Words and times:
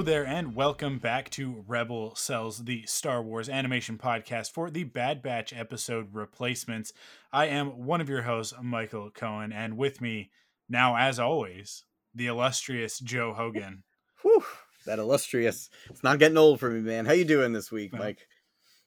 Hello 0.00 0.12
there, 0.12 0.26
and 0.26 0.56
welcome 0.56 0.98
back 0.98 1.28
to 1.28 1.62
Rebel 1.68 2.14
Cells, 2.14 2.64
the 2.64 2.86
Star 2.86 3.20
Wars 3.22 3.50
animation 3.50 3.98
podcast 3.98 4.50
for 4.50 4.70
the 4.70 4.84
Bad 4.84 5.22
Batch 5.22 5.52
episode 5.52 6.14
replacements. 6.14 6.94
I 7.34 7.48
am 7.48 7.84
one 7.84 8.00
of 8.00 8.08
your 8.08 8.22
hosts, 8.22 8.54
Michael 8.62 9.10
Cohen, 9.10 9.52
and 9.52 9.76
with 9.76 10.00
me 10.00 10.30
now, 10.70 10.96
as 10.96 11.18
always, 11.18 11.84
the 12.14 12.28
illustrious 12.28 12.98
Joe 12.98 13.34
Hogan. 13.34 13.82
Whew, 14.22 14.42
that 14.86 14.98
illustrious. 14.98 15.68
It's 15.90 16.02
not 16.02 16.18
getting 16.18 16.38
old 16.38 16.60
for 16.60 16.70
me, 16.70 16.80
man. 16.80 17.04
How 17.04 17.12
you 17.12 17.26
doing 17.26 17.52
this 17.52 17.70
week, 17.70 17.92
Mike? 17.92 18.26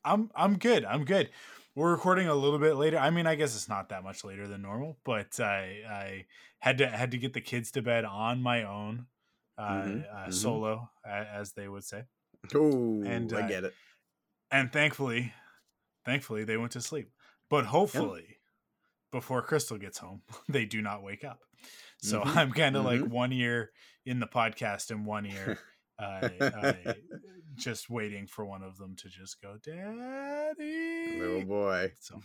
I'm 0.03 0.31
I'm 0.35 0.57
good. 0.57 0.83
I'm 0.83 1.05
good. 1.05 1.29
We're 1.75 1.91
recording 1.91 2.27
a 2.27 2.33
little 2.33 2.57
bit 2.57 2.75
later. 2.75 2.97
I 2.97 3.11
mean, 3.11 3.27
I 3.27 3.35
guess 3.35 3.55
it's 3.55 3.69
not 3.69 3.89
that 3.89 4.03
much 4.03 4.23
later 4.23 4.47
than 4.47 4.63
normal, 4.63 4.97
but 5.03 5.39
I 5.39 5.77
I 5.87 6.25
had 6.57 6.79
to 6.79 6.87
had 6.87 7.11
to 7.11 7.19
get 7.19 7.33
the 7.33 7.41
kids 7.41 7.69
to 7.73 7.83
bed 7.83 8.03
on 8.03 8.41
my 8.41 8.63
own, 8.63 9.05
uh, 9.57 9.61
Mhm, 9.61 10.03
uh, 10.11 10.29
mhm. 10.29 10.31
solo, 10.31 10.89
as 11.05 11.53
they 11.53 11.67
would 11.67 11.83
say. 11.83 12.03
Ooh, 12.55 13.03
And, 13.05 13.31
I 13.33 13.41
uh, 13.41 13.47
get 13.47 13.63
it. 13.63 13.73
and 14.51 14.71
thankfully 14.71 15.33
thankfully 16.05 16.43
they 16.43 16.57
went 16.57 16.71
to 16.73 16.81
sleep 16.81 17.11
but 17.49 17.65
hopefully 17.65 18.39
before 19.11 19.41
crystal 19.41 19.77
gets 19.77 19.97
home 19.99 20.21
they 20.49 20.65
do 20.65 20.81
not 20.81 21.03
wake 21.03 21.23
up 21.23 21.39
so 21.99 22.23
Mhm, 22.23 22.35
i'm 22.37 22.51
kind 22.51 22.75
of 22.75 22.83
like 22.85 23.05
one 23.05 23.31
ear 23.33 23.71
in 24.05 24.19
the 24.19 24.27
podcast 24.27 24.91
and 24.91 25.05
one 25.05 25.25
ear 25.25 25.59
uh, 25.99 26.29
uh, 26.53 26.73
just 27.55 27.89
waiting 27.89 28.27
for 28.27 28.45
one 28.45 28.63
of 28.63 28.77
them 28.77 28.95
to 28.95 29.09
just 29.09 29.41
go 29.41 29.57
daddy 29.63 31.11
Little 31.17 31.43
boy. 31.43 31.93
so 31.99 32.21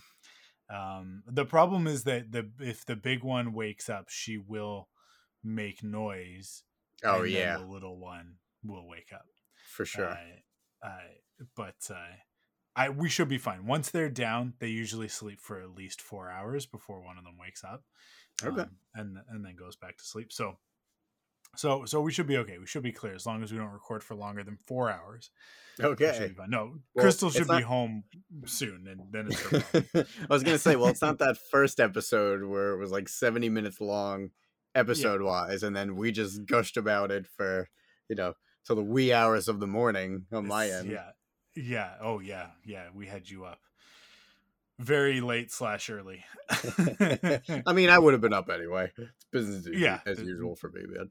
um 0.69 1.23
the 1.27 1.45
problem 1.45 1.87
is 1.87 2.03
that 2.03 2.31
the 2.31 2.49
if 2.59 2.85
the 2.85 2.95
big 2.95 3.23
one 3.23 3.53
wakes 3.53 3.89
up 3.89 4.05
she 4.09 4.37
will 4.37 4.89
make 5.43 5.83
noise 5.83 6.63
Oh 7.03 7.23
yeah, 7.23 7.57
the 7.57 7.63
little 7.65 7.97
one 7.99 8.35
will 8.63 8.87
wake 8.87 9.11
up 9.13 9.25
for 9.67 9.85
sure. 9.85 10.09
uh, 10.09 10.17
uh, 10.85 10.89
but 11.55 11.75
uh, 11.89 11.95
I 12.75 12.89
we 12.89 13.09
should 13.09 13.29
be 13.29 13.37
fine. 13.37 13.65
Once 13.65 13.89
they're 13.91 14.09
down, 14.09 14.53
they 14.59 14.67
usually 14.67 15.07
sleep 15.07 15.39
for 15.41 15.59
at 15.61 15.71
least 15.75 16.01
four 16.01 16.29
hours 16.29 16.65
before 16.65 17.01
one 17.01 17.17
of 17.17 17.23
them 17.23 17.37
wakes 17.39 17.63
up, 17.63 17.83
Okay. 18.43 18.61
um, 18.61 18.69
and 18.95 19.17
and 19.29 19.45
then 19.45 19.55
goes 19.55 19.75
back 19.75 19.97
to 19.97 20.03
sleep. 20.03 20.31
So, 20.31 20.57
so 21.55 21.85
so 21.85 22.01
we 22.01 22.11
should 22.11 22.27
be 22.27 22.37
okay. 22.37 22.57
We 22.57 22.67
should 22.67 22.83
be 22.83 22.91
clear 22.91 23.13
as 23.15 23.25
long 23.25 23.43
as 23.43 23.51
we 23.51 23.57
don't 23.57 23.71
record 23.71 24.03
for 24.03 24.15
longer 24.15 24.43
than 24.43 24.57
four 24.67 24.89
hours. 24.91 25.31
okay. 25.81 26.33
No, 26.47 26.75
Well, 26.93 27.03
Crystal 27.03 27.29
should 27.29 27.47
be 27.47 27.61
home 27.61 28.03
soon, 28.45 28.87
and 28.87 29.01
then 29.11 29.27
it's. 29.31 30.05
I 30.29 30.33
was 30.33 30.43
gonna 30.43 30.57
say, 30.57 30.75
well, 30.75 30.89
it's 30.89 31.01
not 31.01 31.19
that 31.19 31.37
first 31.51 31.79
episode 31.79 32.43
where 32.43 32.73
it 32.73 32.77
was 32.77 32.91
like 32.91 33.09
seventy 33.09 33.49
minutes 33.49 33.81
long, 33.81 34.29
episode 34.75 35.21
wise, 35.21 35.63
and 35.63 35.75
then 35.75 35.95
we 35.95 36.11
just 36.11 36.45
gushed 36.45 36.77
about 36.77 37.11
it 37.11 37.27
for 37.27 37.69
you 38.07 38.15
know 38.15 38.33
till 38.65 38.75
the 38.75 38.83
wee 38.83 39.13
hours 39.13 39.47
of 39.47 39.59
the 39.59 39.67
morning 39.67 40.25
on 40.31 40.47
my 40.47 40.69
end. 40.69 40.89
Yeah, 40.89 41.09
yeah. 41.55 41.93
Oh 42.01 42.19
yeah, 42.19 42.47
yeah. 42.65 42.87
We 42.93 43.07
had 43.07 43.29
you 43.29 43.45
up 43.45 43.59
very 44.79 45.19
late 45.21 45.51
slash 45.51 45.89
early. 45.89 46.23
I 46.49 47.41
mean, 47.73 47.89
I 47.89 47.99
would 47.99 48.13
have 48.13 48.21
been 48.21 48.33
up 48.33 48.49
anyway. 48.49 48.91
It's 48.97 49.25
business 49.31 49.67
as, 49.67 49.73
Yeah, 49.79 49.99
as 50.05 50.19
usual 50.21 50.55
for 50.55 50.69
me, 50.69 50.81
man. 50.87 51.09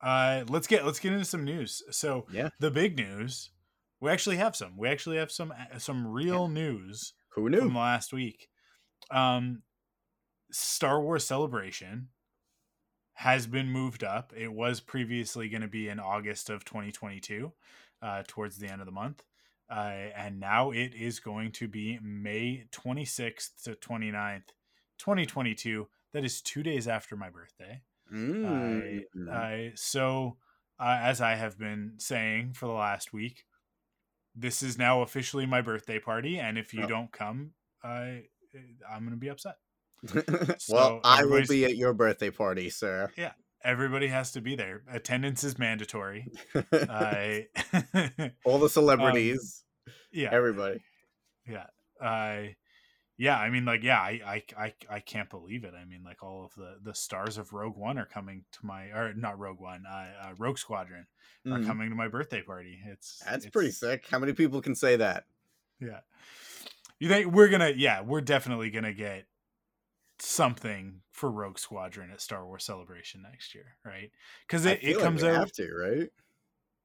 Uh, 0.00 0.44
let's 0.48 0.66
get 0.66 0.84
let's 0.84 1.00
get 1.00 1.12
into 1.12 1.24
some 1.24 1.44
news. 1.44 1.82
So 1.90 2.26
Yeah. 2.32 2.50
the 2.60 2.70
big 2.70 2.96
news, 2.96 3.50
we 4.00 4.10
actually 4.10 4.36
have 4.36 4.54
some. 4.56 4.76
We 4.76 4.88
actually 4.88 5.16
have 5.18 5.30
some 5.30 5.52
uh, 5.52 5.78
some 5.78 6.06
real 6.06 6.48
news 6.48 7.14
Who 7.30 7.48
knew 7.48 7.60
from 7.60 7.74
last 7.76 8.12
week. 8.12 8.48
Um, 9.10 9.62
Star 10.50 11.00
Wars 11.00 11.24
Celebration 11.24 12.08
has 13.22 13.48
been 13.48 13.68
moved 13.68 14.04
up. 14.04 14.32
It 14.36 14.52
was 14.52 14.78
previously 14.80 15.48
going 15.48 15.62
to 15.62 15.68
be 15.68 15.88
in 15.88 15.98
August 15.98 16.50
of 16.50 16.64
2022, 16.64 17.52
uh, 18.00 18.22
towards 18.28 18.58
the 18.58 18.68
end 18.68 18.80
of 18.80 18.86
the 18.86 18.92
month. 18.92 19.24
Uh, 19.68 20.12
and 20.16 20.38
now 20.38 20.70
it 20.70 20.94
is 20.94 21.18
going 21.18 21.50
to 21.52 21.66
be 21.66 21.98
May 22.00 22.66
26th 22.72 23.64
to 23.64 23.72
29th, 23.72 24.50
2022. 24.98 25.88
That 26.12 26.24
is 26.24 26.40
two 26.40 26.62
days 26.62 26.86
after 26.86 27.16
my 27.16 27.28
birthday. 27.28 27.82
Mm. 28.12 29.02
I, 29.28 29.36
I 29.36 29.72
so 29.74 30.36
uh, 30.78 30.98
as 31.02 31.20
I 31.20 31.34
have 31.34 31.58
been 31.58 31.94
saying 31.98 32.52
for 32.52 32.66
the 32.66 32.72
last 32.72 33.12
week, 33.12 33.44
this 34.34 34.62
is 34.62 34.78
now 34.78 35.02
officially 35.02 35.44
my 35.44 35.60
birthday 35.60 35.98
party, 35.98 36.38
and 36.38 36.56
if 36.56 36.72
you 36.72 36.84
Oh. 36.84 36.86
don't 36.86 37.10
come, 37.12 37.50
I 37.82 38.22
I'm 38.88 39.02
gonna 39.04 39.16
be 39.16 39.28
upset. 39.28 39.56
well, 40.68 41.00
I 41.04 41.24
will 41.24 41.44
be 41.46 41.64
at 41.64 41.76
your 41.76 41.92
birthday 41.92 42.30
party, 42.30 42.70
sir. 42.70 43.10
Yeah, 43.16 43.32
everybody 43.64 44.06
has 44.08 44.32
to 44.32 44.40
be 44.40 44.54
there. 44.56 44.82
Attendance 44.90 45.44
is 45.44 45.58
mandatory. 45.58 46.26
I 46.72 47.46
All 48.44 48.58
the 48.58 48.68
celebrities, 48.68 49.64
yeah 50.12 50.28
everybody. 50.32 50.80
yeah 51.46 51.66
I 52.00 52.54
yeah 53.16 53.38
I 53.38 53.50
mean 53.50 53.64
like 53.64 53.82
yeah 53.82 53.98
I, 54.00 54.20
I 54.24 54.42
I 54.66 54.74
I 54.90 55.00
can't 55.00 55.28
believe 55.30 55.64
it. 55.64 55.74
I 55.74 55.84
mean 55.84 56.02
like 56.04 56.22
all 56.22 56.44
of 56.44 56.54
the 56.54 56.76
the 56.82 56.94
stars 56.94 57.36
of 57.38 57.52
Rogue 57.52 57.76
One 57.76 57.98
are 57.98 58.06
coming 58.06 58.44
to 58.52 58.58
my 58.66 58.84
or 58.86 59.12
not 59.14 59.38
Rogue 59.38 59.60
One 59.60 59.84
uh, 59.90 60.06
uh 60.22 60.34
Rogue 60.38 60.58
Squadron 60.58 61.06
are 61.46 61.58
Mhm. 61.58 61.66
coming 61.66 61.88
to 61.90 61.96
my 61.96 62.08
birthday 62.08 62.42
party. 62.42 62.78
It's 62.86 63.20
That's 63.24 63.38
it's- 63.46 63.50
pretty 63.52 63.70
sick. 63.72 64.04
How 64.10 64.18
many 64.18 64.32
people 64.32 64.60
can 64.60 64.74
say 64.74 64.96
that? 64.96 65.24
Yeah. 65.80 66.00
You 67.00 67.08
think 67.08 67.32
we're 67.32 67.48
gonna 67.48 67.72
yeah, 67.76 68.02
we're 68.02 68.20
definitely 68.20 68.70
gonna 68.70 68.92
get 68.94 69.24
something 70.20 71.00
for 71.12 71.30
Rogue 71.30 71.58
Squadron 71.58 72.10
at 72.10 72.20
Star 72.20 72.46
Wars 72.46 72.64
Celebration 72.64 73.22
next 73.22 73.54
year, 73.54 73.76
right? 73.84 74.10
Because 74.46 74.66
it, 74.66 74.80
it 74.82 74.98
comes 74.98 75.22
we 75.22 75.28
out 75.28 75.36
have 75.36 75.52
to, 75.52 75.70
right? 75.72 76.08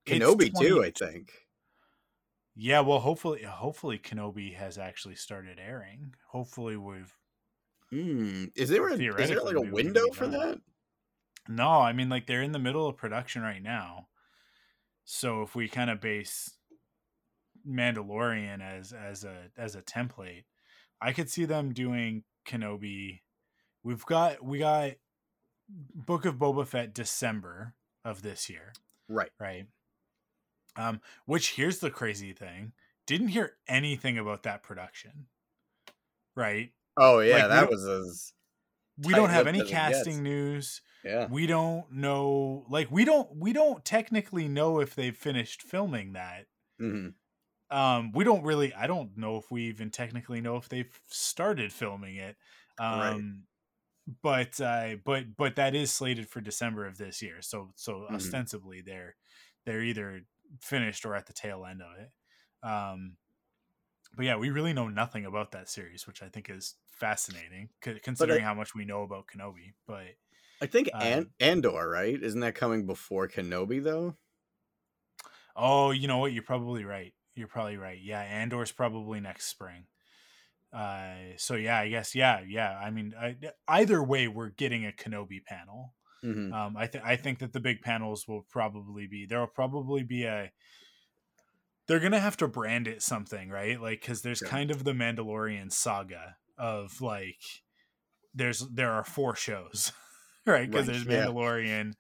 Kenobi 0.06 0.52
too, 0.60 0.84
I 0.84 0.92
think. 0.92 1.32
Yeah, 2.56 2.82
well 2.82 3.00
hopefully 3.00 3.44
hopefully 3.44 3.98
Kenobi 3.98 4.56
has 4.56 4.78
actually 4.78 5.16
started 5.16 5.60
airing. 5.60 6.14
Hopefully 6.28 6.78
we've 6.78 7.16
Hmm. 7.94 8.46
Is 8.56 8.70
there 8.70 8.88
a 8.88 8.94
is 8.94 9.30
there 9.30 9.42
like 9.44 9.56
a 9.56 9.60
maybe 9.62 9.72
we 9.72 9.84
can 9.84 9.94
window 9.94 10.12
for 10.14 10.28
that? 10.28 10.60
No, 11.48 11.70
I 11.70 11.94
mean 11.94 12.10
like 12.10 12.26
they're 12.26 12.42
in 12.42 12.52
the 12.52 12.60
middle 12.60 12.88
of 12.88 12.98
production 12.98 13.44
right 13.44 13.62
now. 13.62 14.08
So 15.04 15.44
if 15.44 15.54
we 15.54 15.68
kind 15.68 15.92
of 15.92 16.02
base 16.02 16.58
Mandalorian 17.68 18.62
as 18.62 18.94
as 18.94 19.24
a 19.24 19.50
as 19.58 19.76
a 19.76 19.82
template, 19.82 20.46
I 21.02 21.12
could 21.12 21.30
see 21.30 21.46
them 21.46 21.74
doing 21.74 22.24
Kenobi. 22.48 23.20
We've 23.84 24.06
got 24.06 24.44
we 24.44 24.60
got 24.60 24.94
Book 25.70 26.26
of 26.26 26.36
Boba 26.38 26.68
Fett 26.68 26.94
December 26.94 27.76
of 28.06 28.22
this 28.22 28.50
year, 28.50 28.74
Right. 29.08 29.32
right? 29.40 29.68
Um, 30.76 31.02
which 31.26 31.54
here's 31.56 31.80
the 31.80 31.90
crazy 31.92 32.32
thing: 32.34 32.74
didn't 33.08 33.30
hear 33.30 33.58
anything 33.68 34.18
about 34.20 34.44
that 34.44 34.62
production, 34.64 35.28
right? 36.36 36.74
Oh 36.98 37.20
yeah, 37.20 37.48
Like, 37.48 37.48
that 37.48 37.70
was 37.70 37.88
as 37.88 38.34
We 38.98 39.14
don't 39.14 39.30
have 39.30 39.46
any 39.48 39.62
as 39.62 39.72
it 39.72 39.86
gets. 39.86 40.20
casting 40.20 40.24
news. 40.24 40.82
yeah. 41.04 41.30
we 41.30 41.46
don't 41.48 41.92
know 41.92 42.66
like 42.70 42.92
we 42.92 43.06
don't 43.06 43.36
we 43.38 43.54
don't 43.54 43.86
technically 43.86 44.48
know 44.48 44.80
if 44.80 44.94
they've 44.96 45.16
finished 45.18 45.62
filming 45.62 46.14
that 46.14 46.48
hmm 46.80 47.16
um 47.70 48.12
we 48.12 48.24
don't 48.24 48.44
really 48.44 48.74
i 48.74 48.88
don't 48.88 49.18
know 49.18 49.38
if 49.38 49.50
we 49.52 49.64
even 49.64 49.90
technically 49.90 50.42
know 50.42 50.58
if 50.58 50.70
they've 50.70 51.02
started 51.08 51.72
filming 51.72 52.16
it 52.16 52.36
Right. 52.90 53.26
um 53.26 53.44
but 54.22 54.60
uh 54.60 54.96
but 55.06 55.36
but 55.38 55.56
that 55.56 55.76
is 55.76 55.92
slated 55.92 56.28
for 56.30 56.42
december 56.42 56.86
of 56.86 56.98
this 56.98 57.22
year 57.22 57.42
so 57.42 57.72
so 57.76 58.08
Mhm. 58.10 58.16
ostensibly 58.16 58.82
they're 58.82 59.16
they're 59.66 59.82
either 59.82 60.24
finished 60.62 61.06
or 61.06 61.16
at 61.16 61.26
the 61.26 61.34
tail 61.34 61.66
end 61.66 61.82
of 61.82 61.98
it 61.98 62.12
um 62.68 63.18
but 64.16 64.26
yeah 64.26 64.36
we 64.36 64.50
really 64.50 64.74
know 64.74 64.88
nothing 64.90 65.26
about 65.26 65.52
that 65.52 65.70
series 65.70 66.06
which 66.08 66.22
i 66.22 66.30
think 66.30 66.50
is 66.50 66.76
fascinating 66.88 67.70
c- 67.84 68.00
considering 68.00 68.44
how 68.44 68.54
much 68.54 68.76
we 68.76 68.86
know 68.86 69.04
about 69.04 69.28
kenobi 69.28 69.74
but 69.88 70.08
I 70.62 70.68
think 70.68 70.90
Um, 70.94 71.32
Andor, 71.42 71.90
right? 71.90 72.22
Isn't 72.22 72.40
that 72.40 72.56
coming 72.56 72.86
before 72.86 73.28
Kenobi 73.28 73.84
though? 73.84 74.18
Oh, 75.56 75.92
you 75.92 76.08
know 76.08 76.18
what? 76.20 76.34
You're 76.34 76.44
probably 76.44 76.86
right. 76.86 77.14
You're 77.36 77.48
probably 77.48 77.78
right. 77.78 78.00
Yeah, 78.00 78.22
Andor's 78.22 78.72
probably 78.72 79.20
next 79.20 79.46
spring. 79.48 79.88
Uh, 80.74 81.38
so 81.38 81.56
yeah, 81.56 81.80
I 81.80 81.90
guess 81.90 82.16
yeah, 82.16 82.42
yeah. 82.48 82.78
I 82.78 82.90
mean, 82.90 83.14
I, 83.20 83.36
either 83.68 84.04
way, 84.04 84.28
we're 84.28 84.50
getting 84.50 84.86
a 84.86 84.92
Kenobi 84.92 85.44
panel. 85.44 85.94
Mhm. 86.24 86.54
Um, 86.54 86.78
I 86.78 86.88
think 86.88 87.04
I 87.04 87.16
think 87.16 87.40
that 87.40 87.54
the 87.54 87.60
big 87.60 87.82
panels 87.82 88.28
will 88.28 88.44
probably 88.50 89.08
be 89.08 89.26
there 89.26 89.40
will 89.40 89.48
probably 89.48 90.04
be 90.04 90.24
a 90.24 90.52
they're 91.88 92.00
gonna 92.00 92.20
have 92.20 92.38
to 92.38 92.48
brand 92.48 92.88
it 92.88 93.02
something, 93.02 93.50
right? 93.50 93.80
Like 93.80 94.02
because 94.02 94.22
there's 94.22 94.42
kind 94.42 94.72
of 94.72 94.84
the 94.84 94.94
Mandalorian 94.94 95.72
saga 95.72 96.38
of 96.58 97.02
like 97.02 97.42
there's 98.34 98.60
there 98.70 98.92
are 98.92 99.04
four 99.04 99.36
shows, 99.36 99.92
right? 100.46 100.70
Because 100.70 100.88
Right, 100.88 100.94
there's 100.94 101.06
yeah. 101.06 101.26
Mandalorian, 101.26 101.94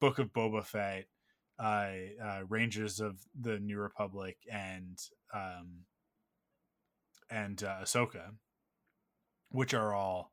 Book 0.00 0.18
of 0.18 0.32
Boba 0.32 0.64
Fett, 0.64 1.06
uh, 1.58 1.90
uh, 2.22 2.42
Rangers 2.48 3.00
of 3.00 3.20
the 3.38 3.58
New 3.58 3.78
Republic, 3.78 4.38
and 4.50 4.98
um, 5.34 5.84
and 7.30 7.62
uh, 7.62 7.80
Ahsoka, 7.82 8.36
which 9.50 9.74
are 9.74 9.92
all 9.94 10.32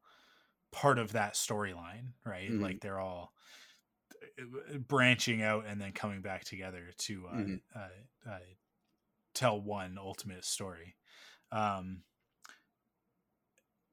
part 0.72 1.00
of 1.00 1.14
that 1.14 1.36
storyline, 1.36 2.14
right? 2.26 2.50
Mhm. 2.50 2.62
Like 2.62 2.82
they're 2.82 3.00
all 3.00 3.34
uh, 4.40 4.78
branching 4.78 5.42
out 5.42 5.66
and 5.66 5.80
then 5.80 5.92
coming 5.94 6.22
back 6.22 6.44
together 6.44 6.92
to 6.98 7.28
uh, 7.28 7.32
Mhm. 7.34 7.62
uh, 7.76 7.90
uh, 8.30 8.40
tell 9.34 9.62
one 9.62 9.98
ultimate 9.98 10.46
story. 10.46 10.98
Um, 11.52 12.04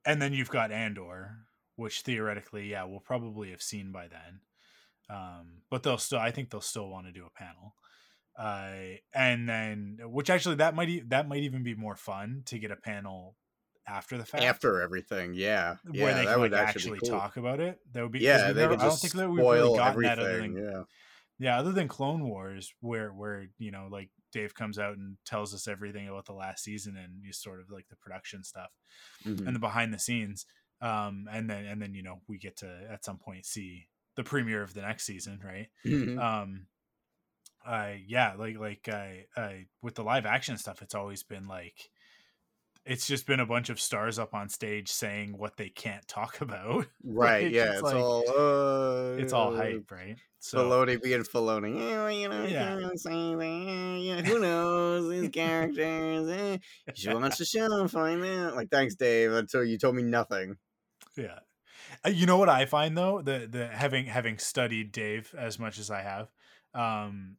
and 0.05 0.21
then 0.23 0.33
you've 0.33 0.51
got 0.51 0.71
Andor, 0.73 1.47
which 1.77 2.03
theoretically, 2.03 2.69
yeah, 2.71 2.85
we'll 2.85 3.01
probably 3.01 3.51
have 3.51 3.63
seen 3.63 3.93
by 3.93 4.09
then. 4.09 4.41
Um, 5.11 5.63
but 5.71 5.83
they'll 5.83 5.99
still, 5.99 6.21
I 6.21 6.31
think 6.31 6.51
they'll 6.51 6.61
still 6.61 6.89
want 6.89 7.07
to 7.07 7.13
do 7.13 7.27
a 7.27 7.31
panel. 7.31 7.77
Uh, 8.39 8.97
and 9.13 9.49
then, 9.49 9.99
which 10.05 10.31
actually 10.31 10.55
that 10.57 10.75
might 10.75 10.89
e- 10.89 11.03
that 11.09 11.29
might 11.29 11.43
even 11.43 11.63
be 11.65 11.75
more 11.75 11.97
fun 11.97 12.43
to 12.47 12.59
get 12.59 12.71
a 12.71 12.77
panel 12.77 13.37
after 13.87 14.17
the 14.17 14.25
fact, 14.25 14.45
After 14.45 14.81
everything, 14.81 15.35
yeah, 15.35 15.77
yeah, 15.93 16.05
where 16.05 16.15
they 16.15 16.25
that 16.27 16.33
can 16.33 16.41
would 16.43 16.53
like 16.53 16.69
actually, 16.69 16.99
cool. 17.01 17.09
talk 17.11 17.37
about 17.37 17.59
it. 17.59 17.81
That 17.93 18.03
would 18.03 18.13
be 18.13 18.21
Yeah, 18.21 18.53
they 18.53 18.61
never- 18.63 18.75
could 18.75 18.83
I 18.85 18.89
don't 18.89 18.97
think 19.01 19.15
that 19.15 19.29
we've 19.29 19.39
really 19.45 19.77
gotten 19.77 20.03
that 20.03 20.19
other 20.21 20.39
than 20.39 20.57
Yeah, 20.57 20.83
yeah, 21.39 21.59
other 21.59 21.73
than 21.73 21.89
Clone 21.89 22.29
Wars, 22.29 22.73
where 22.81 23.13
where 23.13 23.49
you 23.59 23.71
know 23.73 23.89
like 23.91 24.11
Dave 24.31 24.55
comes 24.55 24.79
out 24.79 24.97
and 24.99 25.17
tells 25.25 25.53
us 25.55 25.67
everything 25.67 26.07
about 26.07 26.27
the 26.27 26.35
last 26.35 26.63
season 26.63 26.97
and 26.97 27.25
you 27.25 27.33
sort 27.33 27.61
of 27.61 27.71
like 27.71 27.89
the 27.89 27.97
production 27.97 28.45
stuff 28.45 28.71
Mhm. 29.25 29.47
and 29.47 29.57
the 29.57 29.61
behind 29.61 29.93
the 29.93 29.99
scenes, 29.99 30.47
um, 30.81 31.27
and 31.33 31.49
then 31.51 31.65
and 31.65 31.83
then 31.83 31.93
you 31.95 32.03
know 32.05 32.21
we 32.29 32.39
get 32.39 32.59
to 32.59 32.87
at 32.91 33.05
some 33.05 33.19
point 33.19 33.47
see 33.47 33.89
the 34.15 34.23
premiere 34.23 34.63
of 34.63 34.75
the 34.75 34.83
next 34.83 35.07
season, 35.07 35.41
right? 35.45 35.71
Mhm. 35.85 36.21
Um, 36.23 36.67
I 37.67 38.03
yeah, 38.07 38.35
like 38.39 38.59
like 38.59 38.89
I 38.89 39.27
I 39.37 39.67
with 39.83 39.95
the 39.97 40.03
live 40.05 40.27
action 40.27 40.57
stuff, 40.59 40.83
it's 40.83 40.95
always 40.95 41.23
been 41.23 41.47
like. 41.49 41.91
It's 42.87 43.07
just 43.07 43.27
been 43.27 43.41
a 43.41 43.45
bunch 43.45 43.69
of 43.69 43.79
stars 43.79 44.19
up 44.19 44.33
on 44.33 44.49
stage 44.49 44.89
saying 44.91 45.37
what 45.37 45.59
they 45.59 45.69
can't 45.69 46.09
talk 46.09 46.41
about. 46.41 46.87
right, 47.05 47.51
yeah, 47.51 47.75
It's 47.75 47.83
like- 47.83 47.95
all 47.97 48.25
uh, 48.27 49.17
It's 49.19 49.35
all 49.35 49.55
hype, 49.55 49.91
right? 49.91 50.17
So 50.39 50.59
Filoni 50.71 51.03
being 51.03 51.21
Filoni. 51.21 51.79
Yeah, 51.79 52.09
you 52.09 52.29
know, 52.31 52.45
Yeah. 52.45 52.75
really 52.77 52.97
say 52.97 53.13
anything. 53.13 53.99
Yeah, 53.99 54.23
who 54.29 54.39
knows 54.39 55.11
these 55.11 55.29
characters? 55.29 56.31
Eh, 56.31 56.53
you 56.87 56.93
should 56.95 57.15
watch 57.21 57.37
the 57.37 57.45
show 57.45 57.67
and 57.81 57.91
find 57.91 58.25
out. 58.25 58.55
Like, 58.57 58.71
thanks, 58.71 58.95
Dave. 58.95 59.33
Until 59.33 59.65
you 59.65 59.77
told 59.77 59.95
me 59.97 60.03
nothing. 60.05 60.57
Yeah. 61.15 61.41
Uh, 62.07 62.11
You 62.11 62.25
know 62.25 62.39
what 62.39 62.49
I 62.49 62.65
find 62.65 62.97
though, 62.97 63.21
the 63.21 63.47
the 63.51 63.67
having 63.69 64.07
having 64.07 64.39
studied 64.39 64.93
Dave 64.93 65.35
as 65.37 65.59
much 65.59 65.79
as 65.79 65.91
I 65.91 66.01
have, 66.03 66.31
um, 66.73 67.37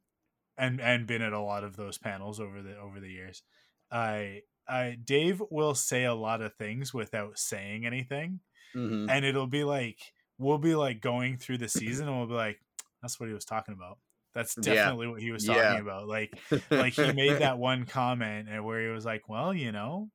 and 0.60 0.80
and 0.80 1.06
been 1.08 1.22
at 1.22 1.34
a 1.34 1.40
lot 1.40 1.64
of 1.64 1.76
those 1.76 1.98
panels 1.98 2.40
over 2.40 2.62
the 2.62 2.76
over 2.78 3.00
the 3.00 3.10
years, 3.10 3.44
I 3.90 4.42
I 4.68 4.96
Dave 5.02 5.42
will 5.50 5.74
say 5.76 6.04
a 6.04 6.14
lot 6.14 6.42
of 6.42 6.54
things 6.56 6.94
without 6.94 7.38
saying 7.38 7.86
anything, 7.86 8.40
hmm 8.74 9.08
and 9.08 9.24
it'll 9.24 9.46
be 9.46 9.64
like 9.64 9.98
we'll 10.38 10.58
be 10.58 10.74
like 10.74 11.00
going 11.00 11.36
through 11.38 11.58
the 11.58 11.68
season 11.68 12.08
and 12.08 12.16
we'll 12.18 12.26
be 12.26 12.34
like, 12.34 12.60
that's 13.02 13.20
what 13.20 13.28
he 13.28 13.34
was 13.34 13.44
talking 13.44 13.74
about. 13.74 13.98
That's 14.34 14.56
Yeah. 14.56 14.94
definitely 14.94 15.06
what 15.08 15.20
he 15.20 15.32
was 15.32 15.44
talking 15.44 15.76
Yeah. 15.76 15.80
about. 15.80 16.08
Like 16.08 16.34
like 16.76 16.94
he 16.94 17.10
made 17.10 17.38
that 17.40 17.58
one 17.60 17.86
comment 17.86 18.48
and 18.48 18.64
where 18.64 18.82
he 18.82 18.88
was 18.92 19.04
like, 19.04 19.28
"Well, 19.28 19.52
you 19.54 19.72
know, 19.72 20.10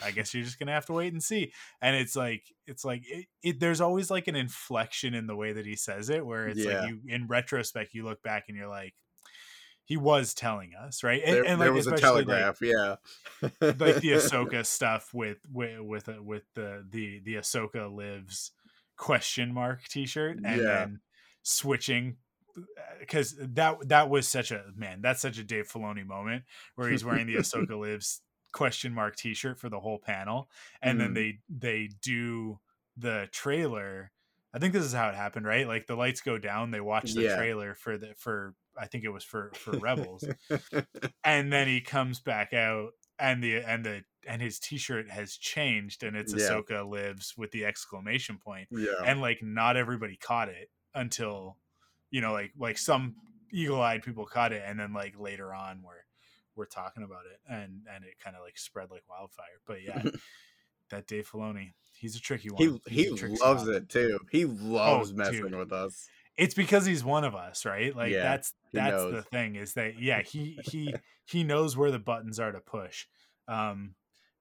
I 0.00 0.10
guess 0.12 0.34
you're 0.34 0.44
just 0.44 0.58
gonna 0.58 0.72
have 0.72 0.86
to 0.86 0.92
wait 0.94 1.12
and 1.12 1.22
see." 1.22 1.52
And 1.80 1.96
it's 1.96 2.16
like 2.16 2.44
it's 2.66 2.84
like 2.84 3.02
it, 3.06 3.26
it 3.42 3.60
there's 3.60 3.80
always 3.80 4.10
like 4.10 4.28
an 4.28 4.36
inflection 4.36 5.14
in 5.14 5.26
the 5.26 5.36
way 5.36 5.52
that 5.52 5.66
he 5.66 5.76
says 5.76 6.10
it, 6.10 6.26
where 6.26 6.48
it's 6.48 6.64
Yeah. 6.64 6.66
like 6.66 6.80
you 6.80 7.02
in 7.06 7.28
retrospect 7.28 7.94
you 7.94 8.04
look 8.04 8.22
back 8.22 8.44
and 8.48 8.56
you're 8.56 8.68
like, 8.68 8.94
he 9.84 9.96
was 9.96 10.34
telling 10.34 10.74
us, 10.74 11.02
right? 11.02 11.22
And, 11.24 11.40
There, 11.40 11.44
and 11.44 11.60
there 11.60 11.72
was 11.72 11.86
a 11.86 11.92
especially, 11.92 12.24
like, 12.24 12.48
telegraph. 12.50 12.58
yeah, 12.60 12.96
like 13.78 14.00
the 14.00 14.10
Ahsoka 14.12 14.64
stuff 14.66 15.14
with 15.14 15.46
with 15.50 15.80
with 15.80 16.08
uh, 16.08 16.22
with 16.22 16.44
the 16.54 16.86
the 16.88 17.20
the 17.20 17.34
Ahsoka 17.36 17.92
lives 17.94 18.52
question 18.96 19.52
mark 19.54 19.84
T-shirt, 19.84 20.40
and 20.44 20.66
Yeah. 20.66 20.68
then 20.68 21.00
switching 21.42 22.18
because 23.00 23.36
that 23.38 23.76
that 23.88 24.10
was 24.10 24.28
such 24.28 24.50
a 24.50 24.66
man 24.76 25.02
that's 25.02 25.22
such 25.22 25.38
a 25.38 25.44
Dave 25.44 25.68
Filoni 25.68 26.06
moment 26.06 26.44
where 26.76 26.90
he's 26.90 27.04
wearing 27.04 27.26
the 27.26 27.36
Ahsoka 27.36 27.78
lives 27.78 28.22
question 28.52 28.94
mark 28.94 29.16
T-shirt 29.16 29.58
for 29.58 29.68
the 29.70 29.80
whole 29.80 29.98
panel, 29.98 30.50
and 30.82 31.00
then 31.00 31.12
Mhm. 31.12 31.14
they 31.14 31.40
they 31.48 31.88
do 31.88 32.60
the 32.96 33.28
trailer. 33.32 34.12
I 34.54 34.58
think 34.58 34.74
this 34.74 34.84
is 34.84 34.92
how 34.92 35.08
it 35.08 35.14
happened, 35.14 35.46
right? 35.46 35.66
Like 35.66 35.86
the 35.86 35.96
lights 35.96 36.20
go 36.20 36.38
down, 36.38 36.70
they 36.72 36.80
watch 36.80 37.14
the 37.14 37.24
Yeah. 37.24 37.24
trailer 37.24 37.74
for 37.74 37.98
the 37.98 38.14
for 38.16 38.54
I 38.78 38.86
think 38.86 39.04
it 39.04 39.10
was 39.10 39.24
for 39.24 39.52
for 39.54 39.72
Rebels, 39.72 40.24
and 41.24 41.52
then 41.52 41.68
he 41.68 41.80
comes 41.80 42.20
back 42.20 42.52
out 42.52 42.90
and 43.18 43.42
the 43.42 43.56
and 43.58 43.84
the 43.84 44.02
and 44.26 44.40
his 44.40 44.58
t-shirt 44.58 45.10
has 45.10 45.36
changed 45.36 46.02
and 46.02 46.16
it's 46.16 46.32
Yeah. 46.34 46.48
Ahsoka 46.48 46.88
lives 46.88 47.34
with 47.36 47.50
the 47.50 47.64
exclamation 47.64 48.38
point 48.38 48.68
yeah, 48.70 49.02
and 49.04 49.20
like 49.20 49.42
not 49.42 49.76
everybody 49.76 50.16
caught 50.16 50.48
it 50.48 50.70
until 50.94 51.56
you 52.10 52.20
know 52.20 52.32
like 52.32 52.52
like 52.58 52.78
some 52.78 53.14
eagle-eyed 53.52 54.02
people 54.02 54.24
caught 54.26 54.52
it 54.52 54.62
and 54.64 54.78
then 54.78 54.92
like 54.94 55.18
later 55.18 55.52
on 55.52 55.82
we're 55.84 56.04
we're 56.56 56.66
talking 56.66 57.02
about 57.02 57.22
it 57.30 57.40
and 57.52 57.82
and 57.92 58.04
it 58.04 58.14
kind 58.22 58.36
of 58.36 58.42
like 58.42 58.56
spread 58.56 58.90
like 58.90 59.02
wildfire 59.08 59.60
but 59.66 59.82
yeah 59.82 60.02
that 60.90 61.06
Dave 61.06 61.28
Filoni 61.30 61.72
he's 61.94 62.16
a 62.16 62.20
tricky 62.20 62.48
one 62.50 62.80
he 62.88 63.04
he 63.04 63.10
loves 63.10 63.62
spot. 63.64 63.74
it 63.74 63.88
too. 63.88 64.18
He 64.30 64.44
oh, 64.44 64.48
loves 64.60 65.12
messing 65.12 65.40
Oh, 65.44 65.48
dude. 65.48 65.58
with 65.58 65.72
us. 65.72 66.08
It's 66.36 66.54
because 66.54 66.86
he's 66.86 67.04
one 67.04 67.24
of 67.24 67.34
us 67.34 67.64
right? 67.64 67.94
Like 67.94 68.12
Yeah, 68.12 68.22
that's 68.22 68.54
that's 68.72 69.02
the 69.02 69.22
thing 69.22 69.56
is 69.56 69.74
that 69.74 70.00
yeah 70.00 70.22
he 70.26 70.58
he 70.64 70.94
he 71.24 71.44
knows 71.44 71.76
where 71.76 71.90
the 71.90 71.98
buttons 71.98 72.38
are 72.38 72.52
to 72.52 72.60
push. 72.60 73.06
Um 73.48 73.94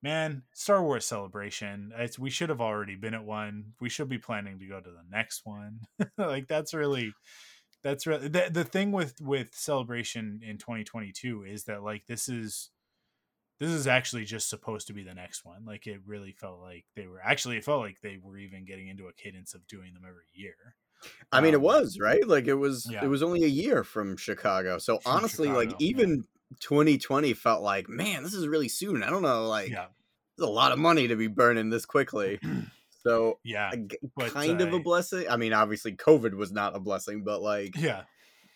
man 0.03 0.41
star 0.53 0.81
wars 0.81 1.05
celebration 1.05 1.91
it's 1.95 2.17
we 2.17 2.31
should 2.31 2.49
have 2.49 2.61
already 2.61 2.95
been 2.95 3.13
at 3.13 3.23
one. 3.23 3.73
We 3.79 3.89
should 3.89 4.09
be 4.09 4.17
planning 4.17 4.59
to 4.59 4.65
go 4.65 4.79
to 4.79 4.89
the 4.89 5.05
next 5.09 5.41
one. 5.45 5.81
Like 6.17 6.47
that's 6.47 6.73
really 6.73 7.13
that's 7.83 8.05
really 8.05 8.27
the, 8.27 8.49
the 8.51 8.63
thing 8.63 8.91
with 8.91 9.19
with 9.21 9.53
celebration 9.53 10.41
in 10.43 10.57
2022 10.57 11.43
is 11.43 11.65
that 11.65 11.83
like 11.83 12.05
this 12.07 12.29
is 12.29 12.69
this 13.59 13.69
is 13.69 13.85
actually 13.85 14.25
just 14.25 14.49
supposed 14.49 14.87
to 14.87 14.93
be 14.93 15.03
the 15.03 15.13
next 15.13 15.45
one. 15.45 15.65
Like 15.65 15.85
it 15.85 15.99
really 16.05 16.31
felt 16.31 16.61
like 16.61 16.85
they 16.95 17.05
were 17.05 17.21
actually 17.23 17.57
it 17.57 17.63
felt 17.63 17.81
like 17.81 18.01
they 18.01 18.17
were 18.21 18.37
even 18.37 18.65
getting 18.65 18.87
into 18.87 19.07
a 19.07 19.13
cadence 19.13 19.53
of 19.53 19.67
doing 19.67 19.93
them 19.93 20.03
every 20.07 20.25
year 20.33 20.55
I 21.31 21.41
mean, 21.41 21.53
it 21.53 21.57
Um, 21.57 21.63
was 21.63 21.97
right. 21.99 22.25
Like 22.27 22.47
it 22.47 22.55
was. 22.55 22.87
yeah. 22.91 23.03
It 23.03 23.07
was 23.07 23.23
only 23.23 23.43
a 23.43 23.47
year 23.47 23.83
from 23.83 24.17
Chicago. 24.17 24.77
So 24.77 24.99
From 24.99 25.13
honestly, 25.17 25.47
like 25.49 25.69
Chicago, 25.69 25.77
yeah. 25.83 25.89
even 25.89 26.23
2020 26.59 27.33
felt 27.33 27.61
like, 27.63 27.87
man, 27.87 28.23
this 28.23 28.33
is 28.33 28.47
really 28.47 28.67
soon. 28.67 29.03
I 29.03 29.09
don't 29.09 29.21
know. 29.21 29.47
Like, 29.47 29.69
yeah 29.69 29.87
there's 30.37 30.47
a 30.49 30.51
lot 30.51 30.71
of 30.71 30.79
money 30.79 31.07
to 31.07 31.15
be 31.15 31.27
burning 31.27 31.69
this 31.69 31.85
quickly. 31.85 32.39
So 33.03 33.39
yeah 33.43 33.71
g- 33.75 33.97
but, 34.15 34.31
kind 34.31 34.61
of 34.61 34.73
a 34.73 34.77
uh, 34.77 34.79
blessing. 34.79 35.25
I 35.29 35.37
mean, 35.37 35.53
obviously, 35.53 35.93
COVID 35.95 36.33
was 36.35 36.51
not 36.51 36.75
a 36.75 36.79
blessing, 36.79 37.23
but 37.23 37.41
like 37.41 37.77
yeah 37.77 38.03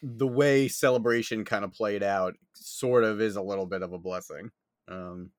the 0.04 0.28
way 0.28 0.68
celebration 0.68 1.46
kind 1.46 1.64
of 1.66 1.72
played 1.74 2.04
out, 2.04 2.36
sort 2.54 3.04
of 3.04 3.20
is 3.22 3.36
a 3.38 3.42
little 3.42 3.66
bit 3.66 3.82
of 3.82 3.92
a 3.94 3.98
blessing. 3.98 4.52
Um, 4.88 5.32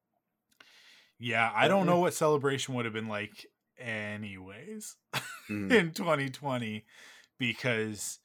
Yeah, 1.18 1.50
I 1.54 1.68
don't 1.68 1.86
know 1.86 2.00
what 2.00 2.14
celebration 2.14 2.74
would 2.74 2.84
have 2.84 2.94
been 2.94 3.08
like 3.08 3.46
anyways 3.78 4.96
mhm. 5.50 5.72
in 5.72 5.90
2020 5.92 6.84
because 7.38 8.18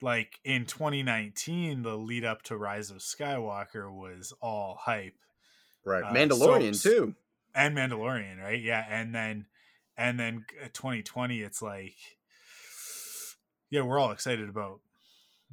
like 0.00 0.38
in 0.44 0.66
2019 0.66 1.82
the 1.82 1.96
lead 1.96 2.24
up 2.24 2.42
to 2.42 2.56
Rise 2.56 2.90
of 2.90 2.98
Skywalker 2.98 3.90
was 3.92 4.32
all 4.40 4.76
hype 4.80 5.14
right, 5.84 6.02
uh, 6.04 6.12
Mandalorian 6.12 6.74
so- 6.74 6.90
too. 6.90 7.14
and 7.54 7.76
Mandalorian, 7.76 8.40
right? 8.40 8.60
Yeah, 8.60 8.84
and 8.88 9.14
then 9.14 9.46
and 9.96 10.18
then 10.18 10.44
uh, 10.62 10.68
2020 10.72 11.40
it's 11.40 11.62
like 11.62 11.94
yeah, 13.70 13.82
we're 13.82 13.98
all 13.98 14.10
excited 14.10 14.48
about 14.48 14.80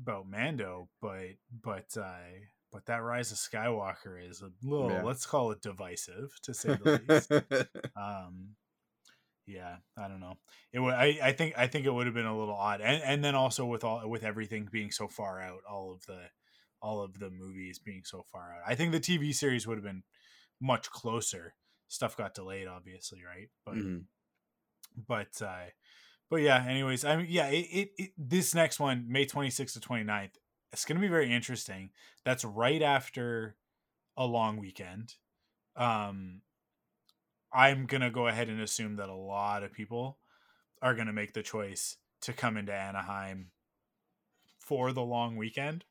about 0.02 0.28
Mando, 0.30 0.90
but 1.02 1.36
but 1.64 1.86
uh 1.98 2.10
but 2.72 2.86
that 2.86 3.02
Rise 3.04 3.32
of 3.32 3.38
Skywalker 3.38 4.18
is 4.28 4.42
a 4.42 4.50
little 4.64 4.90
Yeah. 4.92 5.04
let's 5.04 5.26
call 5.26 5.52
it 5.52 5.62
divisive 5.62 6.32
to 6.44 6.54
say 6.54 6.70
the 6.76 7.02
least. 7.08 7.32
um 7.96 8.56
yeah 9.50 9.76
i 9.98 10.08
don't 10.08 10.20
know 10.20 10.38
it 10.72 10.80
would 10.80 10.94
I, 10.94 11.18
I 11.24 11.32
think 11.32 11.56
i 11.58 11.68
think 11.68 11.86
it 11.86 11.94
would 11.94 12.06
have 12.06 12.14
been 12.14 12.26
a 12.26 12.38
little 12.38 12.56
odd 12.56 12.82
and 12.82 13.02
and 13.04 13.24
then 13.24 13.36
also 13.36 13.66
with 13.66 13.84
all 13.84 14.08
with 14.08 14.24
everything 14.24 14.70
being 14.72 14.92
so 14.92 15.08
far 15.08 15.42
out 15.42 15.62
all 15.70 15.92
of 15.92 16.06
the 16.06 16.20
all 16.82 17.02
of 17.02 17.20
the 17.20 17.30
movies 17.30 17.80
being 17.80 18.04
so 18.06 18.24
far 18.32 18.54
out 18.54 18.62
i 18.68 18.76
think 18.76 18.92
the 18.92 19.00
tv 19.00 19.34
series 19.34 19.66
would 19.66 19.78
have 19.78 19.84
been 19.84 20.04
much 20.62 20.90
closer 20.92 21.56
stuff 21.90 22.16
got 22.16 22.34
delayed, 22.34 22.68
obviously, 22.68 23.24
right? 23.24 23.50
But 23.66 23.76
Mhm. 23.76 24.06
but 25.08 25.42
uh 25.42 25.70
but 26.30 26.38
yeah 26.38 26.66
anyways 26.68 27.06
i 27.06 27.16
mean 27.16 27.28
yeah 27.30 27.48
it, 27.48 27.66
it, 27.72 27.92
it 27.98 28.12
this 28.18 28.54
next 28.54 28.80
one 28.80 29.06
may 29.08 29.26
26th 29.26 29.74
to 29.74 29.80
29th 29.80 30.38
it's 30.74 30.84
going 30.84 30.96
to 30.96 31.02
be 31.02 31.08
very 31.08 31.32
interesting 31.32 31.92
that's 32.26 32.44
right 32.44 32.82
after 32.82 33.56
a 34.18 34.26
long 34.26 34.58
weekend 34.58 35.16
um 35.76 36.42
i'm 37.54 37.86
going 37.86 38.02
to 38.02 38.12
go 38.12 38.28
ahead 38.28 38.50
and 38.50 38.62
assume 38.62 38.96
that 38.98 39.10
a 39.10 39.16
lot 39.16 39.64
of 39.64 39.74
people 39.74 40.20
are 40.82 40.96
going 40.96 41.08
to 41.08 41.14
make 41.14 41.34
the 41.34 41.44
choice 41.44 41.98
to 42.22 42.34
come 42.34 42.58
into 42.58 42.74
anaheim 42.74 43.52
for 44.60 44.94
the 44.94 45.02
long 45.02 45.36
weekend 45.36 45.86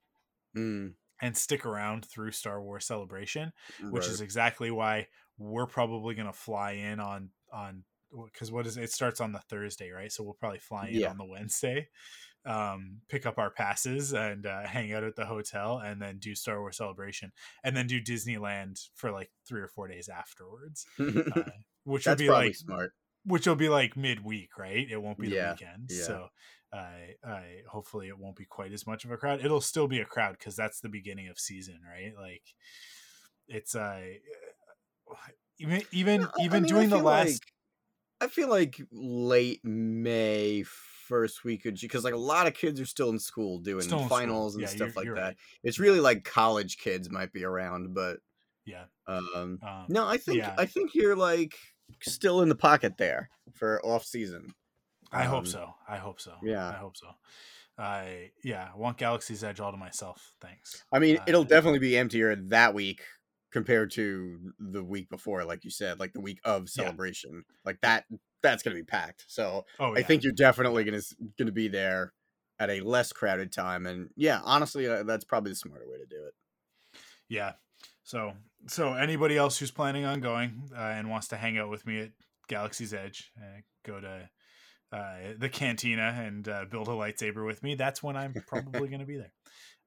Mm, 0.55 0.95
and 1.21 1.37
stick 1.37 1.67
around 1.67 2.05
through 2.05 2.31
star 2.31 2.63
wars 2.63 2.87
celebration 2.87 3.53
which 3.91 4.09
is 4.09 4.21
exactly 4.21 4.71
why 4.71 5.07
we're 5.37 5.67
probably 5.67 6.15
going 6.15 6.27
to 6.27 6.33
fly 6.33 6.73
in 6.73 7.01
on 7.01 7.31
on 7.53 7.85
because 8.25 8.51
what 8.51 8.67
is 8.67 8.77
it? 8.77 8.85
it 8.85 8.91
starts 8.91 9.21
on 9.21 9.33
the 9.33 9.39
Thursday, 9.39 9.91
right? 9.91 10.11
So 10.11 10.25
we'll 10.25 10.33
probably 10.33 10.61
fly 10.61 10.89
in 10.89 11.01
Yeah. 11.01 11.11
on 11.11 11.19
the 11.19 11.27
Wednesday, 11.27 11.89
um, 12.47 13.01
pick 13.09 13.27
up 13.27 13.39
our 13.39 13.51
passes 13.51 14.13
and 14.13 14.47
uh, 14.47 14.67
hang 14.67 14.93
out 14.93 15.05
at 15.05 15.17
the 15.17 15.27
hotel, 15.27 15.79
and 15.79 16.01
then 16.01 16.19
do 16.19 16.35
Star 16.35 16.61
Wars 16.61 16.77
Celebration, 16.79 17.33
and 17.65 17.77
then 17.77 17.87
do 17.87 18.01
Disneyland 18.01 18.81
for 18.95 19.11
like 19.11 19.31
three 19.47 19.61
or 19.61 19.69
four 19.69 19.89
days 19.89 20.09
afterwards, 20.09 20.87
uh, 20.99 21.43
which 21.85 22.07
will 22.07 22.17
be 22.17 22.31
like 22.31 22.55
smart. 22.55 22.93
which 23.25 23.47
will 23.47 23.57
be 23.57 23.69
like 23.69 23.97
midweek, 23.97 24.57
right? 24.59 24.87
It 24.91 25.03
won't 25.03 25.19
be 25.19 25.29
Yeah, 25.29 25.49
the 25.49 25.51
weekend, 25.53 25.91
yeah. 25.91 26.03
so. 26.05 26.29
I, 26.71 27.15
I 27.25 27.43
hopefully 27.67 28.09
it 28.09 28.19
won't 28.19 28.37
be 28.37 28.45
quite 28.45 28.73
as 28.75 28.87
much 28.87 29.07
of 29.07 29.11
a 29.11 29.17
crowd. 29.17 29.43
It'll 29.43 29.63
still 29.63 29.89
be 29.89 30.01
a 30.01 30.05
crowd 30.05 30.37
because 30.39 30.55
that's 30.55 30.81
the 30.81 30.91
beginning 30.91 31.29
of 31.29 31.39
season, 31.39 31.81
right? 31.83 32.13
Like, 32.15 32.43
it's 33.49 33.75
uh, 33.75 34.03
even 35.59 35.83
even 35.93 36.21
No, 36.21 36.27
I- 36.39 36.43
I 36.43 36.45
even 36.45 36.63
mean, 36.65 36.69
doing 36.73 36.89
the 36.91 36.99
last 36.99 37.27
like- 37.29 37.41
I 38.21 38.27
feel 38.27 38.49
like 38.51 38.79
late 38.93 39.65
May, 39.65 40.65
first 41.09 41.43
week 41.45 41.65
of 41.67 41.75
because 41.81 42.05
like 42.05 42.15
a 42.15 42.17
lot 42.19 42.47
of 42.47 42.55
kids 42.55 42.81
are 42.81 42.87
still 42.87 43.11
in 43.11 43.19
school 43.19 43.59
doing 43.59 43.83
Still 43.83 44.01
in 44.01 44.07
school. 44.07 44.19
finals 44.19 44.55
and 44.55 44.63
Yeah, 44.63 44.69
stuff 44.69 44.95
you're- 44.97 45.09
like 45.11 45.15
that. 45.17 45.23
right. 45.29 45.37
It's 45.65 45.79
really 45.79 46.01
like 46.01 46.23
college 46.25 46.77
kids 46.79 47.11
might 47.11 47.33
be 47.33 47.45
around, 47.45 47.95
but 47.95 48.19
yeah 48.65 48.85
um, 49.07 49.59
um, 49.63 49.87
no, 49.89 50.07
I 50.07 50.19
think 50.19 50.39
yeah. 50.39 50.55
I 50.59 50.67
think 50.67 50.95
you're 50.95 51.17
like 51.17 51.55
still 52.03 52.43
in 52.43 52.49
the 52.51 52.55
pocket 52.55 52.99
there 52.99 53.31
for 53.55 53.81
off 53.85 54.05
season. 54.05 54.53
I 55.11 55.25
hope 55.25 55.41
Um, 55.41 55.47
so. 55.47 55.75
I 55.89 55.97
hope 55.97 56.21
so. 56.21 56.35
yeah. 56.43 56.69
I 56.69 56.75
hope 56.75 56.97
so. 56.97 57.07
I 57.79 58.31
yeah, 58.45 58.69
I 58.75 58.77
want 58.77 58.99
Galaxy's 58.99 59.43
Edge 59.45 59.61
all 59.61 59.71
to 59.71 59.79
myself. 59.79 60.35
Thanks. 60.41 60.85
I 60.93 60.99
mean, 60.99 61.19
it'll 61.27 61.43
Uh, 61.43 61.45
definitely 61.45 61.79
be 61.79 61.97
emptier 61.97 62.37
that 62.37 62.75
week 62.75 63.03
compared 63.51 63.91
to 63.93 64.53
the 64.59 64.85
week 64.85 65.09
before, 65.09 65.45
like 65.45 65.65
you 65.65 65.71
said, 65.71 65.99
like 65.99 66.13
the 66.13 66.21
week 66.21 66.41
of 66.45 66.69
celebration. 66.69 67.45
Like 67.65 67.81
that, 67.81 68.05
that's 68.43 68.63
gonna 68.63 68.77
be 68.77 68.85
packed. 68.85 69.25
So 69.29 69.65
Oh, 69.79 69.95
I 69.95 70.03
think 70.03 70.23
you're 70.23 70.33
definitely 70.33 70.85
gonna 70.85 71.03
gonna 71.39 71.53
be 71.53 71.69
there 71.69 72.13
at 72.59 72.71
a 72.71 72.81
less 72.81 73.13
crowded 73.13 73.53
time. 73.53 73.87
And 73.87 74.11
yeah, 74.17 74.41
honestly, 74.45 74.87
uh, 74.89 75.03
that's 75.05 75.25
probably 75.25 75.53
the 75.53 75.57
smarter 75.57 75.87
way 75.89 75.99
to 75.99 76.07
do 76.07 76.25
it. 76.27 76.35
yeah. 77.29 77.53
So 78.03 78.33
so 78.67 78.95
anybody 78.95 79.37
else 79.37 79.59
who's 79.59 79.71
planning 79.71 80.05
on 80.05 80.21
going 80.21 80.71
uh, 80.75 80.81
and 80.81 81.11
wants 81.11 81.29
to 81.29 81.37
hang 81.37 81.59
out 81.59 81.69
with 81.71 81.87
me 81.87 82.01
at 82.01 82.11
Galaxy's 82.49 82.95
Edge, 82.95 83.31
uh, 83.39 83.61
go 83.85 84.01
to 84.01 84.29
uh, 84.91 85.17
the 85.39 85.49
cantina 85.49 86.15
and 86.19 86.49
uh, 86.49 86.65
build 86.71 86.89
a 86.89 86.93
lightsaber 86.93 87.45
with 87.47 87.63
me. 87.63 87.75
That's 87.75 88.03
when 88.03 88.17
I'm 88.17 88.33
probably 88.47 88.89
going 88.89 89.01
to 89.01 89.07
be 89.07 89.19
there. 89.19 89.33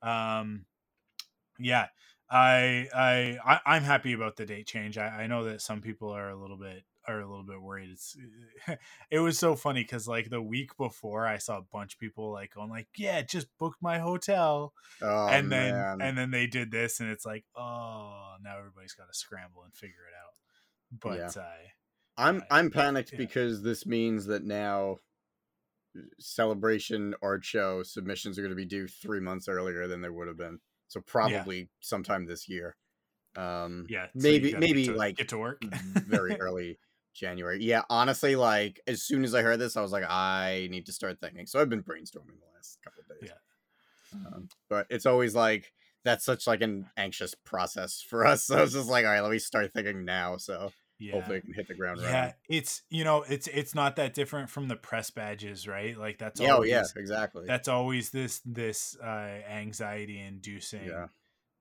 Um, 0.08 0.66
yeah, 1.60 1.88
I, 2.30 2.88
I 2.94 3.38
I 3.44 3.60
I'm 3.66 3.84
happy 3.84 4.14
about 4.14 4.36
the 4.38 4.46
date 4.46 4.68
change. 4.68 4.98
I, 4.98 5.24
I 5.24 5.28
know 5.28 5.44
that 5.46 5.62
some 5.62 5.82
people 5.82 6.10
are 6.12 6.30
a 6.30 6.40
little 6.40 6.58
bit 6.58 6.84
a 7.20 7.28
little 7.30 7.44
bit 7.46 7.62
worried. 7.62 7.90
It's 7.92 8.16
it 9.12 9.20
was 9.20 9.38
so 9.38 9.56
funny 9.56 9.82
because 9.84 10.08
like 10.08 10.30
the 10.30 10.42
week 10.42 10.78
before, 10.78 11.28
I 11.28 11.38
saw 11.38 11.58
a 11.58 11.66
bunch 11.72 11.94
of 11.96 12.00
people 12.00 12.32
like 12.32 12.54
going 12.56 12.70
like, 12.70 12.88
yeah, 12.96 13.22
just 13.22 13.48
booked 13.60 13.82
my 13.82 14.00
hotel, 14.00 14.74
Oh 15.02 15.28
and 15.28 15.52
then 15.52 15.74
man, 15.74 16.02
and 16.02 16.18
then 16.18 16.32
they 16.32 16.48
did 16.48 16.72
this, 16.72 17.00
and 17.00 17.10
it's 17.10 17.26
like, 17.26 17.44
oh, 17.56 18.36
now 18.44 18.58
everybody's 18.58 18.94
got 18.94 19.08
to 19.12 19.14
scramble 19.18 19.64
and 19.64 19.74
figure 19.74 19.96
it 20.10 20.16
out. 20.16 21.00
But 21.02 21.36
Yeah. 21.36 21.42
uh, 21.42 21.48
I'm 22.18 22.38
uh, 22.42 22.46
I'm 22.52 22.70
panicked 22.72 23.12
yeah. 23.14 23.18
because 23.18 23.62
this 23.64 23.86
means 23.86 24.26
that 24.28 24.44
now 24.44 24.98
uh, 25.98 26.02
celebration 26.20 27.14
art 27.22 27.44
show 27.44 27.84
submissions 27.84 28.38
are 28.38 28.42
going 28.42 28.52
to 28.52 28.56
be 28.56 28.66
due 28.66 28.88
three 28.88 29.20
months 29.20 29.48
earlier 29.48 29.88
than 29.88 30.02
they 30.02 30.10
would 30.10 30.28
have 30.28 30.38
been. 30.38 30.60
So 30.88 31.00
probably 31.02 31.70
sometime 31.80 32.26
this 32.26 32.50
year. 32.50 32.76
Um, 33.38 33.86
yeah, 33.90 34.08
so 34.08 34.12
maybe 34.16 34.52
get 34.52 34.60
maybe 34.60 34.86
to- 34.88 34.94
like 34.94 35.16
get 35.16 35.30
to 35.30 35.38
work. 35.38 35.62
very 35.64 36.36
early 36.42 36.80
January. 37.14 37.64
Yeah, 37.64 37.84
honestly, 37.90 38.36
like 38.36 38.80
as 38.88 39.04
soon 39.04 39.24
as 39.24 39.34
I 39.36 39.42
heard 39.42 39.60
this, 39.60 39.78
I 39.78 39.82
was 39.82 39.92
like, 39.92 40.06
I 40.08 40.68
need 40.72 40.86
to 40.88 40.94
start 40.94 41.20
thinking. 41.20 41.46
So 41.46 41.60
I've 41.60 41.70
been 41.70 41.84
brainstorming 41.84 42.40
the 42.40 42.52
last 42.56 42.80
couple 42.84 43.04
of 43.10 43.20
days. 43.20 43.30
Yeah. 43.32 44.28
Um, 44.28 44.50
but 44.70 44.88
it's 44.90 45.06
always 45.06 45.36
like 45.36 45.74
that's 46.04 46.26
such 46.26 46.48
like 46.48 46.62
an 46.62 46.88
anxious 46.98 47.36
process 47.36 48.02
for 48.02 48.26
us. 48.26 48.44
So 48.48 48.58
I 48.58 48.62
was 48.62 48.74
just 48.74 48.90
like, 48.90 49.06
all 49.06 49.12
right, 49.12 49.22
let 49.22 49.32
me 49.32 49.40
start 49.40 49.72
thinking 49.74 50.06
now. 50.06 50.38
So 50.38 50.72
yeah. 51.02 51.14
hopefully 51.14 51.38
I 51.38 51.40
can 51.42 51.54
hit 51.54 51.68
the 51.68 51.74
ground 51.74 52.00
yeah 52.02 52.34
it's 52.48 52.84
you 52.90 53.04
know 53.04 53.24
it's 53.28 53.48
it's 53.48 53.74
not 53.74 53.96
that 53.96 54.14
different 54.14 54.50
from 54.50 54.68
the 54.68 54.76
press 54.76 55.10
badges 55.10 55.68
right 55.68 55.98
like 55.98 56.20
that's 56.20 56.40
Yeah, 56.40 56.52
oh, 56.52 56.56
always, 56.56 56.70
yeah, 56.70 56.84
exactly. 56.96 57.46
that's 57.48 57.68
always 57.68 58.12
this 58.12 58.40
this 58.46 58.96
uh 59.04 59.40
anxiety 59.50 60.20
inducing 60.20 60.86
Yeah. 60.86 61.08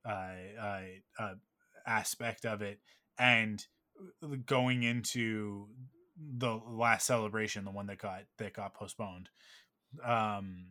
uh, 0.04 0.61
uh 0.61 0.83
uh 1.19 1.35
aspect 1.87 2.45
of 2.45 2.61
it 2.61 2.80
and 3.19 3.64
going 4.47 4.83
into 4.83 5.69
the 6.38 6.61
last 6.69 7.07
celebration 7.07 7.64
the 7.64 7.71
one 7.71 7.87
that 7.87 7.99
got 7.99 8.23
that 8.38 8.52
got 8.52 8.75
postponed 8.75 9.28
um 10.04 10.66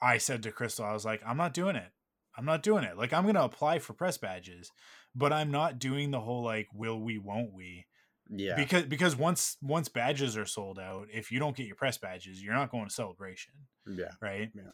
i 0.00 0.18
said 0.18 0.42
to 0.42 0.52
crystal 0.52 0.84
i 0.84 0.92
was 0.92 1.04
like 1.04 1.20
i'm 1.26 1.36
not 1.36 1.52
doing 1.52 1.76
it 1.76 1.90
i'm 2.36 2.44
not 2.44 2.62
doing 2.62 2.84
it 2.84 2.96
like 2.96 3.12
i'm 3.12 3.26
gonna 3.26 3.42
apply 3.42 3.78
for 3.78 3.92
press 3.92 4.16
badges 4.18 4.70
but 5.14 5.32
i'm 5.32 5.50
not 5.50 5.78
doing 5.78 6.10
the 6.10 6.20
whole 6.20 6.42
like 6.42 6.68
will 6.72 7.00
we 7.00 7.18
won't 7.18 7.52
we 7.52 7.86
yeah. 8.30 8.54
because 8.56 8.84
because 8.84 9.16
once 9.16 9.56
once 9.60 9.88
badges 9.88 10.36
are 10.36 10.46
sold 10.46 10.78
out 10.78 11.08
if 11.12 11.30
you 11.32 11.38
don't 11.38 11.56
get 11.56 11.66
your 11.66 11.76
press 11.76 11.98
badges 11.98 12.42
you're 12.42 12.54
not 12.54 12.70
going 12.70 12.86
to 12.86 12.94
celebration 12.94 13.52
yeah. 13.86 14.12
right 14.20 14.50
Yeah. 14.54 14.70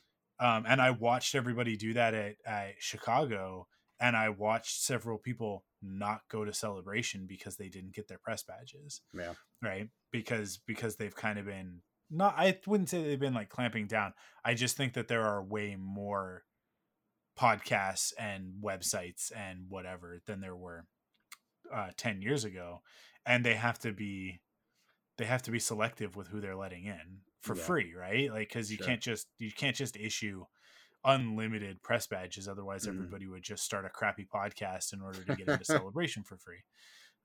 um 0.56 0.64
and 0.68 0.80
i 0.80 0.90
watched 0.90 1.34
everybody 1.34 1.76
do 1.76 1.94
that 1.94 2.14
at, 2.14 2.36
at 2.46 2.74
chicago 2.78 3.66
and 4.00 4.16
i 4.16 4.28
watched 4.28 4.80
several 4.82 5.18
people 5.18 5.64
not 5.82 6.22
go 6.30 6.44
to 6.44 6.52
celebration 6.52 7.26
because 7.26 7.56
they 7.56 7.68
didn't 7.68 7.94
get 7.94 8.08
their 8.08 8.18
press 8.18 8.42
badges 8.42 9.00
Yeah. 9.14 9.34
right 9.62 9.88
because 10.12 10.58
because 10.66 10.96
they've 10.96 11.14
kind 11.14 11.38
of 11.38 11.46
been 11.46 11.80
not 12.10 12.34
i 12.38 12.58
wouldn't 12.66 12.88
say 12.88 13.02
they've 13.02 13.18
been 13.20 13.34
like 13.34 13.48
clamping 13.48 13.86
down 13.86 14.12
i 14.44 14.54
just 14.54 14.76
think 14.76 14.94
that 14.94 15.08
there 15.08 15.24
are 15.24 15.42
way 15.42 15.76
more 15.76 16.44
podcasts 17.38 18.12
and 18.18 18.54
websites 18.62 19.30
and 19.36 19.66
whatever 19.68 20.18
than 20.26 20.40
there 20.40 20.56
were 20.56 20.86
uh 21.72 21.88
10 21.96 22.20
years 22.22 22.44
ago 22.44 22.80
and 23.24 23.44
they 23.44 23.54
have 23.54 23.78
to 23.78 23.92
be 23.92 24.40
they 25.18 25.24
have 25.24 25.42
to 25.42 25.50
be 25.50 25.58
selective 25.58 26.16
with 26.16 26.28
who 26.28 26.40
they're 26.40 26.56
letting 26.56 26.86
in 26.86 27.18
for 27.40 27.54
Yeah. 27.56 27.62
free 27.62 27.94
right 27.94 28.30
like 28.32 28.48
because 28.48 28.70
you 28.70 28.78
Sure. 28.78 28.86
can't 28.86 29.00
just 29.00 29.28
you 29.38 29.52
can't 29.52 29.76
just 29.76 29.96
issue 29.96 30.44
unlimited 31.14 31.82
press 31.82 32.06
badges 32.06 32.46
otherwise 32.48 32.84
Mhm. 32.84 32.88
everybody 32.90 33.26
would 33.26 33.42
just 33.42 33.64
start 33.64 33.84
a 33.84 33.90
crappy 33.90 34.26
podcast 34.26 34.92
in 34.92 35.00
order 35.00 35.22
to 35.24 35.36
get 35.36 35.48
into 35.48 35.64
celebration 35.64 36.22
for 36.22 36.36
free. 36.36 36.62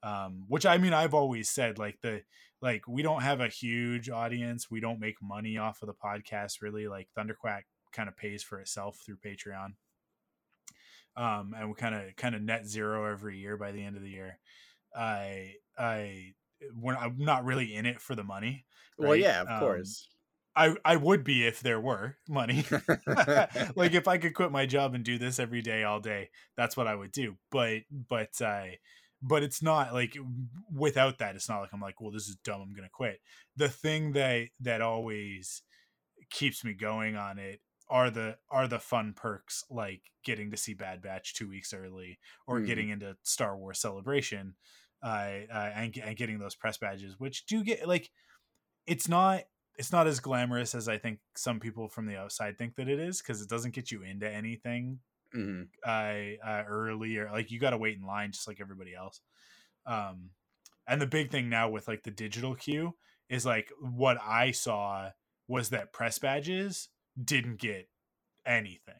Um 0.01 0.45
which 0.47 0.65
i 0.65 0.77
mean 0.77 0.93
i've 0.93 1.13
always 1.13 1.49
said 1.49 1.77
like 1.77 1.99
the 2.01 2.23
like 2.61 2.87
we 2.87 3.01
don't 3.01 3.21
have 3.23 3.41
a 3.41 3.47
huge 3.49 4.09
audience. 4.09 4.71
We 4.71 4.79
don't 4.79 4.99
make 4.99 5.21
money 5.21 5.57
off 5.57 5.81
of 5.81 5.87
the 5.87 5.93
podcast 5.93 6.61
really. 6.61 6.87
Like 6.87 7.09
thunderquack 7.17 7.63
kind 7.91 8.07
of 8.09 8.15
pays 8.17 8.41
for 8.43 8.59
itself 8.59 8.99
through 9.05 9.17
patreon. 9.17 9.75
Um 11.15 11.53
and 11.57 11.69
we 11.69 11.75
kind 11.75 11.93
of 11.95 12.15
kind 12.15 12.35
of 12.35 12.41
net 12.41 12.65
zero 12.65 13.05
every 13.11 13.37
year 13.37 13.57
by 13.57 13.71
the 13.71 13.83
end 13.83 13.95
of 13.97 14.01
the 14.03 14.09
year. 14.09 14.39
I 14.95 15.55
i 15.77 16.33
when 16.73 16.95
i'm 16.95 17.17
not 17.17 17.43
really 17.43 17.75
in 17.75 17.85
it 17.85 17.99
for 17.99 18.15
the 18.15 18.23
money 18.23 18.65
Well, 18.97 19.15
yeah, 19.15 19.41
of 19.41 19.47
Um, 19.49 19.59
course. 19.59 20.07
I 20.55 20.75
i 20.85 20.95
would 20.95 21.23
be 21.23 21.45
if 21.45 21.59
there 21.61 21.79
were 21.79 22.17
money 22.29 22.65
like 23.75 23.93
if 23.93 24.07
I 24.07 24.17
could 24.17 24.33
quit 24.33 24.51
my 24.51 24.65
job 24.65 24.93
and 24.93 25.03
do 25.03 25.17
this 25.17 25.39
every 25.39 25.61
day 25.61 25.83
all 25.83 25.99
day, 25.99 26.29
that's 26.57 26.77
what 26.77 26.87
I 26.87 26.95
would 26.95 27.11
do. 27.11 27.37
But 27.51 27.81
but 27.91 28.39
uh 28.41 28.67
but 29.21 29.41
it's 29.43 29.61
not 29.61 29.93
like 29.93 30.17
without 30.73 31.19
that, 31.19 31.35
it's 31.35 31.47
not 31.47 31.61
like 31.61 31.69
I'm 31.73 31.79
like, 31.81 32.01
well, 32.01 32.11
this 32.11 32.27
is 32.27 32.35
dumb, 32.43 32.61
I'm 32.61 32.73
gonna 32.73 32.89
quit. 32.91 33.19
The 33.55 33.69
thing 33.69 34.13
that 34.13 34.47
that 34.61 34.81
always 34.81 35.61
keeps 36.29 36.63
me 36.63 36.73
going 36.73 37.15
on 37.15 37.39
it 37.39 37.61
are 37.89 38.09
the 38.09 38.37
are 38.49 38.67
the 38.67 38.79
fun 38.79 39.13
perks 39.15 39.63
like 39.69 40.01
getting 40.23 40.51
to 40.51 40.57
see 40.57 40.73
Bad 40.73 41.01
Batch 41.01 41.33
two 41.35 41.49
weeks 41.49 41.73
early 41.73 42.19
or 42.47 42.59
Mhm. 42.59 42.65
getting 42.65 42.89
into 42.89 43.17
Star 43.23 43.57
Wars 43.57 43.79
Celebration, 43.79 44.55
uh, 45.03 45.45
uh 45.51 45.71
and, 45.75 45.97
and 45.97 46.17
getting 46.17 46.39
those 46.39 46.55
press 46.55 46.77
badges, 46.77 47.19
which 47.19 47.45
do 47.45 47.63
get 47.63 47.87
like 47.87 48.09
it's 48.87 49.07
not 49.07 49.43
it's 49.77 49.91
not 49.91 50.07
as 50.07 50.19
glamorous 50.19 50.75
as 50.75 50.87
I 50.87 50.97
think 50.97 51.19
some 51.35 51.59
people 51.59 51.87
from 51.89 52.05
the 52.05 52.17
outside 52.17 52.57
think 52.57 52.75
that 52.75 52.87
it 52.87 52.99
is 52.99 53.21
because 53.21 53.41
it 53.41 53.49
doesn't 53.49 53.73
get 53.73 53.91
you 53.91 54.03
into 54.03 54.29
anything 54.29 54.99
Mhm. 55.35 55.67
uh, 55.83 56.45
uh 56.45 56.63
early 56.67 57.17
or 57.17 57.31
like 57.31 57.49
you 57.49 57.59
got 57.59 57.71
to 57.71 57.77
wait 57.77 57.97
in 57.97 58.03
line 58.05 58.31
just 58.31 58.47
like 58.47 58.61
everybody 58.61 58.93
else. 58.93 59.19
Um, 59.85 60.29
and 60.87 61.01
the 61.01 61.07
big 61.07 61.31
thing 61.31 61.49
now 61.49 61.69
with 61.69 61.87
like 61.87 62.03
the 62.03 62.11
digital 62.11 62.53
queue 62.55 62.95
is 63.29 63.45
like 63.45 63.71
what 63.79 64.17
I 64.21 64.51
saw 64.51 65.09
was 65.47 65.69
that 65.69 65.91
press 65.91 66.19
badges 66.19 66.89
didn't 67.21 67.57
get 67.59 67.89
anything 68.45 68.99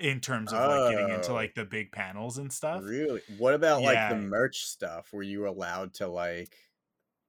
in 0.00 0.20
terms 0.20 0.52
of 0.52 0.58
like 0.70 0.92
getting 0.96 1.14
into 1.14 1.30
Oh. 1.32 1.34
like 1.34 1.54
the 1.54 1.64
big 1.66 1.92
panels 1.92 2.38
and 2.38 2.50
stuff. 2.52 2.82
Really? 2.82 3.20
What 3.36 3.52
about 3.54 3.82
like 3.82 4.08
the 4.08 4.16
merch 4.16 4.62
stuff? 4.64 5.12
Were 5.12 5.22
you 5.22 5.46
allowed 5.48 5.94
to 5.94 6.08
like? 6.08 6.56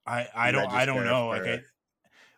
I 0.05 0.27
I 0.33 0.51
don't 0.51 0.71
I 0.71 0.85
don't 0.85 1.03
know. 1.05 1.27
Like 1.27 1.43
for- 1.43 1.63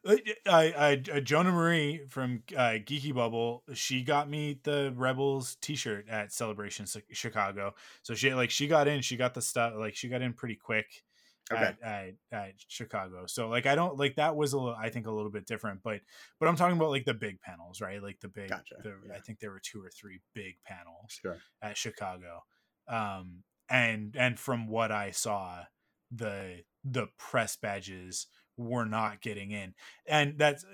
I, 0.07 0.19
I, 0.45 0.63
I, 0.77 1.03
uh, 1.17 1.19
Jonah 1.19 1.51
Marie 1.51 2.01
from 2.09 2.43
uh, 2.55 2.77
Geeky 2.85 3.13
Bubble, 3.13 3.63
she 3.73 4.03
got 4.03 4.29
me 4.29 4.59
the 4.63 4.93
Rebels 4.95 5.57
T-shirt 5.61 6.07
at 6.09 6.31
Celebration 6.31 6.85
Chicago. 7.11 7.73
So 8.03 8.13
she 8.13 8.33
like 8.33 8.51
she 8.51 8.67
got 8.67 8.87
in, 8.87 9.01
she 9.01 9.17
got 9.17 9.33
the 9.33 9.41
stuff 9.41 9.73
like 9.77 9.95
she 9.95 10.07
got 10.09 10.21
in 10.21 10.33
pretty 10.33 10.55
quick 10.55 11.03
Okay. 11.51 11.61
at, 11.61 11.77
at, 11.83 12.13
at 12.31 12.53
Chicago. 12.67 13.25
So 13.27 13.49
like 13.49 13.67
I 13.67 13.75
don't 13.75 13.97
like 13.97 14.15
that 14.15 14.35
was 14.35 14.53
a 14.53 14.57
little 14.59 14.75
I 14.79 14.89
think 14.89 15.05
a 15.05 15.11
little 15.11 15.29
bit 15.31 15.45
different, 15.45 15.81
but 15.83 15.99
but 16.39 16.49
I'm 16.49 16.55
talking 16.55 16.75
about 16.77 16.89
like 16.89 17.05
the 17.05 17.13
big 17.13 17.39
panels, 17.41 17.81
right? 17.81 18.01
Like 18.01 18.19
the 18.19 18.29
big. 18.29 18.49
Gotcha, 18.49 18.75
the- 18.81 18.95
yeah. 19.07 19.13
I 19.15 19.19
think 19.19 19.39
there 19.39 19.51
were 19.51 19.61
two 19.63 19.79
or 19.79 19.89
three 19.91 20.21
big 20.33 20.55
panels 20.65 21.19
Sure. 21.21 21.37
at 21.61 21.77
Chicago. 21.77 22.43
Um, 22.87 23.43
and 23.69 24.15
and 24.17 24.39
from 24.39 24.67
what 24.67 24.91
I 24.91 25.11
saw, 25.11 25.63
the 26.11 26.61
the 26.83 27.07
press 27.19 27.55
badges 27.55 28.27
were 28.57 28.85
not 28.85 29.21
getting 29.21 29.51
in, 29.51 29.73
and 30.07 30.37
that's 30.37 30.65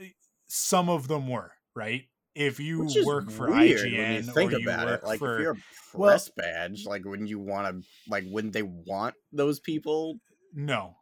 some 0.47 0.89
of 0.89 1.07
them 1.07 1.27
were 1.27 1.51
right. 1.75 2.03
If 2.33 2.59
you 2.59 2.79
work 3.05 3.29
for 3.29 3.49
IGN 3.49 4.15
you 4.27 4.33
think 4.33 4.53
or 4.53 4.59
you 4.59 4.69
about 4.69 4.87
work 4.87 5.01
it. 5.01 5.07
Like 5.07 5.19
for 5.19 5.35
if 5.35 5.41
you're 5.43 5.51
a 5.53 5.57
well- 5.93 6.09
press 6.11 6.29
badge, 6.29 6.85
like 6.85 7.03
wouldn't 7.05 7.29
you 7.29 7.39
want 7.39 7.67
to? 7.81 7.87
Like 8.09 8.23
wouldn't 8.27 8.53
they 8.53 8.63
want 8.63 9.15
those 9.31 9.59
people? 9.59 10.19
no. 10.53 10.95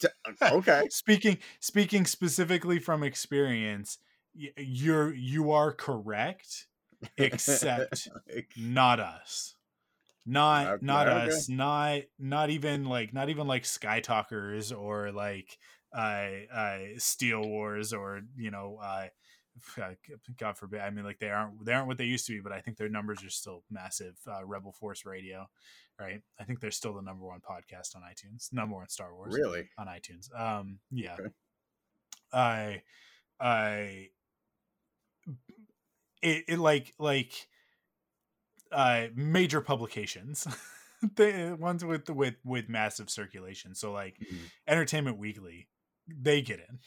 To, 0.00 0.10
okay. 0.42 0.86
speaking 0.90 1.38
speaking 1.60 2.04
specifically 2.04 2.78
from 2.78 3.02
experience, 3.02 3.98
you're 4.34 5.14
you 5.14 5.52
are 5.52 5.72
correct, 5.72 6.66
except 7.16 8.08
not 8.56 9.00
us 9.00 9.54
not 10.26 10.66
Okay, 10.66 10.86
not 10.86 11.08
okay. 11.08 11.26
us 11.28 11.48
not 11.48 12.00
not 12.18 12.50
even 12.50 12.84
like 12.84 13.12
not 13.14 13.28
even 13.30 13.46
like 13.46 13.64
Skytalkers 13.64 14.76
or 14.76 15.10
like 15.12 15.46
uh 15.48 15.54
uh 15.54 15.79
Steele 16.98 17.46
Wars 17.46 17.92
or 17.92 18.20
you 18.36 18.50
know 18.50 18.78
uh 18.82 19.08
god 20.38 20.56
forbid 20.56 20.80
i 20.80 20.88
mean 20.90 21.04
like 21.04 21.18
they 21.18 21.28
aren't 21.28 21.64
they 21.64 21.72
aren't 21.72 21.88
what 21.88 21.98
they 21.98 22.04
used 22.04 22.24
to 22.24 22.32
be 22.32 22.40
but 22.40 22.52
i 22.52 22.60
think 22.60 22.76
their 22.76 22.88
numbers 22.88 23.22
are 23.24 23.28
still 23.30 23.64
massive 23.68 24.16
uh 24.28 24.44
rebel 24.46 24.72
force 24.72 25.04
radio 25.04 25.44
right 25.98 26.22
i 26.38 26.44
think 26.44 26.60
they're 26.60 26.70
still 26.70 26.94
the 26.94 27.02
number 27.02 27.26
one 27.26 27.40
podcast 27.40 27.96
on 27.96 28.02
itunes 28.02 28.52
number 28.52 28.76
one 28.76 28.88
star 28.88 29.14
wars 29.14 29.34
Really? 29.36 29.68
on 29.76 29.86
iTunes. 29.88 30.28
Um, 30.38 30.78
yeah, 30.92 31.16
Okay. 31.18 31.30
I, 32.32 32.82
I, 33.40 34.08
it, 36.22 36.44
it 36.48 36.58
like 36.58 36.94
like, 36.98 37.48
uh, 38.70 39.06
major 39.14 39.60
publications, 39.60 40.46
the 41.16 41.56
ones 41.58 41.84
with 41.84 42.08
with 42.08 42.34
with 42.44 42.68
massive 42.68 43.10
circulation. 43.10 43.74
So 43.74 43.92
like, 43.92 44.16
Mhm. 44.20 44.50
Entertainment 44.68 45.18
Weekly, 45.18 45.68
they 46.18 46.42
get 46.42 46.60
in 46.60 46.78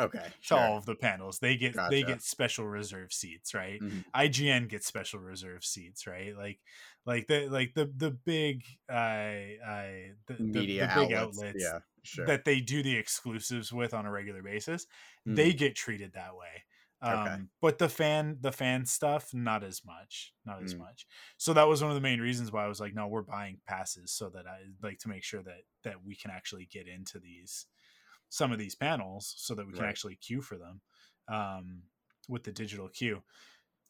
Okay. 0.00 0.18
to 0.24 0.32
Sure. 0.40 0.58
all 0.58 0.76
of 0.78 0.86
the 0.86 0.94
panels. 0.96 1.38
They 1.38 1.56
get 1.56 1.74
they 1.90 2.02
get 2.02 2.22
special 2.22 2.66
reserve 2.66 3.12
seats, 3.12 3.54
right? 3.54 3.80
Mhm. 3.80 4.04
IGN 4.14 4.68
gets 4.68 4.86
special 4.86 5.20
reserve 5.20 5.64
seats, 5.64 6.06
right? 6.06 6.34
Like, 6.36 6.60
like 7.04 7.26
the 7.26 7.48
like 7.48 7.74
the 7.74 7.86
the 7.94 8.10
big 8.10 8.64
uh, 8.88 8.92
uh 8.92 10.14
the, 10.26 10.34
the- 10.38 10.42
Media 10.42 10.90
the, 10.94 11.00
big 11.02 11.12
outlets. 11.12 11.38
outlets 11.38 11.62
Yeah. 11.64 11.78
Sure. 12.04 12.26
that 12.26 12.44
they 12.44 12.60
do 12.60 12.82
the 12.82 12.96
exclusives 12.96 13.72
with 13.72 13.94
on 13.94 14.06
a 14.06 14.10
regular 14.10 14.42
basis 14.42 14.86
Mhm. 15.26 15.36
they 15.36 15.52
get 15.52 15.76
treated 15.76 16.14
that 16.14 16.34
way 16.34 16.64
um 17.00 17.26
Okay. 17.28 17.42
but 17.60 17.78
the 17.78 17.88
fan 17.88 18.38
the 18.40 18.50
fan 18.50 18.86
stuff 18.86 19.32
not 19.32 19.62
as 19.62 19.84
much 19.84 20.34
not 20.44 20.64
as 20.64 20.74
Mm. 20.74 20.78
much 20.78 21.06
so 21.36 21.52
that 21.54 21.68
was 21.68 21.80
one 21.80 21.92
of 21.92 21.94
the 21.94 22.00
main 22.00 22.20
reasons 22.20 22.50
why 22.50 22.64
i 22.64 22.68
was 22.68 22.80
like 22.80 22.92
no 22.94 23.06
we're 23.06 23.22
buying 23.22 23.60
passes 23.68 24.10
so 24.12 24.30
that 24.30 24.48
i 24.48 24.62
like 24.82 24.98
to 24.98 25.08
make 25.08 25.22
sure 25.22 25.42
that 25.44 25.62
that 25.84 26.02
we 26.02 26.16
can 26.16 26.32
actually 26.32 26.66
get 26.66 26.88
into 26.88 27.20
these 27.20 27.66
some 28.32 28.50
of 28.50 28.58
these 28.58 28.74
panels 28.74 29.34
so 29.36 29.54
that 29.54 29.66
we 29.66 29.72
can 29.74 29.82
Right. 29.82 29.90
actually 29.90 30.16
queue 30.16 30.40
for 30.40 30.56
them 30.56 30.80
um 31.28 31.82
with 32.28 32.44
the 32.44 32.52
digital 32.52 32.88
queue. 32.88 33.22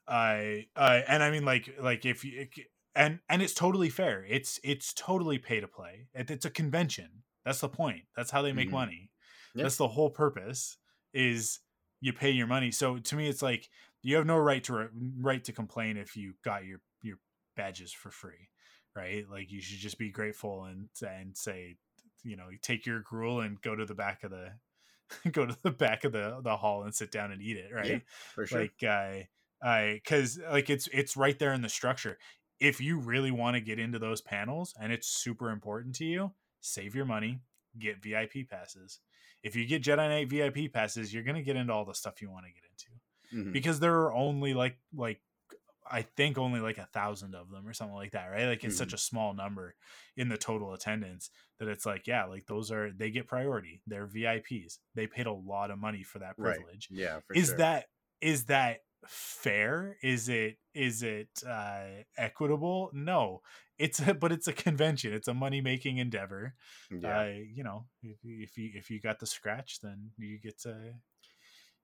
I 0.08 0.66
uh 0.76 1.02
and 1.06 1.22
i 1.22 1.30
mean 1.30 1.44
like 1.44 1.74
like 1.80 2.04
if 2.04 2.24
you 2.24 2.48
and 2.94 3.20
and 3.28 3.40
it's 3.40 3.54
totally 3.54 3.88
fair. 3.88 4.24
It's 4.28 4.58
it's 4.64 4.92
totally 4.92 5.38
pay 5.38 5.60
to 5.60 5.68
play. 5.68 6.08
It- 6.14 6.30
it's 6.30 6.44
a 6.44 6.50
convention. 6.50 7.22
That's 7.44 7.60
the 7.60 7.68
point. 7.68 8.04
That's 8.16 8.30
how 8.30 8.42
they 8.42 8.52
make 8.52 8.68
Mhm. 8.68 8.72
money. 8.72 9.10
Yeah. 9.54 9.64
that's 9.64 9.76
the 9.76 9.88
whole 9.88 10.10
purpose 10.10 10.78
is 11.12 11.60
you 12.00 12.12
pay 12.12 12.30
your 12.30 12.46
money. 12.46 12.70
So 12.70 12.98
to 12.98 13.16
me 13.16 13.28
it's 13.28 13.42
like 13.42 13.70
you 14.02 14.16
have 14.16 14.26
no 14.26 14.36
right 14.38 14.64
to 14.64 14.88
right 15.30 15.44
to 15.44 15.52
complain 15.52 15.96
if 15.96 16.16
you 16.16 16.34
got 16.42 16.64
your 16.64 16.80
your 17.02 17.18
badges 17.56 17.92
for 17.92 18.10
free 18.10 18.48
right? 18.94 19.26
Like 19.28 19.50
you 19.50 19.60
should 19.62 19.78
just 19.78 19.98
be 19.98 20.10
grateful 20.10 20.64
and 20.64 20.88
and 21.06 21.36
say 21.36 21.76
you 22.24 22.36
know 22.36 22.48
take 22.62 22.86
your 22.86 23.00
gruel 23.00 23.40
and 23.40 23.60
go 23.62 23.74
to 23.76 23.84
the 23.86 23.94
back 23.94 24.24
of 24.24 24.30
the 24.30 24.52
go 25.32 25.46
to 25.46 25.56
the 25.62 25.70
back 25.70 26.04
of 26.04 26.12
the 26.12 26.40
the 26.42 26.56
hall 26.56 26.84
and 26.84 26.94
sit 26.94 27.10
down 27.10 27.32
and 27.32 27.42
eat 27.42 27.56
it 27.56 27.72
right 27.72 28.02
For 28.34 28.46
sure. 28.46 28.60
like 28.60 28.82
i 28.82 29.28
i 29.62 29.94
because 29.94 30.38
like 30.38 30.70
it's 30.70 30.88
it's 30.92 31.16
right 31.16 31.38
there 31.38 31.52
in 31.52 31.62
the 31.62 31.68
structure 31.68 32.18
if 32.60 32.80
you 32.80 32.98
really 32.98 33.30
want 33.30 33.54
to 33.56 33.60
get 33.60 33.78
into 33.78 33.98
those 33.98 34.20
panels 34.20 34.74
and 34.80 34.92
it's 34.92 35.08
super 35.08 35.50
important 35.50 35.94
to 35.96 36.04
you 36.04 36.32
save 36.60 36.94
your 36.94 37.04
money 37.06 37.40
get 37.78 38.02
vip 38.02 38.32
passes 38.50 39.00
if 39.42 39.56
you 39.56 39.66
get 39.66 39.82
jedi 39.82 39.96
knight 40.08 40.28
vip 40.28 40.72
passes 40.72 41.12
you're 41.12 41.22
going 41.24 41.36
to 41.36 41.42
get 41.42 41.56
into 41.56 41.72
all 41.72 41.84
the 41.84 41.94
stuff 41.94 42.22
you 42.22 42.30
want 42.30 42.46
to 42.46 42.52
get 42.52 42.62
into 42.70 43.00
Mhm. 43.32 43.52
because 43.52 43.80
there 43.80 43.94
are 44.00 44.12
only 44.14 44.54
like 44.54 44.78
like 44.94 45.22
i 45.92 46.02
think 46.02 46.38
only 46.38 46.58
like 46.60 46.78
a 46.78 46.88
thousand 46.92 47.34
of 47.34 47.50
them 47.50 47.68
or 47.68 47.72
something 47.74 47.94
like 47.94 48.12
that 48.12 48.26
right? 48.26 48.46
Like 48.46 48.64
it's 48.64 48.78
such 48.78 48.92
a 48.94 48.98
small 48.98 49.34
number 49.34 49.74
in 50.16 50.28
the 50.28 50.38
total 50.38 50.72
attendance 50.72 51.30
that 51.58 51.68
it's 51.68 51.84
like 51.86 52.06
yeah 52.06 52.24
like 52.24 52.46
those 52.46 52.70
are 52.72 52.90
they 52.90 53.10
get 53.10 53.28
priority. 53.28 53.82
They're 53.86 54.06
vips 54.06 54.78
they 54.94 55.06
paid 55.06 55.26
a 55.26 55.32
lot 55.32 55.70
of 55.70 55.78
money 55.78 56.02
for 56.02 56.18
that 56.20 56.34
Right. 56.38 56.56
privilege. 56.56 56.88
Yeah. 56.90 57.20
For 57.26 57.34
is 57.34 57.48
sure. 57.48 57.58
that 57.58 57.86
is 58.20 58.44
that 58.46 58.78
fair? 59.06 59.96
Is 60.02 60.28
it 60.28 60.56
is 60.74 61.02
it 61.02 61.28
uh 61.46 61.84
equitable? 62.16 62.90
No. 62.92 63.42
It's 63.78 64.00
a, 64.00 64.14
but 64.14 64.32
it's 64.32 64.48
a 64.48 64.52
convention. 64.52 65.12
It's 65.12 65.28
a 65.28 65.34
money 65.34 65.60
making 65.60 65.98
endeavor. 65.98 66.54
Yeah. 66.90 67.20
uh 67.20 67.32
you 67.54 67.64
know 67.64 67.84
if, 68.02 68.16
if 68.24 68.56
you 68.56 68.70
if 68.74 68.90
you 68.90 69.00
got 69.00 69.18
the 69.18 69.26
scratch 69.26 69.80
then 69.80 70.10
you 70.18 70.38
get 70.38 70.60
to 70.62 70.94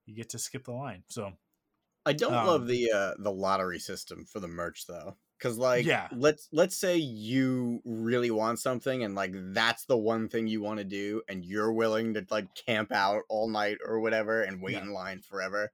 you 0.05 0.15
get 0.15 0.29
to 0.29 0.39
skip 0.39 0.65
the 0.65 0.71
line. 0.71 1.03
So 1.09 1.33
I 2.09 2.13
don't 2.13 2.33
Um, 2.33 2.47
love 2.47 2.67
the 2.67 2.91
uh 2.91 3.13
the 3.19 3.31
lottery 3.31 3.79
system 3.79 4.25
for 4.25 4.39
the 4.39 4.47
merch 4.47 4.85
though. 4.87 5.17
Cause 5.39 5.57
like 5.57 5.85
Yeah. 5.85 6.09
let's 6.11 6.49
let's 6.51 6.75
say 6.75 6.97
you 6.97 7.81
really 7.85 8.29
want 8.31 8.59
something 8.59 9.03
and 9.03 9.15
like 9.15 9.31
that's 9.53 9.85
the 9.85 9.97
one 9.97 10.27
thing 10.27 10.47
you 10.47 10.61
want 10.61 10.79
to 10.79 10.83
do 10.83 11.21
and 11.29 11.45
you're 11.45 11.71
willing 11.71 12.13
to 12.15 12.25
like 12.29 12.53
camp 12.55 12.91
out 12.91 13.23
all 13.29 13.47
night 13.49 13.77
or 13.85 13.99
whatever 14.01 14.41
and 14.41 14.61
wait 14.61 14.73
Yeah. 14.73 14.81
in 14.81 14.91
line 14.91 15.21
forever. 15.21 15.71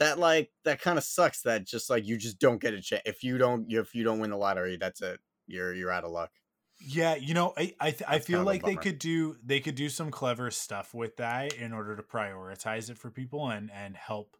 That 0.00 0.18
like 0.18 0.50
that 0.64 0.80
kind 0.80 0.98
of 0.98 1.04
sucks 1.04 1.42
that 1.42 1.64
just 1.64 1.88
like 1.88 2.04
you 2.04 2.16
just 2.16 2.40
don't 2.40 2.60
get 2.60 2.74
a 2.74 2.80
chance 2.82 3.02
if 3.06 3.22
you 3.22 3.38
don't 3.38 3.70
if 3.72 3.94
you 3.94 4.02
don't 4.02 4.18
win 4.18 4.30
the 4.30 4.36
lottery 4.36 4.76
that's 4.76 5.00
it 5.00 5.20
you're 5.46 5.72
you're 5.72 5.92
out 5.92 6.04
of 6.04 6.10
luck. 6.10 6.32
Yeah, 6.80 7.14
you 7.14 7.34
know, 7.34 7.54
I 7.56 7.72
I, 7.78 7.90
th- 7.92 8.02
I 8.08 8.18
feel 8.18 8.42
like 8.42 8.64
they 8.64 8.74
could 8.74 8.98
do 8.98 9.36
they 9.44 9.60
could 9.60 9.76
do 9.76 9.88
some 9.88 10.10
clever 10.10 10.50
stuff 10.50 10.92
with 10.92 11.16
that 11.18 11.52
in 11.54 11.72
order 11.72 11.94
to 11.94 12.02
prioritize 12.02 12.90
it 12.90 12.98
for 12.98 13.10
people 13.12 13.48
and 13.48 13.70
and 13.70 13.96
help 13.96 14.36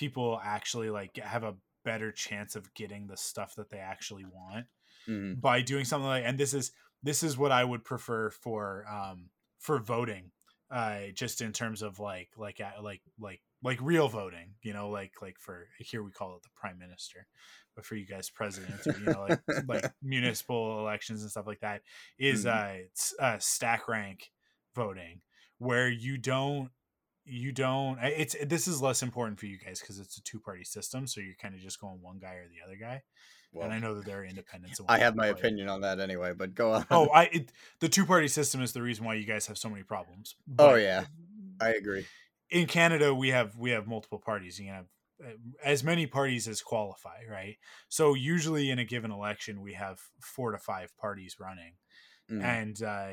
people 0.00 0.40
actually 0.42 0.90
like 0.90 1.16
have 1.18 1.44
a 1.44 1.56
better 1.84 2.12
chance 2.12 2.56
of 2.56 2.74
getting 2.74 3.06
the 3.06 3.16
stuff 3.18 3.54
that 3.56 3.70
they 3.70 3.78
actually 3.78 4.24
want 4.24 4.66
Mhm. 5.06 5.42
by 5.42 5.62
doing 5.62 5.84
something 5.84 6.08
like 6.08 6.24
and 6.26 6.38
this 6.38 6.54
is 6.54 6.72
this 7.02 7.22
is 7.22 7.38
what 7.38 7.52
I 7.52 7.64
would 7.64 7.84
prefer 7.84 8.30
for 8.30 8.86
um 8.88 9.30
for 9.58 9.78
voting 9.78 10.32
uh 10.70 11.08
just 11.14 11.40
in 11.40 11.52
terms 11.52 11.82
of 11.82 11.98
like 12.00 12.30
like 12.36 12.60
uh, 12.60 12.82
like 12.82 13.02
like 13.18 13.42
like 13.62 13.78
real 13.82 14.08
voting 14.08 14.54
you 14.62 14.72
know 14.72 14.90
like 14.90 15.12
like 15.22 15.38
for 15.38 15.68
here 15.78 16.02
we 16.02 16.12
call 16.12 16.36
it 16.36 16.42
the 16.42 16.48
prime 16.54 16.78
minister 16.78 17.26
but 17.74 17.84
for 17.84 17.96
you 17.96 18.06
guys 18.06 18.30
president 18.30 18.86
or, 18.88 18.96
you 18.96 19.08
know 19.08 19.20
like 19.20 19.38
like 19.68 19.86
municipal 20.02 20.80
elections 20.80 21.22
and 21.22 21.30
stuff 21.30 21.46
like 21.46 21.60
that 21.60 21.82
is 22.18 22.46
Mhm. 22.46 22.46
uh, 22.46 22.74
it's, 22.86 23.14
uh 23.20 23.38
stack 23.38 23.88
rank 23.88 24.30
voting 24.74 25.20
where 25.58 25.88
you 25.88 26.16
don't 26.18 26.70
you 27.30 27.52
don't 27.52 27.98
it's 28.02 28.34
this 28.46 28.66
is 28.66 28.82
less 28.82 29.02
important 29.02 29.38
for 29.38 29.46
you 29.46 29.56
guys 29.58 29.80
because 29.80 29.98
it's 29.98 30.16
a 30.18 30.22
two 30.22 30.40
party 30.40 30.64
system 30.64 31.06
so 31.06 31.20
you're 31.20 31.34
kind 31.40 31.54
of 31.54 31.60
just 31.60 31.80
going 31.80 32.00
one 32.02 32.18
guy 32.18 32.34
or 32.34 32.48
the 32.48 32.64
other 32.66 32.76
guy 32.76 33.02
Well, 33.52 33.64
and 33.66 33.72
i 33.72 33.78
know 33.78 33.94
that 33.94 34.04
there 34.04 34.20
are 34.20 34.24
independents 34.24 34.80
and 34.80 34.88
I 34.90 34.98
have 34.98 35.14
my 35.14 35.28
opinion 35.28 35.68
on 35.68 35.80
that 35.82 36.00
anyway, 36.00 36.32
but 36.36 36.54
go 36.54 36.72
on. 36.72 36.86
oh 36.90 37.08
i 37.14 37.24
it, 37.24 37.52
the 37.80 37.88
two 37.88 38.04
party 38.04 38.28
system 38.28 38.62
is 38.62 38.72
the 38.72 38.82
reason 38.82 39.04
why 39.04 39.14
you 39.14 39.24
guys 39.24 39.46
have 39.46 39.58
so 39.58 39.68
many 39.70 39.82
problems 39.84 40.34
Oh, 40.58 40.74
yeah. 40.74 41.04
I 41.60 41.70
agree. 41.70 42.06
in 42.50 42.66
canada 42.66 43.14
we 43.14 43.28
have 43.28 43.56
we 43.56 43.70
have 43.70 43.86
multiple 43.86 44.18
parties 44.18 44.58
you 44.58 44.66
can 44.66 44.74
have 44.74 44.86
uh, 45.24 45.36
as 45.64 45.84
many 45.84 46.06
parties 46.06 46.48
as 46.48 46.62
qualify 46.62 47.18
right 47.30 47.56
so 47.88 48.14
usually 48.14 48.70
in 48.70 48.78
a 48.78 48.84
given 48.84 49.10
election 49.12 49.60
we 49.62 49.74
have 49.74 50.00
four 50.20 50.50
to 50.52 50.58
five 50.58 50.90
parties 50.96 51.36
running 51.38 51.74
Mhm. 52.30 52.42
and 52.44 52.82
uh 52.82 53.10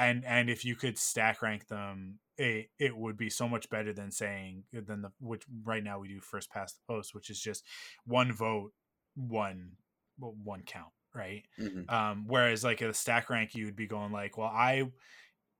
and 0.00 0.24
and 0.24 0.50
if 0.50 0.64
you 0.64 0.76
could 0.76 0.98
stack 0.98 1.42
rank 1.42 1.68
them 1.68 2.18
it, 2.38 2.70
it 2.78 2.96
would 2.96 3.16
be 3.18 3.28
so 3.30 3.48
much 3.48 3.68
better 3.70 3.92
than 3.92 4.10
saying 4.10 4.64
than 4.72 5.02
the 5.02 5.12
which 5.20 5.44
right 5.64 5.84
now 5.84 5.98
we 5.98 6.08
do 6.08 6.20
first 6.20 6.50
past 6.50 6.76
the 6.78 6.92
post 6.94 7.14
which 7.14 7.30
is 7.30 7.40
just 7.40 7.64
one 8.04 8.32
vote 8.32 8.72
one 9.14 9.76
one 10.18 10.62
count 10.62 10.92
right 11.14 11.44
Mhm. 11.58 11.90
um 11.92 12.24
whereas 12.26 12.64
like 12.64 12.80
a 12.80 12.94
stack 12.94 13.30
rank 13.30 13.54
you 13.54 13.66
would 13.66 13.76
be 13.76 13.86
going 13.86 14.12
like 14.12 14.38
well 14.38 14.48
i 14.48 14.90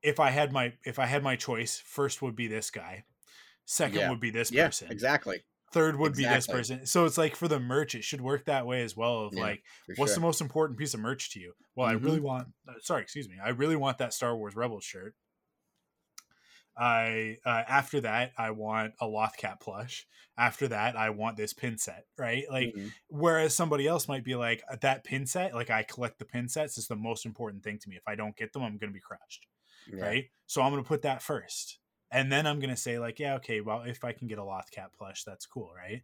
if 0.02 0.20
i 0.20 0.30
had 0.30 0.52
my 0.52 0.72
if 0.84 0.98
i 0.98 1.06
had 1.06 1.22
my 1.22 1.36
choice 1.36 1.78
first 1.84 2.22
would 2.22 2.36
be 2.36 2.46
this 2.48 2.70
guy 2.70 3.04
second 3.66 4.00
Yeah. 4.00 4.10
would 4.10 4.20
be 4.20 4.30
this 4.30 4.50
Yeah, 4.50 4.66
person 4.66 4.90
exactly. 4.90 5.44
Third 5.72 5.96
would 5.96 6.16
be 6.16 6.26
this 6.26 6.46
person. 6.46 6.86
So 6.86 7.04
it's 7.04 7.18
like 7.18 7.36
for 7.36 7.48
the 7.48 7.60
merch 7.60 7.94
it 7.94 8.04
should 8.04 8.20
work 8.20 8.44
that 8.46 8.66
way 8.66 8.82
as 8.82 8.96
well 8.96 9.20
of 9.26 9.36
Yeah, 9.36 9.36
like 9.36 9.64
what's 9.94 10.14
sure. 10.14 10.14
the 10.14 10.20
most 10.20 10.40
important 10.40 10.78
piece 10.78 10.94
of 10.94 11.00
merch 11.00 11.30
to 11.32 11.40
you? 11.40 11.54
Well 11.76 11.86
i 11.86 11.92
Mhm. 11.92 11.92
really 11.92 12.20
want 12.20 12.48
uh, 12.68 12.74
sorry 12.80 13.02
excuse 13.02 13.28
me 13.28 13.38
i 13.42 13.50
really 13.50 13.76
want 13.76 13.98
that 13.98 14.12
star 14.14 14.36
wars 14.36 14.56
Rebel 14.56 14.80
shirt. 14.80 15.14
I 16.76 17.38
uh, 17.44 17.64
after 17.68 18.00
that 18.02 18.32
i 18.38 18.50
want 18.52 18.94
a 19.00 19.06
lothcat 19.06 19.60
plush. 19.60 20.06
After 20.36 20.68
that 20.68 20.96
i 20.96 21.10
want 21.10 21.36
this 21.36 21.52
pin 21.52 21.78
set 21.78 22.06
right? 22.16 22.44
Like 22.50 22.74
Mhm. 22.74 22.94
whereas 23.08 23.54
somebody 23.56 23.86
else 23.86 24.08
might 24.08 24.24
be 24.24 24.36
like 24.36 24.62
"Uh, 24.70 24.76
that 24.82 25.04
pin 25.04 25.26
set 25.26 25.54
like 25.54 25.70
i 25.70 25.82
collect 25.82 26.18
the 26.18 26.24
pin 26.24 26.48
sets 26.48 26.78
is 26.78 26.86
the 26.88 26.96
most 26.96 27.26
important 27.26 27.64
thing 27.64 27.78
to 27.80 27.88
me. 27.88 27.96
If 27.96 28.04
i 28.06 28.14
don't 28.14 28.36
get 28.36 28.52
them 28.52 28.62
i'm 28.62 28.78
going 28.78 28.90
to 28.90 28.94
be 28.94 29.00
crushed 29.00 29.46
Yeah. 29.86 30.12
right? 30.12 30.26
So 30.46 30.62
i'm 30.62 30.72
going 30.72 30.84
to 30.84 30.88
put 30.88 31.02
that 31.04 31.22
first 31.22 31.79
and 32.10 32.30
then 32.30 32.46
i'm 32.46 32.60
to 32.60 32.76
say 32.76 32.98
like 32.98 33.18
yeah 33.18 33.34
okay 33.36 33.60
well 33.60 33.82
if 33.82 34.04
i 34.04 34.12
can 34.12 34.28
get 34.28 34.38
a 34.38 34.42
lothcat 34.42 34.92
plush 34.92 35.24
that's 35.24 35.46
cool 35.46 35.72
right 35.74 36.02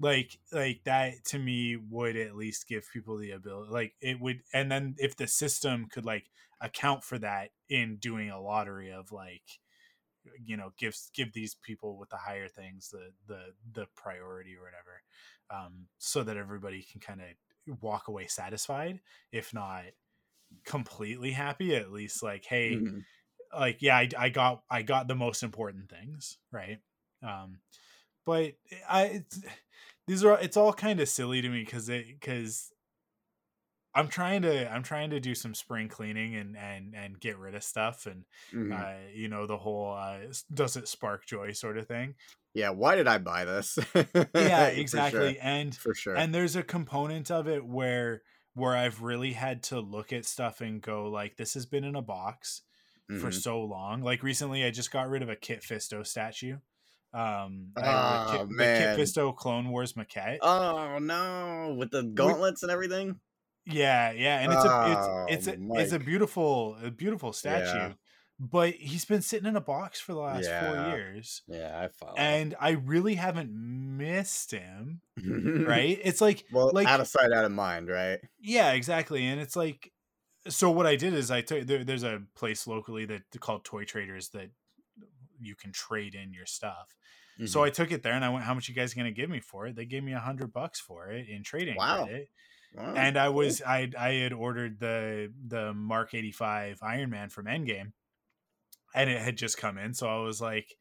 like 0.00 0.38
like 0.52 0.82
that 0.84 1.24
to 1.24 1.38
me 1.38 1.76
would 1.76 2.16
at 2.16 2.34
least 2.34 2.68
give 2.68 2.88
people 2.92 3.16
the 3.16 3.30
ability 3.30 3.70
like 3.72 3.94
it 4.00 4.18
would 4.20 4.42
and 4.52 4.70
then 4.70 4.94
if 4.98 5.16
the 5.16 5.26
system 5.26 5.86
could 5.88 6.04
like 6.04 6.30
account 6.60 7.04
for 7.04 7.18
that 7.18 7.50
in 7.68 7.96
doing 7.96 8.30
a 8.30 8.40
lottery 8.40 8.90
of 8.92 9.12
like 9.12 9.60
you 10.42 10.56
know 10.56 10.70
give 10.78 10.96
give 11.12 11.32
these 11.32 11.54
people 11.54 11.98
with 11.98 12.08
the 12.08 12.16
higher 12.16 12.48
things 12.48 12.88
the 12.90 13.12
the 13.26 13.52
the 13.72 13.86
priority 13.94 14.56
or 14.56 14.62
whatever 14.62 15.02
um 15.50 15.86
so 15.98 16.22
that 16.24 16.36
everybody 16.36 16.82
can 16.82 17.00
kind 17.00 17.20
of 17.20 17.80
walk 17.82 18.08
away 18.08 18.26
satisfied 18.26 19.00
if 19.32 19.52
not 19.52 19.84
completely 20.64 21.32
happy 21.32 21.74
at 21.76 21.92
least 21.92 22.22
like 22.22 22.44
hey 22.46 22.82
Mhm. 22.82 23.04
Like 23.58 23.82
yeah 23.82 23.96
I, 23.96 24.08
I 24.18 24.28
got 24.28 24.62
i 24.70 24.82
got 24.82 25.08
the 25.08 25.14
most 25.14 25.42
important 25.42 25.90
things 25.90 26.38
right 26.52 26.78
um 27.22 27.60
but 28.26 28.54
i 28.88 29.04
it's, 29.04 29.40
these 30.06 30.24
are 30.24 30.38
it's 30.40 30.56
all 30.56 30.72
kind 30.72 31.00
of 31.00 31.08
silly 31.08 31.42
to 31.42 31.48
me 31.48 31.64
because 31.64 31.88
it 31.88 32.06
because 32.08 32.72
i'm 33.94 34.08
trying 34.08 34.42
to 34.42 34.70
i'm 34.72 34.82
trying 34.82 35.10
to 35.10 35.20
do 35.20 35.34
some 35.34 35.54
spring 35.54 35.88
cleaning 35.88 36.34
and 36.34 36.56
and 36.56 36.94
and 36.94 37.20
get 37.20 37.38
rid 37.38 37.54
of 37.54 37.62
stuff 37.62 38.06
and 38.06 38.24
Mhm. 38.52 38.72
uh 38.72 39.08
you 39.12 39.28
know 39.28 39.46
the 39.46 39.58
whole 39.58 39.92
uh 39.92 40.18
does 40.52 40.76
it 40.76 40.88
spark 40.88 41.26
joy 41.26 41.52
sort 41.52 41.78
of 41.78 41.86
thing 41.86 42.14
yeah. 42.56 42.70
Why 42.70 42.94
did 42.94 43.08
I 43.08 43.18
buy 43.18 43.44
this? 43.44 43.76
yeah 43.96 44.22
For 44.32 44.78
exactly 44.80 45.34
sure. 45.34 45.42
and 45.42 45.74
For 45.74 45.92
sure. 45.92 46.14
and 46.14 46.32
there's 46.32 46.54
a 46.54 46.62
component 46.62 47.28
of 47.28 47.48
it 47.48 47.64
where 47.66 48.22
where 48.54 48.76
i've 48.76 49.02
really 49.02 49.32
had 49.32 49.64
to 49.64 49.80
look 49.80 50.12
at 50.12 50.24
stuff 50.24 50.60
and 50.60 50.80
go 50.80 51.08
like 51.10 51.36
this 51.36 51.54
has 51.54 51.66
been 51.66 51.82
in 51.82 51.96
a 51.96 52.02
box 52.02 52.62
for 53.08 53.28
Mhm. 53.30 53.34
so 53.42 53.60
long. 53.62 54.02
Like 54.02 54.22
recently, 54.22 54.64
I 54.64 54.70
just 54.70 54.90
got 54.90 55.08
rid 55.08 55.22
of 55.22 55.28
a 55.28 55.36
Kit 55.36 55.60
Fisto 55.62 56.06
statue. 56.06 56.56
Um, 57.12 57.72
Oh, 57.76 58.36
Kit, 58.38 58.48
man. 58.50 58.96
Kit 58.96 59.06
Fisto 59.06 59.36
Clone 59.36 59.68
Wars 59.68 59.92
maquette. 59.92 60.38
Oh 60.42 60.98
no, 60.98 61.74
with 61.78 61.90
the 61.90 62.02
gauntlets 62.02 62.62
and 62.62 62.72
everything. 62.72 63.20
yeah, 63.66 64.10
yeah, 64.12 64.40
and 64.40 64.52
it's 64.52 64.64
a 64.64 64.68
Oh, 64.72 65.26
it's 65.28 65.46
it's 65.46 65.56
a 65.58 65.72
it's 65.80 65.92
a 65.92 65.98
beautiful 65.98 66.76
a 66.82 66.90
beautiful 66.90 67.32
statue. 67.32 67.76
Yeah. 67.78 67.92
But 68.40 68.74
he's 68.74 69.04
been 69.04 69.22
sitting 69.22 69.46
in 69.46 69.54
a 69.54 69.60
box 69.60 70.00
for 70.00 70.12
the 70.12 70.18
last 70.18 70.44
Yeah. 70.44 70.68
four 70.88 70.96
years, 70.96 71.42
Yeah, 71.46 71.80
I 71.82 71.86
follow. 71.88 72.14
and 72.16 72.56
I 72.58 72.70
really 72.70 73.14
haven't 73.14 73.52
missed 73.52 74.50
him. 74.50 75.00
Right? 75.68 76.00
It's 76.02 76.20
like 76.20 76.44
well, 76.52 76.72
like 76.74 76.88
out 76.88 76.98
of 77.00 77.06
sight, 77.06 77.30
out 77.32 77.44
of 77.44 77.52
mind, 77.52 77.88
right? 77.88 78.18
Yeah, 78.40 78.72
exactly. 78.72 79.24
And 79.24 79.40
it's 79.40 79.54
like, 79.54 79.92
so 80.48 80.70
what 80.70 80.86
I 80.86 80.96
did 80.96 81.14
is 81.14 81.30
I 81.30 81.40
took 81.42 81.66
there, 81.66 81.84
there's 81.84 82.02
a 82.02 82.22
place 82.34 82.66
locally 82.66 83.04
that 83.06 83.22
called 83.40 83.64
Toy 83.64 83.84
Traders 83.84 84.30
that 84.30 84.50
you 85.40 85.56
can 85.56 85.72
trade 85.72 86.14
in 86.14 86.32
your 86.32 86.46
stuff. 86.46 86.96
So 87.44 87.62
Mhm. 87.62 87.64
I 87.64 87.70
took 87.70 87.92
it 87.92 88.02
there 88.02 88.14
and 88.14 88.24
I 88.24 88.30
went, 88.30 88.44
"How 88.44 88.54
much 88.54 88.68
you 88.68 88.74
guys 88.74 88.94
gonna 88.94 89.12
give 89.12 89.30
me 89.30 89.40
for 89.40 89.66
it?" 89.66 89.76
They 89.76 89.86
gave 89.86 90.04
me 90.04 90.12
a 90.14 90.20
hundred 90.20 90.52
bucks 90.52 90.80
for 90.80 91.10
it 91.10 91.28
in 91.28 91.42
trading 91.44 91.80
Wow. 91.80 91.82
credit. 91.82 92.30
Wow, 92.72 92.96
And 92.96 93.18
I 93.18 93.30
was 93.30 93.62
I 93.62 93.90
I 93.98 94.12
had 94.14 94.32
ordered 94.34 94.80
the 94.80 95.32
the 95.46 95.74
Mark 95.74 96.14
eighty 96.14 96.32
five 96.32 96.80
Iron 96.82 97.10
Man 97.10 97.30
from 97.30 97.46
Endgame, 97.46 97.92
and 98.94 99.10
it 99.10 99.20
had 99.20 99.36
just 99.36 99.56
come 99.58 99.78
in. 99.78 99.94
So 99.94 100.08
I 100.08 100.20
was 100.22 100.40
like, 100.40 100.76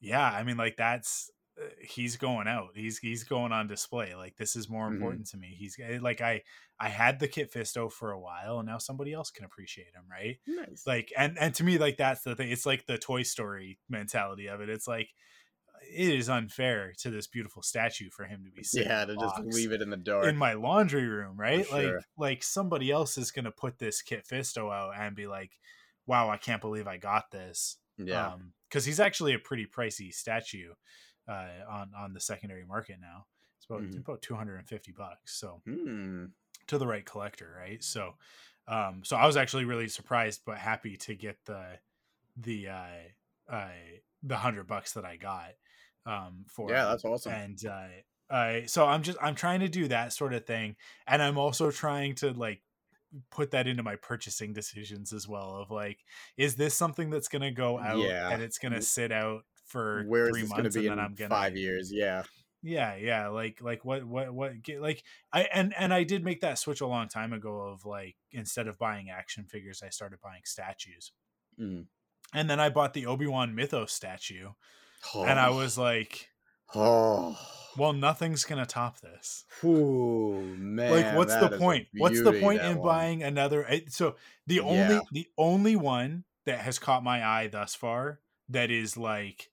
"Yeah, 0.00 0.24
I 0.24 0.44
mean, 0.44 0.56
like 0.58 0.76
that's." 0.76 1.30
Uh, 1.60 1.66
He's 1.80 2.16
going 2.16 2.48
out. 2.48 2.70
He's 2.74 2.98
he's 2.98 3.24
going 3.24 3.52
on 3.52 3.66
display. 3.68 4.14
Like 4.14 4.36
this 4.36 4.56
is 4.56 4.68
more 4.68 4.88
Mhm. 4.88 4.94
important 4.94 5.26
to 5.28 5.36
me. 5.36 5.54
He's 5.58 5.76
eh, 5.80 5.98
like 6.00 6.20
I 6.20 6.42
I 6.78 6.88
had 6.88 7.20
the 7.20 7.28
Kit 7.28 7.52
Fisto 7.52 7.90
for 7.92 8.10
a 8.12 8.20
while, 8.20 8.58
and 8.58 8.66
now 8.68 8.78
somebody 8.78 9.12
else 9.12 9.30
can 9.30 9.44
appreciate 9.44 9.94
him, 9.94 10.04
right? 10.10 10.38
nice. 10.46 10.84
like 10.86 11.12
and 11.16 11.38
and 11.38 11.54
to 11.54 11.64
me 11.64 11.78
like 11.78 11.96
that's 11.96 12.22
the 12.22 12.34
thing 12.34 12.50
it's 12.50 12.66
like 12.66 12.86
the 12.86 12.98
toy 12.98 13.22
story 13.22 13.78
mentality 13.88 14.46
of 14.48 14.60
it 14.60 14.68
it's 14.68 14.88
like 14.88 15.08
it 15.86 16.08
is 16.14 16.28
unfair 16.30 16.92
to 16.98 17.10
this 17.10 17.26
beautiful 17.26 17.62
statue 17.62 18.08
for 18.10 18.24
him 18.24 18.44
to 18.44 18.50
be 18.50 18.64
yeah, 18.72 19.04
to 19.04 19.16
just 19.16 19.38
leave 19.54 19.70
it 19.72 19.82
in 19.82 19.90
the 19.90 19.96
dark. 19.98 20.24
in 20.26 20.36
my 20.36 20.54
laundry 20.54 21.06
room 21.06 21.36
right 21.38 21.70
like 21.70 21.82
sure. 21.84 22.00
like 22.16 22.42
somebody 22.42 22.90
else 22.90 23.18
is 23.18 23.30
gonna 23.30 23.50
put 23.50 23.78
this 23.78 24.00
kit 24.00 24.24
fisto 24.26 24.72
out 24.72 24.92
and 24.98 25.14
be 25.14 25.26
like 25.26 25.52
wow 26.06 26.30
i 26.30 26.36
can't 26.38 26.62
believe 26.62 26.86
i 26.86 26.96
got 26.96 27.30
this 27.30 27.76
yeah. 27.98 28.28
um 28.28 28.52
because 28.68 28.84
he's 28.86 29.00
actually 29.00 29.34
a 29.34 29.38
pretty 29.38 29.66
pricey 29.66 30.12
statue 30.12 30.72
uh 31.28 31.50
on 31.68 31.92
on 31.94 32.12
the 32.12 32.20
secondary 32.20 32.64
market 32.66 32.98
now 33.00 33.26
it's 33.56 33.66
about 33.66 33.84
Mhm. 33.84 34.04
about 34.06 34.22
250 34.22 34.92
bucks 34.92 35.34
so 35.38 35.62
Hmm. 35.66 36.26
to 36.66 36.78
the 36.78 36.86
right 36.86 37.04
collector, 37.04 37.54
right? 37.58 37.82
So, 37.82 38.14
um, 38.66 39.04
so 39.04 39.16
I 39.16 39.26
was 39.26 39.36
actually 39.36 39.64
really 39.64 39.88
surprised 39.88 40.42
but 40.46 40.58
happy 40.58 40.96
to 40.98 41.14
get 41.14 41.44
the 41.44 41.78
the 42.36 42.68
uh, 42.68 42.98
uh 43.48 43.70
the 44.22 44.36
hundred 44.36 44.66
bucks 44.66 44.94
that 44.94 45.04
I 45.04 45.16
got 45.16 45.52
um 46.06 46.46
for 46.48 46.74
Yeah, 46.74 46.86
that's 46.86 47.04
awesome. 47.04 47.40
and 47.40 47.64
uh 47.66 47.88
I 48.30 48.66
so 48.66 48.86
I'm 48.86 49.02
just 49.02 49.18
I'm 49.22 49.34
trying 49.36 49.60
to 49.60 49.68
do 49.68 49.88
that 49.88 50.12
sort 50.14 50.34
of 50.34 50.46
thing, 50.46 50.76
and 51.06 51.22
I'm 51.22 51.38
also 51.38 51.70
trying 51.70 52.14
to 52.16 52.32
like 52.32 52.62
put 53.30 53.50
that 53.52 53.66
into 53.66 53.82
my 53.82 53.96
purchasing 53.96 54.52
decisions 54.52 55.12
as 55.12 55.28
well 55.28 55.56
of 55.56 55.70
like 55.70 56.04
is 56.36 56.56
this 56.56 56.74
something 56.74 57.10
that's 57.10 57.28
going 57.28 57.42
to 57.42 57.50
go 57.52 57.78
out 57.78 58.16
Yeah. 58.16 58.30
and 58.30 58.42
it's 58.42 58.58
going 58.58 58.72
to 58.72 58.82
sit 58.82 59.12
out 59.12 59.44
for 59.74 60.04
Where 60.04 60.24
is 60.28 60.30
three 60.30 60.40
this 60.42 60.50
going 60.50 60.64
to 60.64 60.70
be 60.70 60.86
and 60.86 60.98
in 60.98 61.04
I'm 61.04 61.14
going 61.14 61.28
five 61.30 61.56
years? 61.56 61.92
Yeah. 61.92 62.22
yeah 62.62 62.94
yeah 62.96 63.28
like 63.28 63.60
like 63.60 63.84
what 63.84 64.04
what 64.04 64.32
what 64.32 64.62
get 64.62 64.80
like 64.80 65.02
i 65.34 65.42
and 65.52 65.74
and 65.78 65.92
i 65.92 66.02
did 66.02 66.24
make 66.24 66.40
that 66.40 66.58
switch 66.58 66.80
a 66.80 66.86
long 66.86 67.08
time 67.08 67.34
ago 67.34 67.58
of 67.60 67.84
like 67.84 68.16
instead 68.32 68.66
of 68.68 68.78
buying 68.78 69.10
action 69.10 69.44
figures 69.44 69.82
i 69.84 69.90
started 69.90 70.18
buying 70.22 70.40
statues 70.46 71.12
Mm. 71.60 71.84
and 72.32 72.48
then 72.48 72.58
i 72.60 72.70
bought 72.70 72.94
the 72.94 73.04
obi-wan 73.04 73.54
mythos 73.54 73.92
statue 73.92 74.48
and 75.14 75.38
i 75.38 75.50
was 75.50 75.76
like 75.76 76.30
oh, 76.74 77.38
well 77.76 77.92
nothing's 77.92 78.44
gonna 78.44 78.64
top 78.66 78.98
this 79.00 79.44
Ooh, 79.62 80.40
man. 80.58 80.90
like 80.90 81.16
what's 81.16 81.34
the 81.34 81.50
is 81.52 81.58
point 81.58 81.86
what's 81.98 82.22
the 82.22 82.32
point 82.40 82.62
in 82.62 82.78
one. 82.78 82.86
buying 82.86 83.22
another 83.22 83.68
so 83.88 84.16
the 84.46 84.60
only 84.60 84.94
Yeah. 84.94 85.00
the 85.12 85.26
only 85.36 85.76
one 85.76 86.24
that 86.46 86.60
has 86.60 86.78
caught 86.78 87.04
my 87.04 87.22
eye 87.24 87.46
thus 87.48 87.74
far 87.74 88.20
that 88.48 88.70
is 88.70 88.96
like 88.96 89.50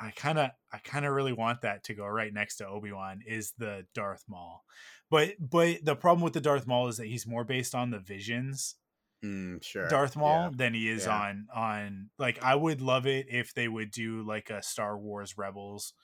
i 0.00 0.10
kind 0.12 0.38
of 0.38 0.50
i 0.72 0.78
kind 0.78 1.04
of 1.04 1.12
really 1.12 1.32
want 1.32 1.60
that 1.62 1.84
to 1.84 1.94
go 1.94 2.06
right 2.06 2.32
next 2.32 2.56
to 2.56 2.66
obi-wan 2.66 3.20
is 3.26 3.52
the 3.58 3.86
darth 3.94 4.24
maul 4.28 4.64
but 5.10 5.34
but 5.38 5.84
the 5.84 5.96
problem 5.96 6.22
with 6.22 6.32
the 6.32 6.40
darth 6.40 6.66
maul 6.66 6.88
is 6.88 6.96
that 6.96 7.06
he's 7.06 7.26
more 7.26 7.44
based 7.44 7.74
on 7.74 7.90
the 7.90 7.98
visions 8.00 8.76
Mm, 9.24 9.64
sure. 9.64 9.88
darth 9.88 10.16
Yeah. 10.16 10.20
maul 10.20 10.50
than 10.50 10.74
he 10.74 10.88
is 10.88 11.06
Yeah. 11.06 11.18
on 11.20 11.46
on 11.54 12.10
like 12.18 12.42
i 12.42 12.54
would 12.54 12.80
love 12.80 13.06
it 13.06 13.26
if 13.30 13.54
they 13.54 13.68
would 13.68 13.90
do 13.90 14.22
like 14.22 14.50
a 14.50 14.62
star 14.62 14.98
wars 14.98 15.38
rebels 15.38 15.94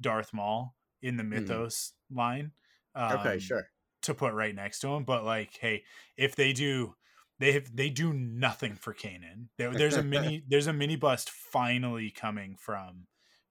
darth 0.00 0.32
maul 0.32 0.76
in 1.02 1.16
the 1.16 1.24
mythos 1.24 1.92
line 2.10 2.52
Mm-hmm. 2.96 3.14
Okay, 3.26 3.32
um, 3.34 3.38
sure. 3.38 3.68
to 4.02 4.14
put 4.14 4.32
right 4.34 4.52
next 4.54 4.80
to 4.80 4.88
him. 4.88 5.04
But 5.04 5.24
like, 5.24 5.56
hey, 5.60 5.84
if 6.16 6.34
they 6.34 6.52
do, 6.52 6.96
they 7.38 7.52
have 7.52 7.74
they 7.74 7.88
do 7.88 8.12
nothing 8.12 8.74
for 8.74 8.92
Kanan. 8.92 9.48
There, 9.58 9.72
there's 9.72 9.96
a 9.96 10.02
mini 10.02 10.42
there's 10.48 10.66
a 10.66 10.72
mini 10.72 10.96
bust 10.96 11.30
finally 11.30 12.10
coming 12.10 12.56
from 12.56 13.06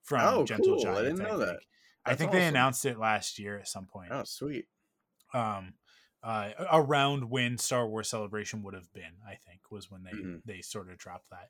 from 0.09 0.25
Oh, 0.25 0.43
Gentle 0.45 0.75
cool. 0.75 0.87
I 0.87 1.03
didn't 1.03 1.19
know 1.19 1.37
think. 1.37 1.39
that. 1.39 1.59
I 2.05 2.11
That's 2.11 2.19
think 2.19 2.31
they 2.31 2.47
announced 2.47 2.85
it 2.85 2.97
last 2.99 3.39
year 3.39 3.57
at 3.59 3.67
some 3.67 3.85
point. 3.87 4.11
Oh, 4.11 4.23
sweet. 4.23 4.67
Um, 5.33 5.75
uh, 6.21 6.51
around 6.71 7.29
when 7.29 7.57
Star 7.57 7.87
Wars 7.87 8.09
Celebration 8.09 8.63
would 8.63 8.73
have 8.73 8.91
been, 8.91 9.13
I 9.25 9.35
think, 9.35 9.71
was 9.71 9.89
when 9.89 10.03
they 10.03 10.11
Mhm. 10.11 10.41
they 10.43 10.61
sort 10.61 10.89
of 10.89 10.97
dropped 10.97 11.29
that. 11.29 11.49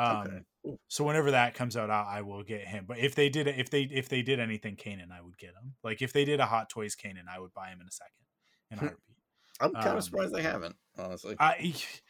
Um, 0.00 0.26
Okay. 0.28 0.44
Cool. 0.62 0.80
so 0.88 1.04
whenever 1.04 1.32
that 1.32 1.54
comes 1.54 1.76
out, 1.76 1.90
I, 1.90 2.18
I 2.18 2.20
will 2.22 2.42
get 2.42 2.66
him. 2.66 2.86
But 2.86 2.98
if 2.98 3.14
they 3.14 3.28
did 3.28 3.46
if 3.48 3.68
they 3.70 3.82
if 3.82 4.08
they 4.08 4.22
did 4.22 4.40
anything 4.40 4.76
Kanan, 4.76 5.10
I 5.10 5.20
would 5.20 5.36
get 5.38 5.54
him. 5.54 5.76
Like 5.82 6.00
if 6.02 6.12
they 6.12 6.24
did 6.24 6.40
a 6.40 6.46
Hot 6.46 6.70
Toys 6.70 6.96
Kanan, 6.96 7.28
I 7.28 7.38
would 7.38 7.52
buy 7.52 7.68
him 7.68 7.80
in 7.80 7.88
a 7.88 7.92
second, 7.92 8.24
in 8.70 8.78
a 8.78 8.82
Hmm. 8.82 8.86
heartbeat. 8.86 9.16
I'm 9.60 9.76
kind 9.76 9.96
um, 9.96 9.98
of 9.98 10.04
surprised 10.04 10.34
they 10.34 10.42
haven't, 10.42 10.76
honestly. 10.98 11.38
I 11.38 11.74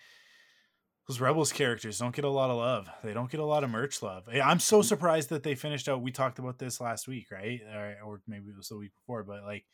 those 1.09 1.21
rebels 1.21 1.53
characters 1.53 1.99
don't 1.99 2.14
get 2.14 2.25
a 2.25 2.29
lot 2.29 2.51
of 2.51 2.57
love 2.57 2.88
they 3.03 3.12
don't 3.12 3.31
get 3.31 3.40
a 3.40 3.45
lot 3.45 3.64
of 3.64 3.71
merch 3.71 4.03
love 4.03 4.25
i'm 4.42 4.59
so 4.61 4.79
mm-hmm. 4.79 4.87
surprised 4.87 5.29
that 5.29 5.42
they 5.42 5.55
finished 5.55 5.88
out 5.88 6.03
we 6.03 6.11
talked 6.11 6.38
about 6.38 6.59
this 6.59 6.81
last 6.81 7.07
week 7.09 7.27
right 7.31 7.61
or, 7.75 7.97
or 8.05 8.21
maybe 8.27 8.49
it 8.49 8.57
was 8.57 8.69
the 8.69 8.77
week 8.77 8.92
before 8.95 9.23
but 9.23 9.42
like 9.45 9.64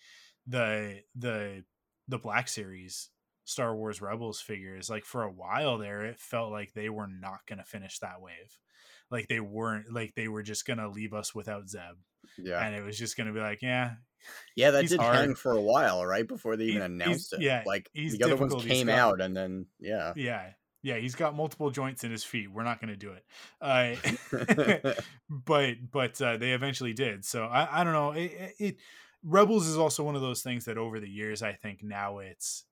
the 0.47 1.01
the 1.17 1.65
the 2.09 2.19
black 2.19 2.49
series 2.49 3.11
star 3.45 3.75
wars 3.75 4.01
rebels 4.01 4.41
figures 4.41 4.89
like 4.91 5.05
for 5.05 5.23
a 5.23 5.33
while 5.33 5.79
there 5.79 6.05
it 6.05 6.21
felt 6.21 6.53
like 6.53 6.73
they 6.75 6.89
were 6.89 7.09
not 7.09 7.41
going 7.49 7.59
to 7.59 7.65
finish 7.65 7.99
that 7.99 8.21
wave 8.21 8.59
like 9.11 9.29
they 9.29 9.41
weren't 9.41 9.93
like 9.93 10.15
they 10.15 10.29
were 10.29 10.43
just 10.43 10.67
going 10.67 10.79
to 10.79 10.89
leave 10.89 11.13
us 11.13 11.35
without 11.35 11.69
zeb 11.69 11.97
Yeah. 12.39 12.65
and 12.65 12.75
it 12.75 12.85
was 12.85 12.99
just 12.99 13.17
going 13.17 13.27
to 13.27 13.33
be 13.33 13.41
like 13.41 13.61
yeah 13.63 13.93
Yeah, 14.55 14.71
that 14.73 14.89
did 14.89 15.01
hard. 15.01 15.17
hang 15.17 15.35
for 15.35 15.51
a 15.51 15.61
while, 15.61 16.07
right? 16.07 16.27
Before 16.27 16.57
they 16.57 16.67
even 16.67 16.93
he's- 16.99 17.07
announced 17.07 17.33
it. 17.33 17.41
yeah, 17.43 17.65
Like 17.67 17.91
the 17.93 18.23
other 18.23 18.37
ones 18.37 18.55
came 18.65 18.89
out 18.89 19.21
and 19.21 19.37
then 19.37 19.67
yeah. 19.81 20.13
yeah 20.15 20.51
yeah 20.83 20.97
he's 20.97 21.15
got 21.15 21.35
multiple 21.35 21.71
joints 21.71 22.05
in 22.05 22.11
his 22.11 22.25
feet. 22.25 22.51
We're 22.51 22.65
not 22.65 22.81
going 22.81 22.91
to 22.91 22.97
do 22.97 23.13
it. 23.13 23.25
Uh, 23.61 24.93
but 25.31 25.91
but 25.91 26.21
uh, 26.21 26.37
they 26.37 26.53
eventually 26.53 26.93
did. 26.93 27.25
So 27.25 27.45
i, 27.45 27.81
I 27.81 27.85
don't 27.85 27.93
know. 27.93 28.13
It, 28.13 28.55
it, 28.59 28.77
rebels 29.25 29.67
is 29.69 29.79
also 29.79 30.03
one 30.03 30.17
of 30.17 30.21
those 30.21 30.43
things 30.43 30.65
that 30.65 30.77
over 30.77 30.99
the 30.99 31.09
years 31.09 31.45
i 31.45 31.53
think 31.53 31.81
now 31.81 32.19
it's 32.19 32.65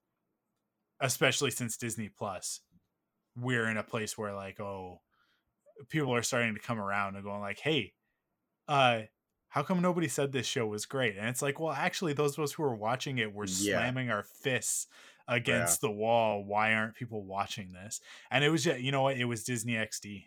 especially 1.00 1.50
since 1.52 1.76
disney 1.76 2.08
plus 2.08 2.60
we're 3.36 3.68
in 3.68 3.76
a 3.76 3.84
place 3.84 4.18
where 4.18 4.34
like 4.34 4.58
oh 4.58 5.00
people 5.88 6.12
are 6.12 6.22
starting 6.22 6.54
to 6.54 6.60
come 6.60 6.80
around 6.80 7.14
and 7.14 7.24
going 7.24 7.40
like 7.40 7.60
hey 7.60 7.92
uh 8.68 9.02
how 9.50 9.62
come 9.64 9.82
nobody 9.82 10.06
said 10.06 10.30
this 10.30 10.46
show 10.46 10.64
was 10.66 10.86
great? 10.86 11.16
And 11.16 11.28
it's 11.28 11.42
like 11.42 11.58
well 11.58 11.72
actually 11.72 12.12
those 12.12 12.38
of 12.38 12.44
us 12.44 12.52
who 12.52 12.62
were 12.62 12.76
watching 12.76 13.18
it 13.18 13.34
were 13.34 13.46
Yeah. 13.46 13.78
slamming 13.78 14.10
our 14.10 14.22
fists 14.22 14.86
against 15.30 15.80
the 15.80 15.90
wall 15.90 16.44
why 16.44 16.74
aren't 16.74 16.94
people 16.94 17.24
watching 17.24 17.72
this 17.72 18.00
and 18.30 18.44
it 18.44 18.50
was 18.50 18.62
just 18.64 18.80
you 18.80 18.90
know 18.92 19.02
what 19.02 19.16
it 19.16 19.24
was 19.24 19.44
disney 19.44 19.72
xd 19.74 20.26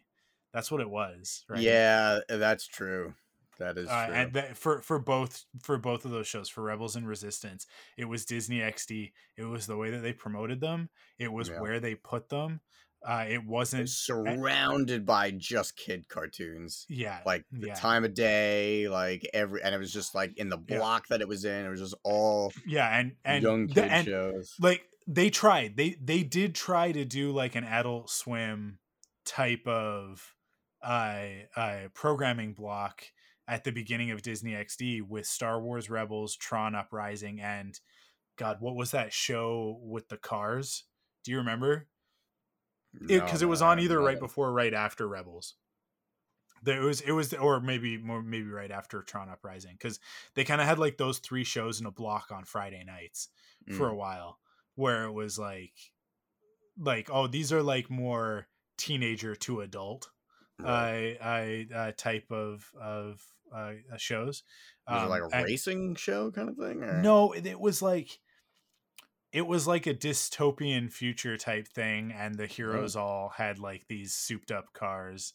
that's 0.53 0.71
what 0.71 0.81
it 0.81 0.89
was 0.89 1.43
right 1.49 1.59
Yeah, 1.61 2.19
that's 2.29 2.67
true. 2.67 3.13
That 3.59 3.77
is 3.77 3.87
uh, 3.87 4.05
true. 4.07 4.15
and 4.15 4.33
that, 4.33 4.57
for 4.57 4.81
for 4.81 4.97
both 4.99 5.43
for 5.61 5.77
both 5.77 6.05
of 6.05 6.11
those 6.11 6.25
shows 6.27 6.49
for 6.49 6.63
rebels 6.63 6.95
and 6.95 7.07
resistance 7.07 7.67
it 7.97 8.05
was 8.05 8.25
disney 8.25 8.59
xd 8.59 9.11
it 9.37 9.43
was 9.43 9.67
the 9.67 9.77
way 9.77 9.91
that 9.91 9.99
they 10.01 10.13
promoted 10.13 10.59
them 10.61 10.89
it 11.19 11.31
was 11.31 11.49
Yeah. 11.49 11.59
where 11.61 11.79
they 11.79 11.93
put 11.95 12.29
them 12.29 12.61
uh 13.05 13.25
it 13.27 13.45
wasn't 13.45 13.83
It's 13.83 13.93
surrounded 13.97 15.05
by 15.05 15.31
just 15.31 15.75
kid 15.75 16.07
cartoons. 16.07 16.85
yeah 16.89 17.19
Like 17.25 17.45
the 17.51 17.67
yeah. 17.67 17.73
time 17.75 18.05
of 18.05 18.13
day, 18.13 18.87
like 18.87 19.27
every 19.33 19.61
and 19.61 19.75
it 19.75 19.77
was 19.77 19.91
just 19.93 20.15
like 20.15 20.37
in 20.37 20.49
the 20.49 20.57
Yeah. 20.67 20.77
block 20.77 21.07
that 21.09 21.21
it 21.21 21.27
was 21.27 21.43
in, 21.45 21.65
it 21.65 21.69
was 21.69 21.81
just 21.81 21.95
all 22.03 22.53
yeah 22.65 22.87
and 22.97 23.15
and 23.25 23.43
young 23.43 23.67
the- 23.67 23.83
and 23.83 24.05
shows. 24.07 24.55
like 24.59 24.83
they 25.07 25.29
tried 25.29 25.75
they 25.77 25.91
they 26.01 26.23
did 26.23 26.55
try 26.55 26.91
to 26.91 27.05
do 27.05 27.31
like 27.31 27.55
an 27.55 27.63
adult 27.63 28.09
swim 28.09 28.79
type 29.25 29.65
of 29.67 30.35
uh, 30.81 31.27
uh 31.55 31.87
programming 31.93 32.53
block 32.53 33.05
at 33.47 33.63
the 33.63 33.71
beginning 33.71 34.11
of 34.11 34.21
disney 34.21 34.51
xd 34.53 35.01
with 35.01 35.25
star 35.25 35.61
wars 35.61 35.89
rebels 35.89 36.35
tron 36.35 36.75
uprising 36.75 37.39
and 37.41 37.79
god 38.37 38.57
what 38.61 38.75
was 38.75 38.91
that 38.91 39.13
show 39.13 39.79
with 39.83 40.09
the 40.09 40.17
cars 40.17 40.85
do 41.23 41.31
you 41.31 41.37
remember 41.37 41.89
because 43.07 43.41
it, 43.41 43.45
No, 43.45 43.47
was 43.47 43.61
on 43.61 43.79
either 43.79 44.01
right 44.01 44.19
no. 44.19 44.19
before 44.19 44.47
or 44.49 44.53
right 44.53 44.73
after 44.73 45.07
rebels 45.07 45.55
there 46.61 46.81
it 46.81 46.85
was 46.85 47.01
it 47.01 47.11
was 47.11 47.33
or 47.33 47.59
maybe 47.59 47.97
more 47.97 48.21
maybe 48.21 48.47
right 48.49 48.71
after 48.71 49.01
tron 49.01 49.29
uprising 49.29 49.73
because 49.73 49.99
they 50.35 50.43
kind 50.43 50.61
of 50.61 50.67
had 50.67 50.79
like 50.79 50.97
those 50.97 51.19
three 51.19 51.43
shows 51.43 51.79
in 51.79 51.85
a 51.85 51.91
block 51.91 52.31
on 52.31 52.45
friday 52.45 52.83
nights 52.83 53.29
for 53.67 53.87
Mm. 53.87 53.91
a 53.91 53.95
while 53.95 54.39
where 54.75 55.03
it 55.03 55.11
was 55.11 55.37
like 55.39 55.73
like 56.79 57.09
oh 57.11 57.27
these 57.27 57.51
are 57.53 57.61
like 57.63 57.89
more 57.89 58.47
teenager 58.77 59.35
to 59.35 59.61
adult 59.61 60.09
Right. 60.59 61.17
uh, 61.19 61.23
I 61.25 61.67
uh, 61.75 61.91
type 61.97 62.31
of 62.31 62.69
of 62.79 63.21
uh, 63.53 63.73
uh, 63.91 63.97
shows 63.97 64.43
was 64.87 65.01
it 65.01 65.03
Um, 65.05 65.09
like 65.09 65.21
a 65.23 65.35
and- 65.35 65.45
racing 65.45 65.95
show 65.95 66.31
kind 66.31 66.49
of 66.49 66.55
thing? 66.57 66.83
Or? 66.83 67.01
no 67.01 67.31
it, 67.33 67.45
it 67.45 67.59
was 67.59 67.81
like 67.81 68.19
it 69.31 69.47
was 69.47 69.65
like 69.67 69.87
a 69.87 69.93
dystopian 69.95 70.91
future 70.91 71.37
type 71.37 71.67
thing 71.67 72.11
and 72.15 72.35
the 72.35 72.45
heroes 72.45 72.95
all 72.95 73.29
had 73.35 73.57
like 73.57 73.87
these 73.87 74.13
souped 74.13 74.51
up 74.51 74.73
cars 74.73 75.33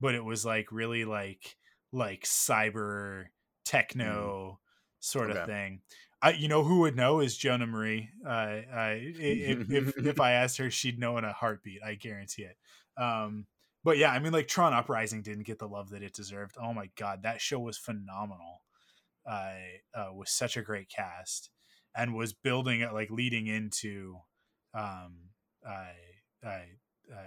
but 0.00 0.14
it 0.16 0.24
was 0.24 0.44
like 0.44 0.72
really 0.72 1.04
like 1.04 1.56
like 1.92 2.24
cyber 2.24 3.26
techno 3.64 4.58
sort 4.98 5.30
of 5.30 5.46
thing 5.46 5.80
I, 6.22 6.32
you 6.32 6.48
know 6.48 6.62
who 6.62 6.80
would 6.80 6.96
know 6.96 7.20
is 7.20 7.36
Jonah 7.36 7.66
Marie. 7.66 8.10
Uh, 8.26 8.28
I, 8.28 9.00
if, 9.18 9.70
if 9.70 10.06
if 10.06 10.20
I 10.20 10.32
asked 10.32 10.58
her, 10.58 10.70
she'd 10.70 10.98
know 10.98 11.16
in 11.18 11.24
a 11.24 11.32
heartbeat. 11.32 11.82
I 11.84 11.94
guarantee 11.94 12.42
it. 12.42 12.56
Um, 13.00 13.46
but 13.82 13.96
yeah, 13.96 14.12
I 14.12 14.18
mean, 14.18 14.32
like 14.32 14.48
Tron 14.48 14.74
Uprising 14.74 15.22
didn't 15.22 15.46
get 15.46 15.58
the 15.58 15.68
love 15.68 15.90
that 15.90 16.02
it 16.02 16.12
deserved. 16.12 16.56
Oh 16.60 16.74
my 16.74 16.90
god, 16.96 17.22
that 17.22 17.40
show 17.40 17.58
was 17.58 17.78
phenomenal. 17.78 18.62
Uh, 19.28 19.52
uh 19.94 20.08
was 20.12 20.30
such 20.30 20.56
a 20.56 20.62
great 20.62 20.88
cast 20.88 21.50
and 21.94 22.14
was 22.14 22.32
building 22.32 22.80
it 22.80 22.92
like 22.92 23.10
leading 23.10 23.46
into, 23.46 24.16
um, 24.74 25.30
I, 25.66 25.90
I, 26.44 26.62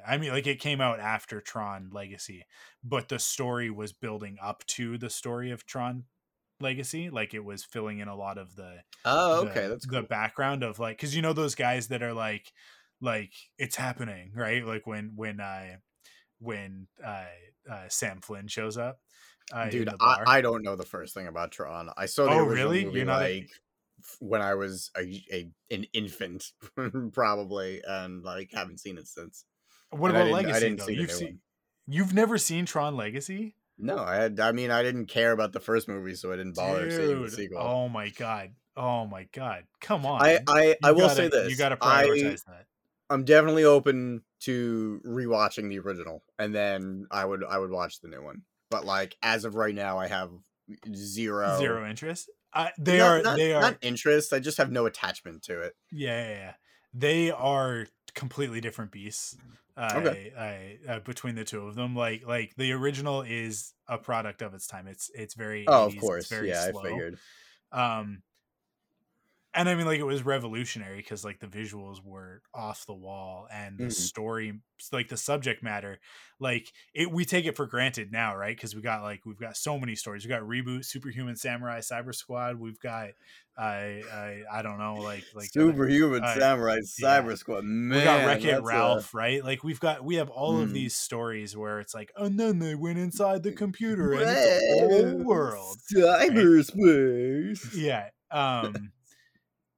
I 0.08 0.18
mean, 0.18 0.32
like 0.32 0.48
it 0.48 0.60
came 0.60 0.82
out 0.82 1.00
after 1.00 1.42
Tron 1.42 1.90
Legacy, 1.92 2.46
but 2.84 3.10
the 3.10 3.20
story 3.20 3.70
was 3.70 3.92
building 3.92 4.38
up 4.42 4.66
to 4.68 4.98
the 4.98 5.10
story 5.10 5.52
of 5.52 5.66
Tron 5.66 6.06
Legacy. 6.60 7.10
Like 7.10 7.34
it 7.34 7.44
was 7.44 7.64
filling 7.64 8.00
in 8.00 8.08
a 8.08 8.16
lot 8.16 8.38
of 8.38 8.56
the 8.56 8.78
Oh, 9.06 9.44
the- 9.46 9.52
okay, 9.52 9.68
that's 9.68 9.86
cool. 9.86 10.02
the 10.02 10.08
background 10.08 10.64
of 10.64 10.80
like 10.80 10.98
because 10.98 11.16
you 11.16 11.22
know 11.22 11.34
those 11.34 11.56
guys 11.56 11.88
that 11.90 12.02
are 12.04 12.14
like 12.14 12.52
like 13.02 13.34
it's 13.58 13.76
happening 13.76 14.32
right 14.36 14.66
like 14.66 14.88
when 14.88 15.12
when 15.16 15.40
uh 15.42 15.76
when 16.40 16.88
uh, 17.06 17.26
uh 17.70 17.86
sam 17.90 18.22
flynn 18.22 18.48
shows 18.48 18.78
up 18.78 19.00
uh, 19.52 19.70
Dude, 19.70 19.90
I. 20.00 20.24
I 20.26 20.42
don't 20.42 20.64
know 20.64 20.78
the 20.78 20.86
first 20.86 21.14
thing 21.14 21.28
about 21.28 21.52
Tron. 21.52 21.90
I 21.98 22.06
saw 22.06 22.24
the 22.26 22.32
Oh, 22.32 22.38
original 22.46 22.54
really? 22.72 22.86
movie 22.86 22.98
You're 23.00 23.06
not 23.06 23.20
like 23.22 23.50
when 24.20 24.42
I 24.42 24.54
was 24.56 24.90
a, 24.98 25.02
a 25.34 25.50
an 25.70 25.86
infant, 25.94 26.46
probably, 27.14 27.82
and 27.86 28.24
like 28.24 28.52
haven't 28.54 28.80
seen 28.80 28.98
it 28.98 29.06
since. 29.08 29.44
what 29.90 30.12
and 30.12 30.18
about 30.18 30.28
I 30.30 30.32
legacy 30.32 30.60
didn't 30.62 30.80
though 30.80 30.86
see 30.86 30.94
you've 30.94 31.12
seen 31.12 31.28
one. 31.28 31.40
you've 31.88 32.14
never 32.14 32.38
seen 32.38 32.66
tron 32.66 32.96
legacy 32.96 33.56
No, 33.78 33.98
I 33.98 34.16
had. 34.16 34.40
I 34.40 34.52
mean, 34.52 34.72
I 34.72 34.84
didn't 34.84 35.08
care 35.08 35.32
about 35.32 35.52
the 35.52 35.60
first 35.60 35.88
movie, 35.88 36.16
so 36.16 36.32
I 36.32 36.38
didn't 36.38 36.56
bother 36.56 36.90
seeing 36.92 37.22
the 37.22 37.30
sequel. 37.32 37.60
oh 37.60 37.90
my 37.90 38.10
god 38.10 38.52
oh 38.76 39.06
my 39.06 39.28
god 39.34 39.66
come 39.82 40.04
on 40.06 40.20
I 40.22 40.40
I, 40.48 40.76
I 40.84 40.92
will 40.92 41.02
gotta- 41.02 41.16
say 41.16 41.28
this: 41.28 41.50
you 41.52 41.58
gotta 41.58 41.78
I 41.82 42.06
prioritize 42.06 42.44
that 42.46 42.66
I'm 43.10 43.24
definitely 43.26 43.64
open 43.66 44.24
to 44.42 45.02
rewatching 45.06 45.70
the 45.70 45.80
original, 45.80 46.24
and 46.40 46.54
then 46.56 47.06
I 47.12 47.24
would 47.26 47.44
I 47.44 47.58
would 47.60 47.70
watch 47.72 48.00
the 48.02 48.08
new 48.08 48.24
one. 48.24 48.42
But 48.72 48.86
like 48.86 49.16
as 49.22 49.46
of 49.46 49.54
right 49.56 49.76
now, 49.76 50.00
I 50.00 50.08
have 50.08 50.32
zero 50.96 51.58
zero 51.60 51.88
interest 51.88 52.30
uh, 52.54 52.70
they 52.80 52.98
not- 53.00 53.08
are 53.08 53.22
not- 53.24 53.38
they 53.38 53.54
are 53.54 53.62
not 53.62 53.78
interest. 53.82 54.34
I 54.34 54.40
just 54.40 54.58
have 54.58 54.72
no 54.72 54.86
attachment 54.86 55.44
to 55.44 55.62
it. 55.62 55.76
Yeah, 55.92 56.28
yeah, 56.30 56.36
yeah. 56.36 56.54
They 56.94 57.32
are 57.32 57.88
completely 58.14 58.62
different 58.62 58.92
beasts. 58.92 59.36
Uh, 59.76 59.82
Okay. 59.96 60.18
I, 60.38 60.78
uh, 60.88 61.00
between 61.00 61.36
the 61.36 61.44
two 61.44 61.68
of 61.68 61.76
them, 61.76 61.96
like 61.96 62.26
like 62.26 62.54
the 62.56 62.72
original 62.74 63.24
is 63.24 63.74
a 63.88 63.98
product 63.98 64.42
of 64.42 64.54
its 64.54 64.68
time. 64.68 64.88
It's 64.88 65.10
it's 65.16 65.34
very 65.34 65.64
Oh, 65.68 65.86
80s, 65.88 65.88
of 65.88 65.96
it's 66.14 66.28
course, 66.28 66.28
very 66.28 66.54
yeah, 66.54 66.54
slow. 66.54 66.70
I 66.70 66.74
figured. 66.74 67.20
Um, 67.72 68.24
and 69.56 69.70
I 69.70 69.76
mean, 69.76 69.86
like 69.86 70.00
it 70.00 70.04
was 70.06 70.24
revolutionary 70.26 70.98
because 70.98 71.24
like 71.24 71.40
the 71.40 71.48
visuals 71.48 71.98
were 72.04 72.42
off 72.54 72.86
the 72.86 72.94
wall 72.94 73.48
and 73.52 73.78
the 73.78 73.86
Mhm. 73.86 73.94
story, 73.94 74.60
like 74.92 75.10
the 75.10 75.18
subject 75.18 75.62
matter, 75.64 76.00
like 76.40 76.72
it. 76.94 77.12
We 77.12 77.26
take 77.26 77.46
it 77.46 77.56
for 77.56 77.66
granted 77.68 78.12
now, 78.12 78.36
right? 78.36 78.56
Because 78.56 78.76
we 78.76 78.82
got 78.82 79.02
like 79.04 79.26
we've 79.26 79.40
got 79.40 79.56
so 79.58 79.78
many 79.80 79.96
stories. 79.96 80.26
We 80.26 80.30
got 80.30 80.42
reboot, 80.42 80.86
Superhuman 80.86 81.36
Samurai, 81.36 81.80
Cyber 81.80 82.14
Squad. 82.16 82.60
We've 82.60 82.80
got 82.80 83.10
I 83.56 84.02
I 84.12 84.60
I 84.60 84.62
don't 84.64 84.80
know, 84.80 84.96
like 84.96 85.24
like 85.36 85.50
Superhuman 85.52 86.24
uh, 86.24 86.34
Samurai 86.36 86.78
yeah. 87.00 87.08
Cyber 87.22 87.38
Squad. 87.38 87.64
Man, 87.64 87.98
we 88.00 88.04
got 88.04 88.26
Wreck 88.26 88.44
It 88.44 88.58
a- 88.58 88.62
Ralph, 88.64 89.14
right? 89.14 89.44
Like 89.44 89.64
we've 89.64 89.80
got 89.80 90.04
we 90.04 90.16
have 90.16 90.30
all 90.30 90.60
of 90.60 90.70
Mm. 90.70 90.74
these 90.74 90.96
stories 90.96 91.56
where 91.56 91.80
it's 91.80 91.94
like, 91.94 92.12
and 92.18 92.40
then 92.40 92.58
they 92.60 92.74
went 92.76 92.98
inside 92.98 93.44
the 93.44 93.52
computer 93.52 94.14
and 94.14 94.24
it's 94.26 94.82
a 94.82 94.88
whole 95.14 95.24
world. 95.24 95.78
Cyberspace. 95.96 97.76
Yeah. 97.76 98.10
Um 98.32 98.92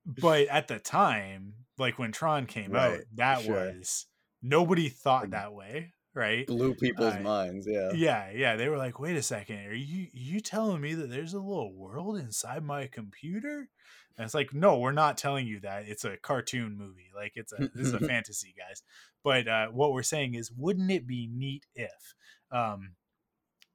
but 0.06 0.48
at 0.50 0.68
the 0.68 0.80
time, 0.80 1.54
like 1.78 2.00
when 2.00 2.12
Tron 2.12 2.46
came 2.46 2.76
out, 2.76 3.00
that 3.16 3.42
sure. 3.44 3.56
was 3.56 4.06
nobody 4.42 4.90
thought 4.90 5.32
that 5.32 5.54
way, 5.54 5.94
right? 6.14 6.48
Blew 6.48 6.76
people's 6.76 7.16
Uh, 7.16 7.20
minds. 7.20 7.68
Yeah. 7.68 7.92
Yeah, 7.94 8.32
yeah. 8.32 8.56
They 8.56 8.70
were 8.70 8.78
like, 8.78 9.00
wait 9.00 9.16
a 9.16 9.24
second, 9.24 9.66
are 9.68 9.74
you 9.74 10.08
you 10.14 10.40
telling 10.40 10.82
me 10.82 10.94
that 10.94 11.10
there's 11.10 11.34
a 11.34 11.40
little 11.40 11.74
world 11.74 12.18
inside 12.18 12.64
my 12.64 12.88
computer? 12.88 13.70
And 14.18 14.24
it's 14.24 14.34
like, 14.34 14.54
no, 14.54 14.78
we're 14.80 14.94
not 14.94 15.18
telling 15.18 15.46
you 15.46 15.60
that. 15.62 15.90
It's 15.90 16.06
a 16.06 16.16
cartoon 16.16 16.78
movie. 16.78 17.10
Like 17.14 17.34
it's 17.36 17.52
a 17.52 17.70
this 17.74 17.88
is 17.88 17.94
a 17.94 18.00
fantasy, 18.08 18.54
guys. 18.58 18.82
But 19.24 19.48
uh, 19.48 19.68
what 19.68 19.92
we're 19.92 20.04
saying 20.04 20.36
is, 20.36 20.52
wouldn't 20.52 20.90
it 20.92 21.06
be 21.06 21.28
neat 21.30 21.66
if? 21.76 22.14
Um, 22.50 22.92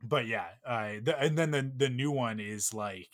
but 0.02 0.26
yeah, 0.26 0.46
uh, 0.66 0.92
the, 1.02 1.18
and 1.18 1.36
then 1.36 1.50
the 1.50 1.70
the 1.76 1.90
new 1.90 2.10
one 2.10 2.40
is 2.40 2.72
like. 2.72 3.08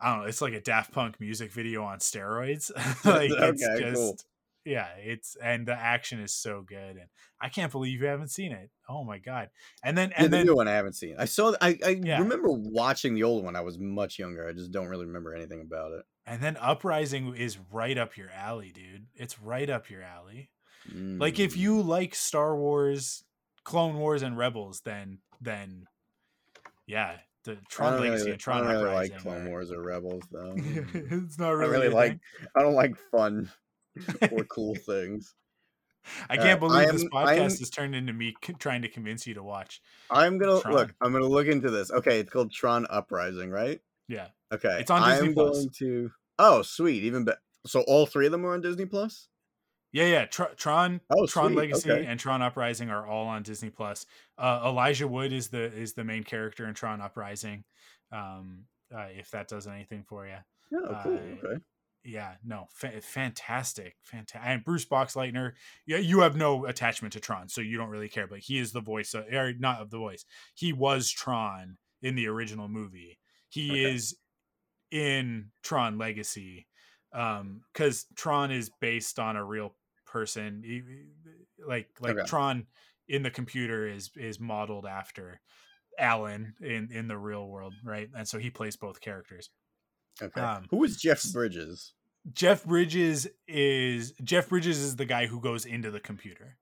I 0.00 0.10
don't 0.12 0.22
know. 0.22 0.28
It's 0.28 0.40
like 0.40 0.52
a 0.54 0.60
Daft 0.60 0.92
Punk 0.92 1.20
music 1.20 1.52
video 1.52 1.84
on 1.84 1.98
steroids. 1.98 2.70
like 3.04 3.30
it's 3.30 3.66
just, 3.78 3.94
cool. 3.94 4.16
yeah, 4.64 4.88
it's 4.98 5.36
and 5.42 5.66
the 5.66 5.74
action 5.74 6.20
is 6.20 6.34
so 6.34 6.62
good, 6.62 6.96
and 6.96 7.08
I 7.40 7.48
can't 7.48 7.72
believe 7.72 8.00
you 8.00 8.06
haven't 8.06 8.28
seen 8.30 8.52
it. 8.52 8.70
Oh 8.88 9.04
my 9.04 9.18
god! 9.18 9.50
And 9.82 9.96
then 9.96 10.10
Yeah, 10.10 10.24
and 10.24 10.32
the 10.32 10.38
then 10.38 10.46
new 10.46 10.56
one 10.56 10.68
I 10.68 10.72
haven't 10.72 10.94
seen. 10.94 11.16
I 11.18 11.24
saw. 11.26 11.54
I, 11.60 11.78
I 11.84 12.00
Yeah. 12.02 12.18
remember 12.20 12.48
watching 12.50 13.14
the 13.14 13.22
old 13.22 13.44
one. 13.44 13.56
I 13.56 13.60
was 13.60 13.78
much 13.78 14.18
younger. 14.18 14.48
I 14.48 14.52
just 14.52 14.72
don't 14.72 14.88
really 14.88 15.06
remember 15.06 15.34
anything 15.34 15.60
about 15.60 15.92
it. 15.92 16.04
and 16.26 16.42
then 16.42 16.56
Uprising 16.58 17.34
is 17.36 17.58
right 17.70 17.96
up 17.96 18.16
your 18.16 18.30
alley, 18.30 18.72
dude. 18.72 19.06
It's 19.14 19.40
right 19.40 19.68
up 19.70 19.90
your 19.90 20.02
alley. 20.02 20.50
Like 21.18 21.38
if 21.38 21.54
Mm. 21.54 21.58
you 21.58 21.80
like 21.82 22.14
Star 22.14 22.54
Wars, 22.56 23.24
Clone 23.64 23.96
Wars, 23.96 24.22
and 24.22 24.36
Rebels, 24.36 24.82
then 24.84 25.18
then 25.40 25.86
yeah, 26.86 27.18
the 27.44 27.56
Tron 27.68 28.00
Legacy 28.00 28.16
really, 28.22 28.30
and 28.32 28.40
Tron 28.40 28.64
I 28.66 28.72
don't 28.72 28.82
really 28.82 28.88
Uprising. 28.94 29.12
like 29.14 29.22
Clone 29.22 29.48
Wars 29.50 29.70
or 29.70 29.82
Rebels 29.82 30.22
though. 30.30 30.54
it's 30.56 31.38
not 31.38 31.50
really. 31.50 31.68
I 31.68 31.78
really, 31.78 31.88
like. 31.88 32.18
I 32.56 32.62
don't 32.62 32.74
like 32.74 32.96
fun 33.10 33.50
or 34.32 34.44
cool 34.44 34.74
things. 34.74 35.34
I 36.28 36.36
Uh, 36.36 36.42
can't 36.42 36.60
believe 36.60 36.88
I 36.88 36.92
this 36.92 37.04
podcast 37.04 37.26
I 37.26 37.34
am- 37.36 37.42
has 37.44 37.70
turned 37.70 37.94
into 37.94 38.12
me 38.12 38.34
c- 38.44 38.52
trying 38.58 38.82
to 38.82 38.88
convince 38.88 39.26
you 39.26 39.34
to 39.34 39.42
watch. 39.42 39.80
I'm 40.10 40.36
gonna 40.38 40.60
Tron. 40.60 40.74
look. 40.74 40.94
I'm 41.00 41.12
gonna 41.12 41.26
look 41.26 41.46
into 41.46 41.70
this. 41.70 41.90
Okay, 41.90 42.20
it's 42.20 42.30
called 42.30 42.52
Tron 42.52 42.86
Uprising, 42.90 43.50
right? 43.50 43.80
Yeah, 44.08 44.26
Okay, 44.52 44.80
It's 44.80 44.90
on 44.90 45.08
Disney 45.08 45.28
I'm 45.28 45.34
Plus. 45.34 45.56
going 45.56 45.70
to. 45.78 46.10
Oh, 46.38 46.60
sweet! 46.62 47.04
Even 47.04 47.24
better. 47.24 47.38
So 47.66 47.80
all 47.82 48.04
three 48.04 48.26
of 48.26 48.32
them 48.32 48.44
are 48.44 48.52
on 48.52 48.60
Disney 48.60 48.84
Plus. 48.84 49.28
Yeah, 49.94 50.06
yeah. 50.06 50.24
Tr- 50.26 50.54
Tron, 50.56 51.00
Oh, 51.08 51.24
Tron 51.26 51.52
sweet, 51.52 51.56
Legacy, 51.56 51.90
okay. 51.92 52.04
and 52.06 52.20
Tron 52.20 52.42
Uprising 52.42 52.90
are 52.90 53.06
all 53.06 53.26
on 53.26 53.42
Disney 53.42 53.70
Plus. 53.70 54.04
Uh, 54.36 54.62
Elijah 54.66 55.08
Wood 55.08 55.32
is 55.32 55.48
the 55.48 55.62
is 55.72 55.94
the 55.94 56.04
main 56.04 56.24
character 56.24 56.66
in 56.66 56.74
Tron 56.74 57.00
Uprising. 57.00 57.64
Um, 58.12 58.64
uh, 58.94 59.06
if 59.16 59.30
that 59.30 59.48
does 59.48 59.66
anything 59.66 60.04
for 60.06 60.26
you. 60.26 60.36
Oh, 60.76 61.00
cool. 61.02 61.14
Uh, 61.16 61.46
Okay. 61.46 61.62
yeah, 62.04 62.34
no, 62.44 62.66
fa- 62.70 63.00
fantastic, 63.00 63.96
fantastic. 64.02 64.40
And 64.44 64.64
Bruce 64.64 64.84
Boxleitner, 64.84 65.52
yeah, 65.86 65.96
you 65.98 66.20
have 66.20 66.36
no 66.36 66.66
attachment 66.66 67.12
to 67.14 67.20
Tron, 67.20 67.48
so 67.48 67.60
you 67.60 67.76
don't 67.78 67.88
really 67.88 68.08
care. 68.08 68.26
But 68.26 68.40
he 68.40 68.58
is 68.58 68.72
the 68.72 68.80
voice, 68.82 69.14
of, 69.14 69.26
or 69.32 69.52
not 69.54 69.80
of 69.80 69.90
the 69.90 69.98
voice. 69.98 70.24
He 70.54 70.72
was 70.72 71.10
Tron 71.10 71.78
in 72.02 72.14
the 72.16 72.26
original 72.28 72.68
movie. 72.68 73.18
He 73.48 73.70
Okay. 73.70 73.94
is 73.94 74.16
in 74.90 75.50
Tron 75.62 75.98
Legacy, 75.98 76.66
um, 77.12 77.62
because 77.72 78.06
Tron 78.16 78.50
is 78.50 78.70
based 78.80 79.18
on 79.18 79.36
a 79.36 79.44
real 79.44 79.74
person. 80.14 80.62
Like 81.66 81.88
like 82.00 82.16
Okay. 82.16 82.26
Tron 82.26 82.66
in 83.08 83.22
the 83.24 83.30
computer 83.30 83.86
is 83.86 84.10
is 84.16 84.38
modeled 84.38 84.86
after 84.86 85.40
Alan 85.98 86.54
in 86.60 86.88
in 86.92 87.08
the 87.08 87.18
real 87.18 87.48
world, 87.48 87.74
right? 87.84 88.08
And 88.16 88.26
so 88.28 88.38
he 88.38 88.50
plays 88.50 88.76
both 88.76 89.00
characters. 89.00 89.50
Okay. 90.22 90.40
um, 90.40 90.66
Who 90.70 90.84
is 90.84 90.96
Jeff 90.96 91.24
Bridges? 91.32 91.92
Jeff 92.32 92.64
Bridges 92.64 93.26
is 93.48 94.12
Jeff 94.22 94.48
Bridges 94.48 94.78
is 94.78 94.96
the 94.96 95.04
guy 95.04 95.26
who 95.26 95.40
goes 95.40 95.66
into 95.66 95.90
the 95.90 96.00
computer 96.00 96.56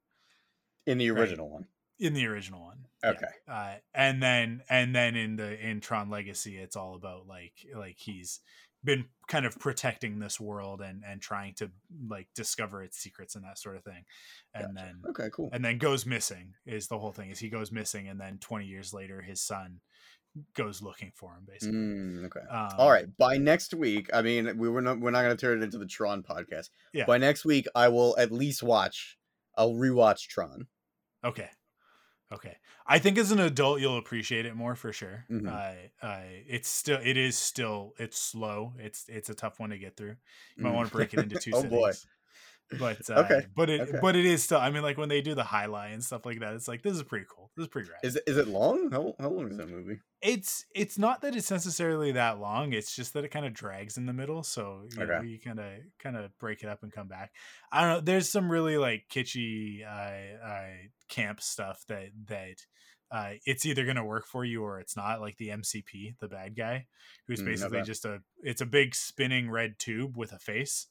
In 0.86 0.98
the 0.98 1.10
Right. 1.10 1.20
original 1.20 1.50
one. 1.50 1.66
in 1.98 2.14
the 2.14 2.26
original 2.26 2.62
one. 2.62 2.86
Yeah. 3.04 3.10
Okay. 3.10 3.32
Uh, 3.46 3.74
and 3.94 4.22
then 4.22 4.62
and 4.70 4.94
then 4.94 5.14
in 5.14 5.36
the 5.36 5.50
in 5.68 5.80
Tron 5.80 6.08
Legacy, 6.10 6.56
it's 6.56 6.76
all 6.76 6.94
about 6.94 7.26
like 7.26 7.52
like 7.74 7.96
he's 7.98 8.40
been 8.84 9.04
kind 9.28 9.46
of 9.46 9.58
protecting 9.58 10.18
this 10.18 10.40
world 10.40 10.80
and 10.80 11.02
and 11.06 11.20
trying 11.20 11.54
to 11.54 11.70
like 12.08 12.26
discover 12.34 12.82
its 12.82 12.98
secrets 12.98 13.34
and 13.36 13.44
that 13.44 13.58
sort 13.58 13.76
of 13.76 13.84
thing. 13.84 14.04
And 14.54 14.74
Gotcha. 14.74 14.86
then 14.86 15.02
Okay, 15.10 15.30
cool. 15.32 15.50
and 15.52 15.64
then 15.64 15.78
goes 15.78 16.04
missing 16.04 16.54
is 16.66 16.88
the 16.88 16.98
whole 16.98 17.12
thing 17.12 17.30
is 17.30 17.38
he 17.38 17.48
goes 17.48 17.70
missing 17.72 18.08
and 18.08 18.20
then 18.20 18.38
20 18.40 18.66
years 18.66 18.92
later 18.92 19.20
his 19.22 19.40
son 19.40 19.80
goes 20.54 20.80
looking 20.82 21.12
for 21.14 21.32
him 21.34 21.44
basically. 21.46 21.78
Mm, 21.78 22.26
okay. 22.26 22.40
Um, 22.50 22.70
All 22.78 22.90
right. 22.90 23.06
By 23.18 23.36
next 23.36 23.74
week, 23.74 24.08
I 24.12 24.22
mean 24.22 24.56
we 24.58 24.68
were 24.68 24.80
not 24.82 24.98
we're 24.98 25.10
not 25.10 25.22
gonna 25.22 25.36
turn 25.36 25.60
it 25.60 25.64
into 25.64 25.78
the 25.78 25.86
Tron 25.86 26.22
podcast. 26.22 26.70
Yeah. 26.92 27.04
By 27.06 27.18
next 27.18 27.44
week, 27.44 27.66
I 27.74 27.88
will 27.88 28.16
at 28.18 28.32
least 28.32 28.62
watch. 28.62 29.16
I'll 29.56 29.74
rewatch 29.74 30.28
Tron. 30.28 30.66
Okay. 31.24 31.50
Okay. 32.32 32.56
I 32.86 32.98
think 32.98 33.18
as 33.18 33.30
an 33.30 33.38
adult 33.40 33.80
you'll 33.80 33.98
appreciate 33.98 34.46
it 34.46 34.56
more 34.56 34.74
for 34.74 34.92
sure. 34.92 35.24
Uh, 35.46 35.74
uh, 36.02 36.20
it's 36.48 36.68
still 36.68 36.98
it 37.02 37.16
is 37.16 37.36
still 37.36 37.92
it's 37.98 38.18
slow. 38.18 38.72
It's 38.78 39.04
it's 39.08 39.28
a 39.30 39.34
tough 39.34 39.60
one 39.60 39.70
to 39.70 39.78
get 39.78 39.96
through. 39.96 40.16
You 40.56 40.64
might 40.64 40.70
Mm. 40.70 40.74
want 40.74 40.88
to 40.88 40.96
break 40.96 41.12
it 41.14 41.20
into 41.20 41.38
two 41.40 41.50
Oh, 41.54 41.62
boy. 41.64 41.92
But 42.78 43.10
uh, 43.10 43.14
Okay, 43.24 43.46
but 43.54 43.68
it 43.68 43.82
okay. 43.82 43.98
but 44.00 44.16
it 44.16 44.24
is 44.24 44.42
still. 44.44 44.58
I 44.58 44.70
mean, 44.70 44.82
like 44.82 44.96
when 44.96 45.10
they 45.10 45.20
do 45.20 45.34
the 45.34 45.44
highlight 45.44 45.92
and 45.92 46.02
stuff 46.02 46.24
like 46.24 46.40
that, 46.40 46.54
it's 46.54 46.68
like 46.68 46.82
this 46.82 46.94
is 46.96 47.02
pretty 47.02 47.26
cool. 47.28 47.50
This 47.54 47.64
is 47.64 47.68
pretty 47.68 47.90
rad. 47.90 47.98
Is 48.02 48.16
it 48.16 48.22
is 48.26 48.38
it 48.38 48.48
long? 48.48 48.90
How 48.90 49.14
how 49.20 49.28
long 49.28 49.50
is 49.50 49.58
that 49.58 49.68
movie? 49.68 49.98
it's 50.22 50.64
it's 50.74 50.96
not 50.96 51.20
that 51.20 51.36
it's 51.36 51.50
necessarily 51.50 52.12
that 52.12 52.38
long. 52.40 52.72
It's 52.72 52.96
just 52.96 53.12
that 53.12 53.24
it 53.24 53.28
kind 53.28 53.44
of 53.44 53.52
drags 53.52 53.98
in 53.98 54.06
the 54.06 54.14
middle. 54.14 54.42
So 54.42 54.88
you 54.90 55.04
know, 55.04 55.20
you 55.20 55.38
kind 55.38 55.60
of 55.60 55.66
kind 55.98 56.16
of 56.16 56.30
break 56.38 56.62
it 56.62 56.68
up 56.70 56.82
and 56.82 56.90
come 56.90 57.08
back. 57.08 57.32
I 57.70 57.82
don't 57.82 57.90
know. 57.90 58.00
There's 58.00 58.30
some 58.30 58.50
really 58.50 58.78
like 58.78 59.04
kitschy 59.12 59.84
uh, 59.86 60.42
uh, 60.42 60.68
camp 61.12 61.40
stuff 61.40 61.84
that 61.88 62.08
that 62.28 62.56
uh, 63.10 63.34
it's 63.44 63.66
either 63.66 63.84
gonna 63.84 64.04
work 64.04 64.26
for 64.26 64.44
you 64.44 64.62
or 64.62 64.80
it's 64.80 64.96
not. 64.96 65.20
Like 65.20 65.36
the 65.36 65.50
MCP, 65.50 66.14
the 66.18 66.28
bad 66.28 66.56
guy, 66.56 66.86
who's 67.28 67.42
Mm, 67.42 67.44
basically 67.44 67.82
just 67.82 68.06
a 68.06 68.20
it's 68.42 68.62
a 68.62 68.66
big 68.66 68.94
spinning 68.94 69.50
red 69.50 69.78
tube 69.78 70.16
with 70.16 70.32
a 70.32 70.38
face. 70.38 70.86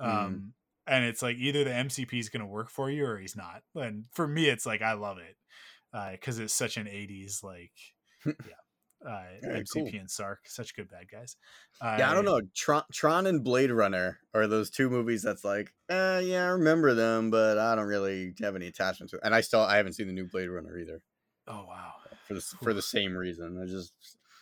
Mm. 0.00 0.08
Um, 0.08 0.52
and 0.86 1.04
it's 1.04 1.20
like 1.20 1.36
either 1.36 1.64
the 1.64 1.70
MCP 1.70 2.18
is 2.18 2.30
gonna 2.30 2.46
work 2.46 2.70
for 2.70 2.90
you 2.90 3.04
or 3.04 3.18
he's 3.18 3.36
not. 3.36 3.62
And 3.74 4.06
for 4.12 4.26
me, 4.26 4.48
it's 4.48 4.64
like 4.64 4.80
I 4.80 4.94
love 4.94 5.18
it 5.18 5.36
because 6.12 6.38
it's 6.38 6.54
such 6.54 6.78
an 6.78 6.86
'80s 6.86 7.44
like 7.44 7.72
yeah. 8.26 8.32
Uh, 9.06 9.22
Alright, 9.44 9.62
MCP 9.66 9.90
cool. 9.92 10.00
and 10.00 10.10
Sark, 10.10 10.40
such 10.46 10.74
good 10.74 10.90
bad 10.90 11.08
guys. 11.10 11.36
Yeah, 11.80 12.10
I 12.10 12.14
don't 12.14 12.26
Uh, 12.26 12.38
know. 12.38 12.40
Tron, 12.56 12.82
Tron 12.92 13.26
and 13.26 13.44
Blade 13.44 13.70
Runner 13.70 14.18
are 14.34 14.46
those 14.48 14.68
two 14.68 14.90
movies 14.90 15.22
that's 15.22 15.44
like, 15.44 15.72
uh, 15.88 16.20
yeah, 16.24 16.44
I 16.44 16.48
remember 16.48 16.92
them, 16.94 17.30
but 17.30 17.56
I 17.56 17.76
don't 17.76 17.86
really 17.86 18.34
have 18.40 18.56
any 18.56 18.66
attachment 18.66 19.10
to 19.10 19.16
it. 19.16 19.22
And 19.24 19.34
I 19.34 19.42
still 19.42 19.60
I 19.60 19.76
haven't 19.76 19.92
seen 19.92 20.08
the 20.08 20.12
new 20.12 20.26
Blade 20.26 20.48
Runner 20.48 20.76
either 20.76 21.00
Oh 21.46 21.64
wow, 21.68 21.92
for 22.26 22.34
the 22.34 22.40
for 22.40 22.74
the 22.74 22.82
same 22.82 23.14
reason. 23.16 23.60
I 23.62 23.66
just 23.66 23.92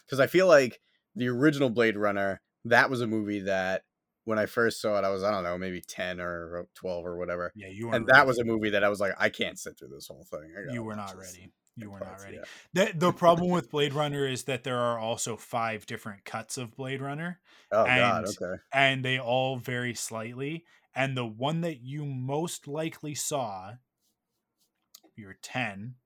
because 0.07 0.19
I 0.21 0.27
feel 0.27 0.47
like 0.47 0.81
the 1.15 1.29
original 1.29 1.69
Blade 1.69 1.99
Runner 1.99 2.41
that 2.65 2.89
was 2.89 3.03
a 3.03 3.07
movie 3.07 3.41
that 3.41 3.83
when 4.25 4.39
I 4.39 4.47
first 4.47 4.81
saw 4.81 4.97
it, 4.97 5.05
I 5.05 5.11
was 5.11 5.23
I 5.23 5.31
don't 5.31 5.45
know 5.45 5.59
maybe 5.59 5.83
ten 5.87 6.19
or 6.19 6.67
twelve 6.75 7.05
or 7.05 7.19
whatever, 7.19 7.53
yeah, 7.55 7.69
you 7.69 7.89
were 7.89 7.95
and 7.95 8.07
that 8.07 8.27
was 8.27 8.39
a 8.39 8.45
movie 8.45 8.71
that 8.71 8.83
I 8.83 8.89
was 8.89 9.01
like, 9.01 9.13
I 9.19 9.29
can't 9.29 9.59
sit 9.59 9.79
through 9.79 9.89
this 9.89 10.07
whole 10.07 10.25
thing. 10.31 10.51
You 10.73 10.83
were 10.83 10.97
not 10.97 11.15
this 11.15 11.37
ready. 11.37 11.53
You 11.77 11.91
were 11.91 11.99
not 12.01 12.21
ready. 12.23 12.37
yeah. 12.37 12.45
The, 12.73 12.93
the 12.97 13.13
problem 13.13 13.51
with 13.51 13.71
Blade 13.71 13.93
Runner 14.03 14.27
is 14.29 14.45
that 14.45 14.63
there 14.65 14.79
are 14.79 14.99
also 14.99 15.37
five 15.37 15.87
different 15.87 16.25
cuts 16.25 16.57
of 16.57 16.77
Blade 16.77 17.01
Runner, 17.03 17.41
Oh 17.73 17.85
God, 17.85 18.25
And- 18.25 18.27
okay. 18.29 18.63
and 18.73 19.05
they 19.05 19.19
all 19.19 19.57
vary 19.57 19.95
slightly. 19.95 20.65
And 20.95 21.17
the 21.17 21.27
one 21.27 21.63
that 21.63 21.81
you 21.81 22.05
most 22.05 22.69
likely 22.69 23.15
saw, 23.17 23.73
you're 25.17 25.37
ten. 25.43 25.97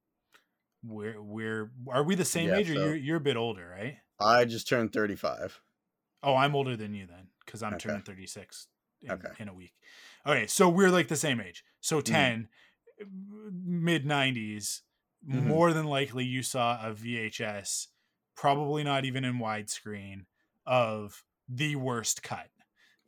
We're 0.83 1.21
we're 1.21 1.71
are 1.89 2.03
we 2.03 2.15
the 2.15 2.25
same 2.25 2.49
Yeah, 2.49 2.57
age 2.57 2.71
or 2.71 2.75
so- 2.75 2.85
you're 2.87 2.97
you're 2.97 3.17
a 3.19 3.21
bit 3.21 3.37
older, 3.37 3.69
right? 3.69 3.97
I 4.21 4.45
just 4.47 4.69
turned 4.69 4.93
thirty 4.93 5.17
five. 5.17 5.61
Oh, 6.23 6.35
I'm 6.35 6.55
older 6.57 6.77
than 6.77 6.95
you 6.95 7.07
then, 7.07 7.29
because 7.45 7.63
I'm 7.63 7.75
Okay. 7.75 7.89
turning 7.91 8.03
36 8.03 8.67
in, 9.03 9.11
Okay. 9.13 9.29
in 9.39 9.49
a 9.49 9.55
week. 9.55 9.75
Okay, 10.27 10.49
so 10.49 10.69
we're 10.69 10.91
like 10.91 11.07
the 11.07 11.15
same 11.15 11.41
age. 11.41 11.63
So 11.81 12.01
Mhm. 12.01 12.05
10, 12.05 12.49
mid 13.53 14.05
90s, 14.05 14.81
Mhm. 15.27 15.43
more 15.45 15.73
than 15.73 15.87
likely 15.87 16.25
you 16.25 16.43
saw 16.43 16.81
a 16.87 16.93
VHS, 16.93 17.89
probably 18.37 18.85
not 18.85 19.05
even 19.05 19.25
in 19.25 19.39
widescreen, 19.39 20.27
of 20.67 21.25
the 21.49 21.77
worst 21.77 22.23
cut. 22.23 22.49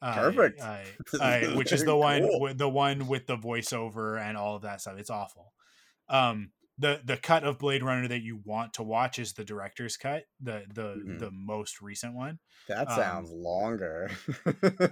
Perfect. 0.03 0.61
uh, 0.61 0.79
uh, 1.20 1.40
is 1.42 1.57
which 1.57 1.73
is 1.73 1.81
the 1.81 1.87
very 1.87 1.99
one, 1.99 2.23
cool. 2.23 2.40
with 2.40 2.59
the 2.59 2.68
one 2.68 3.07
with 3.07 3.27
the 3.27 3.37
voiceover 3.37 4.20
and 4.20 4.37
all 4.37 4.57
of 4.57 4.62
that 4.62 4.81
stuff. 4.81 4.99
It's 4.99 5.11
awful. 5.11 5.53
Um, 6.09 6.53
the 6.79 7.03
the 7.05 7.18
cut 7.18 7.44
of 7.44 7.59
Blade 7.59 7.83
Runner 7.83 8.09
that 8.09 8.23
you 8.23 8.40
want 8.44 8.73
to 8.75 8.83
watch 8.83 9.18
is 9.18 9.35
the 9.35 9.44
director's 9.44 9.99
cut, 9.99 10.25
the 10.40 10.64
the 10.73 11.03
Mhm. 11.05 11.18
the 11.18 11.31
most 11.31 11.83
recent 11.83 12.14
one. 12.14 12.38
That 12.68 12.88
Um, 12.90 12.96
sounds 12.96 13.31
longer. 13.31 14.11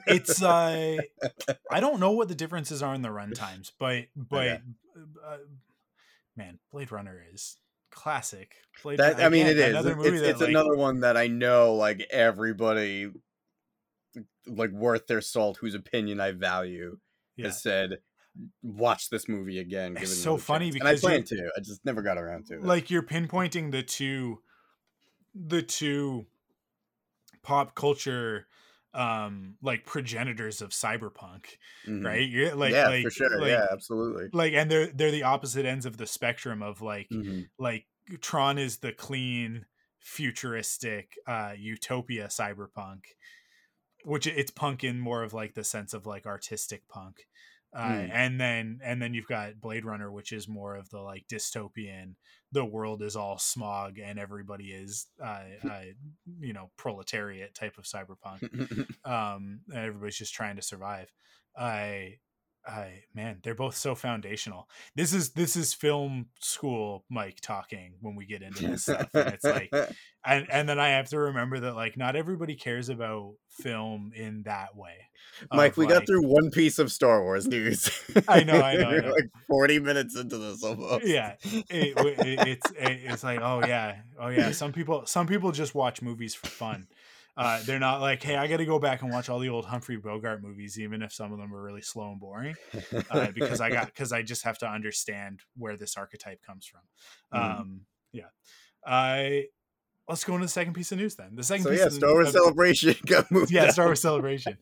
it's 0.06 0.42
uh 0.42 0.98
i 1.70 1.80
don't 1.80 2.00
know 2.00 2.10
what 2.12 2.28
the 2.28 2.34
differences 2.34 2.82
are 2.82 2.94
in 2.94 3.02
the 3.02 3.10
run 3.10 3.32
times 3.32 3.72
but 3.78 4.06
but 4.16 4.36
Okay. 4.48 4.62
uh, 5.24 5.38
man 6.38 6.58
blade 6.72 6.90
runner 6.90 7.22
is 7.32 7.58
classic 7.90 8.54
blade 8.82 8.98
that 8.98 9.14
Run- 9.14 9.22
I 9.22 9.28
mean, 9.28 9.46
again, 9.46 9.58
it 9.58 9.58
is. 9.58 9.70
another 9.70 9.90
It's, 9.90 9.96
movie 9.98 10.08
it's, 10.08 10.20
that, 10.20 10.30
it's 10.30 10.40
like, 10.40 10.50
another 10.50 10.76
one 10.76 11.00
that 11.00 11.16
I 11.16 11.26
know, 11.26 11.74
like 11.74 12.06
everybody, 12.10 13.10
like 14.46 14.70
worth 14.70 15.06
their 15.06 15.20
salt, 15.20 15.58
whose 15.58 15.74
opinion 15.74 16.20
I 16.20 16.32
value, 16.32 16.98
yeah. 17.36 17.46
has 17.46 17.62
said, 17.62 17.98
"Watch 18.62 19.10
this 19.10 19.28
movie 19.28 19.58
again." 19.58 19.96
It's 20.00 20.12
it 20.12 20.16
so 20.16 20.36
funny 20.36 20.66
chance." 20.66 20.74
because 20.74 21.04
and 21.04 21.12
I 21.12 21.16
plan 21.16 21.24
to. 21.24 21.50
I 21.56 21.60
just 21.60 21.84
never 21.84 22.02
got 22.02 22.18
around 22.18 22.46
to 22.46 22.54
it. 22.54 22.64
like 22.64 22.90
you're 22.90 23.02
pinpointing 23.02 23.72
the 23.72 23.82
two 23.82 24.40
the 25.34 25.62
two 25.62 26.26
pop 27.42 27.74
culture 27.74 28.46
um 28.98 29.56
like 29.62 29.86
progenitors 29.86 30.60
of 30.60 30.70
cyberpunk 30.70 31.46
Mhm. 31.86 32.04
right 32.04 32.28
you're 32.28 32.54
like 32.54 32.72
yeah, 32.72 32.88
like 32.88 33.04
for 33.04 33.10
sure. 33.10 33.40
like, 33.40 33.50
yeah, 33.50 33.66
absolutely. 33.70 34.28
like 34.32 34.52
and 34.54 34.70
they're 34.70 34.88
they're 34.88 35.10
the 35.12 35.22
opposite 35.22 35.64
ends 35.64 35.86
of 35.86 35.96
the 35.98 36.06
spectrum 36.06 36.62
of 36.62 36.82
like 36.82 37.08
Mhm. 37.10 37.48
like 37.58 37.86
Tron 38.20 38.58
is 38.58 38.78
the 38.78 38.92
clean, 38.92 39.66
futuristic 40.00 41.16
uh 41.26 41.54
utopia 41.56 42.26
cyberpunk, 42.28 43.04
which 44.04 44.26
it's 44.26 44.50
punk 44.50 44.82
in 44.84 44.98
more 44.98 45.22
of 45.22 45.32
like 45.32 45.54
the 45.54 45.64
sense 45.64 45.92
of 45.94 46.06
like 46.06 46.26
artistic 46.26 46.88
punk. 46.88 47.26
Uh, 47.74 47.88
Mm. 47.90 48.10
and 48.12 48.40
then 48.40 48.80
and 48.82 49.02
then 49.02 49.12
you've 49.14 49.26
got 49.26 49.60
Blade 49.60 49.84
Runner, 49.84 50.10
which 50.10 50.32
is 50.32 50.48
more 50.48 50.74
of 50.74 50.88
the 50.90 51.00
like 51.00 51.26
dystopian. 51.28 52.14
The 52.52 52.64
world 52.64 53.02
is 53.02 53.16
all 53.16 53.38
smog 53.38 53.98
and 53.98 54.18
everybody 54.18 54.66
is, 54.72 55.06
uh, 55.22 55.42
uh, 55.70 55.80
you 56.40 56.52
know, 56.52 56.70
proletariat 56.76 57.54
type 57.54 57.78
of 57.78 57.84
cyberpunk. 57.84 58.86
Um, 59.04 59.60
and 59.68 59.86
everybody's 59.86 60.18
just 60.18 60.34
trying 60.34 60.56
to 60.56 60.62
survive. 60.62 61.10
I, 61.56 62.18
I 62.66 63.02
man, 63.14 63.38
they're 63.42 63.54
both 63.54 63.76
so 63.76 63.94
foundational. 63.94 64.68
This 64.94 65.12
is 65.12 65.30
this 65.30 65.56
is 65.56 65.72
film 65.74 66.26
school 66.40 67.04
Mike 67.08 67.40
talking 67.40 67.94
when 68.00 68.14
we 68.14 68.26
get 68.26 68.42
into 68.42 68.66
this 68.66 68.82
stuff, 68.82 69.08
and 69.14 69.28
it's 69.28 69.44
like 69.44 69.70
and 70.26 70.46
and 70.50 70.68
then 70.68 70.78
I 70.78 70.88
have 70.90 71.08
to 71.10 71.18
remember 71.18 71.60
that 71.60 71.74
like 71.74 71.96
not 71.96 72.16
everybody 72.16 72.56
cares 72.56 72.88
about 72.88 73.34
film 73.48 74.12
in 74.14 74.42
that 74.42 74.76
way. 74.76 75.08
Mike, 75.52 75.76
we 75.76 75.86
got 75.86 76.06
through 76.06 76.26
one 76.26 76.50
piece 76.50 76.78
of 76.78 76.90
Star 76.92 77.22
Wars 77.22 77.46
news. 77.46 77.90
I 78.28 78.44
know, 78.44 78.60
I 78.60 78.76
know, 78.76 78.88
I 78.88 78.98
know. 78.98 79.10
like 79.10 79.30
40 79.48 79.78
minutes 79.80 80.16
into 80.16 80.38
this 80.38 80.62
almost. 80.62 81.06
Yeah, 81.06 81.34
it, 81.42 81.66
it, 81.70 82.48
it's 82.48 82.70
it, 82.72 83.00
it's 83.04 83.24
like 83.24 83.40
oh 83.40 83.62
yeah, 83.66 83.96
oh 84.20 84.28
yeah. 84.28 84.50
Some 84.50 84.72
people 84.72 85.06
some 85.06 85.26
people 85.26 85.52
just 85.52 85.74
watch 85.74 86.02
movies 86.02 86.34
for 86.34 86.48
fun. 86.48 86.88
Uh, 87.38 87.62
they're 87.64 87.78
not 87.78 88.00
like, 88.00 88.20
hey, 88.22 88.34
I 88.34 88.48
got 88.48 88.56
to 88.56 88.64
go 88.66 88.80
back 88.80 89.02
and 89.02 89.12
watch 89.12 89.28
all 89.28 89.38
the 89.38 89.48
old 89.48 89.64
Humphrey 89.64 89.96
Bogart 89.96 90.42
movies, 90.42 90.78
even 90.80 91.02
if 91.02 91.12
some 91.12 91.32
of 91.32 91.38
them 91.38 91.54
are 91.54 91.62
really 91.62 91.82
slow 91.82 92.10
and 92.10 92.18
boring, 92.20 92.56
uh, 93.10 93.28
because 93.32 93.60
I 93.60 93.70
got 93.70 93.86
because 93.86 94.12
I 94.12 94.22
just 94.22 94.42
have 94.42 94.58
to 94.58 94.68
understand 94.68 95.40
where 95.56 95.76
this 95.76 95.96
archetype 95.96 96.40
comes 96.44 96.66
from. 96.66 96.80
Mhm. 97.32 97.60
Um, 97.60 97.80
yeah, 98.12 98.24
I 98.84 99.44
let's 100.08 100.24
go 100.24 100.34
into 100.34 100.46
the 100.46 100.50
second 100.50 100.72
piece 100.72 100.90
of 100.90 100.98
news 100.98 101.14
then. 101.14 101.36
The 101.36 101.44
second 101.44 101.64
So 101.64 101.70
piece 101.70 101.78
yeah, 101.80 101.86
of, 101.86 101.92
Star 101.92 102.12
Wars 102.12 102.32
Celebration 102.32 102.94
got 103.06 103.30
moved. 103.30 103.52
yeah 103.52 103.64
up. 103.66 103.70
star 103.70 103.84
wars 103.86 104.00
celebration 104.00 104.58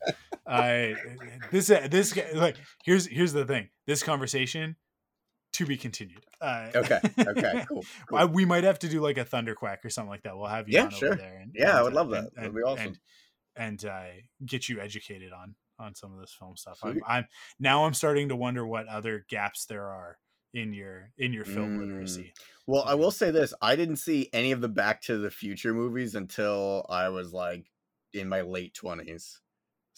i 0.47 0.95
this 1.51 1.69
this 1.69 2.17
like 2.35 2.57
here's 2.85 3.07
here's 3.07 3.33
the 3.33 3.45
thing 3.45 3.69
this 3.87 4.03
conversation 4.03 4.77
to 5.57 5.67
be 5.67 5.77
continued 5.77 6.25
uh 6.41 6.69
Okay. 6.75 7.01
Okay. 7.19 7.65
Cool. 7.69 7.85
cool. 8.09 8.19
I, 8.19 8.25
we 8.25 8.45
might 8.45 8.65
have 8.65 8.79
to 8.81 8.89
do 8.89 9.01
like 9.01 9.19
a 9.19 9.25
thunderquack 9.25 9.85
or 9.85 9.91
something 9.91 10.11
like 10.11 10.23
that 10.23 10.37
we'll 10.37 10.47
have 10.49 10.69
you 10.69 10.75
Yeah, 10.79 10.85
on 10.87 10.91
sure. 10.91 11.09
over 11.09 11.17
there 11.17 11.39
and, 11.43 11.53
Yeah, 11.55 11.79
I 11.79 11.83
would 11.83 11.93
love 11.95 12.11
that. 12.11 12.19
and- 12.19 12.31
That'd 12.35 12.45
and- 12.47 12.55
be 12.55 12.63
awesome. 12.63 12.87
and, 12.87 12.99
and 13.57 13.85
uh 13.85 14.05
get 14.45 14.69
you 14.69 14.81
educated 14.81 15.33
on 15.33 15.55
on 15.79 15.95
some 15.95 16.13
of 16.15 16.21
this 16.21 16.35
film 16.39 16.57
stuff 16.57 16.79
I'm, 16.83 17.01
I'm 17.07 17.27
now 17.61 17.85
i'm 17.85 17.93
starting 17.95 18.29
to 18.31 18.37
wonder 18.37 18.67
what 18.67 18.87
other 18.89 19.27
gaps 19.29 19.67
there 19.67 19.85
are 19.87 20.17
in 20.55 20.73
your 20.73 21.11
in 21.19 21.33
your 21.35 21.45
film 21.45 21.77
Mm. 21.77 21.81
literacy 21.81 22.33
Well, 22.67 22.83
I 22.87 22.95
will 22.95 23.11
say 23.11 23.31
this: 23.31 23.53
I 23.63 23.77
didn't 23.77 23.97
see 23.97 24.29
any 24.33 24.51
of 24.53 24.61
the 24.61 24.69
Back 24.69 25.03
to 25.03 25.19
the 25.19 25.31
Future 25.31 25.73
movies 25.75 26.15
until 26.17 26.85
I 26.89 27.11
was 27.11 27.33
like 27.33 27.67
in 28.13 28.29
my 28.29 28.41
late 28.41 28.75
twenties. 28.75 29.41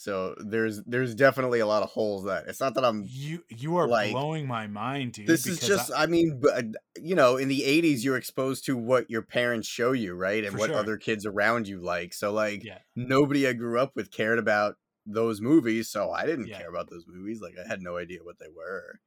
So 0.01 0.37
there's 0.39 0.81
there's 0.85 1.13
definitely 1.17 1.59
a 1.59 1.67
lot 1.67 1.83
of 1.83 1.89
holes 1.91 2.23
that 2.27 2.47
it's 2.47 2.61
not 2.61 2.75
that 2.75 2.85
I'm. 2.85 3.05
you 3.09 3.43
you 3.49 3.79
are 3.79 3.89
Like, 3.89 4.13
blowing 4.13 4.47
my 4.47 4.69
mind 4.69 5.15
dude 5.15 5.27
This 5.27 5.45
is 5.45 5.59
just, 5.59 5.91
I- 5.93 6.05
I, 6.05 6.07
mean, 6.07 6.39
but 6.41 6.55
uh, 6.57 6.63
you 7.03 7.17
know, 7.17 7.37
in 7.37 7.49
the 7.49 7.63
'80s, 7.63 8.05
you're 8.05 8.17
exposed 8.17 8.65
to 8.67 8.77
what 8.77 9.11
your 9.11 9.23
parents 9.23 9.67
show 9.67 9.91
you, 9.91 10.15
right, 10.15 10.45
and 10.45 10.57
what 10.57 10.71
sure. 10.71 10.79
other 10.79 10.99
kids 10.99 11.27
around 11.27 11.67
you 11.67 11.81
like. 11.81 12.15
So, 12.15 12.33
like, 12.33 12.63
yeah 12.63 12.79
nobody 12.95 13.49
I 13.49 13.55
grew 13.55 13.81
up 13.81 13.97
with 13.97 14.13
cared 14.13 14.39
about 14.39 14.77
those 15.05 15.41
movies, 15.41 15.91
so 15.91 16.13
I 16.13 16.27
didn't 16.27 16.47
Yeah. 16.47 16.59
care 16.59 16.69
about 16.71 16.89
those 16.89 17.05
movies. 17.09 17.41
Like, 17.41 17.55
I 17.59 17.67
had 17.67 17.83
no 17.83 17.97
idea 17.97 18.21
what 18.23 18.39
they 18.39 18.47
were. 18.55 19.01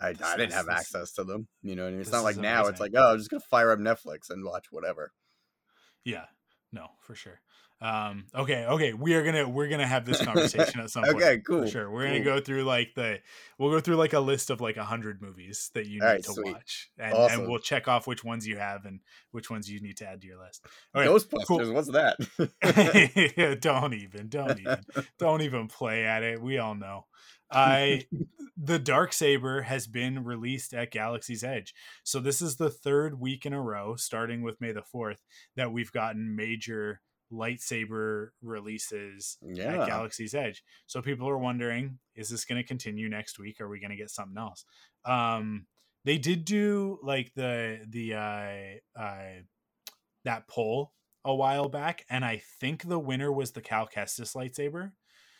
I, 0.00 0.14
This- 0.14 0.22
I 0.26 0.36
didn't 0.36 0.54
have 0.54 0.66
this- 0.66 0.74
access 0.80 1.12
to 1.12 1.22
them. 1.22 1.46
You 1.62 1.76
know 1.76 1.82
what 1.84 1.90
I 1.90 1.92
mean? 1.92 2.00
It's 2.00 2.10
not 2.10 2.24
like 2.24 2.38
now. 2.38 2.66
It's 2.66 2.80
like, 2.80 2.90
oh, 2.96 3.12
I'm 3.12 3.18
just 3.18 3.30
gonna 3.30 3.40
fire 3.48 3.70
up 3.70 3.78
Netflix 3.78 4.30
and 4.30 4.44
watch 4.44 4.66
whatever. 4.72 5.12
Yeah, 6.04 6.24
no, 6.72 6.88
for 7.02 7.14
sure. 7.14 7.40
Um, 7.80 8.24
okay, 8.34 8.64
okay, 8.66 8.92
we 8.94 9.14
are 9.14 9.22
gonna 9.22 9.48
we're 9.48 9.68
gonna 9.68 9.86
have 9.86 10.06
this 10.06 10.24
conversation 10.24 10.80
at 10.80 10.90
some 10.90 11.02
point. 11.04 11.16
Okay, 11.16 11.38
cool, 11.46 11.62
For 11.62 11.68
sure, 11.68 11.90
we're 11.90 12.04
gonna 12.06 12.24
cool. 12.24 12.36
go 12.36 12.40
through 12.40 12.64
like 12.64 12.94
the 12.94 13.18
we'll 13.58 13.70
go 13.70 13.80
through 13.80 13.96
like 13.96 14.12
a 14.12 14.20
list 14.20 14.48
of 14.50 14.60
like 14.60 14.76
a 14.76 14.84
hundred 14.84 15.20
movies 15.20 15.70
that 15.74 15.86
you 15.86 16.00
need 16.00 16.02
Alright, 16.02 16.22
to 16.24 16.32
sweet. 16.32 16.54
watch, 16.54 16.90
and, 16.98 17.12
Awesome. 17.12 17.40
and 17.40 17.50
we'll 17.50 17.58
check 17.60 17.86
off 17.88 18.06
which 18.06 18.24
ones 18.24 18.46
you 18.46 18.56
have 18.56 18.84
and 18.86 19.00
which 19.32 19.50
ones 19.50 19.70
you 19.70 19.80
need 19.80 19.96
to 19.98 20.06
add 20.08 20.20
to 20.22 20.26
your 20.26 20.38
list. 20.38 20.64
Okay, 20.94 21.06
Ghostbusters, 21.08 21.46
cool. 21.46 21.72
what's 21.72 21.90
that? 21.90 22.16
don't 23.60 23.94
even, 23.94 24.28
don't 24.28 24.60
even, 24.60 24.78
don't 25.18 25.42
even 25.42 25.68
play 25.68 26.04
at 26.04 26.22
it. 26.22 26.40
We 26.40 26.58
all 26.58 26.74
know. 26.74 27.06
I 27.50 28.04
the 28.56 28.78
dark 28.78 29.12
saber 29.12 29.62
has 29.62 29.86
been 29.86 30.24
released 30.24 30.72
at 30.74 30.90
Galaxy's 30.90 31.44
Edge. 31.44 31.74
So 32.02 32.20
this 32.20 32.40
is 32.40 32.56
the 32.56 32.70
third 32.70 33.20
week 33.20 33.44
in 33.44 33.52
a 33.52 33.60
row, 33.60 33.96
starting 33.96 34.42
with 34.42 34.60
May 34.60 34.72
the 34.72 34.82
4th, 34.82 35.18
that 35.56 35.72
we've 35.72 35.92
gotten 35.92 36.36
major 36.36 37.00
lightsaber 37.32 38.28
releases 38.42 39.38
at 39.82 39.86
Galaxy's 39.86 40.34
Edge. 40.34 40.62
So 40.86 41.02
people 41.02 41.28
are 41.28 41.38
wondering, 41.38 41.98
is 42.14 42.28
this 42.28 42.44
going 42.44 42.60
to 42.62 42.66
continue 42.66 43.08
next 43.08 43.38
week? 43.38 43.60
Are 43.60 43.68
we 43.68 43.80
going 43.80 43.90
to 43.90 43.96
get 43.96 44.10
something 44.10 44.38
else? 44.38 44.64
Um, 45.04 45.66
they 46.04 46.18
did 46.18 46.44
do 46.44 46.98
like 47.02 47.32
the 47.34 47.80
the 47.88 48.14
uh, 48.14 49.00
uh, 49.00 49.40
that 50.24 50.48
poll 50.48 50.92
a 51.24 51.34
while 51.34 51.68
back, 51.68 52.04
and 52.10 52.24
I 52.24 52.42
think 52.60 52.88
the 52.88 52.98
winner 52.98 53.32
was 53.32 53.52
the 53.52 53.62
Cal 53.62 53.88
Kestis 53.88 54.34
lightsaber. 54.36 54.92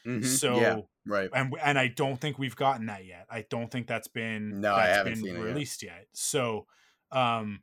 mhm, 0.07 0.24
So 0.24 0.57
yeah, 0.61 0.80
right. 1.07 1.28
and 1.35 1.55
and 1.62 1.78
I 1.78 1.89
don't 1.89 2.18
think 2.20 2.39
we've 2.39 2.57
gotten 2.57 2.87
that 2.87 3.05
yet. 3.05 3.26
I 3.30 3.45
don't 3.51 3.70
think 3.70 3.87
that's 3.87 4.09
been 4.09 4.61
No, 4.61 4.74
I 4.74 4.87
haven't 4.87 5.22
been 5.22 5.37
it 5.37 5.39
yet. 5.39 5.45
released 5.45 5.82
yet. 5.82 6.07
So, 6.14 6.66
um, 7.12 7.62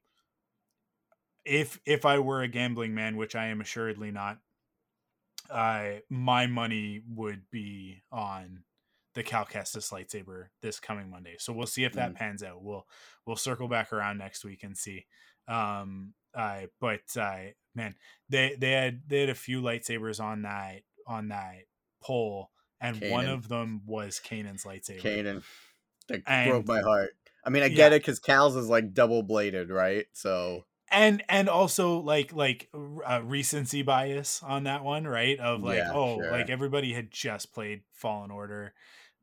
if 1.46 1.80
if 1.86 2.06
I 2.06 2.20
were 2.20 2.42
a 2.42 2.48
gambling 2.48 2.94
man, 2.94 3.18
which 3.18 3.36
I 3.36 3.48
am 3.48 3.62
assuredly 3.62 4.12
not, 4.12 4.40
uh, 5.50 6.00
my 6.10 6.48
money 6.48 7.02
would 7.10 7.50
be 7.52 8.04
on 8.12 8.64
the 9.14 9.24
Cal 9.24 9.46
Kestis 9.46 9.92
lightsaber 9.92 10.46
this 10.62 10.80
coming 10.80 11.10
Monday. 11.10 11.36
So 11.38 11.52
we'll 11.52 11.68
see 11.68 11.84
if 11.84 11.94
that 11.94 12.12
Mm. 12.14 12.16
pans 12.16 12.44
out. 12.44 12.62
We'll 12.64 12.88
we'll 13.26 13.36
circle 13.36 13.68
back 13.68 13.92
around 13.92 14.18
next 14.18 14.44
week 14.46 14.64
and 14.64 14.78
see. 14.78 15.06
Um, 15.48 16.14
uh, 16.34 16.68
but 16.80 17.02
uh, 17.18 17.40
man, 17.76 17.96
they 18.30 18.56
they 18.58 18.72
had 18.72 19.02
they 19.08 19.22
had 19.22 19.30
a 19.30 19.36
few 19.36 19.62
lightsabers 19.62 20.22
on 20.24 20.44
that 20.44 20.84
on 21.08 21.28
that 21.30 21.64
poll, 22.02 22.52
and 22.80 23.02
one 23.12 23.26
of 23.26 23.50
them 23.50 23.82
was 23.86 24.22
Kanan's 24.24 24.64
lightsaber. 24.64 25.02
Kanan, 25.02 25.44
that 26.08 26.22
And- 26.28 26.50
broke 26.52 26.68
my 26.68 26.82
heart. 26.82 27.16
I 27.44 27.50
mean, 27.50 27.64
I 27.64 27.68
Yeah. 27.68 27.76
get 27.76 27.94
it 27.94 28.02
because 28.04 28.20
Cal's 28.20 28.56
is 28.56 28.70
like 28.70 28.94
double 28.94 29.24
bladed, 29.24 29.72
right? 29.72 30.06
So 30.14 30.66
and 30.92 31.24
and 31.30 31.48
also 31.50 32.00
like 32.00 32.34
like 32.34 32.70
uh, 33.08 33.22
recency 33.24 33.82
bias 33.82 34.42
on 34.44 34.66
that 34.66 34.84
one 34.84 35.06
right 35.06 35.40
of 35.40 35.64
like 35.64 35.78
Yeah, 35.78 35.92
oh 35.94 36.18
sure. 36.18 36.32
like 36.32 36.50
everybody 36.50 36.94
had 36.94 37.10
just 37.12 37.54
played 37.54 37.82
fallen 37.94 38.30
order 38.32 38.74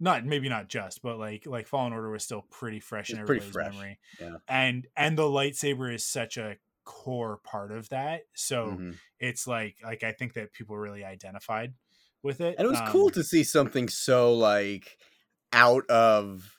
not 0.01 0.25
maybe 0.25 0.49
not 0.49 0.69
just 0.69 1.03
but 1.03 1.19
like 1.19 1.47
like 1.47 1.67
fallen 1.67 1.93
order 1.93 2.11
was 2.11 2.25
still 2.25 2.45
pretty 2.51 2.81
fresh 2.81 3.11
in 3.11 3.19
It's 3.19 3.27
pretty 3.27 3.41
everybody's 3.47 3.53
fresh, 3.53 3.75
memory 3.75 3.99
yeah. 4.21 4.37
and 4.49 4.87
and 4.97 5.19
the 5.19 5.23
lightsaber 5.23 5.93
is 5.95 6.05
such 6.05 6.37
a 6.37 6.57
core 6.85 7.39
part 7.45 7.71
of 7.71 7.89
that 7.91 8.23
so 8.35 8.69
mhm. 8.79 8.97
it's 9.21 9.47
like 9.47 9.77
like 9.85 10.03
i 10.03 10.13
think 10.13 10.33
that 10.35 10.53
people 10.53 10.77
really 10.77 11.05
identified 11.05 11.75
with 12.23 12.41
it 12.41 12.55
and 12.59 12.67
it 12.67 12.71
was 12.71 12.81
cool 12.91 13.07
Um, 13.07 13.11
to 13.13 13.23
see 13.23 13.45
something 13.45 13.89
so 13.89 14.33
like 14.35 14.97
out 15.53 15.89
of 15.91 16.59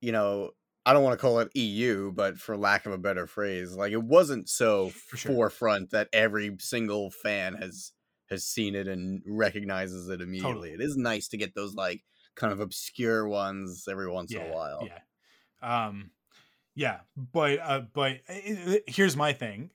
you 0.00 0.10
know 0.12 0.50
i 0.86 0.92
don't 0.92 1.02
want 1.02 1.18
to 1.18 1.20
call 1.20 1.38
it 1.38 1.50
eu 1.54 2.12
but 2.12 2.38
for 2.38 2.56
lack 2.56 2.86
of 2.86 2.92
a 2.92 2.98
better 2.98 3.26
phrase 3.26 3.74
like 3.74 3.92
it 3.92 4.02
wasn't 4.02 4.48
so 4.48 4.90
For 4.90 5.16
sure. 5.16 5.32
forefront 5.34 5.90
that 5.90 6.08
every 6.12 6.56
single 6.58 7.10
fan 7.10 7.54
has 7.54 7.92
has 8.30 8.46
seen 8.46 8.74
it 8.74 8.88
and 8.88 9.22
recognizes 9.26 10.08
it 10.08 10.20
immediately 10.20 10.70
it 10.72 10.80
is 10.80 10.96
nice 10.96 11.28
to 11.28 11.36
get 11.36 11.54
those 11.54 11.74
like 11.74 12.02
kind 12.34 12.52
of 12.52 12.60
obscure 12.60 13.28
ones 13.28 13.86
every 13.88 14.10
once 14.10 14.34
in 14.34 14.42
a 14.42 14.44
while 14.46 14.80
Yeah. 14.86 14.98
Um 15.62 16.10
yeah, 16.74 17.00
but 17.16 17.58
uh 17.60 17.80
but 17.92 18.22
uh, 18.28 18.72
uh, 18.72 18.76
here's 18.86 19.16
my 19.16 19.32
thing. 19.32 19.70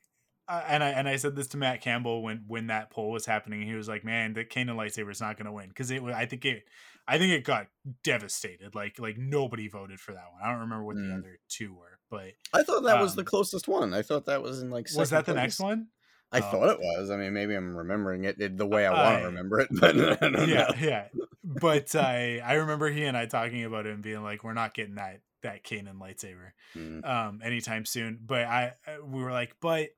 Uh, 0.47 0.63
and 0.67 0.83
I 0.83 0.89
and 0.89 1.07
I 1.07 1.15
said 1.17 1.35
this 1.35 1.47
to 1.49 1.57
Matt 1.57 1.81
Campbell 1.81 2.23
when 2.23 2.43
when 2.47 2.67
that 2.67 2.89
poll 2.89 3.11
was 3.11 3.25
happening. 3.25 3.61
He 3.61 3.73
was 3.75 3.87
like, 3.87 4.03
"Man, 4.03 4.33
the 4.33 4.43
Kanan 4.43 4.75
lightsaber 4.75 5.11
is 5.11 5.21
not 5.21 5.37
going 5.37 5.45
to 5.45 5.51
win 5.51 5.69
because 5.69 5.91
it. 5.91 6.01
I 6.03 6.25
think 6.25 6.43
it. 6.45 6.65
I 7.09 7.17
think 7.17 7.33
it 7.33 7.43
got 7.43 7.67
devastated. 8.03 8.75
Like 8.75 8.99
like 8.99 9.17
nobody 9.17 9.67
voted 9.67 9.99
for 9.99 10.13
that 10.13 10.25
one. 10.31 10.41
I 10.43 10.51
don't 10.51 10.61
remember 10.61 10.83
what 10.85 10.95
the 10.95 11.01
Mm. 11.01 11.17
other 11.19 11.39
two 11.49 11.73
were, 11.73 11.99
but 12.09 12.31
i 12.53 12.63
thought 12.63 12.83
that 12.83 13.01
was 13.01 13.15
the 13.15 13.21
Um, 13.21 13.25
closest 13.25 13.67
one 13.67 13.93
i 13.93 14.01
thought 14.01 14.25
that 14.25 14.41
was 14.41 14.61
in 14.61 14.69
like 14.69 14.87
was 14.95 15.09
that 15.11 15.25
the 15.25 15.33
next 15.33 15.59
one? 15.59 15.87
i 16.31 16.37
Oh. 16.39 16.41
thought 16.41 16.69
it 16.69 16.79
was 16.79 17.09
i 17.09 17.17
mean 17.17 17.33
maybe 17.33 17.53
i'm 17.55 17.75
remembering 17.75 18.23
it, 18.25 18.39
it 18.39 18.57
the 18.57 18.65
way 18.65 18.85
i 18.85 18.91
want 18.93 19.19
to 19.21 19.25
remember 19.27 19.59
it 19.59 19.69
but 19.81 19.95
I 19.95 20.15
don't 20.29 20.47
yeah, 20.47 20.67
know. 20.67 20.75
yeah. 20.79 21.07
But 21.43 21.95
I 22.11 22.39
I 22.43 22.53
remember 22.53 22.89
he 22.89 23.03
and 23.05 23.17
I 23.17 23.25
talking 23.25 23.63
about 23.65 23.85
it 23.87 23.93
and 23.93 24.03
being 24.03 24.23
like, 24.23 24.43
"We're 24.43 24.53
not 24.53 24.73
getting 24.75 24.95
that 24.95 25.21
that 25.41 25.63
Kanan 25.63 25.97
lightsaber." 25.99 26.51
Mm. 26.75 27.05
um 27.07 27.41
anytime 27.43 27.85
soon 27.85 28.19
but 28.23 28.43
i 28.43 28.73
uh, 28.87 29.03
we 29.05 29.21
were 29.23 29.31
like 29.31 29.55
but 29.61 29.89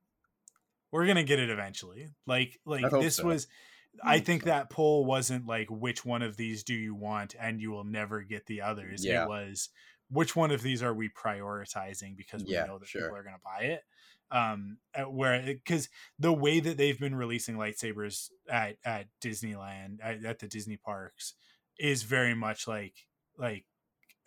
we're 0.92 1.06
gonna 1.08 1.24
get 1.24 1.40
it 1.40 1.50
eventually 1.50 2.10
like 2.28 2.60
like 2.66 2.90
this 2.92 3.16
so. 3.18 3.26
was 3.26 3.48
i 4.04 4.20
think 4.20 4.44
so. 4.44 4.50
that 4.50 4.70
poll 4.70 5.06
wasn't 5.06 5.46
like 5.46 5.70
which 5.70 6.06
one 6.06 6.22
of 6.22 6.38
these 6.38 6.64
do 6.64 6.74
you 6.74 6.96
want 6.96 7.36
and 7.40 7.60
you 7.62 7.72
will 7.72 7.84
never 7.84 8.22
get 8.24 8.46
the 8.46 8.62
others 8.62 9.06
Yeah. 9.06 9.24
it 9.24 9.28
was 9.28 9.70
which 10.10 10.36
one 10.36 10.52
of 10.52 10.62
these 10.62 10.84
are 10.84 10.94
we 10.94 11.10
prioritizing 11.10 12.16
because 12.18 12.46
we 12.46 12.54
Yeah, 12.54 12.66
know 12.66 12.80
that 12.80 12.88
sure. 12.88 13.02
people 13.04 13.16
are 13.16 13.24
gonna 13.24 13.38
buy 13.44 13.62
it 13.66 13.84
um 14.32 14.78
where 15.10 15.42
because 15.42 15.90
the 16.18 16.32
way 16.34 16.60
that 16.60 16.78
they've 16.78 17.00
been 17.00 17.16
releasing 17.16 17.56
lightsabers 17.58 18.30
at 18.50 18.78
at 18.86 19.08
disneyland 19.22 19.98
at, 20.02 20.24
at 20.24 20.40
the 20.40 20.48
disney 20.48 20.78
parks 20.78 21.34
is 21.78 22.04
very 22.04 22.34
much 22.34 22.68
like 22.68 23.08
like 23.38 23.66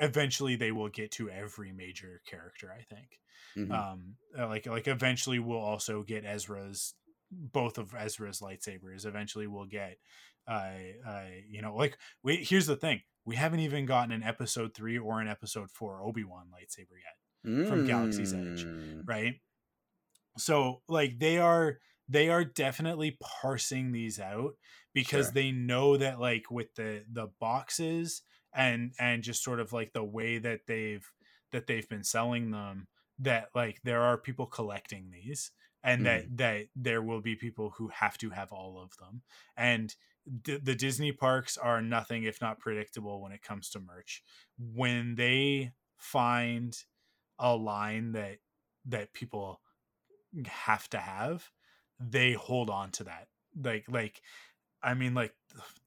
eventually 0.00 0.56
they 0.56 0.72
will 0.72 0.88
get 0.88 1.10
to 1.12 1.30
every 1.30 1.72
major 1.72 2.20
character 2.26 2.72
i 2.76 2.82
think 2.82 3.20
Mhm. 3.56 3.70
um 3.70 4.16
uh, 4.38 4.46
like 4.48 4.66
like 4.66 4.88
eventually 4.88 5.38
we'll 5.38 5.58
also 5.58 6.02
get 6.02 6.24
ezra's 6.24 6.94
both 7.52 7.78
of 7.78 7.94
ezra's 7.98 8.40
lightsabers 8.40 9.06
eventually 9.06 9.46
we'll 9.46 9.64
get 9.66 9.98
uh 10.48 10.70
uh 11.06 11.24
you 11.48 11.62
know 11.62 11.74
like 11.74 11.96
we 12.22 12.36
here's 12.36 12.66
the 12.66 12.76
thing 12.76 13.00
we 13.24 13.36
haven't 13.36 13.60
even 13.60 13.86
gotten 13.86 14.12
an 14.12 14.22
episode 14.22 14.74
three 14.74 14.98
or 14.98 15.20
an 15.20 15.28
episode 15.28 15.70
four 15.70 16.02
obi-wan 16.02 16.46
lightsaber 16.52 16.96
yet 17.02 17.68
from 17.68 17.86
Galaxy's 17.86 18.32
Edge. 18.32 18.64
Mm. 18.64 19.02
right 19.06 19.34
so 20.38 20.80
like 20.88 21.18
they 21.18 21.38
are 21.38 21.78
they 22.08 22.28
are 22.28 22.44
definitely 22.44 23.16
parsing 23.42 23.92
these 23.92 24.18
out 24.20 24.52
because 24.92 25.26
Sure. 25.26 25.32
they 25.34 25.52
know 25.52 25.96
that 25.96 26.20
like 26.20 26.50
with 26.50 26.74
the 26.74 27.04
the 27.10 27.28
boxes 27.40 28.22
and 28.54 28.92
and 28.98 29.22
just 29.22 29.42
sort 29.42 29.60
of 29.60 29.72
like 29.72 29.92
the 29.92 30.04
way 30.04 30.38
that 30.38 30.60
they've 30.66 31.06
that 31.52 31.66
they've 31.66 31.88
been 31.88 32.04
selling 32.04 32.50
them 32.50 32.88
that 33.18 33.48
like 33.54 33.80
there 33.84 34.02
are 34.02 34.18
people 34.18 34.46
collecting 34.46 35.10
these 35.10 35.50
and 35.84 36.06
that 36.06 36.28
mm. 36.28 36.36
that 36.38 36.66
there 36.74 37.02
will 37.02 37.20
be 37.20 37.36
people 37.36 37.74
who 37.76 37.88
have 37.88 38.18
to 38.18 38.30
have 38.30 38.50
all 38.50 38.80
of 38.82 38.96
them 38.96 39.22
and 39.56 39.94
d- 40.42 40.58
the 40.62 40.74
disney 40.74 41.12
parks 41.12 41.56
are 41.56 41.82
nothing 41.82 42.24
if 42.24 42.40
not 42.40 42.58
predictable 42.58 43.20
when 43.22 43.32
it 43.32 43.42
comes 43.42 43.68
to 43.70 43.78
merch. 43.78 44.22
When 44.58 45.14
they 45.14 45.72
find 45.96 46.76
a 47.38 47.54
line 47.54 48.12
that 48.12 48.38
that 48.86 49.12
people 49.12 49.60
have 50.46 50.88
to 50.90 50.98
have 50.98 51.50
they 52.00 52.32
hold 52.32 52.70
on 52.70 52.90
to 52.90 53.04
that. 53.04 53.28
Like 53.62 53.84
like 53.88 54.22
i 54.82 54.94
mean 54.94 55.14
like 55.14 55.34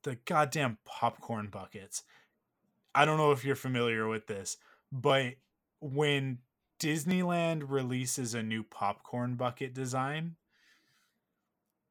the 0.02 0.16
goddamn 0.24 0.78
popcorn 0.84 1.48
buckets. 1.48 2.04
I 2.94 3.04
don't 3.04 3.18
know 3.18 3.32
if 3.32 3.44
you're 3.44 3.56
familiar 3.56 4.08
with 4.08 4.26
this 4.26 4.56
but 4.90 5.34
when 5.80 6.38
disneyland 6.78 7.64
releases 7.68 8.34
a 8.34 8.42
new 8.42 8.62
popcorn 8.62 9.34
bucket 9.34 9.74
design 9.74 10.36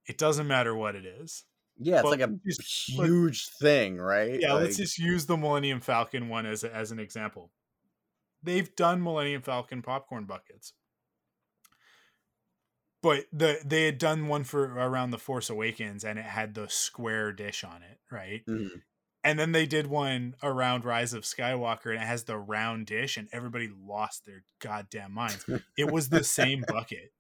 it 0.05 0.17
doesn't 0.17 0.47
matter 0.47 0.73
what 0.75 0.95
it 0.95 1.05
is 1.05 1.43
Yeah, 1.77 1.95
it's 1.95 2.03
Well, 2.03 2.11
like 2.11 2.21
a 2.21 2.39
just- 2.47 2.95
but- 2.97 3.05
huge 3.05 3.49
thing, 3.49 3.97
right? 3.97 4.39
yeah 4.39 4.53
let's 4.53 4.77
just 4.77 4.97
use 4.97 5.25
the 5.25 5.37
millennium 5.37 5.81
falcon 5.81 6.29
one 6.29 6.45
as, 6.45 6.63
a, 6.63 6.73
as 6.73 6.91
an 6.91 6.99
example 6.99 7.51
they've 8.41 8.73
done 8.75 9.03
millennium 9.03 9.41
falcon 9.41 9.81
popcorn 9.81 10.25
buckets 10.25 10.73
but 13.03 13.25
the 13.31 13.59
they 13.65 13.85
had 13.85 13.97
done 13.97 14.27
one 14.27 14.43
for 14.43 14.63
around 14.63 15.11
the 15.11 15.17
force 15.17 15.49
awakens 15.49 16.03
and 16.03 16.17
it 16.17 16.25
had 16.25 16.53
the 16.55 16.67
square 16.69 17.31
dish 17.31 17.63
on 17.63 17.81
it 17.83 17.99
right 18.11 18.43
Mhm. 18.47 18.81
And 19.27 19.37
then 19.37 19.51
they 19.51 19.65
did 19.65 19.87
one 19.87 20.35
around 20.41 20.85
rise 20.85 21.13
of 21.13 21.23
skywalker 21.23 21.91
and 21.91 22.01
it 22.01 22.07
has 22.07 22.23
the 22.23 22.37
round 22.37 22.85
dish 22.85 23.17
and 23.17 23.27
everybody 23.31 23.69
lost 23.85 24.25
their 24.25 24.43
goddamn 24.59 25.11
minds 25.11 25.45
it 25.77 25.91
was 25.91 26.09
the 26.09 26.23
same 26.23 26.63
bucket 26.67 27.11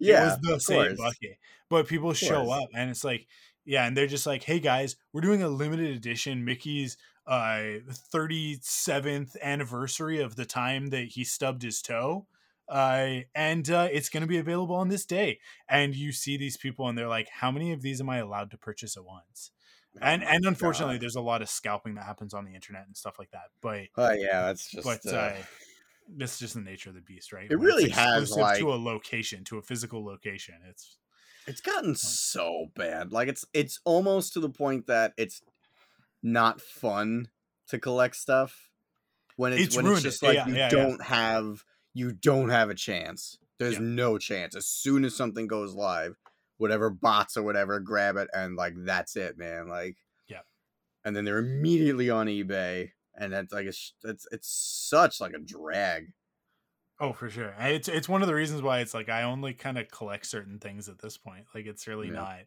yeah, 0.00 0.22
it 0.22 0.24
was 0.24 0.38
the 0.40 0.60
same 0.60 0.96
course. 0.96 0.98
bucket. 0.98 1.38
But 1.68 1.86
people 1.86 2.12
show 2.12 2.50
up 2.50 2.70
and 2.74 2.90
it's 2.90 3.04
like, 3.04 3.26
yeah, 3.64 3.86
and 3.86 3.96
they're 3.96 4.06
just 4.06 4.26
like, 4.26 4.42
hey 4.42 4.60
guys, 4.60 4.96
we're 5.12 5.20
doing 5.20 5.42
a 5.42 5.48
limited 5.48 5.94
edition 5.94 6.44
Mickey's 6.44 6.96
uh 7.26 7.80
37th 8.14 9.36
anniversary 9.42 10.20
of 10.20 10.36
the 10.36 10.46
time 10.46 10.88
that 10.88 11.08
he 11.08 11.24
stubbed 11.24 11.62
his 11.62 11.82
toe. 11.82 12.26
Uh, 12.68 13.20
and 13.34 13.70
uh, 13.70 13.88
it's 13.90 14.10
going 14.10 14.20
to 14.20 14.26
be 14.26 14.36
available 14.36 14.76
on 14.76 14.88
this 14.88 15.06
day. 15.06 15.38
And 15.70 15.94
you 15.94 16.12
see 16.12 16.36
these 16.36 16.58
people, 16.58 16.86
and 16.86 16.98
they're 16.98 17.08
like, 17.08 17.30
"How 17.30 17.50
many 17.50 17.72
of 17.72 17.80
these 17.80 17.98
am 17.98 18.10
I 18.10 18.18
allowed 18.18 18.50
to 18.50 18.58
purchase 18.58 18.94
at 18.94 19.06
once?" 19.06 19.52
Oh 20.00 20.06
and 20.06 20.22
and 20.24 20.44
unfortunately, 20.44 20.96
God. 20.96 21.02
there's 21.02 21.16
a 21.16 21.20
lot 21.20 21.42
of 21.42 21.48
scalping 21.48 21.94
that 21.96 22.04
happens 22.04 22.34
on 22.34 22.44
the 22.44 22.54
internet 22.54 22.86
and 22.86 22.96
stuff 22.96 23.18
like 23.18 23.30
that. 23.32 23.50
But 23.60 23.86
Oh 23.96 24.12
yeah, 24.12 24.46
that's 24.46 24.70
just. 24.70 24.84
but 24.84 25.00
uh, 25.06 25.16
uh, 25.16 25.36
that's 26.16 26.38
just 26.38 26.54
the 26.54 26.60
nature 26.60 26.88
of 26.90 26.94
the 26.94 27.00
beast, 27.02 27.32
right? 27.32 27.50
It 27.50 27.56
When 27.56 27.66
really 27.66 27.90
has, 27.90 28.30
like- 28.36 28.58
to 28.58 28.72
a 28.72 28.76
location, 28.76 29.44
to 29.44 29.58
a 29.58 29.62
physical 29.62 30.04
location. 30.04 30.54
It's 30.68 30.96
it's 31.46 31.60
gotten 31.60 31.94
so 31.94 32.66
bad. 32.76 33.12
Like 33.12 33.28
it's 33.28 33.44
it's 33.54 33.80
almost 33.84 34.32
to 34.34 34.40
the 34.40 34.50
point 34.50 34.86
that 34.86 35.12
it's 35.16 35.42
not 36.22 36.60
fun 36.60 37.28
to 37.68 37.78
collect 37.78 38.16
stuff 38.16 38.70
when 39.36 39.52
it's, 39.52 39.62
It's 39.62 39.76
when 39.76 39.86
it's 39.86 40.02
just 40.02 40.22
it. 40.22 40.26
like 40.26 40.34
Yeah, 40.36 40.46
you 40.48 40.54
yeah, 40.54 40.58
yeah. 40.64 40.68
don't 40.70 41.02
have 41.04 41.64
you 41.94 42.12
don't 42.12 42.50
have 42.50 42.70
a 42.70 42.74
chance. 42.74 43.38
There's 43.58 43.74
Yeah. 43.74 43.80
no 43.82 44.18
chance. 44.18 44.54
As 44.54 44.66
soon 44.66 45.04
as 45.04 45.16
something 45.16 45.46
goes 45.46 45.74
live, 45.74 46.16
whatever 46.58 46.90
bots 46.90 47.36
or 47.36 47.42
whatever 47.42 47.80
grab 47.80 48.16
it 48.16 48.28
and 48.34 48.56
like 48.56 48.74
that's 48.76 49.16
it, 49.16 49.38
man. 49.38 49.68
Like 49.68 49.96
Yeah. 50.28 50.42
And 51.04 51.16
then 51.16 51.24
they're 51.24 51.38
immediately 51.38 52.10
on 52.10 52.26
eBay 52.26 52.90
and 53.16 53.32
that's 53.32 53.52
like 53.52 53.66
it's 53.66 53.94
it's 54.04 54.26
it's 54.30 54.48
such 54.90 55.20
like 55.20 55.34
a 55.34 55.38
drag. 55.38 56.12
Oh, 57.00 57.12
for 57.12 57.30
sure. 57.30 57.54
It's 57.60 57.86
it's 57.88 58.08
one 58.08 58.22
of 58.22 58.28
the 58.28 58.34
reasons 58.34 58.60
why 58.60 58.80
it's 58.80 58.92
like 58.92 59.08
I 59.08 59.22
only 59.22 59.54
kind 59.54 59.78
of 59.78 59.88
collect 59.88 60.26
certain 60.26 60.58
things 60.58 60.88
at 60.88 60.98
this 60.98 61.16
point. 61.16 61.46
Like 61.54 61.66
it's 61.66 61.86
really 61.86 62.08
Yeah. 62.08 62.14
not 62.14 62.38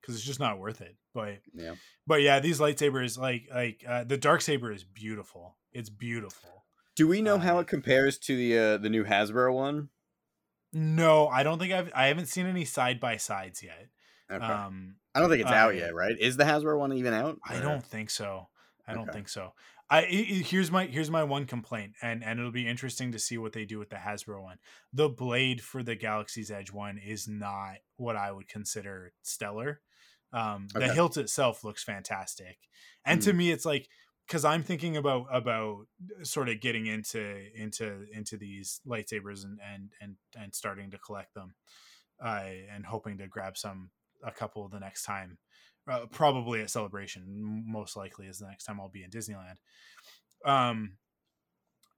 because 0.00 0.14
it's 0.16 0.24
just 0.24 0.40
not 0.40 0.58
worth 0.58 0.80
it. 0.80 0.96
But 1.12 1.40
Yeah. 1.52 1.74
but 2.06 2.22
yeah, 2.22 2.40
these 2.40 2.58
lightsabers 2.58 3.18
like 3.18 3.48
like 3.54 3.84
uh, 3.86 4.04
the 4.04 4.16
dark 4.16 4.40
saber 4.40 4.72
is 4.72 4.84
beautiful. 4.84 5.58
It's 5.72 5.90
beautiful. 5.90 6.64
Do 6.96 7.06
we 7.06 7.20
know 7.20 7.38
how 7.38 7.58
Uh, 7.58 7.60
it 7.60 7.66
compares 7.68 8.18
to 8.20 8.34
the 8.36 8.58
uh, 8.58 8.76
the 8.78 8.88
new 8.88 9.04
Hasbro 9.04 9.54
one? 9.54 9.90
No, 10.72 11.28
I 11.28 11.42
don't 11.42 11.58
think 11.58 11.72
I've 11.72 11.90
I 11.94 12.06
haven't 12.08 12.26
seen 12.26 12.46
any 12.46 12.64
side 12.64 13.00
by 13.00 13.16
sides 13.16 13.62
yet. 13.62 13.88
Okay. 14.30 14.44
Um, 14.44 14.96
I 15.14 15.20
don't 15.20 15.30
think 15.30 15.42
it's 15.42 15.50
out 15.50 15.70
uh, 15.70 15.76
yet, 15.76 15.94
right? 15.94 16.16
Is 16.18 16.36
the 16.36 16.44
Hasbro 16.44 16.78
one 16.78 16.92
even 16.92 17.14
out? 17.14 17.38
I 17.46 17.60
don't 17.60 17.84
think 17.84 18.10
so. 18.10 18.48
I 18.86 18.92
don't 18.92 19.08
Okay. 19.08 19.12
think 19.12 19.28
so. 19.28 19.54
I 19.90 20.00
i- 20.00 20.02
i- 20.02 20.42
here's 20.44 20.70
my 20.70 20.84
here's 20.84 21.10
my 21.10 21.24
one 21.24 21.46
complaint, 21.46 21.94
and 22.02 22.22
and 22.22 22.38
it'll 22.38 22.52
be 22.52 22.68
interesting 22.68 23.12
to 23.12 23.18
see 23.18 23.38
what 23.38 23.54
they 23.54 23.64
do 23.64 23.78
with 23.78 23.88
the 23.88 23.96
Hasbro 23.96 24.42
one. 24.42 24.58
The 24.92 25.08
blade 25.08 25.62
for 25.62 25.82
the 25.82 25.94
Galaxy's 25.96 26.50
Edge 26.50 26.70
one 26.70 26.98
is 26.98 27.26
not 27.26 27.76
what 27.96 28.16
I 28.16 28.30
would 28.32 28.48
consider 28.48 29.12
stellar. 29.22 29.80
Um, 30.30 30.68
The 30.74 30.92
hilt 30.92 31.16
itself 31.16 31.64
looks 31.64 31.82
fantastic, 31.82 32.58
and 33.06 33.22
to 33.22 33.32
me, 33.32 33.50
it's 33.50 33.64
like 33.64 33.88
because 34.28 34.44
I'm 34.44 34.62
thinking 34.62 34.96
about 34.98 35.26
about 35.32 35.86
sort 36.22 36.50
of 36.50 36.60
getting 36.60 36.86
into 36.86 37.46
into 37.54 38.06
into 38.12 38.36
these 38.36 38.80
lightsabers 38.86 39.44
and 39.44 39.58
and 39.66 39.92
and 40.00 40.16
and 40.38 40.54
starting 40.54 40.90
to 40.92 40.98
collect 40.98 41.34
them, 41.34 41.54
uh, 42.22 42.44
and 42.70 42.86
hoping 42.86 43.18
to 43.18 43.28
grab 43.28 43.56
some 43.56 43.90
a 44.22 44.32
couple 44.32 44.68
the 44.68 44.80
next 44.80 45.04
time 45.04 45.38
uh, 45.90 46.06
probably 46.10 46.60
at 46.60 46.70
celebration 46.70 47.24
most 47.66 47.96
likely 47.96 48.26
is 48.26 48.38
the 48.38 48.46
next 48.48 48.64
time 48.64 48.80
i'll 48.80 48.88
be 48.88 49.04
in 49.04 49.10
disneyland 49.10 49.56
um 50.44 50.98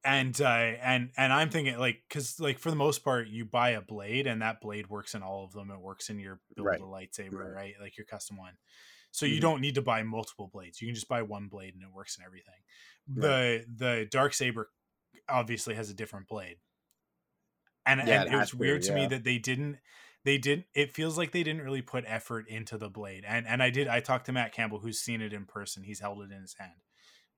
and 0.03 0.41
uh 0.41 0.45
and 0.47 1.11
and 1.17 1.33
i'm 1.33 1.51
thinking 1.51 1.79
like 1.79 2.03
because 2.09 2.41
like 2.41 2.59
for 2.59 2.71
the 2.71 2.77
most 2.77 3.05
part 3.05 3.29
you 3.29 3.45
buy 3.45 3.71
a 3.71 3.83
blade 3.83 4.27
and 4.27 4.41
that 4.41 4.61
blade 4.61 4.89
works 4.89 5.15
in 5.15 5.23
all 5.23 5.45
of 5.45 5.53
them 5.53 5.71
it 5.71 5.81
works 5.81 6.09
in 6.09 6.19
your 6.19 6.41
build 6.57 6.69
Right. 6.69 6.81
a 6.81 6.85
lightsaber 6.85 7.33
Right. 7.33 7.55
right. 7.55 7.75
like 7.81 7.99
your 7.99 8.07
custom 8.07 8.37
one 8.39 8.55
so 9.11 9.27
you 9.27 9.41
Mhm. 9.41 9.41
don't 9.41 9.61
need 9.61 9.75
to 9.75 9.83
buy 9.83 10.03
multiple 10.03 10.49
blades 10.49 10.81
you 10.81 10.89
can 10.89 10.95
just 10.95 11.09
buy 11.09 11.23
one 11.23 11.49
blade 11.49 11.75
and 11.75 11.83
it 11.83 11.93
works 11.93 12.17
and 12.17 12.27
everything 12.27 12.61
Right. 13.09 13.41
the 13.41 13.67
the 13.75 14.09
dark 14.11 14.35
saber 14.35 14.71
obviously 15.29 15.75
has 15.75 15.91
a 15.91 15.95
different 15.95 16.29
blade 16.29 16.59
and, 17.87 18.01
Yeah, 18.01 18.25
and 18.27 18.29
it 18.29 18.37
was 18.37 18.55
weird 18.55 18.83
to 18.83 18.93
me 18.93 19.07
yeah. 19.07 19.09
that 19.09 19.25
they 19.25 19.39
didn't 19.39 19.79
they 20.25 20.37
didn't 20.39 20.67
it 20.75 20.93
feels 20.93 21.17
like 21.17 21.33
they 21.33 21.43
didn't 21.43 21.63
really 21.63 21.83
put 21.83 22.05
effort 22.07 22.47
into 22.49 22.77
the 22.77 22.91
blade 22.91 23.25
and 23.27 23.47
and 23.47 23.63
i 23.63 23.71
did 23.71 23.89
i 23.89 24.01
talked 24.01 24.27
to 24.27 24.33
matt 24.33 24.53
campbell 24.53 24.81
who's 24.81 25.01
seen 25.01 25.21
it 25.23 25.33
in 25.33 25.47
person 25.47 25.83
he's 25.83 26.01
held 26.01 26.23
it 26.23 26.31
in 26.31 26.41
his 26.43 26.55
hand 26.55 26.83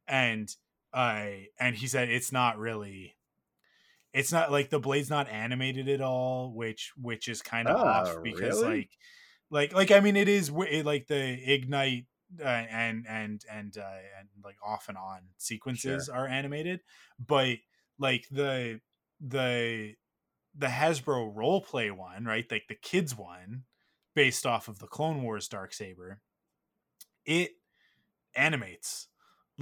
and 0.09 0.57
i 0.95 1.49
and 1.61 1.77
he 1.77 1.89
said 1.89 2.09
it's 2.11 2.33
not 2.33 2.59
really 2.59 3.17
it's 4.13 4.33
not 4.33 4.53
like 4.53 4.71
the 4.71 4.81
blade's 4.81 5.11
not 5.11 5.29
animated 5.29 5.89
at 5.89 6.01
all 6.01 6.55
which 6.55 6.93
which 6.97 7.29
is 7.29 7.43
kind 7.43 7.71
of 7.71 7.77
off 7.81 8.19
Oh, 8.19 8.21
because 8.23 8.63
really? 8.63 8.63
like 8.63 8.91
like 9.53 9.73
like 9.73 9.93
i 9.93 10.01
mean 10.01 10.17
it 10.17 10.29
is 10.29 10.51
it, 10.69 10.85
like 10.85 11.07
the 11.07 11.53
ignite 11.53 12.07
uh, 12.41 12.45
and 12.45 13.05
and 13.07 13.45
and 13.53 13.77
uh, 13.77 14.01
and 14.19 14.29
like 14.43 14.57
off 14.67 14.89
and 14.89 14.97
on 14.97 15.21
sequences 15.37 16.09
are 16.09 16.27
animated 16.27 16.81
but 17.25 17.59
like 17.99 18.27
the 18.33 18.81
the 19.21 19.95
the 20.55 20.67
Hasbro 20.67 21.35
role 21.35 21.61
play 21.61 21.91
one, 21.91 22.25
right? 22.25 22.45
Like 22.51 22.65
the 22.69 22.75
kids 22.75 23.17
one, 23.17 23.65
based 24.15 24.47
off 24.47 24.69
of 24.69 24.79
the 24.79 24.87
Clone 24.87 25.23
Wars 25.23 25.49
dark 25.49 25.73
saber, 25.73 26.21
it 27.25 27.53
animates 28.35 29.09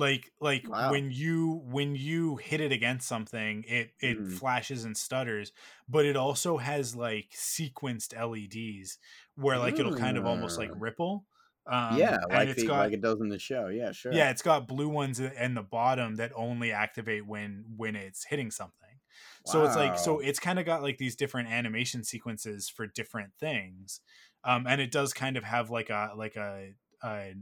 like 0.01 0.32
like 0.40 0.66
Wow. 0.66 0.96
when 0.96 1.11
you 1.12 1.62
when 1.66 1.94
you 1.94 2.36
hit 2.36 2.61
it 2.61 2.72
against 2.72 3.07
something 3.09 3.64
it 3.68 3.92
it 4.01 4.18
Mhm. 4.18 4.40
flashes 4.40 4.84
and 4.84 4.96
stutters 4.96 5.53
but 5.88 6.07
it 6.07 6.16
also 6.16 6.59
has 6.59 6.96
like 6.96 7.30
sequenced 7.36 8.14
leds 8.16 8.98
where 9.36 9.59
like 9.59 9.78
it'll 9.78 9.92
kind 9.92 10.16
of 10.18 10.26
almost 10.26 10.59
like 10.59 10.72
Mm. 10.72 10.80
ripple 10.80 11.26
um 11.66 12.09
yeah, 12.09 12.18
and 12.30 12.48
like 12.48 12.48
it's 12.48 12.62
the, 12.62 12.64
got 12.64 12.90
like 12.90 12.92
it 12.92 13.01
does 13.01 13.20
in 13.20 13.28
the 13.28 13.38
show. 13.38 13.68
Yeah, 13.68 13.92
sure. 13.92 14.12
yeah, 14.12 14.30
it's 14.30 14.42
got 14.42 14.66
blue 14.66 14.88
ones 14.88 15.20
in 15.20 15.55
the 15.55 15.62
bottom 15.62 16.16
that 16.16 16.32
only 16.34 16.72
activate 16.72 17.26
when 17.26 17.64
when 17.76 17.94
it's 17.94 18.24
hitting 18.24 18.51
something. 18.51 19.01
So 19.44 19.62
it's 19.62 19.76
like 19.76 19.96
so 19.98 20.18
it's 20.18 20.40
kind 20.40 20.59
of 20.59 20.66
got 20.66 20.82
like 20.82 20.98
these 20.98 21.14
different 21.16 21.48
animation 21.48 22.03
sequences 22.05 22.68
for 22.68 22.86
different 22.88 23.34
things. 23.38 24.01
Um 24.44 24.66
and 24.66 24.80
it 24.80 24.90
does 24.90 25.12
kind 25.14 25.36
of 25.36 25.44
have 25.44 25.70
like 25.70 25.90
a 25.90 26.12
like 26.16 26.36
a, 26.36 26.74
a 27.05 27.34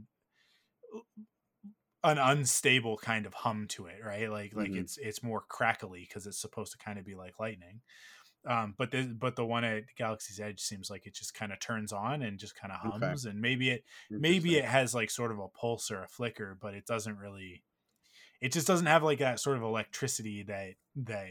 an 2.04 2.18
unstable 2.18 2.96
kind 2.98 3.26
of 3.26 3.34
hum 3.34 3.66
to 3.68 3.86
it, 3.86 4.04
right? 4.04 4.30
Like 4.30 4.54
like 4.54 4.76
Mhm. 4.76 4.76
it's 4.76 4.98
it's 4.98 5.22
more 5.22 5.42
crackly 5.42 6.00
because 6.02 6.26
it's 6.26 6.40
supposed 6.40 6.72
to 6.72 6.78
kind 6.78 6.98
of 6.98 7.04
be 7.04 7.14
like 7.16 7.38
lightning. 7.40 7.82
Um, 8.46 8.74
but 8.78 8.90
the 8.92 9.14
but 9.18 9.36
the 9.36 9.46
one 9.46 9.64
at 9.64 9.84
Galaxy's 9.96 10.40
Edge 10.40 10.60
seems 10.60 10.90
like 10.90 11.06
it 11.06 11.14
just 11.14 11.34
kind 11.34 11.52
of 11.52 11.60
turns 11.60 11.92
on 11.92 12.22
and 12.22 12.38
just 12.38 12.56
kind 12.56 12.72
of 12.72 12.80
Okay. 12.84 13.18
hums, 13.20 13.24
and 13.26 13.40
maybe 13.40 13.70
it 13.70 13.84
maybe 14.18 14.56
it 14.56 14.64
has 14.66 14.94
like 14.94 15.10
sort 15.10 15.32
of 15.32 15.38
a 15.40 15.48
pulse 15.48 15.90
or 15.90 16.02
a 16.04 16.08
flicker, 16.08 16.56
but 16.60 16.74
it 16.74 16.86
doesn't 16.86 17.18
really. 17.18 17.64
It 18.40 18.52
just 18.52 18.66
doesn't 18.66 18.86
have 18.86 19.02
like 19.02 19.18
that 19.20 19.40
sort 19.40 19.56
of 19.56 19.62
electricity 19.62 20.42
that 20.44 20.74
that 20.96 21.30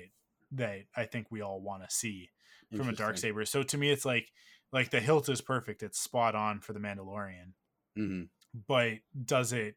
that 0.51 0.85
I 0.95 1.05
think 1.05 1.27
we 1.31 1.41
all 1.41 1.61
want 1.61 1.83
to 1.83 1.95
see 1.95 2.31
from 2.73 2.89
a 2.89 2.93
dark 2.93 3.17
saber. 3.17 3.45
So 3.45 3.63
to 3.63 3.77
me, 3.77 3.91
it's 3.91 4.05
like 4.05 4.31
like 4.71 4.91
the 4.91 4.99
hilt 5.01 5.29
is 5.29 5.41
perfect; 5.41 5.83
it's 5.83 5.99
spot 5.99 6.35
on 6.35 6.61
for 6.61 6.73
the 6.73 6.79
Mandalorian 6.79 7.53
Mm-hmm. 7.97 8.25
but 8.67 8.99
does 9.25 9.53
it 9.53 9.75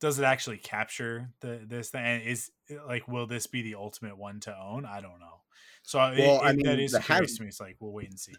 does 0.00 0.18
it 0.18 0.24
actually 0.24 0.58
capture 0.58 1.30
the 1.40 1.60
this 1.66 1.90
thing 1.90 2.04
and 2.04 2.22
is 2.22 2.50
like 2.86 3.06
will 3.08 3.26
this 3.26 3.46
be 3.46 3.62
the 3.62 3.74
ultimate 3.74 4.16
one 4.18 4.40
to 4.40 4.56
own 4.58 4.84
i 4.84 5.00
don't 5.00 5.20
know 5.20 5.40
so 5.82 6.00
it- 6.06 6.18
Well, 6.18 6.40
I 6.42 6.50
it- 6.50 6.56
that 6.64 6.76
mean, 6.76 6.80
is 6.80 6.92
the 6.92 7.00
curious 7.00 7.30
Has- 7.32 7.36
to 7.38 7.42
me 7.42 7.48
it's 7.48 7.60
like 7.60 7.76
we'll 7.80 7.92
wait 7.92 8.08
and 8.10 8.18
see 8.20 8.34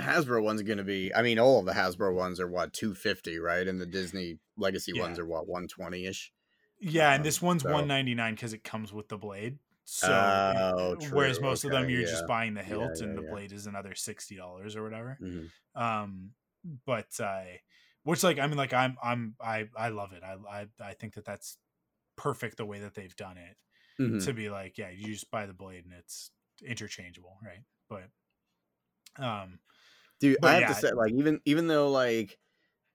Hasbro 0.00 0.42
one's 0.42 0.62
going 0.62 0.78
to 0.78 0.84
be. 0.84 1.14
I 1.14 1.20
mean, 1.20 1.38
all 1.38 1.60
of 1.60 1.66
the 1.66 1.72
Hasbro 1.72 2.14
ones 2.14 2.40
are 2.40 2.48
what 2.48 2.72
two 2.72 2.94
fifty, 2.94 3.38
right? 3.38 3.68
And 3.68 3.78
the 3.78 3.84
Disney 3.86 4.38
Legacy 4.56 4.92
Yeah. 4.94 5.02
ones 5.02 5.18
are 5.18 5.26
what 5.26 5.46
one 5.46 5.68
twenty 5.68 6.06
ish. 6.06 6.32
yeah 6.80 7.10
and 7.12 7.20
Um, 7.20 7.24
this 7.24 7.42
one's 7.42 7.62
so- 7.62 7.68
199 7.70 8.34
because 8.34 8.54
it 8.54 8.64
comes 8.64 8.90
with 8.92 9.08
the 9.08 9.18
blade 9.18 9.58
so 9.84 10.08
Oh, 10.10 10.96
whereas 11.12 11.40
most 11.40 11.64
of 11.64 11.70
them 11.72 11.90
you're 11.90 12.00
yeah. 12.00 12.06
just 12.06 12.26
buying 12.26 12.54
the 12.54 12.62
Yeah, 12.62 12.66
hilt 12.66 13.00
and 13.00 13.16
the 13.16 13.22
yeah. 13.22 13.30
blade 13.30 13.52
is 13.52 13.66
another 13.66 13.92
$60 13.92 14.74
or 14.76 14.82
whatever 14.82 15.18
Mhm. 15.22 15.50
um 15.76 16.30
but 16.86 17.20
uh 17.20 17.44
which 18.04 18.22
like 18.22 18.38
i 18.38 18.46
mean 18.46 18.56
like 18.56 18.72
i'm 18.72 18.96
i'm 19.02 19.36
i 19.40 19.68
i 19.76 19.88
love 19.88 20.12
it 20.12 20.22
i 20.22 20.36
i, 20.50 20.66
I 20.80 20.94
think 20.94 21.14
that 21.14 21.24
that's 21.24 21.58
perfect 22.16 22.56
the 22.58 22.66
way 22.66 22.80
that 22.80 22.94
they've 22.94 23.16
done 23.16 23.38
it 23.38 23.56
Mhm. 23.98 24.18
to 24.24 24.34
be 24.34 24.50
like, 24.50 24.78
yeah, 24.78 24.90
you 24.90 25.12
just 25.14 25.30
buy 25.30 25.46
the 25.46 25.54
blade 25.54 25.84
and 25.84 25.94
it's 25.94 26.32
interchangeable, 26.64 27.38
right? 27.44 27.62
But 27.88 28.10
um 29.18 29.60
Dude, 30.20 30.38
But 30.38 30.48
I 30.48 30.54
have 30.54 30.60
yeah. 30.60 30.66
to 30.66 30.74
say, 30.74 30.92
like, 30.92 31.12
even 31.14 31.40
even 31.44 31.66
though 31.66 31.90
like 31.90 32.38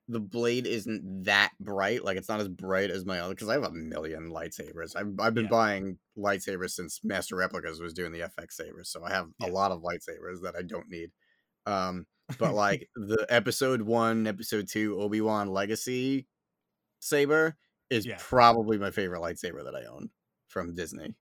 the 0.08 0.20
blade 0.20 0.66
isn't 0.66 1.24
that 1.24 1.52
bright, 1.60 2.04
like 2.04 2.16
it's 2.18 2.28
not 2.28 2.40
as 2.40 2.48
bright 2.48 2.90
as 2.90 3.06
my 3.06 3.20
other, 3.20 3.34
because 3.34 3.48
I 3.48 3.54
have 3.54 3.64
a 3.64 3.72
million 3.72 4.30
lightsabers. 4.30 4.96
I've 4.96 5.18
I've 5.20 5.34
been 5.34 5.46
Yeah. 5.46 5.48
buying 5.48 5.98
lightsabers 6.18 6.70
since 6.72 7.00
Master 7.04 7.36
Replicas 7.36 7.80
was 7.80 7.94
doing 7.94 8.12
the 8.12 8.22
FX 8.22 8.56
sabers, 8.56 8.90
so 8.90 9.04
I 9.04 9.10
have 9.12 9.30
Yeah. 9.38 9.46
a 9.46 9.48
lot 9.48 9.72
of 9.72 9.82
lightsabers 9.82 10.42
that 10.42 10.56
I 10.58 10.62
don't 10.62 10.88
need. 10.90 11.12
Um, 11.66 12.06
but 12.38 12.54
like 12.54 12.88
the 12.94 13.26
episode 13.28 13.82
one, 13.82 14.26
episode 14.26 14.68
two, 14.68 15.00
Obi 15.00 15.20
Wan 15.20 15.48
Legacy 15.48 16.26
saber 17.00 17.56
is 17.90 18.06
Yeah. 18.06 18.16
probably 18.18 18.78
my 18.78 18.90
favorite 18.90 19.20
lightsaber 19.20 19.64
that 19.64 19.74
I 19.74 19.84
own 19.86 20.10
from 20.48 20.74
Disney, 20.74 21.14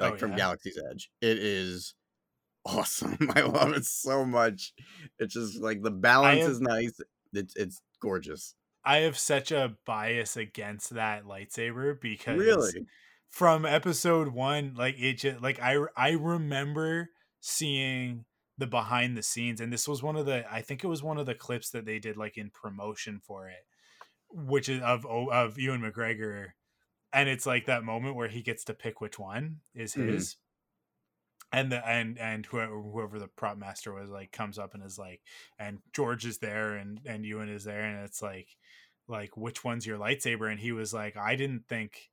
oh, 0.00 0.04
like 0.04 0.14
Oh, 0.14 0.16
from 0.18 0.30
yeah? 0.32 0.36
Galaxy's 0.38 0.78
Edge. 0.90 1.10
It 1.20 1.38
is 1.38 1.94
awesome. 2.66 3.16
I 3.34 3.42
love 3.42 3.72
it 3.72 3.84
so 3.84 4.24
much. 4.24 4.72
It's 5.18 5.34
just 5.34 5.60
like 5.60 5.82
the 5.82 5.90
balance 5.90 6.42
have- 6.42 6.50
is 6.50 6.60
nice. 6.60 7.00
It's 7.32 7.54
it's 7.56 7.82
gorgeous. 8.00 8.54
I 8.84 8.98
have 8.98 9.18
such 9.18 9.52
a 9.52 9.74
bias 9.84 10.36
against 10.38 10.90
that 10.94 11.24
lightsaber 11.24 12.00
because 12.00 12.38
Really? 12.38 12.86
from 13.28 13.66
episode 13.66 14.28
1 14.28 14.74
like 14.78 14.94
it 14.98 15.14
just 15.18 15.42
like 15.42 15.60
I 15.60 15.76
I 15.94 16.12
remember 16.12 17.10
seeing 17.40 18.24
the 18.58 18.66
behind 18.66 19.16
the 19.16 19.22
scenes 19.22 19.60
and 19.60 19.72
this 19.72 19.88
was 19.88 20.02
one 20.02 20.16
of 20.16 20.26
the 20.26 20.44
I 20.52 20.60
think 20.62 20.84
it 20.84 20.88
was 20.88 21.02
one 21.02 21.16
of 21.18 21.26
the 21.26 21.34
clips 21.34 21.70
that 21.70 21.86
they 21.86 21.98
did 21.98 22.16
like 22.16 22.36
in 22.36 22.50
promotion 22.50 23.20
for 23.24 23.48
it 23.48 23.64
which 24.30 24.68
is 24.68 24.82
of 24.82 25.06
of 25.06 25.58
Ewan 25.58 25.80
McGregor 25.80 26.48
and 27.12 27.28
it's 27.28 27.46
like 27.46 27.66
that 27.66 27.84
moment 27.84 28.16
where 28.16 28.28
he 28.28 28.42
gets 28.42 28.64
to 28.64 28.74
pick 28.74 29.00
which 29.00 29.18
one 29.18 29.60
is 29.74 29.94
Mhm. 29.94 30.08
his 30.08 30.36
and 31.50 31.72
the 31.72 31.86
and 31.88 32.18
and 32.18 32.44
whoever 32.46 32.74
whoever 32.80 33.18
the 33.18 33.28
prop 33.28 33.56
master 33.56 33.92
was 33.94 34.10
like 34.10 34.32
comes 34.32 34.58
up 34.58 34.74
and 34.74 34.84
is 34.84 34.98
like 34.98 35.22
and 35.58 35.78
George 35.94 36.26
is 36.26 36.38
there 36.38 36.74
and 36.74 37.00
and 37.06 37.24
Ewan 37.24 37.48
is 37.48 37.64
there 37.64 37.84
and 37.84 38.04
it's 38.04 38.20
like 38.20 38.56
like 39.06 39.36
which 39.36 39.64
one's 39.64 39.86
your 39.86 39.98
lightsaber 39.98 40.50
and 40.50 40.60
he 40.60 40.72
was 40.72 40.92
like 40.92 41.16
I 41.16 41.36
didn't 41.36 41.66
think 41.66 42.10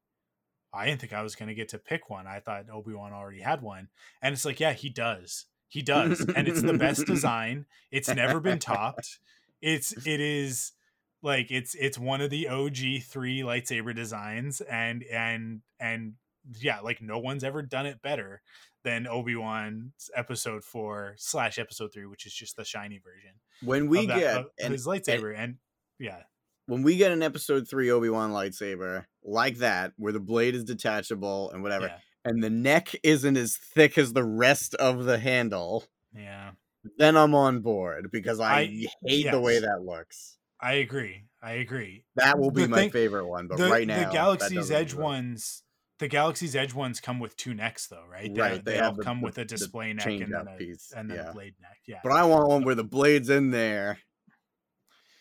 I 0.73 0.85
didn't 0.85 1.01
think 1.01 1.13
I 1.13 1.21
was 1.23 1.35
going 1.35 1.47
to 1.47 1.55
get 1.55 1.69
to 1.69 1.79
pick 1.79 2.09
one. 2.09 2.27
I 2.27 2.41
thought 2.41 2.69
Obi-Wan 2.69 3.13
already 3.13 3.39
had 3.39 3.61
one. 3.61 3.87
And 4.21 4.33
it's 4.33 4.43
like 4.43 4.59
yeah, 4.59 4.73
he 4.73 4.89
does. 4.89 5.45
He 5.69 5.81
does. 5.81 6.21
and 6.21 6.47
it's 6.47 6.61
the 6.61 6.73
best 6.77 7.05
design. 7.05 7.65
It's 7.91 8.07
never 8.09 8.39
been 8.39 8.59
topped. 8.59 9.19
It's 9.61 9.91
it 10.05 10.19
is 10.19 10.73
like 11.21 11.51
it's 11.51 11.75
it's 11.75 11.97
one 11.97 12.21
of 12.21 12.29
the 12.29 12.47
OG 12.47 13.03
3 13.03 13.41
lightsaber 13.41 13.95
designs 13.95 14.61
and 14.61 15.03
and 15.03 15.61
and 15.79 16.13
yeah, 16.59 16.79
like 16.81 17.01
no 17.01 17.17
one's 17.17 17.43
ever 17.43 17.61
done 17.63 17.85
it 17.87 18.01
better 18.01 18.41
than 18.83 19.07
Obi-Wan's 19.07 20.11
episode 20.15 20.63
4 20.63 21.15
slash 21.17 21.57
episode 21.57 21.91
3, 21.91 22.05
which 22.05 22.27
is 22.27 22.33
just 22.33 22.55
the 22.55 22.63
shiny 22.63 22.99
version 22.99 23.31
When 23.63 23.87
we 23.89 24.05
that, 24.05 24.19
get 24.19 24.37
of, 24.37 24.45
of 24.45 24.51
an, 24.59 24.71
his 24.73 24.85
lightsaber. 24.85 25.33
and 25.35 25.55
yeah, 25.99 26.19
when 26.67 26.83
we 26.83 26.97
get 26.97 27.11
an 27.11 27.23
episode 27.23 27.67
three 27.67 27.89
Obi 27.89 28.09
Wan 28.09 28.31
lightsaber 28.31 29.05
like 29.23 29.57
that, 29.57 29.93
where 29.97 30.13
the 30.13 30.19
blade 30.19 30.53
is 30.53 30.63
detachable 30.63 31.49
and 31.51 31.63
whatever, 31.63 31.87
yeah, 31.87 31.97
and 32.25 32.43
the 32.43 32.49
neck 32.49 32.95
isn't 33.03 33.37
as 33.37 33.55
thick 33.55 33.97
as 33.97 34.13
the 34.13 34.23
rest 34.25 34.75
of 34.75 35.05
the 35.05 35.17
handle, 35.19 35.85
yeah. 36.13 36.51
then 36.97 37.15
I'm 37.15 37.33
on 37.35 37.61
board 37.61 38.09
because 38.11 38.39
I, 38.39 38.59
I- 38.61 38.85
hate 39.05 39.31
the 39.31 39.39
way 39.39 39.59
that 39.59 39.81
looks. 39.83 40.37
I 40.59 40.73
agree. 40.73 41.25
I 41.43 41.53
agree. 41.53 42.05
That 42.15 42.39
will 42.39 42.49
be 42.51 42.63
The 42.63 42.69
my 42.69 42.77
thing- 42.77 42.91
favorite 42.91 43.27
one, 43.27 43.47
but 43.47 43.57
the, 43.57 43.69
right 43.69 43.85
now 43.87 44.07
the 44.07 44.11
Galaxy's 44.13 44.71
Edge 44.71 44.83
exist. 44.93 44.99
ones, 45.01 45.63
the 45.99 46.07
Galaxy's 46.07 46.55
Edge 46.55 46.73
ones 46.73 46.99
come 46.99 47.19
with 47.19 47.37
two 47.37 47.53
necks, 47.53 47.87
though, 47.87 48.03
right? 48.09 48.33
They, 48.33 48.41
Right, 48.41 48.65
They, 48.65 48.73
they 48.73 48.79
all 48.79 48.93
the- 48.93 49.03
come 49.03 49.21
with 49.21 49.37
a 49.37 49.45
display 49.45 49.93
neck 49.93 50.05
and 50.07 50.33
then, 50.33 50.47
a, 50.47 50.57
piece, 50.57 50.91
and 50.95 51.09
then 51.09 51.17
yeah. 51.17 51.29
a 51.29 51.33
blade 51.33 51.53
neck. 51.61 51.77
Yeah. 51.87 51.99
But 52.03 52.13
I 52.13 52.23
want 52.25 52.47
one 52.47 52.63
where 52.65 52.73
the 52.75 52.83
blade's 52.83 53.29
in 53.29 53.51
there, 53.51 53.99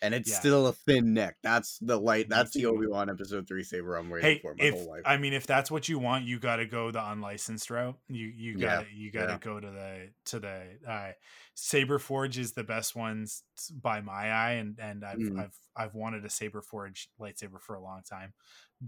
and 0.05 0.15
it's 0.15 0.31
Yeah. 0.31 0.39
still 0.39 0.67
a 0.67 0.73
thin 0.73 1.15
neck. 1.15 1.37
That's 1.43 1.79
the 1.79 1.99
light. 1.99 2.29
That's 2.29 2.53
the. 2.53 2.67
Obi 2.75 2.87
Wan 2.87 3.09
episode 3.09 3.49
three 3.49 3.63
saber 3.65 3.97
I'm 3.97 4.11
waiting 4.11 4.31
hey, 4.31 4.39
for 4.41 4.55
my 4.55 4.65
if 4.65 4.75
whole 4.75 4.91
life. 4.91 5.03
I 5.07 5.17
mean, 5.17 5.33
if 5.33 5.47
that's 5.47 5.71
what 5.71 5.89
you 5.89 5.99
want, 5.99 6.25
you 6.25 6.39
got 6.39 6.57
to 6.57 6.67
go 6.67 6.91
the 6.91 7.05
unlicensed 7.11 7.71
route. 7.71 7.97
You 8.09 8.27
you 8.27 8.59
got 8.59 8.83
to 8.83 8.87
you 8.95 9.11
got 9.11 9.27
to 9.27 9.33
yeah. 9.33 9.39
go 9.41 9.61
to 9.61 9.71
the 9.71 10.11
to 10.27 10.41
the 10.41 10.63
uh, 10.87 11.13
Saber 11.55 11.99
Forge 11.99 12.39
is 12.39 12.53
the 12.53 12.65
best 12.65 12.95
ones 12.95 13.43
by 13.71 14.01
my 14.03 14.31
eye, 14.31 14.53
and 14.53 14.79
and 14.79 15.05
I've 15.05 15.19
Mm. 15.19 15.41
I've 15.41 15.57
I've 15.77 15.95
wanted 15.95 16.25
a 16.25 16.31
Saber 16.31 16.61
Forge 16.61 17.09
lightsaber 17.19 17.61
for 17.61 17.75
a 17.75 17.83
long 17.83 18.03
time, 18.09 18.35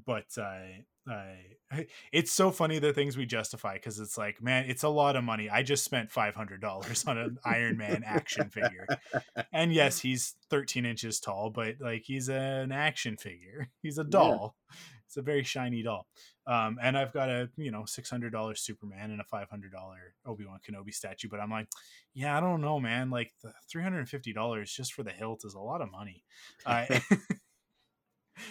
but 0.05 0.27
uh, 0.39 0.59
I 1.09 1.87
it's 2.13 2.33
so 2.33 2.51
funny 2.51 2.79
the 2.79 2.93
things 2.93 3.17
we 3.17 3.27
justify 3.27 3.75
because 3.75 3.99
it's 4.01 4.19
like 4.19 4.43
man, 4.43 4.67
it's 4.69 4.83
a 4.83 4.89
lot 4.89 5.17
of 5.17 5.25
money. 5.25 5.49
I 5.49 5.63
just 5.63 5.85
spent 5.85 6.11
five 6.11 6.35
hundred 6.35 6.61
dollars 6.61 7.05
on 7.07 7.17
an 7.19 7.39
Iron 7.45 7.77
Man 7.77 8.03
action 8.05 8.51
figure, 8.51 8.87
and 9.53 9.73
yes, 9.73 10.01
he's 10.01 10.35
thirteen 10.51 10.85
inches 10.85 11.21
tall, 11.21 11.51
but 11.51 11.77
like 11.81 12.03
he's 12.05 12.29
an 12.29 12.73
action 12.73 13.17
figure. 13.17 13.69
He's 13.83 13.99
a 13.99 14.03
Yeah. 14.03 14.11
doll. 14.11 14.57
It's 15.07 15.17
a 15.17 15.23
very 15.23 15.45
shiny 15.45 15.85
doll. 15.85 16.09
Um, 16.49 16.79
and 16.83 16.99
I've 16.99 17.13
got 17.13 17.29
a 17.29 17.49
you 17.57 17.71
know 17.71 17.85
six 17.85 18.11
hundred 18.11 18.31
dollars 18.33 18.61
Superman 18.61 19.13
and 19.13 19.21
a 19.21 19.25
five 19.25 19.49
hundred 19.49 19.71
dollar 19.73 20.15
Obi 20.25 20.45
Wan 20.45 20.59
Kenobi 20.69 20.93
statue, 20.93 21.29
but 21.29 21.39
I'm 21.41 21.51
like, 21.51 21.69
yeah, 22.15 22.37
I 22.37 22.41
don't 22.41 22.61
know, 22.61 22.81
man. 22.81 23.11
Like 23.11 23.33
the 23.43 23.53
three 23.71 23.83
hundred 23.85 24.01
and 24.01 24.09
fifty 24.09 24.33
dollars 24.33 24.73
just 24.73 24.93
for 24.93 25.05
the 25.05 25.11
hilt 25.13 25.43
is 25.45 25.55
a 25.55 25.61
lot 25.61 25.81
of 25.81 25.91
money. 25.91 26.25
Uh, 26.65 26.87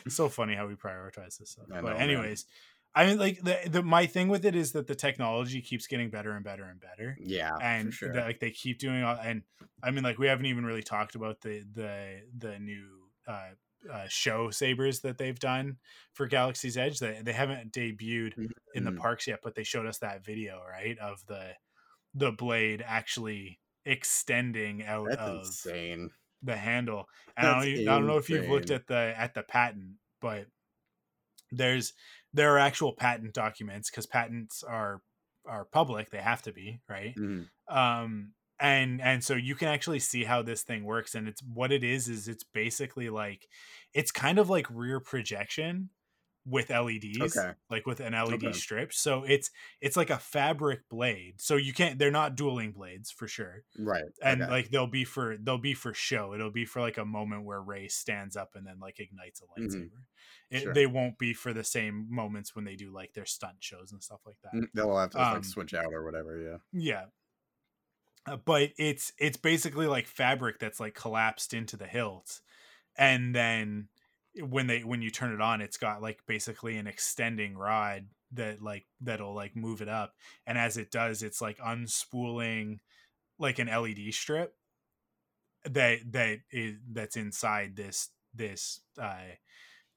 so 0.08 0.30
funny 0.30 0.56
how 0.56 0.68
we 0.68 0.76
prioritize 0.76 1.38
this 1.38 1.52
stuff. 1.52 1.70
I 1.72 1.82
But 1.82 1.98
know, 1.98 2.02
man. 2.02 2.32
anyways, 2.32 2.46
I 2.94 3.06
mean, 3.06 3.18
like 3.18 3.42
the, 3.42 3.60
the 3.70 3.84
my 3.84 4.06
thing 4.06 4.30
with 4.30 4.46
it 4.46 4.56
is 4.56 4.72
that 4.74 4.88
the 4.88 4.96
technology 4.96 5.62
keeps 5.62 5.88
getting 5.88 6.10
better 6.10 6.32
and 6.32 6.44
better 6.44 6.64
and 6.66 6.80
better 6.80 7.20
yeah, 7.20 7.60
and 7.60 7.92
sure. 7.92 8.12
that, 8.12 8.26
like 8.26 8.40
they 8.40 8.52
keep 8.52 8.80
doing 8.80 9.02
all 9.02 9.16
and 9.16 9.44
i 9.82 9.90
mean 9.90 10.04
like 10.04 10.18
we 10.18 10.28
haven't 10.28 10.46
even 10.46 10.66
really 10.66 10.84
talked 10.84 11.16
about 11.16 11.40
the 11.40 11.62
the 11.72 12.22
the 12.38 12.60
new 12.60 13.10
uh, 13.28 13.52
uh 13.90 14.06
show 14.10 14.50
sabers 14.50 15.00
that 15.00 15.18
they've 15.18 15.40
done 15.40 15.78
for 16.12 16.28
galaxy's 16.28 16.76
edge 16.76 17.00
they, 17.00 17.22
they 17.22 17.32
haven't 17.32 17.72
debuted 17.72 18.34
in 18.74 18.84
the 18.84 18.92
Mhm. 18.92 18.92
parks 18.92 19.26
yet 19.26 19.40
but 19.42 19.56
they 19.56 19.64
showed 19.64 19.86
us 19.86 20.00
that 20.00 20.22
video 20.26 20.62
right 20.70 20.98
of 21.00 21.26
the 21.28 21.54
the 22.14 22.32
blade 22.32 22.82
actually 22.86 23.62
extending 23.86 24.84
out 24.84 25.12
That's 25.12 25.16
of 25.16 25.58
insane. 25.66 26.12
The 26.42 26.56
handle 26.58 27.08
and 27.38 27.48
I 27.48 27.54
don't, 27.66 27.88
I 27.88 27.98
don't 27.98 28.08
know 28.08 28.18
if 28.18 28.30
you've 28.30 28.48
looked 28.48 28.72
at 28.72 28.88
the 28.88 29.14
at 29.18 29.34
the 29.34 29.44
patent 29.44 29.98
but 30.22 30.48
there's 31.52 31.94
there 32.34 32.54
are 32.54 32.60
actual 32.60 32.94
patent 32.94 33.34
documents 33.34 33.90
because 33.90 34.06
patents 34.06 34.64
are 34.64 35.02
are 35.46 35.66
public 35.66 36.10
they 36.10 36.22
have 36.22 36.42
to 36.42 36.52
be 36.52 36.82
right 36.90 37.18
Mhm. 37.18 37.50
um 37.68 38.34
and 38.60 39.02
and 39.02 39.24
so 39.24 39.36
you 39.36 39.56
can 39.56 39.68
actually 39.68 40.00
see 40.00 40.24
how 40.24 40.42
this 40.42 40.64
thing 40.64 40.84
works 40.84 41.14
and 41.16 41.28
it's 41.28 41.44
what 41.44 41.72
it 41.72 41.84
is 41.84 42.08
is 42.08 42.28
it's 42.28 42.44
basically 42.44 43.10
like 43.10 43.48
it's 43.94 44.12
kind 44.12 44.40
of 44.40 44.50
like 44.50 44.68
rear 44.70 45.00
projection 45.00 45.90
with 46.46 46.70
LEDs, 46.70 47.38
Okay. 47.38 47.54
like 47.70 47.88
with 47.88 48.00
an 48.00 48.14
LED 48.14 48.44
Okay. 48.46 48.52
strip. 48.52 48.94
So 48.94 49.24
it's 49.24 49.50
it's 49.82 49.98
like 49.98 50.10
a 50.10 50.20
fabric 50.20 50.88
blade. 50.90 51.42
So 51.42 51.56
you 51.56 51.74
can't. 51.74 51.98
They're 51.98 52.12
not 52.12 52.36
dueling 52.36 52.72
blades 52.72 53.10
for 53.10 53.28
sure. 53.28 53.64
Right. 53.78 54.04
And 54.22 54.44
okay. 54.44 54.52
like 54.52 54.70
they'll 54.70 54.86
be 54.88 55.06
for 55.06 55.38
they'll 55.38 55.58
be 55.58 55.74
for 55.74 55.94
show. 55.94 56.34
It'll 56.34 56.52
be 56.52 56.66
for 56.66 56.82
like 56.82 56.98
a 56.98 57.06
moment 57.06 57.46
where 57.46 57.62
Rey 57.62 57.88
stands 57.88 58.36
up 58.36 58.52
and 58.56 58.66
then 58.66 58.80
like 58.80 59.00
ignites 59.00 59.42
a 59.42 59.60
lightsaber. 59.60 59.90
It, 60.52 60.62
Sure. 60.62 60.74
They 60.74 60.86
won't 60.86 61.18
be 61.18 61.34
for 61.34 61.54
the 61.54 61.64
same 61.64 62.08
moments 62.10 62.56
when 62.56 62.66
they 62.66 62.76
do 62.76 62.94
like 62.94 63.14
their 63.14 63.26
stunt 63.26 63.56
shows 63.60 63.92
and 63.92 64.04
stuff 64.04 64.22
like 64.26 64.38
that. 64.44 64.54
Mm, 64.54 64.68
they'll 64.76 64.98
have 64.98 65.10
to 65.12 65.22
um, 65.22 65.34
like 65.34 65.46
switch 65.46 65.74
out 65.74 65.92
or 65.92 66.04
whatever. 66.06 66.40
Yeah. 66.40 66.58
Yeah. 66.72 67.06
Uh, 68.28 68.38
but 68.38 68.70
it's 68.78 69.12
it's 69.18 69.38
basically 69.38 69.88
like 69.88 70.08
fabric 70.08 70.60
that's 70.60 70.80
like 70.80 70.94
collapsed 70.94 71.54
into 71.54 71.76
the 71.78 71.88
hilt 71.88 72.42
and 72.98 73.36
then 73.36 73.88
when 74.42 74.68
they 74.68 74.82
when 74.82 75.02
you 75.02 75.10
turn 75.10 75.34
it 75.34 75.42
on 75.42 75.62
it's 75.62 75.78
got 75.78 76.02
like 76.02 76.20
basically 76.28 76.78
an 76.78 76.88
extending 76.88 77.58
rod 77.58 78.06
that 78.32 78.62
like 78.62 78.86
that'll 79.02 79.34
like 79.34 79.56
move 79.56 79.82
it 79.82 79.90
up. 79.90 80.14
And 80.46 80.58
as 80.58 80.78
it 80.78 80.92
does 80.92 81.24
it's 81.24 81.42
like 81.42 81.58
unspooling 81.60 82.80
like 83.40 83.60
an 83.60 83.68
LED 83.68 84.14
strip 84.14 84.54
that 85.66 86.00
that 86.12 86.40
is 86.52 86.76
that's 86.92 87.18
inside 87.18 87.76
this 87.76 88.10
this 88.34 88.82
uh 89.02 89.18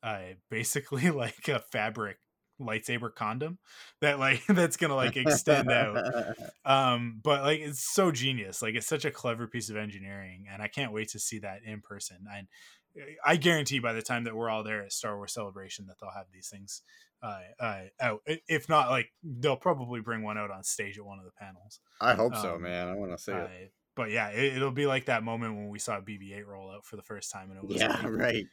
uh 0.02 0.20
basically 0.50 1.10
like 1.10 1.48
a 1.48 1.58
fabric 1.58 2.18
lightsaber 2.60 3.14
condom 3.14 3.58
that 4.00 4.18
like 4.18 4.44
that's 4.48 4.76
gonna 4.76 4.94
like 4.94 5.16
extend 5.16 5.70
out. 5.70 6.04
Um 6.64 7.20
but 7.22 7.42
like 7.42 7.60
it's 7.60 7.80
so 7.80 8.10
genius. 8.12 8.60
Like 8.60 8.74
it's 8.74 8.86
such 8.86 9.04
a 9.04 9.10
clever 9.10 9.46
piece 9.46 9.70
of 9.70 9.76
engineering 9.76 10.44
and 10.52 10.60
i 10.60 10.68
can't 10.68 10.92
wait 10.92 11.08
to 11.10 11.18
see 11.18 11.38
that 11.38 11.60
in 11.64 11.80
person. 11.80 12.18
And 12.30 12.46
i 13.24 13.36
guarantee 13.36 13.78
by 13.78 13.92
the 13.92 14.02
time 14.02 14.24
that 14.24 14.34
we're 14.36 14.48
all 14.50 14.62
there 14.64 14.82
at 14.84 14.92
star 14.92 15.16
wars 15.16 15.32
celebration 15.32 15.86
that 15.86 15.96
they'll 16.00 16.10
have 16.10 16.26
these 16.32 16.48
things 16.48 16.82
uh, 17.22 17.40
uh 17.60 17.82
out 18.00 18.20
if 18.26 18.68
not 18.68 18.90
like 18.90 19.10
they'll 19.22 19.56
probably 19.56 20.00
bring 20.00 20.22
one 20.22 20.38
out 20.38 20.50
on 20.50 20.62
stage 20.62 20.98
at 20.98 21.04
one 21.04 21.18
of 21.18 21.24
the 21.24 21.32
panels 21.32 21.80
I 22.00 22.14
hope 22.14 22.34
so, 22.36 22.54
um, 22.54 22.62
man. 22.62 22.88
I 22.88 22.94
want 22.94 23.10
to 23.10 23.18
see 23.18 23.32
uh, 23.32 23.38
it. 23.38 23.72
but 23.96 24.10
yeah 24.10 24.28
it, 24.28 24.56
it'll 24.56 24.70
be 24.70 24.86
like 24.86 25.06
that 25.06 25.24
moment 25.24 25.56
when 25.56 25.68
we 25.68 25.78
saw 25.80 26.00
bb8 26.00 26.46
roll 26.46 26.70
out 26.70 26.84
for 26.86 26.94
the 26.96 27.02
first 27.02 27.32
time 27.32 27.50
and 27.50 27.58
it 27.58 27.66
was 27.66 27.80
Yeah. 27.80 27.88
like, 27.88 28.04
Right. 28.16 28.46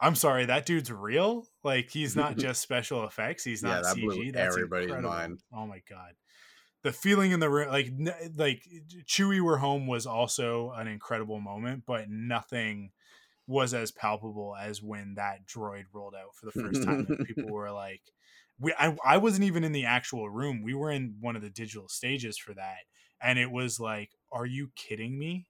i'm 0.00 0.14
sorry 0.14 0.46
that 0.46 0.64
dude's 0.64 0.90
real 0.90 1.46
like 1.62 1.90
he's 1.90 2.16
not 2.16 2.36
just 2.38 2.62
special 2.62 3.04
effects 3.04 3.44
he's 3.44 3.62
Yeah, 3.62 3.80
not 3.80 3.82
that 3.84 3.96
blew 3.96 4.08
cg 4.24 4.32
that's 4.32 4.56
everybody's 4.56 4.86
incredible. 4.88 5.10
mind. 5.10 5.38
oh 5.54 5.66
my 5.66 5.82
god 5.88 6.12
the 6.82 6.92
feeling 6.92 7.30
in 7.32 7.40
the 7.40 7.50
room 7.50 7.68
like 7.68 7.90
like 8.36 8.62
chewie 9.04 9.40
we're 9.40 9.58
home 9.58 9.86
was 9.86 10.06
also 10.06 10.70
an 10.76 10.88
incredible 10.88 11.40
moment 11.40 11.84
but 11.86 12.08
nothing 12.08 12.90
was 13.46 13.74
as 13.74 13.90
palpable 13.90 14.54
as 14.60 14.82
when 14.82 15.14
that 15.14 15.46
droid 15.46 15.84
rolled 15.92 16.14
out 16.14 16.34
for 16.34 16.46
the 16.46 16.52
first 16.52 16.82
time 16.84 17.06
and 17.08 17.26
people 17.26 17.44
were 17.50 17.70
like 17.70 18.02
we 18.60 18.72
I, 18.78 18.96
I 19.04 19.18
wasn't 19.18 19.44
even 19.44 19.64
in 19.64 19.72
the 19.72 19.84
actual 19.84 20.30
room 20.30 20.62
we 20.62 20.74
were 20.74 20.90
in 20.90 21.16
one 21.20 21.36
of 21.36 21.42
the 21.42 21.50
digital 21.50 21.88
stages 21.88 22.38
for 22.38 22.54
that 22.54 22.78
and 23.20 23.38
it 23.38 23.50
was 23.50 23.80
like 23.80 24.10
are 24.30 24.46
you 24.46 24.70
kidding 24.76 25.18
me 25.18 25.46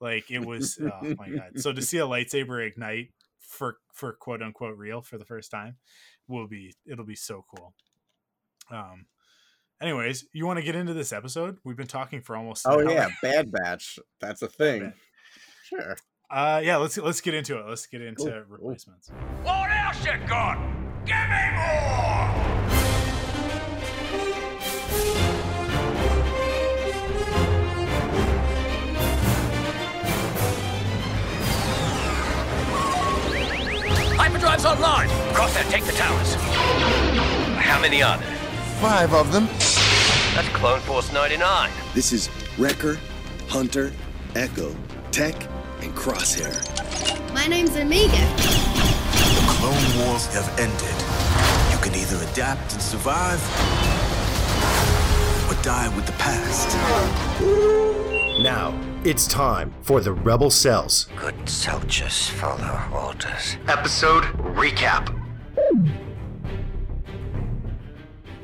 like 0.00 0.30
it 0.30 0.44
was 0.44 0.78
oh 0.80 1.14
my 1.18 1.30
god 1.30 1.52
so 1.56 1.72
to 1.72 1.82
see 1.82 1.98
a 1.98 2.06
lightsaber 2.06 2.66
ignite 2.66 3.08
for 3.38 3.78
for 3.92 4.12
quote 4.12 4.42
unquote 4.42 4.76
real 4.76 5.00
for 5.00 5.18
the 5.18 5.24
first 5.24 5.50
time 5.50 5.76
will 6.28 6.46
be 6.46 6.74
it'll 6.86 7.06
be 7.06 7.16
so 7.16 7.44
cool 7.56 7.74
um 8.70 9.06
anyways 9.80 10.26
you 10.32 10.46
want 10.46 10.58
to 10.58 10.64
get 10.64 10.76
into 10.76 10.94
this 10.94 11.12
episode 11.12 11.56
we've 11.64 11.76
been 11.76 11.86
talking 11.86 12.20
for 12.20 12.36
almost 12.36 12.66
Oh 12.68 12.80
yeah, 12.80 13.08
Bad 13.22 13.50
Batch. 13.50 13.98
That's 14.20 14.42
a 14.42 14.48
thing. 14.48 14.92
Sure. 15.64 15.96
Uh 16.30 16.60
yeah 16.62 16.76
let's 16.76 16.96
let's 16.98 17.20
get 17.20 17.34
into 17.34 17.58
it 17.58 17.66
let's 17.68 17.86
get 17.86 18.00
into 18.02 18.22
Cool, 18.22 18.30
cool. 18.32 18.42
replacements 18.48 19.10
What 19.42 19.70
else 19.70 20.04
you 20.04 20.12
got? 20.28 20.58
Give 21.04 21.16
me 21.16 21.56
more! 21.56 23.40
Hyperdrive's 34.16 34.64
online! 34.64 35.08
Crosshair, 35.34 35.68
take 35.70 35.84
the 35.84 35.92
towers. 35.92 36.34
How 37.64 37.80
many 37.80 38.02
are 38.02 38.18
there? 38.18 38.36
Five 38.80 39.12
of 39.14 39.32
them. 39.32 39.46
That's 40.34 40.48
Clone 40.48 40.80
Force 40.80 41.12
99. 41.12 41.70
This 41.94 42.12
is 42.12 42.28
Wrecker, 42.58 42.98
Hunter, 43.48 43.92
Echo, 44.34 44.74
Tech, 45.10 45.34
and 45.82 45.94
Crosshair. 45.94 46.52
My 47.32 47.46
name's 47.46 47.76
Omega. 47.76 48.26
The 49.16 49.46
Clone 49.48 50.06
Wars 50.06 50.26
have 50.34 50.48
ended. 50.58 50.96
You 51.72 51.78
can 51.78 51.94
either 51.94 52.16
adapt 52.30 52.72
and 52.72 52.82
survive, 52.82 53.40
or 55.50 55.62
die 55.62 55.88
with 55.96 56.06
the 56.06 56.12
past. 56.12 56.76
Now, 58.42 58.78
it's 59.04 59.26
time 59.26 59.72
for 59.82 60.00
the 60.00 60.12
Rebel 60.12 60.50
Cells. 60.50 61.08
Good 61.16 61.48
soldiers 61.48 62.28
follow 62.28 62.80
orders. 62.92 63.56
Episode 63.68 64.24
recap. 64.54 65.19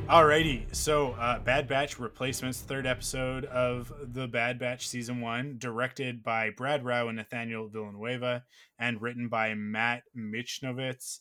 Alrighty, 0.09 0.73
so 0.73 1.13
uh, 1.15 1.41
Bad 1.41 1.67
Batch 1.67 1.99
replacements, 1.99 2.61
third 2.61 2.87
episode 2.87 3.45
of 3.47 3.93
the 4.01 4.29
Bad 4.29 4.57
Batch 4.57 4.87
season 4.87 5.21
one, 5.21 5.57
directed 5.59 6.23
by 6.23 6.51
Brad 6.51 6.85
Rau 6.85 7.09
and 7.09 7.17
Nathaniel 7.17 7.67
Villanueva, 7.69 8.45
and 8.79 9.03
written 9.03 9.29
by 9.29 9.55
Matt 9.55 10.05
Michnovetz. 10.17 11.19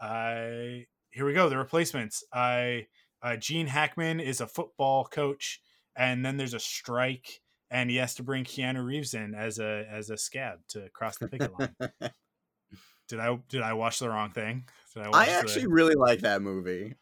Uh, 0.00 0.84
here 1.10 1.26
we 1.26 1.32
go, 1.32 1.48
the 1.48 1.58
replacements. 1.58 2.22
I 2.32 2.86
uh, 3.20 3.34
Gene 3.34 3.66
Hackman 3.66 4.20
is 4.20 4.40
a 4.40 4.46
football 4.46 5.06
coach, 5.06 5.60
and 5.96 6.24
then 6.24 6.36
there's 6.36 6.54
a 6.54 6.60
strike, 6.60 7.40
and 7.68 7.90
he 7.90 7.96
has 7.96 8.14
to 8.14 8.22
bring 8.22 8.44
Keanu 8.44 8.84
Reeves 8.84 9.12
in 9.12 9.34
as 9.34 9.58
a 9.58 9.84
as 9.90 10.08
a 10.08 10.16
scab 10.16 10.60
to 10.68 10.88
cross 10.94 11.18
the 11.18 11.26
picket 11.26 11.50
line. 11.58 11.74
did 13.08 13.18
I 13.18 13.36
did 13.48 13.62
I 13.62 13.72
watch 13.72 13.98
the 13.98 14.08
wrong 14.08 14.30
thing? 14.30 14.66
Did 14.94 15.06
watch 15.08 15.14
I 15.16 15.26
the- 15.26 15.32
actually 15.32 15.66
really 15.66 15.96
like 15.96 16.20
that 16.20 16.42
movie. 16.42 16.94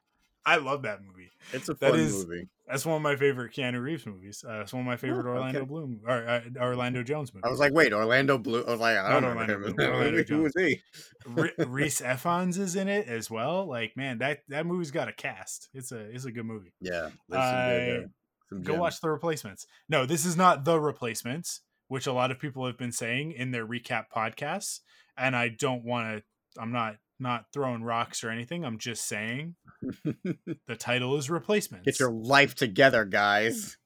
I 0.48 0.56
love 0.56 0.82
that 0.82 1.00
movie. 1.02 1.30
It's 1.52 1.68
a 1.68 1.74
That 1.74 1.90
fun 1.92 2.00
is- 2.00 2.26
movie. 2.26 2.48
That's 2.66 2.84
one 2.84 2.96
of 2.96 3.02
my 3.02 3.16
favorite 3.16 3.54
Keanu 3.54 3.80
Reeves 3.82 4.04
movies. 4.04 4.44
Uh, 4.46 4.60
it's 4.60 4.74
one 4.74 4.80
of 4.82 4.86
my 4.86 4.96
favorite 4.98 5.24
Oh, 5.24 5.30
Orlando 5.30 5.60
okay. 5.60 5.66
Bloom 5.68 6.00
or 6.06 6.28
uh, 6.28 6.40
Orlando 6.60 7.02
Jones 7.02 7.32
movies. 7.32 7.44
I 7.46 7.50
was 7.50 7.60
like, 7.60 7.72
wait, 7.72 7.94
Orlando 7.94 8.36
Bloom. 8.36 8.64
I 8.68 8.70
was 8.72 8.80
like, 8.80 8.98
I 8.98 9.08
don't 9.10 9.22
know 9.22 9.28
Orlando 9.28 9.54
him. 9.54 9.64
in 9.64 9.72
Bloom, 9.74 9.90
Orlando. 9.94 10.22
Who 10.24 10.42
was 10.42 10.52
he? 10.54 10.80
Rhys 11.66 12.00
Ifans 12.02 12.58
is 12.58 12.76
in 12.76 12.88
it 12.88 13.08
as 13.08 13.30
well. 13.30 13.66
Like, 13.66 13.96
man, 13.96 14.18
that 14.18 14.40
that 14.48 14.66
movie's 14.66 14.90
got 14.90 15.08
a 15.08 15.12
cast. 15.14 15.68
It's 15.72 15.92
a 15.92 15.98
it's 16.14 16.26
a 16.26 16.32
good 16.32 16.44
movie. 16.44 16.74
Yeah. 16.80 17.08
there's 17.30 17.44
some 17.44 17.86
good, 17.86 18.04
Uh, 18.04 18.74
Go 18.74 18.80
watch 18.80 19.00
the 19.00 19.08
replacements. 19.10 19.66
No, 19.88 20.04
this 20.04 20.26
is 20.26 20.36
not 20.36 20.64
the 20.66 20.78
replacements, 20.80 21.62
which 21.88 22.06
a 22.06 22.12
lot 22.12 22.30
of 22.30 22.38
people 22.38 22.66
have 22.66 22.76
been 22.78 22.92
saying 22.92 23.32
in 23.32 23.50
their 23.50 23.66
recap 23.66 24.04
podcasts, 24.14 24.80
and 25.16 25.34
I 25.34 25.48
don't 25.48 25.84
want 25.84 26.18
to. 26.18 26.60
I'm 26.60 26.72
not 26.72 26.96
not 27.20 27.46
throwing 27.52 27.82
rocks 27.82 28.22
or 28.24 28.30
anything. 28.30 28.64
I'm 28.64 28.78
just 28.78 29.06
saying 29.06 29.54
the 30.04 30.76
title 30.78 31.16
is 31.16 31.28
replacements. 31.30 31.84
Get 31.86 32.00
your 32.00 32.10
life 32.12 32.54
together, 32.54 33.04
guys. 33.04 33.76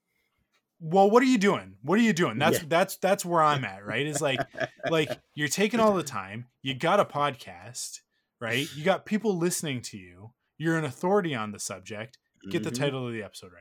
well 0.81 1.09
what 1.11 1.23
are 1.23 1.27
you 1.27 1.39
doing 1.39 1.77
what 1.83 1.97
are 1.97 2.03
you 2.03 2.13
doing 2.13 2.39
that's 2.39 2.59
Yeah. 2.59 2.65
that's 2.69 2.97
that's 2.97 3.25
where 3.25 3.41
i'm 3.41 3.65
at 3.65 3.87
right 3.87 4.05
is 4.05 4.21
like 4.21 4.41
like 4.91 5.11
you're 5.37 5.47
taking 5.47 5.79
all 5.79 5.95
the 5.95 6.03
time 6.03 6.47
you 6.61 6.75
got 6.75 6.99
a 6.99 7.05
podcast 7.05 8.01
right 8.41 8.67
you 8.75 8.83
got 8.83 9.07
people 9.07 9.39
listening 9.39 9.81
to 9.83 9.97
you 9.97 10.33
you're 10.59 10.77
an 10.77 10.85
authority 10.85 11.37
on 11.37 11.53
the 11.53 11.61
subject 11.61 12.19
get 12.51 12.65
the 12.65 12.71
Mhm. 12.73 12.79
title 12.81 13.07
of 13.07 13.13
the 13.13 13.23
episode 13.23 13.53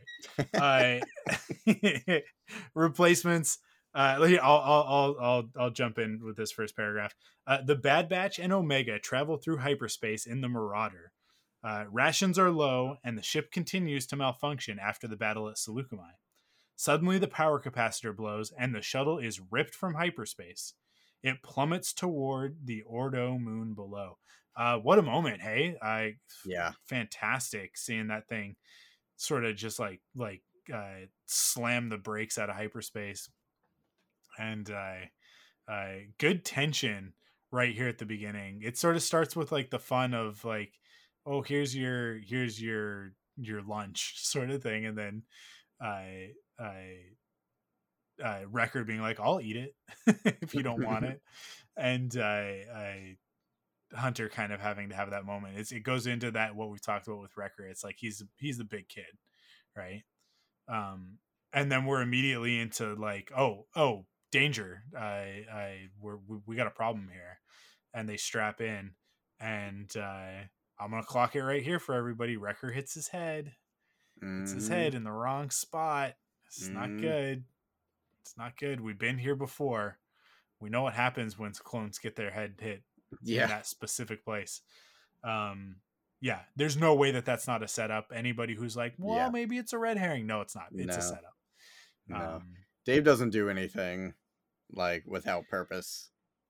right 0.55 1.03
uh, 1.67 2.15
replacements 2.75 3.59
uh 3.93 4.17
I'll, 4.19 4.39
I'll 4.41 4.83
i'll 4.83 5.15
i'll 5.19 5.49
i'll 5.57 5.69
jump 5.71 5.97
in 5.97 6.21
with 6.23 6.37
this 6.37 6.51
first 6.51 6.75
paragraph 6.75 7.13
uh, 7.47 7.61
the 7.65 7.75
bad 7.75 8.07
batch 8.07 8.39
and 8.39 8.53
omega 8.53 8.99
travel 8.99 9.37
through 9.37 9.57
hyperspace 9.57 10.25
in 10.25 10.41
the 10.41 10.49
marauder 10.49 11.11
uh, 11.63 11.85
rations 11.91 12.39
are 12.39 12.51
low 12.51 12.97
and 13.03 13.17
the 13.17 13.21
ship 13.21 13.51
continues 13.51 14.05
to 14.07 14.15
malfunction 14.15 14.79
after 14.79 15.07
the 15.07 15.15
battle 15.15 15.47
at 15.47 15.57
Saleucami. 15.57 16.13
Suddenly, 16.75 17.19
the 17.19 17.27
power 17.27 17.61
capacitor 17.61 18.15
blows 18.15 18.51
and 18.57 18.73
the 18.73 18.81
shuttle 18.81 19.19
is 19.19 19.39
ripped 19.51 19.75
from 19.75 19.93
hyperspace. 19.93 20.73
It 21.21 21.43
plummets 21.43 21.93
toward 21.93 22.65
the 22.65 22.81
Ordo 22.81 23.37
moon 23.37 23.75
below. 23.75 24.17
Uh, 24.55 24.77
what 24.77 24.97
a 24.97 25.03
moment, 25.03 25.41
hey! 25.41 25.77
I 25.81 26.15
Yeah. 26.43 26.73
fantastic 26.85 27.77
seeing 27.77 28.07
that 28.07 28.27
thing 28.27 28.55
sort 29.17 29.45
of 29.45 29.55
just 29.55 29.79
like 29.79 30.01
like 30.15 30.41
uh, 30.73 31.05
slam 31.27 31.89
the 31.89 31.97
brakes 31.97 32.37
out 32.37 32.49
of 32.49 32.55
hyperspace, 32.55 33.29
and 34.37 34.69
uh, 34.69 35.71
uh, 35.71 35.93
good 36.17 36.43
tension 36.45 37.13
right 37.51 37.73
here 37.73 37.87
at 37.87 37.97
the 37.97 38.05
beginning. 38.05 38.61
It 38.63 38.77
sort 38.77 38.95
of 38.95 39.03
starts 39.03 39.35
with 39.35 39.51
like 39.51 39.69
the 39.69 39.79
fun 39.79 40.13
of 40.13 40.43
like, 40.45 40.79
oh, 41.25 41.41
here's 41.41 41.75
your 41.75 42.17
here's 42.19 42.61
your 42.61 43.13
your 43.37 43.61
lunch 43.61 44.15
sort 44.17 44.49
of 44.49 44.63
thing, 44.63 44.85
and 44.85 44.97
then 44.97 45.23
I 45.81 46.31
I 46.59 46.97
uh, 48.23 48.41
Wrecker 48.49 48.83
being 48.83 49.01
like, 49.01 49.19
I'll 49.19 49.41
eat 49.41 49.57
it 49.57 49.75
if 50.41 50.53
you 50.53 50.63
don't 50.63 50.83
want 50.83 51.05
it, 51.05 51.21
and 51.77 52.15
I 52.17 52.65
I 52.73 53.17
Hunter 53.93 54.29
kind 54.29 54.53
of 54.53 54.61
having 54.61 54.89
to 54.89 54.95
have 54.95 55.11
that 55.11 55.25
moment. 55.25 55.57
It's 55.57 55.71
it 55.71 55.81
goes 55.81 56.07
into 56.07 56.31
that 56.31 56.55
what 56.55 56.69
we've 56.69 56.81
talked 56.81 57.07
about 57.07 57.21
with 57.21 57.35
Wrecker. 57.35 57.65
It's 57.65 57.83
like 57.83 57.97
he's 57.99 58.23
he's 58.37 58.57
the 58.57 58.63
big 58.63 58.87
kid, 58.87 59.17
right? 59.75 60.03
Um, 60.67 61.17
and 61.53 61.71
then 61.71 61.85
we're 61.85 62.01
immediately 62.01 62.59
into 62.59 62.95
like, 62.95 63.31
oh, 63.37 63.65
oh, 63.75 64.05
danger! 64.31 64.83
I, 64.97 65.45
I, 65.51 65.89
we're, 65.99 66.17
we, 66.27 66.37
we 66.45 66.55
got 66.55 66.67
a 66.67 66.71
problem 66.71 67.09
here, 67.11 67.39
and 67.93 68.07
they 68.07 68.17
strap 68.17 68.61
in, 68.61 68.91
and 69.39 69.91
uh, 69.95 70.43
I'm 70.79 70.89
gonna 70.89 71.03
clock 71.03 71.35
it 71.35 71.43
right 71.43 71.63
here 71.63 71.79
for 71.79 71.95
everybody. 71.95 72.37
Wrecker 72.37 72.71
hits 72.71 72.93
his 72.93 73.07
head, 73.09 73.53
hits 74.21 74.51
his 74.53 74.69
Mhm. 74.69 74.73
head 74.73 74.95
in 74.95 75.03
the 75.03 75.11
wrong 75.11 75.49
spot. 75.49 76.15
It's 76.47 76.67
not 76.67 76.89
Mhm. 76.89 77.01
good. 77.01 77.43
It's 78.21 78.37
not 78.37 78.57
good. 78.57 78.81
We've 78.81 78.97
been 78.99 79.17
here 79.17 79.35
before. 79.35 79.97
We 80.59 80.69
know 80.69 80.83
what 80.83 80.93
happens 80.93 81.37
when 81.39 81.53
clones 81.53 81.97
get 81.97 82.15
their 82.15 82.31
head 82.31 82.55
hit 82.59 82.83
in 83.11 83.17
Yeah. 83.23 83.47
that 83.47 83.65
specific 83.65 84.23
place. 84.23 84.61
Um, 85.23 85.81
yeah, 86.19 86.43
there's 86.55 86.77
no 86.77 86.93
way 86.93 87.11
that 87.11 87.25
that's 87.25 87.47
not 87.47 87.63
a 87.63 87.67
setup. 87.67 88.11
Anybody 88.13 88.53
who's 88.53 88.75
like, 88.77 88.93
well, 88.97 89.15
Yeah. 89.17 89.29
maybe 89.29 89.57
it's 89.57 89.73
a 89.73 89.77
red 89.79 89.97
herring. 89.97 90.27
No, 90.27 90.41
it's 90.41 90.55
not. 90.55 90.67
It's 90.71 90.97
a 90.97 91.01
setup. 91.01 91.35
No. 92.07 92.15
Um, 92.35 92.55
Dave 92.85 93.03
doesn't 93.03 93.31
do 93.31 93.49
anything 93.49 94.13
like 94.73 95.03
without 95.05 95.47
purpose. 95.49 96.09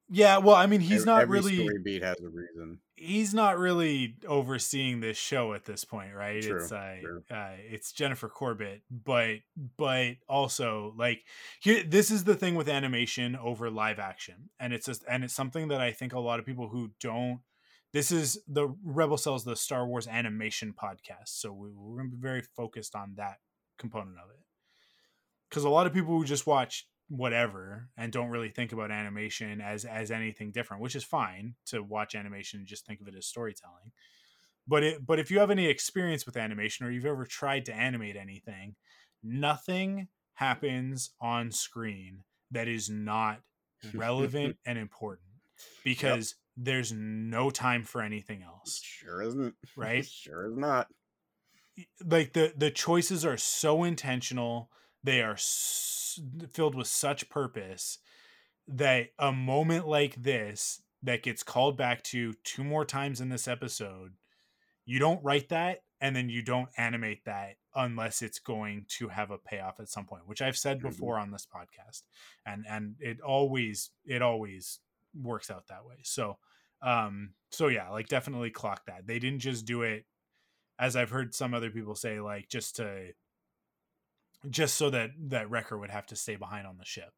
yeah, 0.09 0.37
well, 0.37 0.55
I 0.55 0.65
mean, 0.65 0.81
he's 0.81 1.05
not 1.05 1.21
every 1.21 1.39
really 1.39 1.55
story 1.55 1.79
beat 1.83 2.03
has 2.03 2.19
a 2.19 2.27
reason. 2.27 2.79
he's 2.95 3.33
not 3.33 3.57
really 3.57 4.15
overseeing 4.27 4.99
this 4.99 5.17
show 5.17 5.53
at 5.53 5.65
this 5.65 5.85
point, 5.85 6.13
right? 6.13 6.41
True, 6.41 6.57
it's 6.57 6.71
uh, 6.71 6.95
uh 7.31 7.51
it's 7.69 7.91
Jennifer 7.91 8.27
Corbett, 8.29 8.81
but 8.89 9.37
but 9.77 10.15
also 10.27 10.93
like 10.97 11.23
here 11.61 11.83
this 11.83 12.11
is 12.11 12.25
the 12.25 12.35
thing 12.35 12.55
with 12.55 12.67
animation 12.67 13.35
over 13.35 13.69
live 13.69 13.99
action. 13.99 14.49
And 14.59 14.73
it's 14.73 14.85
just 14.85 15.03
and 15.09 15.23
it's 15.23 15.33
something 15.33 15.69
that 15.69 15.81
I 15.81 15.91
think 15.91 16.13
a 16.13 16.19
lot 16.19 16.39
of 16.39 16.45
people 16.45 16.67
who 16.67 16.91
don't 16.99 17.39
this 17.93 18.11
is 18.11 18.39
the 18.47 18.73
Rebel 18.83 19.17
Cells 19.17 19.43
the 19.43 19.55
Star 19.55 19.85
Wars 19.85 20.07
animation 20.07 20.73
podcast. 20.73 21.27
So 21.27 21.51
we, 21.51 21.69
we're 21.73 21.97
going 21.97 22.09
to 22.09 22.15
be 22.15 22.21
very 22.21 22.41
focused 22.41 22.95
on 22.95 23.15
that 23.17 23.37
component 23.77 24.17
of 24.17 24.29
it. 24.29 24.39
Cuz 25.49 25.63
a 25.63 25.69
lot 25.69 25.87
of 25.87 25.93
people 25.93 26.17
who 26.17 26.25
just 26.25 26.47
watch 26.47 26.87
whatever 27.11 27.89
and 27.97 28.13
don't 28.13 28.29
really 28.29 28.47
think 28.49 28.71
about 28.71 28.89
animation 28.89 29.59
as 29.59 29.83
as 29.83 30.11
anything 30.11 30.49
different 30.49 30.81
which 30.81 30.95
is 30.95 31.03
fine 31.03 31.53
to 31.65 31.83
watch 31.83 32.15
animation 32.15 32.59
and 32.59 32.67
just 32.67 32.85
think 32.85 33.01
of 33.01 33.07
it 33.07 33.15
as 33.15 33.25
storytelling 33.25 33.91
but 34.65 34.81
it 34.81 35.05
but 35.05 35.19
if 35.19 35.29
you 35.29 35.37
have 35.39 35.51
any 35.51 35.65
experience 35.67 36.25
with 36.25 36.37
animation 36.37 36.85
or 36.85 36.89
you've 36.89 37.05
ever 37.05 37.25
tried 37.25 37.65
to 37.65 37.73
animate 37.73 38.15
anything 38.15 38.75
nothing 39.21 40.07
happens 40.35 41.11
on 41.19 41.51
screen 41.51 42.23
that 42.49 42.69
is 42.69 42.89
not 42.89 43.41
relevant 43.93 44.55
and 44.65 44.77
important 44.77 45.27
because 45.83 46.35
there's 46.55 46.93
no 46.93 47.49
time 47.49 47.83
for 47.83 48.01
anything 48.01 48.41
else 48.41 48.79
Sure 48.81 49.21
isn't. 49.21 49.55
Right? 49.75 50.05
sure 50.09 50.45
is 50.45 50.55
not. 50.55 50.87
like 52.05 52.33
the 52.33 52.53
the 52.55 52.71
choices 52.71 53.25
are 53.25 53.37
so 53.37 53.83
intentional 53.83 54.69
they 55.03 55.21
are 55.21 55.33
s- 55.33 56.00
filled 56.53 56.75
with 56.75 56.87
such 56.87 57.29
purpose 57.29 57.99
that 58.67 59.09
a 59.19 59.31
moment 59.31 59.87
like 59.87 60.15
this 60.21 60.81
that 61.03 61.23
gets 61.23 61.43
called 61.43 61.77
back 61.77 62.03
to 62.03 62.33
two 62.43 62.63
more 62.63 62.85
times 62.85 63.19
in 63.21 63.29
this 63.29 63.47
episode 63.47 64.13
you 64.85 64.99
don't 64.99 65.23
write 65.23 65.49
that 65.49 65.83
and 65.99 66.15
then 66.15 66.29
you 66.29 66.41
don't 66.41 66.69
animate 66.77 67.23
that 67.25 67.55
unless 67.75 68.21
it's 68.21 68.39
going 68.39 68.85
to 68.87 69.07
have 69.07 69.31
a 69.31 69.37
payoff 69.37 69.79
at 69.79 69.89
some 69.89 70.05
point 70.05 70.27
which 70.27 70.41
i've 70.41 70.57
said 70.57 70.79
Mhm. 70.79 70.83
before 70.83 71.17
on 71.19 71.31
this 71.31 71.45
podcast 71.47 72.03
and 72.45 72.65
and 72.69 72.95
it 72.99 73.19
always 73.21 73.89
it 74.05 74.21
always 74.21 74.79
works 75.19 75.49
out 75.51 75.67
that 75.67 75.85
way 75.85 75.97
so 76.03 76.37
um 76.81 77.33
so 77.49 77.67
yeah 77.67 77.89
like 77.89 78.07
definitely 78.07 78.49
clock 78.51 78.85
that 78.85 79.05
they 79.07 79.19
didn't 79.19 79.39
just 79.39 79.65
do 79.65 79.81
it 79.81 80.05
as 80.79 80.95
I've 80.95 81.11
heard 81.11 81.35
some 81.35 81.53
other 81.53 81.69
people 81.69 81.93
say, 81.93 82.19
like 82.19 82.49
just 82.49 82.77
to 82.77 83.09
just 84.49 84.75
so 84.75 84.89
that 84.89 85.11
that 85.29 85.49
Wrecker 85.49 85.77
would 85.77 85.89
have 85.89 86.05
to 86.07 86.15
stay 86.15 86.35
behind 86.35 86.67
on 86.67 86.77
the 86.77 86.85
ship, 86.85 87.13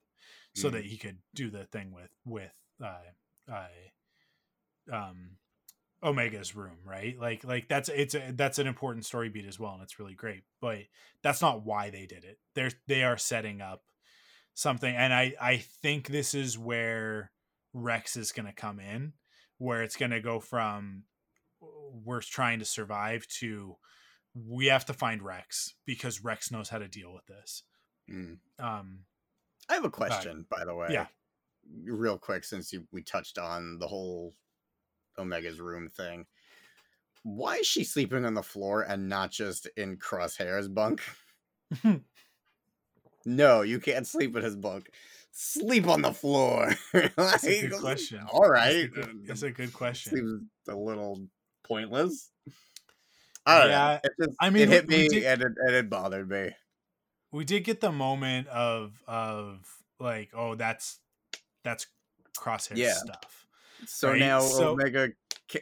so 0.55 0.69
that 0.69 0.85
he 0.85 0.97
could 0.97 1.17
do 1.33 1.49
the 1.49 1.65
thing 1.65 1.91
with 1.91 2.09
with 2.25 2.53
uh, 2.83 3.51
uh, 3.51 4.95
um, 4.95 5.37
Omega's 6.01 6.55
room, 6.55 6.77
right? 6.85 7.17
Like 7.19 7.43
like 7.43 7.67
that's 7.67 7.89
it's 7.89 8.15
a, 8.15 8.31
that's 8.33 8.59
an 8.59 8.67
important 8.67 9.05
story 9.05 9.29
beat 9.29 9.45
as 9.45 9.59
well, 9.59 9.73
and 9.73 9.83
it's 9.83 9.99
really 9.99 10.15
great. 10.15 10.43
But 10.61 10.79
that's 11.21 11.41
not 11.41 11.65
why 11.65 11.89
they 11.89 12.05
did 12.05 12.23
it. 12.23 12.39
They're 12.55 12.71
they 12.87 13.03
are 13.03 13.17
setting 13.17 13.61
up 13.61 13.83
something, 14.53 14.93
and 14.93 15.13
I 15.13 15.33
I 15.39 15.57
think 15.57 16.07
this 16.07 16.33
is 16.33 16.57
where 16.57 17.31
Rex 17.73 18.17
is 18.17 18.31
going 18.31 18.45
to 18.45 18.53
come 18.53 18.79
in, 18.79 19.13
where 19.57 19.81
it's 19.81 19.95
going 19.95 20.11
to 20.11 20.21
go 20.21 20.39
from 20.39 21.03
we're 22.05 22.21
trying 22.21 22.59
to 22.59 22.65
survive 22.65 23.27
to 23.27 23.75
we 24.35 24.67
have 24.67 24.85
to 24.85 24.93
find 24.93 25.21
Rex 25.21 25.73
because 25.85 26.23
Rex 26.23 26.51
knows 26.51 26.69
how 26.69 26.79
to 26.79 26.87
deal 26.87 27.13
with 27.13 27.25
this. 27.27 27.63
Mm. 28.11 28.37
Um, 28.59 28.99
I 29.69 29.75
have 29.75 29.85
a 29.85 29.89
question, 29.89 30.45
by 30.49 30.65
the 30.65 30.75
way. 30.75 30.87
yeah. 30.91 31.07
Real 31.85 32.17
quick, 32.17 32.43
since 32.43 32.73
you, 32.73 32.85
we 32.91 33.01
touched 33.01 33.37
on 33.37 33.77
the 33.79 33.87
whole 33.87 34.33
Omega's 35.17 35.59
room 35.61 35.89
thing. 35.89 36.25
Why 37.23 37.57
is 37.57 37.67
she 37.67 37.85
sleeping 37.85 38.25
on 38.25 38.33
the 38.33 38.43
floor 38.43 38.81
and 38.81 39.07
not 39.07 39.31
just 39.31 39.67
in 39.77 39.95
Crosshair's 39.97 40.67
bunk? 40.67 41.01
no, 43.25 43.61
you 43.61 43.79
can't 43.79 44.05
sleep 44.05 44.35
in 44.35 44.43
his 44.43 44.57
bunk. 44.57 44.89
Sleep 45.31 45.87
on 45.87 46.01
the 46.01 46.13
floor. 46.13 46.73
that's 47.15 47.45
a 47.45 47.67
good 47.67 47.79
question. 47.79 48.19
All 48.31 48.51
That's 48.51 48.75
a 48.75 48.87
good- 48.87 49.27
That's 49.27 49.43
a 49.43 49.51
good 49.51 49.73
question. 49.73 50.17
Seems 50.17 50.41
a 50.67 50.75
little 50.75 51.25
pointless. 51.63 52.29
I 53.45 53.59
don't 53.59 53.69
Yeah, 53.69 53.87
know. 53.87 53.99
It 54.03 54.11
just, 54.19 54.37
I 54.39 54.49
mean, 54.49 54.63
it 54.63 54.69
hit 54.69 54.87
me 54.87 55.07
did- 55.09 55.23
and, 55.23 55.41
it, 55.41 55.51
and 55.57 55.75
it 55.75 55.89
bothered 55.89 56.29
me. 56.29 56.51
We 57.31 57.45
did 57.45 57.63
get 57.63 57.81
the 57.81 57.91
moment 57.91 58.47
of 58.47 58.93
of 59.07 59.65
like, 59.99 60.31
oh, 60.35 60.55
that's 60.55 60.99
that's 61.63 61.87
Crosshair 62.37 62.77
Yeah. 62.77 62.93
stuff. 62.93 63.45
So 63.85 64.09
Right, 64.11 64.19
now 64.19 64.39
so- 64.39 64.69
Omega. 64.73 65.09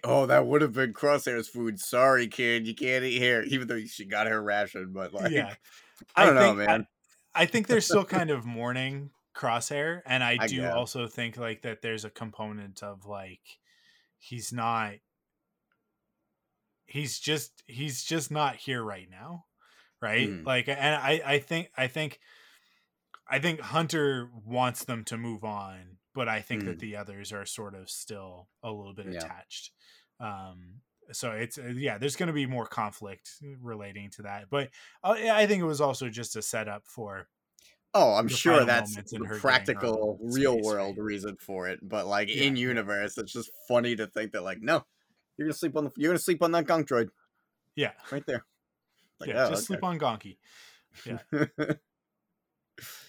Oh, 0.03 0.25
that 0.27 0.45
would 0.45 0.61
have 0.61 0.73
been 0.73 0.93
Crosshair's 0.93 1.49
food. 1.49 1.79
Sorry, 1.79 2.27
kid, 2.27 2.65
you 2.67 2.73
can't 2.75 3.03
eat 3.03 3.17
here. 3.19 3.41
Even 3.47 3.67
though 3.67 3.79
she 3.81 4.05
got 4.05 4.27
her 4.27 4.41
ration, 4.41 4.91
but 4.93 5.13
like, 5.13 5.31
yeah, 5.31 5.53
I 6.15 6.25
don't 6.25 6.35
know, 6.35 6.55
think- 6.55 6.69
man. 6.69 6.87
I 7.33 7.45
think 7.45 7.67
they're 7.67 7.81
still 7.81 8.05
kind 8.05 8.29
of 8.29 8.45
mourning 8.45 9.09
Crosshair, 9.35 10.01
and 10.05 10.23
I 10.23 10.37
I 10.41 10.47
do 10.47 10.57
guess. 10.57 10.73
also 10.73 11.07
think 11.07 11.37
like 11.37 11.61
that 11.63 11.81
there's 11.81 12.05
a 12.05 12.09
component 12.09 12.83
of 12.83 13.05
like 13.05 13.41
he's 14.19 14.51
not 14.53 14.93
he's 16.91 17.19
just 17.19 17.63
he's 17.67 18.03
just 18.03 18.31
not 18.31 18.57
here 18.57 18.83
right 18.83 19.09
now, 19.09 19.45
right? 20.01 20.33
Mm. 20.33 20.45
Like, 20.45 20.67
and 20.69 20.79
I 20.95 21.21
I 21.25 21.39
think 21.39 21.71
I 21.77 21.87
think 21.87 22.19
I 23.27 23.39
think 23.39 23.59
Hunter 23.59 24.29
wants 24.45 24.83
them 24.85 25.03
to 25.05 25.17
move 25.17 25.43
on, 25.43 25.99
but 26.13 26.27
I 26.27 26.41
think 26.41 26.63
that 26.65 26.79
Mm. 26.79 26.79
the 26.79 26.95
others 26.95 27.31
are 27.31 27.45
sort 27.45 27.75
of 27.75 27.89
still 27.89 28.49
a 28.63 28.71
little 28.71 28.93
bit 28.93 29.05
Yeah. 29.05 29.31
attached. 29.31 29.71
Um, 30.19 30.81
so 31.11 31.31
it's 31.31 31.57
uh, 31.57 31.73
yeah, 31.75 31.97
there's 31.97 32.15
going 32.15 32.27
to 32.27 32.33
be 32.33 32.45
more 32.45 32.65
conflict 32.65 33.31
relating 33.59 34.09
to 34.11 34.23
that, 34.23 34.49
but 34.49 34.69
uh, 35.03 35.15
I 35.17 35.47
think 35.47 35.61
it 35.61 35.65
was 35.65 35.81
also 35.81 36.09
just 36.09 36.35
a 36.35 36.41
setup 36.41 36.87
for 36.87 37.27
Oh, 37.93 38.13
I'm 38.13 38.29
sure 38.29 38.63
that's 38.63 38.95
the 38.95 39.25
her 39.25 39.39
getting 39.41 39.67
her 39.69 39.91
practical, 39.91 40.17
real 40.21 40.57
space, 40.57 40.61
world 40.61 40.97
right? 40.97 40.97
reason 40.97 41.35
for 41.37 41.67
it. 41.67 41.79
But 41.81 42.07
like 42.07 42.29
Yeah, 42.29 42.35
in 42.35 42.55
yeah. 42.65 42.79
universe, 42.79 43.17
it's 43.17 43.33
just 43.33 43.51
funny 43.67 43.95
to 43.97 44.07
think 44.07 44.31
that 44.31 44.43
like, 44.43 44.61
no, 44.61 44.85
you're 45.41 45.49
gonna 45.49 45.57
sleep 45.57 45.75
on 45.75 45.85
the, 45.85 45.91
you're 45.97 46.11
gonna 46.11 46.19
sleep 46.19 46.41
on 46.43 46.51
that 46.51 46.65
Gonk 46.65 46.87
droid 46.87 47.09
yeah, 47.75 47.91
right 48.11 48.25
there. 48.25 48.45
Like, 49.19 49.29
yeah, 49.29 49.45
oh, 49.45 49.49
just 49.51 49.65
sleep 49.65 49.83
on 49.83 49.99
Gonky. 49.99 50.37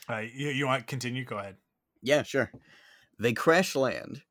Uh, 0.07 0.25
you, 0.35 0.49
you 0.49 0.67
want 0.67 0.81
to 0.81 0.87
continue? 0.87 1.25
Go 1.25 1.39
ahead. 1.39 1.57
Yeah, 2.03 2.25
sure. 2.25 2.53
They 3.19 3.33
crash 3.33 3.75
land. 3.75 4.23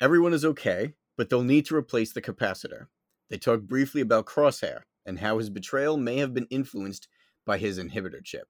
Everyone 0.00 0.32
is 0.32 0.44
okay, 0.44 0.94
but 1.16 1.28
they'll 1.28 1.44
need 1.44 1.66
to 1.66 1.76
replace 1.76 2.12
the 2.12 2.22
capacitor. 2.22 2.86
They 3.28 3.38
talk 3.38 3.60
briefly 3.60 4.00
about 4.00 4.26
Crosshair 4.26 4.80
and 5.06 5.20
how 5.20 5.38
his 5.38 5.48
betrayal 5.48 5.96
may 5.96 6.16
have 6.16 6.34
been 6.34 6.48
influenced 6.50 7.06
by 7.46 7.58
his 7.58 7.78
inhibitor 7.78 8.24
chip. 8.24 8.48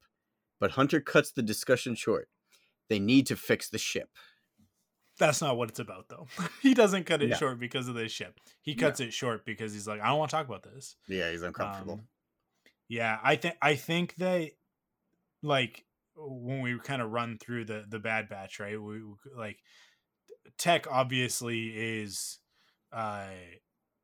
But 0.59 0.71
Hunter 0.71 1.01
cuts 1.01 1.31
the 1.33 1.43
discussion 1.43 1.95
short. 1.95 2.29
They 2.89 3.01
need 3.01 3.27
to 3.27 3.37
fix 3.37 3.69
the 3.69 3.77
ship. 3.77 4.09
That's 5.21 5.41
not 5.41 5.57
what 5.57 5.69
it's 5.69 5.79
about, 5.79 6.09
though. 6.09 6.27
he 6.63 6.75
doesn't 6.75 7.05
cut 7.05 7.23
it 7.23 7.29
No. 7.29 7.37
short 7.37 7.61
because 7.61 7.87
of 7.87 7.95
this 7.95 8.11
ship. 8.11 8.41
He 8.63 8.75
No. 8.75 8.81
cuts 8.89 8.99
it 8.99 9.13
short 9.13 9.45
because 9.47 9.73
he's 9.73 9.87
like, 9.87 10.01
I 10.01 10.09
don't 10.09 10.19
want 10.19 10.31
to 10.31 10.37
talk 10.37 10.47
about 10.47 10.65
this. 10.65 10.97
Yeah, 11.07 11.31
he's 11.31 11.43
uncomfortable. 11.43 11.93
Um, 11.95 12.09
yeah, 12.89 13.19
I 13.23 13.37
think 13.37 13.55
I 13.63 13.77
think 13.77 14.17
that 14.17 14.51
like 15.43 15.85
when 16.17 16.61
we 16.63 16.77
kind 16.81 17.01
of 17.01 17.11
run 17.13 17.39
through 17.39 17.67
the 17.67 17.85
the 17.89 18.01
Bad 18.01 18.29
Batch, 18.29 18.59
right? 18.59 18.81
We 18.83 19.03
we- 19.05 19.15
like 19.37 19.59
Tech 20.59 20.87
obviously 20.91 21.69
is 22.01 22.39
uh 22.93 23.29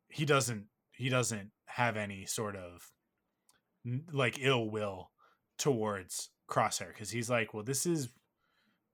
he 0.08 0.24
doesn't 0.24 0.66
he 0.92 1.08
doesn't 1.08 1.50
have 1.66 1.96
any 1.96 2.24
sort 2.26 2.54
of 2.56 2.92
like 4.12 4.38
ill 4.40 4.70
will 4.70 5.10
towards 5.58 6.30
Crosshair 6.48 6.88
because 6.88 7.10
he's 7.10 7.28
like, 7.30 7.52
well, 7.54 7.64
this 7.64 7.86
is 7.86 8.08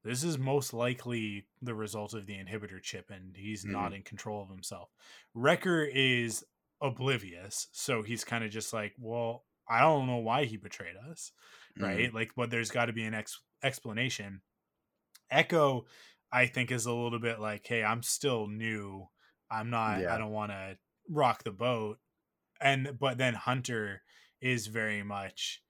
this 0.05 0.25
is 0.25 0.39
most 0.39 0.73
likely 0.73 1.47
the 1.61 1.75
result 1.75 2.15
of 2.15 2.27
the 2.27 2.35
inhibitor 2.35 2.81
chip, 2.83 3.11
and 3.11 3.37
he's 3.37 3.63
Mm-hmm. 3.65 3.73
not 3.73 3.93
in 3.93 4.03
control 4.03 4.43
of 4.43 4.49
himself. 4.49 4.89
Wrecker 5.35 5.85
is 5.85 6.45
oblivious, 6.81 7.69
so 7.73 8.03
he's 8.03 8.25
kind 8.25 8.45
of 8.45 8.51
just 8.51 8.73
like, 8.73 8.95
well, 8.99 9.45
I 9.69 9.81
don't 9.81 10.07
know 10.09 10.17
why 10.19 10.45
he 10.45 10.57
betrayed 10.57 10.97
us, 11.11 11.33
Mm-hmm. 11.79 11.85
right? 11.85 12.15
Like, 12.15 12.33
but 12.37 12.51
there's 12.51 12.71
got 12.71 12.87
to 12.87 12.93
be 12.93 13.05
an 13.05 13.15
ex- 13.15 13.41
explanation. 13.63 14.43
Echo, 15.31 15.87
I 16.31 16.47
think, 16.47 16.71
is 16.71 16.87
a 16.87 16.93
little 16.93 17.19
bit 17.21 17.41
like, 17.41 17.67
hey, 17.67 17.83
I'm 17.85 18.03
still 18.03 18.47
new. 18.49 19.09
I'm 19.51 19.71
not. 19.71 20.01
Yeah. 20.01 20.15
I 20.15 20.19
don't 20.19 20.33
want 20.33 20.51
to 20.53 20.77
rock 21.09 21.45
the 21.45 21.51
boat. 21.53 21.99
And 22.61 22.99
but 22.99 23.19
then 23.19 23.35
Hunter 23.35 24.03
is 24.41 24.67
very 24.67 25.03
much. 25.03 25.63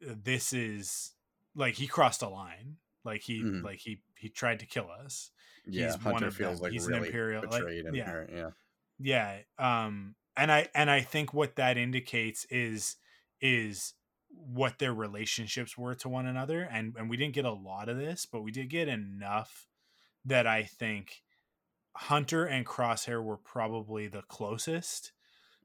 This 0.00 0.52
is 0.52 1.12
like 1.54 1.74
he 1.74 1.86
crossed 1.86 2.22
a 2.22 2.28
line. 2.28 2.76
Like 3.04 3.22
he 3.22 3.42
Mhm. 3.42 3.62
like 3.62 3.78
he 3.80 4.02
he 4.16 4.28
tried 4.28 4.60
to 4.60 4.66
kill 4.66 4.90
us. 4.90 5.30
Yeah, 5.66 5.86
he's 5.86 5.94
one 6.04 6.14
Hunter 6.14 6.28
of 6.28 6.36
feels 6.36 6.58
them. 6.58 6.62
like 6.64 6.72
He's 6.72 6.86
an 6.86 6.92
really 6.94 7.08
Imperial- 7.08 7.42
like, 7.42 7.50
betrayed 7.50 7.86
and 7.86 7.96
yeah. 7.96 8.24
Yeah. 8.30 8.50
Yeah. 8.98 9.42
Um 9.86 10.16
and 10.36 10.50
I 10.52 10.68
and 10.74 10.90
I 10.90 11.00
think 11.02 11.32
what 11.34 11.56
that 11.56 11.76
indicates 11.76 12.44
is 12.46 12.96
is 13.40 13.94
what 14.28 14.78
their 14.78 14.94
relationships 14.94 15.76
were 15.76 15.94
to 15.96 16.08
one 16.08 16.26
another 16.26 16.62
and 16.62 16.96
and 16.96 17.10
we 17.10 17.16
didn't 17.16 17.34
get 17.34 17.44
a 17.44 17.52
lot 17.52 17.88
of 17.88 17.96
this, 17.98 18.24
but 18.26 18.40
we 18.42 18.50
did 18.50 18.68
get 18.70 18.88
enough 18.88 19.66
that 20.24 20.46
I 20.46 20.62
think 20.64 21.22
Hunter 21.96 22.46
and 22.46 22.64
Crosshair 22.66 23.22
were 23.22 23.36
probably 23.36 24.06
the 24.08 24.22
closest 24.22 25.12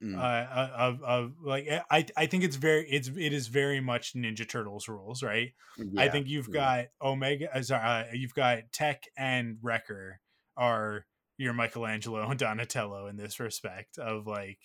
Mm. 0.03 0.15
uh, 0.15 0.69
of 0.77 1.01
of 1.01 1.33
like 1.43 1.67
I 1.89 2.05
I 2.15 2.27
think 2.27 2.43
it's 2.43 2.55
very 2.55 2.87
it's 2.87 3.07
it 3.07 3.33
is 3.33 3.47
very 3.47 3.79
much 3.79 4.13
Ninja 4.13 4.47
Turtles 4.47 4.87
rules, 4.87 5.23
right? 5.23 5.53
I 5.97 6.07
think 6.09 6.27
you've 6.27 6.49
yeah. 6.49 6.85
got 7.01 7.07
Omega, 7.07 7.55
uh, 7.55 7.63
sorry, 7.63 7.83
uh, 7.83 8.03
you've 8.13 8.35
got 8.35 8.59
Tech 8.71 9.05
and 9.17 9.57
Wrecker 9.61 10.19
are 10.55 11.05
your 11.37 11.53
Michelangelo 11.53 12.21
and 12.29 12.39
Donatello 12.39 13.07
in 13.07 13.17
this 13.17 13.39
respect 13.39 13.97
of 13.97 14.27
like, 14.27 14.59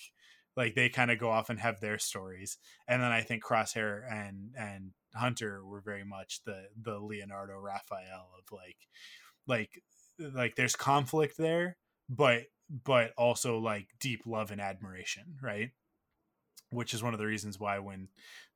like 0.56 0.74
they 0.74 0.90
kind 0.90 1.10
of 1.10 1.18
go 1.18 1.30
off 1.30 1.48
and 1.48 1.58
have 1.60 1.80
their 1.80 1.98
stories, 1.98 2.58
and 2.86 3.02
then 3.02 3.10
I 3.10 3.22
think 3.22 3.42
Crosshair 3.42 4.02
and 4.10 4.50
and 4.58 4.90
Hunter 5.14 5.64
were 5.64 5.80
very 5.80 6.04
much 6.04 6.40
the 6.44 6.64
the 6.78 6.98
Leonardo 6.98 7.54
Raphael 7.54 8.28
of 8.38 8.44
like, 8.52 8.76
like 9.46 9.82
like 10.34 10.56
there's 10.56 10.76
conflict 10.76 11.38
there, 11.38 11.78
but 12.08 12.42
but 12.84 13.12
also 13.18 13.58
like 13.58 13.86
deep 14.00 14.22
love 14.26 14.50
and 14.50 14.60
admiration, 14.60 15.36
right? 15.42 15.70
which 16.70 16.94
is 16.94 17.02
one 17.02 17.12
of 17.12 17.20
the 17.20 17.26
reasons 17.26 17.60
why 17.60 17.78
when 17.78 18.08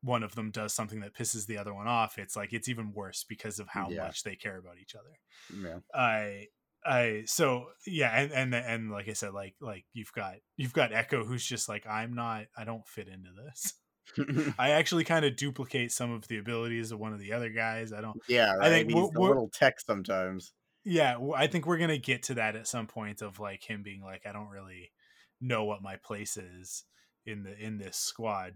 one 0.03 0.22
of 0.22 0.34
them 0.34 0.51
does 0.51 0.72
something 0.72 1.01
that 1.01 1.14
pisses 1.14 1.44
the 1.47 1.59
other 1.59 1.74
one 1.74 1.86
off 1.86 2.16
it's 2.18 2.34
like 2.34 2.55
it's 2.55 2.66
even 2.66 2.94
worse 2.94 3.26
because 3.28 3.59
of 3.59 3.68
how 3.68 3.90
Yeah. 3.90 4.05
much 4.05 4.22
they 4.22 4.34
care 4.36 4.57
about 4.57 4.78
each 4.80 4.94
other 4.94 5.18
Yeah. 5.62 5.80
i 5.94 6.47
i 6.82 7.24
so 7.26 7.66
yeah 7.86 8.18
and 8.18 8.32
and 8.32 8.55
and 8.55 8.90
like 8.90 9.07
i 9.11 9.12
said 9.12 9.34
like 9.34 9.55
like 9.61 9.84
you've 9.92 10.12
got 10.14 10.36
you've 10.57 10.72
got 10.72 10.94
echo 10.94 11.24
who's 11.26 11.44
just 11.44 11.68
like 11.68 11.86
i'm 11.86 12.14
not 12.14 12.44
i 12.57 12.64
don't 12.64 12.86
fit 12.88 13.07
into 13.09 13.28
this 13.44 14.55
i 14.59 14.70
actually 14.70 15.05
kind 15.05 15.26
of 15.26 15.36
duplicate 15.36 15.92
some 15.92 16.11
of 16.11 16.26
the 16.28 16.38
abilities 16.38 16.92
of 16.92 16.99
one 16.99 17.12
of 17.12 17.18
the 17.18 17.34
other 17.34 17.51
guys 17.51 17.92
i 17.92 18.01
don't 18.01 18.18
yeah, 18.28 18.55
I 18.59 18.70
think 18.70 18.88
He's 18.88 18.94
we're- 18.97 19.11
a 19.14 19.20
little 19.20 19.51
tech 19.53 19.78
sometimes. 19.78 20.55
Yeah 20.87 21.18
i 21.37 21.47
think 21.47 21.66
we're 21.66 21.76
gonna 21.78 21.99
get 21.99 22.22
to 22.22 22.34
that 22.34 22.57
at 22.57 22.66
some 22.66 22.87
point 22.87 23.20
of 23.20 23.39
like 23.41 23.62
him 23.68 23.82
being 23.82 24.01
like 24.03 24.22
i 24.26 24.32
don't 24.32 24.49
really 24.49 24.93
know 25.41 25.64
what 25.64 25.82
my 25.82 25.97
place 25.97 26.37
is 26.37 26.84
in 27.26 27.43
the 27.43 27.59
in 27.59 27.76
this 27.78 27.97
squad 27.97 28.55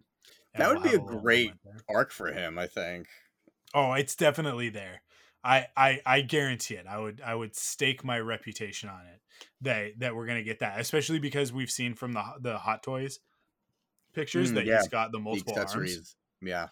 And 0.55 0.62
That 0.62 0.68
would 0.68 0.83
we'll 0.83 0.93
be 0.93 0.99
have 0.99 1.16
a 1.16 1.20
great 1.20 1.53
arc 1.89 2.12
for 2.12 2.33
him, 2.33 2.59
I 2.59 2.66
think. 2.66 3.07
Oh, 3.74 3.93
it's 3.95 4.16
definitely 4.16 4.68
there. 4.70 5.03
I, 5.45 5.66
I 5.76 6.01
I 6.05 6.20
guarantee 6.22 6.74
it. 6.74 6.87
I 6.89 6.99
would 6.99 7.20
I 7.24 7.35
would 7.35 7.55
stake 7.57 8.05
my 8.05 8.18
reputation 8.20 8.89
on 8.89 9.07
it 9.07 9.20
that 9.62 9.99
that 10.01 10.14
we're 10.14 10.26
gonna 10.26 10.43
get 10.43 10.59
that, 10.61 10.78
especially 10.81 11.18
because 11.18 11.53
we've 11.53 11.70
seen 11.70 11.95
from 11.95 12.12
the 12.12 12.22
the 12.41 12.59
Hot 12.59 12.83
Toys 12.83 13.20
pictures 14.12 14.51
Mm, 14.51 14.55
that 14.57 14.66
yeah. 14.66 14.78
he's 14.78 14.89
got 14.89 15.12
the 15.12 15.18
The 15.18 15.22
multiple 15.22 15.55
arms. 15.57 16.16
Yeah. 16.43 16.68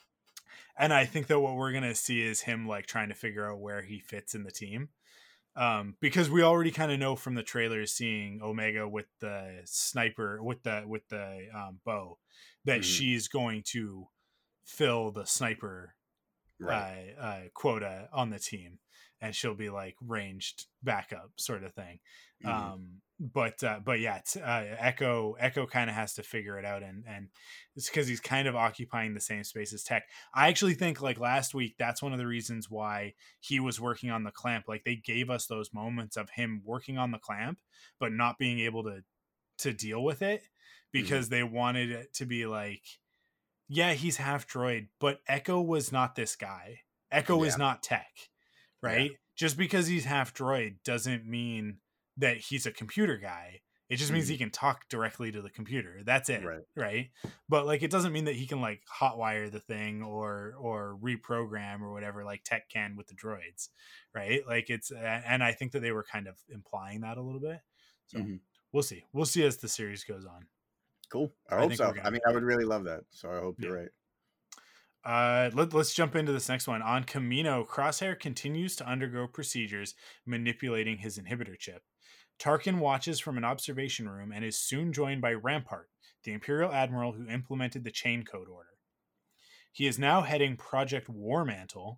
and 0.76 0.92
I 0.92 1.04
think 1.06 1.26
that 1.28 1.40
what 1.40 1.56
we're 1.56 1.72
gonna 1.72 1.94
see 1.94 2.22
is 2.22 2.42
him 2.42 2.66
like 2.66 2.86
trying 2.86 3.08
to 3.08 3.14
figure 3.14 3.50
out 3.50 3.60
where 3.60 3.82
he 3.82 4.00
fits 4.00 4.34
in 4.34 4.42
the 4.44 4.50
team, 4.50 4.88
um, 5.58 5.96
because 6.00 6.30
we 6.30 6.42
already 6.42 6.70
kind 6.70 6.92
of 6.92 6.98
know 6.98 7.16
from 7.16 7.34
the 7.34 7.42
trailer 7.42 7.84
seeing 7.86 8.40
Omega 8.42 8.88
with 8.88 9.06
the 9.20 9.60
sniper 9.64 10.42
with 10.42 10.62
the 10.62 10.84
with 10.86 11.06
the 11.08 11.48
um, 11.54 11.80
bow 11.84 12.18
that 12.64 12.80
Mhm. 12.80 12.84
she's 12.84 13.28
going 13.28 13.62
to 13.72 14.08
fill 14.64 15.10
the 15.10 15.24
sniper 15.26 15.94
Right. 16.60 17.14
uh, 17.18 17.20
uh, 17.22 17.40
quota 17.54 18.08
on 18.12 18.30
the 18.30 18.38
team, 18.38 18.78
and 19.20 19.34
she'll 19.34 19.54
be 19.54 19.70
like 19.70 19.96
ranged 20.00 20.66
backup 20.82 21.32
sort 21.36 21.64
of 21.64 21.72
thing. 21.74 22.00
Mhm. 22.44 22.48
Um, 22.48 23.00
but 23.20 23.64
uh, 23.64 23.80
but 23.84 23.98
yeah, 23.98 24.18
it's, 24.18 24.36
uh, 24.36 24.76
Echo 24.78 25.34
Echo 25.40 25.66
kind 25.66 25.90
of 25.90 25.96
has 25.96 26.14
to 26.14 26.22
figure 26.22 26.56
it 26.58 26.64
out, 26.64 26.82
and 26.84 27.04
and 27.08 27.28
it's 27.74 27.88
because 27.88 28.06
he's 28.06 28.20
kind 28.20 28.46
of 28.46 28.54
occupying 28.54 29.14
the 29.14 29.20
same 29.20 29.42
space 29.42 29.72
as 29.72 29.82
Tech. 29.82 30.04
I 30.32 30.48
actually 30.48 30.74
think 30.74 31.00
like 31.00 31.18
last 31.18 31.52
week, 31.52 31.74
that's 31.78 32.00
one 32.00 32.12
of 32.12 32.18
the 32.18 32.26
reasons 32.26 32.70
why 32.70 33.14
he 33.40 33.58
was 33.58 33.80
working 33.80 34.10
on 34.10 34.22
the 34.22 34.30
clamp. 34.30 34.66
Like 34.68 34.84
they 34.84 34.94
gave 34.94 35.30
us 35.30 35.46
those 35.46 35.74
moments 35.74 36.16
of 36.16 36.30
him 36.30 36.62
working 36.64 36.96
on 36.96 37.10
the 37.10 37.18
clamp, 37.18 37.58
but 37.98 38.12
not 38.12 38.38
being 38.38 38.60
able 38.60 38.84
to 38.84 39.02
to 39.58 39.72
deal 39.72 40.04
with 40.04 40.22
it 40.22 40.42
because 40.92 41.28
they 41.28 41.42
wanted 41.42 41.90
it 41.90 42.14
to 42.14 42.24
be 42.24 42.46
like 42.46 42.82
yeah, 43.68 43.92
he's 43.92 44.16
half 44.16 44.48
droid, 44.48 44.88
but 44.98 45.20
Echo 45.28 45.60
was 45.60 45.92
not 45.92 46.14
this 46.14 46.36
guy. 46.36 46.80
Echo 47.10 47.42
is 47.44 47.58
not 47.58 47.82
tech, 47.82 48.08
right? 48.82 49.12
Just 49.36 49.56
because 49.56 49.86
he's 49.86 50.04
half 50.04 50.34
droid 50.34 50.76
doesn't 50.84 51.26
mean 51.26 51.78
that 52.16 52.36
he's 52.38 52.66
a 52.66 52.72
computer 52.72 53.16
guy. 53.16 53.60
It 53.88 53.96
just 53.96 54.12
means 54.12 54.28
he 54.28 54.36
can 54.36 54.50
talk 54.50 54.86
directly 54.90 55.32
to 55.32 55.40
the 55.40 55.48
computer. 55.48 56.02
That's 56.04 56.28
it, 56.28 56.44
Right. 56.44 56.60
right? 56.76 57.10
But 57.48 57.64
like, 57.64 57.82
it 57.82 57.90
doesn't 57.90 58.12
mean 58.12 58.26
that 58.26 58.34
he 58.34 58.46
can 58.46 58.60
like 58.60 58.82
hotwire 59.00 59.50
the 59.50 59.60
thing 59.60 60.02
or 60.02 60.54
or 60.58 60.98
reprogram 61.02 61.80
or 61.80 61.90
whatever 61.92 62.22
like 62.22 62.44
tech 62.44 62.68
can 62.68 62.96
with 62.96 63.06
the 63.06 63.14
droids, 63.14 63.70
right? 64.14 64.46
Like 64.46 64.68
it's, 64.68 64.90
and 64.90 65.42
I 65.42 65.52
think 65.52 65.72
that 65.72 65.80
they 65.80 65.92
were 65.92 66.04
kind 66.04 66.26
of 66.28 66.36
implying 66.50 67.00
that 67.00 67.16
a 67.16 67.22
little 67.22 67.40
bit. 67.40 67.60
So 68.08 68.18
Mhm. 68.18 68.40
we'll 68.72 68.82
see. 68.82 69.04
We'll 69.14 69.24
see 69.24 69.44
as 69.44 69.56
the 69.56 69.68
series 69.68 70.04
goes 70.04 70.26
on. 70.26 70.48
Cool. 71.10 71.32
I 71.48 71.56
I 71.56 71.58
hope 71.60 71.74
so. 71.74 71.94
I 72.04 72.10
mean, 72.10 72.20
I 72.28 72.32
would 72.32 72.42
really 72.42 72.66
love 72.66 72.84
that. 72.84 73.04
So 73.10 73.30
I 73.30 73.38
hope 73.38 73.58
you're 73.58 73.74
right. 73.74 73.88
Uh, 75.08 75.48
let, 75.54 75.72
let's 75.72 75.94
jump 75.94 76.14
into 76.14 76.32
this 76.32 76.50
next 76.50 76.68
one. 76.68 76.82
On 76.82 77.02
Kamino, 77.02 77.66
Crosshair 77.66 78.18
continues 78.20 78.76
to 78.76 78.86
undergo 78.86 79.26
procedures 79.26 79.94
manipulating 80.26 80.98
his 80.98 81.18
inhibitor 81.18 81.58
chip. 81.58 81.80
Tarkin 82.38 82.78
watches 82.78 83.18
from 83.18 83.38
an 83.38 83.44
observation 83.44 84.06
room 84.06 84.30
and 84.32 84.44
is 84.44 84.58
soon 84.58 84.92
joined 84.92 85.22
by 85.22 85.32
Rampart, 85.32 85.88
the 86.24 86.34
Imperial 86.34 86.70
Admiral 86.70 87.12
who 87.12 87.26
implemented 87.26 87.84
the 87.84 87.90
chain 87.90 88.22
code 88.22 88.48
order. 88.48 88.68
He 89.72 89.86
is 89.86 89.98
now 89.98 90.20
heading 90.20 90.58
Project 90.58 91.08
Warmantle, 91.10 91.96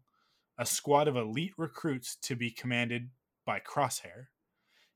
a 0.57 0.65
squad 0.65 1.09
of 1.09 1.17
elite 1.17 1.55
recruits 1.59 2.15
to 2.23 2.37
be 2.37 2.53
commanded 2.53 3.11
by 3.45 3.59
Crosshair. 3.59 4.27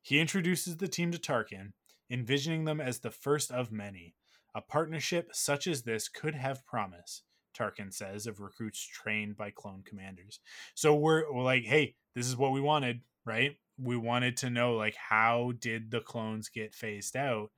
He 0.01 0.21
introduces 0.21 0.77
the 0.77 0.87
team 0.87 1.11
to 1.11 1.19
Tarkin, 1.19 1.73
envisioning 2.09 2.65
them 2.65 2.81
as 2.81 3.01
the 3.01 3.11
first 3.11 3.51
of 3.51 3.73
many. 3.73 4.15
A 4.55 4.61
partnership 4.61 5.31
such 5.33 5.67
as 5.67 5.83
this 5.83 6.09
could 6.09 6.37
have 6.37 6.65
promise, 6.65 7.23
Tarkin 7.55 7.93
says, 7.93 8.27
of 8.27 8.41
recruits 8.41 8.85
trained 8.85 9.37
by 9.37 9.51
clone 9.51 9.83
commanders. 9.83 10.41
So 10.75 10.95
we're, 10.95 11.33
we're 11.33 11.43
like, 11.43 11.65
hey, 11.65 11.97
this 12.15 12.27
is 12.27 12.37
what 12.37 12.53
we 12.53 12.61
wanted, 12.61 13.03
right? 13.25 13.59
We 13.79 13.97
wanted 13.97 14.37
to 14.39 14.51
know 14.51 14.75
like 14.75 14.95
how 14.97 15.53
did 15.59 15.91
the 15.91 16.01
clones 16.01 16.49
get 16.49 16.75
phased 16.75 17.17
out? 17.17 17.51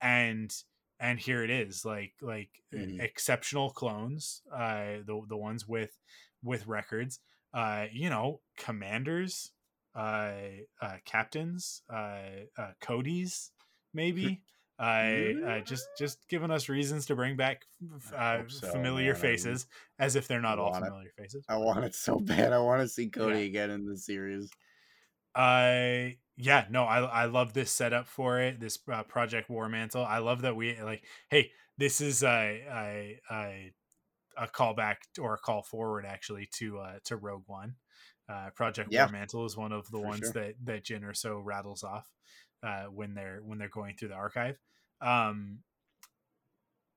And 0.00 0.54
and 1.00 1.18
here 1.18 1.42
it 1.44 1.50
is, 1.50 1.84
like 1.84 2.14
like 2.20 2.62
Mhm. 2.72 2.98
exceptional 2.98 3.70
clones, 3.70 4.42
uh 4.52 4.98
the 5.06 5.22
the 5.28 5.36
ones 5.36 5.66
with 5.66 5.98
with 6.42 6.66
records, 6.66 7.20
uh, 7.52 7.86
you 7.92 8.08
know, 8.10 8.40
commanders, 8.56 9.52
uh, 9.94 10.32
uh 10.80 10.98
captains, 11.04 11.82
uh, 11.92 12.46
uh 12.56 12.72
Cody's 12.80 13.52
maybe. 13.92 14.42
Uh, 14.78 15.32
uh, 15.44 15.60
just 15.60 15.88
just 15.98 16.28
giving 16.28 16.50
us 16.52 16.68
reasons 16.68 17.06
to 17.06 17.16
bring 17.16 17.36
back 17.36 17.62
uh, 18.16 18.42
so, 18.46 18.68
familiar 18.68 19.12
man. 19.12 19.20
Faces 19.20 19.66
as 19.98 20.14
if 20.14 20.28
they're 20.28 20.40
not 20.40 20.58
all 20.60 20.74
it. 20.76 20.80
familiar 20.84 21.10
faces. 21.16 21.44
I 21.48 21.56
want 21.56 21.84
it 21.84 21.94
so 21.94 22.18
bad. 22.24 22.52
I 22.52 22.58
want 22.60 22.82
to 22.82 22.88
see 22.88 23.08
Cody 23.08 23.40
Yeah. 23.40 23.44
again 23.46 23.70
in 23.70 23.86
the 23.86 23.96
series. 23.96 24.50
I 25.34 26.18
yeah, 26.36 26.66
no, 26.70 26.84
I 26.84 27.00
I 27.00 27.24
love 27.26 27.52
this 27.52 27.70
setup 27.70 28.06
for 28.06 28.40
it. 28.40 28.60
This 28.60 28.78
uh, 28.92 29.02
Project 29.02 29.50
War 29.50 29.68
Mantle. 29.68 30.04
I 30.04 30.18
love 30.18 30.42
that 30.42 30.56
we 30.56 30.80
like. 30.80 31.02
Hey, 31.30 31.50
this 31.76 32.00
is 32.00 32.22
a 32.22 32.62
a 32.70 33.20
a, 33.30 33.72
a 34.36 34.46
callback 34.48 34.96
or 35.20 35.34
a 35.34 35.38
call 35.38 35.62
forward 35.62 36.04
actually 36.06 36.48
to 36.58 36.78
uh 36.78 36.98
to 37.04 37.16
Rogue 37.16 37.44
One. 37.46 37.74
Uh, 38.28 38.50
Project 38.54 38.92
Yeah, 38.92 39.04
War 39.06 39.12
Mantle 39.12 39.46
is 39.46 39.56
one 39.56 39.72
of 39.72 39.90
the 39.90 39.98
ones 40.00 40.20
sure. 40.20 40.32
that 40.32 40.54
that 40.64 40.84
Jyn 40.84 41.02
Erso 41.02 41.40
rattles 41.42 41.82
off 41.82 42.06
uh, 42.62 42.84
when 42.84 43.14
they're 43.14 43.40
when 43.44 43.58
they're 43.58 43.68
going 43.68 43.96
through 43.96 44.08
the 44.08 44.14
archive. 44.14 44.56
Um, 45.00 45.60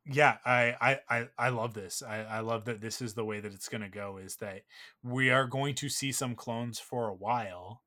yeah 0.06 0.38
I, 0.46 0.76
I 0.82 1.00
i 1.10 1.28
i 1.38 1.50
love 1.50 1.74
this 1.74 2.02
i 2.02 2.22
i 2.24 2.40
love 2.40 2.66
that 2.66 2.82
this 2.82 3.02
is 3.02 3.14
the 3.14 3.26
way 3.26 3.40
that 3.40 3.54
it's 3.54 3.70
going 3.70 3.82
to 3.82 3.90
go 3.90 4.18
is 4.18 4.38
that 4.38 4.62
we 5.04 5.30
are 5.30 5.46
going 5.46 5.76
to 5.76 5.90
see 5.90 6.12
some 6.12 6.36
clones 6.36 6.80
for 6.80 7.08
a 7.08 7.14
while 7.14 7.84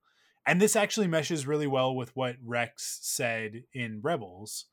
and 0.47 0.61
this 0.61 0.77
actually 0.77 1.09
meshes 1.09 1.47
really 1.47 1.66
well 1.66 1.95
with 1.95 2.14
what 2.14 2.37
rex 2.45 3.01
said 3.03 3.64
in 3.72 4.01
rebels 4.03 4.66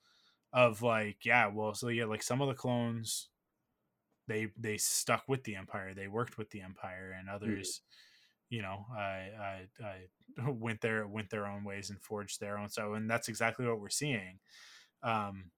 of 0.53 0.81
like 0.81 1.17
yeah 1.25 1.47
well 1.47 1.73
so 1.73 1.87
yeah 1.87 2.05
like 2.05 2.21
some 2.21 2.41
of 2.41 2.47
the 2.47 2.53
clones 2.53 3.29
they 4.27 4.47
they 4.57 4.77
stuck 4.77 5.23
with 5.27 5.43
the 5.43 5.55
empire 5.55 5.93
they 5.95 6.07
worked 6.07 6.37
with 6.37 6.51
the 6.51 6.61
empire 6.61 7.15
and 7.17 7.27
others 7.27 7.69
mm-hmm. 7.69 8.10
You 8.51 8.63
know 8.63 8.85
I, 8.93 9.67
I 9.81 9.83
i 9.83 10.49
went 10.51 10.81
their 10.81 11.07
went 11.07 11.31
their 11.31 11.47
own 11.47 11.65
ways 11.65 11.91
and 11.91 12.01
forged 12.01 12.41
their 12.41 12.59
own 12.59 12.69
so 12.69 12.95
and 12.95 13.09
that's 13.09 13.29
exactly 13.29 13.67
what 13.67 13.81
we're 13.81 13.89
seeing 13.89 14.41
um 15.03 15.51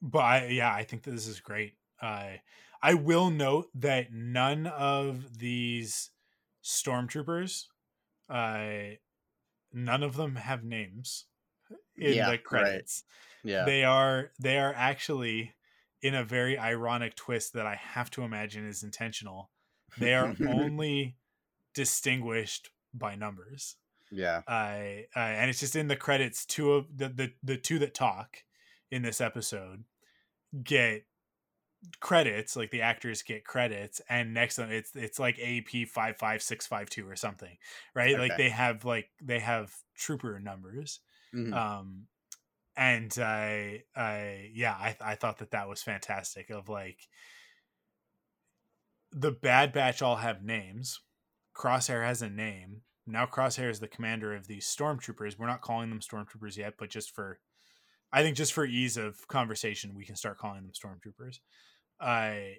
but 0.00 0.18
I, 0.20 0.46
yeah, 0.46 0.72
I 0.74 0.84
think 0.84 1.02
that 1.04 1.10
this 1.12 1.26
is 1.26 1.40
great. 1.40 1.76
Uh, 2.00 2.36
I 2.82 2.94
will 2.94 3.30
note 3.30 3.70
that 3.74 4.12
none 4.12 4.66
of 4.66 5.38
these 5.38 6.10
stormtroopers, 6.64 7.66
uh, 8.28 8.96
none 9.72 10.02
of 10.02 10.16
them 10.16 10.36
have 10.36 10.64
names 10.64 11.26
in 11.96 12.24
Yeah, 12.24 12.24
the 12.24 12.38
right. 12.50 12.84
credits. 12.84 13.04
Yeah. 13.42 13.72
They 13.72 13.84
are 13.84 14.32
they 14.40 14.58
are 14.58 14.74
actually 14.74 15.56
in 16.02 16.14
a 16.14 16.24
very 16.24 16.58
ironic 16.58 17.16
twist 17.16 17.54
that 17.54 17.66
I 17.66 17.76
have 17.76 18.10
to 18.12 18.22
imagine 18.22 18.66
is 18.66 18.82
intentional. 18.84 19.50
They 19.98 20.14
are 20.14 20.34
only 20.46 21.16
distinguished 21.74 22.70
by 22.94 23.14
numbers. 23.14 23.76
yeah. 24.10 24.42
Uh, 24.46 25.06
uh, 25.16 25.20
and 25.20 25.50
it's 25.50 25.60
just 25.60 25.76
in 25.76 25.88
the 25.88 25.96
credits. 25.96 26.44
Two 26.46 26.72
of 26.72 26.96
the, 26.96 27.08
the 27.08 27.32
the 27.42 27.56
two 27.56 27.78
that 27.80 27.94
talk 27.94 28.38
in 28.90 29.02
this 29.02 29.20
episode 29.20 29.84
get 30.62 31.04
credits, 32.00 32.56
like 32.56 32.70
the 32.70 32.82
actors 32.82 33.22
get 33.22 33.44
credits, 33.44 34.00
and 34.08 34.34
next 34.34 34.58
it's 34.58 34.94
it's 34.94 35.18
like 35.18 35.38
AP 35.38 35.88
five 35.88 36.16
five 36.18 36.42
six 36.42 36.66
five 36.66 36.90
two 36.90 37.08
or 37.08 37.16
something, 37.16 37.56
right? 37.94 38.18
Like 38.18 38.36
they 38.36 38.50
have 38.50 38.84
like 38.84 39.10
they 39.22 39.38
have 39.38 39.74
trooper 39.94 40.38
numbers. 40.40 41.00
Mhm. 41.34 41.54
Um, 41.54 42.06
and 42.76 43.16
I 43.18 43.84
I 43.96 44.50
yeah 44.54 44.74
I 44.74 44.96
I 45.00 45.14
thought 45.14 45.38
that 45.38 45.52
that 45.52 45.68
was 45.68 45.82
fantastic. 45.82 46.50
Of 46.50 46.68
like 46.68 47.08
the 49.12 49.32
Bad 49.32 49.72
Batch 49.72 50.02
all 50.02 50.16
have 50.16 50.42
names. 50.42 51.00
Crosshair 51.54 52.04
has 52.04 52.22
a 52.22 52.30
name. 52.30 52.82
Now 53.06 53.26
Crosshair 53.26 53.70
is 53.70 53.80
the 53.80 53.88
commander 53.88 54.34
of 54.34 54.46
these 54.46 54.66
stormtroopers. 54.66 55.38
We're 55.38 55.46
not 55.46 55.62
calling 55.62 55.90
them 55.90 56.00
stormtroopers 56.00 56.56
yet, 56.56 56.74
but 56.78 56.90
just 56.90 57.10
for 57.14 57.40
I 58.12 58.22
think 58.22 58.36
just 58.36 58.52
for 58.52 58.64
ease 58.66 58.96
of 58.96 59.28
conversation, 59.28 59.94
we 59.94 60.06
can 60.06 60.16
start 60.16 60.38
calling 60.38 60.62
them 60.62 60.72
stormtroopers. 60.72 61.40
I 62.00 62.58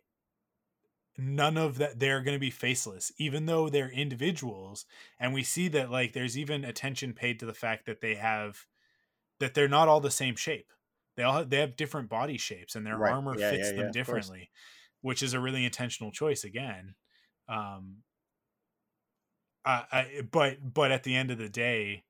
none 1.18 1.58
of 1.58 1.78
that 1.78 1.99
they're 1.99 2.22
going 2.22 2.36
to 2.36 2.39
be 2.39 2.49
faceless 2.49 3.12
even 3.18 3.45
though 3.45 3.70
they're 3.70 3.91
individuals 3.91 4.86
and 5.20 5.34
we 5.34 5.43
see 5.43 5.68
that 5.68 5.91
like 5.91 6.14
there's 6.14 6.38
even 6.38 6.64
attention 6.64 7.14
paid 7.14 7.38
to 7.39 7.45
the 7.45 7.54
fact 7.54 7.86
that 7.86 7.99
they 8.02 8.16
have 8.16 8.66
that 9.39 9.54
they're 9.54 9.68
not 9.68 9.88
all 9.88 10.02
the 10.02 10.12
same 10.12 10.36
shape 10.36 10.72
they 11.18 11.24
all 11.24 11.34
have, 11.34 11.49
they 11.49 11.60
have 11.60 11.76
different 11.76 12.10
body 12.10 12.38
shapes 12.38 12.76
and 12.76 12.86
their 12.86 12.97
Right. 12.97 13.06
armor 13.06 13.38
Yeah, 13.38 13.52
fits 13.52 13.72
yeah, 13.72 13.72
yeah, 13.72 13.89
them 13.89 13.91
of 13.91 14.02
course. 14.04 14.34
Which 15.02 15.24
is 15.24 15.34
a 15.34 15.39
really 15.39 15.66
intentional 15.66 16.12
choice 16.12 16.43
again 16.43 16.95
um 17.47 18.04
I, 19.64 19.86
I 19.91 20.22
but 20.22 20.74
but 20.74 20.91
at 20.91 21.04
the 21.04 21.16
end 21.16 21.32
of 21.32 21.38
the 21.38 21.49
day 21.49 22.06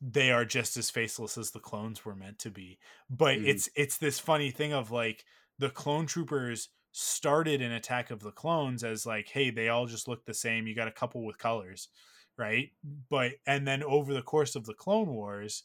they 0.00 0.32
are 0.32 0.44
just 0.44 0.76
as 0.76 0.90
faceless 0.90 1.38
as 1.38 1.50
the 1.52 1.60
clones 1.60 2.04
were 2.04 2.16
meant 2.16 2.38
to 2.40 2.50
be 2.50 2.78
but 3.08 3.34
Mhm. 3.34 3.44
it's 3.44 3.68
it's 3.76 3.98
this 3.98 4.18
funny 4.18 4.50
thing 4.50 4.72
of 4.72 4.90
like 4.90 5.24
the 5.58 5.70
clone 5.70 6.06
troopers 6.06 6.70
started 6.90 7.60
in 7.60 7.70
attack 7.72 8.10
of 8.10 8.20
the 8.20 8.32
clones 8.32 8.82
as 8.82 9.06
like 9.06 9.28
hey 9.28 9.50
they 9.50 9.68
all 9.68 9.86
just 9.86 10.08
look 10.08 10.24
the 10.24 10.34
same 10.34 10.66
you 10.66 10.74
got 10.74 10.88
a 10.88 10.92
couple 10.92 11.24
with 11.24 11.38
colors 11.38 11.88
right 12.36 12.70
but 13.08 13.34
and 13.46 13.66
then 13.66 13.82
over 13.84 14.12
the 14.12 14.22
course 14.22 14.56
of 14.56 14.64
the 14.66 14.74
clone 14.74 15.08
wars 15.08 15.64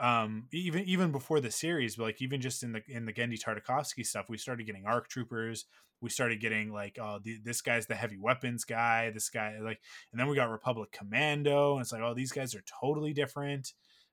um 0.00 0.46
even 0.52 0.84
even 0.84 1.10
before 1.10 1.40
the 1.40 1.50
series 1.50 1.96
but 1.96 2.04
like 2.04 2.22
even 2.22 2.40
just 2.40 2.62
in 2.62 2.72
the 2.72 2.82
in 2.88 3.04
the 3.04 3.12
Genndy 3.12 3.40
Tartakovsky 3.40 4.06
stuff 4.06 4.28
we 4.28 4.38
started 4.38 4.66
getting 4.66 4.86
arc 4.86 5.08
troopers. 5.08 5.66
We 6.00 6.10
started 6.10 6.40
getting 6.40 6.72
like 6.72 6.98
oh 7.00 7.18
the, 7.22 7.38
this 7.42 7.60
guy's 7.60 7.86
the 7.86 7.96
heavy 7.96 8.18
weapons 8.18 8.64
guy 8.64 9.10
this 9.10 9.28
guy 9.30 9.58
like 9.60 9.80
and 10.12 10.20
then 10.20 10.28
we 10.28 10.36
got 10.36 10.50
Republic 10.50 10.92
Commando 10.92 11.72
and 11.72 11.82
it's 11.82 11.92
like 11.92 12.02
oh 12.02 12.14
these 12.14 12.32
guys 12.32 12.54
are 12.54 12.62
totally 12.80 13.12
different. 13.12 13.72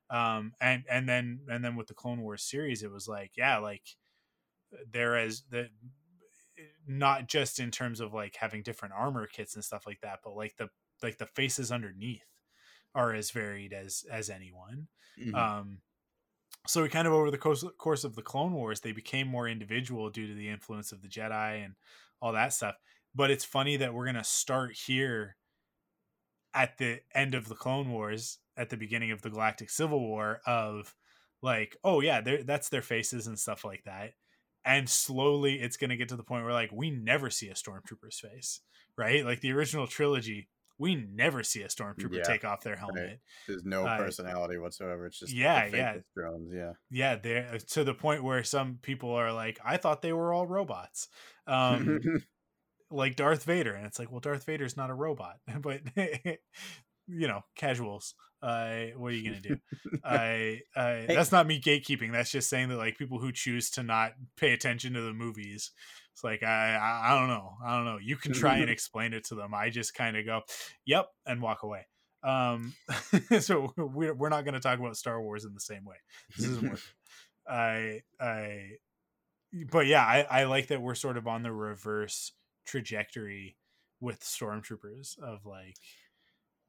Um 0.10 0.54
and 0.60 0.84
and 0.90 1.08
then 1.08 1.42
and 1.48 1.64
then 1.64 1.76
with 1.76 1.88
the 1.88 1.94
Clone 1.94 2.22
Wars 2.22 2.44
series 2.44 2.82
it 2.82 2.92
was 2.92 3.08
like 3.08 3.34
yeah 3.38 3.60
like 3.60 3.84
there 4.92 5.18
is 5.18 5.44
the 5.52 5.70
not 6.88 7.28
just 7.28 7.60
in 7.60 7.70
terms 7.72 8.00
of 8.00 8.14
like 8.14 8.36
having 8.40 8.64
different 8.64 8.94
armor 8.98 9.28
kits 9.28 9.56
and 9.56 9.64
stuff 9.64 9.86
like 9.86 10.00
that 10.02 10.20
but 10.24 10.36
like 10.36 10.56
the 10.58 10.70
like 11.04 11.18
the 11.18 11.26
faces 11.26 11.72
underneath 11.72 12.26
are 12.94 13.14
as 13.14 13.32
varied 13.32 13.74
as 13.74 14.06
as 14.12 14.30
anyone 14.30 14.88
Mhm. 15.18 15.56
um 15.58 15.82
so 16.68 16.84
we 16.84 16.90
kind 16.90 17.08
of 17.08 17.14
over 17.14 17.32
the 17.32 17.38
course, 17.38 17.64
course 17.78 18.04
of 18.04 18.16
the 18.16 18.22
clone 18.24 18.54
wars 18.54 18.82
they 18.82 18.92
became 18.92 19.28
more 19.28 19.48
individual 19.48 20.10
due 20.10 20.28
to 20.28 20.34
the 20.36 20.50
influence 20.50 20.92
of 20.92 21.02
the 21.02 21.08
jedi 21.10 21.64
and 21.66 21.76
all 22.22 22.34
that 22.34 22.54
stuff. 22.54 22.76
But 23.16 23.32
it's 23.32 23.46
funny 23.46 23.78
that 23.78 23.94
we're 23.94 24.06
going 24.06 24.16
to 24.16 24.24
start 24.24 24.76
here 24.76 25.38
at 26.54 26.78
the 26.78 27.02
end 27.14 27.36
of 27.36 27.48
the 27.48 27.56
clone 27.56 27.90
wars 27.90 28.40
at 28.58 28.70
the 28.70 28.78
beginning 28.78 29.12
of 29.12 29.22
the 29.22 29.30
galactic 29.30 29.70
civil 29.70 30.00
war 30.00 30.42
of 30.46 30.96
like 31.42 31.76
oh 31.84 32.00
yeah 32.02 32.22
that's 32.44 32.70
their 32.70 32.82
faces 32.82 33.28
and 33.28 33.40
stuff 33.40 33.64
like 33.66 33.84
that. 33.84 34.14
And 34.64 34.90
slowly 34.90 35.60
it's 35.62 35.78
going 35.78 35.90
to 35.92 35.98
get 35.98 36.10
to 36.10 36.16
the 36.16 36.24
point 36.24 36.44
where 36.44 36.54
like 36.54 36.72
we 36.72 36.90
never 36.90 37.30
see 37.30 37.50
a 37.50 37.54
stormtrooper's 37.54 38.20
face 38.20 38.62
right? 38.98 39.26
Like 39.26 39.42
the 39.42 39.52
original 39.52 39.88
trilogy 39.88 40.50
we 40.78 40.96
never 40.96 41.44
see 41.44 41.62
a 41.62 41.68
stormtrooper 41.68 42.18
Yeah, 42.18 42.24
take 42.24 42.44
off 42.44 42.62
their 42.62 42.76
helmet 42.76 43.20
There's 43.48 43.64
no 43.64 43.86
uh, 43.86 43.98
personality 43.98 44.58
whatsoever. 44.58 45.06
It's 45.06 45.20
just 45.20 45.34
yeah, 45.34 45.66
yeah. 45.68 45.96
drones. 46.16 46.52
Yeah. 46.54 46.74
yeah 46.90 47.16
they're 47.16 47.58
to 47.72 47.84
the 47.84 47.94
point 47.94 48.24
where 48.24 48.44
some 48.44 48.80
people 48.82 49.12
are 49.12 49.32
like 49.32 49.60
i 49.64 49.78
thought 49.78 50.02
they 50.02 50.14
were 50.14 50.34
all 50.34 50.48
robots 50.48 51.08
um 51.48 52.00
like 52.92 53.16
darth 53.16 53.44
vader 53.44 53.74
and 53.74 53.86
it's 53.86 54.00
like 54.00 54.12
well 54.12 54.20
darth 54.20 54.46
vader's 54.46 54.78
not 54.78 54.90
a 54.90 54.94
robot 54.94 55.36
but 55.62 55.82
you 57.08 57.28
know 57.28 57.42
casuals 57.56 58.16
uh 58.42 58.86
what 58.98 59.12
are 59.12 59.16
you 59.16 59.30
gonna 59.30 59.42
do 59.42 59.58
i 60.04 60.60
i 60.76 61.06
that's 61.08 61.32
not 61.32 61.48
me 61.48 61.60
gatekeeping 61.60 62.12
that's 62.12 62.32
just 62.32 62.50
saying 62.50 62.70
that 62.70 62.78
like 62.78 62.98
people 62.98 63.20
who 63.20 63.32
choose 63.32 63.70
to 63.70 63.84
not 63.84 64.14
pay 64.38 64.54
attention 64.54 64.94
to 64.94 65.02
the 65.02 65.14
movies 65.14 65.72
it's 66.16 66.24
like 66.24 66.44
i 66.44 66.76
i, 66.76 67.12
I 67.12 67.20
don't 67.20 67.28
know 67.28 67.58
i 67.66 67.76
don't 67.76 67.84
know 67.84 67.98
you 68.02 68.16
can 68.16 68.32
try 68.32 68.60
and 68.60 68.70
explain 68.70 69.12
it 69.12 69.26
to 69.26 69.36
them 69.36 69.54
i 69.54 69.70
just 69.70 69.94
kind 69.94 70.16
of 70.16 70.26
go 70.26 70.42
yep 70.86 71.08
and 71.26 71.42
walk 71.42 71.64
away. 71.64 71.88
Um 72.24 72.74
so 73.42 73.74
we're, 73.78 74.14
we're 74.14 74.30
not 74.30 74.46
going 74.46 74.54
to 74.54 74.62
talk 74.62 74.80
about 74.80 74.96
star 74.96 75.22
wars 75.22 75.44
in 75.44 75.54
the 75.54 75.60
same 75.60 75.84
way 75.84 75.98
this 76.38 76.48
isn't 76.48 76.64
working. 76.64 76.80
I 77.48 78.02
i 78.20 78.70
but 79.70 79.88
yeah 79.88 80.04
i 80.04 80.22
i 80.32 80.44
like 80.46 80.68
that 80.68 80.82
we're 80.82 80.96
sort 80.96 81.18
of 81.18 81.28
on 81.28 81.44
the 81.44 81.52
reverse 81.52 82.32
trajectory 82.66 83.58
with 84.00 84.22
stormtroopers 84.22 85.20
of 85.20 85.46
like 85.46 85.76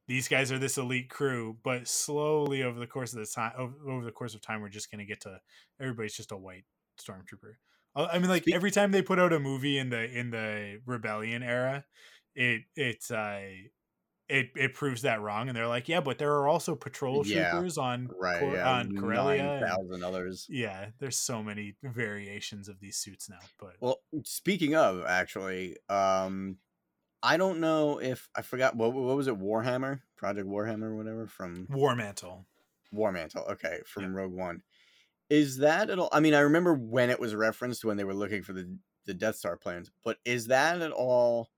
these 0.08 0.28
guys 0.28 0.52
are 0.52 0.58
this 0.58 0.76
elite 0.76 1.08
crew 1.08 1.56
but 1.62 1.86
slowly 1.88 2.62
over 2.62 2.78
the 2.78 2.86
course 2.86 3.12
of 3.12 3.20
the 3.20 3.26
time 3.26 3.52
over, 3.56 3.74
over 3.88 4.04
the 4.04 4.12
course 4.12 4.34
of 4.34 4.42
time 4.42 4.60
we're 4.60 4.68
just 4.68 4.90
going 4.90 4.98
to 4.98 5.06
get 5.06 5.20
to 5.20 5.38
everybody's 5.80 6.14
just 6.14 6.32
a 6.32 6.36
white 6.36 6.64
stormtrooper 7.00 7.54
i 7.96 8.18
mean 8.18 8.28
like 8.28 8.44
every 8.52 8.70
time 8.70 8.92
they 8.92 9.02
put 9.02 9.18
out 9.18 9.32
a 9.32 9.40
movie 9.40 9.78
in 9.78 9.90
the 9.90 10.10
in 10.18 10.30
the 10.30 10.80
rebellion 10.86 11.42
era 11.42 11.84
it 12.34 12.62
it's 12.76 13.10
uh 13.10 13.40
it, 14.28 14.48
it 14.56 14.74
proves 14.74 15.02
that 15.02 15.20
wrong 15.20 15.48
and 15.48 15.56
they're 15.56 15.68
like 15.68 15.88
yeah 15.88 16.00
but 16.00 16.18
there 16.18 16.32
are 16.32 16.48
also 16.48 16.74
patrol 16.74 17.24
Yeah, 17.24 17.50
troopers 17.52 17.78
on 17.78 18.10
Right. 18.20 18.40
Cor- 18.40 18.54
yeah. 18.56 18.70
on 18.78 18.96
Corellia 18.96 19.42
and- 19.44 19.64
thousand 19.66 20.02
others. 20.04 20.46
yeah 20.50 20.86
there's 20.98 21.16
so 21.16 21.42
many 21.44 21.76
variations 21.82 22.68
of 22.68 22.80
these 22.80 22.96
suits 22.96 23.28
now 23.30 23.38
but 23.60 23.74
Well, 23.80 24.00
speaking 24.24 24.74
of, 24.74 25.04
actually, 25.06 25.76
um, 25.88 26.56
I 27.22 27.36
don't 27.36 27.60
know 27.60 28.00
if 28.00 28.28
I 28.34 28.42
forgot 28.42 28.74
what 28.76 28.92
what 28.92 29.16
was 29.16 29.28
it, 29.28 29.38
Warhammer, 29.38 30.00
Project 30.16 30.46
Warhammer, 30.48 30.90
or 30.90 30.96
whatever 30.96 31.26
from 31.28 31.66
war 31.70 31.94
mantle 31.96 32.46
War 32.92 33.10
Mantle. 33.12 33.44
Okay, 33.50 33.80
from 33.86 34.14
Rogue 34.14 34.32
One. 34.32 34.62
Is 35.28 35.58
that 35.58 35.90
at 35.90 35.98
all? 35.98 36.08
I 36.12 36.20
mean, 36.20 36.34
I 36.34 36.40
remember 36.40 36.74
when 36.74 37.10
it 37.10 37.18
was 37.18 37.34
referenced 37.34 37.84
when 37.84 37.96
they 37.96 38.04
were 38.04 38.14
looking 38.14 38.42
for 38.42 38.52
the 38.52 38.78
the 39.06 39.14
Death 39.14 39.36
Star 39.36 39.56
plans, 39.56 39.90
but 40.04 40.18
is 40.24 40.46
that 40.48 40.82
at 40.82 40.92
all 40.92 41.50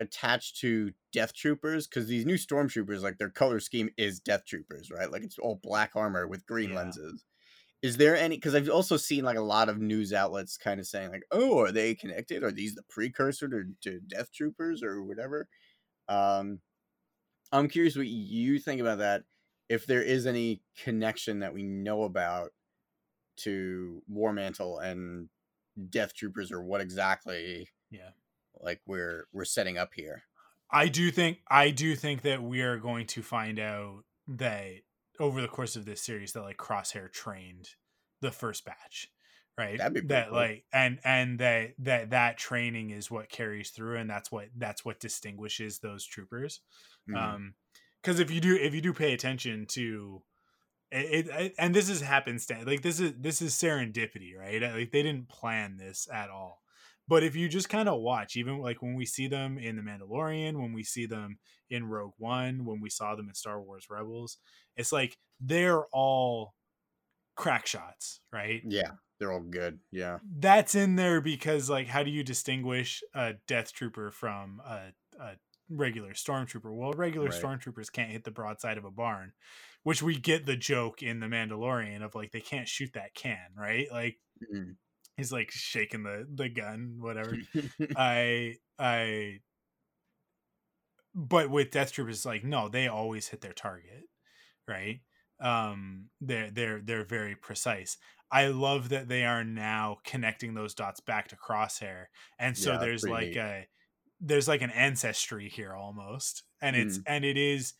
attached 0.00 0.58
to 0.58 0.92
Death 1.12 1.34
Troopers? 1.34 1.86
Because 1.88 2.08
these 2.08 2.26
new 2.26 2.36
Stormtroopers, 2.36 3.02
like 3.02 3.18
their 3.18 3.30
color 3.30 3.60
scheme 3.60 3.90
is 3.98 4.20
Death 4.20 4.44
Troopers, 4.46 4.90
right? 4.90 5.10
Like 5.10 5.22
it's 5.22 5.38
all 5.38 5.60
black 5.62 5.92
armor 5.96 6.26
with 6.28 6.46
green 6.46 6.70
Yeah. 6.70 6.74
lenses. 6.74 7.24
Is 7.82 7.98
there 7.98 8.16
any? 8.16 8.36
Because 8.36 8.54
I've 8.54 8.68
also 8.70 8.96
seen 8.98 9.24
like 9.24 9.38
a 9.38 9.42
lot 9.42 9.68
of 9.70 9.78
news 9.80 10.12
outlets 10.12 10.56
kind 10.58 10.80
of 10.80 10.86
saying 10.86 11.10
like, 11.12 11.24
"Oh, 11.32 11.60
are 11.60 11.72
they 11.72 11.94
connected? 11.94 12.44
Are 12.44 12.52
these 12.52 12.74
the 12.76 12.84
precursor 12.84 13.48
to, 13.48 13.64
to 13.82 14.00
Death 14.00 14.32
Troopers 14.32 14.82
or 14.82 15.02
whatever?" 15.04 15.48
Um, 16.08 16.60
I'm 17.52 17.68
curious 17.68 17.96
what 17.96 18.06
you 18.06 18.58
think 18.58 18.80
about 18.80 18.98
that. 18.98 19.24
If 19.68 19.86
there 19.86 20.02
is 20.02 20.26
any 20.26 20.62
connection 20.76 21.40
that 21.40 21.54
we 21.54 21.62
know 21.62 22.02
about 22.04 22.52
to 23.44 24.02
War 24.08 24.32
Mantle 24.32 24.78
and 24.78 25.28
Death 25.88 26.14
Troopers 26.14 26.52
or 26.52 26.62
what 26.62 26.80
exactly 26.80 27.68
Yeah. 27.90 28.10
like 28.60 28.80
we're 28.86 29.26
we're 29.32 29.44
setting 29.44 29.78
up 29.78 29.94
here. 29.94 30.22
I 30.70 30.88
do 30.88 31.10
think 31.10 31.38
I 31.48 31.70
do 31.70 31.96
think 31.96 32.22
that 32.22 32.42
we 32.42 32.62
are 32.62 32.78
going 32.78 33.06
to 33.08 33.22
find 33.22 33.58
out 33.58 34.04
that 34.28 34.82
over 35.18 35.40
the 35.40 35.48
course 35.48 35.76
of 35.76 35.84
this 35.84 36.00
series 36.02 36.32
that 36.32 36.42
like 36.42 36.56
Crosshair 36.58 37.10
trained 37.12 37.70
the 38.20 38.30
first 38.30 38.64
batch, 38.64 39.08
right? 39.58 39.78
That'd 39.78 39.94
be 39.94 40.00
that 40.08 40.28
cool. 40.28 40.36
like 40.36 40.64
and 40.72 41.00
and 41.04 41.38
that 41.40 41.74
that 41.78 42.10
that 42.10 42.38
training 42.38 42.90
is 42.90 43.10
what 43.10 43.28
carries 43.28 43.70
through, 43.70 43.96
and 43.96 44.08
that's 44.08 44.30
what 44.30 44.48
that's 44.56 44.84
what 44.84 45.00
distinguishes 45.00 45.78
those 45.80 46.04
troopers. 46.06 46.60
Mhm. 47.08 47.16
Um, 47.16 47.54
because 48.02 48.20
if 48.20 48.30
you 48.30 48.40
do 48.40 48.56
if 48.56 48.74
you 48.74 48.80
do 48.80 48.92
pay 48.94 49.12
attention 49.12 49.66
to 49.70 50.22
it, 50.90 51.28
it 51.28 51.54
and 51.58 51.74
this 51.74 51.88
is 51.88 52.00
happenstance 52.00 52.66
like 52.66 52.82
this 52.82 53.00
is 53.00 53.12
this 53.18 53.40
is 53.40 53.54
serendipity 53.54 54.36
right 54.36 54.62
uh, 54.62 54.72
like 54.72 54.90
they 54.90 55.02
didn't 55.02 55.28
plan 55.28 55.76
this 55.76 56.08
at 56.12 56.30
all 56.30 56.62
but 57.08 57.22
if 57.22 57.34
you 57.34 57.48
just 57.48 57.68
kind 57.68 57.88
of 57.88 58.00
watch 58.00 58.36
even 58.36 58.58
like 58.58 58.82
when 58.82 58.94
we 58.94 59.06
see 59.06 59.26
them 59.26 59.58
in 59.58 59.76
the 59.76 59.82
mandalorian 59.82 60.60
when 60.60 60.72
we 60.72 60.82
see 60.82 61.06
them 61.06 61.38
in 61.68 61.84
rogue 61.84 62.14
one 62.18 62.64
when 62.64 62.80
we 62.80 62.90
saw 62.90 63.14
them 63.14 63.28
in 63.28 63.34
star 63.34 63.60
wars 63.60 63.86
rebels 63.90 64.38
it's 64.76 64.92
like 64.92 65.16
they're 65.40 65.84
all 65.92 66.54
crack 67.36 67.66
shots 67.66 68.20
right 68.32 68.62
yeah, 68.66 68.90
they're 69.18 69.32
all 69.32 69.40
good. 69.40 69.78
Yeah. 69.92 70.18
that's 70.38 70.74
in 70.74 70.96
there 70.96 71.20
because 71.20 71.70
like 71.70 71.86
how 71.86 72.02
do 72.02 72.10
you 72.10 72.24
distinguish 72.24 73.02
a 73.14 73.34
death 73.46 73.72
trooper 73.72 74.10
from 74.10 74.60
a, 74.66 74.92
a 75.22 75.32
regular 75.70 76.12
stormtrooper 76.12 76.74
well 76.74 76.92
regular 76.92 77.28
Right. 77.28 77.30
stormtroopers 77.30 77.92
can't 77.92 78.10
hit 78.10 78.24
the 78.24 78.30
broadside 78.30 78.78
of 78.78 78.84
a 78.84 78.90
barn 78.90 79.32
which 79.84 80.02
we 80.02 80.18
get 80.18 80.44
the 80.46 80.56
joke 80.56 81.02
in 81.02 81.20
the 81.20 81.26
mandalorian 81.26 82.02
of 82.04 82.14
like 82.14 82.32
they 82.32 82.40
can't 82.40 82.68
shoot 82.68 82.92
that 82.94 83.14
can 83.14 83.52
right 83.56 83.90
like 83.90 84.18
Mhm. 84.40 84.78
he's 85.16 85.32
like 85.32 85.50
shaking 85.50 86.02
the 86.02 86.26
the 86.32 86.48
gun 86.48 86.96
whatever 87.00 87.40
i 87.96 88.56
i 88.78 89.40
but 91.14 91.50
with 91.50 91.70
death 91.70 91.92
troopers 91.92 92.24
like 92.24 92.44
no 92.44 92.68
they 92.68 92.86
always 92.88 93.28
hit 93.28 93.40
their 93.40 93.52
target 93.52 94.04
right 94.68 95.02
um 95.40 96.10
they're 96.20 96.50
they're 96.50 96.82
they're 96.82 97.04
very 97.04 97.36
precise 97.36 97.98
i 98.32 98.48
love 98.48 98.90
that 98.90 99.08
they 99.08 99.24
are 99.24 99.44
now 99.44 99.98
connecting 100.04 100.54
those 100.54 100.74
dots 100.74 101.00
back 101.00 101.28
to 101.28 101.36
crosshair 101.36 102.06
and 102.38 102.56
so 102.58 102.76
Yeah, 102.76 102.78
there's 102.78 103.06
like 103.06 103.36
neat. 103.36 103.36
a 103.36 103.66
there's 104.20 104.48
like 104.48 104.62
an 104.62 104.70
ancestry 104.70 105.48
here 105.48 105.74
almost 105.74 106.42
and 106.60 106.76
it's 106.76 106.98
Mm. 106.98 107.02
and 107.06 107.24
it 107.24 107.36
is 107.38 107.74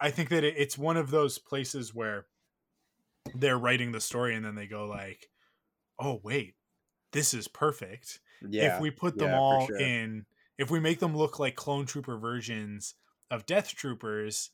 i 0.00 0.10
think 0.10 0.30
that 0.30 0.44
it's 0.44 0.78
one 0.78 0.96
of 0.96 1.10
those 1.10 1.38
places 1.38 1.94
where 1.94 2.26
they're 3.34 3.58
writing 3.58 3.92
the 3.92 4.00
story 4.00 4.34
and 4.34 4.44
then 4.44 4.54
they 4.54 4.66
go 4.66 4.86
like 4.86 5.28
oh 5.98 6.20
wait 6.24 6.54
this 7.12 7.34
is 7.34 7.48
perfect 7.48 8.20
yeah. 8.48 8.74
if 8.74 8.80
we 8.80 8.90
put 8.90 9.18
them 9.18 9.30
yeah, 9.30 9.38
all 9.38 9.66
sure. 9.66 9.78
in 9.78 10.24
if 10.58 10.70
we 10.70 10.80
make 10.80 10.98
them 11.00 11.16
look 11.16 11.38
like 11.38 11.54
clone 11.54 11.86
trooper 11.86 12.16
versions 12.16 12.94
of 13.30 13.46
death 13.46 13.74
troopers 13.74 14.50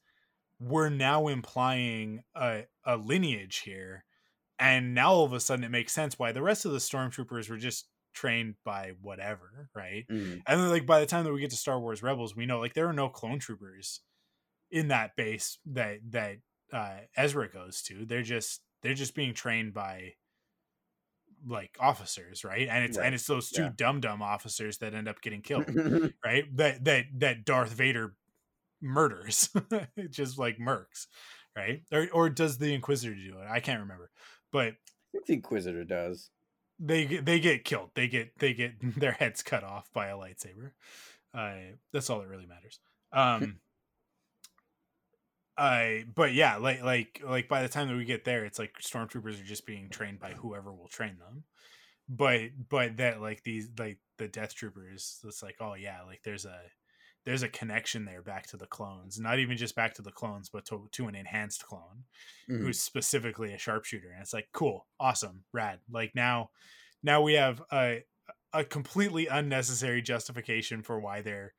we're 0.59 0.89
now 0.89 1.29
implying 1.29 2.23
a, 2.35 2.63
a 2.85 2.97
lineage 2.97 3.59
here 3.59 4.05
and 4.59 4.95
now 4.95 5.13
all 5.13 5.25
of 5.25 5.33
a 5.33 5.41
sudden 5.41 5.65
it 5.65 5.71
makes 5.71 5.93
sense 5.93 6.19
why 6.19 6.33
the 6.33 6.43
rest 6.43 6.65
of 6.65 6.73
the 6.73 6.79
stormtroopers 6.79 7.49
were 7.49 7.59
just 7.59 7.87
trained 8.17 8.57
by 8.65 8.95
whatever 9.01 9.71
right 9.77 10.07
Mhm. 10.11 10.43
and 10.49 10.61
then 10.61 10.71
like 10.71 10.87
by 10.87 11.01
the 11.01 11.07
time 11.07 11.25
that 11.25 11.33
we 11.35 11.41
get 11.41 11.51
to 11.51 11.57
star 11.57 11.79
wars 11.81 12.03
rebels 12.03 12.35
we 12.37 12.47
know 12.47 12.59
like 12.61 12.75
there 12.75 12.89
are 12.89 12.93
no 12.95 13.09
clone 13.11 13.39
troopers 13.39 14.01
in 14.71 14.89
that 14.89 15.17
base 15.17 15.59
that 15.67 16.01
that 16.11 16.39
uh 16.73 17.01
ezra 17.17 17.49
goes 17.51 17.83
to 17.83 18.07
they're 18.07 18.23
just 18.23 18.63
they're 18.83 18.95
just 18.95 19.15
being 19.15 19.35
trained 19.35 19.75
by 19.75 20.15
like 21.47 21.77
officers 21.79 22.45
right 22.45 22.67
and 22.69 22.85
it's 22.85 22.97
Right. 22.99 23.07
and 23.07 23.15
it's 23.15 23.27
those 23.27 23.51
two 23.51 23.63
Yeah. 23.65 23.73
dumb 23.77 24.01
dumb 24.01 24.23
officers 24.23 24.79
that 24.79 24.95
end 24.95 25.07
up 25.09 25.21
getting 25.21 25.43
killed 25.43 25.67
right 26.25 26.45
that 26.57 26.85
that 26.85 27.07
that 27.21 27.45
darth 27.45 27.73
vader 27.73 28.17
murders 28.81 29.51
just 30.11 30.39
like 30.39 30.59
mercs 30.59 31.07
right 31.57 31.85
or 31.93 32.09
or 32.13 32.31
does 32.31 32.59
the 32.59 32.75
inquisitor 32.75 33.15
do 33.15 33.39
it 33.41 33.47
i 33.49 33.61
can't 33.61 33.81
remember 33.81 34.11
but 34.53 34.75
I 34.75 35.13
think 35.13 35.27
the 35.27 35.35
Inquisitor 35.35 35.85
does. 35.85 36.31
They 36.79 37.07
get 37.07 37.25
they 37.25 37.41
get 37.41 37.65
killed. 37.65 37.91
They 37.95 38.09
get 38.09 38.39
they 38.39 38.55
get 38.55 38.75
their 39.01 39.13
heads 39.13 39.43
cut 39.43 39.65
off 39.65 39.91
by 39.93 40.09
a 40.09 40.17
lightsaber. 40.17 40.73
Uh, 41.35 41.77
that's 41.93 42.11
all 42.11 42.21
that 42.21 42.29
really 42.29 42.47
matters. 42.47 42.79
Um, 43.13 43.61
I 45.57 46.05
but 46.15 46.35
yeah, 46.35 46.57
like 46.57 46.83
like 46.83 47.23
like 47.25 47.49
by 47.49 47.63
the 47.63 47.69
time 47.69 47.89
that 47.89 47.97
we 47.97 48.05
get 48.05 48.25
there, 48.25 48.45
it's 48.45 48.59
like 48.59 48.75
stormtroopers 48.83 49.41
are 49.41 49.45
just 49.45 49.65
being 49.65 49.89
trained 49.89 50.21
by 50.21 50.33
whoever 50.33 50.73
will 50.73 50.89
train 50.89 51.17
them. 51.19 51.45
But 52.09 52.51
but 52.69 52.99
that 52.99 53.23
like 53.23 53.43
these 53.43 53.71
like 53.79 53.99
the 54.19 54.29
death 54.29 54.55
troopers, 54.55 55.21
it's 55.25 55.43
like 55.43 55.57
oh 55.61 55.75
yeah, 55.75 56.03
like 56.03 56.21
there's 56.25 56.45
a 56.45 56.61
there's 57.27 57.43
a 57.43 57.49
connection 57.49 58.05
there 58.07 58.23
back 58.23 58.47
to 58.47 58.57
the 58.57 58.67
clones, 58.69 59.19
not 59.21 59.39
even 59.41 59.57
just 59.59 59.75
back 59.75 59.93
to 59.95 60.03
the 60.03 60.13
clones, 60.13 60.49
but 60.49 60.65
to 60.67 60.89
to 60.93 61.09
an 61.09 61.15
enhanced 61.15 61.67
clone 61.67 62.05
Mhm. 62.49 62.61
who's 62.61 62.81
specifically 62.81 63.53
a 63.53 63.59
sharpshooter 63.59 64.11
and 64.11 64.23
it's 64.23 64.33
like 64.33 64.49
cool 64.53 64.87
awesome 64.99 65.45
rad 65.53 65.81
like 65.91 66.15
now 66.15 66.51
now 67.03 67.21
we 67.21 67.35
have 67.35 67.61
a 67.73 68.05
a 68.55 68.65
completely 68.65 69.27
unnecessary 69.27 70.01
justification 70.01 70.83
for 70.83 70.99
why 71.01 71.21
they're 71.21 71.53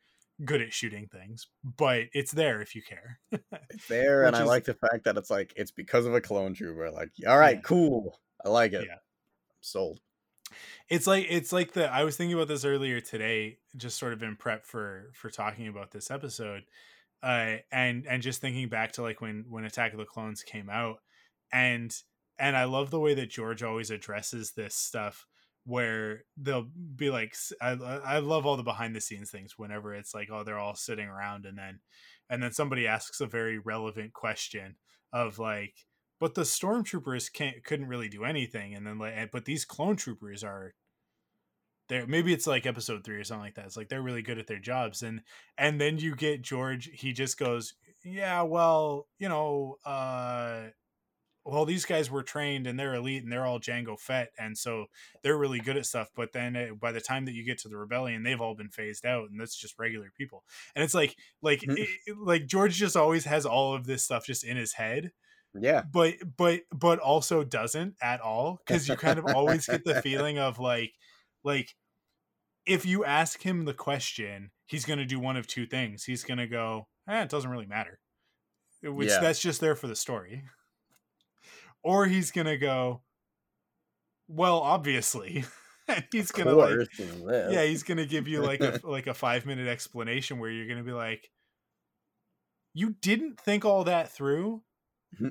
good 0.46 0.62
at 0.62 0.74
shooting 0.74 1.08
things 1.08 1.48
but 1.64 2.06
it's 2.14 2.32
there 2.32 2.62
if 2.62 2.74
you 2.76 2.82
care 2.82 3.20
It's 3.70 3.88
there, 3.88 4.24
and 4.24 4.34
Which 4.34 4.40
I 4.40 4.44
is- 4.44 4.48
like 4.48 4.64
the 4.64 4.74
fact 4.76 5.04
that 5.04 5.18
it's 5.18 5.30
like 5.30 5.54
it's 5.58 5.72
because 5.72 6.06
of 6.06 6.16
a 6.16 6.22
clone 6.22 6.54
trooper. 6.54 6.90
Like, 6.90 7.10
all 7.28 7.38
right, 7.38 7.58
Yeah. 7.58 7.62
cool. 7.64 8.20
I 8.46 8.50
like 8.50 8.72
it. 8.74 8.86
Yeah. 8.88 8.94
I'm 8.96 9.62
sold. 9.62 10.00
It's 10.90 11.08
like 11.08 11.26
it's 11.30 11.52
like 11.52 11.74
the 11.74 11.92
i 11.92 12.04
was 12.04 12.16
thinking 12.16 12.34
about 12.34 12.48
this 12.48 12.66
earlier 12.66 13.00
today 13.00 13.58
just 13.76 13.98
sort 13.98 14.14
of 14.14 14.24
in 14.24 14.36
prep 14.36 14.66
for 14.66 15.10
for 15.14 15.30
talking 15.30 15.68
about 15.68 15.92
this 15.92 16.12
episode 16.12 16.64
uh 17.24 17.56
and 17.72 18.06
and 18.08 18.22
just 18.22 18.42
thinking 18.42 18.70
back 18.70 18.92
to 18.92 19.02
like 19.02 19.22
when 19.22 19.46
when 19.50 19.66
attack 19.66 19.92
of 19.92 20.00
the 20.00 20.06
clones 20.06 20.44
came 20.44 20.70
out 20.70 20.98
and 21.52 21.96
and 22.40 22.56
i 22.56 22.64
love 22.64 22.92
the 22.92 23.00
way 23.00 23.14
that 23.14 23.30
george 23.30 23.64
always 23.64 23.92
addresses 23.92 24.52
this 24.52 24.76
stuff 24.76 25.26
where 25.66 26.24
they'll 26.38 26.68
be 26.96 27.10
like 27.10 27.36
i 27.62 27.72
i 27.72 28.20
love 28.20 28.46
all 28.46 28.56
the 28.56 28.64
behind 28.64 28.96
the 28.96 29.02
scenes 29.02 29.30
things 29.30 29.58
whenever 29.58 29.94
it's 29.94 30.14
like 30.14 30.30
oh 30.32 30.44
they're 30.44 30.60
all 30.60 30.76
sitting 30.76 31.08
around 31.08 31.46
and 31.46 31.58
then 31.58 31.80
and 32.30 32.42
then 32.42 32.52
somebody 32.52 32.88
asks 32.88 33.22
a 33.22 33.26
very 33.26 33.58
relevant 33.58 34.14
question 34.14 34.76
of 35.12 35.40
like 35.40 35.74
but 36.20 36.36
the 36.36 36.42
stormtroopers 36.44 37.32
can't 37.32 37.64
couldn't 37.64 37.88
really 37.88 38.10
do 38.10 38.24
anything 38.24 38.74
and 38.76 38.86
then 38.88 38.98
like 39.00 39.32
but 39.32 39.46
these 39.46 39.66
clone 39.66 39.96
troopers 39.96 40.44
are 40.44 40.74
there 41.90 42.06
maybe 42.06 42.34
it's 42.34 42.48
like 42.48 42.66
episode 42.66 43.04
three 43.04 43.16
or 43.18 43.24
something 43.24 43.44
like 43.46 43.56
that 43.56 43.66
it's 43.66 43.78
like 43.78 43.88
they're 43.90 44.02
really 44.02 44.22
good 44.22 44.38
at 44.38 44.48
their 44.48 44.60
jobs 44.60 45.02
and 45.04 45.22
and 45.58 45.80
then 45.80 45.98
you 45.98 46.16
get 46.16 46.42
george 46.42 46.90
he 46.94 47.14
just 47.14 47.38
goes 47.38 47.76
yeah 48.04 48.42
well 48.42 49.08
you 49.20 49.30
know 49.30 49.78
uh 49.86 50.68
well 51.46 51.66
these 51.66 51.86
guys 51.86 52.12
were 52.12 52.24
trained 52.24 52.68
and 52.68 52.80
they're 52.80 52.96
elite 52.96 53.24
and 53.24 53.32
they're 53.32 53.46
all 53.46 53.60
django 53.60 54.00
fett 54.00 54.30
and 54.40 54.58
so 54.58 54.88
they're 55.24 55.38
really 55.38 55.60
good 55.62 55.78
at 55.78 55.86
stuff 55.86 56.10
but 56.16 56.34
then 56.34 56.56
uh, 56.56 56.68
by 56.80 56.92
the 56.92 57.02
time 57.02 57.26
that 57.26 57.34
you 57.34 57.44
get 57.46 57.58
to 57.58 57.70
the 57.70 57.78
rebellion 57.78 58.24
they've 58.24 58.42
all 58.42 58.56
been 58.56 58.70
phased 58.70 59.06
out 59.06 59.30
and 59.30 59.40
that's 59.40 59.56
just 59.58 59.80
regular 59.80 60.12
people 60.18 60.44
and 60.76 60.84
it's 60.84 60.94
like 60.96 61.16
like 61.42 61.62
Mhm. 61.62 61.76
it- 61.78 62.18
like 62.20 62.48
george 62.48 62.76
just 62.76 62.98
always 62.98 63.26
has 63.26 63.46
all 63.46 63.74
of 63.76 63.86
this 63.86 64.04
stuff 64.04 64.26
just 64.26 64.44
in 64.44 64.58
his 64.58 64.74
head 64.74 65.12
Yeah. 65.54 65.84
but 65.92 66.16
but 66.38 66.62
but 66.72 67.00
also 67.00 67.44
doesn't 67.44 67.96
at 68.02 68.22
all 68.22 68.60
because 68.66 68.88
you 68.88 68.96
kind 68.96 69.18
of 69.20 69.26
always 69.26 69.66
get 69.66 69.84
the 69.84 70.02
feeling 70.04 70.38
of 70.38 70.60
like 70.60 70.94
like 71.44 71.74
if 72.66 72.86
you 72.86 73.06
ask 73.06 73.42
him 73.42 73.66
the 73.66 73.74
question 73.74 74.52
he's 74.66 74.86
going 74.86 75.00
to 75.00 75.06
do 75.06 75.20
one 75.20 75.38
of 75.38 75.48
two 75.48 75.66
things 75.66 76.04
he's 76.04 76.24
going 76.24 76.38
to 76.38 76.48
go 76.48 76.88
eh, 77.10 77.24
it 77.24 77.30
doesn't 77.30 77.50
really 77.50 77.66
matter 77.66 78.00
which 78.84 79.10
Yeah. 79.10 79.20
that's 79.20 79.40
just 79.40 79.60
there 79.62 79.76
for 79.76 79.88
the 79.88 79.96
story 79.96 80.44
or 81.84 82.06
he's 82.06 82.32
going 82.32 82.48
to 82.48 82.58
go 82.58 83.02
well 84.28 84.60
obviously 84.60 85.46
and 85.88 86.04
he's 86.12 86.32
going 86.32 86.48
to 86.48 86.56
like 86.56 86.76
course, 86.76 86.90
you 87.00 87.06
live. 87.26 87.52
yeah 87.52 87.64
he's 87.64 87.84
going 87.84 87.98
to 87.98 88.06
give 88.06 88.28
you 88.28 88.42
like 88.44 88.60
a 88.62 88.80
like 88.88 89.08
a 89.08 89.14
5 89.14 89.46
minute 89.46 89.68
explanation 89.68 90.38
where 90.40 90.52
you're 90.52 90.68
going 90.68 90.78
to 90.78 90.84
be 90.84 90.92
like 90.92 91.32
you 92.74 92.96
didn't 93.02 93.40
think 93.40 93.66
all 93.66 93.86
that 93.86 94.12
through 94.12 94.62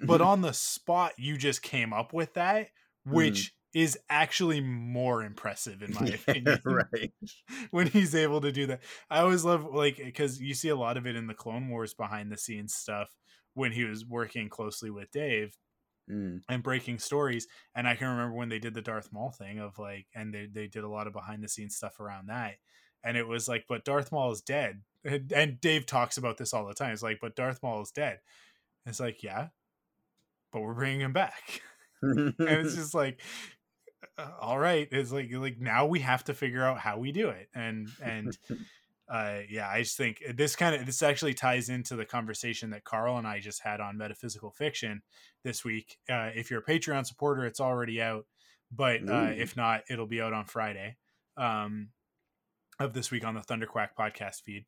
but 0.05 0.21
on 0.33 0.41
the 0.41 0.53
spot 0.53 1.13
you 1.17 1.37
just 1.37 1.63
came 1.63 1.93
up 1.93 2.13
with 2.13 2.35
that 2.35 2.69
which 3.05 3.55
is 3.75 3.99
actually 4.09 4.61
more 4.61 5.23
impressive 5.23 5.83
in 5.83 5.93
my 5.93 6.07
opinion 6.27 6.59
right. 6.65 7.13
when 7.71 7.87
he's 7.87 8.15
able 8.15 8.41
to 8.41 8.51
do 8.51 8.67
that. 8.67 8.81
I 9.11 9.21
always 9.21 9.45
love 9.45 9.67
like 9.73 9.99
because 9.99 10.41
you 10.41 10.55
see 10.55 10.71
a 10.71 10.77
lot 10.77 10.97
of 10.97 11.07
it 11.07 11.15
in 11.15 11.27
the 11.27 11.35
clone 11.35 11.69
wars 11.69 11.95
behind 11.95 12.33
the 12.33 12.39
scenes 12.39 12.75
stuff 12.75 13.15
when 13.55 13.73
he 13.73 13.85
was 13.85 14.05
working 14.05 14.49
closely 14.49 14.91
with 14.91 15.11
dave 15.11 15.57
Mm. 16.09 16.43
and 16.49 16.63
breaking 16.63 17.01
stories 17.01 17.49
and 17.75 17.89
i 17.89 17.97
can 17.97 18.07
remember 18.07 18.37
when 18.37 18.49
they 18.49 18.61
did 18.61 18.75
the 18.75 18.81
darth 18.81 19.13
maul 19.13 19.33
thing 19.33 19.59
of 19.59 19.77
like 19.77 20.07
and 20.15 20.33
they, 20.33 20.47
they 20.47 20.69
did 20.69 20.85
a 20.85 20.89
lot 20.89 21.09
of 21.09 21.13
behind 21.13 21.43
the 21.43 21.49
scenes 21.49 21.75
stuff 21.75 21.99
around 21.99 22.29
that 22.29 22.53
and 23.07 23.17
it 23.17 23.27
was 23.27 23.49
like 23.49 23.65
but 23.69 23.85
darth 23.85 24.13
maul 24.13 24.33
is 24.33 24.43
dead. 24.43 24.83
And, 25.05 25.33
and 25.33 25.61
dave 25.61 25.87
talks 25.87 26.17
about 26.17 26.37
this 26.37 26.53
all 26.53 26.67
the 26.67 26.75
time. 26.75 26.93
It's 26.93 27.03
like 27.03 27.19
but 27.21 27.37
darth 27.37 27.63
maul 27.63 27.81
is 27.83 27.93
dead. 27.93 28.19
It's 28.85 29.01
like 29.01 29.23
yeah 29.23 29.49
but 30.57 30.63
we're 30.63 30.73
bringing 30.73 31.03
him 31.03 31.13
back. 31.13 31.61
And 32.03 32.35
it's 32.39 32.75
just 32.77 32.95
like 32.95 33.21
uh, 34.19 34.31
all 34.41 34.59
right. 34.59 34.87
It's 34.91 35.13
like 35.13 35.29
like 35.33 35.59
now 35.59 35.87
we 35.87 36.01
have 36.01 36.25
to 36.25 36.35
figure 36.35 36.63
out 36.63 36.79
how 36.79 36.99
we 36.99 37.11
do 37.11 37.29
it 37.31 37.49
and 37.55 37.89
and 38.03 38.37
uh 39.09 39.39
yeah 39.49 39.69
i 39.69 39.83
just 39.83 39.97
think 39.97 40.21
this 40.35 40.57
kind 40.57 40.75
of 40.75 40.85
this 40.85 41.01
actually 41.01 41.33
ties 41.33 41.69
into 41.69 41.95
the 41.95 42.05
conversation 42.05 42.71
that 42.71 42.83
carl 42.83 43.17
and 43.19 43.27
i 43.27 43.39
just 43.39 43.63
had 43.63 43.81
on 43.81 43.97
metaphysical 43.97 44.51
fiction 44.51 45.01
this 45.45 45.65
week. 45.65 45.97
Uh 46.11 46.31
if 46.35 46.51
you're 46.51 46.61
a 46.61 46.65
patreon 46.65 47.07
supporter 47.07 47.47
it's 47.47 47.61
already 47.61 48.03
out 48.03 48.27
but 48.71 49.09
uh 49.09 49.31
if 49.37 49.57
not 49.57 49.83
it'll 49.89 50.09
be 50.09 50.21
out 50.21 50.33
on 50.33 50.45
friday 50.45 50.97
um 51.37 51.91
of 52.81 52.95
this 52.95 53.13
week 53.13 53.25
on 53.25 53.35
the 53.35 53.41
thunderquack 53.41 53.91
podcast 53.99 54.43
feed 54.43 54.65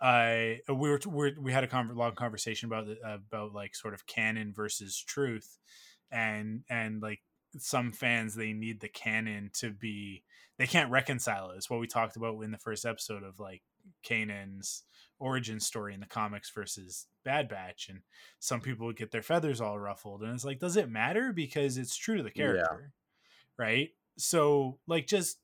uh 0.00 0.54
we 0.68 0.88
were, 0.90 1.00
we 1.08 1.34
we 1.38 1.52
had 1.52 1.64
a 1.64 1.68
con- 1.68 1.94
long 1.94 2.14
conversation 2.14 2.66
about 2.68 2.86
the- 2.86 2.98
about 3.04 3.52
like 3.52 3.74
sort 3.74 3.94
of 3.94 4.06
canon 4.06 4.52
versus 4.54 5.02
truth 5.06 5.58
and 6.10 6.62
and 6.70 7.02
like 7.02 7.20
some 7.58 7.92
fans 7.92 8.34
they 8.34 8.52
need 8.52 8.80
the 8.80 8.88
canon 8.88 9.50
to 9.52 9.70
be 9.70 10.22
they 10.58 10.66
can't 10.66 10.90
reconcile 10.90 11.50
it. 11.50 11.56
It's 11.56 11.70
what 11.70 11.80
we 11.80 11.86
talked 11.86 12.16
about 12.16 12.40
in 12.42 12.50
the 12.50 12.58
first 12.58 12.84
episode 12.84 13.22
of 13.22 13.38
like 13.40 13.62
Kanan's 14.04 14.84
origin 15.18 15.58
story 15.58 15.94
in 15.94 16.00
the 16.00 16.06
comics 16.06 16.50
versus 16.50 17.06
Bad 17.24 17.48
Batch, 17.48 17.88
and 17.88 18.00
some 18.40 18.60
people 18.60 18.86
would 18.86 18.96
get 18.96 19.10
their 19.10 19.22
feathers 19.22 19.60
all 19.60 19.78
ruffled, 19.78 20.22
and 20.22 20.32
it's 20.34 20.44
like, 20.44 20.58
does 20.60 20.76
it 20.76 20.90
matter 20.90 21.32
because 21.32 21.76
it's 21.78 21.96
true 21.96 22.18
to 22.18 22.22
the 22.22 22.30
Yeah. 22.34 22.44
character, 22.44 22.92
right? 23.58 23.90
So 24.18 24.78
like 24.86 25.06
just 25.06 25.38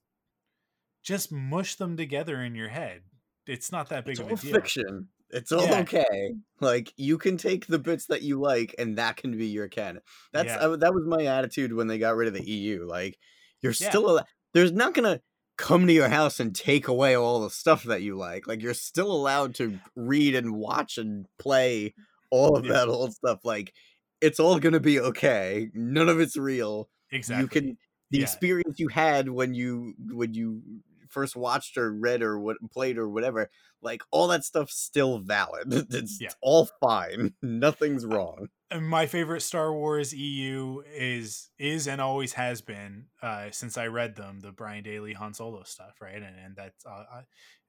just 1.03 1.31
mush 1.31 1.75
them 1.75 1.97
together 1.97 2.41
in 2.43 2.53
your 2.55 2.69
head. 2.69 3.01
It's 3.47 3.71
not 3.71 3.89
that 3.89 4.05
big 4.05 4.13
It's 4.13 4.19
of 4.19 4.27
all 4.27 4.33
a 4.33 4.37
deal. 4.37 4.53
fiction. 4.53 5.07
It's 5.29 5.51
all 5.51 5.65
Yeah. 5.65 5.79
okay. 5.81 6.33
Like 6.61 6.93
you 6.97 7.17
can 7.17 7.37
take 7.37 7.67
the 7.67 7.79
bits 7.79 8.05
that 8.07 8.21
you 8.21 8.39
like, 8.39 8.73
and 8.79 8.97
that 8.97 9.17
can 9.17 9.37
be 9.37 9.47
your 9.47 9.67
canon. 9.67 10.01
That's 10.33 10.47
Yeah. 10.47 10.69
I, 10.73 10.75
that 10.77 10.93
was 10.93 11.05
my 11.05 11.25
attitude 11.25 11.73
when 11.73 11.87
they 11.87 11.97
got 11.97 12.15
rid 12.15 12.27
of 12.27 12.33
the 12.33 12.49
EU. 12.49 12.85
Like 12.87 13.17
you're 13.61 13.73
Yeah. 13.77 13.89
still 13.89 14.19
al- 14.19 14.27
there's 14.53 14.71
not 14.71 14.93
gonna 14.93 15.21
come 15.57 15.87
to 15.87 15.93
your 15.93 16.07
house 16.09 16.39
and 16.39 16.55
take 16.55 16.87
away 16.87 17.15
all 17.15 17.41
the 17.41 17.49
stuff 17.49 17.83
that 17.83 18.01
you 18.03 18.15
like. 18.15 18.47
Like 18.47 18.61
you're 18.61 18.73
still 18.73 19.11
allowed 19.11 19.55
to 19.55 19.79
read 19.95 20.35
and 20.35 20.55
watch 20.55 20.97
and 20.97 21.25
play 21.39 21.93
all 22.29 22.55
of 22.55 22.65
that 22.65 22.87
old 22.87 23.13
stuff. 23.13 23.39
Like 23.43 23.73
it's 24.21 24.39
all 24.39 24.59
gonna 24.59 24.79
be 24.79 24.99
okay. 24.99 25.69
None 25.73 26.09
of 26.09 26.19
it's 26.19 26.37
real. 26.37 26.89
Exactly. 27.11 27.43
You 27.43 27.47
can 27.49 27.77
the 28.11 28.21
experience 28.21 28.79
you 28.79 28.87
had 28.87 29.27
when 29.29 29.53
you 29.53 29.93
when 30.11 30.33
you 30.33 30.61
first 31.09 31.35
watched 31.35 31.77
or 31.77 31.91
read 31.93 32.21
or 32.21 32.39
what 32.39 32.57
played 32.71 32.97
or 32.97 33.09
whatever 33.09 33.49
like 33.81 34.01
all 34.11 34.27
that 34.27 34.43
stuff's 34.43 34.77
still 34.77 35.19
valid 35.19 35.67
it's 35.93 36.19
Yeah. 36.19 36.31
all 36.41 36.67
fine 36.81 37.33
nothing's 37.41 38.05
wrong 38.05 38.47
and 38.69 38.85
my 38.87 39.05
favorite 39.05 39.41
Star 39.41 39.73
Wars 39.73 40.13
EU 40.13 40.81
is 40.93 41.51
is 41.57 41.87
and 41.87 42.01
always 42.01 42.33
has 42.33 42.61
been 42.61 43.07
uh, 43.21 43.49
since 43.51 43.77
I 43.77 43.87
read 43.87 44.15
them 44.15 44.41
the 44.41 44.51
Brian 44.51 44.83
Daley 44.83 45.13
Han 45.13 45.33
Solo 45.33 45.63
stuff, 45.63 46.01
right? 46.01 46.21
And 46.21 46.35
and 46.37 46.55
that's 46.55 46.85
uh, 46.85 46.89
I, 47.09 47.23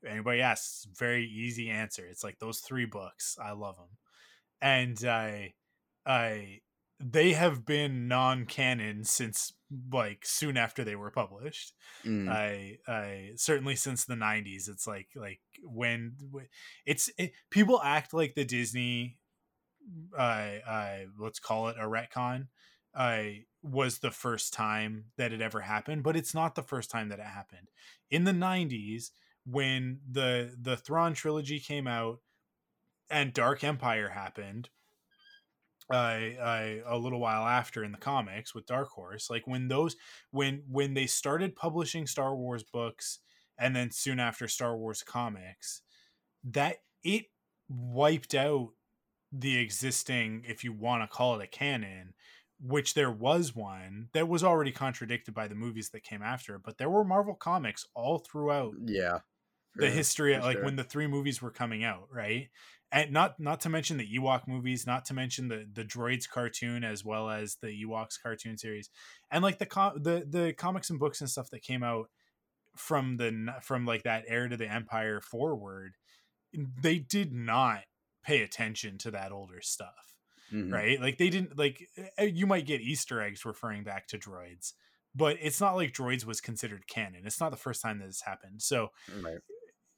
anybody 0.04 0.40
asks, 0.40 0.86
very 0.98 1.24
easy 1.24 1.70
answer. 1.70 2.04
It's 2.04 2.24
like 2.24 2.40
those 2.40 2.58
three 2.60 2.86
books. 2.86 3.36
I 3.40 3.52
love 3.52 3.76
them, 3.76 3.96
and 4.60 5.02
I 5.04 5.54
I 6.06 6.60
they 7.00 7.32
have 7.34 7.64
been 7.64 8.08
non-canon 8.08 9.04
since 9.04 9.52
like 9.92 10.24
soon 10.24 10.56
after 10.56 10.84
they 10.84 10.96
were 10.96 11.10
published. 11.10 11.74
Mm. 12.04 12.28
I 12.28 12.78
I 12.86 13.30
certainly 13.36 13.76
since 13.76 14.04
the 14.04 14.14
90s 14.14 14.68
it's 14.68 14.86
like 14.86 15.08
like 15.14 15.40
when 15.62 16.16
it's 16.86 17.10
it, 17.18 17.32
people 17.50 17.80
act 17.82 18.14
like 18.14 18.34
the 18.34 18.44
Disney 18.44 19.18
I 20.18 20.60
I 20.66 21.06
let's 21.18 21.38
call 21.38 21.68
it 21.68 21.76
a 21.78 21.84
retcon 21.84 22.48
I 22.94 23.44
was 23.62 23.98
the 23.98 24.10
first 24.10 24.54
time 24.54 25.06
that 25.16 25.32
it 25.32 25.42
ever 25.42 25.60
happened 25.60 26.02
but 26.02 26.16
it's 26.16 26.34
not 26.34 26.54
the 26.54 26.62
first 26.62 26.90
time 26.90 27.08
that 27.10 27.18
it 27.18 27.26
happened 27.26 27.68
in 28.10 28.24
the 28.24 28.32
90s 28.32 29.10
when 29.44 30.00
the 30.10 30.54
the 30.60 30.76
Thrawn 30.76 31.14
trilogy 31.14 31.60
came 31.60 31.86
out 31.86 32.20
and 33.10 33.32
Dark 33.32 33.64
Empire 33.64 34.10
happened 34.10 34.70
I, 35.90 36.36
I 36.40 36.82
a 36.86 36.98
little 36.98 37.20
while 37.20 37.46
after 37.46 37.82
in 37.82 37.92
the 37.92 37.98
comics 37.98 38.54
with 38.54 38.66
Dark 38.66 38.90
Horse, 38.90 39.30
like 39.30 39.46
when 39.46 39.68
those 39.68 39.96
when 40.30 40.62
when 40.68 40.94
they 40.94 41.06
started 41.06 41.56
publishing 41.56 42.06
Star 42.06 42.36
Wars 42.36 42.62
books 42.62 43.20
and 43.58 43.74
then 43.74 43.90
soon 43.90 44.20
after 44.20 44.48
Star 44.48 44.76
Wars 44.76 45.02
comics, 45.02 45.82
that 46.44 46.78
it 47.02 47.26
wiped 47.68 48.34
out 48.34 48.70
the 49.32 49.58
existing, 49.58 50.44
if 50.46 50.64
you 50.64 50.72
want 50.72 51.02
to 51.02 51.14
call 51.14 51.38
it 51.38 51.44
a 51.44 51.46
canon, 51.46 52.14
which 52.60 52.94
there 52.94 53.10
was 53.10 53.54
one 53.54 54.08
that 54.12 54.28
was 54.28 54.44
already 54.44 54.72
contradicted 54.72 55.34
by 55.34 55.48
the 55.48 55.54
movies 55.54 55.90
that 55.90 56.02
came 56.02 56.22
after, 56.22 56.58
but 56.58 56.78
there 56.78 56.90
were 56.90 57.04
Marvel 57.04 57.34
comics 57.34 57.86
all 57.94 58.18
throughout 58.18 58.74
yeah 58.84 59.18
the 59.78 59.90
history 59.90 60.36
like 60.38 60.56
sure. 60.56 60.64
when 60.64 60.76
the 60.76 60.84
three 60.84 61.06
movies 61.06 61.40
were 61.40 61.50
coming 61.50 61.84
out 61.84 62.08
right 62.10 62.48
and 62.90 63.12
not 63.12 63.38
not 63.38 63.60
to 63.60 63.68
mention 63.68 63.96
the 63.98 64.16
ewok 64.16 64.46
movies 64.48 64.86
not 64.86 65.04
to 65.04 65.14
mention 65.14 65.48
the 65.48 65.66
the 65.72 65.84
droids 65.84 66.28
cartoon 66.28 66.84
as 66.84 67.04
well 67.04 67.28
as 67.30 67.56
the 67.62 67.84
ewoks 67.84 68.20
cartoon 68.22 68.56
series 68.58 68.90
and 69.30 69.42
like 69.42 69.58
the 69.58 69.66
com- 69.66 70.02
the 70.02 70.26
the 70.28 70.52
comics 70.54 70.90
and 70.90 70.98
books 70.98 71.20
and 71.20 71.28
stuff 71.30 71.50
that 71.50 71.62
came 71.62 71.82
out 71.82 72.06
from 72.76 73.16
the 73.16 73.54
from 73.62 73.84
like 73.86 74.04
that 74.04 74.24
heir 74.28 74.48
to 74.48 74.56
the 74.56 74.68
empire 74.70 75.20
forward 75.20 75.94
they 76.82 76.98
did 76.98 77.32
not 77.32 77.82
pay 78.24 78.42
attention 78.42 78.98
to 78.98 79.10
that 79.10 79.32
older 79.32 79.60
stuff 79.60 80.14
Mhm. 80.52 80.72
right 80.72 81.00
like 81.00 81.18
they 81.18 81.28
didn't 81.28 81.58
like 81.58 81.86
eh, 82.16 82.24
you 82.24 82.46
might 82.46 82.64
get 82.66 82.80
easter 82.80 83.20
eggs 83.20 83.44
referring 83.44 83.84
back 83.84 84.06
to 84.08 84.18
droids 84.18 84.72
but 85.14 85.36
it's 85.40 85.60
not 85.60 85.76
like 85.76 85.92
droids 85.92 86.24
was 86.24 86.40
considered 86.40 86.86
canon 86.86 87.26
it's 87.26 87.40
not 87.40 87.50
the 87.50 87.56
first 87.58 87.82
time 87.82 87.98
that 87.98 88.06
this 88.06 88.22
happened 88.22 88.62
so 88.62 88.88
Right. 89.20 89.38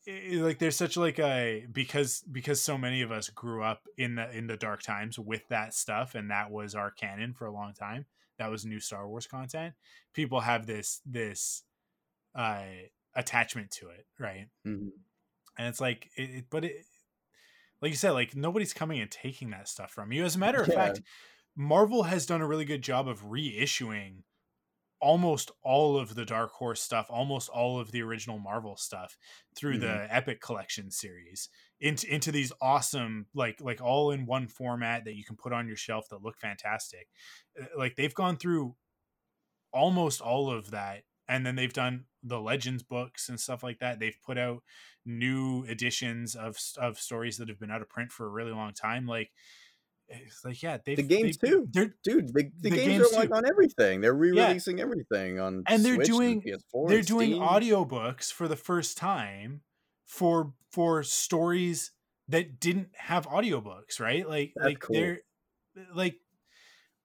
Like 0.07 0.59
there's 0.59 0.77
such 0.77 0.97
like 0.97 1.19
a 1.19 1.67
because 1.71 2.23
because 2.33 2.61
so 2.61 2.79
many 2.79 3.03
of 3.03 3.13
us 3.13 3.29
grew 3.29 3.63
up 3.63 3.83
in 3.99 4.15
the 4.15 4.31
in 4.37 4.47
the 4.47 4.57
dark 4.57 4.83
times 4.83 5.19
with 5.19 5.47
that 5.49 5.75
stuff 5.75 6.15
and 6.15 6.31
that 6.31 6.51
was 6.51 6.75
our 6.75 6.91
canon 6.91 7.35
for 7.35 7.47
a 7.47 7.53
long 7.53 7.75
time 7.75 8.07
that 8.39 8.51
was 8.51 8.65
new 8.65 8.81
star 8.81 9.07
wars 9.07 9.27
content 9.27 9.75
people 10.15 10.41
have 10.41 10.67
this 10.67 11.01
this 11.05 11.65
uh 12.35 12.63
attachment 13.15 13.71
to 13.71 13.89
it 13.91 14.07
right 14.19 14.49
Mhm. 14.67 14.91
and 15.59 15.69
it's 15.69 15.81
like 15.81 16.09
it, 16.17 16.31
it- 16.31 16.45
but 16.51 16.65
it 16.65 16.87
like 17.83 17.91
you 17.91 17.97
said 17.97 18.13
like 18.13 18.35
nobody's 18.35 18.73
coming 18.73 19.01
and 19.01 19.11
taking 19.11 19.51
that 19.51 19.69
stuff 19.69 19.91
from 19.91 20.13
you 20.13 20.25
as 20.25 20.37
a 20.37 20.39
matter 20.39 20.63
of 20.63 20.69
Yeah. 20.69 20.75
fact 20.77 21.03
marvel 21.57 22.05
has 22.05 22.25
done 22.25 22.41
a 22.41 22.47
really 22.47 22.65
good 22.65 22.83
job 22.83 23.07
of 23.07 23.23
reissuing 23.25 24.23
almost 25.01 25.51
all 25.63 25.97
of 25.97 26.15
the 26.15 26.25
dark 26.25 26.53
horse 26.53 26.81
stuff 26.81 27.07
almost 27.09 27.49
all 27.49 27.81
of 27.81 27.91
the 27.91 28.03
original 28.03 28.39
marvel 28.39 28.77
stuff 28.77 29.17
through 29.57 29.79
the 29.79 30.07
epic 30.11 30.41
collection 30.41 30.91
series 30.91 31.49
into 31.81 32.13
into 32.13 32.31
these 32.31 32.53
awesome 32.61 33.27
like 33.35 33.61
like 33.61 33.81
all 33.81 34.11
in 34.11 34.27
one 34.27 34.47
format 34.47 35.05
that 35.05 35.15
you 35.15 35.25
can 35.25 35.37
put 35.37 35.53
on 35.53 35.67
your 35.67 35.77
shelf 35.77 36.09
that 36.11 36.23
look 36.23 36.39
fantastic. 36.39 37.09
Uh, 37.61 37.67
like 37.77 37.97
they've 37.97 38.15
gone 38.15 38.37
through 38.37 38.75
almost 39.73 40.21
all 40.21 40.51
of 40.51 40.71
that 40.71 41.03
and 41.29 41.47
then 41.47 41.57
they've 41.57 41.73
done 41.73 42.05
the 42.23 42.41
legends 42.41 42.83
books 42.83 43.29
and 43.29 43.41
stuff 43.41 43.63
like 43.63 43.79
that. 43.79 43.99
They've 43.99 44.19
put 44.25 44.37
out 44.37 44.63
new 45.07 45.65
editions 45.65 46.35
of 46.35 46.59
of 46.77 46.99
stories 46.99 47.39
that 47.39 47.49
have 47.49 47.59
been 47.59 47.71
out 47.71 47.83
of 47.83 47.89
print 47.89 48.13
for 48.13 48.27
a 48.27 48.31
really 48.31 48.53
long 48.53 48.75
time. 48.75 49.07
Like 49.07 49.31
it's 50.11 50.45
like 50.45 50.63
yeah 50.63 50.79
the 50.85 50.97
games 51.03 51.39
they've- 51.39 51.51
too. 51.51 51.69
they're 51.73 51.95
dude 52.05 52.29
the, 52.29 52.33
the, 52.33 52.51
the 52.63 52.71
games, 52.71 52.83
games 52.87 53.13
are 53.13 53.17
like 53.17 53.29
too. 53.31 53.35
on 53.37 53.47
everything. 53.47 54.01
They're 54.01 54.13
re-releasing 54.15 54.81
everything 54.81 55.39
on 55.41 55.63
and 55.67 55.85
they're 55.85 55.95
Switch 55.97 56.07
doing 56.09 56.43
PS4 56.43 56.89
they're 56.89 57.03
doing 57.03 57.31
Steam. 57.33 57.43
audiobooks 57.43 58.33
for 58.33 58.49
the 58.49 58.57
first 58.57 58.97
time 58.99 59.63
for 60.07 60.53
for 60.71 61.03
stories 61.03 61.93
that 62.29 62.61
didn't 62.61 62.89
have 62.97 63.27
audiobooks 63.27 64.01
right? 64.01 64.29
Like 64.29 64.53
That's 64.57 64.65
like 64.67 64.81
cool. 64.81 64.95
they're 64.97 65.21
like 65.95 66.17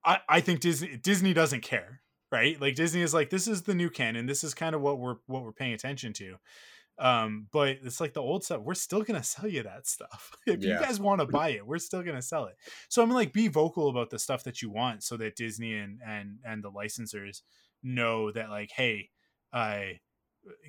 i 0.03 0.19
i 0.27 0.39
think 0.41 0.59
disney 0.59 0.97
disney 0.97 1.33
doesn't 1.33 1.61
care 1.61 2.01
right? 2.31 2.59
Like 2.59 2.75
disney 2.75 3.01
is 3.01 3.13
like 3.13 3.29
this 3.29 3.47
is 3.47 3.61
the 3.61 3.75
new 3.75 3.89
canon. 3.89 4.25
This 4.25 4.43
is 4.43 4.53
kind 4.53 4.75
of 4.75 4.81
what 4.81 4.99
we're 4.99 5.15
what 5.27 5.43
we're 5.43 5.53
paying 5.53 5.71
attention 5.73 6.11
to 6.13 6.35
um 6.97 7.47
but 7.51 7.77
it's 7.83 7.99
like 7.99 8.13
the 8.13 8.21
old 8.21 8.43
stuff 8.43 8.61
we're 8.61 8.73
still 8.73 9.01
gonna 9.03 9.21
sell 9.23 9.47
you 9.49 9.61
that 9.63 9.85
stuff 9.85 10.31
if 10.47 10.63
you 10.63 10.73
guys 10.79 10.99
want 10.99 11.19
to 11.19 11.27
buy 11.39 11.49
it 11.49 11.65
we're 11.67 11.77
still 11.77 12.01
gonna 12.01 12.21
sell 12.21 12.45
it 12.45 12.55
so 12.89 13.01
i 13.01 13.05
mean 13.05 13.13
like 13.15 13.33
be 13.33 13.47
vocal 13.49 13.89
about 13.89 14.09
the 14.09 14.19
stuff 14.19 14.43
that 14.43 14.61
you 14.61 14.69
want 14.69 15.03
so 15.03 15.17
that 15.17 15.35
disney 15.35 15.73
and 15.73 15.99
and 16.05 16.37
and 16.45 16.63
the 16.63 16.71
licensors 16.71 17.41
know 17.83 18.31
that 18.31 18.49
like 18.49 18.71
hey 18.75 19.09
i 19.51 19.99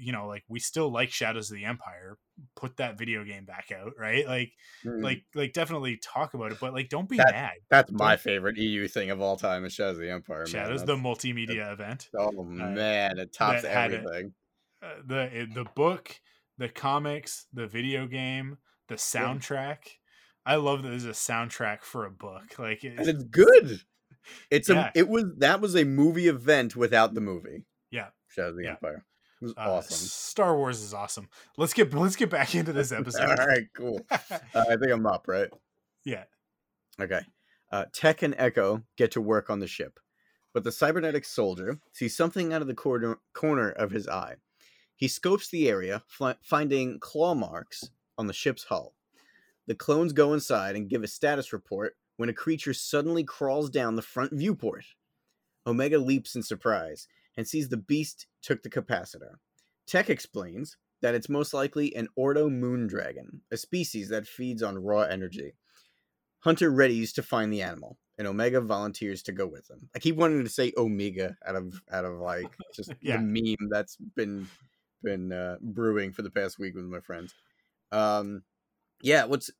you 0.01 0.11
know 0.11 0.27
like 0.27 0.43
we 0.49 0.59
still 0.59 0.91
like 0.91 1.11
shadows 1.11 1.51
of 1.51 1.57
the 1.57 1.65
empire 1.65 2.17
put 2.57 2.77
that 2.79 2.99
video 2.99 3.23
game 3.25 3.45
back 3.45 3.71
out 3.79 3.93
right 3.99 4.27
like 4.27 4.51
Mhm. 4.85 5.03
like 5.05 5.23
like 5.35 5.53
definitely 5.53 5.99
talk 6.03 6.33
about 6.35 6.51
it 6.51 6.59
but 6.61 6.73
like 6.73 6.89
don't 6.89 7.09
be 7.09 7.19
That- 7.19 7.33
mad 7.33 7.53
that's 7.71 7.93
my 7.93 8.13
don't- 8.13 8.21
favorite 8.21 8.57
eu 8.57 8.89
thing 8.89 9.11
of 9.11 9.21
all 9.21 9.37
time 9.37 9.65
is 9.67 9.75
shadows 9.75 9.97
of 9.99 10.03
the 10.03 10.11
empire 10.11 10.39
man. 10.41 10.47
shadows 10.47 10.81
the 10.81 10.97
That's- 10.97 11.05
multimedia 11.05 11.73
event 11.73 12.09
oh 12.19 12.43
man 12.43 13.19
it 13.19 13.33
tops 13.35 13.63
that 13.63 13.71
had 13.73 13.93
it. 13.93 13.97
everything 14.05 14.33
uh, 14.87 15.03
the 15.07 15.49
the 15.55 15.65
book, 15.75 16.21
the 16.59 16.69
comics, 16.69 17.47
the 17.53 17.67
video 17.67 18.07
game, 18.07 18.59
the 18.89 18.95
soundtrack. 18.97 19.79
I 20.45 20.57
love 20.57 20.83
that 20.83 20.91
there's 20.91 21.05
a 21.05 21.11
soundtrack 21.11 21.83
for 21.83 22.05
a 22.07 22.11
book. 22.11 22.59
Like 22.59 22.85
and 22.85 23.01
it's 23.01 23.25
good 23.25 23.81
It's 24.51 24.69
Yeah. 24.69 24.91
a 24.95 24.99
it 24.99 25.09
was 25.09 25.25
that 25.39 25.61
was 25.61 25.75
a 25.77 25.85
movie 25.85 26.29
event 26.29 26.77
without 26.77 27.15
the 27.15 27.21
movie. 27.21 27.65
Yeah. 27.91 28.09
Shadow 28.29 28.51
of 28.51 28.57
the 28.57 28.65
Yeah. 28.65 28.71
Empire. 28.71 29.05
It 29.41 29.45
was 29.45 29.55
Uh, 29.57 29.61
awesome. 29.77 29.97
Star 30.09 30.57
Wars 30.57 30.81
is 30.83 30.95
awesome. 30.95 31.29
Let's 31.57 31.75
get 31.75 31.93
let's 31.93 32.17
get 32.17 32.31
back 32.31 32.55
into 32.55 32.73
this 32.73 32.93
episode. 33.01 33.39
All 33.39 33.47
right, 33.47 33.67
cool. 33.77 34.01
Uh, 34.11 34.19
I 34.55 34.77
think 34.77 34.91
I'm 34.93 35.07
up, 35.07 35.27
right? 35.29 35.51
yeah. 36.05 36.25
Okay. 37.01 37.21
Uh, 37.73 37.87
Tech 37.93 38.23
and 38.23 38.35
Echo 38.39 38.85
get 38.97 39.11
to 39.13 39.21
work 39.21 39.51
on 39.51 39.59
the 39.59 39.67
ship, 39.67 39.99
but 40.55 40.63
the 40.65 40.71
cybernetic 40.73 41.25
soldier 41.25 41.81
sees 41.93 42.17
something 42.17 42.53
out 42.53 42.63
of 42.63 42.69
the 42.69 42.75
corner, 42.75 43.19
corner 43.35 43.71
of 43.71 43.91
his 43.91 44.07
eye. 44.09 44.37
He 44.97 45.09
scopes 45.09 45.49
the 45.49 45.69
area, 45.69 46.03
fi- 46.09 46.37
finding 46.43 46.99
claw 46.99 47.35
marks 47.35 47.91
on 48.19 48.27
the 48.27 48.33
ship's 48.33 48.65
hull. 48.65 48.95
The 49.67 49.75
clones 49.75 50.13
go 50.13 50.33
inside 50.33 50.75
and 50.77 50.89
give 50.89 51.03
a 51.03 51.09
status 51.09 51.53
report 51.53 51.97
when 52.17 52.29
a 52.29 52.33
creature 52.35 52.73
suddenly 52.73 53.25
crawls 53.25 53.69
down 53.69 53.97
the 53.97 54.03
front 54.03 54.33
viewport. 54.33 54.85
Omega 55.67 55.99
leaps 55.99 56.35
in 56.35 56.43
surprise 56.43 57.09
and 57.37 57.47
sees 57.47 57.69
the 57.69 57.77
beast 57.77 58.27
took 58.43 58.63
the 58.63 58.71
capacitor. 58.71 59.35
Tech 59.87 60.09
explains 60.09 60.77
that 61.03 61.15
it's 61.15 61.29
most 61.29 61.53
likely 61.53 61.95
an 61.95 62.09
Ordo 62.17 62.49
moon 62.49 62.87
dragon, 62.87 63.43
a 63.51 63.57
species 63.57 64.09
that 64.09 64.27
feeds 64.27 64.63
on 64.63 64.79
raw 64.83 65.03
energy. 65.03 65.53
Hunter 66.41 66.71
readies 66.71 67.13
to 67.15 67.23
find 67.23 67.53
the 67.53 67.61
animal, 67.63 67.99
and 68.19 68.27
Omega 68.27 68.61
volunteers 68.61 69.23
to 69.25 69.33
go 69.33 69.47
with 69.47 69.69
him. 69.69 69.89
I 69.95 69.99
keep 69.99 70.17
wanting 70.17 70.43
to 70.45 70.49
say 70.51 70.73
Omega 70.77 71.37
out 71.45 71.57
of 71.57 71.83
out 71.93 72.05
of 72.05 72.19
like 72.21 72.47
just 72.75 72.93
Yeah. 73.03 73.17
the 73.19 73.23
meme 73.25 73.69
that's 73.71 73.97
been 74.15 74.47
been 75.07 75.33
uh, 75.33 75.57
brewing 75.63 76.13
for 76.13 76.23
the 76.23 76.31
past 76.31 76.59
week 76.59 76.75
with 76.75 76.85
my 76.85 77.01
friends. 77.01 77.33
Um, 77.93 78.43
yeah, 79.01 79.25
what's 79.25 79.51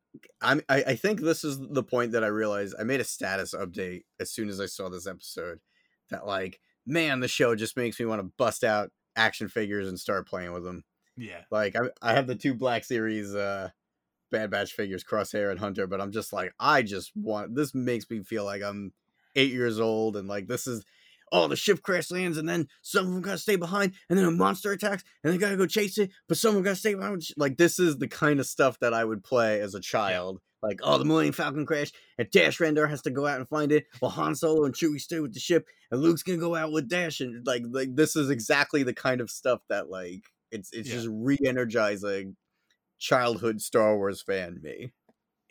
I'm 0.43 0.61
I, 0.69 0.83
I 0.83 0.95
think 0.97 1.21
this 1.21 1.45
is 1.45 1.59
the 1.59 1.83
point 1.83 2.13
that 2.13 2.25
I 2.25 2.29
realized 2.29 2.75
I 2.79 2.83
made 2.83 3.01
a 3.01 3.05
status 3.05 3.55
update 3.55 4.03
as 4.19 4.31
soon 4.33 4.49
as 4.49 4.61
I 4.61 4.67
saw 4.67 4.89
this 4.89 5.07
episode 5.07 5.61
that 6.11 6.27
like 6.27 6.61
man 6.87 7.21
the 7.21 7.29
show 7.29 7.55
just 7.55 7.77
makes 7.77 8.01
me 8.01 8.07
want 8.07 8.21
to 8.21 8.33
bust 8.37 8.65
out 8.65 8.91
action 9.15 9.49
figures 9.49 9.89
and 9.89 9.99
start 9.99 10.29
playing 10.29 10.53
with 10.53 10.65
them. 10.65 10.85
Yeah. 11.17 11.43
Like 11.51 11.77
I, 11.77 11.89
I 12.03 12.15
have 12.15 12.27
the 12.27 12.35
two 12.35 12.55
Black 12.55 12.85
Series 12.85 13.35
uh 13.35 13.71
Bad 14.33 14.51
Batch 14.51 14.73
figures, 14.73 15.05
Crosshair 15.05 15.51
and 15.51 15.61
Hunter, 15.61 15.87
but 15.87 16.01
I'm 16.01 16.13
just 16.13 16.33
like 16.33 16.53
I 16.59 16.83
just 16.83 17.13
want 17.15 17.55
this 17.55 17.75
makes 17.75 18.11
me 18.11 18.23
feel 18.23 18.45
like 18.45 18.63
I'm 18.63 18.93
eight 19.37 19.53
years 19.53 19.79
old 19.79 20.17
and 20.17 20.27
like 20.27 20.49
this 20.49 20.67
is 20.67 20.85
oh 21.33 21.49
the 21.49 21.57
ship 21.57 21.83
crash 21.83 22.11
lands 22.11 22.39
and 22.39 22.49
then 22.49 22.69
some 22.83 23.07
of 23.07 23.13
them 23.13 23.23
gotta 23.23 23.39
stay 23.39 23.57
behind 23.57 23.93
and 24.09 24.19
then 24.19 24.27
a 24.27 24.31
monster 24.31 24.73
attacks 24.73 25.03
and 25.25 25.33
they 25.33 25.39
gotta 25.39 25.57
go 25.57 25.67
chase 25.67 25.99
it, 25.99 26.11
but 26.29 26.37
some 26.37 26.51
of 26.51 26.55
them 26.57 26.65
gotta 26.65 26.77
stay 26.77 26.95
behind. 26.95 27.23
Like 27.37 27.57
this 27.57 27.79
is 27.79 27.99
the 27.99 28.09
kind 28.09 28.41
of 28.41 28.47
stuff 28.47 28.79
that 28.81 28.95
I 28.95 29.05
would 29.05 29.25
play 29.25 29.61
as 29.61 29.75
a 29.75 29.81
child. 29.81 30.41
Like 30.63 30.81
oh 30.83 30.99
the 30.99 31.05
Millennium 31.05 31.35
Falcon 31.35 31.67
crash 31.67 31.93
and 32.19 32.29
Dash 32.31 32.59
Rendar 32.59 32.89
has 32.89 33.03
to 33.03 33.11
go 33.11 33.27
out 33.27 33.39
and 33.39 33.49
find 33.49 33.71
it 33.73 33.87
while 34.01 34.11
Han 34.13 34.35
Solo 34.35 34.65
and 34.65 34.75
Chewie 34.75 35.01
stay 35.01 35.21
with 35.21 35.35
the 35.35 35.41
ship 35.41 35.67
and 35.91 36.01
Luke's 36.01 36.23
gonna 36.23 36.39
go 36.39 36.55
out 36.55 36.73
with 36.73 36.89
Dash 36.89 37.21
and 37.21 37.47
like 37.47 37.63
like 37.71 37.95
this 37.95 38.17
is 38.17 38.31
exactly 38.31 38.83
the 38.83 38.95
kind 38.95 39.21
of 39.21 39.31
stuff 39.31 39.61
that 39.69 39.91
like 39.91 40.23
it's 40.51 40.73
it's 40.73 40.89
Yeah. 40.89 40.95
just 40.97 41.09
re-energizing 41.11 42.37
childhood 42.99 43.61
Star 43.61 43.97
Wars 43.97 44.23
fan 44.23 44.61
me. 44.63 44.93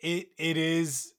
it 0.00 0.28
it 0.38 0.56
is 0.56 1.12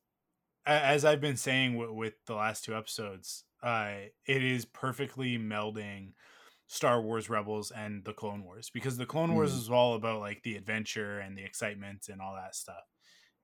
as 0.65 1.05
I've 1.05 1.21
been 1.21 1.37
saying 1.37 1.77
with, 1.77 1.89
with 1.91 2.13
the 2.25 2.35
last 2.35 2.65
two 2.65 2.75
episodes. 2.75 3.45
Uh, 3.61 4.05
it 4.25 4.43
is 4.43 4.65
perfectly 4.65 5.37
melding 5.37 6.13
Star 6.67 7.01
Wars 7.01 7.29
Rebels 7.29 7.71
and 7.71 8.03
the 8.05 8.13
Clone 8.13 8.43
Wars 8.43 8.69
because 8.69 8.97
the 8.97 9.05
Clone 9.05 9.33
Wars 9.33 9.51
Mm. 9.51 9.55
is 9.55 9.69
all 9.69 9.95
about 9.95 10.19
like 10.19 10.43
the 10.43 10.55
adventure 10.57 11.19
and 11.19 11.37
the 11.37 11.43
excitement 11.43 12.09
and 12.09 12.21
all 12.21 12.35
that 12.35 12.55
stuff, 12.55 12.83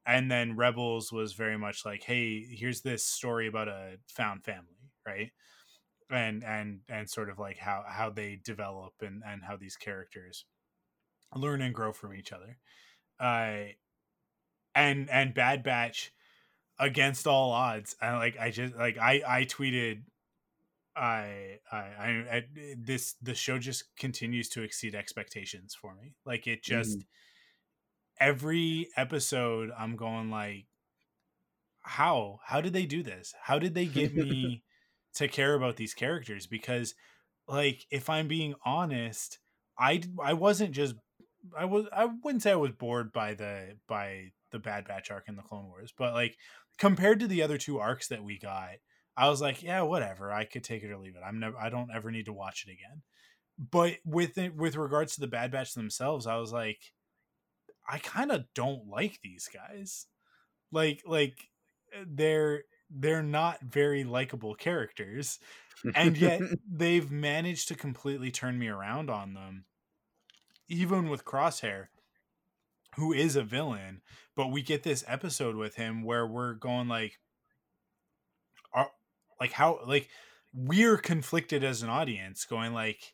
and 0.06 0.32
then 0.32 0.58
Rebels 0.58 1.12
was 1.12 1.34
very 1.34 1.58
much 1.58 1.86
like, 1.86 2.04
hey, 2.04 2.42
here's 2.44 2.82
this 2.84 3.06
story 3.06 3.48
about 3.48 3.70
a 3.70 4.00
found 4.10 4.46
family, 4.46 4.92
right? 5.06 5.32
And 6.10 6.44
and 6.44 6.82
and 6.90 7.10
sort 7.10 7.30
of 7.30 7.40
like 7.40 7.58
how 7.58 7.86
how 7.88 8.10
they 8.12 8.36
develop 8.38 8.96
and 9.02 9.24
and 9.26 9.44
how 9.44 9.58
these 9.58 9.78
characters 9.78 10.46
learn 11.36 11.62
and 11.62 11.76
grow 11.76 11.94
from 11.94 12.14
each 12.14 12.32
other. 12.34 12.60
Uh, 13.20 13.74
and 14.76 15.10
and 15.10 15.34
Bad 15.34 15.64
Batch 15.64 16.14
against 16.80 17.28
all 17.28 17.52
odds. 17.52 17.96
I 18.02 18.18
like 18.18 18.38
I 18.40 18.52
just 18.52 18.76
like 18.76 18.98
I 18.98 19.22
I 19.28 19.46
tweeted 19.46 20.04
I 20.96 21.60
I 21.72 21.78
I, 21.78 22.26
I 22.32 22.44
this 22.78 23.16
the 23.22 23.36
show 23.36 23.58
just 23.58 23.86
continues 23.98 24.50
to 24.50 24.64
exceed 24.64 24.96
expectations 24.96 25.76
for 25.80 25.96
me. 25.96 26.16
Like 26.26 26.48
it 26.48 26.64
just 26.64 27.00
mm. 27.00 27.06
every 28.20 28.90
episode 28.98 29.72
I'm 29.78 29.96
going 29.96 30.30
like 30.30 30.66
how 31.82 32.40
how 32.46 32.62
did 32.62 32.74
they 32.74 32.86
do 32.86 33.04
this? 33.04 33.34
How 33.42 33.60
did 33.60 33.74
they 33.74 33.86
get 33.86 34.16
me 34.16 34.64
to 35.16 35.28
care 35.28 35.54
about 35.54 35.76
these 35.76 35.94
characters 35.94 36.48
because 36.48 36.96
like 37.48 37.86
if 37.92 38.10
I'm 38.10 38.28
being 38.28 38.56
honest, 38.66 39.40
I 39.78 40.02
I 40.22 40.34
wasn't 40.34 40.72
just 40.72 40.96
I 41.58 41.66
was 41.66 41.86
I 41.92 42.06
wouldn't 42.06 42.44
say 42.44 42.52
I 42.52 42.56
was 42.56 42.72
bored 42.72 43.12
by 43.12 43.34
the 43.34 43.78
by 43.88 44.32
the 44.52 44.60
Bad 44.60 44.86
Batch 44.88 45.12
arc 45.12 45.28
in 45.28 45.36
the 45.36 45.42
Clone 45.42 45.68
Wars, 45.68 45.94
but 45.98 46.14
like 46.14 46.38
compared 46.78 47.20
to 47.20 47.28
the 47.28 47.42
other 47.42 47.58
two 47.58 47.80
arcs 47.80 48.08
that 48.08 48.24
we 48.24 48.40
got, 48.40 48.76
I 49.16 49.30
was 49.30 49.42
like, 49.42 49.62
yeah, 49.62 49.82
whatever. 49.82 50.32
I 50.32 50.46
could 50.46 50.64
take 50.64 50.84
it 50.84 50.92
or 50.92 50.98
leave 50.98 51.16
it. 51.16 51.22
I'm 51.26 51.40
never 51.40 51.58
I 51.58 51.70
don't 51.70 51.92
ever 51.94 52.12
need 52.12 52.26
to 52.26 52.34
watch 52.34 52.66
it 52.68 52.72
again. 52.72 53.02
But 53.58 53.98
with 54.06 54.38
it 54.38 54.56
with 54.56 54.76
regards 54.76 55.16
to 55.16 55.22
the 55.22 55.28
Bad 55.28 55.52
Batch 55.52 55.74
themselves, 55.74 56.26
I 56.26 56.38
was 56.38 56.52
like, 56.52 56.80
I 57.88 58.00
kind 58.00 58.32
of 58.32 58.46
don't 58.56 58.88
like 58.88 59.20
these 59.22 59.48
guys. 59.54 60.08
Like 60.72 61.04
like 61.06 61.50
eh, 61.94 62.06
they're 62.08 62.64
they're 62.90 63.24
not 63.24 63.62
very 63.62 64.04
likable 64.04 64.56
characters 64.56 65.40
and 65.96 66.18
yet 66.18 66.42
they've 66.72 67.12
managed 67.12 67.68
to 67.68 67.76
completely 67.76 68.32
turn 68.32 68.58
me 68.60 68.68
around 68.68 69.10
on 69.10 69.34
them 69.34 69.66
even 70.70 71.10
with 71.10 71.26
crosshair 71.26 71.88
who 72.96 73.14
is 73.14 73.36
a 73.36 73.44
villain 73.44 74.02
but 74.36 74.48
we 74.48 74.62
get 74.62 74.84
this 74.84 75.04
episode 75.08 75.56
with 75.56 75.76
him 75.76 76.04
where 76.04 76.26
we're 76.26 76.54
going 76.54 76.88
like 76.88 77.20
are, 78.74 78.90
like 79.40 79.52
how 79.52 79.80
like 79.88 80.10
we're 80.54 80.98
conflicted 80.98 81.64
as 81.64 81.82
an 81.82 81.90
audience 81.90 82.46
going 82.46 82.74
like 82.74 83.14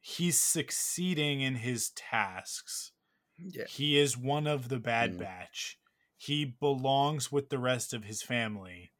he's 0.00 0.40
succeeding 0.40 1.40
in 1.40 1.56
his 1.56 1.90
tasks 1.90 2.92
yeah. 3.38 3.64
he 3.68 3.98
is 3.98 4.16
one 4.16 4.46
of 4.46 4.68
the 4.68 4.78
bad 4.78 5.14
Mm. 5.14 5.18
batch. 5.20 5.78
He 6.16 6.44
belongs 6.44 7.32
with 7.32 7.48
the 7.48 7.58
rest 7.58 7.94
of 7.94 8.04
his 8.04 8.22
family. 8.22 8.92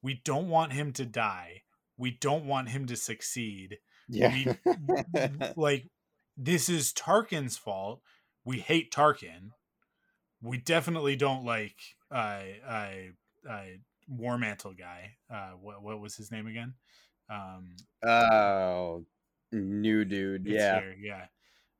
We 0.00 0.20
don't 0.24 0.48
want 0.48 0.72
him 0.72 0.92
to 0.92 1.04
die. 1.04 1.62
We 1.96 2.12
don't 2.12 2.44
want 2.44 2.68
him 2.68 2.86
to 2.86 2.96
succeed. 2.96 3.78
Yeah. 4.08 4.54
Like 5.56 5.88
this 6.36 6.68
is 6.68 6.92
Tarkin's 6.92 7.56
fault. 7.56 8.00
We 8.48 8.60
hate 8.60 8.90
Tarkin. 8.90 9.50
We 10.40 10.56
definitely 10.56 11.16
don't 11.16 11.44
like 11.44 11.76
uh 12.10 12.40
uh 12.66 12.90
uh 13.46 13.64
War 14.08 14.38
Mantle 14.38 14.72
guy. 14.72 15.16
Uh 15.30 15.50
what 15.60 15.82
what 15.82 16.00
was 16.00 16.16
his 16.16 16.32
name 16.32 16.46
again? 16.46 16.72
Um 17.28 17.76
oh, 18.08 19.04
new 19.52 20.06
dude. 20.06 20.46
Yeah. 20.46 20.80
here, 20.80 20.96
yeah. 20.98 21.26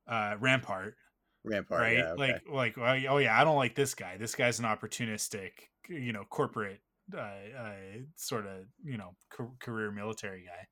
Uh 0.07 0.37
Rampart. 0.39 0.97
Rampart. 1.43 1.81
right? 1.81 1.97
Yeah, 1.97 2.13
okay. 2.13 2.39
Like, 2.47 2.77
like, 2.77 3.07
oh 3.09 3.17
yeah, 3.17 3.41
I 3.41 3.45
don't 3.45 3.57
like 3.57 3.75
this 3.75 3.95
guy. 3.95 4.19
This 4.19 4.35
guy's 4.35 4.59
an 4.59 4.67
opportunistic, 4.67 5.53
you 5.89 6.13
know, 6.13 6.25
corporate, 6.29 6.83
uh, 7.17 7.21
uh 7.59 7.73
sort 8.17 8.47
of, 8.47 8.67
you 8.85 8.99
know, 8.99 9.15
ca- 9.31 9.57
career 9.59 9.91
military 9.91 10.43
guy. 10.43 10.69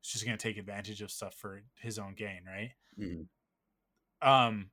He's 0.00 0.10
just 0.10 0.24
gonna 0.24 0.38
take 0.38 0.56
advantage 0.58 1.02
of 1.02 1.12
stuff 1.12 1.36
for 1.36 1.62
his 1.80 2.00
own 2.00 2.16
gain, 2.16 2.40
right? 2.48 2.72
Mhm. 2.98 3.28
Um, 4.22 4.70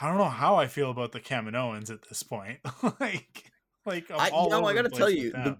I 0.00 0.08
don't 0.08 0.18
know 0.18 0.24
how 0.24 0.56
I 0.56 0.66
feel 0.68 0.90
about 0.90 1.12
the 1.12 1.20
Kaminoans 1.20 1.90
at 1.90 2.08
this 2.08 2.22
point. 2.22 2.58
like, 3.00 3.50
like 3.84 4.10
I'm 4.10 4.20
I, 4.20 4.28
all 4.30 4.50
know, 4.50 4.64
I 4.64 4.74
gotta 4.74 4.88
tell 4.88 5.10
you, 5.10 5.32
the, 5.32 5.58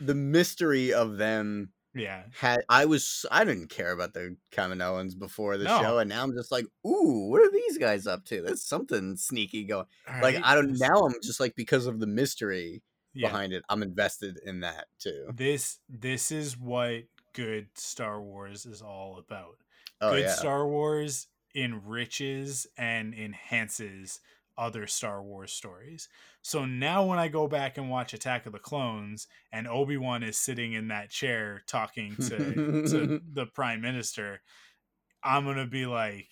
the 0.00 0.14
mystery 0.14 0.92
of 0.92 1.16
them 1.18 1.70
yeah, 1.94 2.24
had 2.32 2.64
I 2.68 2.86
was 2.86 3.24
I 3.30 3.44
didn't 3.44 3.68
care 3.68 3.92
about 3.92 4.14
the 4.14 4.36
Kaminoans 4.52 5.16
before 5.16 5.56
the 5.56 5.64
No. 5.64 5.80
show, 5.80 5.98
and 5.98 6.08
now 6.08 6.24
I'm 6.24 6.34
just 6.34 6.50
like, 6.50 6.64
ooh, 6.86 7.28
what 7.30 7.40
are 7.40 7.50
these 7.52 7.78
guys 7.78 8.06
up 8.06 8.24
to? 8.26 8.42
There's 8.42 8.64
something 8.64 9.16
sneaky 9.16 9.64
going. 9.64 9.86
Like? 10.20 10.40
I 10.42 10.54
don't 10.54 10.78
now 10.78 11.06
I'm 11.06 11.14
just 11.22 11.38
like 11.38 11.54
because 11.54 11.86
of 11.86 12.00
the 12.00 12.06
mystery 12.06 12.82
yeah. 13.12 13.28
behind 13.28 13.52
it, 13.52 13.62
I'm 13.68 13.82
invested 13.82 14.40
in 14.44 14.60
that 14.60 14.86
too. 14.98 15.28
This 15.34 15.78
this 15.88 16.32
is 16.32 16.58
what 16.58 17.04
good 17.32 17.68
Star 17.76 18.20
Wars 18.20 18.66
is 18.66 18.82
all 18.82 19.18
about. 19.18 19.58
Oh 20.00 20.12
good 20.12 20.22
yeah. 20.22 20.34
Star 20.34 20.66
Wars 20.66 21.28
enriches 21.54 22.66
and 22.76 23.14
enhances 23.14 24.20
other 24.56 24.86
Star 24.86 25.22
Wars 25.22 25.52
stories. 25.52 26.08
So 26.42 26.64
now 26.64 27.04
when 27.04 27.18
I 27.18 27.28
go 27.28 27.48
back 27.48 27.78
and 27.78 27.90
watch 27.90 28.14
Attack 28.14 28.46
of 28.46 28.52
the 28.52 28.58
Clones 28.58 29.26
and 29.52 29.66
Obi-Wan 29.66 30.22
is 30.22 30.38
sitting 30.38 30.72
in 30.74 30.88
that 30.88 31.10
chair 31.10 31.62
talking 31.66 32.14
to, 32.16 32.38
to 32.88 33.20
the 33.32 33.46
prime 33.46 33.80
minister, 33.80 34.42
I'm 35.22 35.44
going 35.44 35.56
to 35.56 35.66
be 35.66 35.86
like 35.86 36.28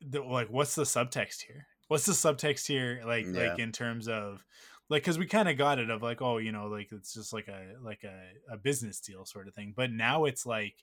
the, 0.00 0.22
like 0.22 0.48
what's 0.48 0.74
the 0.74 0.82
subtext 0.82 1.42
here? 1.46 1.66
What's 1.88 2.06
the 2.06 2.12
subtext 2.12 2.66
here 2.66 3.02
like 3.06 3.26
like 3.28 3.60
in 3.60 3.70
terms 3.70 4.08
of 4.08 4.44
like 4.88 5.02
because 5.02 5.18
we 5.18 5.26
kind 5.26 5.48
of 5.48 5.56
got 5.56 5.78
it 5.78 5.90
of 5.90 6.02
like 6.02 6.20
oh 6.20 6.38
you 6.38 6.52
know 6.52 6.66
like 6.66 6.88
it's 6.92 7.14
just 7.14 7.32
like 7.32 7.48
a 7.48 7.74
like 7.80 8.02
a, 8.04 8.54
a 8.54 8.56
business 8.56 9.00
deal 9.00 9.24
sort 9.24 9.48
of 9.48 9.54
thing 9.54 9.72
but 9.76 9.92
now 9.92 10.24
it's 10.24 10.44
like 10.44 10.74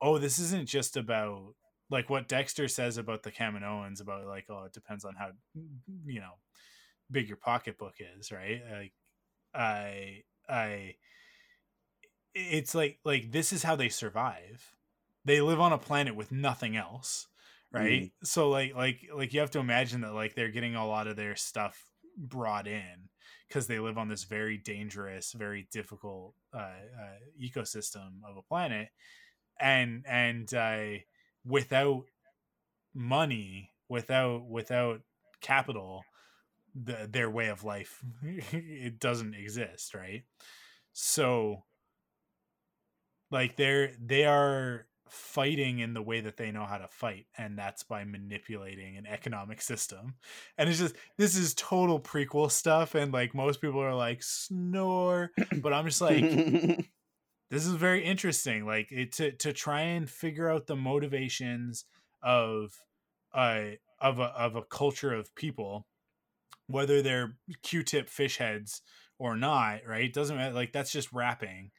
oh 0.00 0.18
this 0.18 0.38
isn't 0.38 0.68
just 0.68 0.96
about 0.96 1.54
like 1.90 2.10
what 2.10 2.28
dexter 2.28 2.68
says 2.68 2.98
about 2.98 3.22
the 3.22 3.32
kaminoans 3.32 4.00
about 4.00 4.26
like 4.26 4.46
oh 4.50 4.64
it 4.64 4.72
depends 4.72 5.04
on 5.04 5.14
how 5.14 5.30
you 6.06 6.20
know 6.20 6.32
big 7.10 7.28
your 7.28 7.36
pocketbook 7.36 7.94
is 8.18 8.30
right? 8.30 8.60
Like 8.70 8.92
i 9.54 10.22
i 10.48 10.94
it's 12.34 12.74
like 12.74 12.98
like 13.04 13.32
this 13.32 13.52
is 13.52 13.62
how 13.62 13.76
they 13.76 13.88
survive. 13.88 14.74
They 15.24 15.40
live 15.40 15.60
on 15.60 15.72
a 15.72 15.78
planet 15.78 16.14
with 16.14 16.30
nothing 16.30 16.76
else 16.76 17.26
right? 17.70 18.04
Mm. 18.04 18.10
so 18.22 18.48
like 18.48 18.74
like 18.74 19.08
like 19.14 19.34
you 19.34 19.40
have 19.40 19.50
to 19.52 19.58
imagine 19.58 20.00
that 20.02 20.14
like 20.14 20.34
they're 20.34 20.50
getting 20.50 20.74
a 20.74 20.86
lot 20.86 21.06
of 21.06 21.16
their 21.16 21.36
stuff 21.36 21.90
brought 22.16 22.66
in 22.66 23.08
because 23.48 23.66
they 23.66 23.78
live 23.78 23.96
on 23.98 24.08
this 24.08 24.24
very 24.24 24.58
dangerous, 24.58 25.32
very 25.32 25.66
difficult 25.72 26.34
uh, 26.52 26.58
uh, 26.58 27.42
ecosystem 27.42 28.20
of 28.28 28.36
a 28.36 28.42
planet, 28.42 28.88
and 29.60 30.04
and 30.06 30.52
uh, 30.52 30.98
without 31.44 32.04
money, 32.94 33.70
without 33.88 34.48
without 34.48 35.00
capital, 35.40 36.02
the, 36.74 37.08
their 37.10 37.30
way 37.30 37.48
of 37.48 37.64
life 37.64 38.02
it 38.22 38.98
doesn't 38.98 39.34
exist, 39.34 39.94
right? 39.94 40.24
So, 40.92 41.64
like 43.30 43.56
they're 43.56 43.92
they 44.00 44.24
are 44.24 44.86
fighting 45.10 45.78
in 45.78 45.94
the 45.94 46.02
way 46.02 46.20
that 46.20 46.36
they 46.36 46.50
know 46.50 46.64
how 46.64 46.78
to 46.78 46.88
fight 46.88 47.26
and 47.36 47.58
that's 47.58 47.82
by 47.82 48.04
manipulating 48.04 48.96
an 48.96 49.06
economic 49.06 49.60
system 49.62 50.14
and 50.56 50.68
it's 50.68 50.78
just 50.78 50.94
this 51.16 51.36
is 51.36 51.54
total 51.54 51.98
prequel 51.98 52.50
stuff 52.50 52.94
and 52.94 53.12
like 53.12 53.34
most 53.34 53.60
people 53.60 53.80
are 53.80 53.94
like 53.94 54.22
snore 54.22 55.30
but 55.62 55.72
i'm 55.72 55.86
just 55.86 56.00
like 56.00 56.22
this 57.50 57.66
is 57.66 57.74
very 57.74 58.04
interesting 58.04 58.66
like 58.66 58.90
it, 58.90 59.12
to 59.12 59.32
to 59.32 59.52
try 59.52 59.82
and 59.82 60.08
figure 60.08 60.50
out 60.50 60.66
the 60.66 60.76
motivations 60.76 61.84
of 62.22 62.72
a 63.34 63.78
of 64.00 64.18
a 64.18 64.24
of 64.24 64.56
a 64.56 64.62
culture 64.62 65.12
of 65.12 65.34
people 65.34 65.86
whether 66.66 67.00
they're 67.02 67.36
q-tip 67.62 68.08
fish 68.08 68.38
heads 68.38 68.82
or 69.18 69.36
not 69.36 69.80
right 69.86 70.12
doesn't 70.12 70.36
matter 70.36 70.54
like 70.54 70.72
that's 70.72 70.92
just 70.92 71.12
rapping 71.12 71.70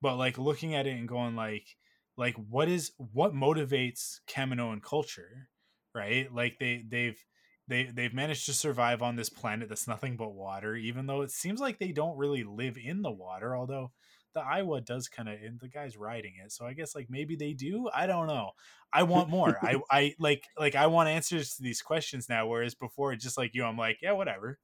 but 0.00 0.16
like 0.16 0.38
looking 0.38 0.74
at 0.74 0.86
it 0.86 0.96
and 0.96 1.08
going 1.08 1.36
like 1.36 1.76
like 2.16 2.34
what 2.48 2.68
is 2.68 2.92
what 3.12 3.34
motivates 3.34 4.20
Kaminoan 4.28 4.82
culture, 4.82 5.48
right? 5.94 6.32
Like 6.32 6.58
they 6.58 6.84
they've 6.88 7.22
they 7.68 7.84
they've 7.84 8.14
managed 8.14 8.46
to 8.46 8.52
survive 8.52 9.02
on 9.02 9.16
this 9.16 9.28
planet 9.28 9.68
that's 9.68 9.88
nothing 9.88 10.16
but 10.16 10.34
water, 10.34 10.74
even 10.74 11.06
though 11.06 11.22
it 11.22 11.30
seems 11.30 11.60
like 11.60 11.78
they 11.78 11.92
don't 11.92 12.16
really 12.16 12.44
live 12.44 12.78
in 12.82 13.02
the 13.02 13.10
water. 13.10 13.56
Although 13.56 13.92
the 14.36 14.42
aiwha 14.42 14.84
does 14.84 15.08
kind 15.08 15.30
of, 15.30 15.36
and 15.42 15.58
the 15.58 15.68
guy's 15.68 15.96
riding 15.96 16.34
it, 16.44 16.52
so 16.52 16.66
I 16.66 16.74
guess 16.74 16.94
like 16.94 17.06
maybe 17.08 17.36
they 17.36 17.54
do. 17.54 17.88
I 17.92 18.06
don't 18.06 18.26
know. 18.26 18.50
I 18.92 19.02
want 19.04 19.30
more. 19.30 19.56
I 19.62 19.80
I 19.90 20.14
like 20.18 20.44
like 20.58 20.74
I 20.74 20.88
want 20.88 21.08
answers 21.08 21.54
to 21.54 21.62
these 21.62 21.80
questions 21.80 22.28
now. 22.28 22.46
Whereas 22.46 22.74
before, 22.74 23.16
just 23.16 23.38
like 23.38 23.54
you, 23.54 23.64
I'm 23.64 23.78
like, 23.78 24.00
yeah, 24.02 24.12
whatever. 24.12 24.58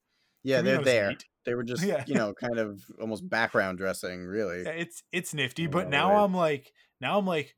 Yeah, 0.44 0.60
they're 0.60 0.82
there. 0.82 1.08
Neat. 1.08 1.24
They 1.46 1.54
were 1.54 1.62
just 1.62 1.82
yeah. 1.82 2.04
you 2.06 2.14
know 2.14 2.34
kind 2.34 2.58
of 2.58 2.84
almost 3.00 3.26
background 3.26 3.78
dressing, 3.78 4.26
really. 4.26 4.62
Yeah, 4.62 4.72
it's 4.72 5.02
it's 5.10 5.32
nifty, 5.32 5.66
but 5.66 5.88
now 5.88 6.22
I'm 6.22 6.34
like 6.34 6.70
now 7.00 7.18
I'm 7.18 7.26
like, 7.26 7.56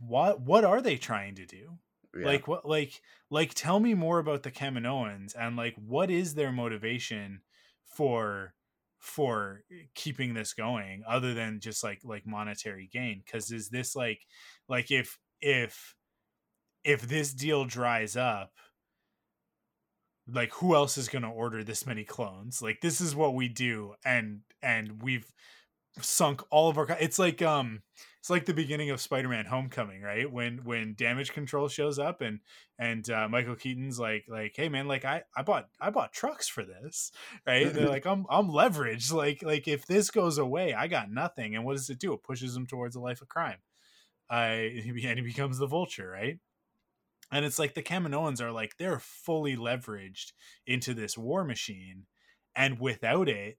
what 0.00 0.40
what 0.40 0.64
are 0.64 0.80
they 0.80 0.96
trying 0.96 1.36
to 1.36 1.46
do? 1.46 1.78
Yeah. 2.18 2.26
Like 2.26 2.48
what 2.48 2.66
like 2.68 3.00
like 3.30 3.54
tell 3.54 3.78
me 3.78 3.94
more 3.94 4.18
about 4.18 4.42
the 4.42 4.50
Kaminoans 4.50 5.36
and 5.38 5.56
like 5.56 5.76
what 5.76 6.10
is 6.10 6.34
their 6.34 6.50
motivation 6.50 7.42
for 7.84 8.54
for 9.04 9.62
keeping 9.94 10.32
this 10.32 10.54
going 10.54 11.04
other 11.06 11.34
than 11.34 11.60
just 11.60 11.84
like 11.84 12.00
like 12.04 12.26
monetary 12.26 12.88
gain 12.90 13.22
because 13.22 13.52
is 13.52 13.68
this 13.68 13.94
like 13.94 14.18
like 14.66 14.90
if 14.90 15.18
if 15.42 15.94
if 16.84 17.02
this 17.02 17.34
deal 17.34 17.66
dries 17.66 18.16
up 18.16 18.50
like 20.26 20.50
who 20.54 20.74
else 20.74 20.96
is 20.96 21.10
going 21.10 21.20
to 21.22 21.28
order 21.28 21.62
this 21.62 21.86
many 21.86 22.02
clones? 22.02 22.62
Like 22.62 22.80
this 22.80 23.02
is 23.02 23.14
what 23.14 23.34
we 23.34 23.46
do 23.46 23.92
and 24.06 24.40
and 24.62 25.02
we've 25.02 25.30
sunk 26.00 26.42
all 26.50 26.70
of 26.70 26.78
our 26.78 26.86
it's 26.98 27.18
like 27.18 27.42
um 27.42 27.82
it's 28.24 28.30
like 28.30 28.46
the 28.46 28.54
beginning 28.54 28.88
of 28.88 29.02
spider-man 29.02 29.44
homecoming 29.44 30.00
right? 30.00 30.32
When 30.32 30.64
when 30.64 30.94
damage 30.94 31.34
control 31.34 31.68
shows 31.68 31.98
up 31.98 32.22
and 32.22 32.40
and 32.78 33.08
uh, 33.10 33.28
michael 33.28 33.54
keaton's 33.54 34.00
like 34.00 34.24
like 34.28 34.54
hey 34.56 34.70
man 34.70 34.88
like 34.88 35.04
i 35.04 35.24
i 35.36 35.42
bought 35.42 35.68
i 35.78 35.90
bought 35.90 36.14
trucks 36.14 36.48
for 36.48 36.64
this 36.64 37.12
right? 37.46 37.70
They're 37.70 37.86
like 37.90 38.06
i'm 38.06 38.24
i'm 38.30 38.48
leveraged. 38.48 39.12
Like 39.12 39.42
like 39.42 39.68
if 39.68 39.84
this 39.84 40.10
goes 40.10 40.38
away 40.38 40.72
i 40.72 40.86
got 40.86 41.10
nothing. 41.10 41.54
And 41.54 41.66
what 41.66 41.76
does 41.76 41.90
it 41.90 41.98
do? 41.98 42.14
It 42.14 42.22
pushes 42.22 42.56
him 42.56 42.66
towards 42.66 42.96
a 42.96 43.00
life 43.00 43.20
of 43.20 43.28
crime. 43.28 43.58
Uh 44.30 44.32
and 44.34 45.18
he 45.18 45.20
becomes 45.20 45.58
the 45.58 45.66
vulture 45.66 46.08
right? 46.08 46.38
And 47.30 47.44
it's 47.44 47.58
like 47.58 47.74
the 47.74 47.82
kaminoans 47.82 48.40
are 48.40 48.52
like 48.52 48.78
they're 48.78 49.00
fully 49.00 49.54
leveraged 49.54 50.32
into 50.66 50.94
this 50.94 51.18
war 51.18 51.44
machine 51.44 52.06
and 52.56 52.80
without 52.80 53.28
it 53.28 53.58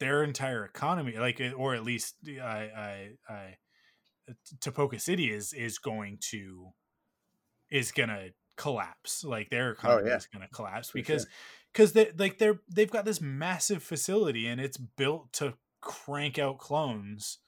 their 0.00 0.22
entire 0.22 0.64
economy, 0.64 1.16
like 1.18 1.40
eh, 1.40 1.52
or 1.52 1.74
at 1.74 1.84
least 1.84 2.16
I, 2.26 2.70
I, 2.76 3.08
I 3.28 3.56
Tipoca 4.60 5.00
City 5.00 5.30
is 5.30 5.52
is 5.52 5.78
going 5.78 6.18
to 6.30 6.68
is 7.70 7.92
gonna 7.92 8.28
collapse. 8.56 9.24
Like 9.24 9.50
their 9.50 9.68
oh, 9.68 9.72
economy 9.72 10.02
oh, 10.04 10.10
yeah. 10.10 10.16
is 10.16 10.26
gonna 10.26 10.48
collapse 10.48 10.90
For 10.90 10.98
because 10.98 11.26
because 11.72 11.92
sure. 11.92 12.04
they 12.04 12.12
like 12.16 12.38
they're 12.38 12.60
they've 12.68 12.90
got 12.90 13.04
this 13.04 13.20
massive 13.20 13.82
facility 13.82 14.46
and 14.46 14.60
it's 14.60 14.76
built 14.76 15.32
to 15.34 15.54
crank 15.80 16.38
out 16.38 16.58
clones 16.58 17.38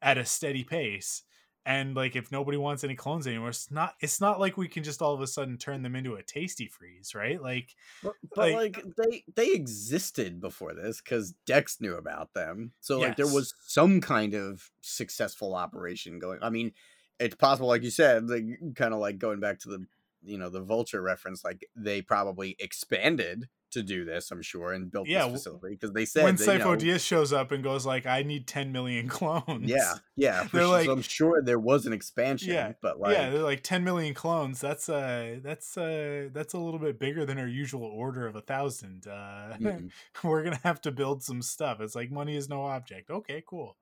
at 0.00 0.18
a 0.18 0.24
steady 0.24 0.64
pace 0.64 1.22
and 1.64 1.94
like 1.94 2.16
if 2.16 2.32
nobody 2.32 2.56
wants 2.56 2.82
any 2.82 2.94
clones 2.94 3.26
anymore 3.26 3.50
it's 3.50 3.70
not 3.70 3.94
it's 4.00 4.20
not 4.20 4.40
like 4.40 4.56
we 4.56 4.68
can 4.68 4.82
just 4.82 5.00
all 5.00 5.14
of 5.14 5.20
a 5.20 5.26
sudden 5.26 5.56
turn 5.56 5.82
them 5.82 5.94
into 5.94 6.14
a 6.14 6.22
tasty 6.22 6.66
freeze 6.66 7.14
right 7.14 7.40
like 7.40 7.74
but, 8.02 8.14
but 8.34 8.52
like, 8.52 8.76
like, 8.76 8.84
they 8.96 9.24
they 9.34 9.52
existed 9.52 10.40
before 10.40 10.74
this 10.74 11.00
because 11.00 11.34
dex 11.46 11.80
knew 11.80 11.94
about 11.94 12.32
them 12.34 12.72
so 12.80 12.98
yes. 12.98 13.08
like 13.08 13.16
there 13.16 13.26
was 13.26 13.54
some 13.66 14.00
kind 14.00 14.34
of 14.34 14.70
successful 14.80 15.54
operation 15.54 16.18
going 16.18 16.38
i 16.42 16.50
mean 16.50 16.72
it's 17.20 17.36
possible 17.36 17.68
like 17.68 17.82
you 17.82 17.90
said 17.90 18.28
like 18.28 18.44
kind 18.74 18.92
of 18.92 19.00
like 19.00 19.18
going 19.18 19.40
back 19.40 19.58
to 19.60 19.68
the 19.68 19.86
you 20.24 20.38
know 20.38 20.48
the 20.48 20.60
vulture 20.60 21.02
reference 21.02 21.44
like 21.44 21.66
they 21.76 22.02
probably 22.02 22.56
expanded 22.58 23.48
to 23.72 23.82
do 23.82 24.04
this, 24.04 24.30
I'm 24.30 24.42
sure, 24.42 24.72
and 24.72 24.90
built 24.90 25.08
yeah, 25.08 25.24
this 25.24 25.44
facility 25.44 25.74
because 25.74 25.92
they 25.92 26.04
said 26.04 26.24
when 26.24 26.36
Sifo 26.36 26.52
you 26.52 26.58
know, 26.58 26.76
Dyas 26.76 27.04
shows 27.04 27.32
up 27.32 27.52
and 27.52 27.62
goes 27.62 27.84
like, 27.84 28.06
"I 28.06 28.22
need 28.22 28.46
10 28.46 28.72
million 28.72 29.08
clones." 29.08 29.68
Yeah, 29.68 29.94
yeah. 30.16 30.46
They're 30.52 30.66
like, 30.66 30.86
so 30.86 30.92
I'm 30.92 31.02
sure 31.02 31.42
there 31.42 31.58
was 31.58 31.86
an 31.86 31.92
expansion. 31.92 32.52
Yeah, 32.52 32.72
but 32.80 33.00
like, 33.00 33.16
yeah, 33.16 33.30
they're 33.30 33.42
like 33.42 33.62
10 33.62 33.84
million 33.84 34.14
clones. 34.14 34.60
That's 34.60 34.88
uh, 34.88 35.38
that's 35.42 35.76
uh, 35.76 36.28
that's 36.32 36.54
a 36.54 36.58
little 36.58 36.80
bit 36.80 36.98
bigger 36.98 37.24
than 37.24 37.38
our 37.38 37.48
usual 37.48 37.84
order 37.84 38.26
of 38.26 38.36
a 38.36 38.40
thousand. 38.40 39.06
Uh, 39.06 39.56
mm-hmm. 39.58 39.86
we're 40.28 40.42
gonna 40.42 40.60
have 40.62 40.80
to 40.82 40.90
build 40.90 41.22
some 41.22 41.42
stuff. 41.42 41.80
It's 41.80 41.94
like 41.94 42.10
money 42.10 42.36
is 42.36 42.48
no 42.48 42.64
object. 42.64 43.10
Okay, 43.10 43.42
cool. 43.46 43.76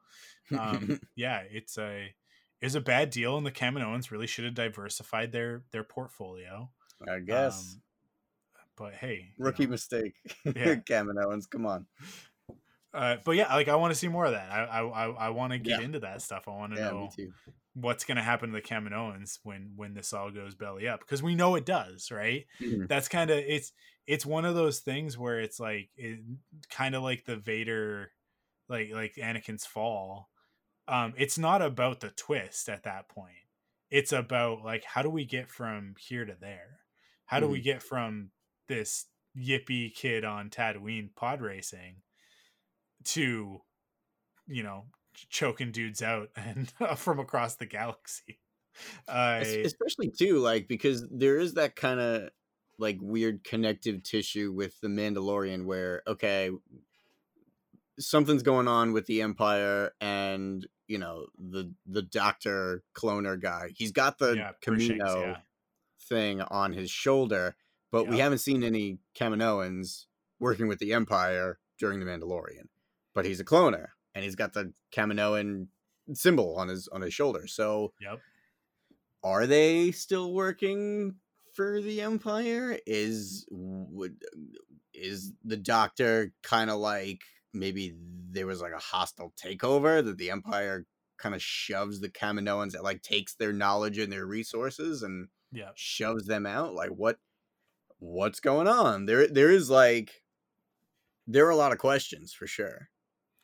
Um, 0.58 1.00
yeah, 1.16 1.42
it's 1.50 1.78
a 1.78 2.14
is 2.60 2.74
a 2.74 2.80
bad 2.80 3.10
deal, 3.10 3.36
and 3.36 3.46
the 3.46 3.52
Kaminoans 3.52 4.10
really 4.10 4.26
should 4.26 4.44
have 4.44 4.54
diversified 4.54 5.32
their 5.32 5.62
their 5.72 5.84
portfolio. 5.84 6.70
I 7.08 7.20
guess. 7.20 7.74
Um, 7.74 7.82
but 8.80 8.94
hey, 8.94 9.28
rookie 9.38 9.66
know. 9.66 9.72
mistake. 9.72 10.14
Yeah. 10.44 10.76
Kaminoans, 10.76 11.48
come 11.48 11.66
on. 11.66 11.86
Uh, 12.92 13.16
but 13.24 13.32
yeah, 13.32 13.54
like 13.54 13.68
I 13.68 13.76
want 13.76 13.92
to 13.92 13.98
see 13.98 14.08
more 14.08 14.24
of 14.24 14.32
that. 14.32 14.50
I 14.50 14.80
I 14.80 15.08
I 15.10 15.28
want 15.28 15.52
to 15.52 15.58
get 15.58 15.78
yeah. 15.78 15.84
into 15.84 16.00
that 16.00 16.22
stuff. 16.22 16.48
I 16.48 16.52
want 16.52 16.74
to 16.74 16.80
yeah, 16.80 16.90
know 16.90 17.10
what's 17.74 18.04
going 18.04 18.16
to 18.16 18.22
happen 18.22 18.50
to 18.50 18.56
the 18.56 18.62
Kaminoans 18.62 19.38
when 19.44 19.74
when 19.76 19.94
this 19.94 20.12
all 20.12 20.30
goes 20.30 20.54
belly 20.54 20.88
up 20.88 21.00
because 21.00 21.22
we 21.22 21.34
know 21.34 21.54
it 21.54 21.66
does, 21.66 22.10
right? 22.10 22.46
Mm-hmm. 22.60 22.86
That's 22.86 23.06
kind 23.06 23.30
of 23.30 23.38
it's 23.38 23.72
it's 24.06 24.26
one 24.26 24.46
of 24.46 24.54
those 24.54 24.80
things 24.80 25.16
where 25.16 25.40
it's 25.40 25.60
like 25.60 25.90
it, 25.96 26.18
kind 26.70 26.94
of 26.94 27.02
like 27.02 27.26
the 27.26 27.36
Vader, 27.36 28.10
like 28.68 28.90
like 28.92 29.14
Anakin's 29.16 29.66
fall. 29.66 30.30
Um, 30.88 31.12
it's 31.16 31.38
not 31.38 31.62
about 31.62 32.00
the 32.00 32.10
twist 32.10 32.68
at 32.68 32.84
that 32.84 33.08
point. 33.08 33.34
It's 33.90 34.12
about 34.12 34.64
like 34.64 34.84
how 34.84 35.02
do 35.02 35.10
we 35.10 35.26
get 35.26 35.50
from 35.50 35.94
here 35.98 36.24
to 36.24 36.36
there? 36.40 36.80
How 37.26 37.38
do 37.38 37.46
mm-hmm. 37.46 37.52
we 37.52 37.60
get 37.60 37.82
from 37.82 38.30
this 38.70 39.06
yippy 39.36 39.92
kid 39.92 40.24
on 40.24 40.48
Tatooine 40.48 41.10
pod 41.14 41.42
racing 41.42 41.96
to, 43.04 43.60
you 44.46 44.62
know, 44.62 44.84
choking 45.28 45.72
dudes 45.72 46.02
out 46.02 46.28
and 46.36 46.72
from 46.96 47.18
across 47.18 47.56
the 47.56 47.66
galaxy. 47.66 48.38
Uh, 49.08 49.42
Especially 49.42 50.10
too, 50.16 50.38
like 50.38 50.68
because 50.68 51.04
there 51.10 51.38
is 51.38 51.54
that 51.54 51.74
kind 51.74 51.98
of 51.98 52.30
like 52.78 52.96
weird 53.02 53.42
connective 53.42 54.02
tissue 54.04 54.52
with 54.52 54.80
the 54.80 54.86
Mandalorian, 54.86 55.64
where 55.64 56.02
okay, 56.06 56.50
something's 57.98 58.44
going 58.44 58.68
on 58.68 58.92
with 58.92 59.06
the 59.06 59.22
Empire, 59.22 59.90
and 60.00 60.64
you 60.86 60.98
know 60.98 61.26
the 61.36 61.74
the 61.84 62.02
Doctor 62.02 62.84
cloner 62.94 63.38
guy. 63.38 63.70
He's 63.74 63.90
got 63.92 64.18
the 64.18 64.34
yeah, 64.36 64.52
Kamino 64.64 65.20
yeah. 65.20 65.36
thing 66.08 66.40
on 66.40 66.72
his 66.72 66.90
shoulder, 66.92 67.56
but 67.90 68.02
yep. 68.04 68.10
we 68.10 68.18
haven't 68.18 68.38
seen 68.38 68.62
any 68.62 68.98
Kaminoans 69.14 70.06
working 70.38 70.68
with 70.68 70.78
the 70.78 70.92
Empire 70.92 71.58
during 71.78 72.00
the 72.00 72.06
Mandalorian, 72.06 72.68
but 73.14 73.24
he's 73.24 73.40
a 73.40 73.44
cloner 73.44 73.88
and 74.14 74.24
he's 74.24 74.36
got 74.36 74.52
the 74.52 74.72
Kaminoan 74.92 75.68
symbol 76.14 76.56
on 76.56 76.68
his 76.68 76.88
on 76.88 77.00
his 77.02 77.14
shoulder. 77.14 77.46
So, 77.46 77.92
Yep. 78.00 78.20
are 79.22 79.46
they 79.46 79.90
still 79.92 80.32
working 80.32 81.16
for 81.54 81.80
the 81.80 82.00
Empire? 82.00 82.78
Is 82.86 83.46
would 83.50 84.16
is 84.94 85.32
the 85.44 85.56
Doctor 85.56 86.32
kind 86.42 86.70
of 86.70 86.78
like 86.78 87.20
maybe 87.52 87.94
there 88.30 88.46
was 88.46 88.60
like 88.60 88.72
a 88.72 88.78
hostile 88.78 89.32
takeover 89.42 90.04
that 90.04 90.18
the 90.18 90.30
Empire 90.30 90.86
kind 91.18 91.34
of 91.34 91.42
shoves 91.42 92.00
the 92.00 92.08
Kaminoans 92.08 92.72
that 92.72 92.84
like 92.84 93.02
takes 93.02 93.34
their 93.34 93.52
knowledge 93.52 93.98
and 93.98 94.12
their 94.12 94.26
resources 94.26 95.02
and 95.02 95.28
Yeah. 95.52 95.70
shoves 95.74 96.26
them 96.26 96.46
out 96.46 96.74
like 96.74 96.90
what 96.90 97.18
what's 98.00 98.40
going 98.40 98.68
on 98.68 99.06
there 99.06 99.28
there 99.28 99.50
is 99.50 99.70
like 99.70 100.22
there 101.26 101.46
are 101.46 101.50
a 101.50 101.56
lot 101.56 101.72
of 101.72 101.78
questions 101.78 102.32
for 102.32 102.46
sure 102.46 102.88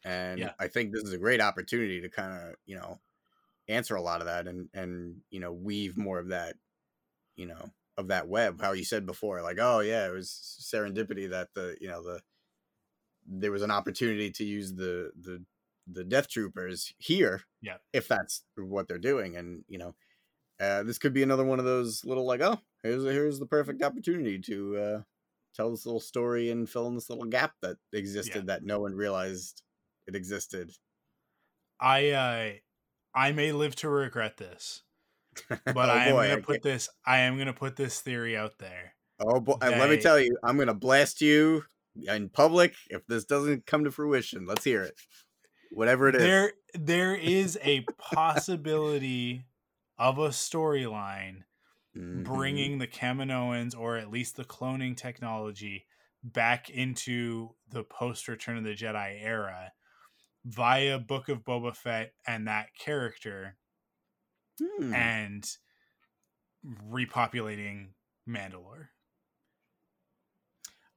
and 0.04 0.38
Yeah. 0.40 0.52
i 0.58 0.68
think 0.68 0.92
this 0.92 1.02
is 1.04 1.12
a 1.12 1.18
great 1.18 1.40
opportunity 1.40 2.00
to 2.00 2.08
kind 2.08 2.32
of 2.50 2.56
you 2.66 2.76
know 2.76 3.00
answer 3.68 3.96
a 3.96 4.02
lot 4.02 4.20
of 4.20 4.26
that 4.26 4.46
and 4.48 4.68
and 4.74 5.22
you 5.30 5.40
know 5.40 5.52
weave 5.52 5.96
more 5.98 6.18
of 6.18 6.28
that 6.28 6.56
you 7.36 7.46
know 7.46 7.70
of 7.98 8.08
that 8.08 8.28
web 8.28 8.60
how 8.60 8.72
you 8.72 8.84
said 8.84 9.06
before 9.06 9.42
like 9.42 9.58
oh 9.60 9.80
yeah 9.80 10.06
it 10.06 10.12
was 10.12 10.30
serendipity 10.62 11.30
that 11.30 11.54
the 11.54 11.76
you 11.80 11.88
know 11.88 12.02
the 12.02 12.20
there 13.26 13.52
was 13.52 13.62
an 13.62 13.70
opportunity 13.70 14.30
to 14.30 14.44
use 14.44 14.74
the 14.74 15.10
the 15.20 15.44
the 15.86 16.04
death 16.04 16.28
troopers 16.28 16.92
here 16.98 17.42
Yeah. 17.62 17.78
if 17.92 18.08
that's 18.08 18.42
what 18.56 18.88
they're 18.88 18.98
doing 18.98 19.36
and 19.36 19.64
you 19.68 19.78
know 19.78 19.94
uh, 20.60 20.82
this 20.82 20.98
could 20.98 21.12
be 21.12 21.22
another 21.22 21.44
one 21.44 21.58
of 21.58 21.64
those 21.64 22.04
little 22.04 22.26
like 22.26 22.40
oh 22.40 22.58
here's 22.82 23.04
here's 23.04 23.38
the 23.38 23.46
perfect 23.46 23.82
opportunity 23.82 24.38
to 24.38 24.76
uh, 24.76 25.00
tell 25.54 25.70
this 25.70 25.86
little 25.86 26.00
story 26.00 26.50
and 26.50 26.68
fill 26.68 26.86
in 26.88 26.94
this 26.94 27.10
little 27.10 27.24
gap 27.26 27.52
that 27.62 27.76
existed 27.92 28.46
that 28.46 28.62
no 28.64 28.80
one 28.80 28.94
realized 28.94 29.62
it 30.06 30.14
existed. 30.14 30.70
I 31.80 32.10
uh 32.10 32.50
I 33.14 33.32
may 33.32 33.52
live 33.52 33.74
to 33.76 33.88
regret 33.88 34.36
this, 34.36 34.82
but 35.48 35.76
Oh, 35.76 35.80
I 35.80 36.04
am 36.04 36.14
boy, 36.14 36.22
gonna 36.28 36.32
I 36.34 36.40
put 36.40 36.46
can't- 36.54 36.62
this 36.62 36.88
I 37.06 37.18
am 37.20 37.36
gonna 37.38 37.52
put 37.52 37.76
this 37.76 38.00
theory 38.00 38.36
out 38.36 38.58
there. 38.58 38.94
Oh 39.20 39.40
boy, 39.40 39.56
and 39.62 39.78
let 39.80 39.88
me 39.90 39.98
tell 40.00 40.18
you, 40.20 40.36
I'm 40.44 40.58
gonna 40.58 40.74
blast 40.74 41.20
you 41.20 41.64
in 42.06 42.28
public 42.28 42.74
if 42.88 43.06
this 43.06 43.24
doesn't 43.24 43.64
come 43.66 43.84
to 43.84 43.90
fruition. 43.90 44.46
Let's 44.46 44.64
hear 44.64 44.82
it. 44.82 44.94
Whatever 45.72 46.08
it 46.08 46.14
is. 46.16 46.22
There 46.22 46.52
there 46.74 47.14
is 47.16 47.58
a 47.62 47.84
possibility 47.98 49.44
of 49.98 50.18
a 50.18 50.28
storyline 50.28 51.44
Mhm. 51.94 52.24
bringing 52.24 52.78
the 52.78 52.86
Kaminoans 52.86 53.76
or 53.78 53.96
at 53.96 54.10
least 54.10 54.36
the 54.36 54.44
cloning 54.44 54.96
technology 54.96 55.86
back 56.22 56.68
into 56.68 57.56
the 57.68 57.84
post 57.84 58.28
Return 58.28 58.58
of 58.58 58.64
the 58.64 58.74
Jedi 58.74 59.22
era 59.22 59.72
via 60.44 60.98
Book 60.98 61.28
of 61.28 61.42
Boba 61.44 61.74
Fett 61.74 62.14
and 62.26 62.46
that 62.46 62.74
character 62.74 63.56
Hmm. 64.58 64.92
and 64.94 65.56
repopulating 66.64 67.94
Mandalore. 68.28 68.88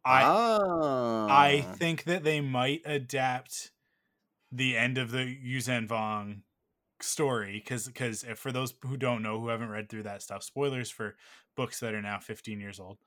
I 0.05 0.23
I 1.29 1.65
Ah. 1.65 1.75
think 1.75 2.03
that 2.05 2.23
they 2.23 2.41
might 2.41 2.81
adapt 2.85 3.71
the 4.51 4.75
end 4.77 4.97
of 4.97 5.11
the 5.11 5.19
Yuzhan 5.37 5.87
Vong 5.87 6.43
story 7.03 7.53
because 7.53 7.87
because 7.87 8.23
for 8.35 8.51
those 8.51 8.73
who 8.83 8.97
don't 8.97 9.23
know 9.23 9.39
who 9.39 9.47
haven't 9.47 9.69
read 9.69 9.89
through 9.89 10.03
that 10.03 10.21
stuff 10.21 10.43
spoilers 10.43 10.89
for 10.89 11.15
books 11.55 11.79
that 11.79 11.93
are 11.93 12.01
now 12.01 12.19
15 12.19 12.59
years 12.59 12.79
old 12.79 12.99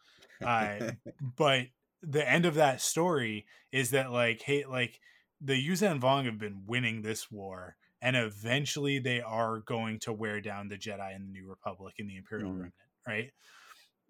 uh, 0.45 0.81
but 1.21 1.67
the 2.03 2.29
end 2.29 2.47
of 2.47 2.55
that 2.55 2.81
story 2.81 3.47
is 3.71 3.91
that 3.91 4.11
like 4.11 4.43
hey 4.43 4.65
like 4.65 5.01
the 5.41 5.55
Yuzhan 5.69 6.01
Vong 6.01 6.25
have 6.27 6.39
been 6.39 6.65
winning 6.67 7.03
this 7.03 7.31
war 7.31 7.77
and 8.01 8.17
eventually 8.17 8.99
they 8.99 9.21
are 9.21 9.61
going 9.61 9.99
to 10.01 10.13
wear 10.13 10.41
down 10.41 10.69
the 10.69 10.79
Jedi 10.79 11.15
and 11.15 11.29
the 11.29 11.33
New 11.33 11.49
Republic 11.49 11.97
and 11.99 12.09
the 12.09 12.17
Imperial 12.17 12.51
Mhm. 12.51 12.59
Remnant 12.59 12.75
right 13.07 13.33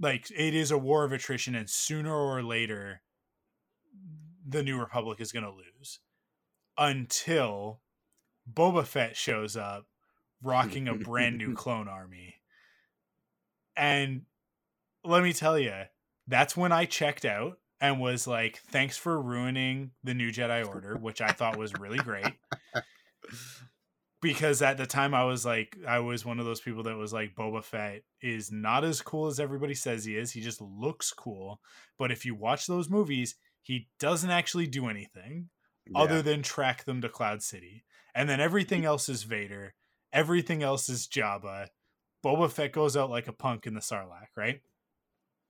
like 0.00 0.30
it 0.30 0.54
is 0.54 0.70
a 0.70 0.78
war 0.78 1.04
of 1.04 1.12
attrition 1.12 1.54
and 1.54 1.70
sooner 1.70 2.14
or 2.14 2.42
later 2.42 3.02
the 4.46 4.62
New 4.62 4.78
Republic 4.78 5.20
is 5.20 5.32
going 5.32 5.44
to 5.44 5.50
lose 5.50 6.00
until 6.78 7.82
Boba 8.50 8.84
Fett 8.86 9.16
shows 9.16 9.56
up 9.56 9.86
rocking 10.42 10.88
a 10.88 10.94
brand 10.94 11.38
new 11.38 11.54
clone 11.56 11.88
army. 11.88 12.36
And 13.76 14.22
let 15.04 15.22
me 15.22 15.32
tell 15.32 15.58
you, 15.58 15.72
that's 16.26 16.56
when 16.56 16.72
I 16.72 16.84
checked 16.84 17.24
out 17.24 17.58
and 17.80 18.00
was 18.00 18.26
like, 18.26 18.58
thanks 18.68 18.96
for 18.96 19.20
ruining 19.20 19.90
the 20.04 20.14
new 20.14 20.30
Jedi 20.30 20.66
Order, 20.66 20.96
which 20.96 21.20
I 21.20 21.28
thought 21.28 21.58
was 21.58 21.74
really 21.74 21.98
great. 21.98 22.32
Because 24.20 24.62
at 24.62 24.76
the 24.76 24.86
time 24.86 25.14
I 25.14 25.24
was 25.24 25.44
like, 25.44 25.76
I 25.86 25.98
was 25.98 26.24
one 26.24 26.38
of 26.38 26.44
those 26.44 26.60
people 26.60 26.84
that 26.84 26.96
was 26.96 27.12
like, 27.12 27.34
Boba 27.34 27.64
Fett 27.64 28.02
is 28.20 28.52
not 28.52 28.84
as 28.84 29.02
cool 29.02 29.26
as 29.26 29.40
everybody 29.40 29.74
says 29.74 30.04
he 30.04 30.16
is. 30.16 30.30
He 30.30 30.40
just 30.40 30.60
looks 30.60 31.12
cool. 31.12 31.60
But 31.98 32.12
if 32.12 32.24
you 32.24 32.36
watch 32.36 32.68
those 32.68 32.88
movies, 32.88 33.34
he 33.62 33.88
doesn't 33.98 34.30
actually 34.30 34.68
do 34.68 34.86
anything 34.86 35.48
other 35.94 36.22
than 36.22 36.42
track 36.42 36.84
them 36.84 37.00
to 37.00 37.08
Cloud 37.08 37.42
City. 37.42 37.84
And 38.14 38.28
then 38.28 38.40
everything 38.40 38.84
else 38.84 39.08
is 39.08 39.22
Vader. 39.22 39.74
Everything 40.12 40.62
else 40.62 40.88
is 40.88 41.06
Jabba. 41.06 41.68
Boba 42.24 42.50
Fett 42.50 42.72
goes 42.72 42.96
out 42.96 43.10
like 43.10 43.26
a 43.28 43.32
punk 43.32 43.66
in 43.66 43.74
the 43.74 43.80
Sarlacc, 43.80 44.28
right? 44.36 44.60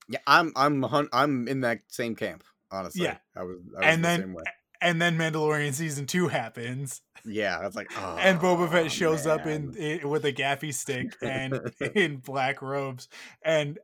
Yeah, 0.08 0.20
I'm 0.26 0.52
I'm 0.56 0.82
hun- 0.82 1.08
I'm 1.12 1.48
in 1.48 1.60
that 1.60 1.80
same 1.88 2.14
camp. 2.16 2.44
Honestly, 2.70 3.04
Yeah. 3.04 3.18
I 3.36 3.42
was, 3.42 3.58
I 3.76 3.78
was 3.78 3.84
And 3.86 4.04
the 4.04 4.08
then- 4.08 4.20
same 4.20 4.32
way. 4.34 4.42
And 4.80 5.00
then 5.00 5.16
Mandalorian 5.16 5.72
season 5.74 6.06
two 6.06 6.26
happens, 6.26 7.02
Yeah, 7.24 7.56
was 7.64 7.76
like, 7.76 7.92
oh, 7.96 8.16
and 8.18 8.40
Boba 8.40 8.68
Fett 8.68 8.90
shows 8.90 9.28
up 9.28 9.46
in, 9.46 9.76
in 9.76 10.08
with 10.08 10.24
a 10.24 10.32
gaffi 10.32 10.74
stick 10.74 11.14
and 11.22 11.60
in 11.94 12.16
black 12.16 12.60
robes, 12.62 13.06
and 13.44 13.78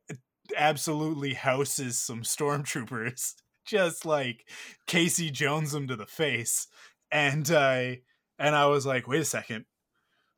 absolutely 0.56 1.34
houses 1.34 1.96
some 1.98 2.22
stormtroopers, 2.22 3.34
just 3.64 4.06
like 4.06 4.48
Casey 4.88 5.30
Jones 5.30 5.70
them 5.70 5.86
to 5.86 5.94
the 5.94 6.06
face. 6.06 6.66
And 7.12 7.48
I 7.50 8.00
and 8.38 8.54
I 8.54 8.66
was 8.66 8.86
like, 8.86 9.08
wait 9.08 9.20
a 9.20 9.24
second, 9.24 9.64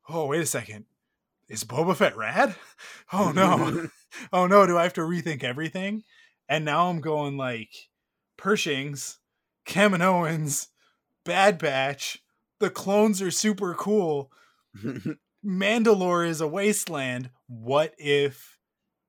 oh 0.09 0.27
wait 0.27 0.41
a 0.41 0.47
second, 0.47 0.87
is 1.49 1.65
Boba 1.65 1.97
Fett 1.97 2.17
rad? 2.17 2.55
Oh 3.13 3.33
no, 3.33 3.89
oh 4.33 4.47
no, 4.47 4.67
do 4.67 4.79
I 4.79 4.85
have 4.85 4.93
to 4.95 5.01
rethink 5.01 5.43
everything? 5.43 6.05
And 6.49 6.65
now 6.65 6.89
I'm 6.89 7.01
going 7.01 7.37
like 7.37 7.89
Pershings, 8.39 9.19
Kaminoans, 9.67 10.69
Bad 11.25 11.59
Batch. 11.59 12.23
The 12.59 12.71
clones 12.71 13.23
are 13.23 13.31
super 13.31 13.75
cool. 13.75 14.31
Mandalore 15.45 16.29
is 16.29 16.41
a 16.41 16.49
wasteland. 16.49 17.31
What 17.47 17.95
if 17.99 18.59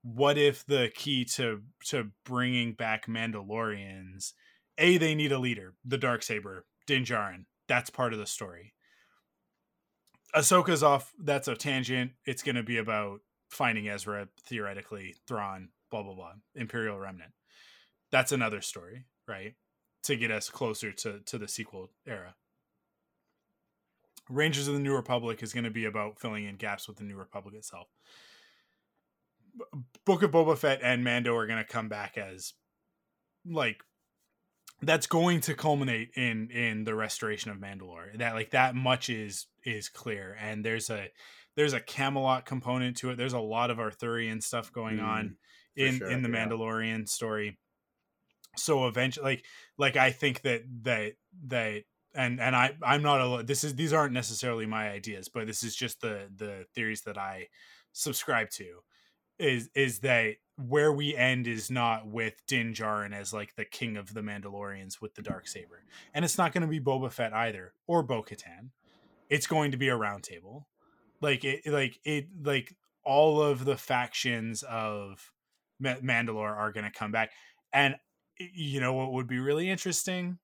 what 0.04 0.38
if 0.38 0.66
the 0.66 0.92
key 0.96 1.26
to 1.26 1.62
to 1.86 2.12
bringing 2.26 2.74
back 2.74 3.08
Mandalorians 3.08 4.34
a 4.78 4.98
they 4.98 5.16
need 5.16 5.32
a 5.32 5.40
leader, 5.40 5.76
the 5.86 5.98
dark 5.98 6.24
saber, 6.24 6.66
Din 6.88 7.04
Djarin. 7.04 7.46
That's 7.68 7.90
part 7.90 8.14
of 8.14 8.20
the 8.20 8.26
story. 8.26 8.74
Ahsoka's 10.36 10.84
off. 10.84 11.12
That's 11.20 11.48
a 11.48 11.56
tangent. 11.56 12.12
It's 12.26 12.44
going 12.44 12.56
to 12.56 12.64
be 12.64 12.78
about 12.78 13.22
finding 13.50 13.90
Ezra, 13.90 14.30
theoretically, 14.48 15.16
Thrawn, 15.28 15.70
blah 15.90 16.04
blah 16.04 16.16
blah, 16.16 16.34
Imperial 16.56 16.98
Remnant. 16.98 17.32
That's 18.12 18.32
another 18.32 18.62
story, 18.62 19.06
right? 19.28 19.56
To 20.04 20.16
get 20.16 20.32
us 20.32 20.50
closer 20.50 20.92
to 20.92 21.20
to 21.20 21.38
the 21.38 21.48
sequel 21.48 21.92
era. 22.08 22.36
Rangers 24.30 24.68
of 24.68 24.74
the 24.74 24.80
New 24.80 24.96
Republic 24.96 25.44
is 25.44 25.54
going 25.54 25.66
to 25.66 25.72
be 25.72 25.86
about 25.86 26.20
filling 26.20 26.46
in 26.46 26.56
gaps 26.56 26.88
with 26.88 26.98
the 26.98 27.04
New 27.04 27.18
Republic 27.18 27.56
itself. 27.56 27.88
Book 30.06 30.24
of 30.24 30.32
Boba 30.32 30.58
Fett 30.58 30.80
and 30.82 31.04
Mando 31.04 31.36
are 31.36 31.48
going 31.48 31.60
to 31.60 31.70
come 31.70 31.90
back 31.90 32.18
as 32.18 32.54
like 33.46 33.84
that's 34.82 35.08
going 35.08 35.42
to 35.42 35.54
culminate 35.54 36.12
in 36.16 36.50
in 36.52 36.84
the 36.84 36.96
restoration 36.96 37.52
of 37.52 37.58
Mandalore. 37.58 38.18
That 38.18 38.34
like 38.34 38.52
that 38.52 38.76
much 38.76 39.10
is 39.10 39.48
is 39.66 39.90
clear 39.90 40.36
and 40.40 40.66
there's 40.66 40.90
a 40.90 41.10
there's 41.56 41.74
a 41.74 41.80
Camelot 41.80 42.46
component 42.46 42.98
to 42.98 43.10
it. 43.12 43.18
There's 43.18 43.34
a 43.34 43.40
lot 43.40 43.70
of 43.72 43.80
Arthurian 43.80 44.42
stuff 44.42 44.72
going 44.72 44.98
Mm, 44.98 45.04
on 45.04 45.36
in 45.76 45.96
sure, 45.96 46.10
in 46.10 46.22
the 46.24 46.30
yeah. 46.30 46.48
Mandalorian 46.48 47.08
story. 47.08 47.58
So 48.58 48.88
eventually 48.88 49.24
like 49.24 49.46
like 49.78 49.96
I 49.96 50.12
think 50.12 50.42
that 50.42 50.64
that 50.84 51.14
that 51.48 51.84
and 52.14 52.40
and 52.42 52.56
I 52.56 52.76
I'm 52.84 53.02
not 53.02 53.42
a 53.42 53.44
this 53.44 53.64
is 53.64 53.76
these 53.76 53.94
aren't 53.94 54.14
necessarily 54.14 54.66
my 54.66 54.90
ideas, 54.90 55.30
but 55.30 55.48
this 55.48 55.64
is 55.64 55.76
just 55.76 56.02
the 56.02 56.30
the 56.36 56.66
theories 56.74 57.02
that 57.02 57.18
I 57.18 57.48
subscribe 57.94 58.50
to 58.52 58.82
is 59.42 59.70
is 59.76 60.00
that 60.00 60.36
where 60.58 60.92
we 60.92 61.16
end 61.16 61.48
is 61.48 61.72
not 61.72 62.08
with 62.08 62.34
Din 62.48 62.74
Djarin 62.74 63.14
as 63.14 63.34
like 63.34 63.56
the 63.56 63.66
king 63.66 63.98
of 63.98 64.14
the 64.14 64.22
Mandalorians 64.22 65.02
with 65.02 65.16
the 65.16 65.22
dark 65.22 65.48
saber, 65.48 65.84
and 66.14 66.24
it's 66.24 66.38
not 66.38 66.54
going 66.54 66.62
to 66.62 66.68
be 66.68 66.80
Boba 66.80 67.12
Fett 67.12 67.34
either 67.34 67.74
or 67.88 68.04
Bo 68.04 68.22
Katan. 68.22 68.70
It's 69.30 69.48
going 69.48 69.72
to 69.72 69.78
be 69.78 69.88
a 69.88 69.96
round 69.96 70.24
table, 70.24 70.68
like 71.20 71.44
it 71.44 71.66
like 71.66 72.00
it 72.04 72.28
like 72.44 72.76
all 73.04 73.42
of 73.42 73.66
the 73.66 73.78
factions 73.78 74.64
of 74.64 75.32
Ma- 75.80 75.96
Mandalore 75.96 76.56
are 76.56 76.72
going 76.72 76.86
to 76.86 76.92
come 76.92 77.12
back, 77.12 77.32
and 77.74 77.96
you 78.38 78.80
know 78.80 78.94
what 78.94 79.12
would 79.14 79.28
be 79.28 79.40
really 79.40 79.70
interesting 79.70 80.38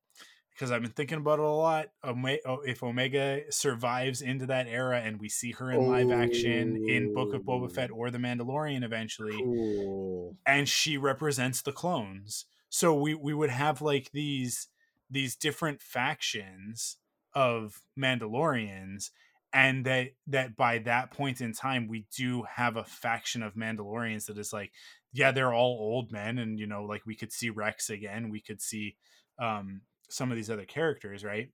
because 0.57 0.71
I've 0.71 0.81
been 0.81 0.89
thinking 0.91 1.19
about 1.19 1.37
it 1.37 1.45
a 1.45 1.49
lot. 1.49 1.89
If 2.03 2.81
Omega 2.81 3.43
survives 3.51 4.23
into 4.23 4.47
that 4.47 4.65
era 4.67 4.99
and 4.99 5.19
we 5.19 5.29
see 5.29 5.51
her 5.51 5.71
in 5.71 5.87
live 5.87 6.09
action 6.09 6.89
in 6.89 7.13
Book 7.13 7.35
of 7.35 7.43
Boba 7.43 7.71
Fett 7.71 7.91
or 7.91 8.09
The 8.09 8.17
Mandalorian 8.17 8.83
eventually, 8.83 9.37
Cool. 9.37 10.35
and 10.47 10.67
she 10.67 10.97
represents 10.97 11.61
the 11.61 11.71
clones. 11.71 12.45
So 12.69 12.95
we 12.95 13.13
we 13.13 13.35
would 13.35 13.51
have 13.51 13.83
like 13.83 14.09
these 14.13 14.67
these 15.11 15.35
different 15.35 15.79
factions 15.79 16.97
of 17.35 17.81
Mandalorians 17.97 19.11
and 19.53 19.85
that 19.85 20.09
that 20.25 20.57
by 20.57 20.79
that 20.79 21.11
point 21.11 21.39
in 21.39 21.53
time 21.53 21.87
we 21.87 22.07
do 22.15 22.43
have 22.55 22.77
a 22.77 22.83
faction 22.83 23.43
of 23.43 23.53
Mandalorians 23.53 24.25
that 24.25 24.39
is 24.39 24.51
like 24.51 24.71
yeah 25.13 25.31
they're 25.31 25.53
all 25.53 25.77
old 25.79 26.11
men 26.11 26.39
and 26.39 26.59
you 26.59 26.65
know 26.65 26.83
like 26.83 27.05
we 27.05 27.15
could 27.15 27.31
see 27.31 27.51
Rex 27.51 27.91
again 27.91 28.29
we 28.29 28.41
could 28.41 28.61
see 28.61 28.95
um 29.39 29.81
some 30.09 30.31
of 30.31 30.37
these 30.37 30.49
other 30.49 30.65
characters 30.65 31.23
right? 31.23 31.49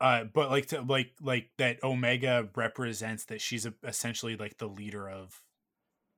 Uh 0.00 0.24
but 0.32 0.50
like 0.50 0.66
to 0.66 0.82
like 0.82 1.12
like 1.20 1.50
that 1.58 1.82
Omega 1.82 2.48
represents 2.54 3.24
that 3.26 3.40
she's 3.40 3.66
a, 3.66 3.74
essentially 3.84 4.36
like 4.36 4.58
the 4.58 4.68
leader 4.68 5.08
of 5.08 5.42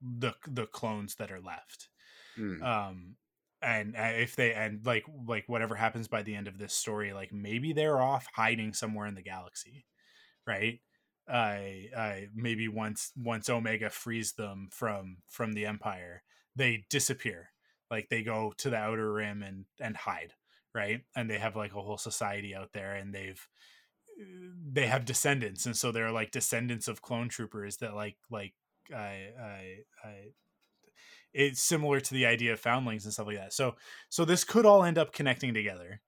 the 0.02 0.34
the 0.46 0.66
clones 0.66 1.16
that 1.16 1.30
are 1.30 1.40
left. 1.40 1.88
Hmm. 2.36 2.62
um 2.62 3.16
and 3.62 3.96
uh, 3.96 4.12
if 4.16 4.36
they 4.36 4.52
and 4.54 4.84
like 4.86 5.04
like 5.26 5.44
whatever 5.48 5.74
happens 5.74 6.08
by 6.08 6.22
the 6.22 6.34
end 6.34 6.48
of 6.48 6.58
this 6.58 6.72
story 6.72 7.12
like 7.12 7.32
maybe 7.32 7.72
they're 7.72 8.00
off 8.00 8.26
hiding 8.34 8.72
somewhere 8.72 9.06
in 9.06 9.14
the 9.14 9.22
galaxy 9.22 9.86
right? 10.46 10.80
Uh, 11.28 11.60
uh 11.96 12.16
maybe 12.34 12.66
once 12.66 13.12
once 13.16 13.48
omega 13.48 13.88
frees 13.88 14.32
them 14.32 14.68
from 14.72 15.18
from 15.28 15.52
the 15.52 15.64
empire 15.64 16.22
they 16.56 16.84
disappear 16.90 17.50
like 17.90 18.08
they 18.08 18.22
go 18.22 18.52
to 18.58 18.70
the 18.70 18.76
outer 18.76 19.12
rim 19.12 19.42
and 19.42 19.64
and 19.80 19.96
hide 19.96 20.32
right 20.74 21.00
and 21.16 21.28
they 21.28 21.38
have 21.38 21.56
like 21.56 21.72
a 21.72 21.80
whole 21.80 21.98
society 21.98 22.54
out 22.54 22.72
there 22.72 22.94
and 22.94 23.14
they've 23.14 23.48
they 24.72 24.86
have 24.86 25.04
descendants 25.04 25.66
and 25.66 25.76
so 25.76 25.90
they're 25.90 26.12
like 26.12 26.30
descendants 26.30 26.88
of 26.88 27.02
clone 27.02 27.28
troopers 27.28 27.78
that 27.78 27.94
like 27.94 28.16
like 28.30 28.54
I 28.92 29.28
I 29.40 29.76
I 30.04 30.14
it's 31.32 31.62
similar 31.62 32.00
to 32.00 32.14
the 32.14 32.26
idea 32.26 32.52
of 32.52 32.60
foundlings 32.60 33.04
and 33.04 33.12
stuff 33.12 33.26
like 33.26 33.36
that. 33.36 33.52
So 33.52 33.76
so 34.08 34.24
this 34.24 34.44
could 34.44 34.66
all 34.66 34.84
end 34.84 34.98
up 34.98 35.12
connecting 35.12 35.54
together. 35.54 36.00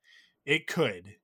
It 0.44 0.66
could. 0.66 1.14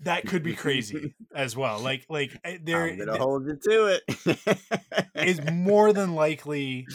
That 0.00 0.26
could 0.26 0.42
be 0.42 0.54
crazy 0.54 1.14
as 1.34 1.56
well. 1.56 1.78
Like 1.80 2.06
like 2.08 2.30
eh, 2.44 2.58
there 2.62 2.86
I'm 2.86 2.98
gonna 2.98 3.18
hold 3.18 3.46
you 3.46 3.58
to 3.62 3.86
it. 3.86 5.08
is 5.14 5.40
more 5.52 5.92
than 5.92 6.14
likely 6.14 6.86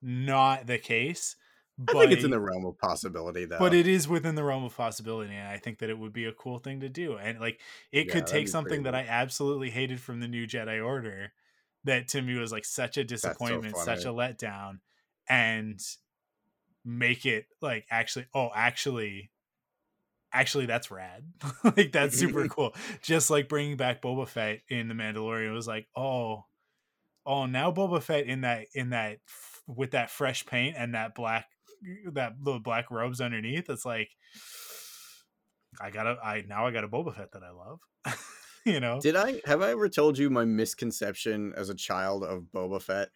not 0.00 0.66
the 0.66 0.78
case. 0.78 1.34
I 1.88 1.92
But 1.92 1.96
think 1.98 2.12
it's 2.12 2.24
in 2.24 2.30
the 2.30 2.40
realm 2.40 2.64
of 2.64 2.78
possibility, 2.78 3.44
though. 3.44 3.58
but 3.58 3.74
it 3.74 3.86
is 3.86 4.06
within 4.08 4.34
the 4.34 4.44
realm 4.44 4.64
of 4.64 4.76
possibility 4.76 5.34
and 5.34 5.48
i 5.48 5.56
think 5.58 5.78
that 5.78 5.90
it 5.90 5.98
would 5.98 6.12
be 6.12 6.24
a 6.26 6.32
cool 6.32 6.58
thing 6.58 6.80
to 6.80 6.88
do 6.88 7.16
and 7.16 7.40
like 7.40 7.60
it 7.90 8.04
Yeah, 8.04 8.12
could 8.12 8.26
take 8.26 8.48
something 8.48 8.82
that 8.82 8.94
i 8.94 9.00
absolutely 9.02 9.70
hated 9.70 10.00
from 10.00 10.20
the 10.20 10.28
new 10.28 10.46
jedi 10.46 10.84
order 10.84 11.32
that 11.84 12.08
to 12.08 12.22
me 12.22 12.34
was 12.38 12.52
like 12.52 12.64
such 12.64 12.96
a 12.96 13.04
disappointment 13.04 13.76
such 13.76 14.04
a 14.04 14.08
letdown 14.08 14.78
and 15.28 15.80
make 16.84 17.24
it 17.26 17.46
like 17.60 17.86
actually 17.90 18.26
oh 18.34 18.50
actually 18.54 19.30
actually 20.32 20.66
that's 20.66 20.90
rad. 20.90 21.24
Like 21.64 21.92
that's 21.92 22.16
super 22.16 22.46
cool. 22.48 22.74
Just 23.02 23.30
like 23.30 23.48
bringing 23.48 23.76
back 23.76 24.02
boba 24.02 24.26
fett 24.26 24.60
in 24.68 24.88
the 24.88 24.94
mandalorian 24.94 25.52
was 25.52 25.66
like 25.68 25.86
oh 25.96 26.44
oh 27.26 27.46
now 27.46 27.70
boba 27.72 28.02
fett 28.02 28.26
in 28.26 28.42
that 28.42 28.66
in 28.74 28.90
that 28.90 29.18
with 29.66 29.92
that 29.92 30.10
fresh 30.10 30.44
paint 30.46 30.74
and 30.78 30.94
that 30.94 31.14
black 31.14 31.46
that 32.12 32.34
little 32.42 32.60
black 32.60 32.90
robes 32.90 33.20
underneath 33.20 33.68
it's 33.68 33.84
like 33.84 34.10
i 35.80 35.90
gotta 35.90 36.16
i 36.22 36.42
now 36.48 36.66
i 36.66 36.70
got 36.70 36.84
a 36.84 36.88
boba 36.88 37.14
fett 37.14 37.30
that 37.32 37.42
i 37.42 37.50
love 37.50 37.80
you 38.64 38.78
know 38.80 39.00
Did 39.00 39.16
I 39.16 39.40
have 39.44 39.60
I 39.62 39.70
ever 39.70 39.88
told 39.88 40.16
you 40.18 40.30
my 40.30 40.44
misconception 40.44 41.52
as 41.56 41.68
a 41.68 41.74
child 41.74 42.22
of 42.22 42.44
Boba 42.54 42.80
Fett? 42.80 43.08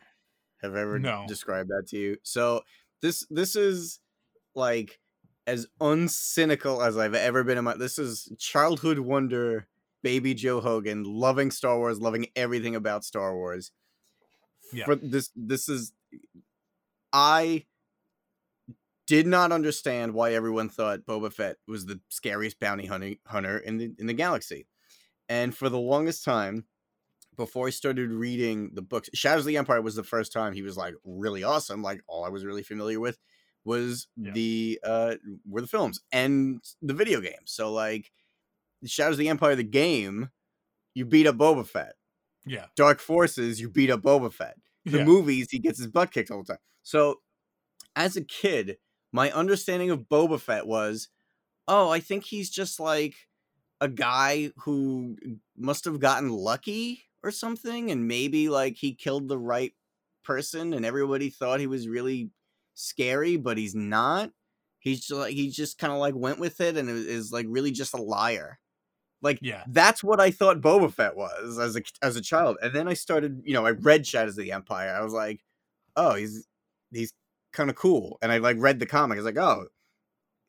Have 0.62 0.74
I 0.74 0.80
ever 0.80 0.98
No. 0.98 1.24
described 1.28 1.68
that 1.68 1.86
to 1.90 1.97
you? 1.97 2.16
So 2.24 2.62
this 3.01 3.24
this 3.30 3.55
is 3.55 4.01
like 4.56 4.98
as 5.47 5.68
uncynical 5.80 6.84
as 6.84 6.98
I've 6.98 7.14
ever 7.14 7.44
been 7.44 7.59
in 7.59 7.64
my 7.64 7.76
this 7.76 7.98
is 7.98 8.32
childhood 8.38 8.98
wonder 8.98 9.68
baby 10.02 10.34
Joe 10.34 10.60
Hogan 10.60 11.05
loving 11.05 11.51
Star 11.52 11.78
Wars, 11.78 12.01
loving 12.01 12.26
everything 12.34 12.74
about 12.74 13.05
Star 13.05 13.36
Wars. 13.36 13.70
Yeah. 14.72 14.84
For 14.86 14.97
this 14.97 15.30
this 15.36 15.68
is 15.68 15.93
I 17.12 17.66
did 19.07 19.27
not 19.27 19.53
understand 19.53 20.15
why 20.15 20.33
everyone 20.35 20.69
thought 20.69 21.07
Boba 21.07 21.33
Fett 21.33 21.57
was 21.69 21.87
the 21.87 22.01
scariest 22.09 22.59
bounty 22.59 22.87
hunting 22.87 23.19
hunter 23.27 23.59
in 23.59 23.77
the 23.78 23.95
in 23.99 24.07
the 24.07 24.12
galaxy. 24.15 24.66
And 25.28 25.57
for 25.57 25.69
the 25.69 25.78
longest 25.78 26.24
time, 26.24 26.65
before 27.37 27.66
I 27.66 27.70
started 27.70 28.11
reading 28.11 28.70
the 28.74 28.83
books, 28.83 29.11
Shadows 29.15 29.43
of 29.43 29.47
the 29.47 29.57
Empire 29.57 29.83
was 29.83 29.95
the 29.97 30.03
first 30.05 30.33
time 30.33 30.53
he 30.53 30.62
was 30.62 30.77
like 30.77 30.95
really 31.05 31.43
awesome. 31.43 31.83
Like 31.83 32.03
all 32.07 32.24
I 32.24 32.28
was 32.31 32.45
really 32.45 32.62
familiar 32.62 32.99
with 33.01 33.19
was 33.65 34.07
Yeah. 34.16 34.33
the 34.33 34.81
uh 34.85 35.15
were 35.49 35.61
the 35.61 35.66
films 35.66 36.01
and 36.12 36.61
the 36.83 36.95
video 36.95 37.20
games. 37.20 37.47
So 37.53 37.73
like 37.73 38.11
Shadows 38.85 39.15
of 39.15 39.19
the 39.19 39.28
Empire, 39.28 39.55
the 39.57 39.65
game, 39.65 40.31
you 40.95 41.05
beat 41.05 41.27
up 41.27 41.37
Boba 41.37 41.66
Fett. 41.66 41.95
yeah 42.45 42.66
Dark 42.77 43.01
Forces, 43.01 43.61
you 43.61 43.69
beat 43.69 43.91
up 43.91 44.03
Boba 44.03 44.33
Fett. 44.33 44.57
The 44.85 44.99
yeah 44.99 45.05
movies, 45.05 45.49
he 45.51 45.59
gets 45.59 45.78
his 45.78 45.89
butt 45.89 46.12
kicked 46.12 46.31
all 46.31 46.43
the 46.45 46.53
time. 46.55 46.62
So, 46.85 47.20
as 47.97 48.16
a 48.16 48.23
kid, 48.24 48.77
my 49.16 49.30
understanding 49.32 49.90
of 49.90 50.09
Boba 50.10 50.38
Fett 50.38 50.66
was, 50.66 51.09
oh, 51.68 51.88
I 51.90 52.01
think 52.01 52.24
he's 52.24 52.51
just 52.51 52.78
like 52.78 53.14
a 53.80 53.88
guy 53.88 54.52
who 54.59 55.16
must 55.56 55.86
have 55.86 56.01
gotten 56.01 56.30
lucky 56.30 57.05
or 57.22 57.30
something, 57.30 57.90
and 57.90 58.06
maybe 58.06 58.48
like 58.51 58.76
he 58.76 58.94
killed 58.94 59.28
the 59.28 59.38
right 59.38 59.72
person, 60.22 60.74
and 60.74 60.84
everybody 60.84 61.30
thought 61.30 61.60
he 61.60 61.66
was 61.66 61.88
really 61.88 62.30
scary, 62.74 63.36
but 63.38 63.59
he's 63.59 63.74
not. 63.74 64.30
He's 64.80 65.01
just 65.01 65.20
like 65.20 65.34
he 65.34 65.51
just 65.51 65.78
kind 65.78 65.93
of 65.94 65.98
like 65.98 66.14
went 66.14 66.38
with 66.38 66.60
it, 66.60 66.76
and 66.76 66.88
is 66.90 67.32
like 67.32 67.47
really 67.48 67.72
just 67.72 67.94
a 67.94 68.02
liar. 68.02 68.59
Like 69.22 69.38
Yeah. 69.40 69.64
that's 69.68 70.05
what 70.05 70.20
I 70.20 70.30
thought 70.30 70.60
Boba 70.60 70.93
Fett 70.93 71.16
was 71.16 71.59
as 71.59 71.76
a 71.76 71.82
as 72.02 72.16
a 72.16 72.20
child, 72.20 72.59
and 72.62 72.74
then 72.74 72.86
I 72.88 72.94
started, 72.94 73.40
you 73.44 73.55
know, 73.55 73.64
I 73.66 73.70
read 73.72 74.06
Shadows 74.06 74.38
of 74.38 74.44
the 74.44 74.52
Empire. 74.52 74.94
I 74.94 75.02
was 75.02 75.14
like, 75.14 75.40
oh, 75.97 76.14
he's 76.16 76.47
he's 76.93 77.12
kind 77.57 77.70
of 77.70 77.77
cool, 77.77 78.19
and 78.23 78.33
I 78.33 78.39
like 78.39 78.59
read 78.61 78.81
the 78.81 78.87
comic. 78.87 79.16
I 79.16 79.23
was 79.23 79.27
like, 79.27 79.39
oh, 79.39 79.66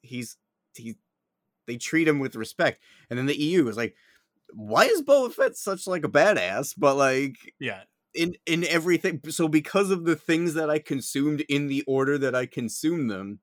he's 0.01 0.37
he. 0.75 0.97
They 1.67 1.77
treat 1.77 2.07
him 2.07 2.19
with 2.19 2.35
respect, 2.35 2.83
and 3.09 3.19
then 3.19 3.27
the 3.27 3.37
EU 3.39 3.65
was 3.65 3.77
like, 3.77 3.95
why 4.53 4.85
is 4.85 5.01
Boba 5.03 5.33
Fett 5.33 5.57
such 5.57 5.87
like 5.87 6.05
a 6.05 6.09
badass? 6.09 6.75
But 6.77 6.95
like 6.97 7.55
yeah 7.59 7.83
in 8.13 8.35
in 8.45 8.65
everything, 8.65 9.21
so 9.29 9.47
because 9.47 9.91
of 9.91 10.05
the 10.05 10.15
things 10.15 10.53
that 10.55 10.69
I 10.69 10.79
consumed 10.79 11.41
in 11.49 11.67
the 11.67 11.83
order 11.87 12.17
that 12.19 12.35
I 12.35 12.45
consumed 12.47 13.11
them. 13.11 13.39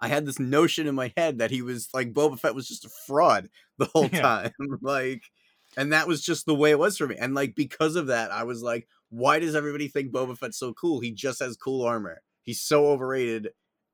I 0.00 0.08
had 0.08 0.26
this 0.26 0.40
notion 0.40 0.86
in 0.88 0.94
my 0.96 1.12
head 1.16 1.38
that 1.38 1.50
he 1.52 1.62
was 1.62 1.88
like 1.94 2.12
Boba 2.12 2.38
Fett 2.38 2.54
was 2.54 2.66
just 2.68 2.84
a 2.84 2.90
fraud 3.06 3.48
the 3.78 3.86
whole 3.86 4.08
Yeah. 4.12 4.20
time. 4.22 4.52
like 4.82 5.22
and 5.76 5.92
that 5.92 6.06
was 6.08 6.22
just 6.22 6.46
the 6.46 6.54
way 6.54 6.70
it 6.70 6.78
was 6.78 6.98
for 6.98 7.06
me. 7.06 7.16
And 7.16 7.34
like 7.34 7.54
because 7.54 7.96
of 7.96 8.08
that, 8.08 8.30
I 8.30 8.44
was 8.44 8.62
like, 8.62 8.88
why 9.10 9.38
does 9.38 9.54
everybody 9.54 9.88
think 9.88 10.12
Boba 10.12 10.36
Fett's 10.36 10.58
so 10.58 10.74
cool? 10.74 11.00
He 11.00 11.12
just 11.12 11.40
has 11.40 11.56
cool 11.56 11.84
armor. 11.84 12.22
He's 12.42 12.60
so 12.60 12.86
overrated. 12.88 13.50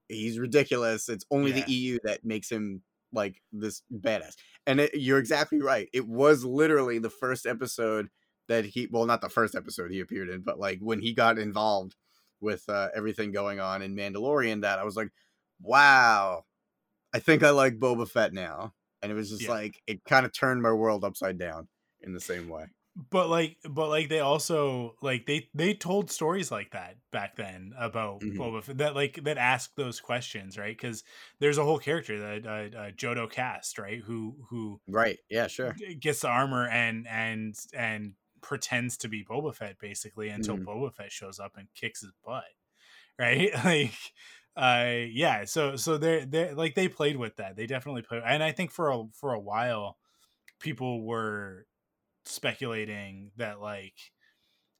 He's 0.09 0.39
ridiculous. 0.39 1.09
It's 1.09 1.25
only 1.31 1.53
Yeah. 1.53 1.65
the 1.65 1.73
EU 1.73 1.99
that 2.05 2.25
makes 2.25 2.51
him 2.51 2.83
like 3.13 3.41
this 3.53 3.83
badass. 3.93 4.35
And 4.67 4.81
it, 4.81 4.95
you're 4.95 5.19
exactly 5.19 5.61
right. 5.61 5.89
It 5.93 6.07
was 6.07 6.45
literally 6.45 6.99
the 6.99 7.11
first 7.11 7.47
episode 7.47 8.09
that 8.49 8.65
he 8.65 8.89
well 8.91 9.05
not 9.07 9.21
the 9.21 9.29
first 9.29 9.55
episode 9.55 9.91
he 9.91 10.01
appeared 10.01 10.29
in, 10.31 10.41
but 10.43 10.59
like 10.59 10.79
when 10.81 11.01
he 11.01 11.13
got 11.13 11.39
involved 11.39 11.95
with 12.41 12.69
uh, 12.69 12.89
everything 12.95 13.33
going 13.33 13.61
on 13.61 13.83
in 13.83 13.95
Mandalorian 13.97 14.63
that 14.63 14.79
I 14.79 14.85
was 14.85 14.97
like, 14.97 15.11
wow, 15.61 16.45
I 17.13 17.19
think 17.19 17.43
I 17.43 17.51
like 17.51 17.79
Boba 17.79 18.09
Fett 18.09 18.33
now. 18.33 18.75
And 19.03 19.13
it 19.13 19.15
was 19.15 19.31
just 19.31 19.43
Yeah. 19.43 19.51
like 19.51 19.83
it 19.87 20.05
kind 20.05 20.25
of 20.27 20.33
turned 20.33 20.63
my 20.63 20.73
world 20.73 21.05
upside 21.05 21.39
down 21.39 21.69
in 22.01 22.13
the 22.15 22.21
same 22.21 22.49
way. 22.49 22.67
But 23.11 23.29
like 23.29 23.59
but 23.71 23.89
like 23.91 24.09
they 24.09 24.19
also 24.19 24.97
like 25.03 25.27
they 25.27 25.49
they 25.55 25.73
told 25.75 26.11
stories 26.11 26.51
like 26.51 26.73
that 26.73 26.97
back 27.13 27.37
then 27.37 27.73
about 27.79 28.23
Mhm. 28.23 28.39
Boba 28.39 28.63
Fett, 28.65 28.79
that 28.79 28.95
like 28.97 29.23
that 29.23 29.39
asked 29.39 29.77
those 29.77 30.01
questions 30.01 30.59
right 30.59 30.77
because 30.77 31.05
there's 31.39 31.59
a 31.59 31.65
whole 31.65 31.79
character 31.79 32.19
that 32.19 32.47
uh, 32.47 32.77
uh, 32.77 32.91
Jodo 32.91 33.31
Kast 33.31 33.79
right 33.79 34.01
who 34.01 34.45
who 34.51 34.81
Right. 34.89 35.19
Yeah, 35.29 35.47
sure. 35.47 35.81
gets 36.01 36.21
the 36.21 36.29
armor 36.29 36.69
and 36.69 37.07
and 37.09 37.55
and 37.75 38.15
pretends 38.41 38.97
to 38.99 39.09
be 39.09 39.25
Boba 39.25 39.55
Fett 39.55 39.79
basically 39.79 40.29
until 40.29 40.59
Mhm. 40.59 40.67
Boba 40.67 40.95
Fett 40.95 41.13
shows 41.13 41.39
up 41.39 41.57
and 41.57 41.69
kicks 41.75 42.01
his 42.01 42.13
butt 42.25 42.45
right 43.19 43.53
like 43.65 43.95
uh 44.57 45.05
yeah 45.09 45.45
so 45.45 45.77
so 45.77 45.99
they're 45.99 46.27
they 46.27 46.55
like 46.55 46.75
they 46.75 46.89
played 46.89 47.17
with 47.17 47.37
that 47.37 47.57
they 47.57 47.67
definitely 47.67 48.03
played 48.03 48.23
and 48.25 48.43
I 48.43 48.53
think 48.53 48.71
for 48.73 48.91
a 48.91 49.05
for 49.15 49.33
a 49.35 49.41
while 49.41 49.99
people 50.61 51.05
were 51.07 51.67
speculating 52.29 53.31
that 53.37 53.61
like 53.61 53.95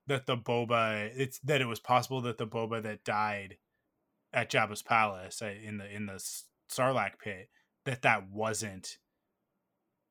that 0.07 0.27
the 0.27 0.37
boba 0.37 1.11
it's 1.15 1.39
that 1.41 1.61
it 1.61 1.67
was 1.67 1.81
possible 1.81 2.21
that 2.23 2.39
the 2.39 2.47
boba 2.47 2.83
that 2.83 3.05
died 3.05 3.57
at 4.33 4.51
Jabba's 4.51 4.83
palace 4.83 5.41
uh, 5.43 5.47
in 5.47 5.79
the 5.79 5.91
in 5.91 6.07
the 6.07 6.23
Sarlacc 6.71 7.19
pit 7.19 7.49
that 7.85 8.03
that 8.03 8.31
wasn't 8.31 8.99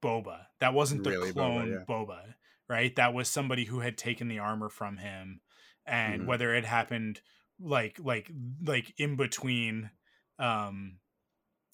Boba. 0.04 0.46
That 0.60 0.74
wasn't 0.74 1.04
the 1.04 1.12
Really 1.12 1.32
Boba, 1.32 1.34
clone 1.34 1.70
yeah. 1.70 1.86
Boba, 1.88 2.36
right? 2.70 2.96
That 2.96 3.14
was 3.14 3.28
somebody 3.28 3.66
who 3.66 3.80
had 3.80 3.98
taken 3.98 4.28
the 4.28 4.40
armor 4.40 4.70
from 4.70 4.98
him, 4.98 5.42
and 5.86 6.24
Mhm. 6.24 6.26
whether 6.28 6.54
it 6.54 6.66
happened 6.66 7.22
like 7.60 7.98
like 8.00 8.32
like 8.64 8.94
in 9.00 9.16
between 9.16 9.90
um 10.38 11.00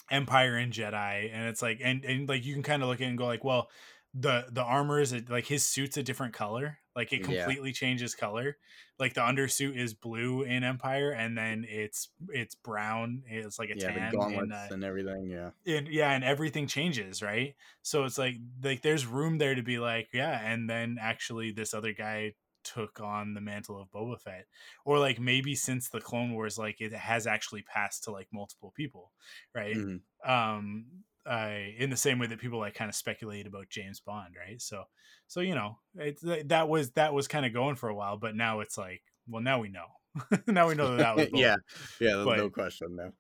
Empire 0.10 0.56
and 0.56 0.72
Jedi, 0.72 1.30
and 1.34 1.50
it's 1.50 1.62
like 1.62 1.80
and 1.84 2.04
and 2.06 2.30
like 2.30 2.46
you 2.46 2.54
can 2.54 2.64
kind 2.64 2.82
of 2.82 2.90
look 2.90 3.02
at 3.02 3.06
it 3.06 3.10
and 3.10 3.18
go 3.18 3.26
like, 3.26 3.44
well, 3.44 3.70
the 4.14 4.48
the 4.52 4.64
armor 4.64 5.00
is 5.00 5.14
a, 5.14 5.22
like 5.30 5.46
his 5.48 5.66
suit's 5.66 5.98
a 5.98 6.04
different 6.04 6.34
color, 6.34 6.80
like 6.96 7.14
it 7.14 7.24
Yeah. 7.24 7.24
completely 7.24 7.72
changes 7.74 8.16
color. 8.16 8.58
Like 9.00 9.14
the 9.16 9.22
undersuit 9.22 9.76
is 9.78 9.94
blue 9.96 10.44
in 10.44 10.64
Empire, 10.64 11.12
and 11.12 11.38
then 11.38 11.66
it's 11.68 12.10
it's 12.30 12.56
brown. 12.56 13.24
It's 13.28 13.60
like 13.60 13.70
a 13.72 13.76
yeah, 13.76 13.92
tan 13.92 14.08
the 14.18 14.18
gauntlets 14.18 14.52
in, 14.52 14.52
uh, 14.52 14.70
and 14.70 14.84
everything. 14.84 15.30
Yeah, 15.30 15.52
and 15.66 15.88
yeah, 15.88 16.12
and 16.12 16.24
everything 16.24 16.68
changes, 16.68 17.22
right? 17.22 17.56
So 17.82 18.04
it's 18.06 18.18
like 18.18 18.36
like 18.64 18.82
there's 18.82 19.06
room 19.06 19.38
there 19.38 19.56
to 19.56 19.64
be 19.64 19.80
like, 19.80 20.10
yeah, 20.14 20.40
and 20.42 20.70
then 20.70 20.98
actually 21.00 21.52
this 21.52 21.74
other 21.74 21.94
guy 21.94 22.36
took 22.64 23.00
on 23.02 23.34
the 23.34 23.42
mantle 23.42 23.80
of 23.82 23.90
Boba 23.92 24.20
Fett. 24.20 24.48
Or 24.86 25.00
like 25.00 25.20
maybe 25.20 25.56
since 25.56 25.90
the 25.90 26.02
Clone 26.02 26.34
Wars, 26.34 26.58
like 26.58 26.82
it 26.82 26.94
has 26.94 27.28
actually 27.28 27.62
passed 27.64 28.04
to 28.06 28.12
like 28.12 28.28
multiple 28.34 28.72
people, 28.76 29.14
right? 29.56 29.76
Mhm. 29.76 30.04
Um 30.26 31.04
I 31.26 31.76
in 31.78 31.90
the 31.90 31.98
same 31.98 32.20
way 32.20 32.28
that 32.28 32.40
people 32.40 32.60
like 32.60 32.76
kind 32.76 32.90
of 32.90 32.96
speculate 32.96 33.48
about 33.48 33.70
James 33.70 34.00
Bond, 34.00 34.36
right? 34.38 34.62
So 34.62 34.84
so 35.28 35.40
you 35.42 35.56
know, 35.56 35.78
it's 35.96 36.24
that 36.46 36.68
was 36.68 36.92
that 36.92 37.14
was 37.14 37.28
kind 37.28 37.46
of 37.46 37.54
going 37.54 37.76
for 37.76 37.90
a 37.90 37.96
while, 37.96 38.18
but 38.18 38.36
now 38.36 38.60
it's 38.60 38.78
like, 38.78 39.02
well 39.28 39.42
now 39.42 39.60
we 39.60 39.70
know. 39.70 39.86
now 40.48 40.68
we 40.68 40.76
know 40.76 40.96
that 40.96 40.98
that 40.98 41.16
was 41.16 41.30
yeah, 41.34 41.56
yeah. 42.00 42.24
But- 42.26 42.38
no 42.38 42.50
question. 42.50 42.96
No, 42.96 43.12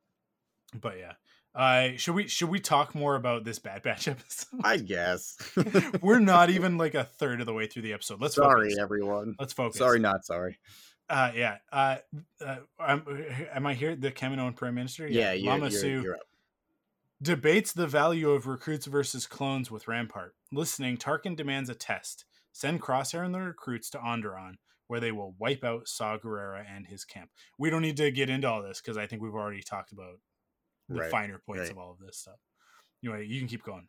but 0.79 0.97
yeah. 0.97 1.13
Uh 1.55 1.95
should 1.97 2.15
we 2.15 2.27
should 2.27 2.49
we 2.49 2.59
talk 2.59 2.95
more 2.95 3.15
about 3.15 3.43
this 3.43 3.59
Bad 3.59 3.83
Batch 3.83 4.07
episode? 4.09 4.59
I 4.63 4.77
guess. 4.77 5.37
We're 6.01 6.19
not 6.19 6.49
even 6.49 6.79
like 6.79 6.95
a 6.95 7.03
third 7.03 7.41
of 7.41 7.45
the 7.45 7.53
way 7.53 7.67
through 7.67 7.83
the 7.83 7.93
episode. 7.93 8.19
Let's 8.19 8.35
sorry, 8.35 8.69
focus. 8.69 8.79
everyone. 8.79 9.35
Let's 9.39 9.53
focus. 9.53 9.77
Sorry, 9.77 9.99
not 9.99 10.25
sorry. 10.25 10.57
Uh 11.09 11.31
yeah. 11.35 11.57
Uh, 11.71 11.97
uh 12.43 12.55
I'm, 12.79 13.05
am 13.53 13.67
I 13.67 13.75
here? 13.75 13.95
The 13.95 14.11
Kaminoan 14.11 14.55
Prime 14.55 14.73
Minister? 14.73 15.07
Yeah, 15.07 15.33
you're, 15.33 15.51
Lama 15.51 15.69
you're, 15.69 15.79
Su 15.79 16.01
you're 16.01 16.15
up. 16.15 16.21
Debates 17.23 17.71
the 17.71 17.87
value 17.87 18.31
of 18.31 18.47
recruits 18.47 18.85
versus 18.85 19.25
clones 19.25 19.71
with 19.71 19.87
Rampart. 19.87 20.35
Listening, 20.51 20.97
Tarkin 20.97 21.35
demands 21.35 21.69
a 21.69 21.75
test. 21.75 22.25
Send 22.51 22.81
Crosshair 22.81 23.25
and 23.25 23.33
the 23.33 23.39
recruits 23.39 23.89
to 23.91 23.97
Onderon, 23.97 24.55
where 24.87 24.99
they 24.99 25.11
will 25.11 25.33
wipe 25.39 25.63
out 25.63 25.87
Saw 25.87 26.17
Gerrera 26.17 26.63
and 26.69 26.85
his 26.85 27.05
camp. 27.05 27.29
We 27.57 27.69
don't 27.69 27.81
need 27.81 27.97
to 27.97 28.11
get 28.11 28.29
into 28.29 28.47
all 28.49 28.61
this 28.61 28.81
because 28.81 28.97
I 28.97 29.07
think 29.07 29.21
we've 29.21 29.33
already 29.33 29.63
talked 29.63 29.91
about 29.91 30.19
the 30.89 30.99
Right, 30.99 31.09
finer 31.11 31.39
points 31.39 31.61
right. 31.61 31.71
of 31.71 31.77
all 31.77 31.91
of 31.91 31.99
this 32.05 32.17
stuff. 32.17 32.39
Anyway, 33.03 33.25
you 33.25 33.39
can 33.39 33.47
keep 33.47 33.63
going. 33.63 33.87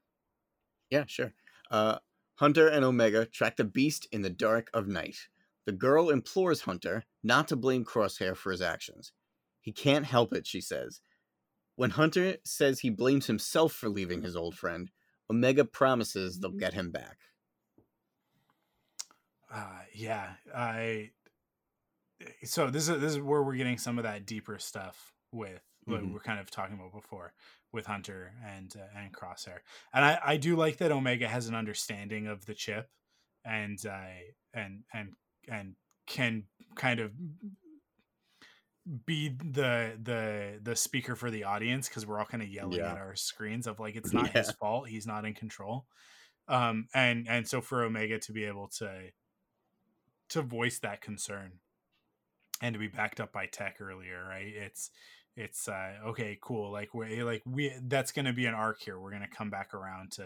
Yeah, 0.91 1.05
sure. 1.07 1.33
Uh, 1.71 1.99
Hunter 2.37 2.69
and 2.69 2.85
Omega 2.85 3.27
track 3.27 3.57
the 3.57 3.65
beast 3.65 4.07
in 4.13 4.23
the 4.23 4.31
dark 4.31 4.71
of 4.73 4.87
night. 4.87 5.17
The 5.67 5.73
girl 5.73 6.11
implores 6.11 6.63
Hunter 6.63 7.05
not 7.23 7.49
to 7.49 7.57
blame 7.57 7.85
Crosshair 7.85 8.37
for 8.37 8.53
his 8.53 8.63
actions. 8.63 9.13
He 9.61 9.73
can't 9.73 10.05
help 10.05 10.33
it, 10.33 10.47
she 10.47 10.61
says. 10.61 11.01
When 11.77 11.91
Hunter 11.91 12.37
says 12.45 12.81
he 12.81 12.91
blames 12.91 13.27
himself 13.27 13.73
for 13.73 13.89
leaving 13.89 14.23
his 14.23 14.37
old 14.37 14.55
friend, 14.57 14.91
Omega 15.31 15.65
promises 15.65 16.39
they'll 16.39 16.53
get 16.53 16.75
him 16.75 16.91
back. 16.91 17.19
Uh, 19.53 19.81
yeah, 19.93 20.35
I. 20.55 21.11
So 22.45 22.71
this 22.71 22.89
is 22.89 23.01
this 23.01 23.13
is 23.13 23.21
where 23.21 23.43
we're 23.43 23.57
getting 23.57 23.79
some 23.79 23.99
of 23.99 24.05
that 24.05 24.25
deeper 24.27 24.59
stuff 24.59 25.13
with 25.33 25.63
what 25.85 26.01
Mhm. 26.01 26.07
we 26.09 26.13
we're 26.15 26.21
kind 26.21 26.41
of 26.41 26.51
talking 26.51 26.75
about 26.75 26.93
before 26.93 27.35
with 27.73 27.87
Hunter 27.87 28.35
and 28.45 28.75
uh, 28.77 28.87
and 28.99 29.13
Crosshair, 29.13 29.59
and 29.93 30.05
I 30.05 30.19
I 30.25 30.37
do 30.37 30.57
like 30.57 30.79
that 30.79 30.93
Omega 30.93 31.29
has 31.29 31.49
an 31.49 31.55
understanding 31.55 32.27
of 32.27 32.47
the 32.47 32.55
chip, 32.55 32.91
and 33.45 33.85
uh, 33.85 34.07
and 34.53 34.85
and 34.93 35.15
and 35.49 35.77
can 36.07 36.45
kind 36.77 37.01
of 37.01 37.13
be 39.07 39.31
the 39.31 39.93
the 40.03 40.61
the 40.63 40.77
speaker 40.77 41.17
for 41.17 41.31
the 41.31 41.45
audience 41.45 41.89
because 41.89 42.07
we're 42.07 42.19
all 42.19 42.27
kind 42.27 42.43
of 42.43 42.49
yelling 42.49 42.81
Yeah. 42.81 42.93
at 42.93 42.99
our 42.99 43.17
screens 43.17 43.67
of 43.67 43.81
like 43.81 43.97
it's 44.01 44.13
not 44.13 44.31
his 44.31 44.51
fault 44.53 44.89
he's 44.89 45.07
not 45.07 45.25
in 45.25 45.35
control. 45.35 45.87
Um 46.49 46.89
and 46.95 47.27
and 47.29 47.49
so 47.49 47.61
for 47.61 47.83
omega 47.83 48.19
to 48.19 48.33
be 48.33 48.45
able 48.45 48.69
to 48.79 48.91
to 50.31 50.43
voice 50.43 50.79
that 50.81 51.01
concern 51.01 51.53
and 52.61 52.75
to 52.75 52.79
be 52.79 52.89
backed 52.89 53.21
up 53.21 53.33
by 53.33 53.47
tech 53.47 53.77
earlier 53.81 54.25
right? 54.29 54.53
It's 54.55 54.91
it's 55.37 55.67
uh 55.67 55.95
okay 56.09 56.39
cool 56.41 56.71
like 56.71 56.95
we 56.95 57.23
like 57.25 57.43
we 57.47 57.73
that's 57.89 58.13
going 58.13 58.27
to 58.27 58.33
be 58.33 58.47
an 58.47 58.55
arc 58.55 58.81
here 58.81 59.01
we're 59.01 59.11
going 59.11 59.23
to 59.23 59.29
come 59.37 59.51
back 59.51 59.75
around 59.75 60.13
to 60.13 60.25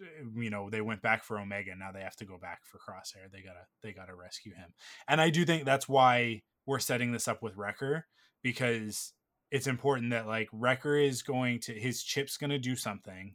Uh, 0.00 0.40
you 0.40 0.50
know 0.50 0.70
they 0.70 0.80
went 0.80 1.02
back 1.02 1.24
for 1.24 1.38
omega 1.38 1.74
now 1.76 1.92
they 1.92 2.00
have 2.00 2.16
to 2.16 2.24
go 2.24 2.38
back 2.38 2.60
for 2.64 2.78
crosshair. 2.78 3.30
They 3.32 3.42
gotta 3.42 3.66
they 3.82 3.92
gotta 3.92 4.14
rescue 4.14 4.54
him. 4.54 4.72
And 5.06 5.20
i 5.20 5.30
do 5.30 5.44
think 5.44 5.64
that's 5.64 5.88
why 5.88 6.42
we're 6.66 6.78
setting 6.78 7.12
this 7.12 7.28
up 7.28 7.42
with 7.42 7.56
wrecker 7.56 8.06
because 8.42 9.12
it's 9.50 9.66
important 9.66 10.10
that 10.10 10.26
like 10.26 10.48
wrecker 10.52 10.96
is 10.96 11.22
going 11.22 11.60
to 11.60 11.72
his 11.72 12.02
chip's 12.02 12.36
to 12.50 12.58
do 12.58 12.76
something. 12.76 13.34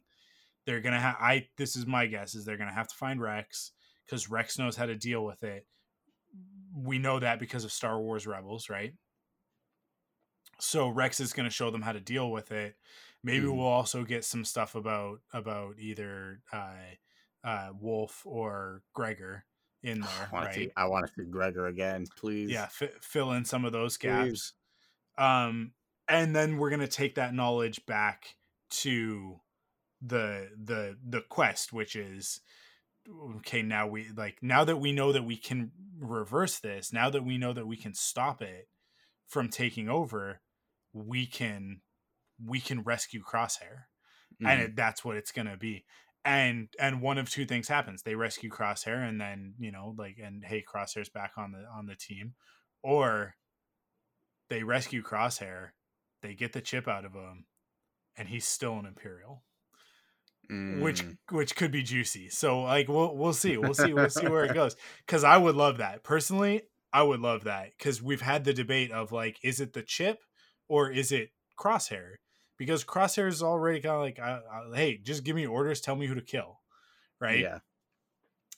They're 0.66 0.80
gonna 0.80 1.00
have 1.00 1.16
i 1.20 1.48
this 1.56 1.76
is 1.76 1.86
my 1.86 2.06
guess 2.06 2.34
is 2.34 2.44
they're 2.44 2.58
gonna 2.58 2.72
have 2.72 2.88
to 2.88 2.96
find 2.96 3.20
rex 3.20 3.72
because 4.04 4.30
rex 4.30 4.58
knows 4.58 4.76
how 4.76 4.86
to 4.86 4.94
deal 4.94 5.24
with 5.24 5.42
it. 5.42 5.66
We 6.76 6.98
know 6.98 7.20
that 7.20 7.38
because 7.38 7.64
of 7.64 7.72
star 7.72 8.00
wars 8.00 8.26
rebels 8.26 8.68
right? 8.68 8.94
So 10.60 10.88
rex 10.88 11.20
is 11.20 11.32
to 11.32 11.50
show 11.50 11.70
them 11.70 11.82
how 11.82 11.92
to 11.92 12.00
deal 12.00 12.30
with 12.30 12.52
it 12.52 12.76
maybe 13.24 13.46
Mhm. 13.46 13.56
we'll 13.56 13.66
also 13.66 14.04
get 14.04 14.24
some 14.24 14.44
stuff 14.44 14.74
about 14.76 15.20
about 15.32 15.78
either 15.80 16.40
uh 16.52 16.76
uh 17.42 17.70
Wolffe 17.78 18.22
or 18.24 18.82
gregor 18.94 19.44
in 19.82 20.00
there 20.02 20.10
I 20.30 20.32
want 20.32 20.46
right 20.46 20.54
to 20.54 20.60
see, 20.60 20.70
I 20.76 20.86
want 20.86 21.06
to 21.06 21.12
see 21.16 21.28
Gregor 21.30 21.66
again, 21.66 22.06
please. 22.16 22.50
yeah 22.50 22.66
fi- 22.66 22.90
fill 23.00 23.32
in 23.32 23.44
some 23.44 23.64
of 23.64 23.72
those 23.72 23.96
Please. 23.96 24.06
gaps 24.06 24.52
um 25.18 25.72
and 26.08 26.36
then 26.36 26.58
we're 26.58 26.70
going 26.70 26.80
to 26.80 26.88
take 26.88 27.14
that 27.16 27.34
knowledge 27.34 27.84
back 27.86 28.36
to 28.70 29.40
the 30.02 30.50
the 30.62 30.96
the 31.06 31.22
quest 31.22 31.72
which 31.72 31.96
is 31.96 32.40
okay 33.36 33.62
now 33.62 33.86
we 33.86 34.08
like 34.16 34.38
now 34.42 34.64
that 34.64 34.76
we 34.78 34.92
know 34.92 35.12
that 35.12 35.24
we 35.24 35.36
can 35.36 35.70
reverse 35.98 36.58
this 36.58 36.92
now 36.92 37.08
that 37.10 37.24
we 37.24 37.38
know 37.38 37.52
that 37.52 37.66
we 37.66 37.76
can 37.76 37.94
stop 37.94 38.42
it 38.42 38.68
from 39.26 39.48
taking 39.48 39.88
over 39.88 40.40
we 40.92 41.26
can 41.26 41.80
we 42.42 42.60
can 42.60 42.82
rescue 42.82 43.22
crosshair 43.22 43.84
and 44.40 44.60
Mhm. 44.60 44.64
it, 44.64 44.76
that's 44.76 45.04
what 45.04 45.16
it's 45.16 45.32
going 45.32 45.46
to 45.46 45.56
be. 45.56 45.84
And 46.24 46.68
and 46.78 47.02
one 47.02 47.18
of 47.18 47.28
two 47.28 47.44
things 47.44 47.68
happens. 47.68 48.02
They 48.02 48.14
rescue 48.14 48.50
crosshair 48.50 49.06
and 49.06 49.20
then 49.20 49.54
you 49.58 49.70
know 49.70 49.94
like 49.98 50.16
and 50.18 50.42
hey 50.44 50.62
crosshair's 50.66 51.10
back 51.10 51.32
on 51.36 51.52
the 51.52 51.64
on 51.66 51.86
the 51.86 51.94
team. 51.96 52.34
Or 52.82 53.34
they 54.48 54.62
rescue 54.62 55.02
crosshair 55.02 55.70
they 56.22 56.34
get 56.34 56.52
the 56.54 56.60
chip 56.62 56.88
out 56.88 57.04
of 57.04 57.12
him 57.12 57.44
and 58.16 58.28
he's 58.28 58.46
still 58.46 58.78
an 58.78 58.86
imperial. 58.86 59.44
Which 60.48 61.02
Mm. 61.02 61.18
which 61.30 61.56
could 61.56 61.70
be 61.70 61.82
juicy. 61.82 62.28
So 62.30 62.62
like 62.62 62.88
we'll 62.88 63.14
we'll 63.16 63.32
see. 63.32 63.56
We'll 63.56 63.74
see. 63.74 63.92
We'll 63.94 64.10
see 64.10 64.28
where 64.28 64.44
it 64.44 64.54
goes. 64.54 64.76
Because 65.06 65.24
i 65.24 65.36
would 65.36 65.54
love 65.56 65.78
that. 65.78 66.02
Personally 66.02 66.62
i 66.92 67.02
would 67.02 67.20
love 67.20 67.44
that. 67.44 67.70
Because 67.76 68.02
we've 68.02 68.20
had 68.20 68.44
the 68.44 68.52
debate 68.54 68.90
of 68.92 69.10
like 69.12 69.38
is 69.42 69.60
it 69.60 69.72
the 69.72 69.82
chip 69.82 70.18
or 70.68 70.90
is 70.90 71.12
it 71.12 71.30
crosshair 71.58 72.14
because 72.64 72.84
crosshair 72.84 73.28
is 73.28 73.42
already 73.42 73.80
kind 73.80 73.94
of 73.96 74.00
like 74.02 74.18
uh, 74.18 74.40
uh, 74.50 74.74
hey 74.74 74.96
just 74.98 75.24
give 75.24 75.36
me 75.36 75.46
orders 75.46 75.80
tell 75.80 75.96
me 75.96 76.06
who 76.06 76.14
to 76.14 76.22
kill 76.22 76.60
right 77.20 77.40
Yeah. 77.40 77.58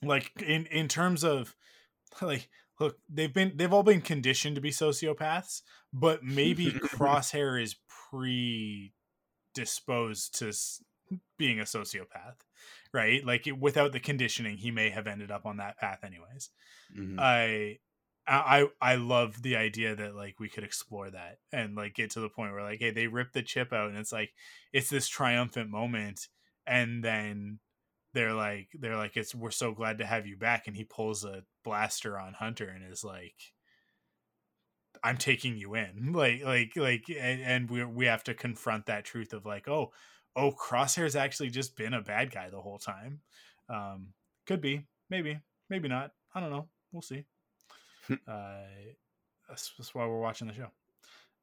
like 0.03 0.33
in 0.43 0.67
in 0.67 0.89
terms 0.89 1.25
of 1.25 1.55
like 2.23 2.49
look 2.81 2.99
they've 3.09 3.33
been 3.33 3.57
they've 3.57 3.73
all 3.73 3.83
been 3.83 4.01
conditioned 4.03 4.55
to 4.57 4.61
be 4.61 4.71
sociopaths 4.71 5.63
but 5.93 6.23
maybe 6.23 6.67
crosshair 6.95 7.61
is 7.61 7.77
predisposed 9.55 10.39
to 10.39 10.53
being 11.39 11.61
a 11.61 11.65
sociopath 11.65 12.37
right 12.93 13.25
like 13.25 13.47
it, 13.47 13.59
without 13.59 13.93
the 13.93 14.01
conditioning 14.01 14.57
he 14.57 14.71
may 14.71 14.91
have 14.91 15.07
ended 15.07 15.31
up 15.31 15.47
on 15.47 15.57
that 15.59 15.79
path 15.79 16.01
anyways 16.05 16.51
Mhm. 16.97 17.19
I 17.19 17.79
I 18.29 18.67
I 18.81 18.97
love 18.97 19.41
the 19.43 19.57
idea 19.57 19.95
that 19.95 20.17
like 20.17 20.41
we 20.41 20.49
could 20.49 20.65
explore 20.65 21.11
that 21.11 21.39
and 21.53 21.77
like 21.77 21.95
get 21.95 22.11
to 22.13 22.21
the 22.21 22.29
point 22.29 22.53
where 22.53 22.63
like 22.63 22.81
hey 22.81 22.91
they 22.91 23.07
rip 23.07 23.33
the 23.33 23.43
chip 23.43 23.73
out 23.73 23.89
and 23.89 23.99
it's 23.99 24.13
like 24.13 24.33
it's 24.73 24.91
this 24.91 25.07
triumphant 25.07 25.71
moment 25.71 26.27
and 26.67 27.05
then 27.05 27.61
they're 28.15 28.35
like 28.35 28.69
they're 28.75 28.97
like 28.97 29.17
it's 29.17 29.35
we're 29.35 29.51
so 29.51 29.73
glad 29.73 29.99
to 29.99 30.07
have 30.07 30.27
you 30.27 30.37
back 30.37 30.67
and 30.67 30.77
he 30.77 30.85
pulls 30.85 31.25
a 31.25 31.43
blaster 31.65 32.19
on 32.19 32.33
Hunter 32.33 32.69
and 32.69 32.91
is 32.91 33.05
like 33.05 33.35
I'm 35.05 35.19
taking 35.19 35.57
you 35.57 35.75
in. 35.75 36.13
Like 36.13 36.43
like 36.43 36.73
like 36.77 37.05
and, 37.09 37.43
and 37.43 37.71
we 37.71 37.85
we 37.85 38.07
have 38.07 38.25
to 38.25 38.35
confront 38.35 38.87
that 38.87 39.05
truth 39.05 39.35
of 39.35 39.45
like 39.47 39.69
oh 39.69 39.93
oh 40.35 40.53
Crosshair's 40.53 41.15
actually 41.15 41.51
just 41.51 41.77
been 41.77 41.95
a 41.95 42.03
bad 42.03 42.33
guy 42.33 42.51
the 42.51 42.61
whole 42.61 42.79
time. 42.79 43.21
Um 43.69 44.15
could 44.47 44.61
be 44.61 44.87
maybe 45.11 45.39
maybe 45.71 45.89
not 45.89 46.11
I 46.35 46.41
don't 46.41 46.51
know 46.51 46.69
we'll 46.93 47.03
see 47.03 47.25
uh 48.29 48.61
that's, 49.49 49.73
that's 49.79 49.95
why 49.95 50.07
we're 50.07 50.21
watching 50.21 50.49
the 50.49 50.55
show 50.55 50.71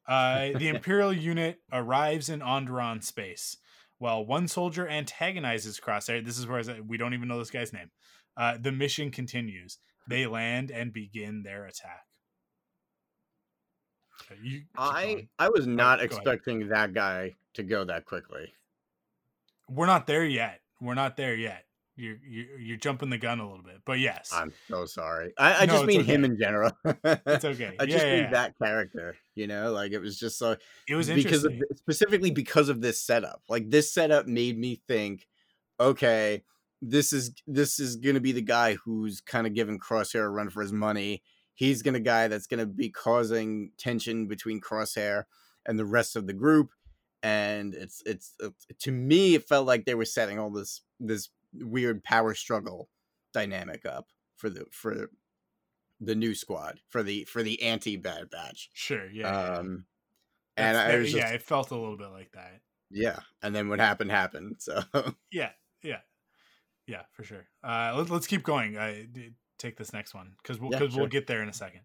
Uh, 0.07 0.49
the 0.57 0.67
Imperial 0.75 1.13
unit 1.13 1.61
arrives 1.71 2.29
in 2.29 2.41
Onderon 2.41 3.03
space. 3.03 3.57
While 3.99 4.25
one 4.25 4.47
soldier 4.49 4.87
antagonizes 4.87 5.79
Crosshair, 5.79 6.25
this 6.25 6.37
is 6.37 6.45
where 6.47 6.59
I 6.59 6.81
we 6.81 6.97
don't 6.97 7.13
even 7.13 7.27
know 7.29 7.39
this 7.39 7.51
guy's 7.51 7.71
name. 7.73 7.91
Uh, 8.35 8.57
the 8.59 8.71
mission 8.71 9.11
continues. 9.11 9.77
They 10.07 10.25
land 10.25 10.71
and 10.71 10.91
begin 10.91 11.43
their 11.43 11.65
attack. 11.65 12.05
Okay, 14.31 14.39
you 14.41 14.63
I. 14.77 15.27
I 15.39 15.49
was 15.49 15.67
not 15.67 15.99
go 15.99 16.05
ahead. 16.05 16.05
expecting 16.05 16.67
that 16.69 16.93
guy 16.93 17.35
to 17.53 17.63
go 17.63 17.83
that 17.85 18.05
quickly. 18.05 18.53
we're 19.69 19.85
not 19.85 20.07
there 20.07 20.25
yet. 20.25 20.61
We're 20.81 20.95
not 20.95 21.15
there 21.17 21.35
yet. 21.35 21.65
You're 21.95 22.17
you're, 22.27 22.59
you're 22.59 22.77
jumping 22.77 23.11
the 23.11 23.19
gun 23.19 23.39
a 23.39 23.47
little 23.47 23.63
bit, 23.63 23.81
but 23.85 23.99
yes, 23.99 24.31
I'm 24.33 24.51
so 24.67 24.85
sorry. 24.85 25.31
I, 25.37 25.61
I 25.61 25.65
No, 25.65 25.73
just 25.73 25.85
mean 25.85 26.01
okay. 26.01 26.13
him 26.13 26.25
in 26.25 26.39
general. 26.39 26.71
it's 26.85 27.45
okay. 27.45 27.75
I 27.79 27.85
just 27.85 28.05
yeah, 28.05 28.13
mean 28.15 28.23
yeah. 28.23 28.31
that 28.31 28.57
character. 28.57 29.15
You 29.35 29.45
know, 29.45 29.71
like 29.71 29.91
it 29.91 29.99
was 29.99 30.17
just 30.17 30.39
so 30.39 30.55
it 30.87 30.95
was 30.95 31.07
because 31.09 31.43
of 31.43 31.53
specifically 31.75 32.31
because 32.31 32.69
of 32.69 32.81
this 32.81 32.99
setup. 32.99 33.43
Like 33.47 33.69
this 33.69 33.93
setup 33.93 34.25
made 34.25 34.57
me 34.57 34.81
think, 34.87 35.27
okay, 35.79 36.43
this 36.81 37.13
is 37.13 37.31
this 37.45 37.79
is 37.79 37.95
gonna 37.95 38.19
be 38.19 38.31
the 38.31 38.41
guy 38.41 38.73
who's 38.73 39.21
kind 39.21 39.45
of 39.45 39.53
giving 39.53 39.79
Crosshair 39.79 40.25
a 40.25 40.29
run 40.29 40.49
for 40.49 40.63
his 40.63 40.73
money. 40.73 41.21
He's 41.53 41.83
gonna 41.83 41.99
guy 41.99 42.27
that's 42.27 42.47
gonna 42.47 42.65
be 42.65 42.89
causing 42.89 43.71
tension 43.77 44.27
between 44.27 44.61
Crosshair 44.61 45.25
and 45.65 45.77
the 45.77 45.85
rest 45.85 46.15
of 46.15 46.25
the 46.25 46.33
group. 46.33 46.71
And 47.21 47.75
it's 47.75 48.01
it's, 48.05 48.33
it's 48.39 48.65
to 48.79 48.91
me, 48.91 49.35
it 49.35 49.47
felt 49.47 49.67
like 49.67 49.85
they 49.85 49.95
were 49.95 50.05
setting 50.05 50.39
all 50.39 50.49
this 50.49 50.81
this 50.99 51.29
weird 51.55 52.03
power 52.03 52.33
struggle 52.35 52.89
dynamic 53.33 53.85
up 53.85 54.07
for 54.35 54.49
the 54.49 54.65
for 54.71 55.09
the 55.99 56.15
new 56.15 56.35
squad 56.35 56.81
for 56.89 57.03
the 57.03 57.25
for 57.25 57.43
the 57.43 57.61
anti 57.63 57.97
bad 57.97 58.29
batch. 58.29 58.69
Sure, 58.73 59.09
yeah. 59.09 59.29
Um, 59.29 59.85
and 60.57 60.77
I 60.77 60.97
was 60.97 61.11
just, 61.11 61.17
yeah, 61.17 61.33
it 61.33 61.41
felt 61.43 61.71
a 61.71 61.75
little 61.77 61.97
bit 61.97 62.09
like 62.09 62.31
that. 62.33 62.61
yeah, 62.89 63.19
and 63.41 63.55
then 63.55 63.69
what 63.69 63.79
happened 63.79 64.11
happened. 64.11 64.57
So 64.59 64.81
Yeah, 65.31 65.51
yeah, 65.81 66.01
yeah, 66.87 67.03
for 67.13 67.23
sure. 67.23 67.47
Uh, 67.63 67.93
let, 67.97 68.09
let's 68.09 68.27
keep 68.27 68.43
going. 68.43 68.77
I 68.77 69.07
take 69.57 69.77
this 69.77 69.93
next 69.93 70.13
one 70.13 70.35
because 70.41 70.59
we'll, 70.59 70.71
Yeah, 70.71 70.79
'cause 70.79 70.95
we'll 70.95 71.07
get 71.07 71.27
there 71.27 71.43
in 71.43 71.49
a 71.49 71.53
second. 71.53 71.81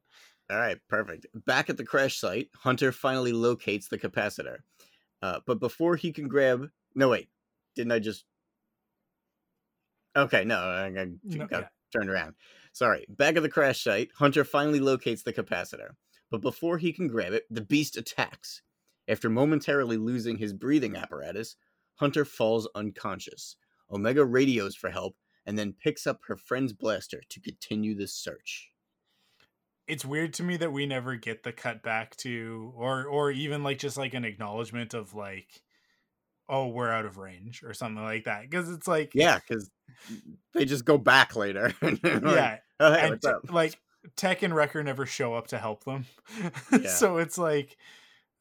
all 0.50 0.58
right, 0.58 0.78
perfect. 0.88 1.26
Back 1.46 1.68
at 1.68 1.76
the 1.76 1.84
crash 1.84 2.18
site, 2.18 2.48
Hunter 2.54 2.90
finally 2.92 3.32
locates 3.32 3.88
the 3.88 3.98
capacitor. 3.98 4.58
Uh, 5.22 5.40
but 5.46 5.60
before 5.60 5.96
he 5.96 6.12
can 6.12 6.28
grab, 6.28 6.70
no 6.94 7.10
wait, 7.10 7.30
didn't 7.74 7.92
I 7.92 7.98
just? 7.98 8.24
Okay, 10.16 10.44
no, 10.44 10.58
I, 10.58 10.86
I 10.86 11.06
No, 11.22 11.46
got 11.46 11.50
yeah. 11.60 11.68
turned 11.92 12.10
around. 12.10 12.34
Sorry. 12.72 13.06
Back 13.08 13.36
at 13.36 13.42
the 13.42 13.48
crash 13.48 13.82
site, 13.82 14.10
Hunter 14.16 14.44
finally 14.44 14.80
locates 14.80 15.22
the 15.22 15.32
capacitor. 15.32 15.90
But 16.30 16.40
before 16.42 16.78
he 16.78 16.92
can 16.92 17.08
grab 17.08 17.32
it, 17.32 17.44
the 17.50 17.62
beast 17.62 17.96
attacks. 17.96 18.62
After 19.08 19.30
momentarily 19.30 19.96
losing 19.96 20.36
his 20.36 20.52
breathing 20.52 20.96
apparatus, 20.96 21.56
Hunter 21.94 22.24
falls 22.24 22.68
unconscious. 22.74 23.56
Omega 23.90 24.24
radios 24.24 24.76
for 24.76 24.90
help 24.90 25.16
and 25.46 25.58
then 25.58 25.72
picks 25.72 26.06
up 26.06 26.20
her 26.26 26.36
friend's 26.36 26.74
blaster 26.74 27.22
to 27.30 27.40
continue 27.40 27.94
the 27.94 28.06
search. 28.06 28.70
It's 29.86 30.04
weird 30.04 30.34
to 30.34 30.42
me 30.42 30.56
that 30.58 30.72
we 30.72 30.84
never 30.86 31.16
get 31.16 31.42
the 31.42 31.52
cut 31.52 31.82
back 31.82 32.14
to, 32.16 32.72
or 32.76 33.06
or 33.06 33.30
even 33.30 33.62
like 33.62 33.78
just 33.78 33.96
like 33.96 34.12
an 34.14 34.24
acknowledgement 34.24 34.92
of 34.92 35.14
like, 35.14 35.62
oh, 36.48 36.68
we're 36.68 36.90
out 36.90 37.06
of 37.06 37.18
range 37.18 37.62
or 37.64 37.74
something 37.74 38.02
like 38.04 38.24
that. 38.24 38.42
Because 38.42 38.70
it's 38.70 38.88
like, 38.88 39.14
Yeah, 39.14 39.38
because 39.38 39.70
they 40.54 40.64
just 40.64 40.84
go 40.84 40.98
back 40.98 41.36
later. 41.36 41.72
they're 41.80 41.90
like, 42.20 42.22
yeah, 42.34 42.58
Oh, 42.80 42.92
hey, 42.92 43.08
and 43.08 43.20
t- 43.22 43.30
like 43.52 43.78
Tech 44.16 44.42
and 44.42 44.54
Wrecker 44.54 44.82
never 44.84 45.04
show 45.06 45.34
up 45.34 45.48
to 45.48 45.58
help 45.58 45.84
them. 45.84 46.06
Yeah. 46.72 46.88
so 46.88 47.18
it's 47.18 47.36
like 47.38 47.76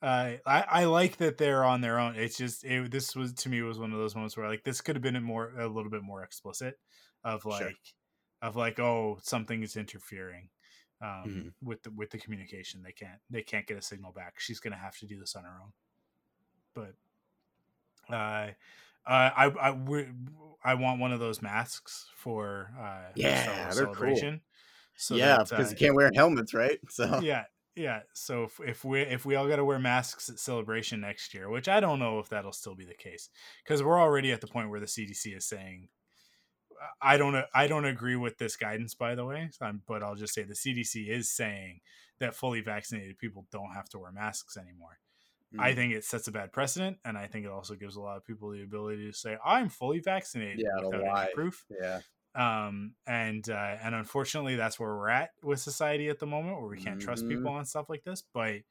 uh, 0.02 0.34
I 0.45 0.61
I 0.69 0.84
like 0.86 1.18
that 1.18 1.38
they're 1.40 1.64
on 1.64 1.82
their 1.82 1.99
own. 1.99 2.15
It's 2.15 2.38
just 2.38 2.64
it, 2.64 2.91
this 2.91 3.15
was 3.15 3.34
to 3.34 3.49
me 3.49 3.61
was 3.64 3.80
one 3.80 3.91
of 3.91 3.98
those 3.98 4.14
moments 4.15 4.38
where 4.38 4.48
like 4.48 4.64
this 4.64 4.80
could 4.82 4.95
have 4.95 5.02
been 5.03 5.15
a 5.15 5.22
more 5.22 5.52
a 5.57 5.68
little 5.68 5.90
bit 5.90 6.03
more 6.03 6.24
explicit 6.24 6.78
of 7.24 7.45
like 7.45 7.61
Sure. 7.61 7.72
of 8.44 8.56
like 8.56 8.80
oh 8.80 9.18
something 9.24 9.64
is 9.64 9.76
interfering 9.76 10.49
um, 11.02 11.10
Mhm. 11.26 11.53
with 11.64 11.82
the 11.82 11.90
with 11.91 12.11
the 12.11 12.19
communication. 12.19 12.84
They 12.84 12.91
can't 12.91 13.19
they 13.32 13.41
can't 13.41 13.65
get 13.65 13.78
a 13.78 13.82
signal 13.82 14.11
back. 14.11 14.36
She's 14.40 14.60
gonna 14.60 14.76
have 14.78 14.95
to 14.99 15.07
do 15.07 15.19
this 15.19 15.36
on 15.36 15.45
her 15.45 15.57
own. 15.64 15.74
But 18.10 18.14
uh, 18.15 18.52
uh, 19.08 19.32
I 19.36 19.46
I 19.46 19.72
we- 19.72 20.08
I 20.64 20.74
want 20.74 21.00
one 21.00 21.14
of 21.14 21.20
those 21.20 21.42
masks 21.42 22.08
for 22.18 22.72
uh, 22.80 23.12
Yeah, 23.16 23.70
they're 23.76 23.86
cool. 23.88 24.06
So 24.98 25.16
yeah, 25.16 25.38
that, 25.38 25.50
because 25.50 25.68
uh, 25.68 25.70
you 25.72 25.76
can't 25.78 25.96
wear 25.96 26.12
helmets, 26.14 26.54
right? 26.54 26.80
So 26.90 27.20
yeah 27.22 27.46
yeah 27.76 28.00
so 28.14 28.46
if, 28.46 28.60
if 28.60 28.84
we 28.84 29.02
if 29.02 29.24
we 29.24 29.36
all 29.36 29.48
got 29.48 29.58
to 29.58 29.64
wear 29.66 29.78
masks 29.78 30.30
at 30.32 30.40
celebration 30.40 31.00
next 31.00 31.32
year 31.36 31.48
which 31.48 31.70
i 31.70 31.80
don't 31.80 32.00
know 32.00 32.18
if 32.18 32.28
that'll 32.28 32.52
still 32.52 32.74
be 32.74 32.86
the 32.86 32.96
case 32.96 33.30
because 33.64 33.84
we're 33.84 34.02
already 34.02 34.32
at 34.32 34.42
the 34.42 34.48
point 34.48 34.72
where 34.72 34.80
the 34.80 34.88
cdc 34.88 35.38
is 35.38 35.46
saying 35.46 35.88
i 37.04 37.18
don't 37.18 37.36
i 37.54 37.68
don't 37.68 37.86
agree 37.86 38.16
with 38.16 38.40
this 38.40 38.56
guidance 38.56 38.96
by 38.96 39.14
the 39.14 39.24
way 39.24 39.52
but 39.88 40.02
i'll 40.02 40.16
just 40.16 40.34
say 40.34 40.42
the 40.42 40.56
cdc 40.56 41.08
is 41.08 41.30
saying 41.32 41.80
that 42.20 42.34
fully 42.34 42.62
vaccinated 42.62 43.16
people 43.20 43.46
don't 43.52 43.74
have 43.76 43.88
to 43.88 44.00
wear 44.00 44.12
masks 44.12 44.58
anymore 44.58 44.98
i 45.57 45.72
Mm. 45.72 45.76
think 45.76 45.94
it 45.94 46.03
sets 46.03 46.28
a 46.28 46.32
bad 46.32 46.52
precedent 46.52 46.98
and 47.06 47.18
i 47.18 47.28
think 47.28 47.45
it 47.45 47.52
also 47.52 47.76
gives 47.76 47.95
a 47.95 48.02
lot 48.02 48.18
of 48.18 48.26
people 48.26 48.52
the 48.52 48.64
ability 48.64 49.06
to 49.06 49.14
say 49.18 49.38
i'm 49.45 49.69
fully 49.69 49.99
vaccinated 49.99 50.60
Yeah, 50.60 50.88
without 50.88 51.03
any 51.03 51.28
proof 51.34 51.65
yeah, 51.69 52.02
um 52.36 52.94
and 53.07 53.49
uh 53.49 53.78
and 53.82 53.95
unfortunately 53.95 54.56
that's 54.56 54.80
where 54.80 54.95
we're 54.95 55.10
at 55.10 55.32
with 55.41 55.60
society 55.60 56.10
at 56.10 56.19
the 56.19 56.28
moment 56.28 56.57
where 56.60 56.69
we 56.69 56.78
can't 56.78 56.99
trust 56.99 57.26
Mhm. 57.26 57.30
people 57.30 57.52
on 57.52 57.65
stuff 57.65 57.90
like 57.90 58.03
this 58.03 58.24
but 58.34 58.61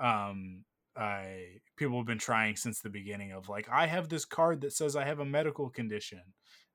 um 0.00 0.64
i 0.96 1.60
people 1.76 1.96
have 1.98 2.06
been 2.06 2.18
trying 2.18 2.56
since 2.56 2.80
the 2.80 2.90
beginning 2.90 3.32
of 3.32 3.48
like 3.48 3.68
i 3.70 3.86
have 3.86 4.08
this 4.08 4.24
card 4.24 4.60
that 4.60 4.72
says 4.72 4.96
i 4.96 5.04
have 5.04 5.20
a 5.20 5.24
medical 5.24 5.70
condition 5.70 6.20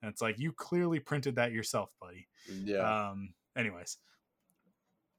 and 0.02 0.10
it's 0.12 0.22
like 0.22 0.40
you 0.40 0.52
clearly 0.54 1.00
printed 1.00 1.36
that 1.36 1.52
yourself 1.52 1.92
buddy 2.00 2.28
yeah. 2.64 2.94
um 3.02 3.34
anyways 3.56 3.98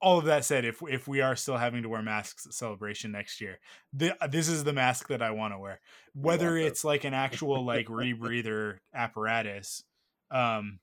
all 0.01 0.17
of 0.17 0.25
that 0.25 0.45
said 0.45 0.63
if 0.65 0.81
if 0.89 1.07
we 1.07 1.21
are 1.21 1.35
still 1.35 1.57
having 1.57 1.83
to 1.83 1.89
wear 1.89 2.01
masks 2.01 2.45
at 2.45 2.53
celebration 2.53 3.11
next 3.11 3.41
year 3.41 3.59
th- 3.97 4.13
this 4.29 4.47
is 4.47 4.63
the 4.63 4.73
mask 4.73 5.07
that 5.09 5.21
i 5.21 5.31
want 5.31 5.53
to 5.53 5.59
wear 5.59 5.79
whether 6.13 6.55
it's 6.57 6.83
like 6.83 7.03
an 7.03 7.13
actual 7.13 7.65
like 7.65 7.87
rebreather 7.87 8.77
apparatus 8.93 9.83
um 10.31 10.79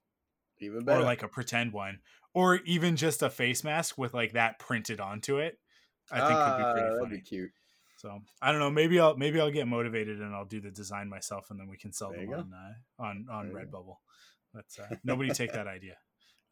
Even 0.60 0.84
better. 0.84 1.00
or 1.00 1.04
like 1.04 1.22
a 1.22 1.28
pretend 1.28 1.72
one, 1.72 2.00
or 2.34 2.56
even 2.64 2.96
just 2.96 3.22
a 3.22 3.30
face 3.30 3.62
mask 3.64 3.96
with 3.98 4.12
like 4.14 4.32
that 4.32 4.58
printed 4.58 5.00
onto 5.00 5.38
it. 5.38 5.58
I 6.10 6.18
think 6.26 6.38
could 6.38 6.56
be 6.58 6.62
Ah, 6.64 6.72
pretty 6.72 6.88
that'd 6.88 7.00
funny. 7.02 7.16
be 7.16 7.22
cute. 7.22 7.50
So 7.98 8.20
I 8.42 8.50
don't 8.50 8.60
know. 8.60 8.70
Maybe 8.70 8.98
I'll 8.98 9.16
maybe 9.16 9.40
I'll 9.40 9.50
get 9.50 9.68
motivated 9.68 10.20
and 10.20 10.34
I'll 10.34 10.44
do 10.44 10.60
the 10.60 10.70
design 10.70 11.08
myself, 11.08 11.50
and 11.50 11.58
then 11.60 11.68
we 11.68 11.76
can 11.76 11.92
sell 11.92 12.10
There 12.10 12.26
them 12.26 12.34
on 12.34 12.52
uh, 12.52 13.02
on 13.02 13.26
on 13.30 13.48
you 13.50 13.54
Redbubble. 13.54 13.96
But 14.52 14.64
uh, 14.80 14.96
nobody 15.04 15.30
take 15.30 15.52
that 15.52 15.66
idea. 15.66 15.96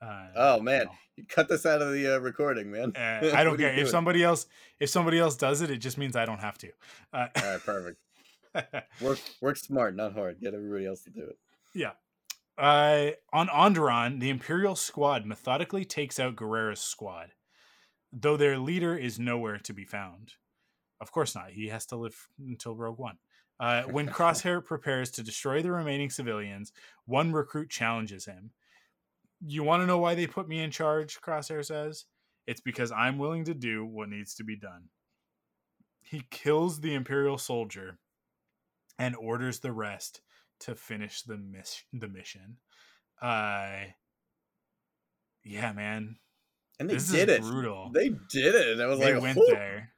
Uh, 0.00 0.26
Oh 0.36 0.60
man, 0.60 0.84
no. 0.86 0.92
you 1.16 1.24
cut 1.28 1.48
this 1.48 1.64
out 1.66 1.80
of 1.82 1.92
the 1.92 2.16
uh, 2.16 2.18
recording, 2.18 2.70
man. 2.70 2.92
Uh, 2.96 3.30
I 3.34 3.44
don't 3.44 3.56
care 3.58 3.72
if 3.74 3.88
somebody 3.88 4.22
else 4.22 4.46
if 4.80 4.90
somebody 4.90 5.18
else 5.18 5.36
does 5.36 5.60
it. 5.60 5.70
It 5.70 5.78
just 5.78 5.98
means 5.98 6.16
I 6.16 6.24
don't 6.26 6.40
have 6.40 6.58
to. 6.58 6.68
Uh, 7.12 7.26
All 7.36 7.42
right, 7.42 7.60
perfect. 7.64 7.98
Work 9.00 9.18
work 9.40 9.56
smart, 9.56 9.96
not 9.96 10.12
hard. 10.12 10.40
Get 10.40 10.54
everybody 10.54 10.86
else 10.86 11.02
to 11.02 11.10
do 11.10 11.22
it. 11.22 11.36
Yeah. 11.74 11.90
Uh, 12.56 13.10
on 13.32 13.48
Onderon, 13.48 14.20
the 14.20 14.30
Imperial 14.30 14.76
squad 14.76 15.26
methodically 15.26 15.84
takes 15.84 16.20
out 16.20 16.36
Gerrera's 16.36 16.80
squad, 16.80 17.32
though 18.12 18.36
their 18.36 18.56
leader 18.58 18.96
is 18.96 19.18
nowhere 19.18 19.58
to 19.58 19.72
be 19.72 19.84
found. 19.84 20.34
Of 21.00 21.10
course 21.10 21.34
not. 21.34 21.50
He 21.50 21.66
has 21.68 21.84
to 21.86 21.96
live 21.96 22.28
until 22.38 22.76
Rogue 22.76 22.98
One. 23.00 23.18
Uh, 23.58 23.82
when 23.84 24.06
Crosshair 24.10 24.64
prepares 24.64 25.10
to 25.12 25.24
destroy 25.24 25.60
the 25.62 25.72
remaining 25.72 26.10
civilians, 26.10 26.72
one 27.06 27.32
recruit 27.32 27.70
challenges 27.70 28.26
him. 28.26 28.52
You 29.46 29.62
want 29.62 29.82
to 29.82 29.86
know 29.86 29.98
why 29.98 30.14
they 30.14 30.26
put 30.26 30.48
me 30.48 30.60
in 30.60 30.70
charge? 30.70 31.20
Crosshair 31.20 31.64
says. 31.64 32.04
It's 32.46 32.60
because 32.60 32.92
I'm 32.92 33.18
willing 33.18 33.44
to 33.44 33.54
do 33.54 33.84
what 33.84 34.08
needs 34.08 34.34
to 34.36 34.44
be 34.44 34.56
done. 34.56 34.88
He 36.02 36.22
kills 36.30 36.80
the 36.80 36.94
Imperial 36.94 37.38
soldier 37.38 37.98
and 38.98 39.16
orders 39.16 39.60
the 39.60 39.72
rest 39.72 40.20
to 40.60 40.74
finish 40.74 41.22
the 41.22 41.36
miss 41.36 41.82
the 41.92 42.08
mission. 42.08 42.58
Uh 43.20 43.86
yeah, 45.42 45.72
man. 45.72 46.16
And 46.78 46.88
they 46.90 46.94
this 46.94 47.10
did 47.10 47.28
it. 47.28 47.42
brutal. 47.42 47.90
They 47.92 48.10
did 48.30 48.54
it. 48.54 48.80
I 48.80 48.86
was 48.86 48.98
They 48.98 49.14
like, 49.14 49.22
went 49.22 49.36
"Whew, 49.38 49.48
there. 49.50 49.90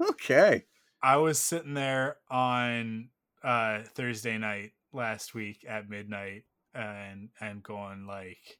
Okay. 0.00 0.64
I 1.02 1.16
was 1.16 1.38
sitting 1.38 1.74
there 1.74 2.16
on 2.30 3.08
uh 3.42 3.82
Thursday 3.94 4.38
night 4.38 4.72
last 4.92 5.34
week 5.34 5.64
at 5.68 5.88
midnight 5.88 6.44
and 6.74 7.30
and 7.40 7.62
going 7.62 8.06
like 8.06 8.58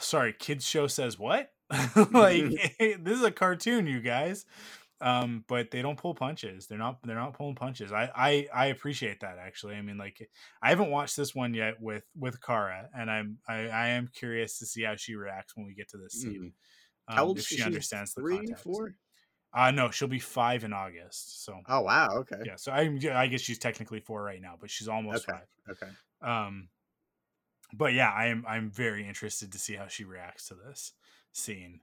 sorry, 0.00 0.32
kids 0.32 0.66
show 0.66 0.86
says 0.86 1.18
what? 1.18 1.52
like 2.12 2.50
this 2.78 3.18
is 3.18 3.22
a 3.22 3.30
cartoon, 3.30 3.86
you 3.86 4.00
guys. 4.00 4.46
Um, 5.00 5.44
but 5.48 5.70
they 5.72 5.82
don't 5.82 5.98
pull 5.98 6.14
punches. 6.14 6.68
They're 6.68 6.78
not 6.78 7.00
they're 7.04 7.16
not 7.16 7.34
pulling 7.34 7.56
punches. 7.56 7.92
I, 7.92 8.10
I 8.14 8.48
I 8.54 8.66
appreciate 8.68 9.20
that 9.20 9.38
actually. 9.38 9.74
I 9.76 9.82
mean, 9.82 9.98
like 9.98 10.30
I 10.62 10.70
haven't 10.70 10.90
watched 10.90 11.16
this 11.16 11.34
one 11.34 11.54
yet 11.54 11.80
with 11.80 12.04
with 12.16 12.40
Kara, 12.42 12.88
and 12.96 13.10
I'm 13.10 13.38
I, 13.48 13.68
I 13.68 13.88
am 13.88 14.08
curious 14.08 14.58
to 14.60 14.66
see 14.66 14.82
how 14.82 14.96
she 14.96 15.14
reacts 15.16 15.56
when 15.56 15.66
we 15.66 15.74
get 15.74 15.90
to 15.90 15.98
this 15.98 16.14
scene. 16.16 16.46
Mm. 16.46 16.52
How 17.14 17.24
um, 17.24 17.26
old 17.26 17.40
if 17.40 17.46
she 17.48 17.62
she? 17.62 17.62
understands 17.62 18.14
the 18.14 18.22
Three, 18.22 18.24
context. 18.24 18.64
four? 18.64 18.96
Uh 19.54 19.70
no, 19.72 19.90
she'll 19.90 20.08
be 20.08 20.20
five 20.20 20.64
in 20.64 20.72
August. 20.72 21.44
So 21.44 21.60
Oh 21.66 21.80
wow. 21.82 22.18
Okay. 22.18 22.44
yeah, 22.44 22.56
so 22.56 22.72
I 22.72 22.98
I 23.14 23.26
guess 23.28 23.40
she's 23.42 23.58
technically 23.58 24.00
four 24.00 24.22
right 24.22 24.40
now, 24.40 24.56
but 24.60 24.70
she's 24.70 24.88
almost 24.88 25.26
Okay. 25.26 25.32
five. 25.32 25.48
Okay. 25.70 25.92
Um, 26.22 26.68
but 27.72 27.92
yeah, 27.92 28.10
I 28.10 28.26
am 28.26 28.44
I'm 28.46 28.70
very 28.70 29.06
interested 29.06 29.52
to 29.52 29.58
see 29.58 29.74
how 29.74 29.86
she 29.88 30.04
reacts 30.04 30.48
to 30.48 30.54
this 30.54 30.92
scene, 31.32 31.80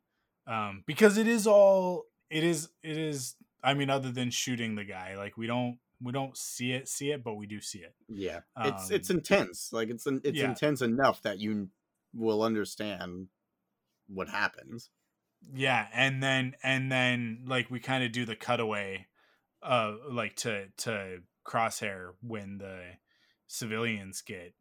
um, 0.48 0.84
because 0.86 1.18
it 1.18 1.28
is 1.28 1.48
all 1.48 2.06
it 2.30 2.44
is 2.44 2.70
it 2.84 2.98
is. 2.98 3.36
I 3.64 3.74
mean, 3.74 3.90
other 3.90 4.11
than 4.11 4.32
shooting 4.32 4.76
the 4.76 4.86
guy, 4.86 5.18
like 5.18 5.38
we 5.38 5.48
don't 5.48 5.80
we 6.02 6.11
don't 6.11 6.38
see 6.38 6.72
it 6.72 6.88
see 6.88 7.11
it, 7.11 7.24
but 7.24 7.36
we 7.36 7.45
do 7.45 7.60
see 7.60 7.80
it. 7.80 7.94
Yeah. 8.07 8.41
It's 8.57 8.90
it's 8.90 9.10
Um, 9.10 9.18
intense. 9.18 9.74
Like 9.74 9.90
it's 9.90 10.07
it's 10.07 10.38
yeah. 10.38 10.49
intense 10.49 10.82
enough 10.82 11.22
that 11.24 11.40
you 11.40 11.70
will 12.14 12.41
understand 12.41 13.28
what 14.07 14.30
happens. 14.30 14.90
Yeah, 15.53 15.88
and 15.94 16.22
then 16.22 16.56
and 16.64 16.91
then 16.91 17.44
like 17.45 17.70
we 17.70 17.80
kind 17.80 18.03
of 18.03 18.11
do 18.11 18.26
the 18.26 18.36
cutaway, 18.36 19.07
uh, 19.61 19.95
like 20.10 20.36
to 20.38 20.68
to 20.78 21.22
Crosshair 21.45 22.14
when 22.22 22.57
the 22.57 22.82
civilians 23.48 24.22
get 24.22 24.53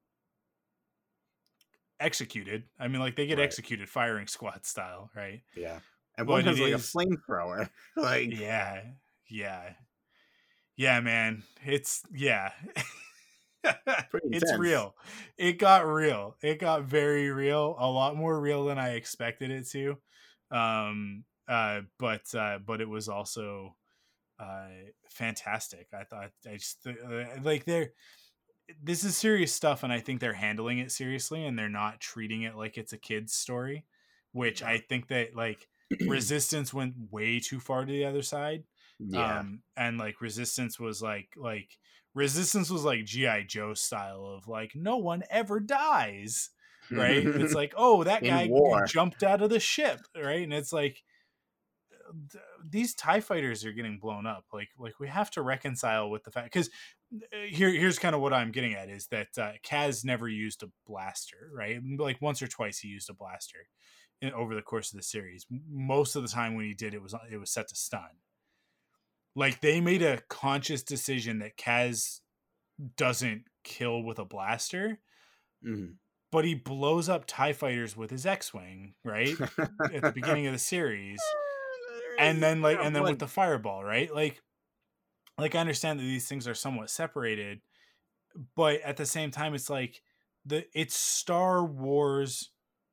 executed. 2.01 2.65
I 2.79 2.89
mean, 2.89 3.01
like 3.01 3.17
they 3.17 3.27
get 3.27 3.39
Right. 3.39 3.45
executed 3.45 3.89
firing 3.89 4.27
squad 4.27 4.65
style, 4.67 5.11
right? 5.15 5.43
Yeah. 5.57 5.81
And 6.17 6.27
But 6.27 6.33
one 6.33 6.45
has 6.45 6.59
like 6.61 6.73
a 6.73 6.77
flamethrower. 6.77 7.71
like 7.97 8.31
Yeah, 8.33 8.83
yeah, 9.29 9.75
yeah, 10.77 11.01
man. 11.01 11.43
It's 11.65 12.03
yeah. 12.13 12.53
It's 14.25 14.57
real. 14.57 14.95
It 15.37 15.59
got 15.59 15.87
real. 15.87 16.37
It 16.43 16.59
got 16.59 16.85
very 16.85 17.31
real. 17.31 17.77
A 17.79 17.87
lot 17.91 18.17
more 18.17 18.41
real 18.41 18.65
than 18.65 18.79
I 18.79 18.95
expected 18.95 19.51
it 19.51 19.69
to. 19.71 19.97
Um. 20.51 21.25
Uh. 21.49 21.83
But. 21.99 22.33
Uh. 22.35 22.59
But 22.65 22.81
it 22.81 22.89
was 22.89 23.09
also. 23.09 23.77
Uh. 24.39 24.69
Fantastic. 25.11 25.89
I 25.93 26.05
thought. 26.05 26.31
I 26.47 26.55
just 26.57 26.87
uh, 26.87 27.25
like 27.43 27.65
they're. 27.65 27.91
This 28.83 29.05
is 29.05 29.17
serious 29.17 29.53
stuff, 29.53 29.83
and 29.83 29.93
I 29.93 30.01
think 30.01 30.21
they're 30.21 30.35
handling 30.35 30.79
it 30.79 30.93
seriously, 30.93 31.45
and 31.45 31.59
they're 31.59 31.69
not 31.69 32.01
treating 32.01 32.43
it 32.43 32.57
like 32.57 32.77
it's 32.77 32.93
a 32.93 32.99
kid's 32.99 33.35
story, 33.35 33.85
which 34.33 34.63
I 34.63 34.79
think 34.79 35.09
that 35.09 35.35
like 35.35 35.69
resistance 36.07 36.75
went 36.75 36.95
way 37.11 37.41
too 37.41 37.61
far 37.61 37.85
to 37.85 37.93
the 37.93 38.05
other 38.05 38.23
side 38.23 38.65
yeah. 38.99 39.41
um 39.41 39.61
and 39.77 39.99
like 39.99 40.21
resistance 40.21 40.79
was 40.79 41.01
like 41.01 41.29
like 41.37 41.79
resistance 42.15 42.71
was 42.71 42.85
like 42.85 43.05
gi 43.05 43.45
joe 43.47 43.75
style 43.75 44.27
of 44.27 44.49
like 44.49 44.73
no 44.75 44.97
one 44.97 45.23
ever 45.31 45.61
dies 45.61 46.51
right 46.91 47.25
it's 47.25 47.55
like 47.55 47.75
oh 47.77 48.05
that 48.05 48.23
In 48.23 48.29
guy 48.31 48.47
war. 48.49 48.85
jumped 48.87 49.23
out 49.23 49.43
of 49.43 49.51
the 49.51 49.61
ship 49.61 50.01
right 50.17 50.43
and 50.43 50.53
it's 50.53 50.73
like 50.73 51.03
th- 52.31 52.43
these 52.69 52.95
tie 52.95 53.21
fighters 53.21 53.65
are 53.65 53.73
getting 53.73 53.99
blown 53.99 54.27
up 54.27 54.45
like 54.53 54.69
like 54.79 54.99
we 55.01 55.09
have 55.09 55.31
to 55.33 55.43
reconcile 55.43 56.11
with 56.11 56.25
the 56.25 56.31
fact 56.31 56.53
because 56.53 56.71
here 57.49 57.71
here's 57.71 57.99
kind 57.99 58.15
of 58.15 58.21
what 58.21 58.33
i'm 58.33 58.51
getting 58.53 58.75
at 58.75 58.89
is 58.89 59.07
that 59.09 59.29
uh, 59.39 59.53
kaz 59.65 60.05
never 60.05 60.29
used 60.29 60.63
a 60.63 60.69
blaster 60.87 61.51
right? 61.55 61.81
Like 61.99 62.21
once 62.21 62.43
or 62.43 62.47
twice 62.49 62.79
he 62.79 62.89
used 62.89 63.09
a 63.11 63.15
blaster 63.15 63.69
in, 64.21 64.33
over 64.33 64.55
the 64.55 64.63
course 64.63 64.93
of 64.93 64.97
the 64.99 65.03
series. 65.05 65.47
Most 65.71 66.17
of 66.17 66.23
the 66.23 66.29
time 66.29 66.55
when 66.57 66.65
he 66.67 66.75
did 66.75 66.93
it 66.95 67.03
was 67.03 67.15
it 67.31 67.37
was 67.39 67.51
set 67.51 67.69
to 67.69 67.77
stun. 67.77 68.19
Like 69.35 69.61
they 69.61 69.81
made 69.81 70.03
a 70.03 70.21
conscious 70.29 70.83
decision 70.83 71.39
that 71.39 71.57
kaz 71.57 72.21
doesn't 72.97 73.45
kill 73.65 74.03
with 74.03 74.19
a 74.19 74.25
blaster 74.25 74.99
Mhm. 75.65 75.95
but 76.31 76.45
he 76.45 76.55
blows 76.55 77.09
up 77.09 77.25
tie 77.27 77.53
fighters 77.53 77.97
with 77.97 78.11
his 78.11 78.25
x-wing 78.27 78.95
right? 79.05 79.35
At 79.93 80.03
the 80.03 80.13
beginning 80.15 80.47
of 80.47 80.53
the 80.53 80.59
series 80.59 81.19
and 82.19 82.43
then 82.43 82.61
like 82.63 82.79
and 82.81 82.95
then 82.95 83.03
with 83.03 83.19
the 83.19 83.29
fireball 83.29 83.83
right? 83.85 84.13
Like 84.15 84.43
like 85.39 85.55
i 85.55 85.59
understand 85.59 85.99
that 85.99 86.05
these 86.05 86.29
things 86.29 86.47
are 86.47 86.55
somewhat 86.55 86.91
separated 86.91 87.61
but 88.57 88.81
at 88.83 88.97
the 88.97 89.07
same 89.07 89.31
time 89.31 89.55
it's 89.55 89.71
like 89.71 90.03
the 90.45 90.65
it's 90.75 90.97
star 90.97 91.65
wars 91.65 92.51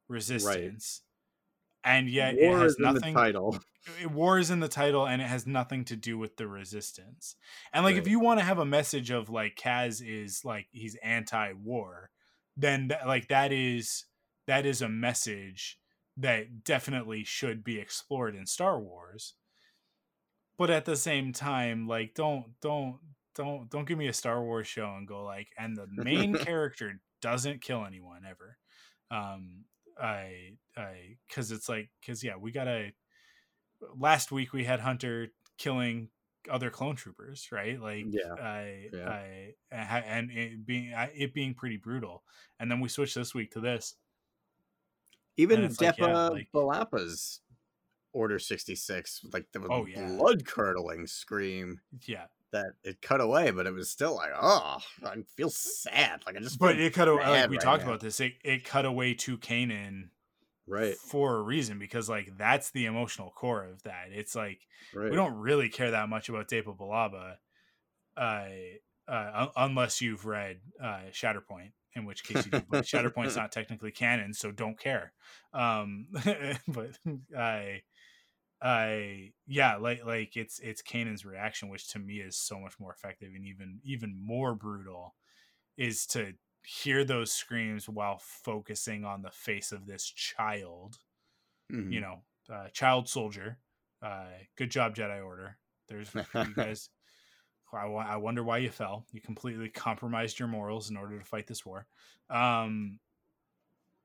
resistance 0.08 1.02
and 1.84 2.10
yet 2.10 2.36
war 2.36 2.58
it 2.58 2.62
has 2.62 2.72
is 2.74 2.78
in 2.78 2.84
nothing 2.84 3.14
the 3.14 3.20
title. 3.20 3.60
it- 4.02 4.12
war 4.12 4.40
is 4.40 4.50
in 4.50 4.60
the 4.60 4.68
title 4.68 5.08
and 5.08 5.22
it 5.22 5.28
has 5.28 5.46
nothing 5.46 5.86
to 5.86 5.96
do 5.96 6.18
with 6.18 6.38
the 6.38 6.48
resistance. 6.48 7.36
And 7.72 7.86
like 7.86 7.96
if 7.96 8.08
you 8.08 8.20
want 8.20 8.40
to 8.40 8.46
have 8.46 8.58
a 8.58 8.66
message 8.66 9.12
of 9.12 9.30
like 9.30 9.56
kaz 9.56 10.02
is 10.06 10.44
like 10.44 10.68
he's 10.72 10.96
anti-war 11.04 12.10
then 12.58 12.88
that, 12.88 13.06
like 13.06 13.28
that 13.28 13.52
is 13.52 14.06
that 14.48 14.66
is 14.66 14.82
a 14.82 14.90
message 14.90 15.78
that 16.18 16.64
definitely 16.64 17.24
should 17.24 17.64
be 17.64 17.80
explored 17.80 18.36
in 18.36 18.46
star 18.46 18.80
wars. 18.80 19.36
But 20.58 20.70
at 20.70 20.86
the 20.86 20.96
same 20.96 21.34
time 21.34 21.88
like 21.88 22.14
don't 22.14 22.60
don't 22.62 23.00
don't 23.36 23.70
don't 23.70 23.86
give 23.88 23.98
me 23.98 24.08
a 24.08 24.14
star 24.14 24.42
wars 24.42 24.68
show 24.68 24.96
and 24.96 25.08
go 25.08 25.24
like 25.24 25.50
and 25.58 25.76
the 25.76 25.88
main 25.90 26.34
character 26.36 27.02
doesn't 27.22 27.62
kill 27.62 27.86
anyone 27.86 28.24
ever. 28.26 28.58
Um 29.12 29.66
i 29.98 30.58
i 30.76 31.18
because 31.28 31.52
it's 31.52 31.70
like 31.70 31.90
because 32.02 32.22
yeah 32.22 32.36
we 32.36 32.52
gotta 32.52 32.92
last 33.98 34.32
week 34.32 34.54
we 34.54 34.64
had 34.64 34.80
hunter 34.80 35.30
killing 35.58 36.10
other 36.50 36.70
clone 36.70 36.96
troopers 36.96 37.48
right? 37.52 37.80
Like 37.80 38.06
Yeah, 38.10 38.34
i 38.40 38.90
yeah. 38.94 39.10
i 39.10 39.56
and 39.72 40.32
it 40.32 40.66
being 40.66 40.94
it 40.96 41.34
being 41.34 41.54
pretty 41.54 41.78
brutal. 41.78 42.24
And 42.60 42.70
then 42.70 42.80
we 42.80 42.90
switched 42.90 43.16
this 43.16 43.34
week 43.34 43.52
to 43.52 43.60
this 43.60 43.96
Even 45.38 45.64
it's 45.64 45.82
like, 45.82 45.98
yeah, 45.98 46.28
like- 46.30 46.52
Billaba's 46.54 47.42
Order 48.14 48.40
66, 48.40 49.26
like 49.34 49.46
the 49.52 49.60
Oh, 49.70 49.86
yeah. 49.86 50.08
blood 50.08 50.46
curdling 50.46 51.06
scream 51.06 51.82
yeah 52.08 52.26
that 52.52 52.68
it 52.86 53.02
cut 53.02 53.20
away, 53.20 53.52
but 53.52 53.68
it 53.68 53.74
was 53.74 53.90
still 53.90 54.16
like, 54.16 54.30
oh, 54.40 54.78
I 55.06 55.16
feel 55.36 55.50
sad. 55.50 56.22
Like 56.26 56.38
I 56.38 56.40
just 56.40 56.58
but 56.58 56.80
it 56.80 56.94
cut 56.94 57.10
away 57.10 57.24
like 57.26 57.50
we 57.50 57.58
right 57.58 57.64
talked 57.64 57.84
now. 57.84 57.90
about 57.90 58.00
this 58.00 58.22
it, 58.22 58.36
it 58.46 58.64
cut 58.64 58.86
away 58.86 59.14
to 59.16 59.38
kanan 59.38 60.10
right, 60.66 60.96
for 60.96 61.36
a 61.36 61.42
reason 61.42 61.78
because 61.78 62.08
like 62.08 62.32
that's 62.38 62.72
the 62.72 62.86
emotional 62.86 63.32
core 63.36 63.66
of 63.66 63.84
that 63.84 64.06
it's 64.14 64.34
like 64.36 64.62
right. 64.94 65.10
we 65.10 65.16
don't 65.18 65.36
really 65.36 65.68
care 65.68 65.92
that 65.92 66.08
much 66.08 66.30
about 66.30 66.48
Depa 66.48 66.78
Billaba, 66.78 67.36
uh, 68.16 68.48
uh, 69.12 69.32
un- 69.34 69.50
unless 69.58 70.00
you've 70.02 70.26
read 70.26 70.60
uh, 70.82 71.02
Shatterpoint, 71.12 71.72
in 71.96 72.06
which 72.06 72.24
case 72.24 72.46
you 72.46 72.52
do. 72.52 72.62
But 72.70 72.86
Shatterpoint's 72.86 73.36
not 73.38 73.52
technically 73.52 73.92
canon, 73.92 74.34
so 74.34 74.52
don't 74.52 74.80
care. 74.80 75.14
Um, 75.54 76.08
but 76.68 76.98
I, 77.38 77.82
I, 78.62 79.32
yeah, 79.48 79.78
like 79.78 80.06
like 80.06 80.36
it's 80.38 80.60
it's 80.60 80.82
Kanan's 80.82 81.26
reaction, 81.26 81.70
which 81.70 81.90
to 81.90 82.00
me 82.00 82.16
is 82.16 82.38
so 82.38 82.60
much 82.60 82.74
more 82.80 82.92
effective 82.94 83.30
and 83.36 83.46
even 83.46 83.80
even 83.84 84.16
more 84.22 84.56
brutal, 84.56 85.16
is 85.78 86.06
to 86.08 86.34
hear 86.64 87.04
those 87.04 87.32
screams 87.32 87.88
while 87.88 88.20
focusing 88.20 89.06
on 89.06 89.22
the 89.22 89.32
face 89.32 89.72
of 89.72 89.86
this 89.86 90.06
child 90.06 90.98
Mhm. 91.72 91.92
you 91.92 92.00
know, 92.00 92.22
uh, 92.50 92.68
child 92.70 93.10
soldier. 93.10 93.58
Uh, 94.02 94.28
good 94.58 94.70
job, 94.70 94.96
Jedi 94.96 95.24
Order. 95.24 95.58
There's 95.88 96.14
you 96.14 96.24
guys. 96.56 96.90
I, 97.74 97.86
I 97.86 98.16
wonder 98.18 98.44
why 98.44 98.60
you 98.60 98.70
fell. 98.70 99.06
You 99.12 99.22
completely 99.22 99.70
compromised 99.70 100.40
your 100.40 100.48
morals 100.48 100.90
in 100.90 100.98
order 100.98 101.18
to 101.20 101.26
fight 101.26 101.48
this 101.48 101.66
war. 101.66 101.88
Um, 102.30 103.00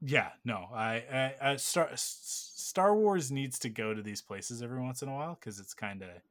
yeah, 0.01 0.33
no, 0.45 0.69
I, 0.73 0.95
I, 1.41 1.51
I 1.53 1.57
Star 1.57 1.91
Star 1.95 2.97
Wars 2.97 3.31
needs 3.31 3.59
to 3.61 3.69
go 3.69 3.93
to 3.93 4.03
these 4.03 4.23
places 4.23 4.63
every 4.63 4.81
once 4.81 5.03
in 5.03 5.09
a 5.09 5.15
while 5.15 5.35
because 5.35 5.61
it's 5.61 5.75
kind 5.75 6.03
of 6.03 6.23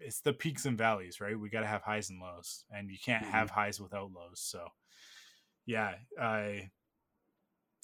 it's 0.00 0.20
the 0.20 0.32
peaks 0.32 0.66
and 0.66 0.78
valleys, 0.78 1.20
right? 1.20 1.38
We 1.38 1.50
got 1.50 1.60
to 1.60 1.66
have 1.66 1.82
highs 1.82 2.10
and 2.10 2.20
lows, 2.20 2.64
and 2.70 2.90
you 2.90 2.98
can't 2.98 3.24
Mhm. 3.24 3.26
have 3.26 3.50
highs 3.50 3.80
without 3.80 4.12
lows. 4.12 4.40
So, 4.40 4.68
yeah, 5.66 5.96
I 6.20 6.70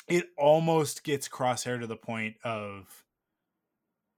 it 0.08 0.30
almost 0.36 1.02
gets 1.04 1.28
crosshair 1.28 1.80
to 1.80 1.86
the 1.86 1.96
point 1.96 2.36
of 2.44 3.03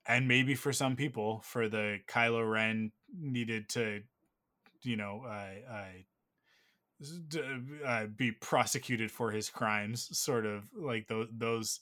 and 0.09 0.29
maybe 0.29 0.55
for 0.55 0.73
some 0.73 0.97
people 0.97 1.43
for 1.45 1.69
the 1.69 1.99
Kylo 2.07 2.51
Ren 2.51 2.93
needed 3.19 3.69
to 3.71 4.03
you 4.83 4.97
know 4.97 5.23
uh, 5.27 5.73
uh, 5.73 5.87
uh, 7.87 8.07
be 8.07 8.33
prosecuted 8.33 9.11
for 9.11 9.31
his 9.31 9.51
crimes 9.51 10.09
sort 10.19 10.47
of 10.47 10.65
like 10.79 11.09
those 11.09 11.29
those 11.37 11.81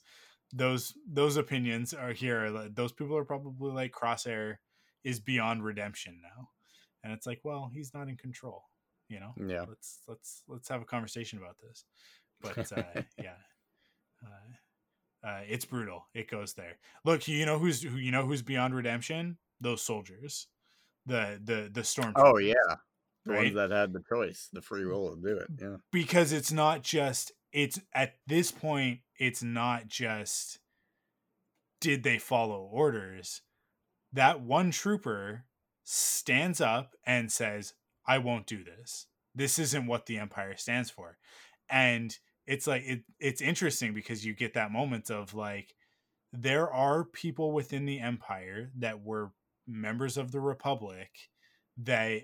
those 0.53 0.93
those 1.07 1.37
opinions 1.37 1.93
are 1.93 2.13
here 2.13 2.51
those 2.73 2.91
people 2.91 3.17
are 3.17 3.25
probably 3.25 3.71
like 3.71 3.91
crosshair 3.91 4.55
is 5.03 5.19
beyond 5.19 5.63
redemption 5.63 6.19
now. 6.21 6.49
And 7.03 7.13
it's 7.13 7.27
like 7.27 7.41
well 7.43 7.69
he's 7.73 7.93
not 7.93 8.07
in 8.07 8.17
control 8.17 8.63
you 9.07 9.19
know? 9.19 9.33
Yeah. 9.37 9.65
let's 9.67 9.99
let's 10.07 10.41
let's 10.47 10.69
have 10.69 10.81
a 10.81 10.85
conversation 10.85 11.37
about 11.37 11.57
this. 11.61 11.85
But 12.41 12.71
uh, 12.71 13.01
yeah 13.21 13.35
uh, 15.25 15.41
it's 15.47 15.65
brutal 15.65 16.05
it 16.13 16.29
goes 16.29 16.53
there 16.53 16.77
look 17.03 17.27
you 17.27 17.45
know 17.45 17.57
who's 17.57 17.81
who 17.81 17.97
you 17.97 18.11
know 18.11 18.25
who's 18.25 18.41
beyond 18.41 18.75
redemption 18.75 19.37
those 19.59 19.81
soldiers 19.81 20.47
the 21.05 21.39
the 21.43 21.69
the 21.71 21.83
storm 21.83 22.13
Oh 22.15 22.37
yeah, 22.37 22.53
the 23.25 23.31
right? 23.31 23.43
ones 23.43 23.55
that 23.55 23.71
had 23.71 23.93
the 23.93 24.03
choice, 24.09 24.49
the 24.51 24.61
free 24.61 24.85
will 24.85 25.15
to 25.15 25.21
do 25.21 25.37
it. 25.37 25.47
Yeah, 25.59 25.77
because 25.91 26.31
it's 26.31 26.51
not 26.51 26.83
just 26.83 27.31
it's 27.51 27.79
at 27.93 28.15
this 28.27 28.51
point 28.51 28.99
it's 29.17 29.43
not 29.43 29.87
just 29.87 30.59
did 31.79 32.03
they 32.03 32.17
follow 32.17 32.69
orders 32.71 33.41
that 34.11 34.41
one 34.41 34.71
trooper 34.71 35.45
stands 35.83 36.59
up 36.61 36.95
and 37.05 37.31
says, 37.31 37.73
I 38.07 38.17
won't 38.17 38.47
do 38.47 38.63
this. 38.63 39.07
This 39.35 39.59
isn't 39.59 39.87
what 39.87 40.05
the 40.05 40.17
Empire 40.17 40.55
stands 40.55 40.89
for. 40.89 41.17
And 41.69 42.17
it's 42.47 42.67
like 42.67 42.83
it 42.83 43.03
it's 43.19 43.41
interesting 43.41 43.93
because 43.93 44.25
you 44.25 44.33
get 44.33 44.53
that 44.53 44.71
moment 44.71 45.09
of 45.11 45.33
like 45.33 45.75
there 46.33 46.71
are 46.71 47.05
people 47.05 47.53
within 47.53 47.85
the 47.85 47.99
Empire 47.99 48.71
that 48.77 49.01
were 49.03 49.33
members 49.67 50.17
of 50.17 50.31
the 50.31 50.41
Republic 50.41 51.11
that 51.77 52.23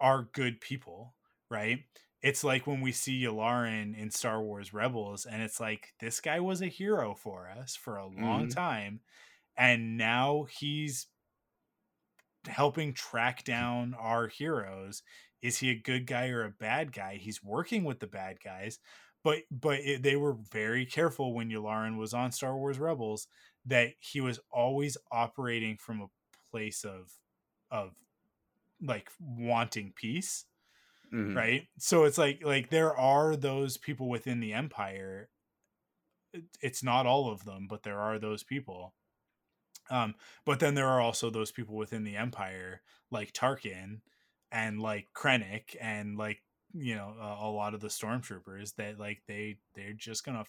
are 0.00 0.24
good 0.32 0.60
people, 0.60 1.14
right? 1.50 1.84
It's 2.22 2.44
like 2.44 2.66
when 2.66 2.80
we 2.80 2.92
see 2.92 3.22
Yularen 3.22 3.96
in 3.96 4.10
Star 4.10 4.42
Wars 4.42 4.72
Rebels, 4.72 5.26
and 5.26 5.42
it's 5.42 5.60
like 5.60 5.94
this 6.00 6.20
guy 6.20 6.40
was 6.40 6.62
a 6.62 6.66
hero 6.68 7.14
for 7.14 7.48
us 7.48 7.76
for 7.76 7.96
a 7.96 8.06
long 8.06 8.48
Mhm. 8.48 8.48
time, 8.48 9.02
and 9.56 9.96
now 9.98 10.44
he's 10.44 11.08
helping 12.46 12.92
track 12.94 13.44
down 13.44 13.94
our 13.94 14.28
heroes. 14.28 15.02
Is 15.42 15.58
he 15.58 15.70
a 15.70 15.78
good 15.78 16.06
guy 16.06 16.28
or 16.28 16.44
a 16.44 16.50
bad 16.50 16.92
guy? 16.92 17.16
He's 17.16 17.42
working 17.42 17.84
with 17.84 18.00
the 18.00 18.06
bad 18.06 18.38
guys, 18.42 18.78
but 19.24 19.44
but 19.52 19.80
it, 19.80 20.04
they 20.04 20.16
were 20.16 20.34
very 20.34 20.86
careful 20.86 21.34
when 21.34 21.50
Yularen 21.50 21.98
was 21.98 22.14
on 22.14 22.32
Star 22.32 22.56
Wars 22.58 22.80
Rebels 22.80 23.28
that 23.66 23.94
he 24.00 24.20
was 24.22 24.40
always 24.52 24.98
operating 25.12 25.78
from 25.78 26.02
a 26.02 26.08
place 26.50 26.84
of 26.84 27.12
of 27.70 27.96
like 28.82 29.10
wanting 29.20 29.92
peace 29.94 30.46
Mhm. 31.12 31.36
right 31.36 31.68
so 31.78 32.04
it's 32.04 32.18
like 32.18 32.42
like 32.44 32.70
there 32.70 32.96
are 32.96 33.36
those 33.36 33.78
people 33.78 34.08
within 34.08 34.40
the 34.40 34.52
empire 34.52 35.30
it's 36.60 36.82
not 36.82 37.06
all 37.06 37.30
of 37.30 37.44
them 37.44 37.66
but 37.68 37.82
there 37.82 37.98
are 38.00 38.18
those 38.18 38.42
people 38.42 38.94
um 39.90 40.14
but 40.46 40.60
then 40.60 40.74
there 40.74 40.88
are 40.88 41.00
also 41.02 41.30
those 41.30 41.52
people 41.52 41.76
within 41.76 42.04
the 42.04 42.16
empire 42.16 42.82
like 43.10 43.32
tarkin 43.32 44.02
and 44.52 44.80
like 44.80 45.08
krennic 45.14 45.76
and 45.80 46.18
like 46.18 46.43
you 46.74 46.94
know 46.94 47.14
a, 47.20 47.46
a 47.46 47.50
lot 47.50 47.74
of 47.74 47.80
the 47.80 47.88
stormtroopers 47.88 48.74
that 48.76 48.98
like 48.98 49.22
they 49.28 49.56
they're 49.74 49.92
just 49.92 50.24
gonna 50.24 50.44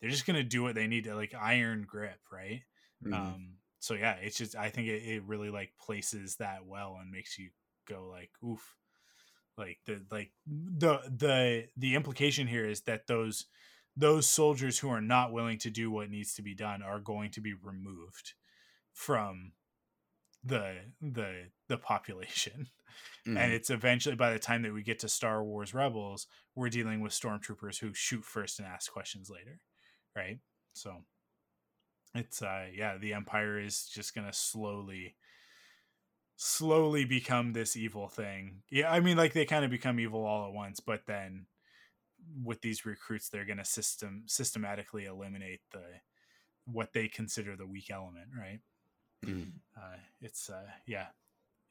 they're 0.00 0.10
just 0.10 0.26
gonna 0.26 0.44
do 0.44 0.62
what 0.62 0.74
they 0.74 0.86
need 0.86 1.04
to 1.04 1.14
like 1.14 1.34
iron 1.34 1.84
grip 1.88 2.20
right 2.32 2.62
Mhm. 3.04 3.12
um 3.14 3.54
so 3.80 3.94
yeah 3.94 4.14
it's 4.22 4.38
just 4.38 4.56
i 4.56 4.70
think 4.70 4.88
it, 4.88 5.02
it 5.02 5.22
really 5.24 5.50
like 5.50 5.72
places 5.80 6.36
that 6.36 6.66
well 6.66 6.98
and 7.00 7.10
makes 7.10 7.38
you 7.38 7.50
go 7.88 8.08
like 8.10 8.30
oof 8.44 8.76
like 9.56 9.78
the 9.86 10.02
like 10.10 10.32
the 10.46 10.98
the 11.16 11.68
the 11.76 11.94
implication 11.94 12.46
here 12.46 12.64
is 12.66 12.82
that 12.82 13.06
those 13.06 13.46
those 13.96 14.26
soldiers 14.28 14.78
who 14.80 14.88
are 14.88 15.00
not 15.00 15.32
willing 15.32 15.58
to 15.58 15.70
do 15.70 15.90
what 15.90 16.10
needs 16.10 16.34
to 16.34 16.42
be 16.42 16.54
done 16.54 16.82
are 16.82 16.98
going 16.98 17.30
to 17.30 17.40
be 17.40 17.54
removed 17.54 18.34
from 18.92 19.52
the 20.44 20.92
the 21.00 21.50
the 21.68 21.78
population 21.78 22.68
Mhm. 23.26 23.34
and 23.36 23.52
it's 23.52 23.70
eventually 23.70 24.16
by 24.16 24.32
the 24.32 24.38
time 24.38 24.62
that 24.62 24.72
we 24.74 24.82
get 24.82 25.00
to 25.00 25.08
Star 25.08 25.44
Wars 25.44 25.74
Rebels, 25.74 26.26
we're 26.54 26.70
dealing 26.70 27.00
with 27.00 27.12
stormtroopers 27.12 27.80
who 27.80 27.94
shoot 27.94 28.24
first 28.24 28.58
and 28.60 28.68
ask 28.68 28.92
questions 28.92 29.30
later, 29.30 29.60
right? 30.16 30.40
So 30.74 31.04
it's 32.14 32.42
uh 32.42 32.68
yeah, 32.72 32.96
the 32.96 33.12
Empire 33.14 33.58
is 33.58 33.86
just 33.86 34.14
gonna 34.14 34.32
slowly 34.32 35.16
slowly 36.36 37.04
become 37.04 37.52
this 37.52 37.76
evil 37.76 38.08
thing. 38.08 38.62
Yeah, 38.70 38.90
I 38.90 39.00
mean 39.00 39.16
like 39.16 39.32
they 39.32 39.46
kind 39.46 39.64
of 39.64 39.70
become 39.70 40.00
evil 40.00 40.24
all 40.24 40.46
at 40.48 40.52
once, 40.54 40.80
but 40.80 41.06
then 41.06 41.46
with 42.42 42.62
these 42.62 42.86
recruits 42.86 43.28
they're 43.28 43.44
gonna 43.46 43.64
system 43.64 44.24
systematically 44.28 45.06
eliminate 45.06 45.62
the 45.72 46.00
what 46.66 46.92
they 46.94 47.08
consider 47.08 47.56
the 47.56 47.66
weak 47.66 47.90
element, 47.90 48.30
right? 48.38 48.60
Mhm. 49.26 49.52
Uh 49.76 49.96
it's 50.20 50.50
uh 50.50 50.70
yeah, 50.86 51.08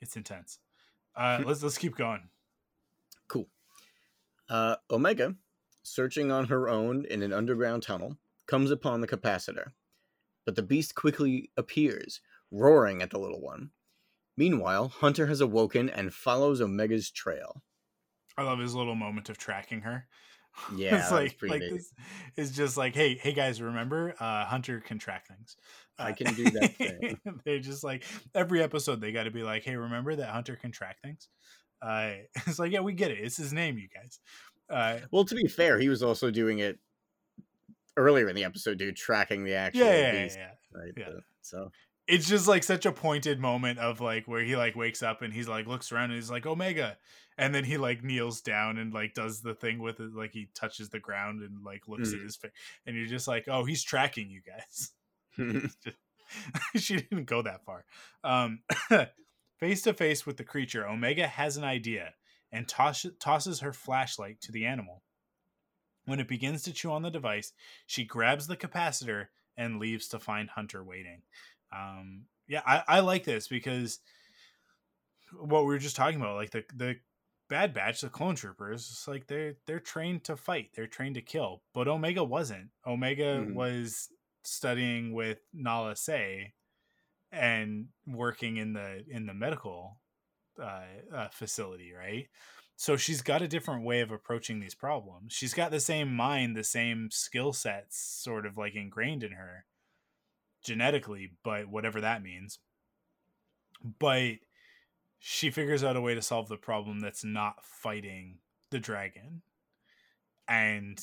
it's 0.02 0.16
intense. 0.18 0.60
Uh 1.16 1.44
let's 1.46 1.64
let's 1.64 1.78
keep 1.78 1.96
going. 1.96 2.30
Cool. 3.28 3.50
Uh, 4.50 4.76
Omega, 4.92 5.36
searching 5.84 6.32
on 6.32 6.46
her 6.48 6.70
own 6.70 7.06
in 7.06 7.22
an 7.24 7.34
underground 7.34 7.84
tunnel, 7.84 8.18
comes 8.46 8.72
upon 8.72 9.02
the 9.02 9.08
capacitor. 9.08 9.74
But 10.46 10.56
the 10.56 10.64
beast 10.64 10.96
quickly 10.96 11.52
appears, 11.58 12.22
roaring 12.52 13.02
at 13.02 13.10
the 13.12 13.20
little 13.20 13.42
one. 13.42 13.72
Meanwhile, 14.38 14.90
Hunter 14.90 15.28
has 15.28 15.42
awoken 15.42 15.90
and 15.90 16.14
follows 16.14 16.62
Omega's 16.62 17.12
trail. 17.12 17.64
I 18.38 18.44
love 18.44 18.60
his 18.60 18.76
little 18.76 18.96
moment 18.96 19.30
of 19.30 19.38
tracking 19.38 19.82
her. 19.82 20.08
Yeah, 20.76 20.98
it's 21.02 21.12
like 21.12 21.38
pretty 21.38 21.60
like 21.60 21.70
this 21.74 21.92
is 22.38 22.52
just 22.52 22.78
like, 22.78 22.94
hey, 22.96 23.16
hey 23.16 23.34
guys, 23.34 23.62
remember, 23.62 24.16
uh, 24.20 24.46
Hunter 24.46 24.80
can 24.80 25.00
track 25.00 25.28
things. 25.28 25.58
I 25.98 26.12
Uh, 26.12 26.14
can 26.14 26.34
do 26.36 26.44
that 26.52 26.76
thing. 26.76 27.20
they're 27.46 27.60
just 27.60 27.84
like 27.84 28.04
every 28.36 28.62
episode 28.62 29.02
they 29.02 29.12
got 29.12 29.24
to 29.24 29.32
be 29.32 29.44
like, 29.44 29.64
hey, 29.64 29.76
remember 29.76 30.16
that 30.16 30.30
Hunter 30.30 30.56
can 30.56 30.72
track 30.72 31.02
things. 31.02 31.28
Uh, 31.82 32.12
it's 32.48 32.60
like, 32.60 32.72
yeah, 32.72 32.80
we 32.82 32.94
get 32.94 33.12
it. 33.12 33.20
It's 33.20 33.38
his 33.38 33.52
name, 33.54 33.78
you 33.78 33.88
guys. 33.94 34.20
Uh, 34.70 35.06
Well, 35.12 35.26
to 35.26 35.36
be 35.36 35.48
fair, 35.48 35.80
he 35.80 35.90
was 35.90 36.02
also 36.04 36.32
doing 36.32 36.60
it 36.60 36.80
earlier 37.98 38.30
in 38.30 38.36
the 38.36 38.44
episode, 38.44 38.78
dude, 38.78 38.96
tracking 38.96 39.44
the 39.44 39.54
actual 39.56 39.82
yeah, 39.86 39.92
yeah, 39.94 40.14
yeah, 40.14 40.24
beast. 40.24 40.38
yeah. 40.38 40.80
Right. 40.80 40.92
yeah. 40.98 41.10
So 41.42 41.72
It's 42.08 42.28
just 42.28 42.48
like 42.48 42.64
such 42.64 42.86
a 42.86 42.92
pointed 42.92 43.40
moment 43.40 43.80
of 43.80 44.02
like 44.02 44.28
where 44.28 44.44
he 44.44 44.56
like 44.56 44.76
wakes 44.76 45.04
up 45.04 45.22
and 45.22 45.34
he's 45.34 45.48
like 45.48 45.68
looks 45.68 45.92
around 45.92 46.06
and 46.06 46.16
he's 46.16 46.32
like 46.32 46.46
Omega, 46.46 46.98
and 47.38 47.54
then 47.54 47.64
he 47.64 47.78
like 47.78 48.04
kneels 48.04 48.42
down 48.42 48.78
and 48.78 48.94
like 48.94 49.14
does 49.14 49.42
the 49.42 49.54
thing 49.56 49.80
with 49.80 50.00
it, 50.00 50.14
like 50.14 50.32
he 50.34 50.50
touches 50.54 50.90
the 50.90 51.00
ground 51.00 51.42
and 51.42 51.64
like 51.64 51.88
looks 51.88 52.14
at 52.14 52.20
Mhm. 52.20 52.24
his 52.24 52.36
face, 52.36 52.52
and 52.86 52.96
you're 52.96 53.06
just 53.08 53.28
like, 53.28 53.46
oh, 53.48 53.66
he's 53.66 53.84
tracking 53.84 54.30
you 54.30 54.42
guys. 54.42 54.92
she 56.76 56.96
didn't 56.98 57.26
go 57.26 57.42
that 57.42 57.64
far. 57.66 57.86
Um, 58.24 58.60
face 59.60 59.82
to 59.84 59.94
face 59.94 60.26
with 60.26 60.38
the 60.38 60.44
creature, 60.44 60.88
Omega 60.88 61.28
has 61.28 61.58
an 61.58 61.64
idea 61.64 62.14
and 62.52 62.68
toss- 62.68 63.06
tosses 63.20 63.60
her 63.60 63.74
flashlight 63.74 64.42
to 64.42 64.52
the 64.52 64.66
animal. 64.66 65.04
When 66.06 66.20
it 66.20 66.28
begins 66.28 66.64
to 66.64 66.74
chew 66.74 66.92
on 66.92 67.02
the 67.02 67.10
device, 67.12 67.54
she 67.86 68.04
grabs 68.04 68.48
the 68.48 68.58
capacitor 68.58 69.28
and 69.56 69.80
leaves 69.80 70.08
to 70.10 70.20
find 70.20 70.50
Hunter 70.50 70.84
waiting. 70.84 71.22
Um, 71.72 72.26
yeah, 72.48 72.62
I, 72.66 72.84
I 72.88 73.00
like 73.00 73.24
this 73.24 73.48
because 73.48 74.00
what 75.40 75.62
we 75.62 75.68
were 75.68 75.78
just 75.80 75.96
talking 75.96 76.20
about, 76.20 76.36
like 76.36 76.52
the 76.52 76.64
the 76.76 76.96
Bad 77.49 77.74
Batch, 77.74 78.02
the 78.02 78.10
clone 78.10 78.36
troopers, 78.36 78.90
it's 78.90 79.07
like 79.07 79.28
they're 79.28 79.56
they're 79.65 79.80
trained 79.80 80.24
to 80.26 80.36
fight, 80.38 80.72
they're 80.76 80.88
trained 80.88 81.15
to 81.15 81.22
kill, 81.22 81.64
but 81.74 81.88
Omega 81.88 82.24
wasn't. 82.24 82.72
Omega 82.86 83.45
Mhm. 83.45 83.53
was 83.53 84.11
studying 84.44 85.14
with 85.14 85.40
Nala 85.53 85.95
Se 85.95 86.53
and 87.32 87.90
working 88.07 88.57
in 88.57 88.74
the 88.74 89.06
in 89.10 89.26
the 89.26 89.34
medical 89.34 90.02
uh, 90.60 90.86
uh, 91.14 91.30
facility, 91.30 91.94
right? 91.94 92.30
So 92.76 92.98
she's 92.98 93.22
got 93.22 93.41
a 93.41 93.48
different 93.48 93.84
way 93.86 94.02
of 94.02 94.11
approaching 94.11 94.60
these 94.60 94.76
problems. 94.76 95.34
She's 95.34 95.53
got 95.53 95.72
the 95.72 95.80
same 95.80 96.15
mind, 96.15 96.56
the 96.57 96.64
same 96.64 97.11
skill 97.11 97.53
sets, 97.53 97.98
sort 97.98 98.45
of 98.45 98.57
like 98.57 98.76
ingrained 98.76 99.24
in 99.24 99.34
her 99.34 99.65
genetically, 100.64 101.34
but 101.44 101.68
whatever 101.68 102.02
that 102.02 102.24
means. 102.24 102.60
But 103.99 104.40
she 105.26 105.50
figures 105.50 105.86
out 105.86 105.95
a 105.95 106.02
way 106.02 106.14
to 106.14 106.22
solve 106.22 106.50
the 106.50 106.58
problem 106.58 107.00
that's 107.00 107.24
not 107.24 107.64
fighting 107.64 108.40
the 108.72 108.80
dragon. 108.80 109.41
And 110.50 111.00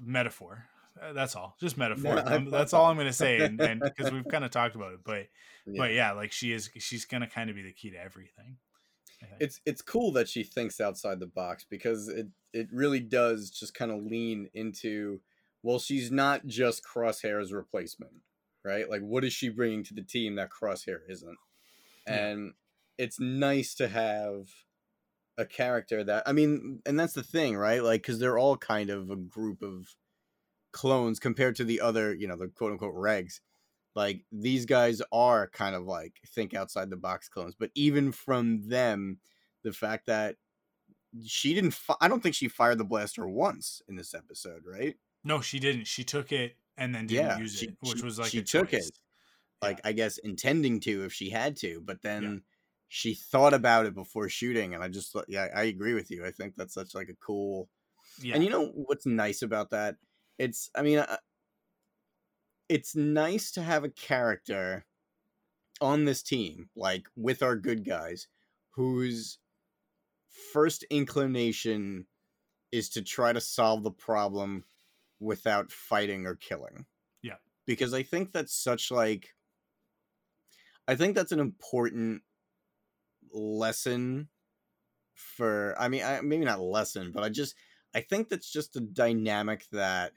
metaphor. 0.00 0.66
Uh, 1.02 1.12
That's 1.14 1.34
all. 1.34 1.56
Just 1.58 1.76
metaphor. 1.76 2.14
No, 2.14 2.22
Um, 2.24 2.48
that's 2.48 2.72
all 2.72 2.84
I'm 2.84 2.94
going 2.94 3.08
to 3.08 3.12
say 3.12 3.40
and 3.40 3.60
and 3.60 3.80
because 3.80 4.12
we've 4.12 4.28
kind 4.28 4.44
of 4.44 4.52
talked 4.52 4.76
about 4.76 4.92
it, 4.92 5.00
but 5.04 5.26
yeah. 5.66 5.78
but 5.78 5.92
yeah, 5.94 6.12
like 6.12 6.30
she 6.30 6.52
is 6.52 6.70
she's 6.78 7.06
going 7.06 7.22
to 7.22 7.26
kind 7.26 7.50
of 7.50 7.56
be 7.56 7.62
the 7.62 7.72
key 7.72 7.90
to 7.90 7.96
everything. 8.00 8.58
It's 9.40 9.60
it's 9.66 9.82
cool 9.82 10.12
that 10.12 10.28
she 10.28 10.44
thinks 10.44 10.80
outside 10.80 11.18
the 11.18 11.26
box 11.26 11.66
because 11.68 12.06
it 12.06 12.28
it 12.52 12.68
really 12.70 13.00
does 13.00 13.50
just 13.50 13.74
kind 13.74 13.90
of 13.90 14.04
lean 14.04 14.48
into 14.54 15.20
well 15.64 15.80
she's 15.80 16.12
not 16.12 16.46
just 16.46 16.84
crosshair's 16.84 17.52
replacement 17.52 18.12
right 18.64 18.88
like 18.90 19.00
what 19.00 19.24
is 19.24 19.32
she 19.32 19.48
bringing 19.48 19.82
to 19.84 19.94
the 19.94 20.02
team 20.02 20.36
that 20.36 20.50
crosshair 20.50 20.98
isn't 21.08 21.38
Yeah. 22.06 22.14
and 22.26 22.52
it's 22.98 23.18
nice 23.20 23.74
to 23.76 23.88
have 23.88 24.48
a 25.38 25.44
character 25.46 26.04
that 26.04 26.22
i 26.26 26.32
mean 26.32 26.80
and 26.84 26.98
that's 27.00 27.14
the 27.14 27.22
thing 27.22 27.56
right 27.56 27.82
like 27.82 28.02
because 28.02 28.18
they're 28.18 28.38
all 28.38 28.56
kind 28.56 28.90
of 28.90 29.10
a 29.10 29.16
group 29.16 29.62
of 29.62 29.94
clones 30.72 31.18
compared 31.18 31.56
to 31.56 31.64
the 31.64 31.80
other 31.80 32.14
you 32.14 32.26
know 32.28 32.36
the 32.36 32.48
quote 32.48 32.72
unquote 32.72 32.94
regs 32.94 33.40
like 33.94 34.24
these 34.32 34.64
guys 34.66 35.00
are 35.12 35.48
kind 35.48 35.74
of 35.74 35.84
like 35.84 36.14
think 36.34 36.54
outside 36.54 36.90
the 36.90 36.96
box 36.96 37.28
clones 37.28 37.54
but 37.58 37.70
even 37.74 38.12
from 38.12 38.68
them 38.68 39.18
the 39.64 39.72
fact 39.72 40.06
that 40.06 40.36
she 41.24 41.54
didn't 41.54 41.72
fi- 41.72 41.96
i 42.00 42.08
don't 42.08 42.22
think 42.22 42.34
she 42.34 42.48
fired 42.48 42.78
the 42.78 42.84
blaster 42.84 43.26
once 43.26 43.80
in 43.88 43.96
this 43.96 44.14
episode 44.14 44.62
right 44.66 44.96
no, 45.24 45.40
she 45.40 45.60
didn't. 45.60 45.84
She 45.86 46.02
took 46.02 46.32
it 46.32 46.56
and 46.76 46.92
then 46.92 47.06
didn't 47.06 47.24
Yeah, 47.26 47.38
use 47.38 47.56
she- 47.56 47.66
it, 47.66 47.76
which 47.78 47.98
she- 47.98 48.04
was 48.04 48.18
like 48.18 48.28
she 48.32 48.42
took 48.42 48.72
it. 48.72 48.82
Like 49.62 49.78
Yeah. 49.78 49.88
i 49.88 49.92
guess 49.92 50.18
intending 50.18 50.80
to 50.80 51.04
if 51.04 51.12
she 51.12 51.30
had 51.30 51.56
to 51.58 51.80
but 51.84 52.02
then 52.02 52.42
she 52.88 53.14
thought 53.14 53.54
about 53.54 53.86
it 53.86 53.94
before 53.94 54.28
shooting 54.28 54.74
and 54.74 54.82
i 54.82 54.88
just 54.88 55.16
yeah 55.28 55.48
i 55.54 55.62
agree 55.64 55.94
with 55.94 56.10
you 56.10 56.26
i 56.26 56.30
think 56.30 56.54
that's 56.56 56.74
such 56.74 56.94
like 56.94 57.08
a 57.08 57.14
cool 57.24 57.68
yeah. 58.20 58.34
and 58.34 58.44
you 58.44 58.50
know 58.50 58.66
what's 58.74 59.06
nice 59.06 59.42
about 59.42 59.70
that 59.70 59.96
it's 60.38 60.70
i 60.74 60.82
mean 60.82 60.98
uh, 60.98 61.16
it's 62.68 62.96
nice 62.96 63.50
to 63.52 63.62
have 63.62 63.84
a 63.84 63.90
character 63.90 64.86
on 65.82 66.04
this 66.04 66.22
team, 66.22 66.70
like 66.76 67.06
with 67.16 67.42
our 67.42 67.56
good 67.56 67.84
guys, 67.84 68.28
whose 68.70 69.38
first 70.52 70.84
inclination 70.84 72.06
is 72.70 72.88
to 72.90 73.02
try 73.02 73.32
to 73.32 73.40
solve 73.40 73.82
the 73.82 73.90
problem 73.90 74.64
without 75.20 75.70
fighting 75.70 76.24
or 76.24 76.36
killing. 76.36 76.86
Yeah. 77.22 77.36
Because 77.66 77.92
I 77.92 78.02
think 78.02 78.32
that's 78.32 78.54
such 78.54 78.90
like 78.90 79.34
I 80.88 80.94
think 80.96 81.14
that's 81.14 81.32
an 81.32 81.40
important 81.40 82.22
lesson 83.32 84.28
for 85.14 85.74
I 85.78 85.88
mean 85.88 86.02
I, 86.02 86.20
maybe 86.20 86.44
not 86.44 86.60
lesson, 86.60 87.12
but 87.12 87.24
I 87.24 87.28
just 87.28 87.54
I 87.94 88.00
think 88.00 88.28
that's 88.28 88.50
just 88.50 88.76
a 88.76 88.80
dynamic 88.80 89.66
that 89.72 90.12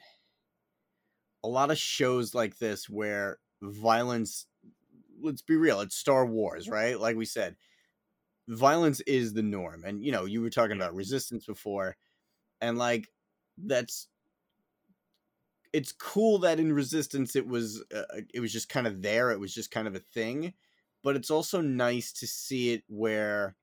a 1.44 1.48
lot 1.48 1.72
of 1.72 1.78
shows 1.78 2.34
like 2.34 2.58
this 2.58 2.90
where 2.90 3.38
violence 3.62 4.48
let's 5.22 5.42
be 5.42 5.56
real, 5.56 5.82
it's 5.82 5.96
Star 5.96 6.26
Wars, 6.26 6.70
right? 6.70 7.00
Like 7.00 7.16
we 7.18 7.26
said, 7.26 7.56
violence 8.50 9.02
is 9.02 9.34
the 9.34 9.44
norm. 9.44 9.84
And 9.86 10.04
you 10.04 10.12
know, 10.12 10.26
you 10.26 10.42
were 10.42 10.50
talking 10.50 10.78
about 10.78 10.96
resistance 10.96 11.46
before 11.46 11.98
and 12.62 12.78
like 12.78 13.10
that's 13.58 14.08
it's 15.76 15.92
cool 15.94 16.40
that 16.40 16.60
in 16.60 16.74
resistance 16.74 17.36
it 17.36 17.48
was 17.48 17.84
uh, 17.94 18.22
it 18.34 18.40
was 18.40 18.54
just 18.54 18.70
kind 18.70 18.88
of 18.88 19.02
there 19.02 19.32
it 19.32 19.40
was 19.40 19.54
just 19.54 19.72
kind 19.72 19.88
of 19.88 19.96
a 19.96 20.00
thing 20.00 20.54
but 21.04 21.16
it's 21.16 21.32
also 21.32 21.62
nice 21.62 22.14
to 22.14 22.28
see 22.28 22.74
it 22.74 22.84
where 22.88 23.58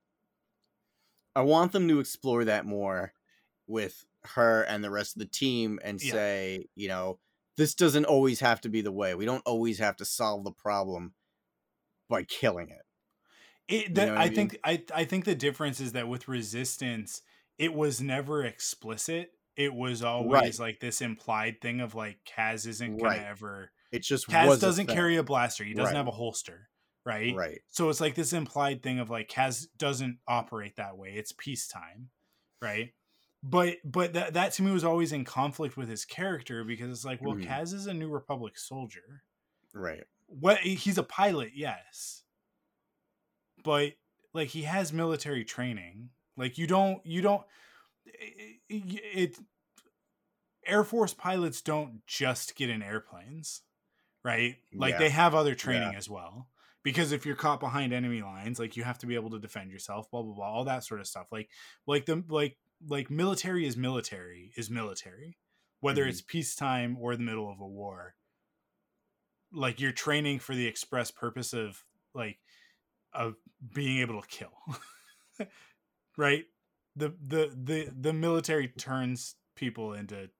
i 1.34 1.40
want 1.40 1.72
them 1.72 1.88
to 1.88 2.00
explore 2.00 2.44
that 2.44 2.66
more 2.66 3.12
with 3.66 4.04
her 4.24 4.62
and 4.64 4.82
the 4.84 4.90
rest 4.90 5.16
of 5.16 5.20
the 5.20 5.26
team 5.26 5.78
and 5.82 6.00
Yeah. 6.00 6.20
say 6.20 6.68
you 6.74 6.88
know 6.88 7.18
this 7.56 7.74
doesn't 7.74 8.04
always 8.06 8.40
have 8.40 8.60
to 8.60 8.68
be 8.68 8.80
the 8.80 8.92
way 8.92 9.14
we 9.14 9.24
don't 9.24 9.46
always 9.46 9.78
have 9.78 9.96
to 9.96 10.04
solve 10.04 10.44
the 10.44 10.52
problem 10.52 11.14
by 12.08 12.24
killing 12.24 12.70
it 12.70 12.82
It, 13.68 13.96
You 13.96 14.04
know 14.04 14.18
I 14.18 14.24
I 14.24 14.28
mean? 14.28 14.28
think 14.28 14.58
I 14.64 14.84
I 14.94 15.04
think 15.04 15.24
the 15.24 15.34
difference 15.34 15.80
is 15.80 15.92
that 15.92 16.08
with 16.08 16.28
resistance, 16.28 17.22
it 17.58 17.74
was 17.74 18.00
never 18.00 18.44
explicit. 18.44 19.32
It 19.56 19.72
was 19.74 20.02
always 20.02 20.58
like 20.58 20.80
this 20.80 21.00
implied 21.02 21.60
thing 21.60 21.80
of 21.80 21.94
like 21.94 22.18
Kaz 22.24 22.66
isn't 22.66 22.96
gonna 22.98 23.10
Right. 23.10 23.20
ever. 23.26 23.70
it 23.90 24.02
just 24.02 24.26
Kaz 24.28 24.58
doesn't 24.60 24.86
carry 24.86 25.16
a 25.16 25.22
blaster. 25.22 25.64
He 25.64 25.74
doesn't 25.74 25.92
Right. 25.92 25.98
have 25.98 26.08
a 26.08 26.12
holster, 26.12 26.70
right? 27.04 27.34
right 27.34 27.60
So 27.68 27.90
it's 27.90 28.00
like 28.00 28.14
this 28.14 28.32
implied 28.32 28.82
thing 28.82 28.98
of 28.98 29.10
like 29.10 29.28
Kaz 29.28 29.66
doesn't 29.76 30.18
operate 30.26 30.76
that 30.76 30.96
way. 30.96 31.12
It's 31.14 31.32
peacetime, 31.32 32.08
right? 32.62 32.94
But 33.42 33.78
but 33.84 34.14
that 34.14 34.32
that 34.34 34.52
to 34.54 34.62
me 34.62 34.70
was 34.72 34.84
always 34.84 35.12
in 35.12 35.24
conflict 35.26 35.76
with 35.76 35.88
his 35.90 36.04
character 36.06 36.64
because 36.64 36.90
it's 36.90 37.04
like, 37.04 37.20
well, 37.20 37.34
Mhm. 37.34 37.44
Kaz 37.46 37.74
is 37.74 37.86
a 37.86 37.92
New 37.94 38.08
Republic 38.08 38.56
soldier. 38.56 39.24
right 39.74 40.04
What 40.26 40.60
he's 40.60 40.96
a 40.96 41.02
pilot, 41.02 41.52
yes, 41.54 42.24
but 43.62 43.92
like 44.32 44.48
he 44.48 44.62
has 44.62 44.92
military 44.92 45.44
training. 45.44 46.10
Like 46.36 46.56
you 46.58 46.66
don't 46.66 47.04
you 47.04 47.20
don't 47.20 47.44
it, 48.06 48.60
it 48.68 49.38
Air 50.66 50.84
Force 50.84 51.12
pilots 51.14 51.60
don't 51.60 52.02
just 52.06 52.54
get 52.54 52.70
in 52.70 52.82
airplanes, 52.82 53.62
right? 54.24 54.56
Like 54.72 54.92
Yeah. 54.94 54.98
they 54.98 55.08
have 55.10 55.34
other 55.34 55.54
training 55.54 55.94
as 55.94 56.08
well. 56.08 56.48
Because 56.84 57.12
if 57.12 57.24
you're 57.24 57.36
caught 57.36 57.60
behind 57.60 57.92
enemy 57.92 58.22
lines, 58.22 58.58
like 58.58 58.76
you 58.76 58.82
have 58.82 58.98
to 58.98 59.06
be 59.06 59.14
able 59.14 59.30
to 59.30 59.38
defend 59.38 59.70
yourself, 59.70 60.10
blah 60.10 60.22
blah 60.22 60.34
blah, 60.34 60.46
all 60.52 60.64
that 60.64 60.84
sort 60.84 61.00
of 61.00 61.06
stuff. 61.06 61.28
Like 61.30 61.48
like 61.86 62.06
the 62.06 62.24
like 62.28 62.58
like 62.88 63.08
military 63.10 63.66
is 63.66 63.76
military 63.76 64.52
is 64.56 64.68
military, 64.68 65.38
whether 65.80 66.04
Mhm. 66.04 66.08
it's 66.08 66.20
peacetime 66.22 66.96
or 66.98 67.14
the 67.16 67.22
middle 67.22 67.50
of 67.50 67.60
a 67.60 67.66
war. 67.66 68.16
Like 69.52 69.80
you're 69.80 69.92
training 69.92 70.38
for 70.40 70.54
the 70.54 70.66
express 70.66 71.10
purpose 71.10 71.52
of 71.52 71.84
like 72.14 72.38
of 73.12 73.36
being 73.74 73.98
able 73.98 74.20
to 74.20 74.26
kill. 74.28 74.52
right? 76.16 76.46
The 76.94 77.08
the 77.10 77.52
the 77.56 77.92
the 77.94 78.12
military 78.12 78.68
turns 78.68 79.36
people 79.56 79.94
into 79.94 80.30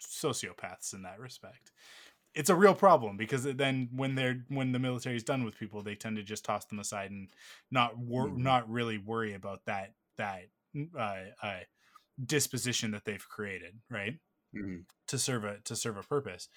sociopaths 0.00 0.94
in 0.94 1.02
that 1.02 1.20
respect. 1.20 1.72
It's 2.34 2.50
a 2.50 2.56
real 2.56 2.74
problem 2.74 3.16
because 3.16 3.44
then 3.44 3.90
when 3.92 4.14
they're 4.14 4.44
when 4.48 4.72
the 4.72 4.78
military's 4.78 5.24
done 5.24 5.44
with 5.44 5.58
people, 5.58 5.82
they 5.82 5.96
tend 5.96 6.16
to 6.16 6.22
just 6.22 6.44
toss 6.44 6.64
them 6.66 6.78
aside 6.80 7.10
and 7.10 7.30
not 7.70 7.98
wor- 7.98 8.32
Mhm. 8.32 8.36
not 8.36 8.70
really 8.70 8.98
worry 8.98 9.34
about 9.34 9.66
that 9.66 9.94
that 10.16 10.48
uh, 10.98 11.24
uh, 11.42 11.60
disposition 12.24 12.92
that 12.92 13.04
they've 13.04 13.28
created, 13.28 13.80
right? 13.90 14.20
Mhm. 14.52 14.86
To 15.08 15.18
serve 15.18 15.44
a 15.44 15.60
to 15.62 15.76
serve 15.76 15.98
a 15.98 16.02
purpose. 16.04 16.48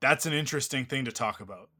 That's 0.00 0.26
an 0.26 0.32
interesting 0.32 0.84
thing 0.86 1.04
to 1.06 1.12
talk 1.12 1.40
about. 1.40 1.70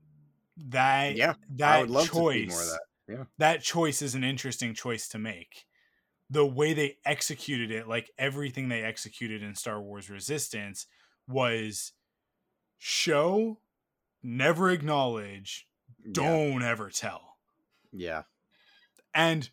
That 0.57 1.17
yeah 1.17 1.35
that 1.49 1.77
i 1.77 1.79
would 1.79 1.91
love 1.91 2.11
choice 2.11 2.79
to 2.79 2.79
that 3.09 3.27
that 3.39 3.63
choice 3.63 4.03
is 4.03 4.15
an 4.15 4.25
interesting 4.25 4.75
choice 4.75 5.09
to 5.09 5.19
make. 5.19 5.67
The 6.29 6.47
way 6.47 6.73
they 6.73 6.99
executed 7.05 7.71
it, 7.71 7.87
like 7.87 8.11
everything 8.19 8.69
they 8.69 8.83
executed 8.83 9.43
in 9.43 9.55
Star 9.55 9.81
Wars 9.81 10.11
Resistance, 10.11 10.87
was 11.29 11.93
show, 12.79 13.61
never 14.23 14.71
acknowledge, 14.71 15.69
don't 16.11 16.63
ever 16.63 16.91
tell. 16.91 17.37
yeah 17.93 18.23
And 19.15 19.51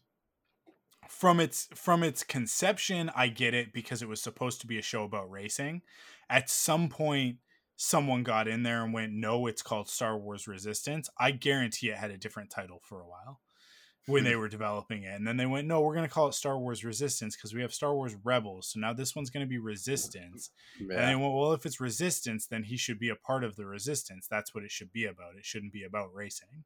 from 1.07 1.39
its 1.39 1.69
from 1.75 2.03
its 2.03 2.23
conception, 2.23 3.11
I 3.15 3.27
get 3.27 3.53
it 3.53 3.71
because 3.71 4.01
it 4.01 4.09
was 4.09 4.21
supposed 4.21 4.61
to 4.61 4.67
be 4.67 4.77
a 4.77 4.81
show 4.81 5.03
about 5.03 5.29
racing. 5.29 5.83
At 6.29 6.49
some 6.49 6.89
point, 6.89 7.37
someone 7.75 8.23
got 8.23 8.47
in 8.47 8.63
there 8.63 8.83
and 8.83 8.93
went, 8.93 9.13
"No, 9.13 9.47
it's 9.47 9.61
called 9.61 9.89
Star 9.89 10.17
Wars 10.17 10.47
Resistance." 10.47 11.09
I 11.17 11.31
guarantee 11.31 11.89
it 11.89 11.97
had 11.97 12.11
a 12.11 12.17
different 12.17 12.49
title 12.49 12.81
for 12.83 13.01
a 13.01 13.07
while 13.07 13.41
when 14.05 14.23
they 14.23 14.33
hmm. 14.33 14.39
were 14.39 14.49
developing 14.49 15.03
it, 15.03 15.15
and 15.15 15.27
then 15.27 15.37
they 15.37 15.45
went, 15.45 15.67
"No, 15.67 15.81
we're 15.81 15.95
going 15.95 16.07
to 16.07 16.13
call 16.13 16.27
it 16.27 16.33
Star 16.33 16.57
Wars 16.57 16.83
Resistance 16.83 17.35
because 17.35 17.53
we 17.53 17.61
have 17.61 17.73
Star 17.73 17.93
Wars 17.93 18.15
Rebels, 18.23 18.69
so 18.69 18.79
now 18.79 18.93
this 18.93 19.15
one's 19.15 19.29
going 19.29 19.45
to 19.45 19.49
be 19.49 19.57
Resistance." 19.57 20.51
And 20.79 21.09
they 21.09 21.15
went, 21.15 21.33
well, 21.33 21.53
if 21.53 21.65
it's 21.65 21.79
resistance, 21.79 22.45
then 22.45 22.63
he 22.63 22.77
should 22.77 22.99
be 22.99 23.09
a 23.09 23.15
part 23.15 23.43
of 23.43 23.55
the 23.55 23.65
resistance. 23.65 24.27
That's 24.29 24.53
what 24.53 24.63
it 24.63 24.71
should 24.71 24.91
be 24.91 25.05
about. 25.05 25.35
It 25.37 25.45
shouldn't 25.45 25.73
be 25.73 25.83
about 25.83 26.13
racing, 26.13 26.65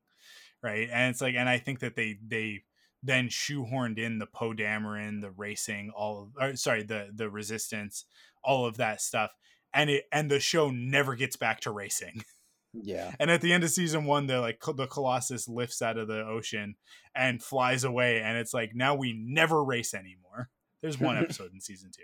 right? 0.64 0.90
And 0.92 1.12
it's 1.12 1.22
like, 1.22 1.36
and 1.36 1.50
I 1.50 1.60
think 1.60 1.80
that 1.80 1.96
they 1.96 2.18
they 2.26 2.64
then 3.04 3.28
shoehorned 3.30 4.00
in 4.00 4.20
the 4.20 4.26
Poe 4.26 4.54
Dameron, 4.54 5.22
the 5.22 5.32
racing, 5.32 5.92
all 5.96 6.24
of, 6.24 6.30
or, 6.42 6.56
sorry, 6.56 6.84
the 6.84 7.10
the 7.14 7.30
resistance, 7.30 8.06
all 8.44 8.66
of 8.66 8.78
that 8.78 9.02
stuff, 9.02 9.32
and 9.74 9.90
it 9.90 10.06
and 10.12 10.30
the 10.30 10.40
show 10.40 10.70
never 10.70 11.16
gets 11.16 11.36
back 11.36 11.62
to 11.62 11.72
racing. 11.72 12.24
yeah 12.74 13.14
And 13.20 13.32
at 13.32 13.42
the 13.42 13.54
end 13.54 13.64
of 13.64 13.70
season 13.70 14.06
one, 14.06 14.28
they're 14.28 14.40
like 14.40 14.62
the 14.76 14.88
Colossus 14.88 15.48
lifts 15.48 15.82
out 15.82 15.98
of 15.98 16.08
the 16.08 16.22
ocean 16.22 16.76
and 17.16 17.42
flies 17.42 17.84
away, 17.84 18.22
and 18.22 18.38
it's 18.38 18.54
like 18.54 18.76
now 18.76 18.96
we 18.96 19.14
never 19.14 19.64
race 19.64 19.94
anymore. 19.94 20.50
There's 20.82 21.00
one 21.00 21.18
episode 21.24 21.54
in 21.54 21.62
season 21.62 21.92
two, 21.96 22.04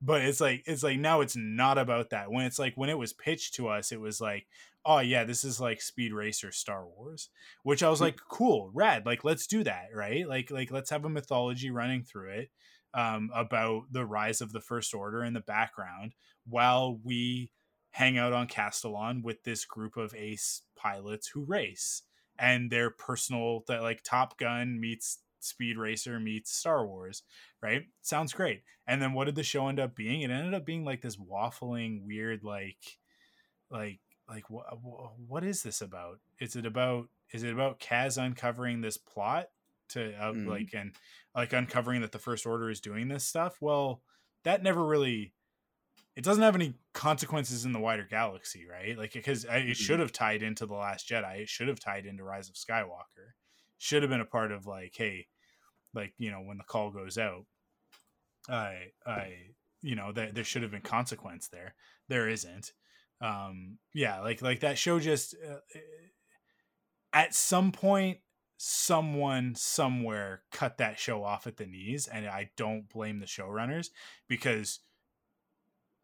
but 0.00 0.22
it's 0.22 0.40
like 0.40 0.62
it's 0.66 0.82
like 0.82 0.98
now 0.98 1.20
it's 1.20 1.36
not 1.36 1.78
about 1.78 2.10
that. 2.10 2.30
When 2.30 2.44
it's 2.44 2.58
like 2.58 2.74
when 2.76 2.90
it 2.90 2.98
was 2.98 3.12
pitched 3.12 3.54
to 3.54 3.68
us, 3.68 3.90
it 3.90 4.00
was 4.00 4.20
like, 4.20 4.46
oh 4.84 5.00
yeah, 5.00 5.24
this 5.24 5.44
is 5.44 5.60
like 5.60 5.80
Speed 5.80 6.12
Racer 6.12 6.52
Star 6.52 6.86
Wars, 6.86 7.30
which 7.62 7.82
I 7.82 7.88
was 7.88 7.98
hmm. 7.98 8.06
like, 8.06 8.18
cool, 8.28 8.70
rad, 8.72 9.06
like 9.06 9.24
let's 9.24 9.46
do 9.46 9.64
that, 9.64 9.88
right? 9.94 10.28
Like 10.28 10.50
like 10.50 10.70
let's 10.70 10.90
have 10.90 11.04
a 11.04 11.08
mythology 11.08 11.70
running 11.70 12.04
through 12.04 12.30
it 12.30 12.50
um, 12.94 13.30
about 13.34 13.84
the 13.90 14.04
rise 14.04 14.40
of 14.40 14.52
the 14.52 14.60
First 14.60 14.94
Order 14.94 15.24
in 15.24 15.34
the 15.34 15.40
background 15.40 16.14
while 16.46 16.98
we 17.02 17.50
hang 17.90 18.18
out 18.18 18.32
on 18.32 18.46
Castilon 18.46 19.22
with 19.22 19.44
this 19.44 19.64
group 19.64 19.96
of 19.96 20.14
ace 20.14 20.62
pilots 20.76 21.28
who 21.28 21.44
race 21.44 22.02
and 22.38 22.70
their 22.70 22.90
personal 22.90 23.64
that 23.68 23.82
like 23.82 24.02
Top 24.02 24.38
Gun 24.38 24.80
meets 24.80 25.18
Speed 25.40 25.76
Racer 25.76 26.20
meets 26.20 26.54
Star 26.54 26.86
Wars, 26.86 27.22
right? 27.60 27.82
Sounds 28.00 28.32
great. 28.32 28.62
And 28.86 29.02
then 29.02 29.12
what 29.12 29.24
did 29.24 29.34
the 29.34 29.42
show 29.42 29.68
end 29.68 29.80
up 29.80 29.94
being? 29.94 30.22
It 30.22 30.30
ended 30.30 30.54
up 30.54 30.64
being 30.64 30.84
like 30.84 31.02
this 31.02 31.16
waffling 31.16 32.04
weird 32.06 32.44
like 32.44 32.98
like 33.70 34.00
like 34.28 34.48
what 34.48 34.66
what 35.26 35.44
is 35.44 35.62
this 35.62 35.80
about? 35.80 36.20
Is 36.40 36.56
it 36.56 36.66
about 36.66 37.08
is 37.32 37.42
it 37.42 37.52
about 37.52 37.80
Kaz 37.80 38.22
uncovering 38.22 38.80
this 38.80 38.96
plot 38.96 39.48
to 39.92 40.14
uh, 40.14 40.32
Mhm. 40.32 40.46
like 40.48 40.74
and 40.74 40.94
like 41.34 41.52
uncovering 41.52 42.02
that 42.02 42.12
the 42.12 42.18
first 42.18 42.46
order 42.46 42.70
is 42.70 42.80
doing 42.80 43.08
this 43.08 43.24
stuff? 43.24 43.60
Well, 43.60 44.02
that 44.44 44.62
never 44.62 44.84
really 44.84 45.34
it 46.14 46.24
doesn't 46.24 46.42
have 46.42 46.54
any 46.54 46.74
consequences 46.92 47.64
in 47.64 47.72
the 47.72 47.80
wider 47.80 48.04
galaxy, 48.04 48.66
right? 48.66 48.98
Like 48.98 49.12
because 49.14 49.46
I- 49.46 49.58
it 49.58 49.76
should 49.76 50.00
have 50.00 50.12
tied 50.12 50.42
into 50.42 50.66
the 50.66 50.74
Last 50.74 51.08
Jedi. 51.08 51.40
It 51.40 51.48
should 51.48 51.68
have 51.68 51.80
tied 51.80 52.04
into 52.06 52.22
Rise 52.24 52.48
of 52.50 52.54
Skywalker. 52.56 53.32
Should 53.78 54.02
have 54.02 54.10
been 54.10 54.20
a 54.20 54.26
part 54.26 54.52
of 54.52 54.66
like, 54.66 54.94
hey, 54.94 55.28
like 55.94 56.14
you 56.18 56.30
know 56.30 56.40
when 56.42 56.58
the 56.58 56.64
call 56.64 56.90
goes 56.90 57.18
out, 57.18 57.46
I 58.48 58.92
I 59.06 59.54
you 59.80 59.96
know 59.96 60.12
that 60.12 60.34
there 60.34 60.44
should 60.44 60.62
have 60.62 60.70
been 60.70 60.82
consequence 60.82 61.48
there. 61.48 61.74
There 62.08 62.28
isn't. 62.28 62.72
Um, 63.20 63.78
yeah, 63.94 64.20
like 64.20 64.42
like 64.42 64.60
that 64.60 64.78
show 64.78 64.98
just 65.00 65.34
uh, 65.34 65.60
at 67.12 67.34
some 67.34 67.72
point 67.72 68.18
someone 68.64 69.56
somewhere 69.56 70.44
cut 70.52 70.78
that 70.78 70.96
show 70.96 71.24
off 71.24 71.48
at 71.48 71.56
the 71.56 71.66
knees 71.66 72.06
and 72.06 72.28
i 72.28 72.48
don't 72.56 72.88
blame 72.88 73.18
the 73.18 73.26
showrunners 73.26 73.88
because 74.28 74.78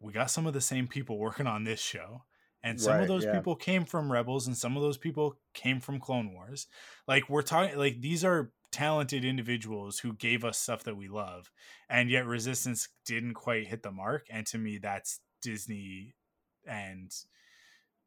we 0.01 0.13
got 0.13 0.29
some 0.29 0.45
of 0.45 0.53
the 0.55 0.61
same 0.61 0.89
people 0.89 1.19
working 1.19 1.47
on 1.47 1.63
this 1.63 1.81
show 1.81 2.25
and 2.65 2.81
some 2.81 2.95
Right, 2.95 3.03
of 3.03 3.07
those 3.07 3.25
yeah. 3.25 3.37
people 3.37 3.55
came 3.55 3.85
from 3.85 4.11
rebels 4.11 4.49
and 4.49 4.57
some 4.57 4.77
of 4.77 4.83
those 4.83 4.99
people 4.99 5.39
came 5.55 5.79
from 5.79 6.01
clone 6.01 6.33
wars 6.35 6.67
like 7.07 7.29
we're 7.29 7.43
talking 7.43 7.79
like 7.79 8.01
these 8.01 8.25
are 8.25 8.51
talented 8.73 9.25
individuals 9.25 10.01
who 10.01 10.13
gave 10.13 10.45
us 10.45 10.59
stuff 10.59 10.83
that 10.83 10.97
we 10.97 11.07
love 11.07 11.53
and 11.89 12.11
yet 12.11 12.27
resistance 12.27 12.89
didn't 13.07 13.35
quite 13.35 13.69
hit 13.69 13.85
the 13.85 13.93
mark 13.93 14.27
and 14.31 14.49
to 14.49 14.59
me 14.59 14.79
that's 14.79 15.21
disney 15.43 16.17
and 16.67 17.13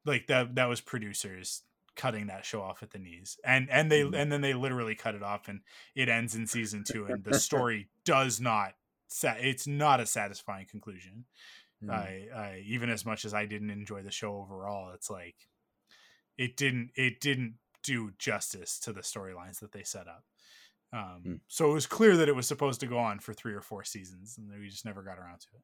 like 0.06 0.28
that 0.28 0.56
that 0.56 0.68
was 0.68 0.82
producers 0.82 1.64
cutting 1.96 2.28
that 2.28 2.46
show 2.46 2.62
off 2.62 2.82
at 2.84 2.92
the 2.92 3.00
knees 3.00 3.38
and 3.44 3.70
and 3.70 3.92
they 3.92 4.02
Mhm. 4.02 4.16
and 4.16 4.32
then 4.32 4.42
they 4.42 4.54
literally 4.54 4.96
cut 4.96 5.14
it 5.16 5.22
off 5.24 5.48
and 5.48 5.62
it 5.96 6.08
ends 6.10 6.36
in 6.36 6.48
season 6.48 6.84
two 6.90 7.06
and 7.06 7.24
the 7.24 7.38
story 7.40 7.90
does 8.06 8.40
not 8.40 8.74
sa- 9.08 9.36
it's 9.38 9.68
not 9.68 10.00
a 10.00 10.06
satisfying 10.06 10.66
conclusion 10.66 11.26
Mm. 11.84 11.90
I, 11.90 12.28
I 12.36 12.64
even 12.68 12.92
as 12.92 13.06
much 13.08 13.26
as 13.26 13.34
I 13.34 13.48
didn't 13.48 13.72
enjoy 13.72 14.04
the 14.04 14.12
show 14.12 14.36
overall, 14.38 14.92
it's 14.94 15.10
like 15.10 15.48
it 16.38 16.56
didn't 16.56 16.92
it 16.96 17.20
didn't 17.20 17.56
do 17.82 18.12
justice 18.20 18.80
to 18.82 18.94
the 18.94 19.02
storylines 19.02 19.60
that 19.62 19.72
they 19.72 19.82
set 19.82 20.08
up. 20.08 20.24
Um, 20.94 21.22
Hmm. 21.24 21.36
So 21.48 21.72
it 21.72 21.74
was 21.74 21.88
clear 21.88 22.16
that 22.18 22.30
it 22.30 22.36
was 22.36 22.48
supposed 22.48 22.82
to 22.82 22.86
go 22.86 23.00
on 23.00 23.18
for 23.20 23.34
three 23.34 23.56
or 23.56 23.62
four 23.62 23.84
seasons, 23.84 24.38
and 24.38 24.52
we 24.52 24.70
just 24.70 24.86
never 24.86 25.02
got 25.02 25.18
around 25.18 25.40
to 25.40 25.48
it. 25.56 25.64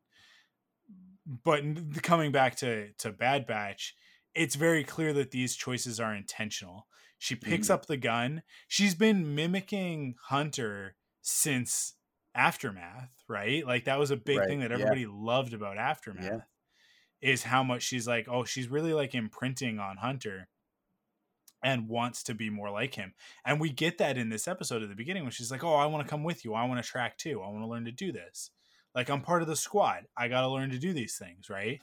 But 1.44 2.02
coming 2.02 2.32
back 2.32 2.56
to 2.58 2.92
to 2.94 3.12
Bad 3.12 3.46
Batch, 3.46 3.96
it's 4.38 4.56
very 4.56 4.84
clear 4.84 5.14
that 5.14 5.32
these 5.32 5.56
choices 5.56 6.00
are 6.00 6.14
intentional. 6.16 6.88
She 7.18 7.36
picks 7.36 7.68
Mhm. 7.68 7.72
up 7.72 7.86
the 7.88 7.98
gun. 7.98 8.44
She's 8.68 8.96
been 8.96 9.34
mimicking 9.36 10.16
Hunter 10.26 10.96
since 11.22 11.96
Aftermath, 12.36 13.24
right? 13.28 13.66
Like 13.66 13.86
that 13.86 13.98
was 14.00 14.12
a 14.12 14.18
big 14.18 14.38
Right, 14.38 14.48
thing 14.48 14.60
that 14.60 14.70
yeah. 14.70 14.76
everybody 14.76 15.06
loved 15.08 15.54
about 15.54 15.78
Aftermath. 15.78 16.44
Is 17.20 17.44
how 17.44 17.64
much 17.64 17.82
she's 17.82 18.08
like, 18.08 18.28
oh, 18.30 18.44
she's 18.46 18.68
really 18.68 18.94
like 18.94 19.16
imprinting 19.16 19.80
on 19.80 19.98
Hunter 19.98 20.50
and 21.64 21.90
wants 21.90 22.22
to 22.24 22.36
be 22.36 22.50
more 22.52 22.70
like 22.70 22.94
him. 22.94 23.14
And 23.44 23.60
we 23.60 23.72
get 23.72 23.98
that 23.98 24.18
in 24.18 24.30
this 24.30 24.48
episode 24.48 24.84
at 24.84 24.90
the 24.90 24.96
beginning 24.96 25.24
when 25.24 25.32
she's 25.32 25.50
like, 25.50 25.64
"Oh, 25.64 25.74
I 25.74 25.88
want 25.88 26.06
to 26.06 26.10
come 26.10 26.24
with 26.24 26.46
you. 26.46 26.54
I 26.54 26.66
want 26.66 26.84
to 26.84 26.88
track 26.88 27.18
too. 27.18 27.42
I 27.42 27.48
want 27.50 27.64
to 27.64 27.68
learn 27.68 27.86
to 27.86 27.92
do 27.92 28.12
this. 28.12 28.52
Like 28.94 29.10
I'm 29.10 29.22
part 29.24 29.42
of 29.42 29.48
the 29.48 29.56
squad. 29.56 30.06
I 30.16 30.28
got 30.28 30.42
to 30.42 30.48
learn 30.50 30.70
to 30.70 30.78
do 30.80 30.94
these 30.94 31.18
things, 31.18 31.50
right?" 31.50 31.82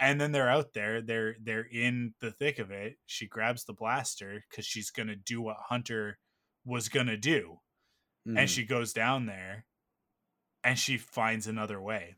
And 0.00 0.20
then 0.20 0.32
they're 0.32 0.50
out 0.50 0.74
there. 0.74 1.02
They're 1.02 1.36
they're 1.40 1.66
in 1.70 2.14
the 2.20 2.30
thick 2.30 2.58
of 2.58 2.70
it. 2.70 2.98
She 3.06 3.26
grabs 3.26 3.64
the 3.64 3.74
blaster 3.74 4.44
cuz 4.52 4.64
she's 4.66 4.90
going 4.90 5.08
to 5.08 5.16
do 5.16 5.40
what 5.42 5.56
Hunter 5.68 6.18
was 6.64 6.88
going 6.88 7.08
to 7.08 7.16
do. 7.16 7.60
Mhm. 8.26 8.38
And 8.38 8.50
she 8.50 8.64
goes 8.64 8.92
down 8.92 9.26
there 9.26 9.66
and 10.64 10.78
she 10.78 10.96
finds 10.98 11.46
another 11.46 11.80
way. 11.80 12.16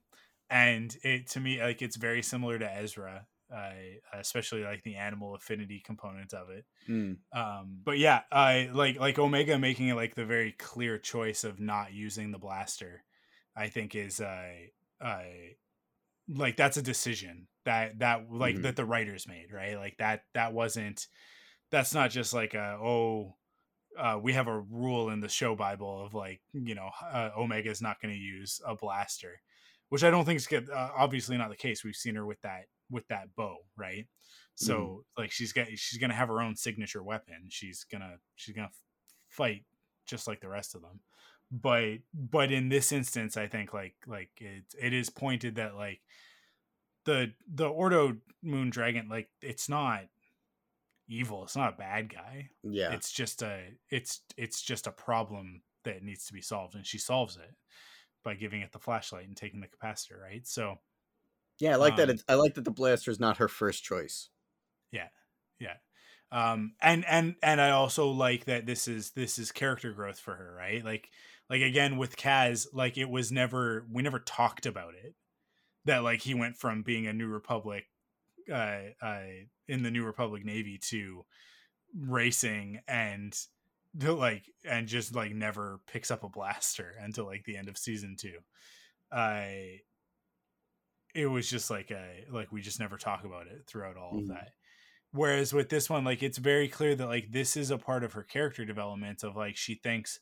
And 0.49 0.97
it 1.05 1.29
to 1.31 1.41
me 1.41 1.61
like 1.63 1.83
it's 1.83 1.97
very 1.97 2.23
similar 2.23 2.59
to 2.59 2.71
Ezra. 2.73 3.27
Uh, 3.53 3.75
especially 4.13 4.63
like 4.63 4.81
the 4.85 4.95
animal 4.95 5.35
affinity 5.35 5.81
component 5.85 6.33
of 6.33 6.51
it 6.51 6.65
Mm. 6.89 7.19
um 7.33 7.81
but 7.83 7.99
yeah 7.99 8.23
i 8.31 8.71
like 8.73 8.97
like 9.01 9.19
omega 9.19 9.59
making 9.59 9.89
it 9.89 9.97
like 9.97 10.15
the 10.15 10.25
very 10.25 10.53
clear 10.53 10.99
choice 10.99 11.43
of 11.43 11.59
not 11.59 11.93
using 11.93 12.31
the 12.31 12.39
blaster 12.39 13.05
i 13.57 13.69
think 13.69 13.97
is 13.97 14.21
uh 14.21 14.53
uh 15.01 15.25
like 16.33 16.57
that's 16.57 16.77
a 16.77 16.83
decision 16.83 17.49
that 17.65 17.99
that 17.99 18.31
like 18.31 18.57
Mhm. 18.57 18.63
that 18.63 18.77
the 18.77 18.85
writers 18.85 19.27
made 19.29 19.53
right? 19.53 19.77
Like 19.77 19.97
that 19.99 20.23
that 20.35 20.53
wasn't 20.53 21.07
that's 21.71 21.93
not 21.95 22.11
just 22.11 22.33
like 22.33 22.55
a 22.55 22.79
oh 22.81 23.37
uh, 23.99 24.19
we 24.23 24.33
have 24.33 24.47
a 24.47 24.61
rule 24.61 25.11
in 25.11 25.21
the 25.21 25.29
show 25.29 25.57
bible 25.57 26.05
of 26.05 26.15
like 26.15 26.41
you 26.53 26.75
know 26.75 26.91
uh, 27.03 27.31
omega 27.37 27.69
is 27.71 27.83
not 27.83 28.01
going 28.01 28.15
to 28.15 28.21
use 28.21 28.61
a 28.65 28.75
blaster 28.77 29.41
which 29.89 30.05
i 30.05 30.11
don't 30.11 30.25
think 30.25 30.37
is 30.37 30.47
good 30.47 30.71
uh, 30.71 30.91
obviously 30.97 31.37
not 31.37 31.51
the 31.51 31.57
case. 31.57 31.83
We've 31.83 31.97
seen 31.97 32.15
her 32.15 32.25
with 32.25 32.41
that 32.43 32.67
with 32.91 33.07
that 33.09 33.35
bow 33.37 33.57
right? 33.77 34.07
So 34.55 35.05
like 35.17 35.33
she's 35.33 35.53
got 35.53 35.67
she's 35.69 35.99
gonna 35.99 36.15
have 36.15 36.29
her 36.29 36.41
own 36.41 36.55
signature 36.55 37.03
weapon. 37.03 37.47
She's 37.49 37.85
gonna 37.91 38.19
she's 38.37 38.55
gonna 38.55 38.71
fight 39.29 39.65
just 40.07 40.29
like 40.29 40.41
the 40.41 40.49
rest 40.49 40.75
of 40.75 40.83
them 40.83 41.01
but 41.51 41.95
but 42.15 42.53
in 42.53 42.69
this 42.69 42.93
instance 42.93 43.37
i 43.37 43.47
think 43.47 43.75
like 43.75 43.95
like 44.07 44.31
it 44.39 44.65
it 44.81 44.93
is 44.93 45.11
pointed 45.11 45.57
that 45.57 45.75
like 45.75 46.01
the 47.05 47.33
the 47.53 47.67
ordo 47.69 48.17
moon 48.43 48.71
dragon 48.71 49.09
like 49.09 49.29
it's 49.43 49.69
not 49.69 50.03
evil 51.09 51.43
it's 51.43 51.57
not 51.57 51.75
a 51.75 51.77
bad 51.77 52.13
guy 52.13 52.49
Yeah. 52.63 52.93
it's 52.93 53.11
just 53.11 53.43
a 53.43 53.61
it's 53.91 54.21
it's 54.37 54.63
just 54.63 54.87
a 54.87 54.93
problem 54.93 55.63
that 55.85 56.03
needs 56.05 56.27
to 56.27 56.33
be 56.33 56.43
solved 56.43 56.75
and 56.77 56.87
she 56.87 56.99
solves 56.99 57.37
it 57.37 57.55
by 58.23 58.35
giving 58.35 58.61
it 58.61 58.71
the 58.71 58.79
flashlight 58.79 59.27
and 59.27 59.37
taking 59.37 59.61
the 59.61 59.67
capacitor 59.67 60.21
right 60.23 60.47
so 60.47 60.77
Yeah, 61.59 61.73
I 61.73 61.77
like 61.77 61.97
that. 61.97 62.05
um, 62.09 62.15
It's, 62.15 62.25
I 62.29 62.35
like 62.35 62.55
that 62.55 62.65
the 62.65 62.71
blaster 62.71 63.11
is 63.11 63.19
not 63.19 63.39
her 63.39 63.49
first 63.49 63.83
choice. 63.83 64.29
yeah 64.93 65.09
yeah 65.59 65.75
um 66.31 66.75
and 66.81 67.05
and 67.07 67.35
and 67.43 67.61
i 67.61 67.71
also 67.71 68.09
like 68.11 68.45
that 68.45 68.67
this 68.67 68.87
is 68.87 69.11
this 69.13 69.39
is 69.39 69.51
character 69.51 69.93
growth 69.93 70.19
for 70.21 70.35
her 70.35 70.55
right 70.57 70.85
like 70.85 71.11
like 71.51 71.63
again 71.63 71.99
with 71.99 72.17
kaz 72.17 72.67
like 72.73 72.97
it 72.97 73.11
was 73.11 73.31
never 73.33 73.87
we 73.93 74.03
never 74.03 74.21
talked 74.21 74.65
about 74.67 74.95
it. 74.95 75.15
That 75.85 75.99
like 76.05 76.23
he 76.23 76.35
went 76.35 76.57
from 76.57 76.83
being 76.83 77.07
a 77.07 77.13
new 77.13 77.29
republic 77.29 77.85
uh 78.51 78.81
uh 79.03 79.23
in 79.69 79.83
the 79.83 79.91
new 79.91 80.05
republic 80.05 80.45
navy 80.45 80.79
to 80.91 81.25
racing 81.95 82.81
and 82.89 83.37
to, 83.99 84.13
like 84.13 84.45
and 84.65 84.87
just 84.87 85.15
like 85.15 85.33
never 85.35 85.81
picks 85.87 86.11
up 86.11 86.23
a 86.23 86.29
blaster 86.29 86.95
until 87.01 87.27
like 87.27 87.45
the 87.45 87.57
end 87.57 87.69
of 87.69 87.77
season 87.77 88.17
two. 88.19 88.39
I 89.13 89.81
it 91.15 91.27
was 91.27 91.49
just 91.51 91.71
like 91.71 91.91
a 91.91 92.25
like 92.31 92.53
we 92.53 92.61
just 92.63 92.79
never 92.81 92.97
talk 92.97 93.25
about 93.25 93.47
it 93.49 93.67
throughout 93.67 93.97
all 93.97 94.15
Mhm. 94.15 94.23
of 94.23 94.29
that. 94.29 94.53
Whereas 95.13 95.53
with 95.53 95.69
this 95.71 95.91
one 95.91 96.05
like 96.05 96.23
it's 96.23 96.39
very 96.39 96.69
clear 96.69 96.95
that 96.95 97.07
like 97.09 97.33
this 97.33 97.57
is 97.57 97.71
a 97.71 97.79
part 97.79 98.05
of 98.05 98.13
her 98.15 98.23
character 98.23 98.65
development 98.65 99.25
of 99.25 99.37
like 99.37 99.57
she 99.57 99.75
thinks 99.75 100.21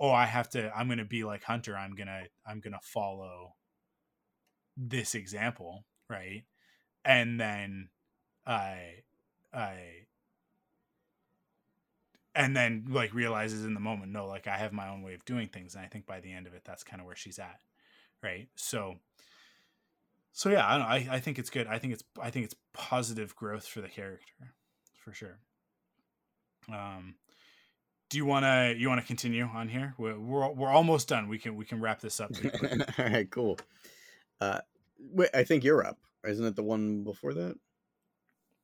oh 0.00 0.10
i 0.10 0.24
have 0.24 0.48
to 0.48 0.74
i'm 0.76 0.88
gonna 0.88 1.04
be 1.04 1.22
like 1.24 1.44
hunter 1.44 1.76
i'm 1.76 1.94
gonna 1.94 2.22
i'm 2.46 2.60
gonna 2.60 2.80
follow 2.82 3.54
this 4.76 5.14
example 5.14 5.84
right? 6.10 6.42
And 7.04 7.40
then 7.40 7.88
i 8.46 9.02
i 9.54 9.76
and 12.34 12.56
then 12.56 12.86
like 12.88 13.14
realizes 13.14 13.64
in 13.64 13.74
the 13.74 13.80
moment 13.80 14.12
no 14.12 14.26
like 14.26 14.46
i 14.46 14.56
have 14.56 14.72
my 14.72 14.88
own 14.88 15.02
way 15.02 15.14
of 15.14 15.24
doing 15.24 15.48
things 15.48 15.74
and 15.74 15.84
i 15.84 15.88
think 15.88 16.06
by 16.06 16.20
the 16.20 16.32
end 16.32 16.46
of 16.46 16.54
it 16.54 16.62
that's 16.64 16.82
kind 16.82 17.00
of 17.00 17.06
where 17.06 17.16
she's 17.16 17.38
at 17.38 17.60
right? 18.22 18.48
So 18.56 18.96
so 20.32 20.50
yeah 20.50 20.66
i 20.66 20.78
don't 20.78 20.80
know 20.80 21.12
I, 21.12 21.16
I 21.16 21.20
think 21.20 21.38
it's 21.38 21.50
good. 21.50 21.66
I 21.66 21.78
think 21.78 21.92
it's 21.92 22.04
i 22.20 22.30
think 22.30 22.44
it's 22.44 22.54
positive 22.72 23.34
growth 23.36 23.66
for 23.66 23.80
the 23.80 23.88
character 23.88 24.54
for 25.04 25.12
sure. 25.12 25.38
Um 26.72 27.14
do 28.10 28.18
you 28.18 28.26
want 28.26 28.44
to 28.44 28.74
you 28.76 28.88
want 28.88 29.00
to 29.00 29.06
continue 29.06 29.44
on 29.44 29.68
here 29.68 29.94
we're, 29.96 30.18
we're 30.18 30.50
we're 30.50 30.68
almost 30.68 31.08
done 31.08 31.28
we 31.28 31.38
can 31.38 31.56
we 31.56 31.64
can 31.64 31.80
wrap 31.80 32.00
this 32.00 32.20
up. 32.20 32.30
All 32.98 33.04
right, 33.04 33.30
cool. 33.30 33.58
Uh, 34.40 34.60
wait, 34.98 35.30
I 35.32 35.44
think 35.44 35.64
you're 35.64 35.84
up. 35.84 35.98
Isn't 36.26 36.44
it 36.44 36.56
the 36.56 36.62
one 36.62 37.04
before 37.04 37.32
that? 37.34 37.56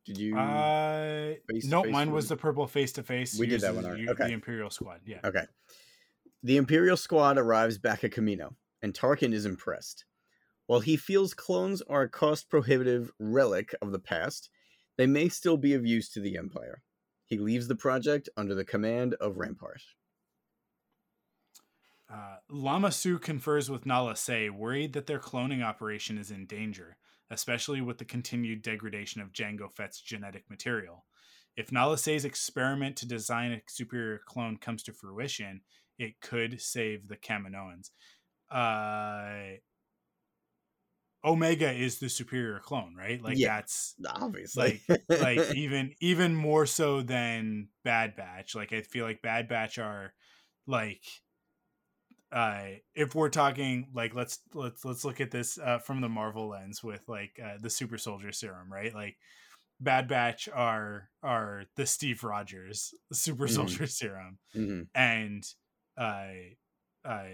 Did 0.04 0.18
you? 0.18 0.36
uh 0.36 1.34
face 1.50 1.64
to 1.64 1.70
no 1.70 1.82
face 1.82 1.92
mine 1.92 2.10
was 2.10 2.28
the 2.28 2.36
purple 2.36 2.66
face 2.66 2.92
to 2.92 3.02
face 3.02 3.38
We 3.38 3.46
did 3.46 3.62
that 3.62 3.74
one. 3.74 3.86
Okay. 3.86 4.26
the 4.26 4.32
imperial 4.32 4.70
squad 4.70 5.00
yeah 5.06 5.20
Okay. 5.24 5.44
The 6.42 6.58
Imperial 6.58 6.96
squad 6.96 7.38
arrives 7.38 7.76
back 7.76 8.04
at 8.04 8.12
Kamino, 8.12 8.54
and 8.80 8.94
Tarkin 8.94 9.32
is 9.32 9.46
impressed. 9.46 10.04
While 10.66 10.78
he 10.78 10.96
feels 10.96 11.34
clones 11.34 11.82
are 11.82 12.02
a 12.02 12.08
cost 12.08 12.48
prohibitive 12.48 13.10
relic 13.18 13.74
of 13.82 13.90
the 13.90 13.98
past, 13.98 14.48
they 14.96 15.08
may 15.08 15.28
still 15.28 15.56
be 15.56 15.74
of 15.74 15.84
use 15.84 16.08
to 16.10 16.20
the 16.20 16.36
Empire. 16.36 16.82
He 17.26 17.38
leaves 17.38 17.68
the 17.68 17.74
project 17.74 18.28
under 18.36 18.54
the 18.54 18.64
command 18.64 19.14
of 19.14 19.36
Rampart. 19.36 19.82
Uh, 22.08 22.36
Lama 22.48 22.92
Su 22.92 23.18
confers 23.18 23.68
with 23.68 23.84
Nala 23.84 24.14
Se, 24.14 24.48
worried 24.50 24.92
that 24.92 25.06
their 25.06 25.18
cloning 25.18 25.62
operation 25.64 26.18
is 26.18 26.30
in 26.30 26.46
danger, 26.46 26.96
especially 27.30 27.80
with 27.80 27.98
the 27.98 28.04
continued 28.04 28.62
degradation 28.62 29.20
of 29.20 29.32
Jango 29.32 29.72
Fett's 29.74 30.00
genetic 30.00 30.44
material. 30.48 31.04
If 31.56 31.72
Nala 31.72 31.98
Se's 31.98 32.24
experiment 32.24 32.96
to 32.98 33.08
design 33.08 33.50
a 33.50 33.62
superior 33.66 34.20
clone 34.24 34.56
comes 34.56 34.84
to 34.84 34.92
fruition, 34.92 35.62
it 35.98 36.20
could 36.20 36.60
save 36.60 37.08
the 37.08 37.16
Kaminoans. 37.16 37.90
Uh, 38.50 39.58
Omega 41.26 41.72
is 41.72 41.98
the 42.00 42.08
superior 42.10 42.60
clone, 42.60 42.96
right? 42.96 43.22
Like 43.22 43.40
Yeah. 43.40 43.50
that's 43.54 43.96
Obviously. 44.06 44.80
like 44.86 44.86
like 45.14 45.46
even 45.50 45.94
even 46.00 46.34
more 46.36 46.66
so 46.66 47.02
than 47.02 47.70
Bad 47.84 48.16
Batch. 48.16 48.54
Like 48.54 48.72
I 48.72 48.82
feel 48.82 49.06
like 49.06 49.22
Bad 49.22 49.48
Batch 49.48 49.78
are 49.78 50.14
like 50.66 51.04
uh 52.32 52.70
if 52.94 53.14
we're 53.14 53.28
talking 53.28 53.88
like 53.94 54.14
let's 54.14 54.40
let's 54.52 54.84
let's 54.84 55.04
look 55.04 55.20
at 55.20 55.30
this 55.30 55.58
uh 55.58 55.78
from 55.78 56.00
the 56.00 56.08
Marvel 56.08 56.48
lens 56.48 56.82
with 56.82 57.08
like 57.08 57.38
uh, 57.42 57.56
the 57.60 57.70
super 57.70 57.98
soldier 57.98 58.32
serum, 58.32 58.72
right? 58.72 58.92
Like 58.94 59.16
Bad 59.80 60.08
Batch 60.08 60.48
are 60.48 61.10
are 61.22 61.64
the 61.76 61.86
Steve 61.86 62.24
Rogers 62.24 62.94
super 63.12 63.46
Mhm. 63.46 63.48
soldier 63.48 63.86
serum 63.88 64.38
Mhm. 64.54 64.88
and 64.94 65.44
uh 65.98 66.28
uh 67.04 67.26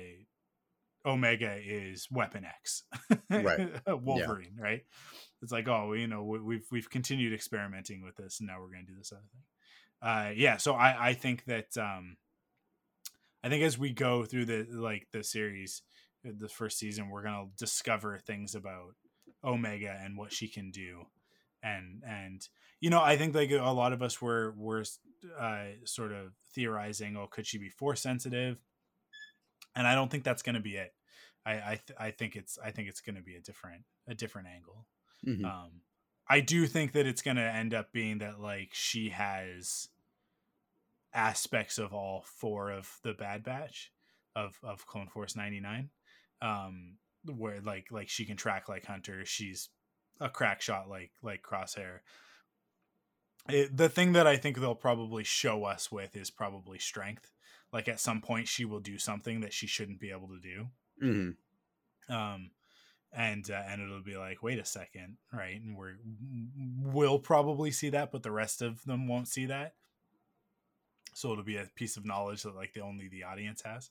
Omega 1.05 1.59
is 1.65 2.07
Weapon 2.11 2.45
X, 2.45 2.85
Right. 3.31 3.69
Wolverine, 3.87 4.57
right? 4.59 4.83
it's 5.43 5.53
like 5.53 5.69
oh 5.69 5.93
you 5.93 6.07
know 6.07 6.23
we, 6.23 6.41
we've 6.41 6.67
we've 6.71 6.89
continued 6.91 7.35
experimenting 7.35 8.03
with 8.03 8.17
this 8.17 8.39
and 8.41 8.47
now 8.47 8.61
we're 8.61 8.71
going 8.71 8.87
to 8.87 8.93
do 8.93 8.99
this 8.99 9.13
other 9.13 9.21
thing. 9.21 10.09
Uh 10.09 10.31
yeah 10.35 10.57
so 10.57 10.75
i 10.75 11.09
i 11.09 11.13
think 11.15 11.45
that 11.45 11.77
um 11.77 12.17
i 13.43 13.49
think 13.49 13.63
as 13.63 13.77
we 13.77 13.93
go 13.93 14.25
through 14.25 14.45
the 14.45 14.67
like 14.71 15.09
the 15.13 15.23
series 15.23 15.83
uh, 16.27 16.31
the 16.39 16.49
first 16.49 16.79
season 16.79 17.11
we're 17.11 17.23
going 17.25 17.35
to 17.35 17.65
discover 17.65 18.19
things 18.19 18.55
about 18.55 18.95
omega 19.45 19.99
and 20.03 20.17
what 20.17 20.33
she 20.33 20.49
can 20.49 20.71
do. 20.71 21.03
And 21.65 22.03
and 22.07 22.41
you 22.81 22.91
know 22.91 23.01
i 23.01 23.17
think 23.17 23.35
like 23.35 23.51
a 23.51 23.71
lot 23.71 23.93
of 23.93 24.03
us 24.03 24.21
were 24.23 24.53
were 24.57 24.85
uh 25.39 25.65
sort 25.85 26.13
of 26.13 26.33
theorizing 26.55 27.17
oh 27.17 27.29
could 27.31 27.47
she 27.47 27.59
be 27.59 27.69
force 27.69 28.01
sensitive 28.01 28.59
and 29.75 29.87
i 29.87 29.95
don't 29.95 30.11
think 30.11 30.25
that's 30.25 30.43
going 30.43 30.55
to 30.55 30.61
be 30.61 30.77
it. 30.77 30.93
I 31.45 31.53
I, 31.53 31.81
th- 31.87 31.99
I 31.99 32.11
think 32.11 32.37
it's 32.37 32.59
i 32.65 32.71
think 32.71 32.89
it's 32.89 33.01
going 33.01 33.17
to 33.17 33.23
be 33.23 33.35
a 33.37 33.41
different 33.41 33.83
a 34.09 34.15
different 34.15 34.49
angle. 34.49 34.87
Mhm. 35.27 35.45
um 35.45 35.71
i 36.29 36.41
do 36.41 36.67
think 36.67 36.93
that 36.93 37.07
it's 37.07 37.23
going 37.23 37.37
to 37.37 37.43
end 37.43 37.75
up 37.75 37.93
being 37.93 38.19
that 38.19 38.41
like 38.41 38.71
she 38.73 39.09
has 39.11 39.89
aspects 41.15 41.79
of 41.79 41.93
all 41.93 42.25
four 42.27 42.71
of 42.71 42.99
the 43.03 43.13
bad 43.13 43.43
batch 43.45 43.93
of 44.35 44.59
of 44.63 44.87
clone 44.87 45.09
force 45.09 45.37
99 45.37 45.91
um 46.41 46.97
where 47.27 47.61
like 47.61 47.89
like 47.91 48.09
she 48.09 48.25
can 48.25 48.37
track 48.37 48.69
like 48.69 48.85
hunter. 48.87 49.25
She's 49.25 49.69
a 50.21 50.29
crack 50.29 50.61
shot 50.61 50.89
like 50.89 51.13
like 51.23 51.43
crosshair. 51.43 52.01
It, 53.49 53.77
the 53.77 53.89
thing 53.89 54.13
that 54.13 54.27
i 54.27 54.37
think 54.37 54.59
they'll 54.59 54.75
probably 54.75 55.23
show 55.25 55.65
us 55.65 55.91
with 55.93 56.17
is 56.17 56.31
probably 56.31 56.79
strength 56.79 57.31
like 57.73 57.89
at 57.89 58.01
some 58.01 58.21
point 58.21 58.47
she 58.49 58.65
will 58.65 58.81
do 58.81 58.99
something 58.99 59.41
that 59.41 59.53
she 59.53 59.67
shouldn't 59.67 60.01
be 60.01 60.11
able 60.11 60.29
to 60.29 60.39
do 60.41 60.67
Mhm. 61.03 61.37
um 62.09 62.51
and 63.15 63.51
uh, 63.51 63.63
and 63.69 63.81
it'll 63.83 64.03
be 64.03 64.17
like 64.17 64.43
wait 64.43 64.59
a 64.59 64.65
second 64.65 65.17
right 65.33 65.61
and 65.61 65.77
we're 65.77 65.95
we'll 66.83 67.19
probably 67.19 67.71
see 67.71 67.91
that 67.91 68.11
but 68.13 68.23
the 68.23 68.31
rest 68.31 68.63
of 68.63 68.83
them 68.85 69.07
won't 69.09 69.29
see 69.29 69.47
that 69.47 69.75
so 71.15 71.31
it'll 71.33 71.45
be 71.45 71.57
a 71.59 71.69
piece 71.75 71.97
of 71.97 72.07
knowledge 72.07 72.43
that 72.43 72.55
like 72.55 72.73
the 72.73 72.81
only 72.81 73.09
the 73.09 73.23
audience 73.25 73.63
has 73.65 73.91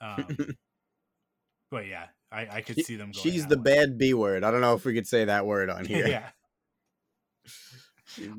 um 0.00 0.36
but 1.70 1.86
yeah 1.86 2.06
i 2.30 2.46
i 2.58 2.60
could 2.60 2.76
She- 2.76 2.82
see 2.84 2.96
them 2.96 3.10
going 3.12 3.22
She's 3.22 3.46
the 3.46 3.56
way. 3.56 3.62
bad 3.62 3.98
B 3.98 4.14
word. 4.14 4.44
I 4.44 4.50
don't 4.50 4.60
know 4.60 4.74
if 4.74 4.84
we 4.84 4.94
could 4.94 5.06
say 5.08 5.24
that 5.24 5.44
word 5.46 5.70
on 5.70 5.84
here. 5.92 6.06
yeah 6.06 6.28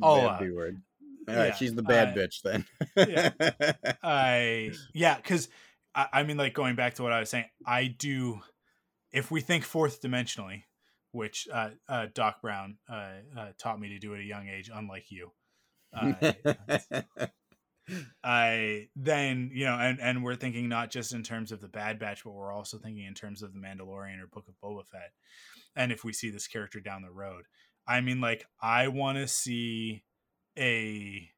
Oh, 0.02 0.22
bad 0.22 0.26
uh, 0.28 0.40
B 0.40 0.52
word. 0.52 0.82
All 1.28 1.36
right, 1.36 1.48
yeah, 1.48 1.56
she's 1.56 1.74
the 1.74 1.84
bad 1.84 2.10
uh, 2.10 2.22
bitch 2.22 2.42
then. 2.44 2.66
yeah. 2.96 3.94
I 4.04 4.72
yeah, 4.94 5.16
because 5.16 5.48
I, 5.96 6.08
I 6.12 6.24
mean, 6.24 6.38
like 6.38 6.54
going 6.54 6.76
back 6.76 6.96
to 6.96 7.04
what 7.04 7.12
I 7.12 7.20
was 7.20 7.30
saying, 7.30 7.46
I 7.66 7.88
do. 7.88 8.42
If 9.12 9.30
we 9.30 9.42
think 9.42 9.64
fourth 9.64 10.02
dimensionally, 10.02 10.64
which 11.12 11.48
uh, 11.54 11.70
uh, 11.88 12.08
Doc 12.14 12.42
Brown 12.42 12.78
uh, 12.92 13.12
uh, 13.38 13.48
taught 13.60 13.80
me 13.80 13.90
to 13.90 14.00
do 14.00 14.14
at 14.16 14.20
a 14.20 14.24
young 14.24 14.48
age, 14.50 14.72
unlike 14.74 15.12
you, 15.12 15.32
uh, 15.96 16.14
I 18.24 18.88
then 18.96 19.52
you 19.54 19.66
know, 19.66 19.76
and 19.76 20.00
and 20.02 20.24
we're 20.24 20.36
thinking 20.36 20.68
not 20.68 20.90
just 20.90 21.14
in 21.14 21.24
terms 21.24 21.52
of 21.52 21.62
the 21.62 21.68
Bad 21.68 22.00
Batch, 22.00 22.24
but 22.24 22.32
we're 22.32 22.54
also 22.54 22.78
thinking 22.78 23.06
in 23.06 23.14
terms 23.14 23.44
of 23.44 23.54
the 23.54 23.60
Mandalorian 23.60 24.22
or 24.22 24.28
Book 24.28 24.46
of 24.48 24.56
Boba 24.64 24.86
Fett. 24.88 25.12
And 25.76 25.92
if 25.92 26.04
we 26.04 26.14
see 26.14 26.30
this 26.30 26.48
character 26.48 26.80
down 26.80 27.02
the 27.02 27.12
road, 27.12 27.46
I 27.88 28.02
mean, 28.02 28.22
like 28.22 28.46
I 28.62 28.88
want 28.88 29.18
to 29.18 29.28
see 29.28 30.04
a 30.58 31.30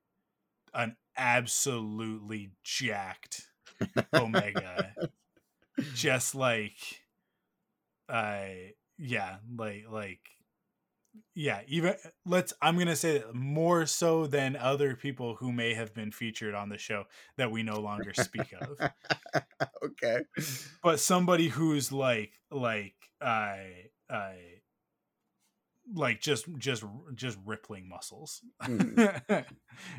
an 0.73 0.97
absolutely 1.17 2.51
jacked 2.63 3.47
Omega, 4.13 4.93
just 5.93 6.35
like, 6.35 6.77
uh, 8.09 8.45
yeah, 8.97 9.37
like 9.57 9.85
like 9.89 10.19
yeah 11.33 11.61
even 11.67 11.95
let's 12.25 12.53
i'm 12.61 12.77
gonna 12.77 12.95
say 12.95 13.23
more 13.33 13.85
so 13.85 14.25
than 14.27 14.55
other 14.55 14.95
people 14.95 15.35
who 15.35 15.51
may 15.51 15.73
have 15.73 15.93
been 15.93 16.11
featured 16.11 16.53
on 16.53 16.69
the 16.69 16.77
show 16.77 17.05
that 17.37 17.51
we 17.51 17.63
no 17.63 17.79
longer 17.79 18.13
speak 18.13 18.53
of 18.61 18.91
okay. 19.83 20.19
but 20.83 20.99
somebody 20.99 21.47
who's 21.47 21.91
like 21.91 22.33
like 22.51 22.95
uh 23.21 23.55
uh 24.09 24.31
like 25.93 26.21
just 26.21 26.45
just 26.57 26.83
just 27.13 27.37
rippling 27.45 27.87
muscles. 27.87 28.41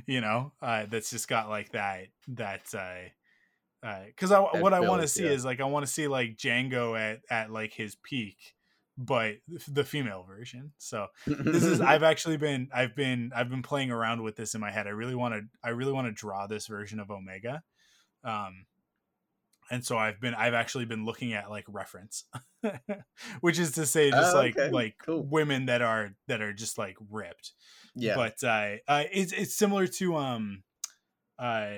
You 0.06 0.22
know 0.22 0.52
uh 0.62 0.86
that's 0.88 1.10
just 1.10 1.28
got 1.28 1.50
like 1.50 1.72
that 1.72 2.06
that 2.28 2.62
uh 2.72 3.86
uh 3.86 4.04
because 4.06 4.32
i 4.32 4.40
That 4.40 4.62
what 4.62 4.72
i 4.72 4.80
want 4.80 5.02
to 5.02 5.08
see 5.08 5.24
yeah. 5.24 5.32
is 5.32 5.44
like 5.44 5.60
i 5.60 5.64
want 5.64 5.84
to 5.84 5.92
see 5.92 6.08
like 6.08 6.38
Jango 6.38 6.98
at 6.98 7.20
at 7.28 7.50
like 7.50 7.74
his 7.74 7.94
peak 7.94 8.54
but 8.98 9.34
the 9.68 9.84
female 9.84 10.24
version. 10.26 10.72
So 10.78 11.08
this 11.26 11.62
is 11.62 11.80
i've 11.82 12.02
actually 12.02 12.38
been 12.38 12.68
i've 12.74 12.96
been 12.96 13.30
i've 13.34 13.50
been 13.50 13.62
playing 13.62 13.90
around 13.90 14.22
with 14.22 14.36
this 14.36 14.54
in 14.54 14.60
my 14.60 14.70
head. 14.70 14.86
I 14.86 14.90
really 14.90 15.14
want 15.14 15.34
to 15.34 15.42
i 15.62 15.70
really 15.70 15.92
want 15.92 16.06
to 16.06 16.12
draw 16.12 16.46
this 16.46 16.66
version 16.66 17.00
of 17.00 17.10
omega 17.10 17.62
um 18.24 18.64
and 19.70 19.84
so 19.84 19.97
i've 19.97 20.20
been 20.20 20.34
i've 20.34 20.55
actually 20.55 20.84
been 20.84 21.05
looking 21.05 21.32
at 21.32 21.51
like 21.51 21.64
reference 21.68 22.24
which 23.40 23.59
is 23.59 23.72
to 23.72 23.86
say 23.86 24.10
just 24.10 24.34
Oh, 24.34 24.38
like 24.38 24.56
okay, 24.59 24.70
like 24.70 24.97
cool. 25.05 25.22
women 25.22 25.66
that 25.66 25.82
are 25.82 26.10
that 26.28 26.40
are 26.40 26.52
just 26.52 26.78
like 26.78 26.97
ripped 27.10 27.52
yeah. 27.94 28.14
but 28.14 28.43
uh, 28.44 28.76
uh 28.88 29.05
it's 29.12 29.32
it's 29.32 29.56
similar 29.56 29.86
to 29.86 30.16
um 30.16 30.62
uh 31.38 31.68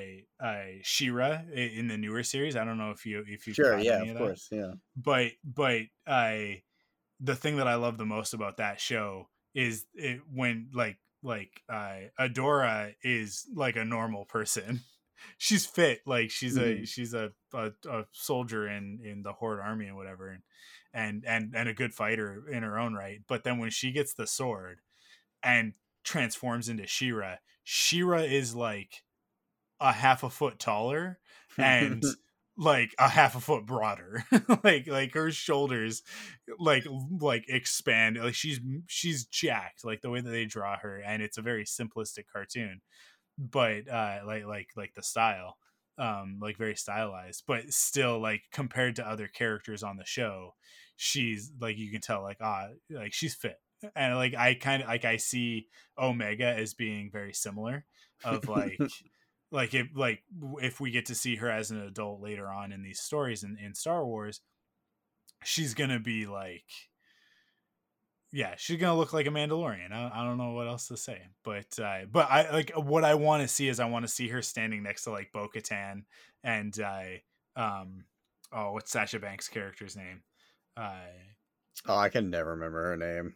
uh 0.41 0.63
She-Ra 0.83 1.41
in 1.53 1.89
the 1.89 1.97
newer 1.97 2.23
series 2.23 2.55
i 2.57 2.65
don't 2.65 2.79
know 2.79 2.91
if 2.91 3.05
you 3.07 3.25
if 3.27 3.47
you 3.47 3.55
sure. 3.55 3.79
Yeah. 3.79 4.03
Of 4.03 4.09
that 4.09 4.19
course. 4.19 4.49
Yeah. 4.53 4.73
but 4.97 5.33
but 5.45 5.83
I 6.07 6.63
the 7.21 7.35
thing 7.35 7.57
that 7.57 7.67
I 7.67 7.75
love 7.75 7.99
the 7.99 8.07
most 8.07 8.35
about 8.35 8.59
that 8.59 8.81
show 8.81 9.29
is 9.55 9.85
it 9.95 10.21
when 10.33 10.69
like 10.73 10.99
like 11.25 11.61
uh 11.69 11.97
Adora 12.21 12.95
is 13.03 13.45
like 13.55 13.75
a 13.77 13.85
normal 13.85 14.25
person. 14.25 14.81
she's 15.39 15.67
fit, 15.67 16.01
like 16.07 16.31
she's 16.31 16.57
a 16.57 16.77
Mhm. 16.77 16.89
she's 16.89 17.15
a, 17.15 17.33
a 17.53 17.73
a 17.89 18.05
soldier 18.13 18.69
in 18.69 19.01
in 19.05 19.23
the 19.23 19.33
Horde 19.33 19.61
army 19.61 19.87
and 19.87 19.97
whatever 19.97 20.29
and 20.29 20.43
and 20.93 21.25
and 21.27 21.55
and 21.55 21.69
a 21.69 21.75
good 21.75 21.95
fighter 21.95 22.49
in 22.49 22.63
her 22.63 22.79
own 22.79 22.95
right. 22.95 23.21
But 23.27 23.45
then 23.45 23.59
when 23.59 23.71
she 23.71 23.93
gets 23.93 24.15
the 24.15 24.27
sword 24.27 24.81
and 25.43 25.75
transforms 26.05 26.69
into 26.69 26.87
She-Ra, 26.87 27.37
She-Ra 27.65 28.21
is 28.21 28.55
like 28.55 29.05
a 29.81 29.93
half 29.93 30.23
a 30.23 30.31
foot 30.31 30.59
taller 30.59 31.21
and 31.57 32.05
like 32.57 32.95
a 32.99 33.09
half 33.09 33.37
a 33.37 33.41
foot 33.41 33.65
broader 33.65 34.25
like 34.65 34.89
like 34.89 35.15
her 35.15 35.31
shoulders 35.31 36.03
like 36.59 36.85
like 37.21 37.45
expand 37.49 38.17
like 38.17 38.35
she's 38.35 38.59
she's 38.89 39.25
jacked 39.27 39.85
like 39.85 40.01
the 40.01 40.11
way 40.11 40.21
that 40.21 40.31
they 40.31 40.45
draw 40.45 40.77
her 40.77 41.01
and 41.01 41.23
it's 41.23 41.39
a 41.39 41.43
very 41.43 41.65
simplistic 41.65 42.25
cartoon 42.33 42.81
but 43.39 43.89
uh 43.89 44.19
like 44.27 44.45
like 44.45 44.69
like 44.77 44.95
the 44.95 45.03
style 45.03 45.57
um 45.99 46.39
like 46.41 46.57
very 46.57 46.75
stylized 46.75 47.45
but 47.47 47.73
still 47.73 48.21
like 48.21 48.43
compared 48.53 48.97
to 48.97 49.09
other 49.09 49.29
characters 49.29 49.83
on 49.83 49.97
the 49.97 50.05
show 50.05 50.55
she's 50.97 51.51
like 51.61 51.79
you 51.79 51.91
can 51.91 52.01
tell 52.01 52.23
like 52.23 52.39
ah 52.41 52.67
like 52.91 53.13
she's 53.13 53.35
fit. 53.35 53.57
And 53.95 54.17
like 54.17 54.35
i 54.35 54.55
kind 54.55 54.83
of 54.83 54.89
like 54.89 55.05
i 55.05 55.17
see 55.17 55.69
omega 55.97 56.47
as 56.47 56.75
being 56.75 57.11
very 57.13 57.33
similar 57.33 57.85
of 58.25 58.49
like 58.49 58.79
like 59.53 59.73
if 59.73 59.87
like 59.95 60.23
if 60.61 60.81
we 60.81 60.91
get 60.91 61.07
to 61.07 61.15
see 61.15 61.37
her 61.37 61.49
as 61.49 61.71
an 61.71 61.81
adult 61.81 62.21
later 62.21 62.49
on 62.49 62.73
in 62.73 62.83
these 62.83 63.01
stories 63.01 63.45
in, 63.45 63.57
in 63.57 63.75
star 63.75 64.05
wars 64.05 64.41
she's 65.45 65.75
gonna 65.75 66.01
be 66.01 66.27
like 66.27 66.65
yeah 68.33 68.55
she's 68.57 68.79
gonna 68.79 68.97
look 68.97 69.13
like 69.13 69.27
a 69.27 69.31
mandalorian 69.31 69.93
i, 69.93 70.11
I 70.15 70.25
don't 70.25 70.39
know 70.39 70.53
what 70.53 70.69
else 70.69 70.89
to 70.89 70.97
say 70.97 71.21
but 71.45 71.79
uh 71.83 72.01
but 72.11 72.31
i 72.31 72.51
like 72.51 72.73
what 72.75 73.05
i 73.05 73.15
want 73.15 73.43
to 73.43 73.49
see 73.49 73.69
is 73.69 73.81
i 73.81 73.87
want 73.87 74.05
to 74.05 74.13
see 74.13 74.29
her 74.29 74.43
standing 74.43 74.83
next 74.83 75.05
to 75.05 75.11
like 75.11 75.33
bo-katan 75.33 76.05
and 76.45 76.79
uh 76.81 77.03
um 77.57 78.05
oh 78.53 78.73
what's 78.73 78.91
sasha 78.91 79.19
banks 79.19 79.49
character's 79.49 79.97
name 79.97 80.23
uh 80.77 80.93
oh, 81.87 81.97
I 81.97 82.09
can 82.09 82.31
never 82.31 82.51
remember 82.51 82.83
her 82.91 82.97
name. 82.97 83.35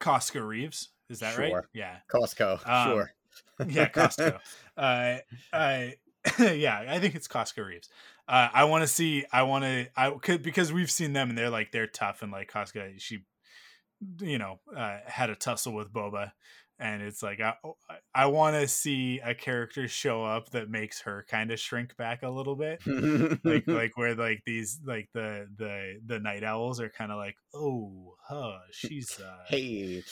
Costco 0.00 0.46
Reeves. 0.46 0.88
Is 1.08 1.20
that 1.20 1.38
right? 1.38 1.50
Sure. 1.50 1.68
Yeah. 1.72 1.96
Costco. 2.12 2.68
Um, 2.68 2.88
sure. 2.88 3.12
yeah, 3.66 3.88
Costco. 3.88 4.38
uh, 4.76 5.16
I, 5.52 5.94
yeah, 6.38 6.84
I 6.88 6.98
think 6.98 7.14
it's 7.14 7.28
Costco 7.28 7.66
Reeves. 7.66 7.88
Uh, 8.28 8.48
I 8.52 8.64
want 8.64 8.82
to 8.82 8.88
see. 8.88 9.24
I 9.32 9.44
want 9.44 9.64
to. 9.64 9.86
I 9.96 10.10
could 10.10 10.42
because 10.42 10.72
we've 10.72 10.90
seen 10.90 11.12
them 11.12 11.28
and 11.28 11.38
they're 11.38 11.50
like 11.50 11.70
they're 11.70 11.86
tough 11.86 12.22
and 12.22 12.32
like 12.32 12.50
Costco. 12.50 13.00
She, 13.00 13.20
you 14.20 14.38
know, 14.38 14.60
uh, 14.76 14.98
had 15.06 15.30
a 15.30 15.36
tussle 15.36 15.74
with 15.74 15.92
Boba, 15.92 16.32
and 16.78 17.02
it's 17.02 17.22
like 17.22 17.40
I 17.40 17.54
I 18.14 18.26
want 18.26 18.56
to 18.56 18.68
see 18.68 19.20
a 19.20 19.34
character 19.34 19.88
show 19.88 20.24
up 20.24 20.50
that 20.50 20.70
makes 20.70 21.00
her 21.02 21.24
kind 21.28 21.50
of 21.50 21.58
shrink 21.58 21.96
back 21.96 22.22
a 22.22 22.28
little 22.30 22.56
bit. 22.56 22.82
like 23.44 23.64
like 23.66 23.96
where 23.96 24.14
like 24.14 24.42
these 24.44 24.80
like 24.84 25.08
the 25.14 25.46
the 25.56 26.00
the 26.04 26.20
Nite 26.20 26.44
Owls 26.44 26.80
are 26.80 26.90
kind 26.90 27.10
of 27.10 27.18
like 27.18 27.36
oh 27.54 28.14
huh 28.20 28.58
she's 28.72 29.18
uh 29.20 29.44
hey. 29.48 30.02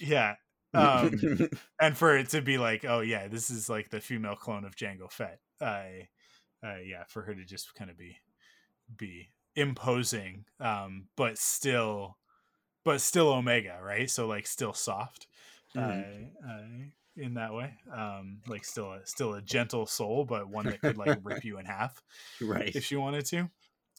yeah 0.00 0.34
um 0.74 1.12
and 1.80 1.96
for 1.96 2.16
it 2.16 2.28
to 2.30 2.42
be 2.42 2.58
like 2.58 2.84
oh 2.84 3.00
yeah 3.00 3.28
this 3.28 3.48
is 3.48 3.70
like 3.70 3.90
the 3.90 4.00
female 4.00 4.36
clone 4.36 4.64
of 4.64 4.76
Jango 4.76 5.10
Fett 5.10 5.38
I 5.60 6.08
uh 6.62 6.78
yeah 6.84 7.04
for 7.08 7.22
her 7.22 7.34
to 7.34 7.44
just 7.44 7.74
kind 7.74 7.90
of 7.90 7.96
be 7.96 8.18
be 8.94 9.30
imposing 9.56 10.44
um 10.60 11.06
but 11.16 11.38
still 11.38 12.18
but 12.84 13.00
still 13.00 13.28
Omega, 13.28 13.78
right? 13.82 14.10
So 14.10 14.26
like 14.26 14.46
still 14.46 14.72
soft, 14.74 15.26
Mhm. 15.74 16.04
uh, 16.42 16.48
uh, 16.48 16.68
in 17.16 17.34
that 17.34 17.52
way. 17.54 17.78
Um, 17.90 18.42
like 18.46 18.64
still 18.64 18.92
a 18.92 19.06
still 19.06 19.34
a 19.34 19.42
gentle 19.42 19.86
soul, 19.86 20.24
but 20.24 20.48
one 20.48 20.68
that 20.68 20.82
could 20.82 20.96
like 20.98 21.14
rip 21.22 21.44
you 21.44 21.58
in 21.58 21.66
half 21.66 22.02
Right. 22.40 22.74
if 22.74 22.84
she 22.84 22.96
wanted 22.96 23.26
to. 23.26 23.50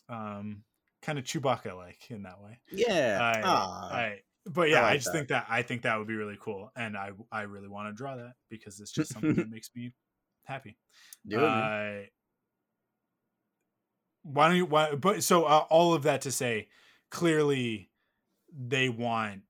Um, 0.10 0.66
kind 1.02 1.20
of 1.20 1.26
Chewbacca 1.26 1.76
like 1.76 2.10
in 2.12 2.24
that 2.24 2.42
way. 2.42 2.62
Yeah. 2.72 3.20
I, 3.22 3.96
I, 3.96 4.22
but 4.46 4.70
yeah, 4.70 4.84
I, 4.86 4.92
like 4.92 4.98
just 4.98 5.06
that. 5.06 5.12
think 5.12 5.30
that 5.30 5.48
I 5.50 5.62
think 5.64 5.84
that 5.84 5.98
would 5.98 6.08
be 6.08 6.16
really 6.16 6.38
cool, 6.40 6.72
and 6.76 6.96
I 6.98 7.12
I 7.32 7.42
really 7.44 7.68
want 7.68 7.90
to 7.90 7.94
draw 7.98 8.16
that 8.16 8.36
because 8.50 8.80
it's 8.80 8.92
just 8.92 9.12
something 9.12 9.38
that 9.38 9.50
makes 9.50 9.70
me 9.76 9.94
happy. 10.46 10.78
Do 11.28 11.44
it, 11.46 11.52
man. 11.52 11.72
Uh, 11.72 12.04
why 14.24 14.48
don't 14.48 14.58
you? 14.58 14.66
Why, 14.66 14.96
but 14.96 15.24
so 15.24 15.46
uh, 15.46 15.66
all 15.70 15.94
of 15.94 16.04
that 16.04 16.22
to 16.22 16.32
say, 16.32 16.70
clearly 17.12 17.92
they 18.58 18.90
want, 18.90 19.42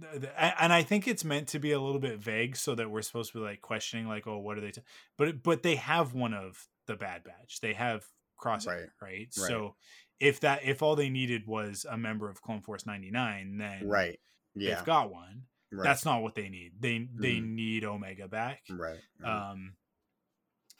th- 0.00 0.22
th- 0.22 0.32
a- 0.36 0.62
and 0.62 0.72
I 0.72 0.82
think 0.82 1.06
it's 1.08 1.24
meant 1.24 1.48
to 1.48 1.58
be 1.58 1.72
a 1.72 1.80
little 1.80 2.00
bit 2.00 2.18
vague 2.18 2.56
so 2.56 2.74
that 2.74 2.90
we're 2.90 3.02
supposed 3.02 3.32
to 3.32 3.38
be 3.38 3.44
like 3.44 3.60
questioning, 3.60 4.06
like, 4.08 4.26
oh, 4.26 4.38
what 4.38 4.56
are 4.58 4.60
they? 4.60 4.70
T-? 4.70 4.82
But 5.18 5.42
but 5.42 5.62
they 5.62 5.76
have 5.76 6.14
one 6.14 6.34
of 6.34 6.66
the 6.86 6.96
Bad 6.96 7.24
Batch. 7.24 7.60
They 7.60 7.74
have 7.74 8.04
Crosshair, 8.40 8.66
Right. 8.66 8.78
right? 9.02 9.28
Right. 9.38 9.48
So 9.48 9.74
if 10.20 10.40
that 10.40 10.60
if 10.64 10.82
all 10.82 10.96
they 10.96 11.10
needed 11.10 11.46
was 11.46 11.84
a 11.88 11.96
member 11.98 12.28
of 12.30 12.40
Clone 12.42 12.60
Force 12.62 12.86
ninety 12.86 13.10
nine, 13.10 13.58
then 13.58 13.86
right. 13.88 14.18
Yeah. 14.54 14.76
they've 14.76 14.84
got 14.84 15.10
one. 15.12 15.42
right. 15.72 15.84
That's 15.84 16.04
not 16.04 16.22
what 16.22 16.34
they 16.34 16.48
need. 16.48 16.72
They 16.80 17.08
they 17.14 17.36
Mhm. 17.36 17.48
need 17.54 17.84
Omega 17.84 18.28
back. 18.28 18.60
right. 18.70 19.00
right. 19.20 19.50
Um, 19.50 19.74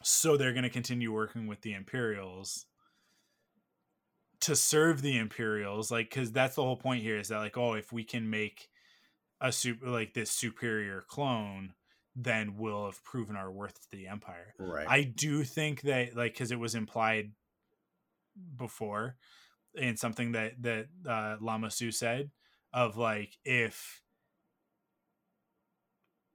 so 0.03 0.36
they're 0.36 0.53
going 0.53 0.62
to 0.62 0.70
continue 0.70 1.12
working 1.12 1.47
with 1.47 1.62
the 1.62 1.73
Imperials 1.73 2.66
to 4.40 4.56
serve 4.56 5.02
the 5.02 5.18
Imperials, 5.18 5.90
like 5.90 6.10
because 6.10 6.32
that's 6.32 6.56
the 6.56 6.62
whole 6.62 6.76
point 6.76 7.02
here 7.02 7.18
is 7.18 7.28
that 7.28 7.38
like, 7.38 7.56
oh, 7.56 7.74
if 7.74 7.92
we 7.92 8.04
can 8.04 8.30
make 8.30 8.68
a 9.40 9.52
super 9.52 9.88
like 9.88 10.14
this 10.14 10.30
superior 10.30 11.02
clone, 11.02 11.74
then 12.14 12.56
we'll 12.56 12.86
have 12.86 13.04
proven 13.04 13.36
our 13.36 13.50
worth 13.50 13.82
to 13.82 13.96
the 13.96 14.08
Empire. 14.08 14.54
right. 14.58 14.86
I 14.86 15.02
do 15.04 15.44
think 15.44 15.82
that 15.82 16.16
like 16.16 16.34
because 16.34 16.50
it 16.50 16.58
was 16.60 16.74
implied 16.74 17.32
before 18.56 19.16
in 19.74 19.96
something 19.96 20.32
that 20.32 20.62
that 20.62 20.88
uh, 21.08 21.36
Lama 21.40 21.70
Su 21.70 21.90
said 21.92 22.30
of 22.72 22.96
like 22.96 23.38
if 23.44 24.02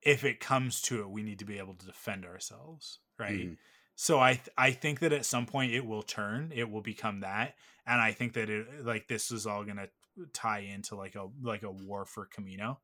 if 0.01 0.23
it 0.23 0.39
comes 0.39 0.81
to 0.81 1.01
it, 1.01 1.09
we 1.09 1.23
need 1.23 1.39
to 1.39 1.45
be 1.45 1.57
able 1.59 1.75
to 1.75 1.85
defend 1.85 2.25
ourselves, 2.25 2.99
right? 3.19 3.51
Mhm. 3.51 3.57
So 4.01 4.19
I 4.19 4.33
th- 4.33 4.49
I 4.57 4.71
think 4.71 5.01
that 5.01 5.13
at 5.13 5.27
some 5.27 5.45
point 5.45 5.73
it 5.73 5.85
will 5.85 6.01
turn, 6.01 6.51
it 6.55 6.71
will 6.71 6.81
become 6.81 7.19
that, 7.19 7.53
and 7.85 8.01
I 8.01 8.13
think 8.13 8.33
that 8.33 8.49
it 8.49 8.83
like 8.83 9.07
this 9.07 9.31
is 9.31 9.45
all 9.45 9.63
gonna 9.63 9.89
tie 10.33 10.61
into 10.61 10.95
like 10.95 11.13
a 11.13 11.27
like 11.39 11.61
a 11.61 11.69
war 11.71 12.05
for 12.05 12.25
Kamino. 12.25 12.77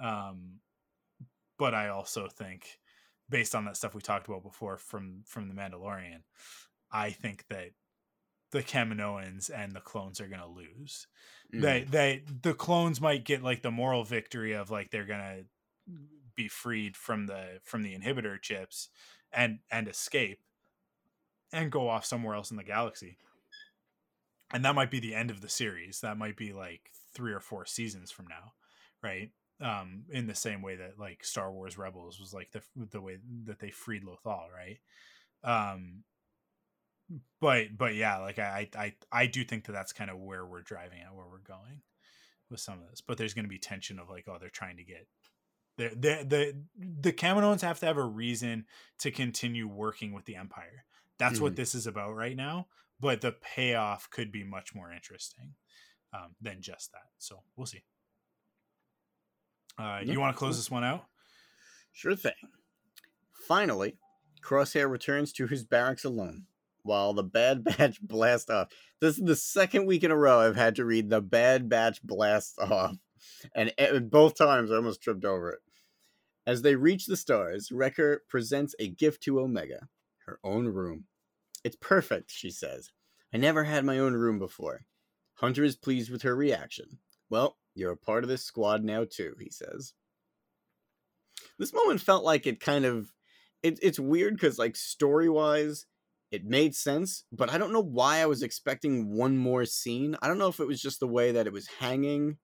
Um, 0.00 0.60
but 1.58 1.74
I 1.74 1.88
also 1.88 2.28
think, 2.28 2.78
based 3.30 3.54
on 3.54 3.64
that 3.64 3.78
stuff 3.78 3.94
we 3.94 4.02
talked 4.02 4.28
about 4.28 4.42
before 4.42 4.76
from 4.76 5.22
from 5.26 5.48
the 5.48 5.54
Mandalorian, 5.54 6.24
I 6.92 7.10
think 7.10 7.46
that 7.48 7.70
the 8.52 8.62
Kaminoans 8.62 9.50
and 9.54 9.72
the 9.72 9.80
clones 9.80 10.20
are 10.20 10.28
gonna 10.28 10.46
lose. 10.46 11.06
Mhm. 11.54 11.60
They 11.62 11.84
they 11.84 12.24
the 12.42 12.54
clones 12.54 13.00
might 13.00 13.24
get 13.24 13.42
like 13.42 13.62
the 13.62 13.70
moral 13.70 14.04
victory 14.04 14.52
of 14.52 14.70
like 14.70 14.90
they're 14.90 15.06
gonna 15.06 15.44
be 16.34 16.48
freed 16.48 16.96
from 16.96 17.26
the 17.26 17.60
from 17.64 17.82
the 17.82 17.98
inhibitor 17.98 18.40
chips 18.40 18.90
and 19.32 19.60
and 19.70 19.88
escape 19.88 20.40
and 21.52 21.72
go 21.72 21.88
off 21.88 22.04
somewhere 22.04 22.34
else 22.34 22.50
in 22.50 22.56
the 22.56 22.64
galaxy. 22.64 23.18
And 24.52 24.64
that 24.64 24.74
might 24.74 24.90
be 24.90 25.00
the 25.00 25.14
end 25.14 25.30
of 25.30 25.40
the 25.40 25.48
series. 25.48 26.00
That 26.00 26.18
might 26.18 26.36
be 26.36 26.52
like 26.52 26.90
three 27.14 27.32
or 27.32 27.40
four 27.40 27.66
seasons 27.66 28.10
from 28.10 28.26
now 28.28 28.52
right? 29.02 29.30
Um 29.60 30.04
in 30.10 30.26
the 30.26 30.34
same 30.34 30.62
way 30.62 30.76
that 30.76 30.98
like 30.98 31.24
star 31.24 31.52
wars 31.52 31.76
rebels 31.76 32.18
was 32.18 32.32
like 32.32 32.50
the 32.52 32.62
the 32.76 33.00
way 33.00 33.18
that 33.44 33.58
they 33.58 33.70
freed 33.70 34.04
lothal 34.04 34.46
right? 34.54 34.78
Um 35.44 36.04
but 37.40 37.76
but 37.76 37.94
yeah 37.94 38.18
like 38.18 38.38
i 38.38 38.68
i 38.76 38.94
i 39.10 39.26
do 39.26 39.42
think 39.42 39.64
that 39.64 39.72
that's 39.72 39.92
kind 39.92 40.10
of 40.10 40.18
where 40.18 40.46
we're 40.46 40.62
driving 40.62 41.00
at 41.00 41.12
where 41.12 41.26
we're 41.26 41.38
going 41.38 41.82
with 42.48 42.60
some 42.60 42.80
of 42.80 42.88
this. 42.88 43.00
But 43.00 43.18
there's 43.18 43.34
going 43.34 43.44
to 43.44 43.50
be 43.50 43.58
tension 43.58 43.98
of 43.98 44.08
like 44.08 44.26
oh 44.28 44.36
they're 44.40 44.48
trying 44.48 44.76
to 44.76 44.84
get 44.84 45.06
the 45.76 45.88
the 45.88 46.24
the 46.26 46.64
the 47.00 47.12
Kaminoans 47.12 47.62
have 47.62 47.80
to 47.80 47.86
have 47.86 47.96
a 47.96 48.04
reason 48.04 48.66
to 49.00 49.10
continue 49.10 49.68
working 49.68 50.12
with 50.12 50.24
the 50.24 50.36
Empire. 50.36 50.84
That's 51.20 51.38
what 51.38 51.52
Mhm. 51.52 51.56
this 51.56 51.74
is 51.76 51.86
about 51.86 52.14
right 52.16 52.34
now. 52.36 52.66
But 52.98 53.20
the 53.20 53.32
payoff 53.32 54.10
could 54.10 54.32
be 54.32 54.42
much 54.42 54.74
more 54.74 54.90
interesting 54.92 55.54
um, 56.12 56.34
than 56.40 56.60
just 56.60 56.90
that. 56.92 57.06
So 57.18 57.44
we'll 57.54 57.66
see. 57.66 57.84
Uh, 59.78 60.00
you 60.04 60.18
want 60.18 60.34
to 60.34 60.38
close 60.38 60.56
this 60.56 60.70
one 60.70 60.82
out? 60.84 61.06
Sure 61.92 62.16
thing. 62.16 62.32
Finally, 63.46 63.96
Crosshair 64.42 64.90
returns 64.90 65.32
to 65.34 65.46
his 65.46 65.64
barracks 65.64 66.04
alone 66.04 66.46
while 66.82 67.12
the 67.14 67.22
Bad 67.22 67.64
Batch 67.64 68.00
blast 68.02 68.50
off. 68.50 68.68
This 69.00 69.18
is 69.18 69.24
the 69.24 69.36
second 69.36 69.86
week 69.86 70.04
in 70.04 70.10
a 70.10 70.16
row 70.16 70.40
I've 70.40 70.56
had 70.56 70.74
to 70.76 70.84
read 70.84 71.08
the 71.10 71.20
Bad 71.20 71.68
Batch 71.68 72.02
blast 72.02 72.58
off, 72.58 72.96
and 73.54 73.72
both 74.10 74.36
times 74.36 74.70
I 74.70 74.76
almost 74.76 75.02
tripped 75.02 75.24
over 75.24 75.50
it. 75.52 75.60
As 76.46 76.62
they 76.62 76.74
reach 76.74 77.06
the 77.06 77.16
stars, 77.16 77.70
Wrecker 77.70 78.24
presents 78.28 78.74
a 78.78 78.88
gift 78.88 79.22
to 79.24 79.40
Omega, 79.40 79.88
her 80.26 80.38
own 80.42 80.66
room. 80.66 81.06
It's 81.64 81.76
perfect, 81.76 82.30
she 82.30 82.50
says. 82.50 82.90
I 83.32 83.36
never 83.36 83.64
had 83.64 83.84
my 83.84 83.98
own 83.98 84.14
room 84.14 84.38
before. 84.38 84.86
Hunter 85.34 85.64
is 85.64 85.76
pleased 85.76 86.10
with 86.10 86.22
her 86.22 86.34
reaction. 86.34 86.98
Well, 87.28 87.56
you're 87.74 87.92
a 87.92 87.96
part 87.96 88.24
of 88.24 88.28
this 88.28 88.44
squad 88.44 88.82
now, 88.84 89.04
too, 89.08 89.34
he 89.38 89.50
says 89.50 89.94
this 91.58 91.74
moment 91.74 92.00
felt 92.00 92.24
like 92.24 92.46
it 92.46 92.60
kind 92.60 92.84
of 92.84 93.12
it, 93.62 93.78
it's 93.82 94.00
weird 94.00 94.34
because 94.34 94.58
like 94.58 94.76
story 94.76 95.28
wise 95.28 95.86
it 96.30 96.44
made 96.44 96.74
sense 96.74 97.24
but 97.32 97.50
i 97.50 97.58
don't 97.58 97.72
know 97.72 97.82
why 97.82 98.18
i 98.18 98.26
was 98.26 98.42
expecting 98.42 99.16
one 99.16 99.36
more 99.36 99.64
scene 99.64 100.16
i 100.22 100.28
don't 100.28 100.38
know 100.38 100.48
if 100.48 100.60
it 100.60 100.66
was 100.66 100.80
just 100.80 101.00
the 101.00 101.06
way 101.06 101.32
that 101.32 101.46
it 101.46 101.52
was 101.52 101.68
hanging 101.78 102.38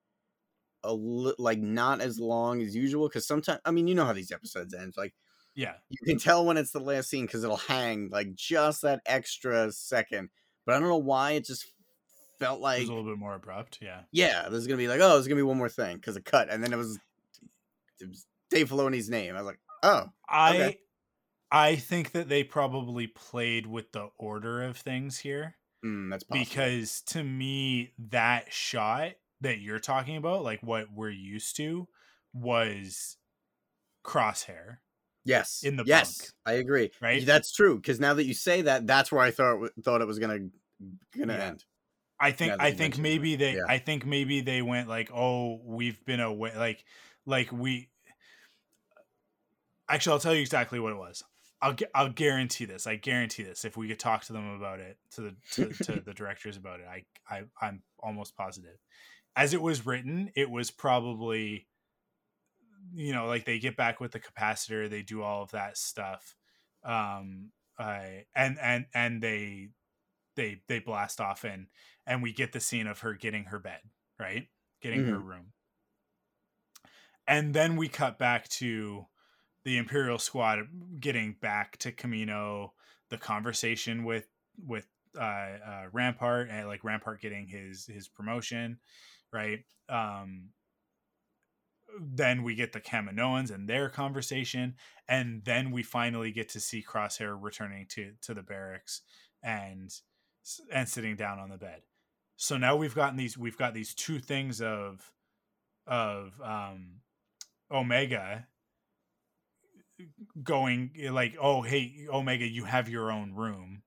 a 0.83 0.93
li- 0.93 1.33
like 1.37 1.59
not 1.59 1.99
as 2.01 2.19
long 2.19 2.61
as 2.61 2.75
usual 2.75 3.07
because 3.07 3.27
sometimes 3.27 3.59
i 3.65 3.71
mean 3.71 3.87
you 3.87 3.95
know 3.95 4.05
how 4.05 4.13
these 4.13 4.31
episodes 4.31 4.73
end 4.73 4.93
like 4.97 5.13
Yeah. 5.57 5.73
you 5.89 5.97
can 6.05 6.17
tell 6.19 6.45
when 6.45 6.55
it's 6.55 6.71
the 6.71 6.79
last 6.79 7.09
scene 7.09 7.25
because 7.25 7.43
it'll 7.43 7.57
hang 7.57 8.09
like 8.09 8.33
just 8.35 8.83
that 8.83 9.01
extra 9.05 9.71
second 9.73 10.29
but 10.65 10.75
i 10.75 10.79
don't 10.79 10.87
know 10.87 10.95
why 10.97 11.31
it 11.31 11.45
just 11.45 11.65
felt 12.39 12.61
like 12.61 12.77
It 12.77 12.81
was 12.83 12.89
a 12.89 12.93
little 12.93 13.11
bit 13.11 13.17
more 13.19 13.33
abrupt. 13.33 13.79
Yeah. 13.81 14.01
yeah, 14.11 14.47
there's 14.49 14.67
gonna 14.67 14.77
be 14.77 14.87
like, 14.87 14.99
oh, 15.01 15.13
there's 15.13 15.27
gonna 15.27 15.39
be 15.39 15.41
one 15.43 15.57
more 15.57 15.69
thing 15.69 15.95
because 15.97 16.15
it 16.15 16.23
cut, 16.23 16.49
and 16.51 16.63
then 16.63 16.71
it 16.71 16.75
was, 16.75 16.99
it 17.99 18.07
was 18.07 18.27
Dave 18.51 18.69
Filoni's 18.69 19.09
name. 19.09 19.33
I 19.35 19.39
was 19.39 19.47
like, 19.47 19.59
oh, 19.81 20.05
I 20.29 20.55
Okay. 20.55 20.77
I 21.51 21.75
think 21.77 22.11
that 22.11 22.29
they 22.29 22.43
probably 22.43 23.07
played 23.07 23.65
with 23.65 23.91
the 23.91 24.09
order 24.19 24.61
of 24.61 24.77
things 24.77 25.17
here. 25.17 25.55
mm, 25.83 26.11
that's 26.11 26.23
possible. 26.25 26.45
because 26.45 27.01
to 27.07 27.23
me 27.23 27.93
that 28.11 28.53
shot 28.53 29.13
that 29.41 29.59
you're 29.59 29.79
talking 29.79 30.15
about 30.17 30.43
like 30.43 30.61
what 30.61 30.91
we're 30.93 31.09
used 31.09 31.55
to 31.57 31.87
was 32.33 33.17
crosshair 34.05 34.77
yes, 35.27 35.61
in 35.63 35.75
the 35.75 35.83
yes, 35.85 36.17
bunk, 36.17 36.31
I 36.45 36.53
agree. 36.59 36.91
right? 37.01 37.25
That's 37.25 37.51
true 37.51 37.75
because 37.75 37.99
now 37.99 38.13
that 38.15 38.25
you 38.25 38.33
say 38.33 38.63
that, 38.63 38.87
that's 38.87 39.11
where 39.11 39.21
I 39.21 39.31
thought 39.31 39.63
it 39.63 39.73
thought 39.83 40.01
it 40.01 40.07
was 40.07 40.19
gonna 40.19 40.39
gonna 41.15 41.33
Yeah. 41.33 41.45
end. 41.45 41.65
i 42.19 42.31
think 42.31 42.53
i 42.59 42.71
think 42.71 42.97
maybe 42.97 43.35
they 43.35 43.55
yeah. 43.55 43.65
i 43.67 43.77
think 43.79 44.05
maybe 44.05 44.41
they 44.41 44.61
went 44.61 44.87
like 44.87 45.11
oh 45.13 45.59
we've 45.63 46.03
been 46.05 46.19
away 46.19 46.51
like 46.57 46.83
like 47.25 47.51
we 47.51 47.89
actually 49.89 50.13
i'll 50.13 50.19
tell 50.19 50.33
you 50.33 50.41
exactly 50.41 50.79
what 50.79 50.93
it 50.93 50.97
was 50.97 51.23
i'll 51.61 51.75
i'll 51.95 52.09
guarantee 52.11 52.65
this 52.65 52.87
i 52.87 52.95
guarantee 52.95 53.43
this 53.43 53.65
if 53.65 53.77
we 53.77 53.87
could 53.87 53.99
talk 53.99 54.23
to 54.25 54.33
them 54.33 54.49
about 54.55 54.79
it 54.79 54.97
to 55.11 55.21
the 55.21 55.35
to, 55.51 55.73
to 55.83 56.01
the 56.05 56.13
directors 56.13 56.57
about 56.57 56.79
it 56.79 56.85
I, 56.87 57.03
I 57.29 57.43
i'm 57.61 57.81
almost 57.99 58.35
positive 58.35 58.77
as 59.35 59.53
it 59.53 59.61
was 59.61 59.85
written 59.85 60.31
it 60.35 60.49
was 60.49 60.71
probably 60.71 61.67
you 62.93 63.13
know 63.13 63.27
like 63.27 63.45
they 63.45 63.59
get 63.59 63.77
back 63.77 63.99
with 63.99 64.11
the 64.11 64.19
capacitor 64.19 64.89
they 64.89 65.01
do 65.01 65.21
all 65.21 65.43
of 65.43 65.51
that 65.51 65.77
stuff 65.77 66.35
um 66.83 67.51
uh, 67.79 68.01
and 68.35 68.57
and 68.59 68.85
and 68.93 69.21
they 69.21 69.69
they 70.35 70.61
they 70.67 70.79
blast 70.79 71.21
off 71.21 71.43
and 71.43 71.67
and 72.07 72.23
we 72.23 72.33
get 72.33 72.51
the 72.51 72.59
scene 72.59 72.87
of 72.87 72.99
her 72.99 73.13
getting 73.13 73.45
her 73.45 73.59
bed 73.59 73.81
right? 74.19 74.47
Getting 74.81 75.05
her 75.05 75.19
room. 75.19 75.53
And 77.27 77.53
then 77.53 77.75
we 77.75 77.87
cut 77.87 78.17
back 78.17 78.47
to 78.49 79.05
the 79.65 79.77
imperial 79.77 80.17
squad 80.17 80.59
getting 80.99 81.35
back 81.41 81.77
to 81.79 81.91
Kamino 81.91 82.69
the 83.09 83.17
conversation 83.17 84.05
with 84.05 84.27
with 84.65 84.87
uh, 85.17 85.21
uh 85.21 85.83
rampart 85.91 86.47
and 86.49 86.67
like 86.67 86.83
rampart 86.83 87.21
getting 87.21 87.47
his 87.47 87.85
his 87.85 88.07
promotion 88.07 88.79
right? 89.33 89.59
Um 89.89 90.49
then 91.99 92.43
we 92.43 92.55
get 92.55 92.73
the 92.73 92.81
Kaminoans 92.81 93.51
and 93.51 93.67
their 93.67 93.89
conversation, 93.89 94.75
and 95.07 95.43
then 95.45 95.71
we 95.71 95.83
finally 95.83 96.31
get 96.31 96.49
to 96.49 96.59
see 96.59 96.83
Crosshair 96.83 97.37
returning 97.39 97.87
to 97.87 98.13
to 98.21 98.33
the 98.33 98.43
barracks 98.43 99.01
and 99.43 99.91
and 100.71 100.87
sitting 100.87 101.15
down 101.15 101.39
on 101.39 101.49
the 101.49 101.57
bed. 101.57 101.83
So 102.35 102.57
now 102.57 102.75
we've 102.75 102.95
gotten 102.95 103.17
these 103.17 103.37
we've 103.37 103.57
got 103.57 103.73
these 103.73 103.93
two 103.93 104.19
things 104.19 104.61
of 104.61 105.11
of 105.87 106.39
um 106.41 107.01
Omega 107.71 108.47
going 110.43 110.91
like, 111.11 111.35
"Oh, 111.39 111.61
hey, 111.61 112.07
Omega, 112.09 112.47
you 112.47 112.65
have 112.65 112.89
your 112.89 113.11
own 113.11 113.33
room. 113.33 113.83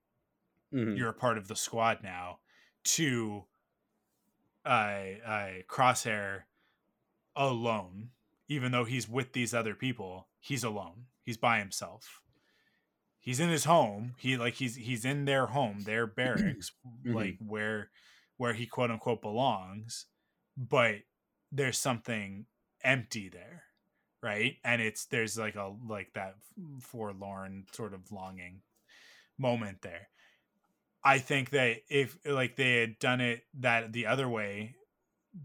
Mhm. 0.72 0.96
You're 0.96 1.10
a 1.10 1.14
part 1.14 1.38
of 1.38 1.48
the 1.48 1.56
squad 1.56 2.02
now." 2.02 2.40
To 2.84 3.46
uh, 4.64 4.68
uh 4.68 5.52
Crosshair 5.68 6.42
alone, 7.36 8.10
even 8.48 8.72
though 8.72 8.84
he's 8.84 9.08
with 9.08 9.32
these 9.32 9.54
other 9.54 9.74
people, 9.74 10.28
he's 10.38 10.64
alone. 10.64 11.06
He's 11.22 11.36
by 11.36 11.58
himself. 11.58 12.22
He's 13.20 13.40
in 13.40 13.50
his 13.50 13.64
home. 13.64 14.14
He 14.18 14.36
like 14.36 14.54
he's 14.54 14.76
he's 14.76 15.04
in 15.04 15.26
their 15.26 15.46
home, 15.46 15.80
their 15.84 16.06
barracks, 16.06 16.72
mm-hmm. 16.86 17.14
like 17.14 17.36
where 17.46 17.90
where 18.38 18.54
he 18.54 18.66
quote 18.66 18.90
unquote 18.90 19.20
belongs, 19.20 20.06
but 20.56 20.96
there's 21.52 21.78
something 21.78 22.46
empty 22.82 23.28
there, 23.28 23.64
right? 24.22 24.56
And 24.64 24.80
it's 24.80 25.04
there's 25.06 25.38
like 25.38 25.56
a 25.56 25.72
like 25.86 26.14
that 26.14 26.36
forlorn 26.80 27.66
sort 27.72 27.92
of 27.92 28.10
longing 28.10 28.62
moment 29.38 29.82
there. 29.82 30.08
I 31.04 31.18
think 31.18 31.50
that 31.50 31.78
if 31.88 32.16
like 32.24 32.56
they 32.56 32.80
had 32.80 32.98
done 32.98 33.20
it 33.20 33.42
that 33.60 33.92
the 33.92 34.06
other 34.06 34.28
way, 34.28 34.74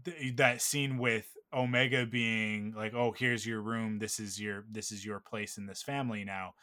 th- 0.04 0.36
that 0.36 0.62
scene 0.62 0.98
with 0.98 1.35
Omega 1.52 2.06
being 2.06 2.72
like, 2.76 2.94
"Oh, 2.94 3.12
here's 3.12 3.46
your 3.46 3.60
room. 3.60 3.98
This 3.98 4.18
is 4.18 4.40
your 4.40 4.64
this 4.70 4.92
is 4.92 5.04
your 5.04 5.20
place 5.20 5.58
in 5.58 5.66
this 5.66 5.82
family 5.82 6.24
now." 6.24 6.54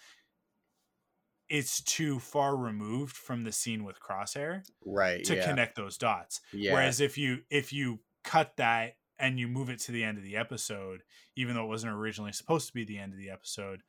It's 1.50 1.82
too 1.82 2.20
far 2.20 2.56
removed 2.56 3.16
from 3.16 3.44
the 3.44 3.52
scene 3.52 3.84
with 3.84 4.00
Crosshair 4.00 4.64
Right. 4.86 5.24
to 5.26 5.36
yeah. 5.36 5.46
connect 5.46 5.76
those 5.76 5.98
dots. 5.98 6.42
Yeah. 6.52 6.74
Whereas 6.74 7.00
if 7.00 7.18
you 7.18 7.40
if 7.50 7.72
you 7.74 8.00
cut 8.24 8.58
that 8.58 8.94
and 9.20 9.40
you 9.40 9.48
move 9.48 9.70
it 9.70 9.80
to 9.80 9.92
the 9.92 10.04
end 10.04 10.18
of 10.18 10.24
the 10.24 10.36
episode, 10.36 11.04
even 11.36 11.56
though 11.56 11.66
it 11.66 11.70
wasn't 11.70 11.94
originally 11.94 12.32
supposed 12.32 12.68
to 12.68 12.74
be 12.74 12.84
the 12.84 12.98
end 12.98 13.14
of 13.14 13.20
the 13.20 13.30
episode, 13.30 13.82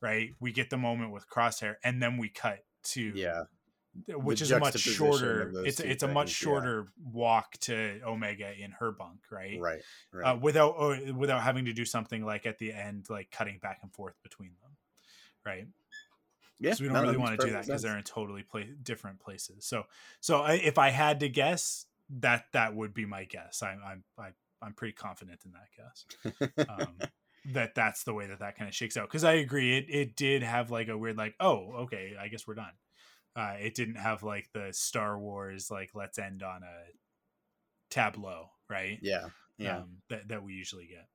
right? 0.00 0.30
We 0.40 0.52
get 0.52 0.70
the 0.70 0.76
moment 0.76 1.12
with 1.12 1.28
Crosshair, 1.28 1.76
and 1.84 2.02
then 2.02 2.16
we 2.16 2.28
cut 2.28 2.64
to 2.84 3.12
yeah. 3.14 3.44
Which 4.08 4.40
The 4.40 4.44
is 4.44 4.50
a 4.52 4.58
much 4.58 4.78
shorter. 4.78 5.52
It's 5.64 5.80
it's 5.80 6.02
a 6.02 6.08
much 6.08 6.28
things, 6.28 6.40
yeah. 6.40 6.44
shorter 6.44 6.92
walk 7.04 7.52
to 7.60 8.00
Omega 8.06 8.52
in 8.58 8.70
her 8.72 8.92
bunk, 8.92 9.20
right? 9.30 9.60
Right. 9.60 9.82
Right. 10.12 10.24
Uh, 10.24 10.36
without 10.36 10.70
uh, 10.70 11.14
without 11.14 11.42
having 11.42 11.66
to 11.66 11.72
do 11.72 11.84
something 11.84 12.24
like 12.24 12.46
at 12.46 12.58
the 12.58 12.72
end, 12.72 13.06
like 13.10 13.30
cutting 13.30 13.58
back 13.62 13.80
and 13.82 13.92
forth 13.92 14.14
between 14.22 14.52
them, 14.62 14.76
right? 15.44 15.66
yeah. 16.62 16.74
So 16.74 16.84
we 16.84 16.88
don't 16.88 17.02
really 17.02 17.16
want 17.16 17.38
to 17.38 17.46
do 17.46 17.52
that 17.52 17.66
because 17.66 17.82
they're 17.82 17.98
in 17.98 18.04
totally 18.04 18.42
pla 18.42 18.62
different 18.82 19.20
places. 19.20 19.66
So, 19.66 19.84
so 20.20 20.40
I, 20.40 20.54
if 20.54 20.78
I 20.78 20.90
had 20.90 21.20
to 21.20 21.28
guess, 21.28 21.86
that 22.20 22.46
that 22.52 22.74
would 22.74 22.94
be 22.94 23.04
my 23.04 23.24
guess. 23.24 23.62
I'm 23.62 23.80
I'm 23.84 24.04
I, 24.18 24.28
I'm 24.62 24.72
pretty 24.72 24.94
confident 24.94 25.40
in 25.44 25.52
that 25.52 26.46
guess. 26.56 26.68
Um, 26.68 26.98
that 27.52 27.74
that's 27.74 28.04
the 28.04 28.14
way 28.14 28.26
that 28.28 28.38
that 28.38 28.56
kind 28.56 28.68
of 28.68 28.74
shakes 28.74 28.96
out. 28.96 29.08
Because 29.08 29.24
I 29.24 29.34
agree, 29.34 29.76
it 29.76 29.86
it 29.88 30.16
did 30.16 30.42
have 30.42 30.70
like 30.70 30.88
a 30.88 30.96
weird 30.96 31.18
like, 31.18 31.34
oh, 31.40 31.72
okay, 31.80 32.14
I 32.18 32.28
guess 32.28 32.46
we're 32.46 32.54
done. 32.54 32.72
Uh, 33.34 33.54
it 33.58 33.74
didn't 33.74 33.96
have 33.96 34.22
like 34.22 34.48
the 34.52 34.68
Star 34.72 35.18
Wars 35.18 35.70
like 35.70 35.90
let's 35.94 36.18
end 36.18 36.42
on 36.42 36.62
a 36.62 37.92
tableau, 37.92 38.50
right? 38.68 38.98
yeah. 39.02 39.28
Yeah. 39.58 39.78
um, 39.78 39.98
that 40.08 40.28
that 40.28 40.42
we 40.42 40.54
usually 40.54 40.86
get 40.86 41.06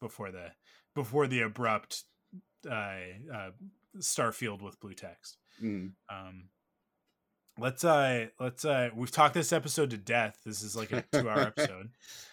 before 0.00 0.30
the 0.30 0.48
before 0.94 1.26
the 1.26 1.42
abrupt 1.42 2.04
uh, 2.68 2.96
uh, 3.32 3.50
Starfield 3.98 4.60
with 4.62 4.80
blue 4.80 4.94
text. 4.94 5.38
Mm. 5.62 5.92
Um, 6.10 6.48
let's 7.58 7.84
uh 7.84 8.26
let's 8.38 8.64
uh 8.64 8.90
we've 8.94 9.10
talked 9.10 9.34
this 9.34 9.52
episode 9.52 9.90
to 9.90 9.96
death. 9.96 10.38
This 10.44 10.62
is 10.62 10.74
like 10.74 10.92
a 10.92 11.04
two 11.12 11.28
hour 11.28 11.40
episode. 11.40 11.90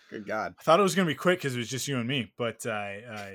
Good 0.09 0.25
God. 0.25 0.55
I 0.59 0.63
thought 0.63 0.79
it 0.79 0.83
was 0.83 0.95
gonna 0.95 1.07
be 1.07 1.15
quick 1.15 1.39
because 1.39 1.55
it 1.55 1.59
was 1.59 1.69
just 1.69 1.87
you 1.87 1.97
and 1.97 2.07
me, 2.07 2.31
but 2.37 2.65
uh, 2.65 2.69
uh 2.69 3.29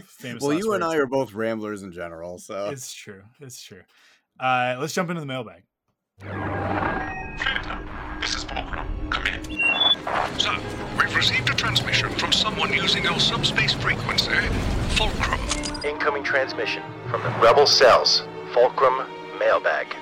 famous. 0.06 0.42
Well, 0.42 0.56
you 0.56 0.72
and. 0.74 0.84
I 0.84 0.96
are 0.96 1.06
both 1.06 1.32
ramblers 1.32 1.82
in 1.82 1.92
general, 1.92 2.38
so 2.38 2.70
It's 2.70 2.92
true. 2.92 3.22
It's 3.40 3.62
true. 3.62 3.82
Uh, 4.38 4.76
let's 4.78 4.92
jump 4.92 5.08
into 5.10 5.20
the 5.20 5.26
mailbag. 5.26 5.62
This 8.20 8.34
is 8.34 8.44
Fulcrum. 8.44 8.86
Come 9.10 9.26
in. 9.26 9.42
So, 10.38 10.54
we've 10.98 11.14
received 11.14 11.48
a 11.48 11.54
transmission 11.54 12.10
from 12.10 12.32
someone 12.32 12.72
using 12.72 13.04
your 13.04 13.18
subspace 13.18 13.72
frequency, 13.72 14.32
Fulcrum. 14.90 15.40
Incoming 15.84 16.24
transmission 16.24 16.82
from 17.10 17.22
the 17.22 17.30
Rebel 17.40 17.66
Cells. 17.66 18.22
Fulcrum 18.52 19.06
Mailbag. 19.38 19.94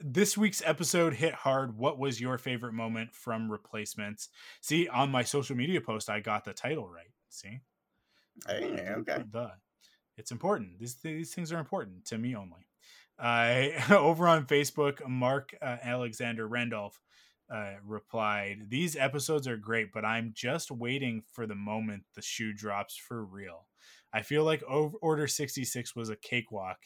this 0.00 0.36
week's 0.36 0.62
episode 0.64 1.14
hit 1.14 1.34
hard. 1.34 1.76
What 1.76 1.98
was 1.98 2.20
your 2.20 2.38
favorite 2.38 2.72
moment 2.72 3.14
from 3.14 3.50
replacements? 3.50 4.28
See, 4.60 4.88
on 4.88 5.10
my 5.10 5.22
social 5.22 5.56
media 5.56 5.80
post, 5.80 6.08
I 6.10 6.20
got 6.20 6.44
the 6.44 6.52
title 6.52 6.88
right. 6.88 7.10
See, 7.30 7.60
Hey, 8.46 8.86
okay. 8.98 9.24
the 9.30 9.50
it's 10.16 10.30
important. 10.30 10.78
These 10.78 10.96
these 11.02 11.34
things 11.34 11.52
are 11.52 11.58
important 11.58 12.04
to 12.06 12.18
me 12.18 12.34
only. 12.36 12.67
Uh, 13.18 13.68
over 13.90 14.28
on 14.28 14.46
Facebook, 14.46 15.06
Mark 15.08 15.54
uh, 15.60 15.76
Alexander 15.82 16.46
Randolph 16.46 17.00
uh, 17.52 17.74
replied, 17.84 18.66
"These 18.68 18.96
episodes 18.96 19.48
are 19.48 19.56
great, 19.56 19.92
but 19.92 20.04
I'm 20.04 20.32
just 20.34 20.70
waiting 20.70 21.22
for 21.32 21.46
the 21.46 21.54
moment 21.54 22.04
the 22.14 22.22
shoe 22.22 22.52
drops 22.52 22.96
for 22.96 23.24
real. 23.24 23.66
I 24.12 24.22
feel 24.22 24.44
like 24.44 24.62
Order 24.68 25.26
66 25.26 25.94
was 25.94 26.08
a 26.08 26.16
cakewalk 26.16 26.78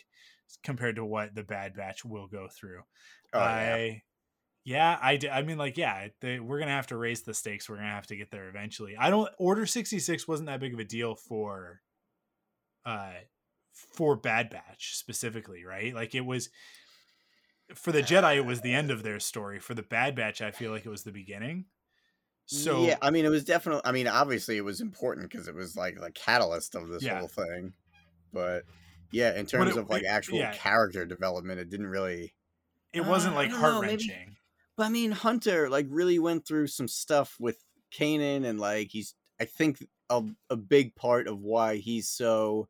compared 0.65 0.97
to 0.97 1.05
what 1.05 1.35
the 1.35 1.45
Bad 1.45 1.75
Batch 1.75 2.05
will 2.05 2.27
go 2.27 2.49
through. 2.49 2.81
Oh, 3.33 3.39
yeah. 3.39 3.45
I, 3.45 4.03
yeah, 4.65 4.99
I, 5.01 5.17
d- 5.17 5.29
I 5.29 5.43
mean, 5.43 5.59
like, 5.59 5.77
yeah, 5.77 6.09
they, 6.21 6.39
we're 6.39 6.59
gonna 6.59 6.73
have 6.73 6.89
to 6.89 6.97
raise 6.97 7.23
the 7.23 7.35
stakes. 7.35 7.69
We're 7.69 7.77
gonna 7.77 7.89
have 7.89 8.07
to 8.09 8.17
get 8.17 8.31
there 8.31 8.49
eventually. 8.49 8.97
I 8.97 9.11
don't. 9.11 9.29
Order 9.39 9.67
66 9.67 10.29
wasn't 10.29 10.49
that 10.49 10.61
big 10.61 10.75
of 10.75 10.81
a 10.81 10.85
deal 10.85 11.15
for, 11.15 11.81
uh, 12.85 13.13
for 13.73 14.17
Bad 14.17 14.51
Batch 14.51 14.97
specifically, 14.97 15.65
right? 15.65 15.95
Like 15.95 16.15
it 16.15 16.25
was 16.25 16.51
for 17.75 17.93
the 17.93 18.03
Jedi, 18.03 18.37
it 18.37 18.45
was 18.47 18.61
the 18.61 18.75
end 18.75 18.91
of 18.91 19.03
their 19.03 19.19
story. 19.21 19.59
For 19.59 19.75
the 19.75 19.83
Bad 19.83 20.15
Batch, 20.15 20.41
I 20.43 20.51
feel 20.51 20.71
like 20.73 20.85
it 20.85 20.91
was 20.91 21.05
the 21.05 21.13
beginning. 21.13 21.67
So 22.47 22.85
yeah, 22.85 22.97
I 23.01 23.11
mean, 23.11 23.25
it 23.25 23.29
was 23.31 23.45
definitely. 23.45 23.83
I 23.85 23.93
mean, 23.93 24.09
obviously, 24.09 24.57
it 24.57 24.65
was 24.65 24.81
important 24.81 25.31
because 25.31 25.49
it 25.49 25.55
was 25.55 25.77
like 25.77 25.99
the 25.99 26.11
catalyst 26.11 26.75
of 26.75 26.89
this 26.89 27.03
Yeah. 27.03 27.19
whole 27.21 27.29
thing. 27.29 27.73
But 28.33 28.65
yeah, 29.11 29.35
in 29.39 29.47
terms 29.47 29.77
it- 29.77 29.79
of 29.79 29.89
like 29.89 30.03
it- 30.03 30.07
actual 30.09 30.39
yeah. 30.39 30.53
character 30.53 31.07
development, 31.07 31.61
it 31.61 31.71
didn't 31.71 31.87
really. 31.87 32.35
it 32.93 33.07
wasn't 33.07 33.33
Uh, 33.33 33.37
like 33.37 33.51
heart 33.51 33.81
wrenching. 33.83 34.37
But 34.77 34.85
I 34.85 34.89
mean, 34.91 35.13
Hunter 35.13 35.71
like 35.71 35.87
really 35.89 36.19
went 36.19 36.47
through 36.47 36.67
some 36.67 36.89
stuff 36.89 37.37
with 37.39 37.65
Kanan, 37.91 38.45
and 38.45 38.61
like 38.61 38.89
he's. 38.91 39.15
I 39.41 39.45
think 39.47 39.87
a 40.11 40.23
a 40.51 40.57
big 40.57 40.95
part 40.95 41.27
of 41.27 41.41
why 41.41 41.77
he's 41.77 42.09
so 42.11 42.69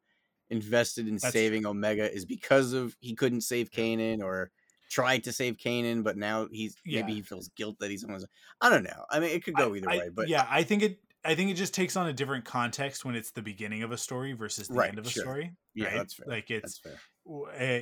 invested 0.53 1.09
in 1.09 1.15
That's 1.17 1.33
saving 1.33 1.67
Omega 1.67 2.13
is 2.13 2.25
because 2.25 2.73
of 2.73 2.95
he 3.01 3.15
couldn't 3.15 3.41
save 3.41 3.71
Kanan 3.71 4.23
or 4.23 4.51
tried 4.91 5.25
to 5.25 5.33
save 5.33 5.57
Kanan, 5.57 6.05
but 6.05 6.17
now 6.17 6.47
he's 6.53 6.77
maybe 6.87 6.99
Yeah. 7.13 7.15
he 7.17 7.23
feels 7.23 7.49
guilt 7.57 7.79
that 7.81 7.91
he's 7.91 8.05
almost. 8.05 8.27
I 8.61 8.69
don't 8.71 8.85
know. 8.85 9.05
I 9.11 9.19
mean, 9.21 9.31
it 9.31 9.43
could 9.45 9.55
go 9.55 9.75
either 9.75 9.91
I- 9.91 9.99
way, 9.99 10.09
but 10.11 10.29
yeah, 10.29 10.47
I 10.49 10.63
think 10.63 10.83
it. 10.83 10.99
I 11.25 11.37
think 11.37 11.51
it 11.53 11.55
just 11.55 11.73
takes 11.73 11.95
on 11.97 12.09
a 12.09 12.13
different 12.13 12.45
context 12.45 13.05
when 13.05 13.15
it's 13.15 13.31
the 13.31 13.43
beginning 13.43 13.85
of 13.85 13.93
a 13.93 13.97
story 13.97 14.33
versus 14.33 14.67
the 14.67 14.75
Right, 14.75 14.89
end 14.91 14.99
of 14.99 15.07
a 15.07 15.11
sure. 15.11 15.23
story. 15.23 15.53
yeah, 15.75 15.87
right? 15.87 15.95
that's 15.97 16.15
fair. 16.15 16.27
Like 16.29 16.51
it's 16.51 16.79
fair. 16.79 16.99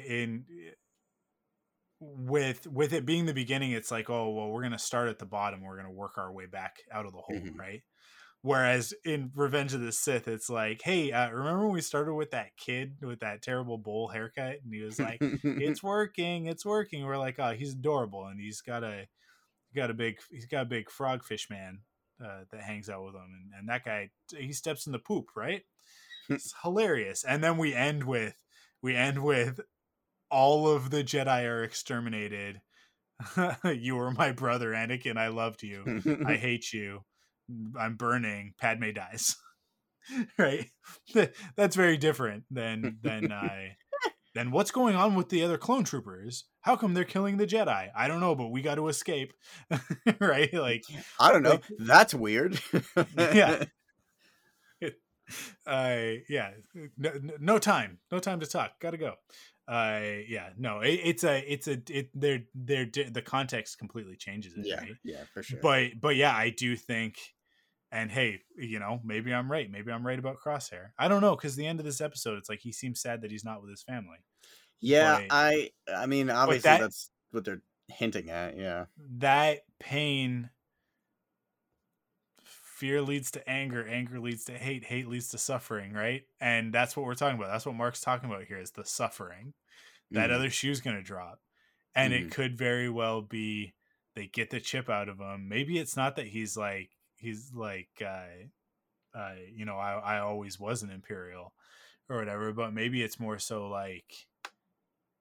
in 0.07 0.45
with 2.01 2.67
with 2.67 2.93
it 2.95 3.05
being 3.05 3.27
the 3.27 3.35
beginning 3.35 3.73
it's 3.73 3.91
like 3.91 4.09
oh 4.09 4.31
well 4.31 4.49
we're 4.49 4.63
gonna 4.63 4.79
start 4.79 5.09
at 5.09 5.19
the 5.19 5.27
bottom 5.27 5.61
we're 5.61 5.77
gonna 5.77 5.91
work 5.91 6.17
our 6.17 6.33
way 6.33 6.47
back 6.47 6.77
out 6.93 7.05
of 7.05 7.13
the 7.13 7.19
hole 7.19 7.37
Mhm. 7.37 7.59
right 7.59 7.83
whereas 8.43 8.95
in 9.05 9.31
revenge 9.35 9.75
of 9.75 9.81
the 9.81 9.93
sith 9.93 10.27
it's 10.27 10.49
like 10.49 10.81
hey 10.83 11.13
uh, 11.13 11.31
remember 11.31 11.65
when 11.65 11.75
we 11.75 11.81
started 11.81 12.15
with 12.15 12.31
that 12.31 12.57
kid 12.57 12.97
with 13.03 13.21
that 13.21 13.43
terrible 13.43 13.79
bowl 13.79 14.09
haircut? 14.09 14.57
And 14.65 14.73
he 14.73 14.81
was 14.81 14.99
like 14.99 15.19
it's 15.21 15.83
working 15.83 16.47
it's 16.47 16.65
working. 16.65 17.05
We're 17.05 17.19
like 17.19 17.37
oh 17.39 17.53
he's 17.53 17.75
adorable 17.75 18.27
and 18.27 18.41
he's 18.41 18.61
got 18.61 18.83
a 18.83 19.07
got 19.75 19.91
a 19.91 19.95
big 19.95 20.17
he's 20.31 20.47
got 20.47 20.63
a 20.63 20.67
big 20.67 20.87
frogfish 20.89 21.51
man 21.51 21.81
uh, 22.25 22.41
that 22.51 22.63
hangs 22.63 22.89
out 22.89 23.05
with 23.05 23.15
him. 23.15 23.21
And, 23.23 23.61
and 23.61 23.69
that 23.69 23.85
guy 23.85 24.11
he 24.37 24.53
steps 24.53 24.87
in 24.87 24.93
the 24.93 24.99
poop 24.99 25.27
right? 25.37 25.63
It's 26.29 26.55
hilarious. 26.63 27.25
And 27.25 27.43
then 27.43 27.59
we 27.59 27.75
end 27.75 28.05
with 28.05 28.35
we 28.83 28.95
end 28.95 29.23
with 29.23 29.61
all 30.31 30.69
of 30.69 30.91
the 30.91 31.03
jedi 31.03 31.45
are 31.45 31.65
exterminated. 31.65 32.61
You 33.65 33.97
were 33.97 34.13
my 34.13 34.33
brother 34.33 34.71
anakin. 34.71 35.19
I 35.19 35.29
loved 35.29 35.63
you. 35.63 36.01
I 36.27 36.37
hate 36.37 36.73
you 36.73 37.05
i'm 37.79 37.97
burning 37.97 38.55
padme 38.59 38.91
dies. 38.93 39.37
Right? 40.39 40.67
That's 41.57 41.77
very 41.77 41.97
different 41.97 42.45
than 42.51 42.99
than 43.03 43.31
i 43.51 43.77
then 44.35 44.51
what's 44.51 44.71
going 44.71 44.97
on 44.97 45.15
with 45.15 45.29
the 45.29 45.43
other 45.45 45.59
clone 45.59 45.85
troopers. 45.85 46.47
How 46.63 46.75
come 46.75 46.95
they're 46.95 47.05
killing 47.05 47.37
the 47.37 47.47
jedi? 47.47 47.91
I 47.95 48.09
don't 48.09 48.21
know 48.21 48.35
but 48.35 48.49
we 48.49 48.63
got 48.63 48.77
to 48.77 48.89
escape. 48.89 49.33
Right? 50.19 50.53
Like 50.55 50.85
I 51.21 51.31
don't 51.33 51.43
know. 51.43 51.51
like- 51.51 51.65
That's 51.79 52.15
weird. 52.15 52.61
Yeah. 53.19 53.65
uh 55.67 55.99
yeah. 56.29 56.51
No, 56.97 57.13
no- 57.39 57.59
time. 57.59 57.99
No 58.11 58.19
time 58.19 58.41
to 58.41 58.47
talk. 58.47 58.81
Gotta 58.81 58.97
go. 58.97 59.15
Uh 59.69 60.01
yeah 60.29 60.49
no. 60.59 60.81
It, 60.81 61.01
it's 61.05 61.25
a 61.25 61.53
it's 61.53 61.69
a 61.69 61.81
it 61.89 62.11
they're 62.15 62.41
they're 62.55 62.87
the 62.87 63.23
context 63.23 63.79
completely 63.79 64.17
changes 64.17 64.55
it 64.57 64.67
yeah, 64.67 64.77
right? 64.81 64.91
Yeah, 65.05 65.23
for 65.33 65.43
sure. 65.45 65.61
but 65.63 65.91
but 66.01 66.17
yeah 66.17 66.35
i 66.35 66.51
do 66.51 66.75
think 66.75 67.17
And 67.93 68.11
hey, 68.11 68.43
you 68.57 68.79
know, 68.79 69.01
maybe 69.05 69.35
I'm 69.35 69.51
right. 69.51 69.71
Maybe 69.71 69.91
I'm 69.91 70.07
right 70.07 70.19
about 70.19 70.39
Crosshair. 70.41 70.91
I 70.99 71.09
don't 71.09 71.21
know 71.23 71.35
because 71.37 71.57
the 71.57 71.67
end 71.67 71.81
of 71.81 71.87
this 71.87 72.01
episode, 72.01 72.39
it's 72.39 72.49
like 72.49 72.61
he 72.61 72.73
seems 72.73 73.01
sad 73.01 73.23
that 73.23 73.31
he's 73.33 73.45
not 73.45 73.61
with 73.63 73.71
his 73.71 73.83
family. 73.83 74.19
Yeah, 74.81 75.27
I 75.31 75.71
I 75.89 76.07
mean 76.07 76.31
obviously 76.31 76.63
that- 76.71 76.81
that's 76.81 77.11
what 77.33 77.45
they're 77.45 77.63
hinting 77.89 78.31
at. 78.31 78.57
Yeah. 78.57 78.87
That 79.19 79.61
pain, 79.79 80.51
fear 82.43 83.03
leads 83.03 83.31
to 83.33 83.49
anger. 83.49 83.87
Anger 83.87 84.21
leads 84.21 84.45
to 84.45 84.57
hate. 84.59 84.85
Hate 84.85 85.09
leads 85.09 85.29
to 85.31 85.39
suffering. 85.39 85.93
Right, 85.93 86.23
and 86.41 86.73
that's 86.73 86.97
what 86.97 87.05
we're 87.07 87.15
talking 87.15 87.39
about. 87.39 87.51
That's 87.51 87.67
what 87.67 87.75
Mark's 87.75 88.01
talking 88.01 88.31
about 88.31 88.45
here 88.45 88.59
is 88.59 88.71
the 88.73 88.85
suffering. 88.85 89.55
That 90.13 90.31
Mhm. 90.31 90.35
other 90.35 90.51
shoe's 90.51 90.81
gonna 90.81 91.03
drop, 91.03 91.41
and 91.95 92.13
Mhm. 92.13 92.27
it 92.27 92.31
could 92.33 92.57
very 92.59 92.89
well 92.91 93.23
be 93.23 93.75
they 94.15 94.27
get 94.29 94.51
the 94.51 94.61
chip 94.61 94.89
out 94.91 95.09
of 95.09 95.21
him. 95.21 95.49
Maybe 95.49 95.79
it's 95.79 95.97
not 95.97 96.17
that 96.17 96.29
he's 96.29 96.57
like 96.57 96.97
he's 97.21 97.53
like 97.55 97.91
uh, 98.05 98.27
uh 99.19 99.35
you 99.55 99.65
know 99.65 99.77
I 99.77 99.95
I 99.99 100.19
always 100.21 100.59
was 100.61 100.83
an 100.83 100.91
imperial 100.91 101.53
or 102.09 102.19
whatever, 102.19 102.53
but 102.53 102.73
maybe 102.73 103.03
it's 103.03 103.21
more 103.21 103.39
so 103.39 103.69
like 103.69 104.27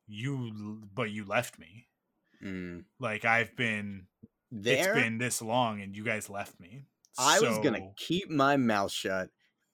you 0.08 0.82
but 0.94 1.12
you 1.12 1.26
left 1.26 1.60
me. 1.60 1.88
Mm. 2.44 2.86
Like 3.00 3.26
I've 3.26 3.56
been 3.56 4.08
There, 4.52 4.74
it's 4.74 4.88
been 4.88 5.18
this 5.18 5.42
long 5.42 5.82
and 5.82 5.96
you 5.96 6.04
guys 6.04 6.30
left 6.30 6.60
me. 6.60 6.86
I 7.18 7.40
was 7.40 7.58
gonna 7.60 7.82
keep 7.96 8.30
my 8.30 8.58
mouth 8.58 8.92
shut. 8.92 9.30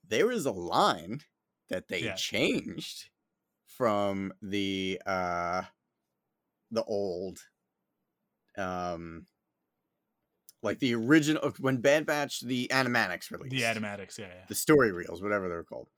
There 0.08 0.32
is 0.32 0.46
a 0.46 0.52
line 0.52 1.22
that 1.70 1.88
they 1.88 2.04
Yeah. 2.04 2.16
changed 2.16 3.10
from 3.66 4.34
the 4.42 5.02
uh 5.06 5.64
the 6.72 6.84
old 6.84 7.40
um 8.58 9.26
like 10.66 10.80
the 10.80 10.96
original 10.96 11.54
when 11.60 11.78
Bad 11.78 12.06
Batch 12.06 12.42
the 12.42 12.68
animatics 12.74 13.32
released 13.32 13.56
the 13.56 13.62
animatics, 13.62 14.18
yeah, 14.18 14.28
yeah. 14.28 14.46
the 14.50 14.56
story 14.56 14.92
reels, 14.92 15.22
whatever 15.22 15.48
they're 15.48 15.64
called. 15.64 15.90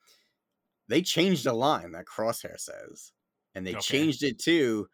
They 0.88 1.02
changed 1.02 1.46
a 1.46 1.54
line 1.54 1.92
that 1.94 2.06
Crosshair 2.06 2.60
says, 2.60 3.12
and 3.56 3.66
they 3.66 3.72
Okay. 3.74 3.82
changed 3.82 4.24
it 4.24 4.40
to, 4.44 4.88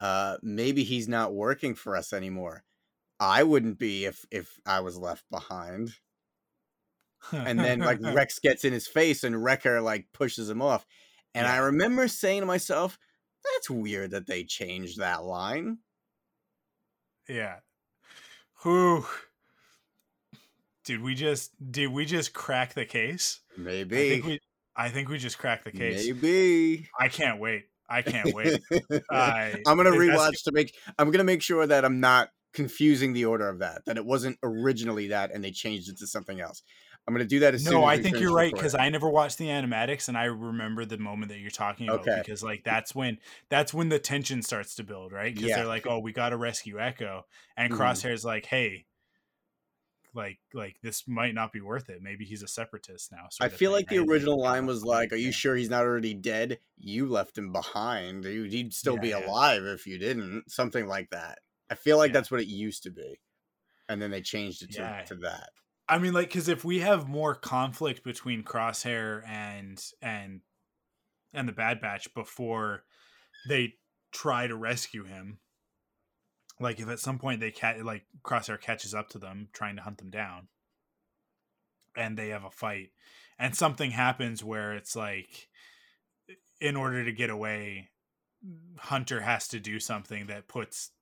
uh, 0.00 0.38
maybe 0.42 0.84
he's 0.84 1.08
not 1.08 1.34
working 1.34 1.74
for 1.74 1.96
us 1.96 2.12
anymore. 2.12 2.64
I 3.20 3.44
wouldn't 3.44 3.78
be 3.78 4.04
if 4.04 4.24
if 4.30 4.58
I 4.66 4.80
was 4.80 4.98
left 4.98 5.24
behind. 5.30 5.94
And 7.32 7.58
then 7.58 7.80
like 7.80 7.98
Rex 8.14 8.38
gets 8.38 8.64
in 8.64 8.72
his 8.72 8.86
face, 8.86 9.24
and 9.24 9.42
Wrecker 9.42 9.80
like 9.80 10.06
pushes 10.12 10.48
him 10.50 10.62
off. 10.62 10.86
And 11.34 11.46
I 11.46 11.58
remember 11.58 12.08
saying 12.08 12.40
to 12.40 12.46
myself, 12.46 12.98
"That's 13.44 13.70
weird 13.70 14.10
that 14.12 14.26
they 14.26 14.44
changed 14.44 14.98
that 14.98 15.24
line." 15.24 15.78
Yeah. 17.28 17.60
Whew. 18.66 19.06
Did 20.84 21.00
we 21.00 21.14
just 21.14 21.52
did 21.70 21.92
we 21.92 22.04
just 22.04 22.32
crack 22.32 22.74
the 22.74 22.84
case? 22.84 23.38
I 23.56 23.60
Maybe, 23.60 23.96
think 23.96 24.24
we 24.24 24.40
I 24.76 24.88
think 24.88 25.08
we 25.08 25.18
just 25.18 25.38
cracked 25.38 25.64
the 25.64 25.70
case. 25.70 26.04
maybe. 26.06 26.88
I 26.98 27.06
can't 27.08 27.38
wait. 27.38 27.66
I 27.88 28.02
can't 28.02 28.34
wait. 28.34 28.60
I- 29.10 29.62
I'm 29.68 29.76
gonna 29.76 29.90
rewatch 29.92 30.42
to 30.44 30.52
make. 30.52 30.74
I'm 30.98 31.12
gonna 31.12 31.22
make 31.22 31.42
sure 31.42 31.64
that 31.64 31.84
I'm 31.84 32.00
not 32.00 32.30
confusing 32.54 33.12
the 33.12 33.26
order 33.26 33.48
of 33.48 33.60
that. 33.60 33.82
That 33.86 33.98
it 33.98 34.04
wasn't 34.04 34.36
originally 34.42 35.08
that, 35.08 35.30
and 35.32 35.44
they 35.44 35.52
changed 35.52 35.88
it 35.88 35.98
to 35.98 36.06
something 36.08 36.40
else. 36.40 36.64
I'm 37.08 37.14
gonna 37.14 37.24
do 37.24 37.38
that 37.40 37.54
as 37.54 37.62
soon. 37.64 37.72
No, 37.74 37.84
I 37.84 38.02
think 38.02 38.18
you're 38.18 38.34
right 38.34 38.52
because. 38.52 38.74
I 38.74 38.88
never 38.88 39.08
watched 39.08 39.38
the 39.38 39.46
animatics 39.46 40.08
and 40.08 40.18
I 40.18 40.24
remember 40.24 40.84
the 40.84 40.98
moment 40.98 41.30
that 41.30 41.38
you're 41.38 41.50
talking 41.50 41.88
about 41.88 42.00
Okay. 42.00 42.20
because 42.24 42.42
like 42.42 42.64
that's 42.64 42.94
when 42.94 43.18
that's 43.48 43.72
when 43.72 43.88
the 43.90 43.98
tension 44.00 44.42
starts 44.42 44.74
to 44.76 44.82
build, 44.84 45.12
right? 45.12 45.32
Because 45.34 45.50
Yeah. 45.50 45.56
they're 45.58 45.66
like, 45.66 45.86
"Oh, 45.86 46.00
we 46.00 46.12
got 46.12 46.30
to 46.30 46.36
rescue 46.36 46.80
Echo," 46.80 47.24
and 47.56 47.72
Mhm. 47.72 47.76
Crosshair's 47.78 48.24
like, 48.24 48.46
"Hey, 48.46 48.86
like 50.14 50.38
like 50.54 50.76
this 50.82 51.06
might 51.06 51.34
not 51.34 51.52
be 51.52 51.60
worth 51.60 51.88
it. 51.90 52.02
Maybe 52.02 52.24
he's 52.24 52.42
a 52.42 52.48
separatist 52.48 53.12
now." 53.12 53.28
I 53.40 53.48
feel 53.50 53.70
thing, 53.70 53.76
like 53.76 53.88
the 53.88 53.98
original 53.98 54.40
line 54.40 54.66
was 54.66 54.84
like, 54.84 55.12
"Are 55.12 55.16
you 55.16 55.30
sure 55.30 55.54
he's 55.54 55.70
not 55.70 55.84
already 55.84 56.14
dead? 56.14 56.58
You 56.76 57.06
left 57.06 57.38
him 57.38 57.52
behind. 57.52 58.24
He- 58.24 58.48
He'd 58.48 58.74
still 58.74 58.96
be 58.98 59.08
Yeah, 59.10 59.18
yeah. 59.20 59.26
alive 59.30 59.64
if 59.64 59.86
you 59.86 59.98
didn't." 59.98 60.50
Something 60.50 60.86
like 60.88 61.10
that. 61.10 61.38
I 61.70 61.74
feel 61.76 61.98
like 61.98 62.08
Yeah. 62.08 62.14
that's 62.14 62.30
what 62.32 62.40
it 62.40 62.48
used 62.48 62.82
to 62.84 62.90
be, 62.90 63.20
and 63.88 64.00
then 64.02 64.10
they 64.10 64.22
changed 64.22 64.62
it 64.62 64.72
to, 64.72 64.80
Yeah. 64.82 65.02
to 65.04 65.14
that. 65.16 65.50
I 65.88 65.98
mean, 65.98 66.12
like, 66.12 66.28
because 66.28 66.48
if 66.48 66.64
we 66.64 66.80
have 66.80 67.08
more 67.08 67.34
conflict 67.34 68.02
between 68.02 68.42
Crosshair 68.42 69.26
and 69.26 69.82
and 70.02 70.40
and 71.32 71.48
the 71.48 71.52
Bad 71.52 71.80
Batch 71.80 72.12
before 72.14 72.84
they 73.48 73.76
try 74.12 74.46
to 74.46 74.56
rescue 74.56 75.04
him, 75.04 75.40
like 76.60 76.80
if 76.80 76.88
at 76.88 76.98
some 77.00 77.18
point 77.18 77.40
they 77.40 77.50
cat 77.50 77.84
like 77.84 78.06
Crosshair 78.22 78.60
catches 78.60 78.94
up 78.94 79.08
to 79.10 79.18
them 79.18 79.48
trying 79.52 79.76
to 79.76 79.82
hunt 79.82 79.98
them 79.98 80.10
down, 80.10 80.48
and 81.96 82.16
they 82.16 82.28
have 82.28 82.44
a 82.44 82.50
fight, 82.50 82.90
and 83.38 83.54
something 83.56 83.90
happens 83.90 84.44
where 84.44 84.74
it's 84.74 84.94
like, 84.96 85.48
in 86.60 86.76
order 86.76 87.04
to 87.04 87.12
get 87.12 87.30
away, 87.30 87.90
Hunter 88.78 89.20
has 89.20 89.48
to 89.48 89.60
do 89.60 89.80
something 89.80 90.26
that 90.28 90.48
puts 90.48 90.92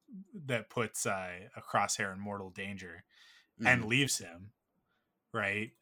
that 0.46 0.70
puts 0.70 1.06
uh, 1.06 1.48
a 1.56 1.62
Crosshair 1.62 2.12
in 2.12 2.20
mortal 2.20 2.50
danger 2.50 3.04
and 3.64 3.84
Mhm. 3.84 3.88
leaves 3.88 4.18
him 4.18 4.52
right 5.34 5.72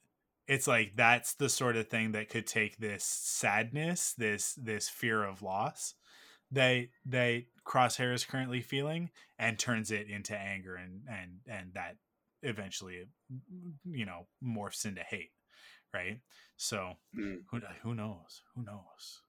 it's 0.48 0.66
like 0.66 0.92
that's 0.96 1.34
the 1.34 1.48
sort 1.48 1.76
of 1.76 1.86
thing 1.88 2.12
that 2.12 2.28
could 2.28 2.46
take 2.46 2.78
this 2.78 3.04
sadness 3.04 4.14
this 4.18 4.54
this 4.54 4.88
fear 4.88 5.22
of 5.22 5.42
loss 5.42 5.94
that 6.50 6.86
that 7.06 7.42
crosshair 7.64 8.12
is 8.12 8.24
currently 8.24 8.60
feeling 8.60 9.10
and 9.38 9.58
turns 9.58 9.90
it 9.92 10.08
into 10.08 10.36
anger 10.36 10.74
and 10.74 11.02
and 11.08 11.30
and 11.46 11.74
that 11.74 11.96
eventually 12.42 13.04
you 13.84 14.04
know 14.04 14.26
morphs 14.44 14.84
into 14.84 15.02
hate 15.02 15.30
right 15.94 16.18
so 16.56 16.94
Mm. 17.16 17.38
who, 17.50 17.60
who 17.82 17.94
knows 17.94 18.42
who 18.54 18.62
knows 18.64 19.20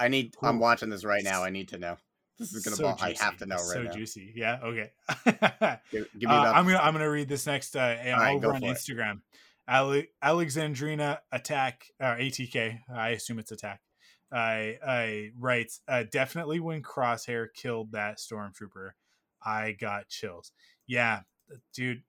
I 0.00 0.08
need. 0.08 0.34
I'm 0.42 0.58
watching 0.58 0.88
this 0.90 1.04
right 1.04 1.22
now. 1.22 1.44
I 1.44 1.50
need 1.50 1.68
to 1.68 1.78
know. 1.78 1.96
This 2.38 2.52
is 2.54 2.64
gonna. 2.64 2.76
So. 2.76 2.96
I 3.00 3.14
have 3.20 3.36
to 3.36 3.46
know 3.46 3.54
right 3.56 3.62
so 3.74 3.82
now. 3.82 3.92
juicy 3.92 4.32
yeah 4.34 4.58
okay 4.64 4.90
Give, 5.92 6.08
give 6.18 6.28
me 6.28 6.34
Uh. 6.34 6.52
I'm 6.52 6.64
gonna 6.64 6.78
I'm 6.78 6.92
gonna 6.94 7.08
read 7.10 7.28
this 7.28 7.46
next 7.46 7.76
uh, 7.76 7.96
right, 8.04 8.34
over 8.34 8.40
go 8.48 8.54
on 8.54 8.62
Instagram. 8.62 9.18
it. 9.18 9.22
Ale- 9.68 10.04
Alexandrina 10.22 11.18
attack 11.30 11.86
or 12.00 12.16
ATK. 12.16 12.80
I 12.94 13.10
assume 13.10 13.38
it's 13.38 13.52
attack. 13.52 13.80
I 14.32 14.78
I 14.86 15.30
writes 15.38 15.80
uh, 15.88 16.04
definitely 16.10 16.60
when 16.60 16.82
Crosshair 16.82 17.48
killed 17.54 17.92
that 17.92 18.18
stormtrooper, 18.18 18.90
I 19.44 19.72
got 19.72 20.08
chills. 20.08 20.52
Yeah, 20.86 21.20
dude, 21.74 22.02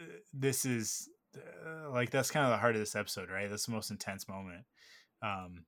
uh, 0.00 0.04
this 0.32 0.64
is 0.64 1.08
uh, 1.36 1.90
like 1.90 2.10
that's 2.10 2.30
kind 2.30 2.46
of 2.46 2.52
the 2.52 2.58
heart 2.58 2.74
of 2.74 2.80
this 2.80 2.96
episode, 2.96 3.30
right? 3.30 3.50
That's 3.50 3.66
the 3.66 3.72
most 3.72 3.90
intense 3.90 4.28
moment. 4.28 4.64
Um, 5.22 5.64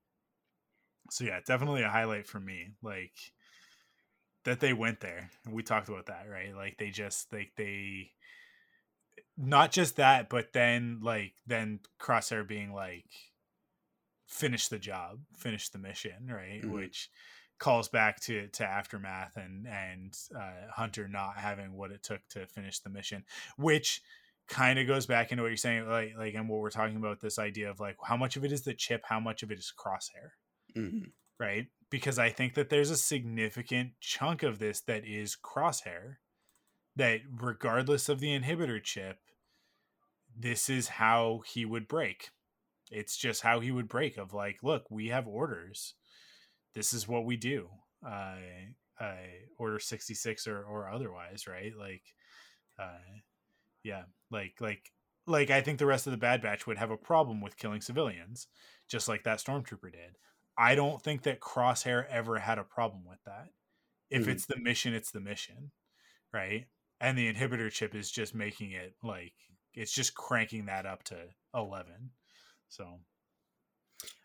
so 1.11 1.25
yeah, 1.25 1.41
definitely 1.47 1.83
a 1.83 1.89
highlight 1.89 2.27
for 2.27 2.41
me. 2.41 2.69
Like 2.83 3.13
that 4.45 4.61
they 4.61 4.73
went 4.73 5.01
there. 5.01 5.31
We 5.49 5.63
talked 5.63 5.89
about 5.89 6.07
that, 6.07 6.27
right? 6.31 6.55
Like 6.55 6.77
they 6.79 6.91
just 6.91 7.33
like 7.33 7.53
they 7.57 8.11
not 9.41 9.73
just 9.73 9.97
that, 9.97 10.29
but 10.29 10.53
then 10.53 11.01
like 11.03 11.35
then 11.47 11.81
Crosshair 12.01 12.47
being 12.47 12.73
like 12.73 13.07
finish 14.27 14.69
the 14.69 14.79
job, 14.79 15.21
finish 15.37 15.69
the 15.71 15.79
mission, 15.79 16.27
right? 16.29 16.63
Mhm. 16.63 16.71
Which 16.73 17.11
calls 17.59 17.89
back 17.89 18.21
to 18.21 18.49
to 18.49 18.65
aftermath 18.65 19.37
and 19.37 19.67
and 19.67 20.17
uh, 20.35 20.71
Hunter 20.73 21.09
not 21.09 21.37
having 21.37 21.73
what 21.73 21.91
it 21.91 22.03
took 22.03 22.27
to 22.31 22.47
finish 22.47 22.79
the 22.81 22.91
mission, 22.91 23.25
which 23.57 24.03
kind 24.49 24.79
of 24.79 24.87
goes 24.87 25.07
back 25.07 25.31
into 25.31 25.43
what 25.43 25.49
you're 25.49 25.57
saying, 25.57 25.87
like 25.89 26.15
like 26.17 26.35
and 26.35 26.49
what 26.49 26.61
we're 26.61 26.71
talking 26.71 26.97
about 26.97 27.21
this 27.21 27.39
idea 27.39 27.71
of 27.71 27.81
like 27.81 27.97
how 28.05 28.17
much 28.17 28.37
of 28.37 28.45
it 28.45 28.53
is 28.53 28.63
the 28.63 28.75
chip, 28.75 29.03
how 29.05 29.21
much 29.21 29.43
of 29.43 29.51
it 29.51 29.59
is 29.59 29.73
Crosshair 29.77 30.31
Mhm. 30.77 31.13
right? 31.39 31.67
Because 31.91 32.19
I 32.19 32.31
think 32.31 32.55
that 32.55 32.69
there's 32.69 32.91
a 32.91 32.97
significant 32.97 33.93
chunk 34.01 34.43
of 34.43 34.59
this 34.61 34.81
that 34.83 35.05
is 35.05 35.37
crosshair, 35.37 36.19
that 36.97 37.23
regardless 37.29 38.09
of 38.09 38.21
the 38.21 38.39
inhibitor 38.39 38.83
chip, 38.83 39.19
this 40.37 40.69
is 40.71 40.89
how 40.89 41.43
he 41.47 41.65
would 41.65 41.89
break. 41.89 42.31
It's 42.91 43.17
just 43.17 43.43
how 43.43 43.61
he 43.61 43.71
would 43.71 43.89
break 43.89 44.17
of 44.17 44.33
like, 44.35 44.63
look, 44.63 44.91
we 44.91 45.09
have 45.09 45.27
orders. 45.29 45.95
This 46.75 46.93
is 46.93 47.09
what 47.09 47.25
we 47.25 47.37
do. 47.37 47.69
Uh, 48.05 48.37
uh, 49.01 49.15
order 49.59 49.79
66 49.79 50.47
or, 50.47 50.63
or 50.65 50.89
otherwise, 50.89 51.47
right? 51.47 51.73
Like, 51.77 52.03
uh, 52.79 52.99
yeah, 53.83 54.05
like, 54.31 54.55
like, 54.61 54.93
like 55.27 55.51
I 55.51 55.61
think 55.61 55.79
the 55.79 55.87
rest 55.87 56.07
of 56.07 56.11
the 56.13 56.17
Bad 56.19 56.43
Batch 56.43 56.67
would 56.67 56.79
have 56.79 56.91
a 56.91 56.97
problem 56.97 57.41
with 57.41 57.57
killing 57.57 57.81
civilians, 57.81 58.49
just 58.89 59.09
like 59.09 59.25
that 59.25 59.39
stormtrooper 59.39 59.93
did. 59.93 60.17
I 60.59 60.75
don't 60.75 61.03
think 61.03 61.23
that 61.23 61.41
Crosshair 61.41 62.07
ever 62.09 62.39
had 62.39 62.59
a 62.59 62.65
problem 62.65 63.05
with 63.07 63.23
that. 63.25 63.49
If 64.11 64.27
Mhm. 64.27 64.33
it's 64.33 64.47
the 64.47 64.59
mission, 64.59 64.95
it's 64.95 65.11
the 65.11 65.21
mission, 65.21 65.73
right? 66.33 66.69
And 67.01 67.17
the 67.17 67.33
inhibitor 67.33 67.71
chip 67.73 67.95
is 67.95 68.11
just 68.11 68.35
making 68.35 68.73
it 68.73 68.97
like 69.03 69.35
it's 69.75 69.93
just 69.93 70.15
cranking 70.15 70.67
that 70.67 70.87
up 70.87 71.03
to 71.05 71.17
eleven. 71.55 72.11
So, 72.69 72.85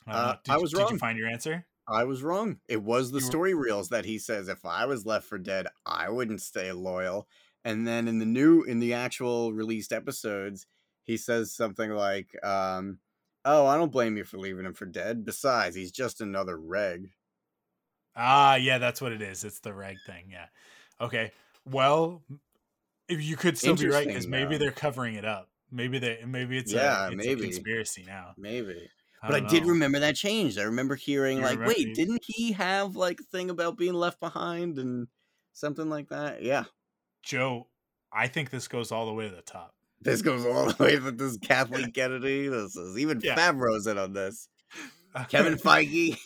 I, 0.08 0.12
don't 0.12 0.22
Uh. 0.22 0.36
Did, 0.44 0.52
I 0.52 0.56
you- 0.56 0.62
was 0.62 0.72
Did 0.72 0.90
you 0.90 0.98
find 0.98 1.18
your 1.18 1.28
answer? 1.30 1.66
I 1.88 2.04
was 2.04 2.24
wrong. 2.24 2.60
It 2.68 2.82
was 2.82 3.12
the 3.12 3.20
You 3.20 3.26
were- 3.26 3.30
story 3.32 3.54
reels 3.54 3.90
that 3.90 4.06
he 4.06 4.18
says 4.18 4.48
if 4.48 4.66
I 4.66 4.86
was 4.86 5.06
left 5.06 5.28
for 5.28 5.38
dead, 5.38 5.68
I 5.86 6.10
wouldn't 6.10 6.42
stay 6.42 6.72
loyal. 6.72 7.28
And 7.64 7.88
then 7.88 8.08
in 8.08 8.20
the 8.20 8.26
new 8.26 8.64
in 8.64 8.80
the 8.80 8.94
actual 8.94 9.54
released 9.54 9.92
episodes, 9.94 10.66
he 11.04 11.18
says 11.18 11.54
something 11.54 11.92
like, 11.92 12.30
um, 12.44 13.00
"Oh, 13.44 13.66
I 13.68 13.78
don't 13.78 13.92
blame 13.92 14.18
you 14.18 14.24
for 14.24 14.38
leaving 14.38 14.66
him 14.66 14.74
for 14.74 14.86
dead. 14.88 15.26
Besides, 15.26 15.76
he's 15.76 15.92
just 15.92 16.22
another 16.22 16.58
reg." 16.58 17.12
Ah, 18.16 18.56
yeah, 18.56 18.78
that's 18.78 19.02
what 19.02 19.12
it 19.12 19.22
is. 19.22 19.44
It's 19.44 19.60
the 19.60 19.74
reg 19.74 19.98
thing. 20.06 20.30
Yeah. 20.32 20.48
Okay. 21.02 21.32
Well, 21.66 22.24
you 23.10 23.36
could 23.38 23.58
still 23.58 23.76
be 23.76 23.88
right 23.88 24.08
because 24.08 24.28
maybe 24.28 24.54
though. 24.54 24.66
they're 24.66 24.72
covering 24.72 25.16
it 25.16 25.26
up. 25.26 25.50
Maybe 25.72 26.00
they 26.00 26.24
maybe 26.26 26.58
it's 26.58 26.72
Yeah, 26.72 27.06
a, 27.06 27.12
it's 27.12 27.18
maybe. 27.18 27.42
a 27.42 27.44
conspiracy 27.46 28.04
now. 28.08 28.34
Maybe. 28.38 28.90
I 29.22 29.28
But 29.30 29.44
I 29.44 29.48
did 29.48 29.66
remember 29.66 30.00
that 30.00 30.16
change. 30.16 30.58
I 30.58 30.64
remember 30.64 30.96
hearing 30.96 31.38
You 31.38 31.44
like, 31.44 31.54
remember- 31.60 31.74
wait, 31.78 31.96
didn't 31.96 32.22
he 32.26 32.52
have 32.54 32.96
like 32.96 33.20
a 33.20 33.24
thing 33.24 33.50
about 33.50 33.78
being 33.78 33.94
left 33.94 34.20
behind 34.20 34.78
and 34.78 35.08
something 35.54 35.90
like 35.90 36.10
that? 36.10 36.44
Yeah. 36.44 36.66
Joe, 37.24 37.68
I 38.14 38.28
think 38.28 38.52
this 38.52 38.68
goes 38.68 38.92
all 38.92 39.06
the 39.08 39.14
way 39.14 39.28
to 39.30 39.36
the 39.36 39.42
top. 39.42 39.74
This 40.02 40.22
goes 40.22 40.46
all 40.46 40.72
the 40.72 40.84
way 40.84 41.00
with 41.00 41.18
this 41.18 41.38
Kathleen 41.42 41.92
Kennedy. 41.92 42.48
This 42.48 42.76
is 42.76 42.98
even 43.00 43.20
Yeah. 43.24 43.36
Favreau's 43.36 43.88
in 43.88 43.98
on 43.98 44.14
this. 44.14 44.48
Kevin 45.30 45.56
Feige. 45.56 46.18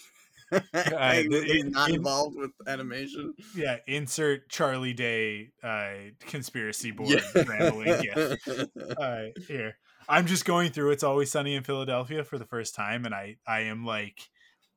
Uh, 0.74 1.14
He's 1.14 1.62
in- 1.64 1.72
not 1.72 1.90
in- 1.90 1.96
involved 1.96 2.36
with 2.36 2.52
animation. 2.68 3.34
Yeah, 3.56 3.78
insert 3.88 4.50
Charlie 4.50 4.94
Day 4.94 5.50
uh 5.64 5.92
conspiracy 6.22 6.92
board 6.92 7.22
rambling 7.36 8.02
gif. 8.02 8.48
uh, 8.98 9.24
here. 9.48 9.78
I'm 10.08 10.26
just 10.26 10.46
going 10.46 10.72
through 10.72 10.92
It's 10.92 11.04
Always 11.04 11.32
Sunny 11.32 11.54
in 11.54 11.64
Philadelphia 11.64 12.24
for 12.24 12.38
the 12.40 12.46
first 12.46 12.74
time, 12.76 13.06
and 13.06 13.14
I 13.14 13.38
I 13.48 13.62
am 13.62 13.86
like, 13.86 14.20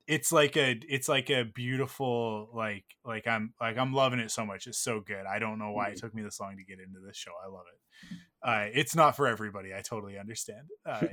it's 0.07 0.31
like 0.33 0.57
a 0.57 0.79
it's 0.89 1.09
like 1.09 1.31
a 1.31 1.45
beautiful 1.45 2.51
like 2.53 2.85
like 3.05 3.27
I'm 3.27 3.55
like 3.61 3.79
I'm 3.79 3.95
loving 3.95 4.19
it 4.19 4.31
so 4.31 4.45
much. 4.45 4.67
It's 4.67 4.79
so 4.79 5.01
good. 5.01 5.25
I 5.27 5.39
don't 5.39 5.59
know 5.59 5.73
why 5.73 5.89
it 5.89 5.99
took 5.99 6.15
me 6.15 6.23
this 6.23 6.39
long 6.41 6.57
to 6.59 6.65
get 6.65 6.81
into 6.81 7.01
this 7.05 7.17
show. 7.17 7.33
I 7.43 7.49
love 7.49 7.65
it. 7.73 8.19
Uh, 8.45 8.79
it's 8.79 8.95
not 8.95 9.17
for 9.17 9.27
everybody. 9.27 9.71
I 9.75 9.81
totally 9.81 10.19
understand. 10.19 10.67
Uh, 10.85 11.07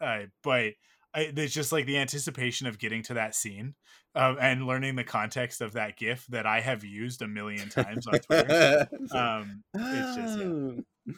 uh, 0.04 0.20
but 0.42 0.72
I, 1.14 1.30
there's 1.32 1.54
just 1.54 1.70
like 1.72 1.86
the 1.86 1.98
anticipation 1.98 2.66
of 2.66 2.78
getting 2.78 3.02
to 3.04 3.14
that 3.14 3.34
scene 3.34 3.74
uh, 4.14 4.34
and 4.40 4.66
learning 4.66 4.96
the 4.96 5.04
context 5.04 5.60
of 5.60 5.74
that 5.74 5.96
GIF 5.96 6.26
that 6.28 6.46
I 6.46 6.60
have 6.60 6.84
used 6.84 7.22
a 7.22 7.28
million 7.28 7.68
times 7.68 8.06
on 8.06 8.18
Twitter. 8.18 8.88
Um, 9.12 9.62
it's 9.74 10.16
just 10.16 10.38
yeah 10.38 10.44
Oh. 10.44 11.14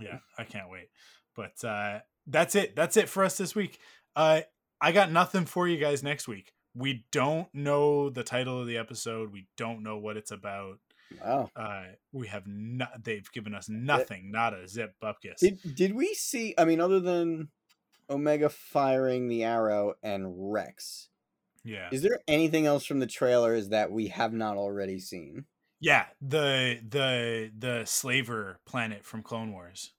yeah 0.00 0.18
i 0.36 0.42
can't 0.44 0.68
wait 0.68 0.88
but 1.36 1.62
uh 1.64 2.00
that's 2.26 2.54
it 2.56 2.74
that's 2.74 2.96
it 2.96 3.08
for 3.08 3.22
us 3.24 3.36
this 3.38 3.54
week 3.54 3.78
uh 4.16 4.40
i 4.80 4.90
got 4.90 5.12
nothing 5.12 5.44
for 5.44 5.68
you 5.68 5.76
guys 5.78 6.02
next 6.02 6.26
week 6.26 6.52
we 6.74 7.04
don't 7.12 7.46
know 7.54 8.10
the 8.10 8.24
title 8.24 8.60
of 8.60 8.66
the 8.66 8.78
episode 8.78 9.32
we 9.32 9.46
don't 9.56 9.82
know 9.82 9.98
what 9.98 10.16
it's 10.16 10.30
about 10.32 10.78
Wow. 11.24 11.50
uh 11.54 11.82
we 12.12 12.26
have 12.28 12.44
not 12.46 13.04
they've 13.04 13.30
given 13.32 13.54
us 13.54 13.68
nothing 13.68 14.30
not 14.32 14.54
a 14.54 14.66
zip 14.66 14.94
bupkis 15.02 15.38
Did 15.38 15.58
did 15.76 15.94
we 15.94 16.14
see? 16.14 16.54
I 16.58 16.64
mean, 16.64 16.80
other 16.80 17.00
than 17.00 17.48
Omega 18.10 18.48
firing 18.48 19.28
the 19.28 19.44
arrow 19.44 19.94
and 20.02 20.52
Rex, 20.52 21.08
yeah 21.64 21.88
is 21.92 22.02
there 22.02 22.18
anything 22.26 22.66
else 22.66 22.84
from 22.84 22.98
the 22.98 23.06
trailers 23.06 23.68
that 23.68 23.90
we 23.92 24.08
have 24.08 24.32
not 24.32 24.56
already 24.56 24.98
seen? 24.98 25.44
yeah 25.80 26.06
the 26.20 26.78
the 26.88 27.50
the 27.58 27.84
slaver 27.84 28.60
planet 28.64 29.04
from 29.04 29.22
clone 29.22 29.52
wars 29.52 29.92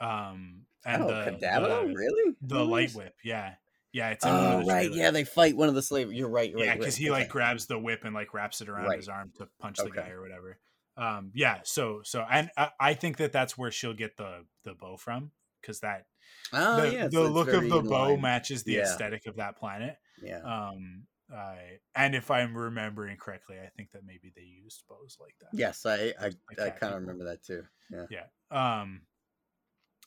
um 0.00 0.62
and 0.84 1.02
oh, 1.02 1.06
the, 1.08 1.30
Kadavo? 1.30 1.86
the, 1.88 1.94
really? 1.94 2.34
the 2.42 2.64
light 2.64 2.92
whip 2.92 3.14
yeah 3.24 3.54
yeah 3.92 4.10
it's 4.10 4.24
in 4.24 4.30
Oh, 4.30 4.60
the 4.60 4.64
right. 4.66 4.90
Yeah, 4.92 5.10
they 5.10 5.24
fight 5.24 5.56
one 5.56 5.68
of 5.68 5.74
the 5.74 5.82
slaves. 5.82 6.12
You're 6.12 6.28
right. 6.28 6.52
Right. 6.54 6.64
yeah, 6.64 6.74
because 6.76 6.94
right, 6.94 7.02
he 7.02 7.10
like 7.10 7.28
grabs 7.28 7.66
the 7.66 7.78
whip 7.78 8.04
and 8.04 8.14
like 8.14 8.34
wraps 8.34 8.60
it 8.62 8.68
around 8.68 8.86
Right. 8.86 8.96
his 8.98 9.08
arm 9.08 9.32
to 9.38 9.48
punch 9.60 9.76
the 9.78 9.84
Okay. 9.84 10.00
guy 10.00 10.10
or 10.10 10.20
whatever. 10.22 10.58
Um, 10.96 11.30
yeah. 11.34 11.60
So 11.64 12.00
so 12.02 12.24
and 12.28 12.50
I, 12.56 12.70
I 12.80 12.94
think 12.94 13.18
that 13.18 13.32
that's 13.32 13.56
where 13.56 13.70
she'll 13.70 13.94
get 13.94 14.16
the 14.16 14.44
the 14.64 14.74
bow 14.74 14.96
from 14.96 15.30
because 15.60 15.80
that 15.80 16.06
Oh, 16.52 16.82
the, 16.82 16.92
yeah. 16.92 17.08
the 17.08 17.22
look 17.22 17.48
of 17.48 17.62
the 17.68 17.80
bow 17.82 18.10
line. 18.10 18.20
matches 18.20 18.62
the 18.62 18.72
Yeah. 18.72 18.82
aesthetic 18.82 19.26
of 19.26 19.36
that 19.36 19.56
planet. 19.56 19.96
Yeah. 20.22 20.40
Um, 20.40 21.06
I 21.34 21.78
and 21.94 22.14
if 22.14 22.30
I'm 22.30 22.54
remembering 22.56 23.16
correctly, 23.16 23.56
I 23.58 23.68
think 23.76 23.90
that 23.92 24.04
maybe 24.04 24.32
they 24.36 24.42
used 24.42 24.84
bows 24.88 25.16
like 25.18 25.34
that. 25.40 25.48
Yes, 25.52 25.86
I 25.86 26.12
I, 26.20 26.32
I 26.62 26.70
kind 26.70 26.94
of 26.94 27.00
remember 27.00 27.24
that 27.24 27.42
too. 27.42 27.64
Yeah. 27.90 28.06
Yeah. 28.10 28.80
Um. 28.82 29.02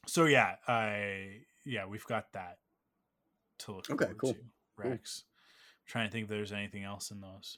So 0.08 0.26
yeah, 0.26 0.58
I 0.68 1.42
yeah 1.66 1.88
we've 1.88 2.06
got 2.06 2.32
that 2.34 2.60
to 3.60 3.72
look 3.74 3.90
Okay, 3.90 4.14
cool, 4.18 4.34
to. 4.34 4.40
Rex. 4.78 5.24
trying 5.88 6.08
to 6.08 6.12
think 6.12 6.24
if 6.26 6.30
there's 6.30 6.52
anything 6.52 6.84
else 6.84 7.10
in 7.10 7.22
those. 7.22 7.58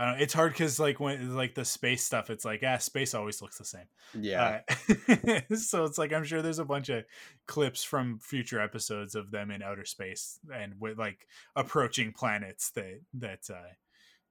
I 0.00 0.06
don't. 0.06 0.20
It's 0.22 0.32
hard 0.32 0.52
because 0.52 0.80
like 0.80 0.98
when 0.98 1.36
like 1.36 1.54
the 1.54 1.64
space 1.66 2.02
stuff, 2.02 2.30
it's 2.30 2.42
like 2.46 2.62
ah, 2.66 2.78
space 2.78 3.12
always 3.12 3.42
looks 3.42 3.58
the 3.58 3.66
same. 3.66 3.84
Yeah. 4.18 4.60
Uh, 4.88 5.40
so 5.56 5.84
it's 5.84 5.98
like 5.98 6.14
I'm 6.14 6.24
sure 6.24 6.40
there's 6.40 6.58
a 6.58 6.64
bunch 6.64 6.88
of 6.88 7.04
clips 7.46 7.84
from 7.84 8.18
future 8.18 8.62
episodes 8.62 9.14
of 9.14 9.30
them 9.30 9.50
in 9.50 9.62
outer 9.62 9.84
space 9.84 10.38
and 10.54 10.72
with 10.80 10.98
like 10.98 11.28
approaching 11.54 12.12
planets 12.12 12.70
that 12.70 13.00
that 13.12 13.40
uh, 13.50 13.74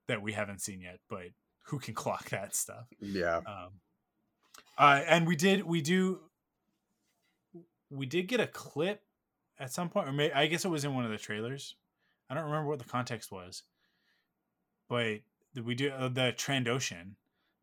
that 0.08 0.24
we 0.24 0.34
haven't 0.34 0.62
seen 0.62 0.82
yet. 0.82 1.02
But 1.08 1.28
who 1.66 1.78
can 1.78 1.94
clock 1.94 2.30
that 2.32 2.56
stuff? 2.56 2.88
yeah. 3.00 3.38
Um, 3.38 3.70
uh, 4.76 5.04
and 5.08 5.28
we 5.28 5.36
did 5.36 5.64
we 5.64 5.82
do 5.82 6.20
we 7.92 8.08
did 8.08 8.28
get 8.28 8.40
a 8.40 8.48
clip 8.48 9.04
at 9.60 9.72
some 9.72 9.90
point, 9.90 10.08
or 10.08 10.14
may, 10.14 10.32
I 10.32 10.48
guess 10.48 10.66
it 10.66 10.70
was 10.70 10.84
in 10.84 10.96
one 10.96 11.06
of 11.06 11.12
the 11.12 11.18
trailers. 11.20 11.76
I 12.28 12.34
don't 12.34 12.46
remember 12.46 12.70
what 12.70 12.80
the 12.80 12.86
context 12.86 13.32
was, 13.32 13.62
but 14.88 15.20
we 15.64 15.76
do 15.76 15.92
uh, 15.92 16.08
the 16.10 16.34
Trandoshan, 16.38 17.16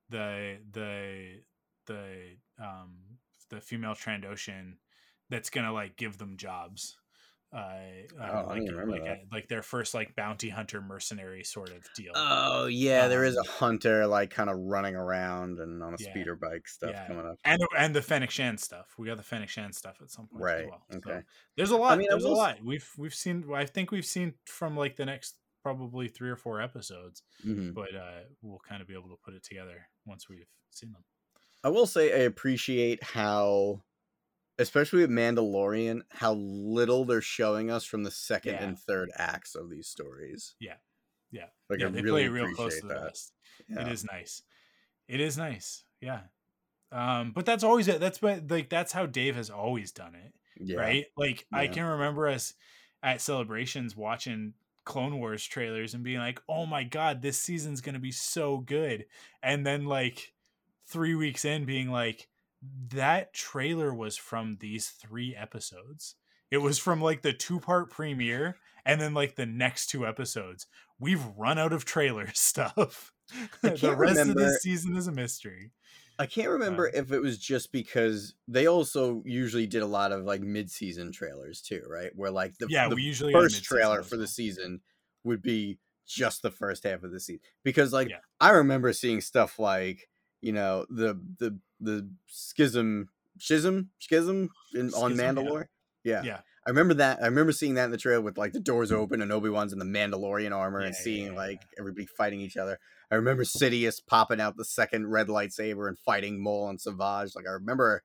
the 0.08 0.58
the 0.72 1.40
the 1.86 2.36
um 2.58 3.18
the 3.50 3.60
female 3.60 3.94
Trandoshan 3.94 4.74
that's 5.30 5.50
gonna 5.50 5.72
like 5.72 5.96
give 5.96 6.18
them 6.18 6.36
jobs. 6.36 6.96
Uh, 7.52 7.56
uh, 7.58 7.72
Oh, 8.20 8.24
I 8.50 8.58
like, 8.58 8.62
remember 8.68 8.90
like, 8.92 9.04
that. 9.04 9.18
a- 9.18 9.34
like 9.34 9.48
their 9.48 9.62
first 9.62 9.94
like 9.94 10.16
bounty 10.16 10.48
hunter 10.48 10.82
mercenary 10.82 11.44
sort 11.44 11.70
of 11.70 11.86
deal. 11.94 12.12
Oh 12.14 12.66
yeah, 12.66 13.06
there 13.08 13.24
is 13.24 13.36
Um, 13.36 13.44
a 13.46 13.50
hunter 13.50 14.06
like 14.06 14.30
kind 14.30 14.50
of 14.50 14.58
running 14.58 14.96
around 14.96 15.60
and 15.60 15.80
on 15.82 15.94
a 15.94 15.96
Yeah. 15.98 16.10
speeder 16.10 16.34
bike 16.34 16.66
stuff 16.66 16.90
Yeah. 16.90 17.06
coming 17.06 17.24
up. 17.24 17.38
and 17.44 17.62
and 17.78 17.94
the 17.94 18.02
Fennec 18.02 18.30
Shan 18.30 18.58
stuff. 18.58 18.94
We 18.98 19.06
got 19.06 19.16
the 19.16 19.22
Fennec 19.22 19.48
Shan 19.48 19.72
stuff 19.72 19.98
at 20.02 20.10
some 20.10 20.26
point 20.26 20.42
Right, 20.42 20.64
as 20.64 20.70
well. 20.70 20.86
okay. 20.96 21.20
So 21.20 21.22
there's 21.56 21.70
a 21.70 21.76
lot. 21.76 21.98
mean, 21.98 22.08
I 22.10 22.14
there's 22.14 22.24
a 22.24 22.28
lot. 22.30 22.62
We've 22.62 22.90
we've 22.98 23.14
seen. 23.14 23.44
I 23.54 23.64
think 23.64 23.90
we've 23.92 24.04
seen 24.04 24.34
from 24.44 24.76
like 24.76 24.96
the 24.96 25.06
next 25.06 25.36
probably 25.74 26.06
three 26.08 26.30
or 26.30 26.36
four 26.36 26.60
episodes, 26.60 27.22
Mhm. 27.44 27.74
but 27.74 27.92
uh, 27.94 28.20
we'll 28.42 28.60
kind 28.60 28.80
of 28.80 28.86
be 28.86 28.94
able 28.94 29.08
to 29.08 29.16
put 29.24 29.34
it 29.34 29.42
together 29.42 29.88
once 30.04 30.28
we've 30.28 30.46
seen 30.70 30.92
them. 30.92 31.04
I 31.64 31.70
will 31.70 31.86
say 31.86 32.12
I 32.12 32.24
appreciate 32.24 33.02
how, 33.02 33.82
especially 34.58 35.00
with 35.00 35.10
Mandalorian, 35.10 36.02
how 36.10 36.34
little 36.34 37.04
they're 37.04 37.20
showing 37.20 37.68
us 37.70 37.84
from 37.84 38.04
the 38.04 38.10
second 38.12 38.54
Yeah. 38.54 38.62
and 38.64 38.78
third 38.78 39.10
acts 39.16 39.56
of 39.56 39.68
these 39.70 39.88
stories. 39.88 40.54
Yeah, 40.60 40.76
yeah, 41.32 41.48
Like 41.68 41.80
yeah. 41.80 41.86
I 41.88 41.90
they 41.90 42.02
really 42.02 42.22
play 42.22 42.28
real 42.28 42.44
appreciate 42.44 42.56
close 42.56 42.80
to 42.80 42.86
the 42.86 42.94
that. 42.94 43.02
vest. 43.02 43.32
Yeah. 43.68 43.86
It 43.86 43.92
is 43.92 44.04
nice. 44.04 44.42
It 45.08 45.20
is 45.20 45.36
nice. 45.36 45.82
Yeah. 46.00 46.22
Um, 46.92 47.32
but 47.32 47.44
that's 47.44 47.64
always 47.64 47.88
it. 47.88 47.98
That's 47.98 48.22
what 48.22 48.48
like 48.48 48.68
that's 48.68 48.92
how 48.92 49.06
Dave 49.06 49.34
has 49.34 49.50
always 49.50 49.90
done 49.90 50.14
it. 50.14 50.32
Yeah. 50.58 50.78
right? 50.78 51.06
Like 51.16 51.46
I 51.52 51.66
can 51.66 51.84
remember 51.84 52.28
us 52.28 52.54
at 53.02 53.20
celebrations 53.20 53.96
watching 53.96 54.54
Clone 54.86 55.18
Wars 55.18 55.44
trailers 55.44 55.92
and 55.92 56.02
being 56.02 56.18
like, 56.18 56.40
"Oh 56.48 56.64
my 56.64 56.82
god, 56.84 57.20
this 57.20 57.38
season's 57.38 57.82
going 57.82 57.94
to 57.96 58.00
be 58.00 58.12
so 58.12 58.58
good." 58.58 59.04
And 59.42 59.66
then 59.66 59.84
like 59.84 60.32
3 60.86 61.14
weeks 61.14 61.44
in 61.44 61.66
being 61.66 61.90
like, 61.90 62.28
"That 62.94 63.34
trailer 63.34 63.92
was 63.92 64.16
from 64.16 64.56
these 64.60 64.88
3 64.88 65.36
episodes." 65.36 66.14
It 66.50 66.58
was 66.58 66.78
from 66.78 67.02
like 67.02 67.20
the 67.22 67.32
two-part 67.34 67.90
premiere 67.90 68.56
and 68.86 69.00
then 69.00 69.12
like 69.12 69.34
the 69.34 69.46
next 69.46 69.88
two 69.88 70.06
episodes. 70.06 70.66
We've 70.98 71.24
run 71.36 71.58
out 71.58 71.72
of 71.72 71.84
trailer 71.84 72.28
stuff. 72.34 73.12
The 73.60 73.70
rest 73.70 73.82
of 73.82 73.98
remember- 73.98 74.34
this 74.44 74.62
season 74.62 74.96
is 74.96 75.08
a 75.08 75.12
mystery. 75.12 75.72
I 76.18 76.26
can't 76.26 76.48
remember 76.48 76.88
if 76.88 77.12
it 77.12 77.20
was 77.20 77.38
just 77.38 77.72
because 77.72 78.34
they 78.48 78.66
also 78.66 79.22
usually 79.26 79.66
did 79.66 79.82
a 79.82 79.86
lot 79.86 80.12
of 80.12 80.24
like 80.24 80.40
mid-season 80.40 81.12
trailers 81.12 81.60
too, 81.60 81.82
right? 81.88 82.10
Where 82.14 82.30
like 82.30 82.56
the, 82.58 82.66
Yeah, 82.70 82.88
the 82.88 82.94
we 82.94 83.02
usually 83.02 83.32
first 83.32 83.64
trailer 83.64 84.02
for 84.02 84.16
the 84.16 84.26
season 84.26 84.80
would 85.24 85.42
be 85.42 85.78
just 86.06 86.42
the 86.42 86.50
first 86.50 86.84
half 86.84 87.02
of 87.02 87.10
the 87.10 87.20
season 87.20 87.40
because 87.64 87.92
like 87.92 88.08
Yeah. 88.08 88.18
I 88.40 88.50
remember 88.50 88.92
seeing 88.92 89.20
stuff 89.20 89.58
like 89.58 90.08
you 90.40 90.52
know 90.52 90.86
the 90.88 91.20
the 91.38 91.58
the 91.80 92.08
schism 92.26 93.08
schism 93.38 93.90
schism 93.98 94.50
in, 94.74 94.94
on 94.94 95.12
Schism, 95.12 95.18
yeah. 95.18 95.32
Mandalore. 95.32 95.66
Yeah. 96.04 96.22
Yeah. 96.22 96.40
I 96.66 96.70
remember 96.70 96.94
that. 96.94 97.22
I 97.22 97.26
remember 97.26 97.52
seeing 97.52 97.74
that 97.74 97.84
in 97.84 97.90
the 97.90 97.96
trailer 97.98 98.20
with 98.20 98.38
like 98.38 98.52
the 98.52 98.60
doors 98.60 98.90
open 98.90 99.22
and 99.22 99.30
Obi 99.30 99.50
Wan's 99.50 99.72
in 99.72 99.78
the 99.78 99.84
Mandalorian 99.84 100.52
armor 100.52 100.80
and 100.80 100.94
Yeah, 100.94 100.98
yeah, 100.98 101.04
seeing 101.04 101.26
yeah, 101.26 101.38
like 101.38 101.62
everybody 101.78 102.06
fighting 102.06 102.40
each 102.40 102.56
other. 102.56 102.78
I 103.10 103.14
remember 103.16 103.44
Sidious 103.44 104.00
popping 104.04 104.40
out 104.40 104.56
the 104.56 104.64
second 104.64 105.08
red 105.10 105.28
lightsaber 105.28 105.88
and 105.88 105.98
fighting 105.98 106.42
Maul 106.42 106.68
and 106.68 106.80
Savage. 106.80 107.34
Like 107.36 107.46
I 107.46 107.52
remember, 107.52 108.02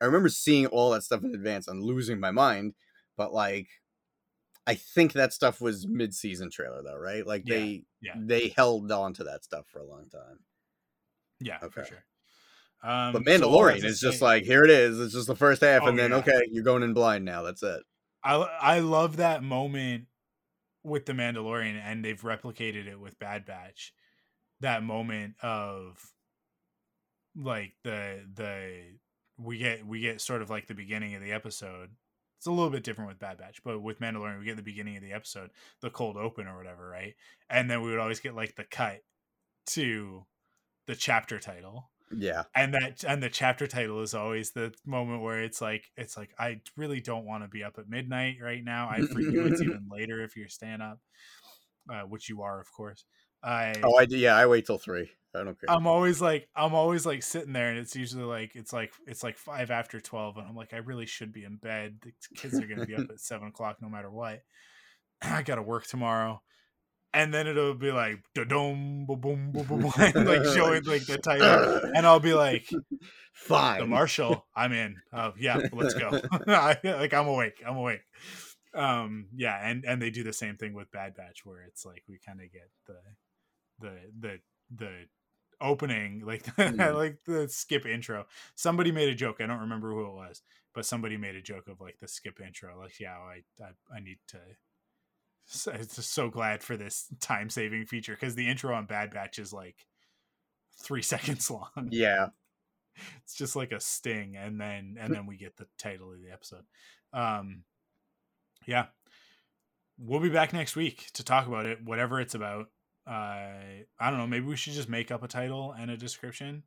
I 0.00 0.06
remember 0.06 0.28
seeing 0.28 0.66
all 0.66 0.90
that 0.90 1.04
stuff 1.04 1.22
in 1.22 1.34
advance 1.34 1.68
and 1.68 1.82
losing 1.82 2.18
my 2.18 2.30
mind. 2.32 2.74
But 3.16 3.32
like, 3.32 3.68
I 4.66 4.74
think 4.74 5.12
that 5.12 5.32
stuff 5.32 5.60
was 5.60 5.86
mid-season 5.86 6.50
trailer 6.50 6.82
though, 6.82 6.96
right? 6.96 7.26
Like 7.26 7.44
Yeah, 7.46 7.54
they 7.56 7.84
yeah. 8.00 8.14
they 8.18 8.48
held 8.56 8.90
on 8.90 9.14
to 9.14 9.24
that 9.24 9.44
stuff 9.44 9.66
for 9.72 9.78
a 9.80 9.86
long 9.86 10.08
time. 10.10 10.40
Yeah, 11.40 11.58
for 11.58 11.66
Okay. 11.66 11.88
sure. 11.88 12.04
Um, 12.82 13.12
But 13.12 13.24
so 13.24 13.30
Mandalorian 13.30 13.80
to 13.80 13.86
is 13.86 14.00
just 14.00 14.22
like 14.22 14.44
here 14.44 14.64
it 14.64 14.70
is. 14.70 14.98
It's 15.00 15.12
just 15.14 15.26
the 15.26 15.36
first 15.36 15.60
half, 15.62 15.82
Oh, 15.82 15.88
and 15.88 15.98
then 15.98 16.10
yeah. 16.10 16.18
okay, 16.18 16.40
you're 16.50 16.64
going 16.64 16.82
in 16.82 16.94
blind 16.94 17.24
now. 17.24 17.42
That's 17.42 17.62
it. 17.62 17.82
I 18.22 18.34
I 18.36 18.78
love 18.80 19.16
that 19.16 19.42
moment 19.42 20.06
with 20.82 21.06
the 21.06 21.12
Mandalorian, 21.12 21.78
and 21.82 22.04
they've 22.04 22.20
replicated 22.20 22.86
it 22.86 22.98
with 22.98 23.18
Bad 23.18 23.44
Batch. 23.44 23.92
That 24.60 24.82
moment 24.82 25.34
of 25.42 25.98
like 27.36 27.72
the 27.84 28.20
the 28.34 28.98
we 29.38 29.58
get 29.58 29.86
we 29.86 30.00
get 30.00 30.20
sort 30.20 30.42
of 30.42 30.50
like 30.50 30.66
the 30.66 30.74
beginning 30.74 31.14
of 31.14 31.22
the 31.22 31.32
episode. 31.32 31.90
It's 32.38 32.46
a 32.46 32.50
little 32.50 32.70
bit 32.70 32.84
different 32.84 33.08
with 33.08 33.18
Bad 33.18 33.36
Batch, 33.36 33.62
but 33.62 33.82
with 33.82 34.00
Mandalorian, 34.00 34.38
we 34.38 34.46
get 34.46 34.56
the 34.56 34.62
beginning 34.62 34.96
of 34.96 35.02
the 35.02 35.12
episode, 35.12 35.50
the 35.82 35.90
cold 35.90 36.16
open 36.16 36.46
or 36.46 36.56
whatever, 36.56 36.88
right? 36.88 37.14
And 37.50 37.70
then 37.70 37.82
we 37.82 37.90
would 37.90 37.98
always 37.98 38.20
get 38.20 38.34
like 38.34 38.56
the 38.56 38.64
cut 38.64 39.00
to 39.66 40.24
the 40.86 40.96
chapter 40.96 41.38
title 41.38 41.90
Yeah, 42.10 42.44
and 42.54 42.74
that 42.74 43.04
and 43.04 43.22
the 43.22 43.28
chapter 43.28 43.66
title 43.66 44.02
is 44.02 44.14
always 44.14 44.50
the 44.50 44.72
moment 44.84 45.22
where 45.22 45.42
it's 45.42 45.60
like 45.60 45.84
it's 45.96 46.16
like 46.16 46.30
i 46.38 46.60
really 46.76 47.00
don't 47.00 47.24
want 47.24 47.44
to 47.44 47.48
be 47.48 47.62
up 47.62 47.78
at 47.78 47.88
midnight 47.88 48.38
right 48.42 48.64
now 48.64 48.88
i 48.88 49.00
for 49.00 49.20
you 49.20 49.46
it's 49.46 49.62
even 49.62 49.86
later 49.88 50.20
if 50.24 50.36
you're 50.36 50.48
staying 50.48 50.80
up 50.80 50.98
uh, 51.88 52.02
which 52.02 52.28
you 52.28 52.42
are 52.42 52.60
of 52.60 52.66
course 52.72 53.04
i 53.42 53.74
Oh, 53.82 53.96
I 53.96 54.04
do. 54.06 54.16
Yeah, 54.16 54.36
I 54.36 54.46
wait 54.46 54.66
till 54.66 54.78
three. 54.78 55.10
I 55.34 55.44
don't 55.44 55.58
care. 55.60 55.70
i'm 55.70 55.86
always 55.86 56.20
like 56.20 56.48
i'm 56.56 56.74
always 56.74 57.06
like 57.06 57.22
sitting 57.22 57.52
there 57.52 57.68
and 57.68 57.78
it's 57.78 57.94
usually 57.94 58.24
like 58.24 58.56
it's 58.56 58.72
like 58.72 58.92
it's 59.06 59.22
like 59.22 59.38
five 59.38 59.70
after 59.70 60.00
12 60.00 60.38
and 60.38 60.46
i'm 60.48 60.56
like 60.56 60.74
i 60.74 60.78
really 60.78 61.06
should 61.06 61.32
be 61.32 61.44
in 61.44 61.54
bed 61.54 62.00
the 62.02 62.10
kids 62.34 62.58
are 62.58 62.66
gonna 62.66 62.84
be 62.84 62.96
up 62.96 63.08
at 63.10 63.20
seven 63.20 63.46
o'clock 63.46 63.76
no 63.80 63.88
matter 63.88 64.10
what 64.10 64.42
i 65.22 65.42
gotta 65.42 65.62
work 65.62 65.86
tomorrow 65.86 66.42
and 67.12 67.32
then 67.32 67.46
it'll 67.46 67.74
be 67.74 67.90
like 67.92 68.22
da-dum, 68.34 69.04
boom, 69.06 69.20
boom, 69.20 69.52
boom, 69.52 69.66
boom, 69.66 69.82
like 70.14 70.44
showing 70.44 70.82
like 70.84 71.06
the 71.06 71.18
title, 71.20 71.90
and 71.94 72.06
I'll 72.06 72.20
be 72.20 72.34
like, 72.34 72.68
Fine. 73.32 73.80
the 73.80 73.86
marshal 73.86 74.46
i'm 74.54 74.72
in 74.72 74.96
oh 75.12 75.32
yeah 75.38 75.58
let's 75.72 75.94
go 75.94 76.10
like 76.46 77.14
i'm 77.14 77.26
awake 77.26 77.62
i'm 77.66 77.76
awake 77.76 78.02
um 78.74 79.26
yeah 79.34 79.58
and 79.66 79.84
and 79.84 80.00
they 80.00 80.10
do 80.10 80.22
the 80.22 80.32
same 80.32 80.56
thing 80.56 80.74
with 80.74 80.90
bad 80.90 81.14
batch 81.14 81.44
where 81.44 81.62
it's 81.62 81.84
like 81.86 82.02
we 82.08 82.18
kind 82.24 82.40
of 82.40 82.52
get 82.52 82.68
the 82.86 82.96
the 83.80 83.96
the 84.18 84.38
the 84.74 84.90
opening 85.60 86.22
like 86.24 86.44
Mm. 86.56 86.94
like 86.94 87.18
the 87.26 87.48
skip 87.48 87.84
intro. 87.86 88.26
Somebody 88.54 88.92
made 88.92 89.08
a 89.08 89.14
joke 89.14 89.36
i 89.40 89.46
don't 89.46 89.60
remember 89.60 89.90
who 89.90 90.06
it 90.06 90.14
was 90.14 90.42
but 90.74 90.86
somebody 90.86 91.16
made 91.16 91.34
a 91.34 91.42
joke 91.42 91.66
of 91.68 91.80
like 91.80 91.98
the 92.00 92.08
skip 92.08 92.40
intro 92.40 92.78
like 92.78 92.98
yeah 93.00 93.16
i 93.18 93.42
i, 93.62 93.96
I 93.96 94.00
need 94.00 94.18
to 94.28 94.38
it's 95.74 95.96
just 95.96 96.12
so 96.14 96.30
glad 96.30 96.62
for 96.62 96.76
this 96.76 97.06
time 97.20 97.50
saving 97.50 97.84
feature 97.86 98.12
because 98.12 98.36
the 98.36 98.48
intro 98.48 98.72
on 98.74 98.86
bad 98.86 99.10
batch 99.10 99.38
is 99.38 99.52
like 99.52 99.86
three 100.80 101.02
seconds 101.14 101.50
long. 101.50 101.88
Yeah, 101.90 102.28
it's 103.24 103.34
just 103.34 103.56
like 103.56 103.72
a 103.72 103.80
sting 103.80 104.36
and 104.36 104.60
then 104.60 104.96
and 105.00 105.12
then 105.12 105.26
we 105.26 105.36
get 105.36 105.56
the 105.56 105.66
title 105.78 106.12
of 106.12 106.20
the 106.22 106.30
episode. 106.32 106.64
Um 107.12 107.64
yeah. 108.66 108.86
We'll 109.98 110.20
be 110.20 110.28
back 110.30 110.52
next 110.52 110.76
week 110.76 111.10
to 111.14 111.24
talk 111.24 111.46
about 111.48 111.66
it 111.66 111.82
whatever 111.84 112.20
it's 112.20 112.34
about 112.36 112.66
uh 113.10 113.12
i 113.98 114.10
don't 114.10 114.18
know 114.18 114.26
maybe 114.26 114.46
we 114.46 114.56
should 114.56 114.72
just 114.72 114.88
make 114.88 115.10
up 115.10 115.22
a 115.22 115.28
title 115.28 115.74
and 115.78 115.90
a 115.90 115.96
description 115.96 116.62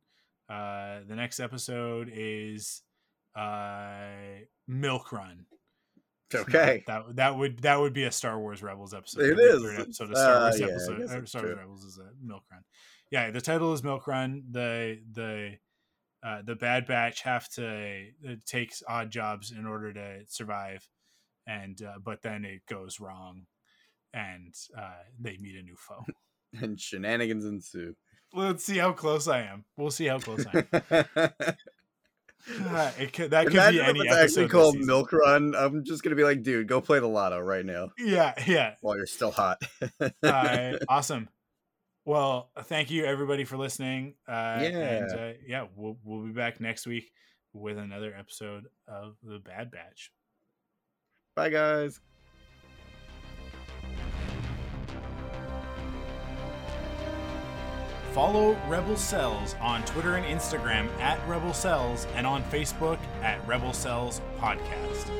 uh 0.50 0.98
the 1.08 1.16
next 1.16 1.40
episode 1.40 2.10
is 2.12 2.82
uh 3.34 4.10
milk 4.68 5.10
run 5.12 5.46
okay. 6.34 6.82
that 6.86 7.16
that 7.16 7.36
would 7.36 7.60
that 7.60 7.80
would 7.80 7.92
be 7.92 8.04
a 8.04 8.12
Star 8.12 8.38
Wars 8.38 8.62
Rebels 8.62 8.94
episode. 8.94 9.22
It 9.22 9.38
is. 9.38 9.62
third 9.62 9.80
episode 9.80 10.10
of 10.10 10.16
Star 10.16 10.34
Uh, 10.36 10.40
Wars 10.40 10.60
yeah, 10.60 10.66
episode. 10.66 11.02
uh, 11.02 11.26
Star 11.26 11.42
Wars. 11.42 11.56
Rebels 11.56 11.84
is 11.84 11.98
a 11.98 12.10
Milk 12.22 12.42
Run. 12.50 12.62
Yeah, 13.10 13.30
the 13.30 13.40
title 13.40 13.72
is 13.72 13.82
Milk 13.82 14.06
Run. 14.06 14.44
The 14.50 15.00
the 15.12 15.54
uh, 16.26 16.42
the 16.42 16.56
Bad 16.56 16.86
Batch 16.86 17.22
have 17.22 17.48
to 17.50 18.06
uh, 18.28 18.34
take 18.46 18.72
odd 18.88 19.10
jobs 19.10 19.52
in 19.52 19.66
order 19.66 19.92
to 19.92 20.20
survive, 20.26 20.88
and 21.46 21.80
uh, 21.82 21.98
but 22.02 22.22
then 22.22 22.44
it 22.44 22.62
goes 22.68 22.98
wrong, 23.00 23.42
and 24.12 24.54
uh, 24.76 25.02
they 25.20 25.36
meet 25.38 25.56
a 25.56 25.62
new 25.62 25.76
foe. 25.76 26.04
And 26.62 26.78
shenanigans 26.80 27.44
ensue. 27.44 27.94
Let's 28.32 28.64
see 28.64 28.78
how 28.78 28.92
close 28.92 29.28
I 29.28 29.42
am. 29.42 29.64
We'll 29.76 29.90
see 29.90 30.06
how 30.06 30.18
close 30.18 30.44
I 30.46 30.64
am. 30.90 31.04
Uh, 31.16 32.90
it 32.98 33.12
could, 33.12 33.30
that 33.30 33.44
could 33.46 33.54
Imagine 33.54 33.80
be 33.80 33.86
any 33.88 34.00
it's 34.00 34.08
episode 34.12 34.22
actually 34.24 34.48
called. 34.48 34.76
Milk 34.78 35.12
Run. 35.12 35.54
I'm 35.54 35.84
just 35.84 36.02
gonna 36.02 36.16
be 36.16 36.24
like, 36.24 36.42
dude, 36.42 36.66
go 36.68 36.80
play 36.80 36.98
the 37.00 37.06
lotto 37.08 37.38
right 37.40 37.64
now 37.64 37.90
Yeah, 37.98 38.34
yeah. 38.46 38.74
while 38.80 38.96
you're 38.96 39.06
still 39.06 39.30
hot. 39.30 39.62
uh, 40.22 40.72
awesome. 40.88 41.28
Well, 42.04 42.50
thank 42.64 42.90
you 42.90 43.04
everybody 43.06 43.44
for 43.44 43.56
listening. 43.56 44.14
Uh, 44.28 44.32
And 44.60 44.74
Yeah. 44.74 45.16
uh, 45.16 45.32
yeah, 45.46 45.66
we'll 45.74 45.96
we'll 46.04 46.24
be 46.26 46.32
back 46.32 46.60
next 46.60 46.86
week 46.86 47.12
with 47.52 47.78
another 47.78 48.14
episode 48.14 48.66
of 48.88 49.16
the 49.22 49.38
Bad 49.38 49.70
Batch. 49.70 50.10
Bye, 51.36 51.50
guys. 51.50 52.00
Follow 58.14 58.56
Rebel 58.68 58.96
Cells 58.96 59.56
on 59.60 59.84
Twitter 59.86 60.14
and 60.14 60.24
Instagram 60.24 60.88
at 61.00 61.18
Rebel 61.28 61.52
Cells 61.52 62.06
and 62.14 62.24
on 62.24 62.44
Facebook 62.44 63.00
at 63.22 63.44
Rebel 63.44 63.72
Cells 63.72 64.20
Podcast. 64.38 65.10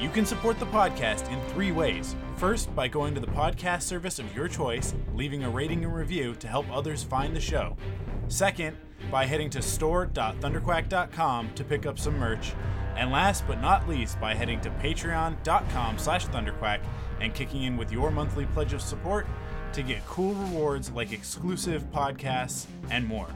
You 0.00 0.08
can 0.08 0.24
support 0.24 0.60
the 0.60 0.66
podcast 0.66 1.28
in 1.32 1.40
three 1.52 1.72
ways. 1.72 2.14
First, 2.36 2.72
by 2.76 2.86
going 2.86 3.12
to 3.14 3.20
the 3.20 3.26
podcast 3.26 3.82
service 3.82 4.20
of 4.20 4.36
your 4.36 4.46
choice, 4.46 4.94
leaving 5.16 5.42
a 5.42 5.50
rating 5.50 5.84
and 5.84 5.92
review 5.92 6.36
to 6.36 6.46
help 6.46 6.70
others 6.70 7.02
find 7.02 7.34
the 7.34 7.40
show. 7.40 7.76
Second, 8.28 8.76
by 9.10 9.26
heading 9.26 9.50
to 9.50 9.60
store.thunderquack.com 9.60 11.54
to 11.54 11.64
pick 11.64 11.86
up 11.86 11.98
some 11.98 12.16
merch. 12.18 12.52
And 12.94 13.10
last 13.10 13.44
but 13.48 13.60
not 13.60 13.88
least, 13.88 14.20
by 14.20 14.32
heading 14.32 14.60
to 14.60 14.70
patreon.com 14.70 15.98
slash 15.98 16.28
thunderquack 16.28 16.82
and 17.20 17.34
kicking 17.34 17.64
in 17.64 17.76
with 17.76 17.90
your 17.90 18.12
monthly 18.12 18.46
pledge 18.46 18.72
of 18.72 18.80
support 18.80 19.26
to 19.76 19.82
get 19.82 20.04
cool 20.06 20.32
rewards 20.32 20.90
like 20.92 21.12
exclusive 21.12 21.84
podcasts 21.92 22.64
and 22.90 23.06
more. 23.06 23.28